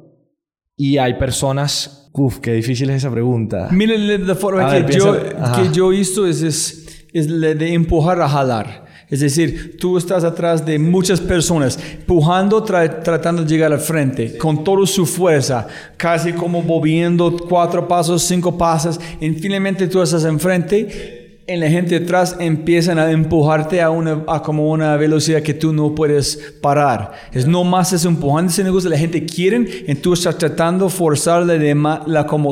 y 0.75 0.97
hay 0.97 1.15
personas... 1.15 2.09
Uf, 2.13 2.39
qué 2.39 2.53
difícil 2.53 2.89
es 2.89 2.97
esa 2.97 3.11
pregunta. 3.11 3.69
Mira, 3.71 3.95
la 3.97 4.35
forma 4.35 4.67
que, 4.71 4.81
ver, 4.81 4.91
yo, 4.97 5.13
piensa- 5.21 5.51
que 5.61 5.69
yo 5.73 5.89
visto 5.89 6.25
es, 6.25 6.41
es, 6.41 7.07
es 7.13 7.29
la 7.29 7.53
de 7.53 7.73
empujar 7.73 8.19
a 8.21 8.27
jalar. 8.27 8.85
Es 9.09 9.21
decir, 9.21 9.77
tú 9.79 9.97
estás 9.97 10.23
atrás 10.23 10.63
de 10.65 10.77
muchas 10.77 11.19
personas, 11.19 11.79
empujando, 11.99 12.63
tra- 12.63 13.01
tratando 13.03 13.43
de 13.43 13.49
llegar 13.49 13.73
al 13.73 13.79
frente, 13.79 14.37
con 14.37 14.63
toda 14.63 14.85
su 14.85 15.05
fuerza, 15.07 15.67
casi 15.97 16.31
como 16.33 16.61
moviendo 16.61 17.35
cuatro 17.49 17.87
pasos, 17.87 18.21
cinco 18.23 18.55
pasos, 18.57 18.99
y 19.19 19.31
finalmente 19.31 19.87
tú 19.87 20.01
estás 20.01 20.25
enfrente, 20.25 21.41
y 21.47 21.55
la 21.57 21.67
gente 21.67 21.99
detrás 21.99 22.35
empiezan 22.39 22.99
a 22.99 23.09
empujarte 23.09 23.81
a, 23.81 23.89
una, 23.89 24.23
a 24.27 24.43
como 24.43 24.69
una 24.69 24.95
velocidad 24.97 25.41
que 25.41 25.55
tú 25.55 25.73
no 25.73 25.95
puedes 25.95 26.57
parar. 26.61 27.13
Es 27.33 27.47
no 27.47 27.63
más 27.63 27.91
es 27.91 28.05
empujando 28.05 28.51
ese 28.51 28.63
negocio, 28.63 28.91
la 28.91 28.97
gente 28.99 29.25
quiere, 29.25 29.65
y 29.87 29.95
tú 29.95 30.13
estás 30.13 30.37
tratando 30.37 30.85
de 30.85 30.91
forzar 30.91 31.47
la, 31.47 32.03
la 32.05 32.27
como 32.27 32.51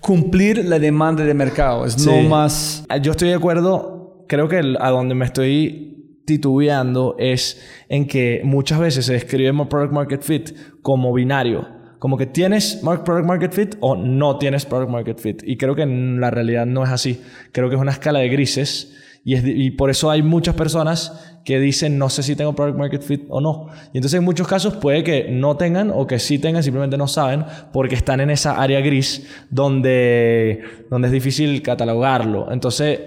cumplir 0.00 0.64
la 0.64 0.78
demanda 0.80 1.22
de 1.24 1.34
mercado. 1.34 1.86
Es 1.86 1.96
no 2.04 2.12
Sí. 2.20 2.26
más... 2.26 2.84
Ah, 2.88 2.96
Yo 2.96 3.12
estoy 3.12 3.28
de 3.28 3.34
acuerdo. 3.34 4.24
Creo 4.26 4.48
que 4.48 4.58
el- 4.58 4.76
a 4.80 4.90
donde 4.90 5.14
me 5.14 5.26
estoy 5.26 5.91
titubeando 6.24 7.16
es 7.18 7.60
en 7.88 8.06
que 8.06 8.40
muchas 8.44 8.78
veces 8.78 9.06
se 9.06 9.14
describe 9.14 9.52
Product 9.66 9.92
Market 9.92 10.22
Fit 10.22 10.50
como 10.82 11.12
binario. 11.12 11.66
Como 11.98 12.16
que 12.16 12.26
tienes 12.26 12.80
Product 12.82 13.26
Market 13.26 13.52
Fit 13.52 13.74
o 13.80 13.94
no 13.96 14.38
tienes 14.38 14.66
Product 14.66 14.90
Market 14.90 15.18
Fit. 15.18 15.42
Y 15.44 15.56
creo 15.56 15.74
que 15.74 15.86
la 15.86 16.30
realidad 16.30 16.66
no 16.66 16.82
es 16.82 16.90
así. 16.90 17.20
Creo 17.52 17.68
que 17.68 17.76
es 17.76 17.80
una 17.80 17.92
escala 17.92 18.18
de 18.18 18.28
grises. 18.28 18.96
Y, 19.24 19.34
es, 19.34 19.44
y 19.46 19.70
por 19.70 19.88
eso 19.88 20.10
hay 20.10 20.20
muchas 20.20 20.56
personas 20.56 21.32
que 21.44 21.60
dicen 21.60 21.98
no 21.98 22.08
sé 22.08 22.24
si 22.24 22.34
tengo 22.34 22.54
Product 22.54 22.78
Market 22.78 23.02
Fit 23.02 23.22
o 23.28 23.40
no. 23.40 23.68
Y 23.92 23.98
entonces 23.98 24.18
en 24.18 24.24
muchos 24.24 24.48
casos 24.48 24.74
puede 24.74 25.04
que 25.04 25.28
no 25.30 25.56
tengan 25.56 25.92
o 25.94 26.06
que 26.06 26.18
sí 26.18 26.38
tengan, 26.38 26.62
simplemente 26.62 26.96
no 26.96 27.06
saben 27.06 27.44
porque 27.72 27.94
están 27.94 28.20
en 28.20 28.30
esa 28.30 28.60
área 28.60 28.80
gris 28.80 29.28
donde, 29.50 30.62
donde 30.90 31.06
es 31.06 31.12
difícil 31.12 31.62
catalogarlo. 31.62 32.50
Entonces 32.50 32.98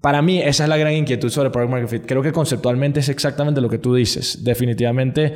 para 0.00 0.22
mí, 0.22 0.40
esa 0.40 0.64
es 0.64 0.68
la 0.68 0.76
gran 0.76 0.92
inquietud 0.92 1.30
sobre 1.30 1.50
Product 1.50 1.70
Market 1.70 1.88
Fit. 1.88 2.06
Creo 2.06 2.22
que 2.22 2.32
conceptualmente 2.32 3.00
es 3.00 3.08
exactamente 3.08 3.60
lo 3.60 3.68
que 3.68 3.78
tú 3.78 3.94
dices. 3.94 4.44
Definitivamente, 4.44 5.34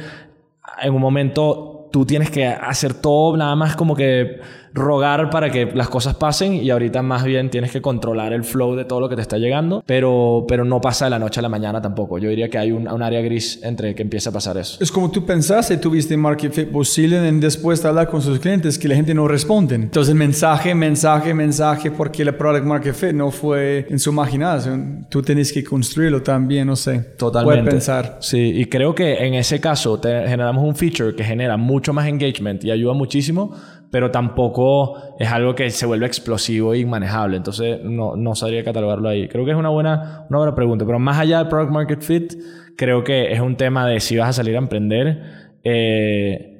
en 0.82 0.94
un 0.94 1.00
momento 1.00 1.88
tú 1.92 2.06
tienes 2.06 2.30
que 2.30 2.46
hacer 2.46 2.94
todo 2.94 3.36
nada 3.36 3.56
más 3.56 3.76
como 3.76 3.96
que 3.96 4.40
rogar 4.72 5.30
para 5.30 5.50
que 5.50 5.66
las 5.66 5.88
cosas 5.88 6.14
pasen 6.14 6.54
y 6.54 6.70
ahorita 6.70 7.02
más 7.02 7.24
bien 7.24 7.50
tienes 7.50 7.72
que 7.72 7.82
controlar 7.82 8.32
el 8.32 8.44
flow 8.44 8.76
de 8.76 8.84
todo 8.84 9.00
lo 9.00 9.08
que 9.08 9.16
te 9.16 9.22
está 9.22 9.38
llegando, 9.38 9.82
pero, 9.86 10.44
pero 10.46 10.64
no 10.64 10.80
pasa 10.80 11.06
de 11.06 11.10
la 11.10 11.18
noche 11.18 11.40
a 11.40 11.42
la 11.42 11.48
mañana 11.48 11.80
tampoco. 11.80 12.18
Yo 12.18 12.28
diría 12.28 12.48
que 12.48 12.58
hay 12.58 12.72
un, 12.72 12.88
un 12.88 13.02
área 13.02 13.20
gris 13.20 13.60
entre 13.62 13.94
que 13.94 14.02
empieza 14.02 14.30
a 14.30 14.32
pasar 14.32 14.56
eso. 14.56 14.78
Es 14.80 14.90
como 14.90 15.10
tú 15.10 15.24
pensaste, 15.24 15.76
tuviste 15.76 16.16
market 16.16 16.52
fit 16.52 16.68
posible 16.68 17.26
en 17.26 17.40
después 17.40 17.82
de 17.82 17.88
hablar 17.88 18.08
con 18.08 18.22
sus 18.22 18.38
clientes 18.38 18.78
que 18.78 18.88
la 18.88 18.94
gente 18.94 19.14
no 19.14 19.26
responde. 19.26 19.74
Entonces 19.74 20.14
mensaje, 20.14 20.74
mensaje, 20.74 21.34
mensaje, 21.34 21.90
porque 21.90 22.22
el 22.22 22.34
product 22.34 22.64
market 22.64 22.94
fit 22.94 23.12
no 23.12 23.30
fue 23.30 23.86
en 23.88 23.98
su 23.98 24.10
imaginación. 24.10 25.06
Tú 25.10 25.22
tienes 25.22 25.52
que 25.52 25.64
construirlo 25.64 26.22
también, 26.22 26.66
no 26.66 26.76
sé. 26.76 27.00
Totalmente. 27.16 27.62
Puedes 27.62 27.74
pensar. 27.74 28.18
Sí, 28.20 28.38
y 28.38 28.66
creo 28.66 28.94
que 28.94 29.14
en 29.26 29.34
ese 29.34 29.60
caso 29.60 29.98
te 29.98 30.28
generamos 30.28 30.64
un 30.64 30.74
feature 30.74 31.14
que 31.14 31.24
genera 31.24 31.56
mucho 31.56 31.92
más 31.92 32.06
engagement 32.06 32.64
y 32.64 32.70
ayuda 32.70 32.92
muchísimo, 32.92 33.54
pero 33.90 34.10
tampoco 34.10 34.96
es 35.18 35.30
algo 35.30 35.54
que 35.54 35.70
se 35.70 35.86
vuelve 35.86 36.06
explosivo 36.06 36.74
e 36.74 36.78
inmanejable. 36.78 37.36
Entonces, 37.36 37.80
no, 37.82 38.16
no 38.16 38.34
sabría 38.34 38.64
catalogarlo 38.64 39.08
ahí. 39.08 39.28
Creo 39.28 39.44
que 39.44 39.50
es 39.50 39.56
una 39.56 39.68
buena, 39.68 40.26
una 40.28 40.38
buena 40.38 40.54
pregunta. 40.54 40.84
Pero 40.86 40.98
más 40.98 41.18
allá 41.18 41.38
del 41.38 41.48
product 41.48 41.72
market 41.72 42.02
fit, 42.02 42.34
creo 42.76 43.02
que 43.02 43.32
es 43.32 43.40
un 43.40 43.56
tema 43.56 43.86
de 43.86 44.00
si 44.00 44.16
vas 44.16 44.30
a 44.30 44.32
salir 44.32 44.54
a 44.54 44.58
emprender. 44.58 45.22
Eh, 45.64 46.50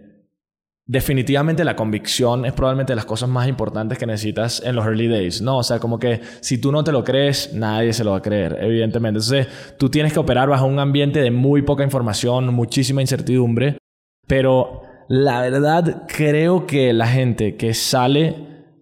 definitivamente 0.86 1.64
la 1.64 1.76
convicción 1.76 2.44
es 2.44 2.52
probablemente 2.52 2.92
de 2.92 2.96
las 2.96 3.04
cosas 3.04 3.28
más 3.28 3.46
importantes 3.46 3.96
que 3.96 4.06
necesitas 4.06 4.60
en 4.64 4.74
los 4.74 4.84
early 4.84 5.06
days, 5.06 5.40
¿no? 5.40 5.58
O 5.58 5.62
sea, 5.62 5.78
como 5.78 6.00
que 6.00 6.20
si 6.40 6.60
tú 6.60 6.72
no 6.72 6.82
te 6.82 6.90
lo 6.90 7.04
crees, 7.04 7.54
nadie 7.54 7.92
se 7.92 8.02
lo 8.02 8.10
va 8.10 8.16
a 8.16 8.22
creer, 8.22 8.58
evidentemente. 8.60 9.20
Entonces, 9.20 9.46
tú 9.78 9.88
tienes 9.88 10.12
que 10.12 10.18
operar 10.18 10.48
bajo 10.48 10.66
un 10.66 10.80
ambiente 10.80 11.20
de 11.20 11.30
muy 11.30 11.62
poca 11.62 11.84
información, 11.84 12.52
muchísima 12.52 13.00
incertidumbre, 13.00 13.78
pero 14.26 14.89
la 15.10 15.40
verdad 15.40 16.04
creo 16.06 16.68
que 16.68 16.92
la 16.92 17.08
gente 17.08 17.56
que 17.56 17.74
sale 17.74 18.36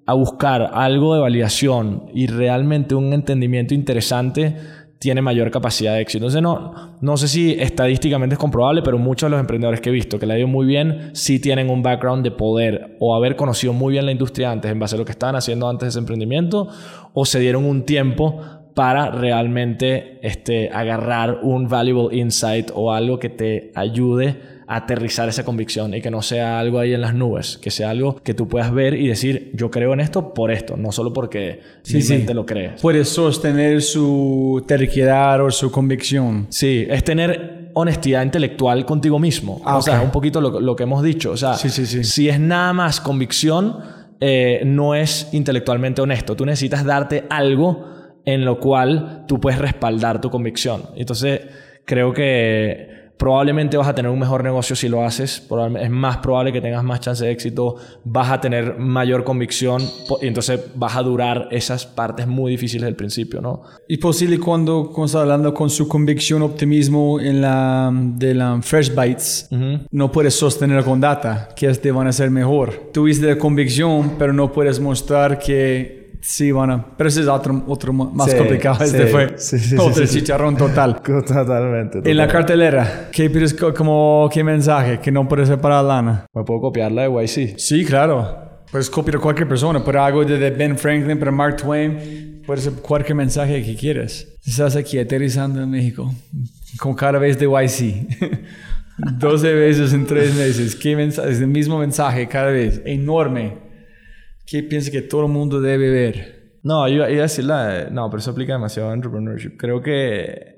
a 0.05 0.13
buscar 0.13 0.73
algo 0.75 1.15
de 1.15 1.21
validación 1.21 2.11
y 2.13 2.27
realmente 2.27 2.95
un 2.95 3.15
entendimiento 3.15 3.73
interesante 3.73 4.55
tiene 4.99 5.23
mayor 5.23 5.51
capacidad 5.51 5.95
de 5.95 6.03
éxito. 6.03 6.27
Entonces, 6.27 6.43
no, 6.43 6.99
no 7.01 7.17
sé 7.17 7.29
si 7.29 7.53
estadísticamente 7.53 8.35
es 8.35 8.39
comprobable, 8.39 8.83
pero 8.83 8.99
muchos 8.99 9.29
de 9.29 9.31
los 9.31 9.41
emprendedores 9.41 9.81
que 9.81 9.89
he 9.89 9.93
visto 9.93 10.19
que 10.19 10.27
le 10.27 10.35
ha 10.35 10.39
ido 10.39 10.49
muy 10.49 10.67
bien, 10.67 11.13
sí 11.15 11.39
tienen 11.39 11.71
un 11.71 11.83
background 11.83 12.23
de 12.23 12.31
poder 12.31 12.99
o 13.01 13.17
haber 13.17 13.35
conocido 13.35 13.73
muy 13.73 13.93
bien 13.93 14.05
la 14.05 14.13
industria 14.13 14.51
antes 14.51 14.71
en 14.71 14.79
base 14.79 14.97
a 14.97 14.99
lo 14.99 15.07
que 15.07 15.13
estaban 15.13 15.35
haciendo 15.35 15.67
antes 15.67 15.87
de 15.87 15.89
ese 15.89 15.99
emprendimiento, 15.99 16.69
o 17.15 17.25
se 17.25 17.41
dieron 17.41 17.65
un 17.65 17.87
tiempo 17.87 18.39
para 18.75 19.11
realmente 19.13 20.19
este, 20.21 20.69
agarrar 20.69 21.39
un 21.43 21.69
valuable 21.69 22.15
insight 22.19 22.71
o 22.75 22.93
algo 22.93 23.19
que 23.19 23.31
te 23.31 23.73
ayude 23.75 24.58
aterrizar 24.71 25.29
esa 25.31 25.45
convicción 25.45 25.95
y 25.95 26.03
que 26.03 26.11
no 26.11 26.21
sea 26.21 26.59
algo 26.61 26.79
ahí 26.79 26.93
en 26.93 27.01
las 27.01 27.15
nubes, 27.15 27.57
que 27.57 27.71
sea 27.71 27.89
algo 27.91 28.17
que 28.17 28.35
tú 28.35 28.47
puedas 28.49 28.71
ver 28.73 28.93
y 28.95 29.09
decir, 29.09 29.51
yo 29.55 29.71
creo 29.71 29.95
en 29.95 30.01
esto 30.01 30.35
por 30.35 30.51
esto, 30.51 30.77
no 30.77 30.93
solo 30.93 31.13
porque 31.13 31.61
Sí, 31.83 32.03
sí. 32.03 32.27
lo 32.35 32.45
cree. 32.45 32.73
Puedes 32.83 33.09
sostener 33.09 33.81
su 33.81 34.63
terquedad 34.69 35.43
o 35.43 35.51
su 35.51 35.71
convicción. 35.71 36.47
Sí, 36.51 36.87
es 36.89 37.03
tener 37.03 37.71
honestidad 37.75 38.23
intelectual 38.23 38.85
contigo 38.85 39.19
mismo. 39.19 39.63
Ah, 39.65 39.79
o 39.79 39.83
sea, 39.83 39.99
ok. 40.01 40.05
un 40.05 40.11
poquito 40.11 40.41
lo, 40.41 40.61
lo 40.61 40.77
que 40.77 40.83
hemos 40.83 41.03
dicho. 41.03 41.31
O 41.31 41.37
sea, 41.37 41.55
Sí, 41.55 41.71
sí, 41.71 41.87
sí. 41.87 42.05
si 42.05 42.29
es 42.29 42.39
nada 42.39 42.73
más 42.75 43.01
convicción, 43.01 43.77
eh, 44.21 44.63
no 44.67 44.95
es 44.95 45.29
intelectualmente 45.33 46.03
honesto. 46.03 46.37
Tú 46.37 46.45
necesitas 46.45 46.85
darte 46.85 47.25
algo 47.31 47.87
en 48.27 48.45
lo 48.45 48.59
cual 48.61 49.25
tú 49.27 49.41
puedes 49.41 49.59
respaldar 49.61 50.21
tu 50.21 50.29
convicción. 50.29 50.83
Entonces, 50.97 51.41
creo 51.87 52.13
que 52.13 52.98
probablemente 53.19 53.77
vas 53.77 53.89
a 53.89 53.95
tener 53.95 54.11
un 54.11 54.19
mejor 54.19 54.43
negocio 54.45 54.77
si 54.77 54.89
lo 54.89 55.05
haces. 55.05 55.47
Es 55.81 55.91
más 55.91 56.19
probable 56.19 56.53
que 56.53 56.61
tengas 56.61 56.85
más 56.85 57.01
chance 57.01 57.25
de 57.25 57.33
éxito. 57.33 57.77
Vas 58.05 58.31
a 58.31 58.41
tener 58.41 58.79
mayor 58.79 59.25
convicción. 59.25 59.83
Y 60.23 60.27
entonces 60.27 60.61
vas 60.75 60.97
a 60.97 61.03
durar 61.03 61.49
esas 61.51 61.85
partes 61.85 62.27
muy 62.27 62.53
difíciles 62.53 62.85
del 62.85 62.95
principio, 62.95 63.41
¿no? 63.41 63.63
Y 63.89 63.99
posible 63.99 64.39
cuando, 64.39 64.87
cuando 64.87 65.07
está 65.07 65.21
hablando 65.21 65.53
con 65.53 65.69
su 65.69 65.89
convicción, 65.89 66.43
optimismo 66.43 67.21
en 67.21 67.41
la 67.41 67.91
de 67.93 68.35
la 68.35 68.61
Fresh 68.63 68.95
Bites, 68.95 69.49
no 69.91 70.13
puedes 70.13 70.35
sostener 70.35 70.85
con 70.85 71.01
data 71.01 71.49
que 71.57 71.67
este 71.67 71.91
van 71.91 72.07
a 72.07 72.13
ser 72.13 72.31
mejor. 72.31 72.91
Tuviste 72.93 73.27
la 73.27 73.39
convicción, 73.39 74.13
pero 74.19 74.33
no 74.33 74.53
puedes 74.53 74.79
mostrar 74.79 75.39
que 75.39 75.98
sí 76.21 76.51
a... 76.51 76.87
Pero 76.97 77.09
ese 77.09 77.21
es 77.23 77.29
otro, 77.29 77.65
otro 77.67 77.93
más 77.93 78.31
Sí, 78.31 78.37
complicado. 78.37 78.85
Este 78.85 79.07
sí, 79.07 79.13
fue 79.13 79.35
sí, 79.39 79.77
otro 79.79 80.07
chicharrón 80.07 80.57
total. 80.57 81.01
Totalmente. 81.03 82.01
En 82.11 82.17
la 82.17 82.29
cartelera, 82.29 83.09
¿qué 83.13 83.29
pides 83.31 83.55
co- 83.55 83.73
como 83.75 84.29
qué 84.33 84.43
mensaje? 84.45 84.99
Que 85.01 85.11
no 85.11 85.27
puedes 85.29 85.49
separar 85.49 85.85
lana. 85.85 86.27
¿Me 86.35 86.45
puedo 86.45 86.61
copiar 86.61 86.93
la 86.93 87.03
de 87.09 87.09
YC? 87.25 87.59
Sí, 87.59 87.85
claro. 87.85 88.47
Puedes 88.71 88.91
copiar 88.91 89.17
a 89.17 89.21
cualquier 89.21 89.49
persona, 89.49 89.83
pero 89.83 90.03
algo 90.03 90.25
de 90.25 90.37
de 90.39 90.51
Ben 90.51 90.77
Franklin 90.77 91.19
para 91.19 91.31
Mark 91.31 91.57
Twain, 91.57 92.43
puede 92.47 92.61
ser 92.61 92.75
cualquier 92.75 93.15
mensaje 93.17 93.63
que 93.63 93.75
quieras. 93.75 94.27
Estás 94.45 94.77
aquí 94.77 94.99
aterrizando 94.99 95.63
en 95.63 95.71
México, 95.71 96.13
con 96.79 96.95
cada 96.95 97.19
vez 97.19 97.39
de 97.39 97.47
YC. 97.47 98.07
12 99.19 99.55
veces 99.55 99.93
en 99.95 100.05
3 100.07 100.35
meses. 100.35 100.77
¿Qué 100.77 100.97
mensaje? 100.97 101.31
Es 101.31 101.41
el 101.41 101.47
mismo 101.49 101.79
mensaje 101.79 102.29
cada 102.29 102.51
vez, 102.51 102.83
enorme. 102.85 103.68
¿Qué 104.49 104.63
piensas 104.63 104.91
que 104.91 105.03
todo 105.03 105.27
el 105.27 105.33
mundo 105.33 105.61
debe 105.61 105.91
ver? 105.91 106.61
No, 106.63 106.89
iba, 106.89 107.11
iba 107.11 107.21
a 107.21 107.23
decir 107.23 107.45
la 107.45 107.91
No, 107.91 108.09
pero 108.09 108.19
eso 108.19 108.31
aplica 108.31 108.55
demasiado 108.55 108.91
a 108.91 108.95
entrepreneurship. 108.95 109.57
Creo 109.59 109.83
que... 109.83 110.57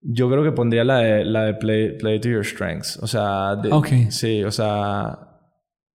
Yo 0.00 0.30
creo 0.30 0.44
que 0.44 0.52
pondría 0.52 0.84
la 0.84 0.98
de, 0.98 1.24
la 1.24 1.44
de 1.44 1.54
play, 1.54 1.96
play 1.96 2.20
to 2.20 2.28
your 2.28 2.44
strengths. 2.44 2.98
O 2.98 3.06
sea... 3.06 3.56
de-. 3.56 4.10
Sí, 4.10 4.44
o 4.44 4.50
sea... 4.50 5.18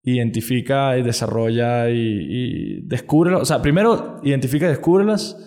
Identifica 0.01 0.97
y 0.97 1.03
desarrolla 1.03 1.89
y, 1.89 1.97
y 1.97 2.88
descubre... 2.88 3.35
O 3.35 3.45
sea, 3.45 3.61
primero 3.61 4.19
identifica 4.23 4.65
y 4.65 4.69
descúbrelas. 4.69 5.38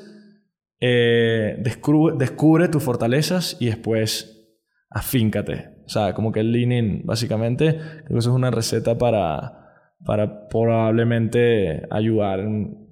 Eh, 0.80 1.56
descubre, 1.62 2.14
descubre 2.16 2.68
tus 2.68 2.82
fortalezas 2.82 3.56
y 3.60 3.66
después 3.66 4.56
afíncate. 4.88 5.70
O 5.84 5.88
sea, 5.88 6.14
como 6.14 6.32
que 6.32 6.40
el 6.40 6.52
lean 6.52 6.72
in, 6.72 7.02
básicamente. 7.04 7.74
Creo 7.74 8.08
que 8.08 8.18
eso 8.18 8.30
es 8.30 8.36
una 8.36 8.50
receta 8.50 8.96
para, 8.96 9.65
para 10.04 10.48
probablemente 10.48 11.82
ayudar 11.90 12.40
en, 12.40 12.86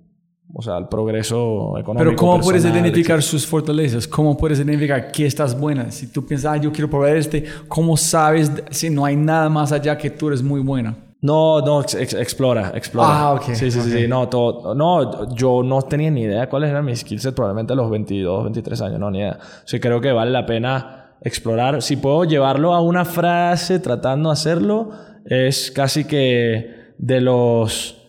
o 0.52 0.62
sea, 0.62 0.76
al 0.76 0.88
progreso 0.88 1.76
económico. 1.78 1.98
Pero 1.98 2.16
¿cómo 2.16 2.40
puedes 2.40 2.62
personal, 2.62 2.84
identificar 2.86 3.22
sus 3.22 3.46
fortalezas? 3.46 4.06
¿Cómo 4.08 4.36
puedes 4.36 4.58
identificar 4.58 5.10
qué 5.10 5.26
estás 5.26 5.58
buena? 5.58 5.90
Si 5.90 6.08
tú 6.12 6.24
piensas, 6.26 6.52
ah, 6.52 6.56
yo 6.56 6.72
quiero 6.72 6.88
probar 6.90 7.16
este, 7.16 7.44
¿cómo 7.68 7.96
sabes 7.96 8.50
si 8.70 8.90
no 8.90 9.04
hay 9.04 9.16
nada 9.16 9.48
más 9.48 9.72
allá 9.72 9.96
que 9.98 10.10
tú 10.10 10.28
eres 10.28 10.42
muy 10.42 10.60
buena? 10.60 10.94
No, 11.20 11.60
no, 11.62 11.80
ex- 11.80 11.94
ex- 11.94 12.12
explora, 12.14 12.72
explora. 12.74 13.08
Ah, 13.10 13.32
ok, 13.34 13.42
Sí, 13.54 13.70
sí, 13.70 13.70
sí, 13.70 13.78
ok. 13.80 13.86
sí, 14.02 14.08
no, 14.08 14.28
todo, 14.28 14.74
no, 14.74 15.34
yo 15.34 15.62
no 15.62 15.80
tenía 15.82 16.10
ni 16.10 16.22
idea 16.22 16.48
cuáles 16.50 16.68
eran 16.70 16.84
mis 16.84 17.00
skills 17.00 17.28
probablemente 17.34 17.72
a 17.72 17.76
los 17.76 17.88
22, 17.90 18.44
23 18.44 18.80
años, 18.82 19.00
no, 19.00 19.10
ni 19.10 19.20
idea. 19.20 19.38
O 19.40 19.66
sea, 19.66 19.80
creo 19.80 20.02
que 20.02 20.12
vale 20.12 20.30
la 20.30 20.44
pena 20.44 21.16
explorar. 21.22 21.80
Si 21.80 21.96
puedo 21.96 22.24
llevarlo 22.24 22.74
a 22.74 22.82
una 22.82 23.06
frase 23.06 23.78
tratando 23.78 24.28
de 24.28 24.32
hacerlo, 24.34 24.90
es 25.24 25.70
casi 25.70 26.04
que 26.04 26.83
de 26.98 27.20
los 27.20 28.00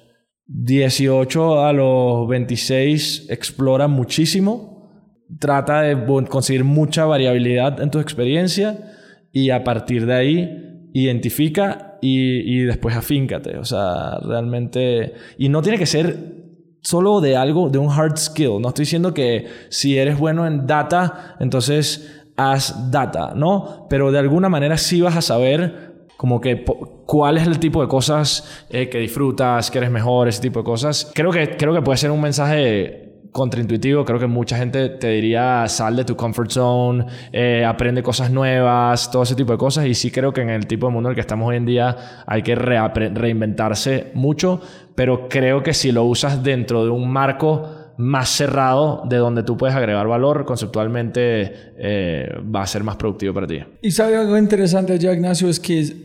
18 0.48 1.66
a 1.66 1.74
los 1.74 2.28
26 2.28 3.28
explora 3.30 3.88
muchísimo. 3.88 4.92
Trata 5.40 5.82
de 5.82 6.26
conseguir 6.28 6.64
mucha 6.64 7.06
variabilidad 7.06 7.82
en 7.82 7.90
tu 7.90 8.00
experiencia 8.00 8.94
y 9.32 9.50
a 9.50 9.64
partir 9.64 10.06
de 10.06 10.14
ahí 10.14 10.90
identifica 10.94 11.98
y, 12.02 12.60
y 12.60 12.64
después 12.64 12.96
afíncate. 12.96 13.58
O 13.58 13.66
sea, 13.66 14.20
realmente... 14.24 15.14
Y 15.38 15.50
no 15.50 15.62
tiene 15.62 15.78
que 15.78 15.86
ser 15.86 16.36
solo 16.82 17.20
de 17.20 17.36
algo, 17.36 17.70
de 17.70 17.80
un 17.80 17.90
hard 17.90 18.18
skill. 18.18 18.62
No 18.62 18.70
estoy 18.70 18.84
diciendo 18.84 19.14
que 19.14 19.48
si 19.70 19.98
eres 19.98 20.20
bueno 20.20 20.46
en 20.46 20.68
data, 20.68 21.36
entonces 21.40 22.24
haz 22.38 22.92
data, 22.92 23.34
¿no? 23.36 23.88
Pero 23.90 24.12
de 24.12 24.20
alguna 24.20 24.50
manera 24.50 24.78
sí 24.78 25.02
vas 25.02 25.18
a 25.18 25.22
saber 25.22 25.95
como 26.18 26.40
que 26.40 26.64
cuál 27.06 27.38
es 27.38 27.48
el 27.48 27.60
tipo 27.60 27.82
de 27.82 27.88
cosas 27.88 28.66
eh, 28.70 28.90
que 28.90 29.00
disfrutas, 29.00 29.70
que 29.70 29.78
eres 29.78 29.92
mejor, 29.92 30.28
ese 30.28 30.42
tipo 30.42 30.60
de 30.60 30.66
cosas. 30.66 31.12
Creo 31.14 31.32
que, 31.32 31.56
creo 31.58 31.74
que 31.74 31.82
puede 31.82 31.98
ser 31.98 32.12
un 32.12 32.22
mensaje 32.22 33.06
contraintuitivo. 33.36 34.06
Creo 34.06 34.18
que 34.18 34.28
mucha 34.28 34.58
gente 34.58 34.88
te 34.90 35.10
diría 35.10 35.68
sal 35.68 35.98
de 35.98 36.06
tu 36.06 36.16
comfort 36.16 36.50
zone, 36.50 37.06
eh, 37.34 37.66
aprende 37.66 38.02
cosas 38.02 38.32
nuevas, 38.32 39.12
todo 39.12 39.24
ese 39.24 39.36
tipo 39.36 39.52
de 39.52 39.58
cosas. 39.58 39.86
Y 39.86 39.94
sí 39.94 40.10
creo 40.10 40.32
que 40.32 40.42
en 40.42 40.50
el 40.50 40.66
tipo 40.68 40.88
de 40.88 40.94
mundo 40.94 41.10
en 41.10 41.12
el 41.12 41.16
que 41.16 41.22
estamos 41.22 41.50
hoy 41.50 41.58
en 41.58 41.66
día 41.66 42.24
hay 42.26 42.42
que 42.44 42.56
reinventarse 42.56 44.12
mucho, 44.14 44.62
pero 44.96 45.28
creo 45.28 45.62
que 45.64 45.74
si 45.74 45.92
lo 45.92 46.06
usas 46.06 46.44
dentro 46.44 46.86
de 46.86 46.92
un 46.92 47.12
marco 47.12 47.85
más 47.98 48.30
cerrado 48.30 49.04
de 49.08 49.18
donde 49.18 49.44
tú 49.44 49.58
puedes 49.58 49.76
agregar 49.76 50.08
valor, 50.08 50.46
conceptualmente 50.46 51.74
eh, 51.78 52.30
va 52.54 52.64
a 52.64 52.68
ser 52.68 52.84
más 52.84 52.96
productivo 52.96 53.34
para 53.34 53.48
ti. 53.48 53.60
Y 53.82 53.92
sabe 53.92 54.18
algo 54.18 54.38
interesante 54.38 54.94
allá, 54.94 55.14
Ignacio, 55.14 55.50
es 55.50 55.60
que 55.60 55.80
es, 55.80 55.96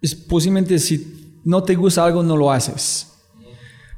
es 0.00 0.14
posiblemente 0.14 0.78
si 0.78 1.40
no 1.44 1.62
te 1.62 1.74
gusta 1.74 2.04
algo, 2.04 2.22
no 2.22 2.36
lo 2.36 2.50
haces. 2.50 3.12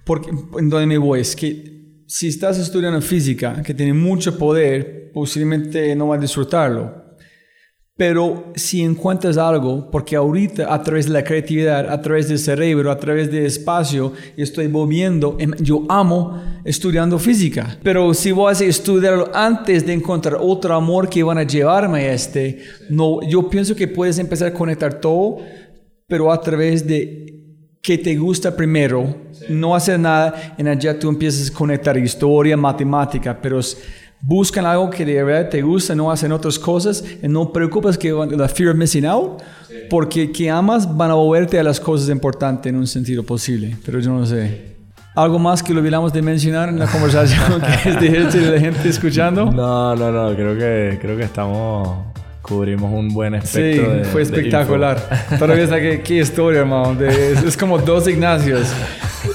Porque, 0.04 0.30
en 0.30 0.68
donde 0.68 0.86
me 0.86 0.98
voy, 0.98 1.20
es 1.20 1.36
que 1.36 1.80
si 2.06 2.28
estás 2.28 2.58
estudiando 2.58 3.00
física, 3.00 3.62
que 3.62 3.74
tiene 3.74 3.94
mucho 3.94 4.36
poder, 4.36 5.12
posiblemente 5.12 5.94
no 5.94 6.08
vas 6.08 6.18
a 6.18 6.22
disfrutarlo. 6.22 6.99
Pero 8.00 8.50
si 8.54 8.80
encuentras 8.80 9.36
algo, 9.36 9.90
porque 9.90 10.16
ahorita 10.16 10.72
a 10.72 10.82
través 10.82 11.04
de 11.04 11.12
la 11.12 11.22
creatividad, 11.22 11.86
a 11.92 12.00
través 12.00 12.30
del 12.30 12.38
cerebro, 12.38 12.90
a 12.90 12.98
través 12.98 13.30
del 13.30 13.44
espacio, 13.44 14.14
estoy 14.38 14.68
moviendo, 14.68 15.36
yo 15.58 15.84
amo 15.86 16.42
estudiando 16.64 17.18
física. 17.18 17.76
Pero 17.82 18.14
si 18.14 18.32
voy 18.32 18.54
a 18.54 18.58
estudiarlo 18.58 19.30
antes 19.34 19.84
de 19.84 19.92
encontrar 19.92 20.38
otro 20.40 20.74
amor 20.74 21.10
que 21.10 21.22
van 21.22 21.36
a 21.36 21.42
llevarme 21.42 21.98
a 22.06 22.14
este, 22.14 22.62
no, 22.88 23.20
yo 23.28 23.50
pienso 23.50 23.76
que 23.76 23.86
puedes 23.86 24.18
empezar 24.18 24.48
a 24.48 24.54
conectar 24.54 24.94
todo, 24.94 25.36
pero 26.06 26.32
a 26.32 26.40
través 26.40 26.86
de 26.86 27.30
que 27.82 27.98
te 27.98 28.16
gusta 28.16 28.56
primero, 28.56 29.14
no 29.50 29.74
hacer 29.74 30.00
nada, 30.00 30.54
en 30.56 30.68
allá 30.68 30.98
tú 30.98 31.10
empiezas 31.10 31.50
a 31.50 31.54
conectar 31.54 31.98
historia, 31.98 32.56
matemática, 32.56 33.38
pero 33.40 33.60
buscan 34.20 34.66
algo 34.66 34.90
que 34.90 35.04
de 35.04 35.22
verdad 35.22 35.48
te 35.48 35.62
gusta, 35.62 35.94
no 35.94 36.10
hacen 36.10 36.32
otras 36.32 36.58
cosas, 36.58 37.04
y 37.22 37.28
no 37.28 37.52
preocupas 37.52 37.96
que 37.96 38.12
la 38.12 38.48
fear 38.48 38.70
of 38.70 38.76
missing 38.76 39.06
out, 39.06 39.42
porque 39.88 40.30
que 40.30 40.50
amas 40.50 40.96
van 40.96 41.10
a 41.10 41.14
moverte 41.14 41.58
a 41.58 41.62
las 41.62 41.80
cosas 41.80 42.08
importantes 42.08 42.70
en 42.70 42.76
un 42.76 42.86
sentido 42.86 43.22
posible, 43.22 43.76
pero 43.84 44.00
yo 44.00 44.12
no 44.12 44.26
sé. 44.26 44.70
¿Algo 45.16 45.38
más 45.40 45.62
que 45.62 45.74
lo 45.74 45.80
olvidamos 45.80 46.12
de 46.12 46.22
mencionar 46.22 46.68
en 46.68 46.78
la 46.78 46.86
conversación 46.86 47.60
que 47.82 47.90
es 47.90 48.32
de 48.32 48.50
la 48.50 48.60
gente 48.60 48.88
escuchando? 48.88 49.50
No, 49.50 49.96
no, 49.96 50.12
no, 50.12 50.34
creo 50.34 50.56
que, 50.56 50.98
creo 51.00 51.16
que 51.16 51.24
estamos 51.24 52.09
cubrimos 52.50 52.92
un 52.92 53.08
buen 53.10 53.36
espectro. 53.36 54.04
Sí, 54.04 54.10
fue 54.10 54.22
espectacular. 54.22 54.98
Todavía 55.38 55.64
está 55.64 55.80
que 55.80 56.02
qué 56.02 56.14
historia, 56.14 56.60
hermano. 56.60 57.00
es, 57.00 57.56
como 57.56 57.78
dos 57.78 58.08
Ignacios. 58.08 58.66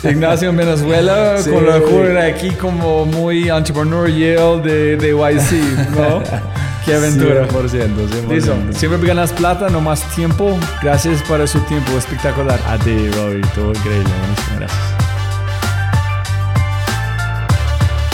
Ignacio 0.04 0.50
en 0.50 0.58
Venezuela 0.58 1.36
con 1.50 1.66
la 1.66 1.80
cura 1.80 2.26
aquí 2.26 2.50
como 2.50 3.06
muy 3.06 3.50
entrepreneurial 3.50 4.62
de, 4.62 4.98
de 4.98 5.10
YC, 5.12 5.96
¿no? 5.96 6.22
Qué 6.86 6.94
aventura. 6.94 7.48
100%, 7.48 8.28
100%. 8.28 8.74
Siempre 8.74 9.08
ganas 9.08 9.32
plata, 9.34 9.70
no 9.70 9.82
más 9.82 10.04
tiempo. 10.14 10.56
Gracias 10.84 11.24
por 11.24 11.48
su 11.48 11.60
tiempo, 11.62 11.98
espectacular. 11.98 12.60
A 12.68 12.78
ti, 12.78 12.92
Bobby, 13.18 13.42
todo 13.56 13.70
increíble. 13.70 14.12
Buenísimo, 14.20 14.58
gracias. 14.60 14.80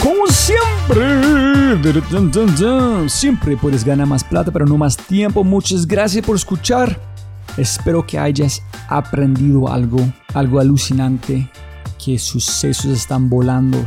Como 0.02 0.26
siempre, 0.28 1.51
siempre 3.08 3.58
puedes 3.58 3.84
ganar 3.84 4.08
más 4.08 4.24
plata, 4.24 4.52
pero 4.52 4.66
no 4.66 4.78
más 4.78 4.98
tiempo. 4.98 5.44
Muchas 5.44 5.88
gracias 5.88 6.26
por 6.26 6.36
escuchar. 6.36 7.00
Espero 7.58 8.06
que 8.06 8.18
hayas 8.18 8.62
aprendido 8.88 9.68
algo, 9.70 10.00
algo 10.34 10.60
alucinante, 10.60 11.50
que 12.04 12.18
sus 12.18 12.46
sesos 12.46 12.92
están 12.92 13.30
volando, 13.30 13.78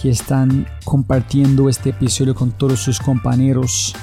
que 0.00 0.10
están 0.10 0.66
compartiendo 0.84 1.68
este 1.68 1.90
episodio 1.90 2.34
con 2.34 2.52
todos 2.52 2.80
sus 2.80 2.98
compañeros. 2.98 3.94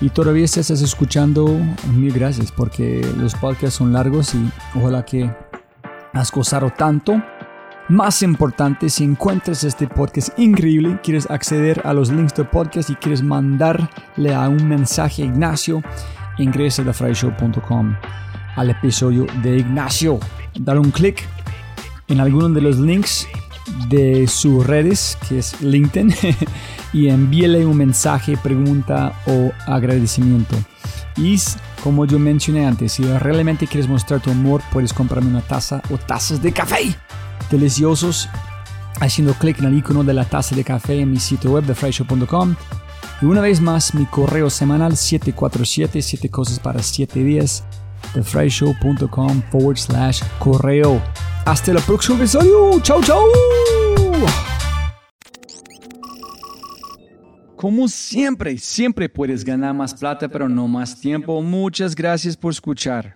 Y 0.00 0.10
todavía 0.10 0.44
estás 0.44 0.70
escuchando, 0.70 1.46
mil 1.92 2.12
gracias, 2.12 2.52
porque 2.52 3.06
los 3.16 3.34
podcasts 3.34 3.76
son 3.76 3.92
largos 3.92 4.34
y 4.34 4.50
ojalá 4.78 5.04
que 5.04 5.30
has 6.12 6.30
gozado 6.30 6.70
tanto. 6.70 7.22
Más 7.88 8.20
importante, 8.22 8.90
si 8.90 9.04
encuentras 9.04 9.62
este 9.62 9.86
podcast 9.86 10.36
increíble, 10.40 10.98
quieres 11.04 11.30
acceder 11.30 11.82
a 11.84 11.92
los 11.92 12.10
links 12.10 12.34
del 12.34 12.48
podcast 12.48 12.90
y 12.90 12.96
quieres 12.96 13.22
mandarle 13.22 14.34
a 14.34 14.48
un 14.48 14.66
mensaje 14.68 15.22
a 15.22 15.26
Ignacio, 15.26 15.84
ingresa 16.36 16.82
a 16.82 16.86
thefryshow.com 16.86 17.94
al 18.56 18.70
episodio 18.70 19.24
de 19.40 19.58
Ignacio. 19.58 20.18
Dar 20.58 20.80
un 20.80 20.90
clic 20.90 21.28
en 22.08 22.18
alguno 22.18 22.48
de 22.48 22.60
los 22.60 22.76
links 22.80 23.28
de 23.88 24.26
sus 24.26 24.66
redes, 24.66 25.16
que 25.28 25.38
es 25.38 25.60
LinkedIn, 25.62 26.12
y 26.92 27.08
envíele 27.08 27.64
un 27.66 27.76
mensaje, 27.76 28.36
pregunta 28.36 29.12
o 29.28 29.52
agradecimiento. 29.64 30.56
Y 31.16 31.36
como 31.84 32.04
yo 32.04 32.18
mencioné 32.18 32.66
antes, 32.66 32.94
si 32.94 33.04
realmente 33.04 33.68
quieres 33.68 33.88
mostrar 33.88 34.18
tu 34.18 34.32
amor, 34.32 34.60
puedes 34.72 34.92
comprarme 34.92 35.30
una 35.30 35.42
taza 35.42 35.80
o 35.92 35.98
tazas 35.98 36.42
de 36.42 36.50
café 36.50 36.96
deliciosos 37.50 38.28
haciendo 39.00 39.34
clic 39.34 39.58
en 39.58 39.66
el 39.66 39.78
icono 39.78 40.04
de 40.04 40.14
la 40.14 40.24
taza 40.24 40.54
de 40.56 40.64
café 40.64 41.00
en 41.00 41.10
mi 41.10 41.18
sitio 41.18 41.52
web 41.52 41.64
de 41.64 41.74
fryshow.com. 41.74 42.54
Y 43.22 43.24
una 43.24 43.40
vez 43.40 43.60
más, 43.60 43.94
mi 43.94 44.04
correo 44.06 44.50
semanal 44.50 44.96
747 44.96 46.02
7 46.02 46.28
cosas 46.28 46.58
para 46.58 46.82
7 46.82 47.22
días 47.24 47.64
de 48.14 48.22
fryshow.com 48.22 49.42
forward 49.50 49.78
slash 49.78 50.22
correo. 50.38 51.02
Hasta 51.44 51.72
el 51.72 51.78
próximo 51.78 52.18
episodio. 52.18 52.80
Chau, 52.80 53.02
chau. 53.02 53.22
Como 57.56 57.88
siempre, 57.88 58.58
siempre 58.58 59.08
puedes 59.08 59.42
ganar 59.42 59.74
más 59.74 59.94
plata, 59.94 60.28
pero 60.28 60.48
no 60.48 60.68
más 60.68 61.00
tiempo. 61.00 61.40
Muchas 61.40 61.94
gracias 61.94 62.36
por 62.36 62.52
escuchar. 62.52 63.15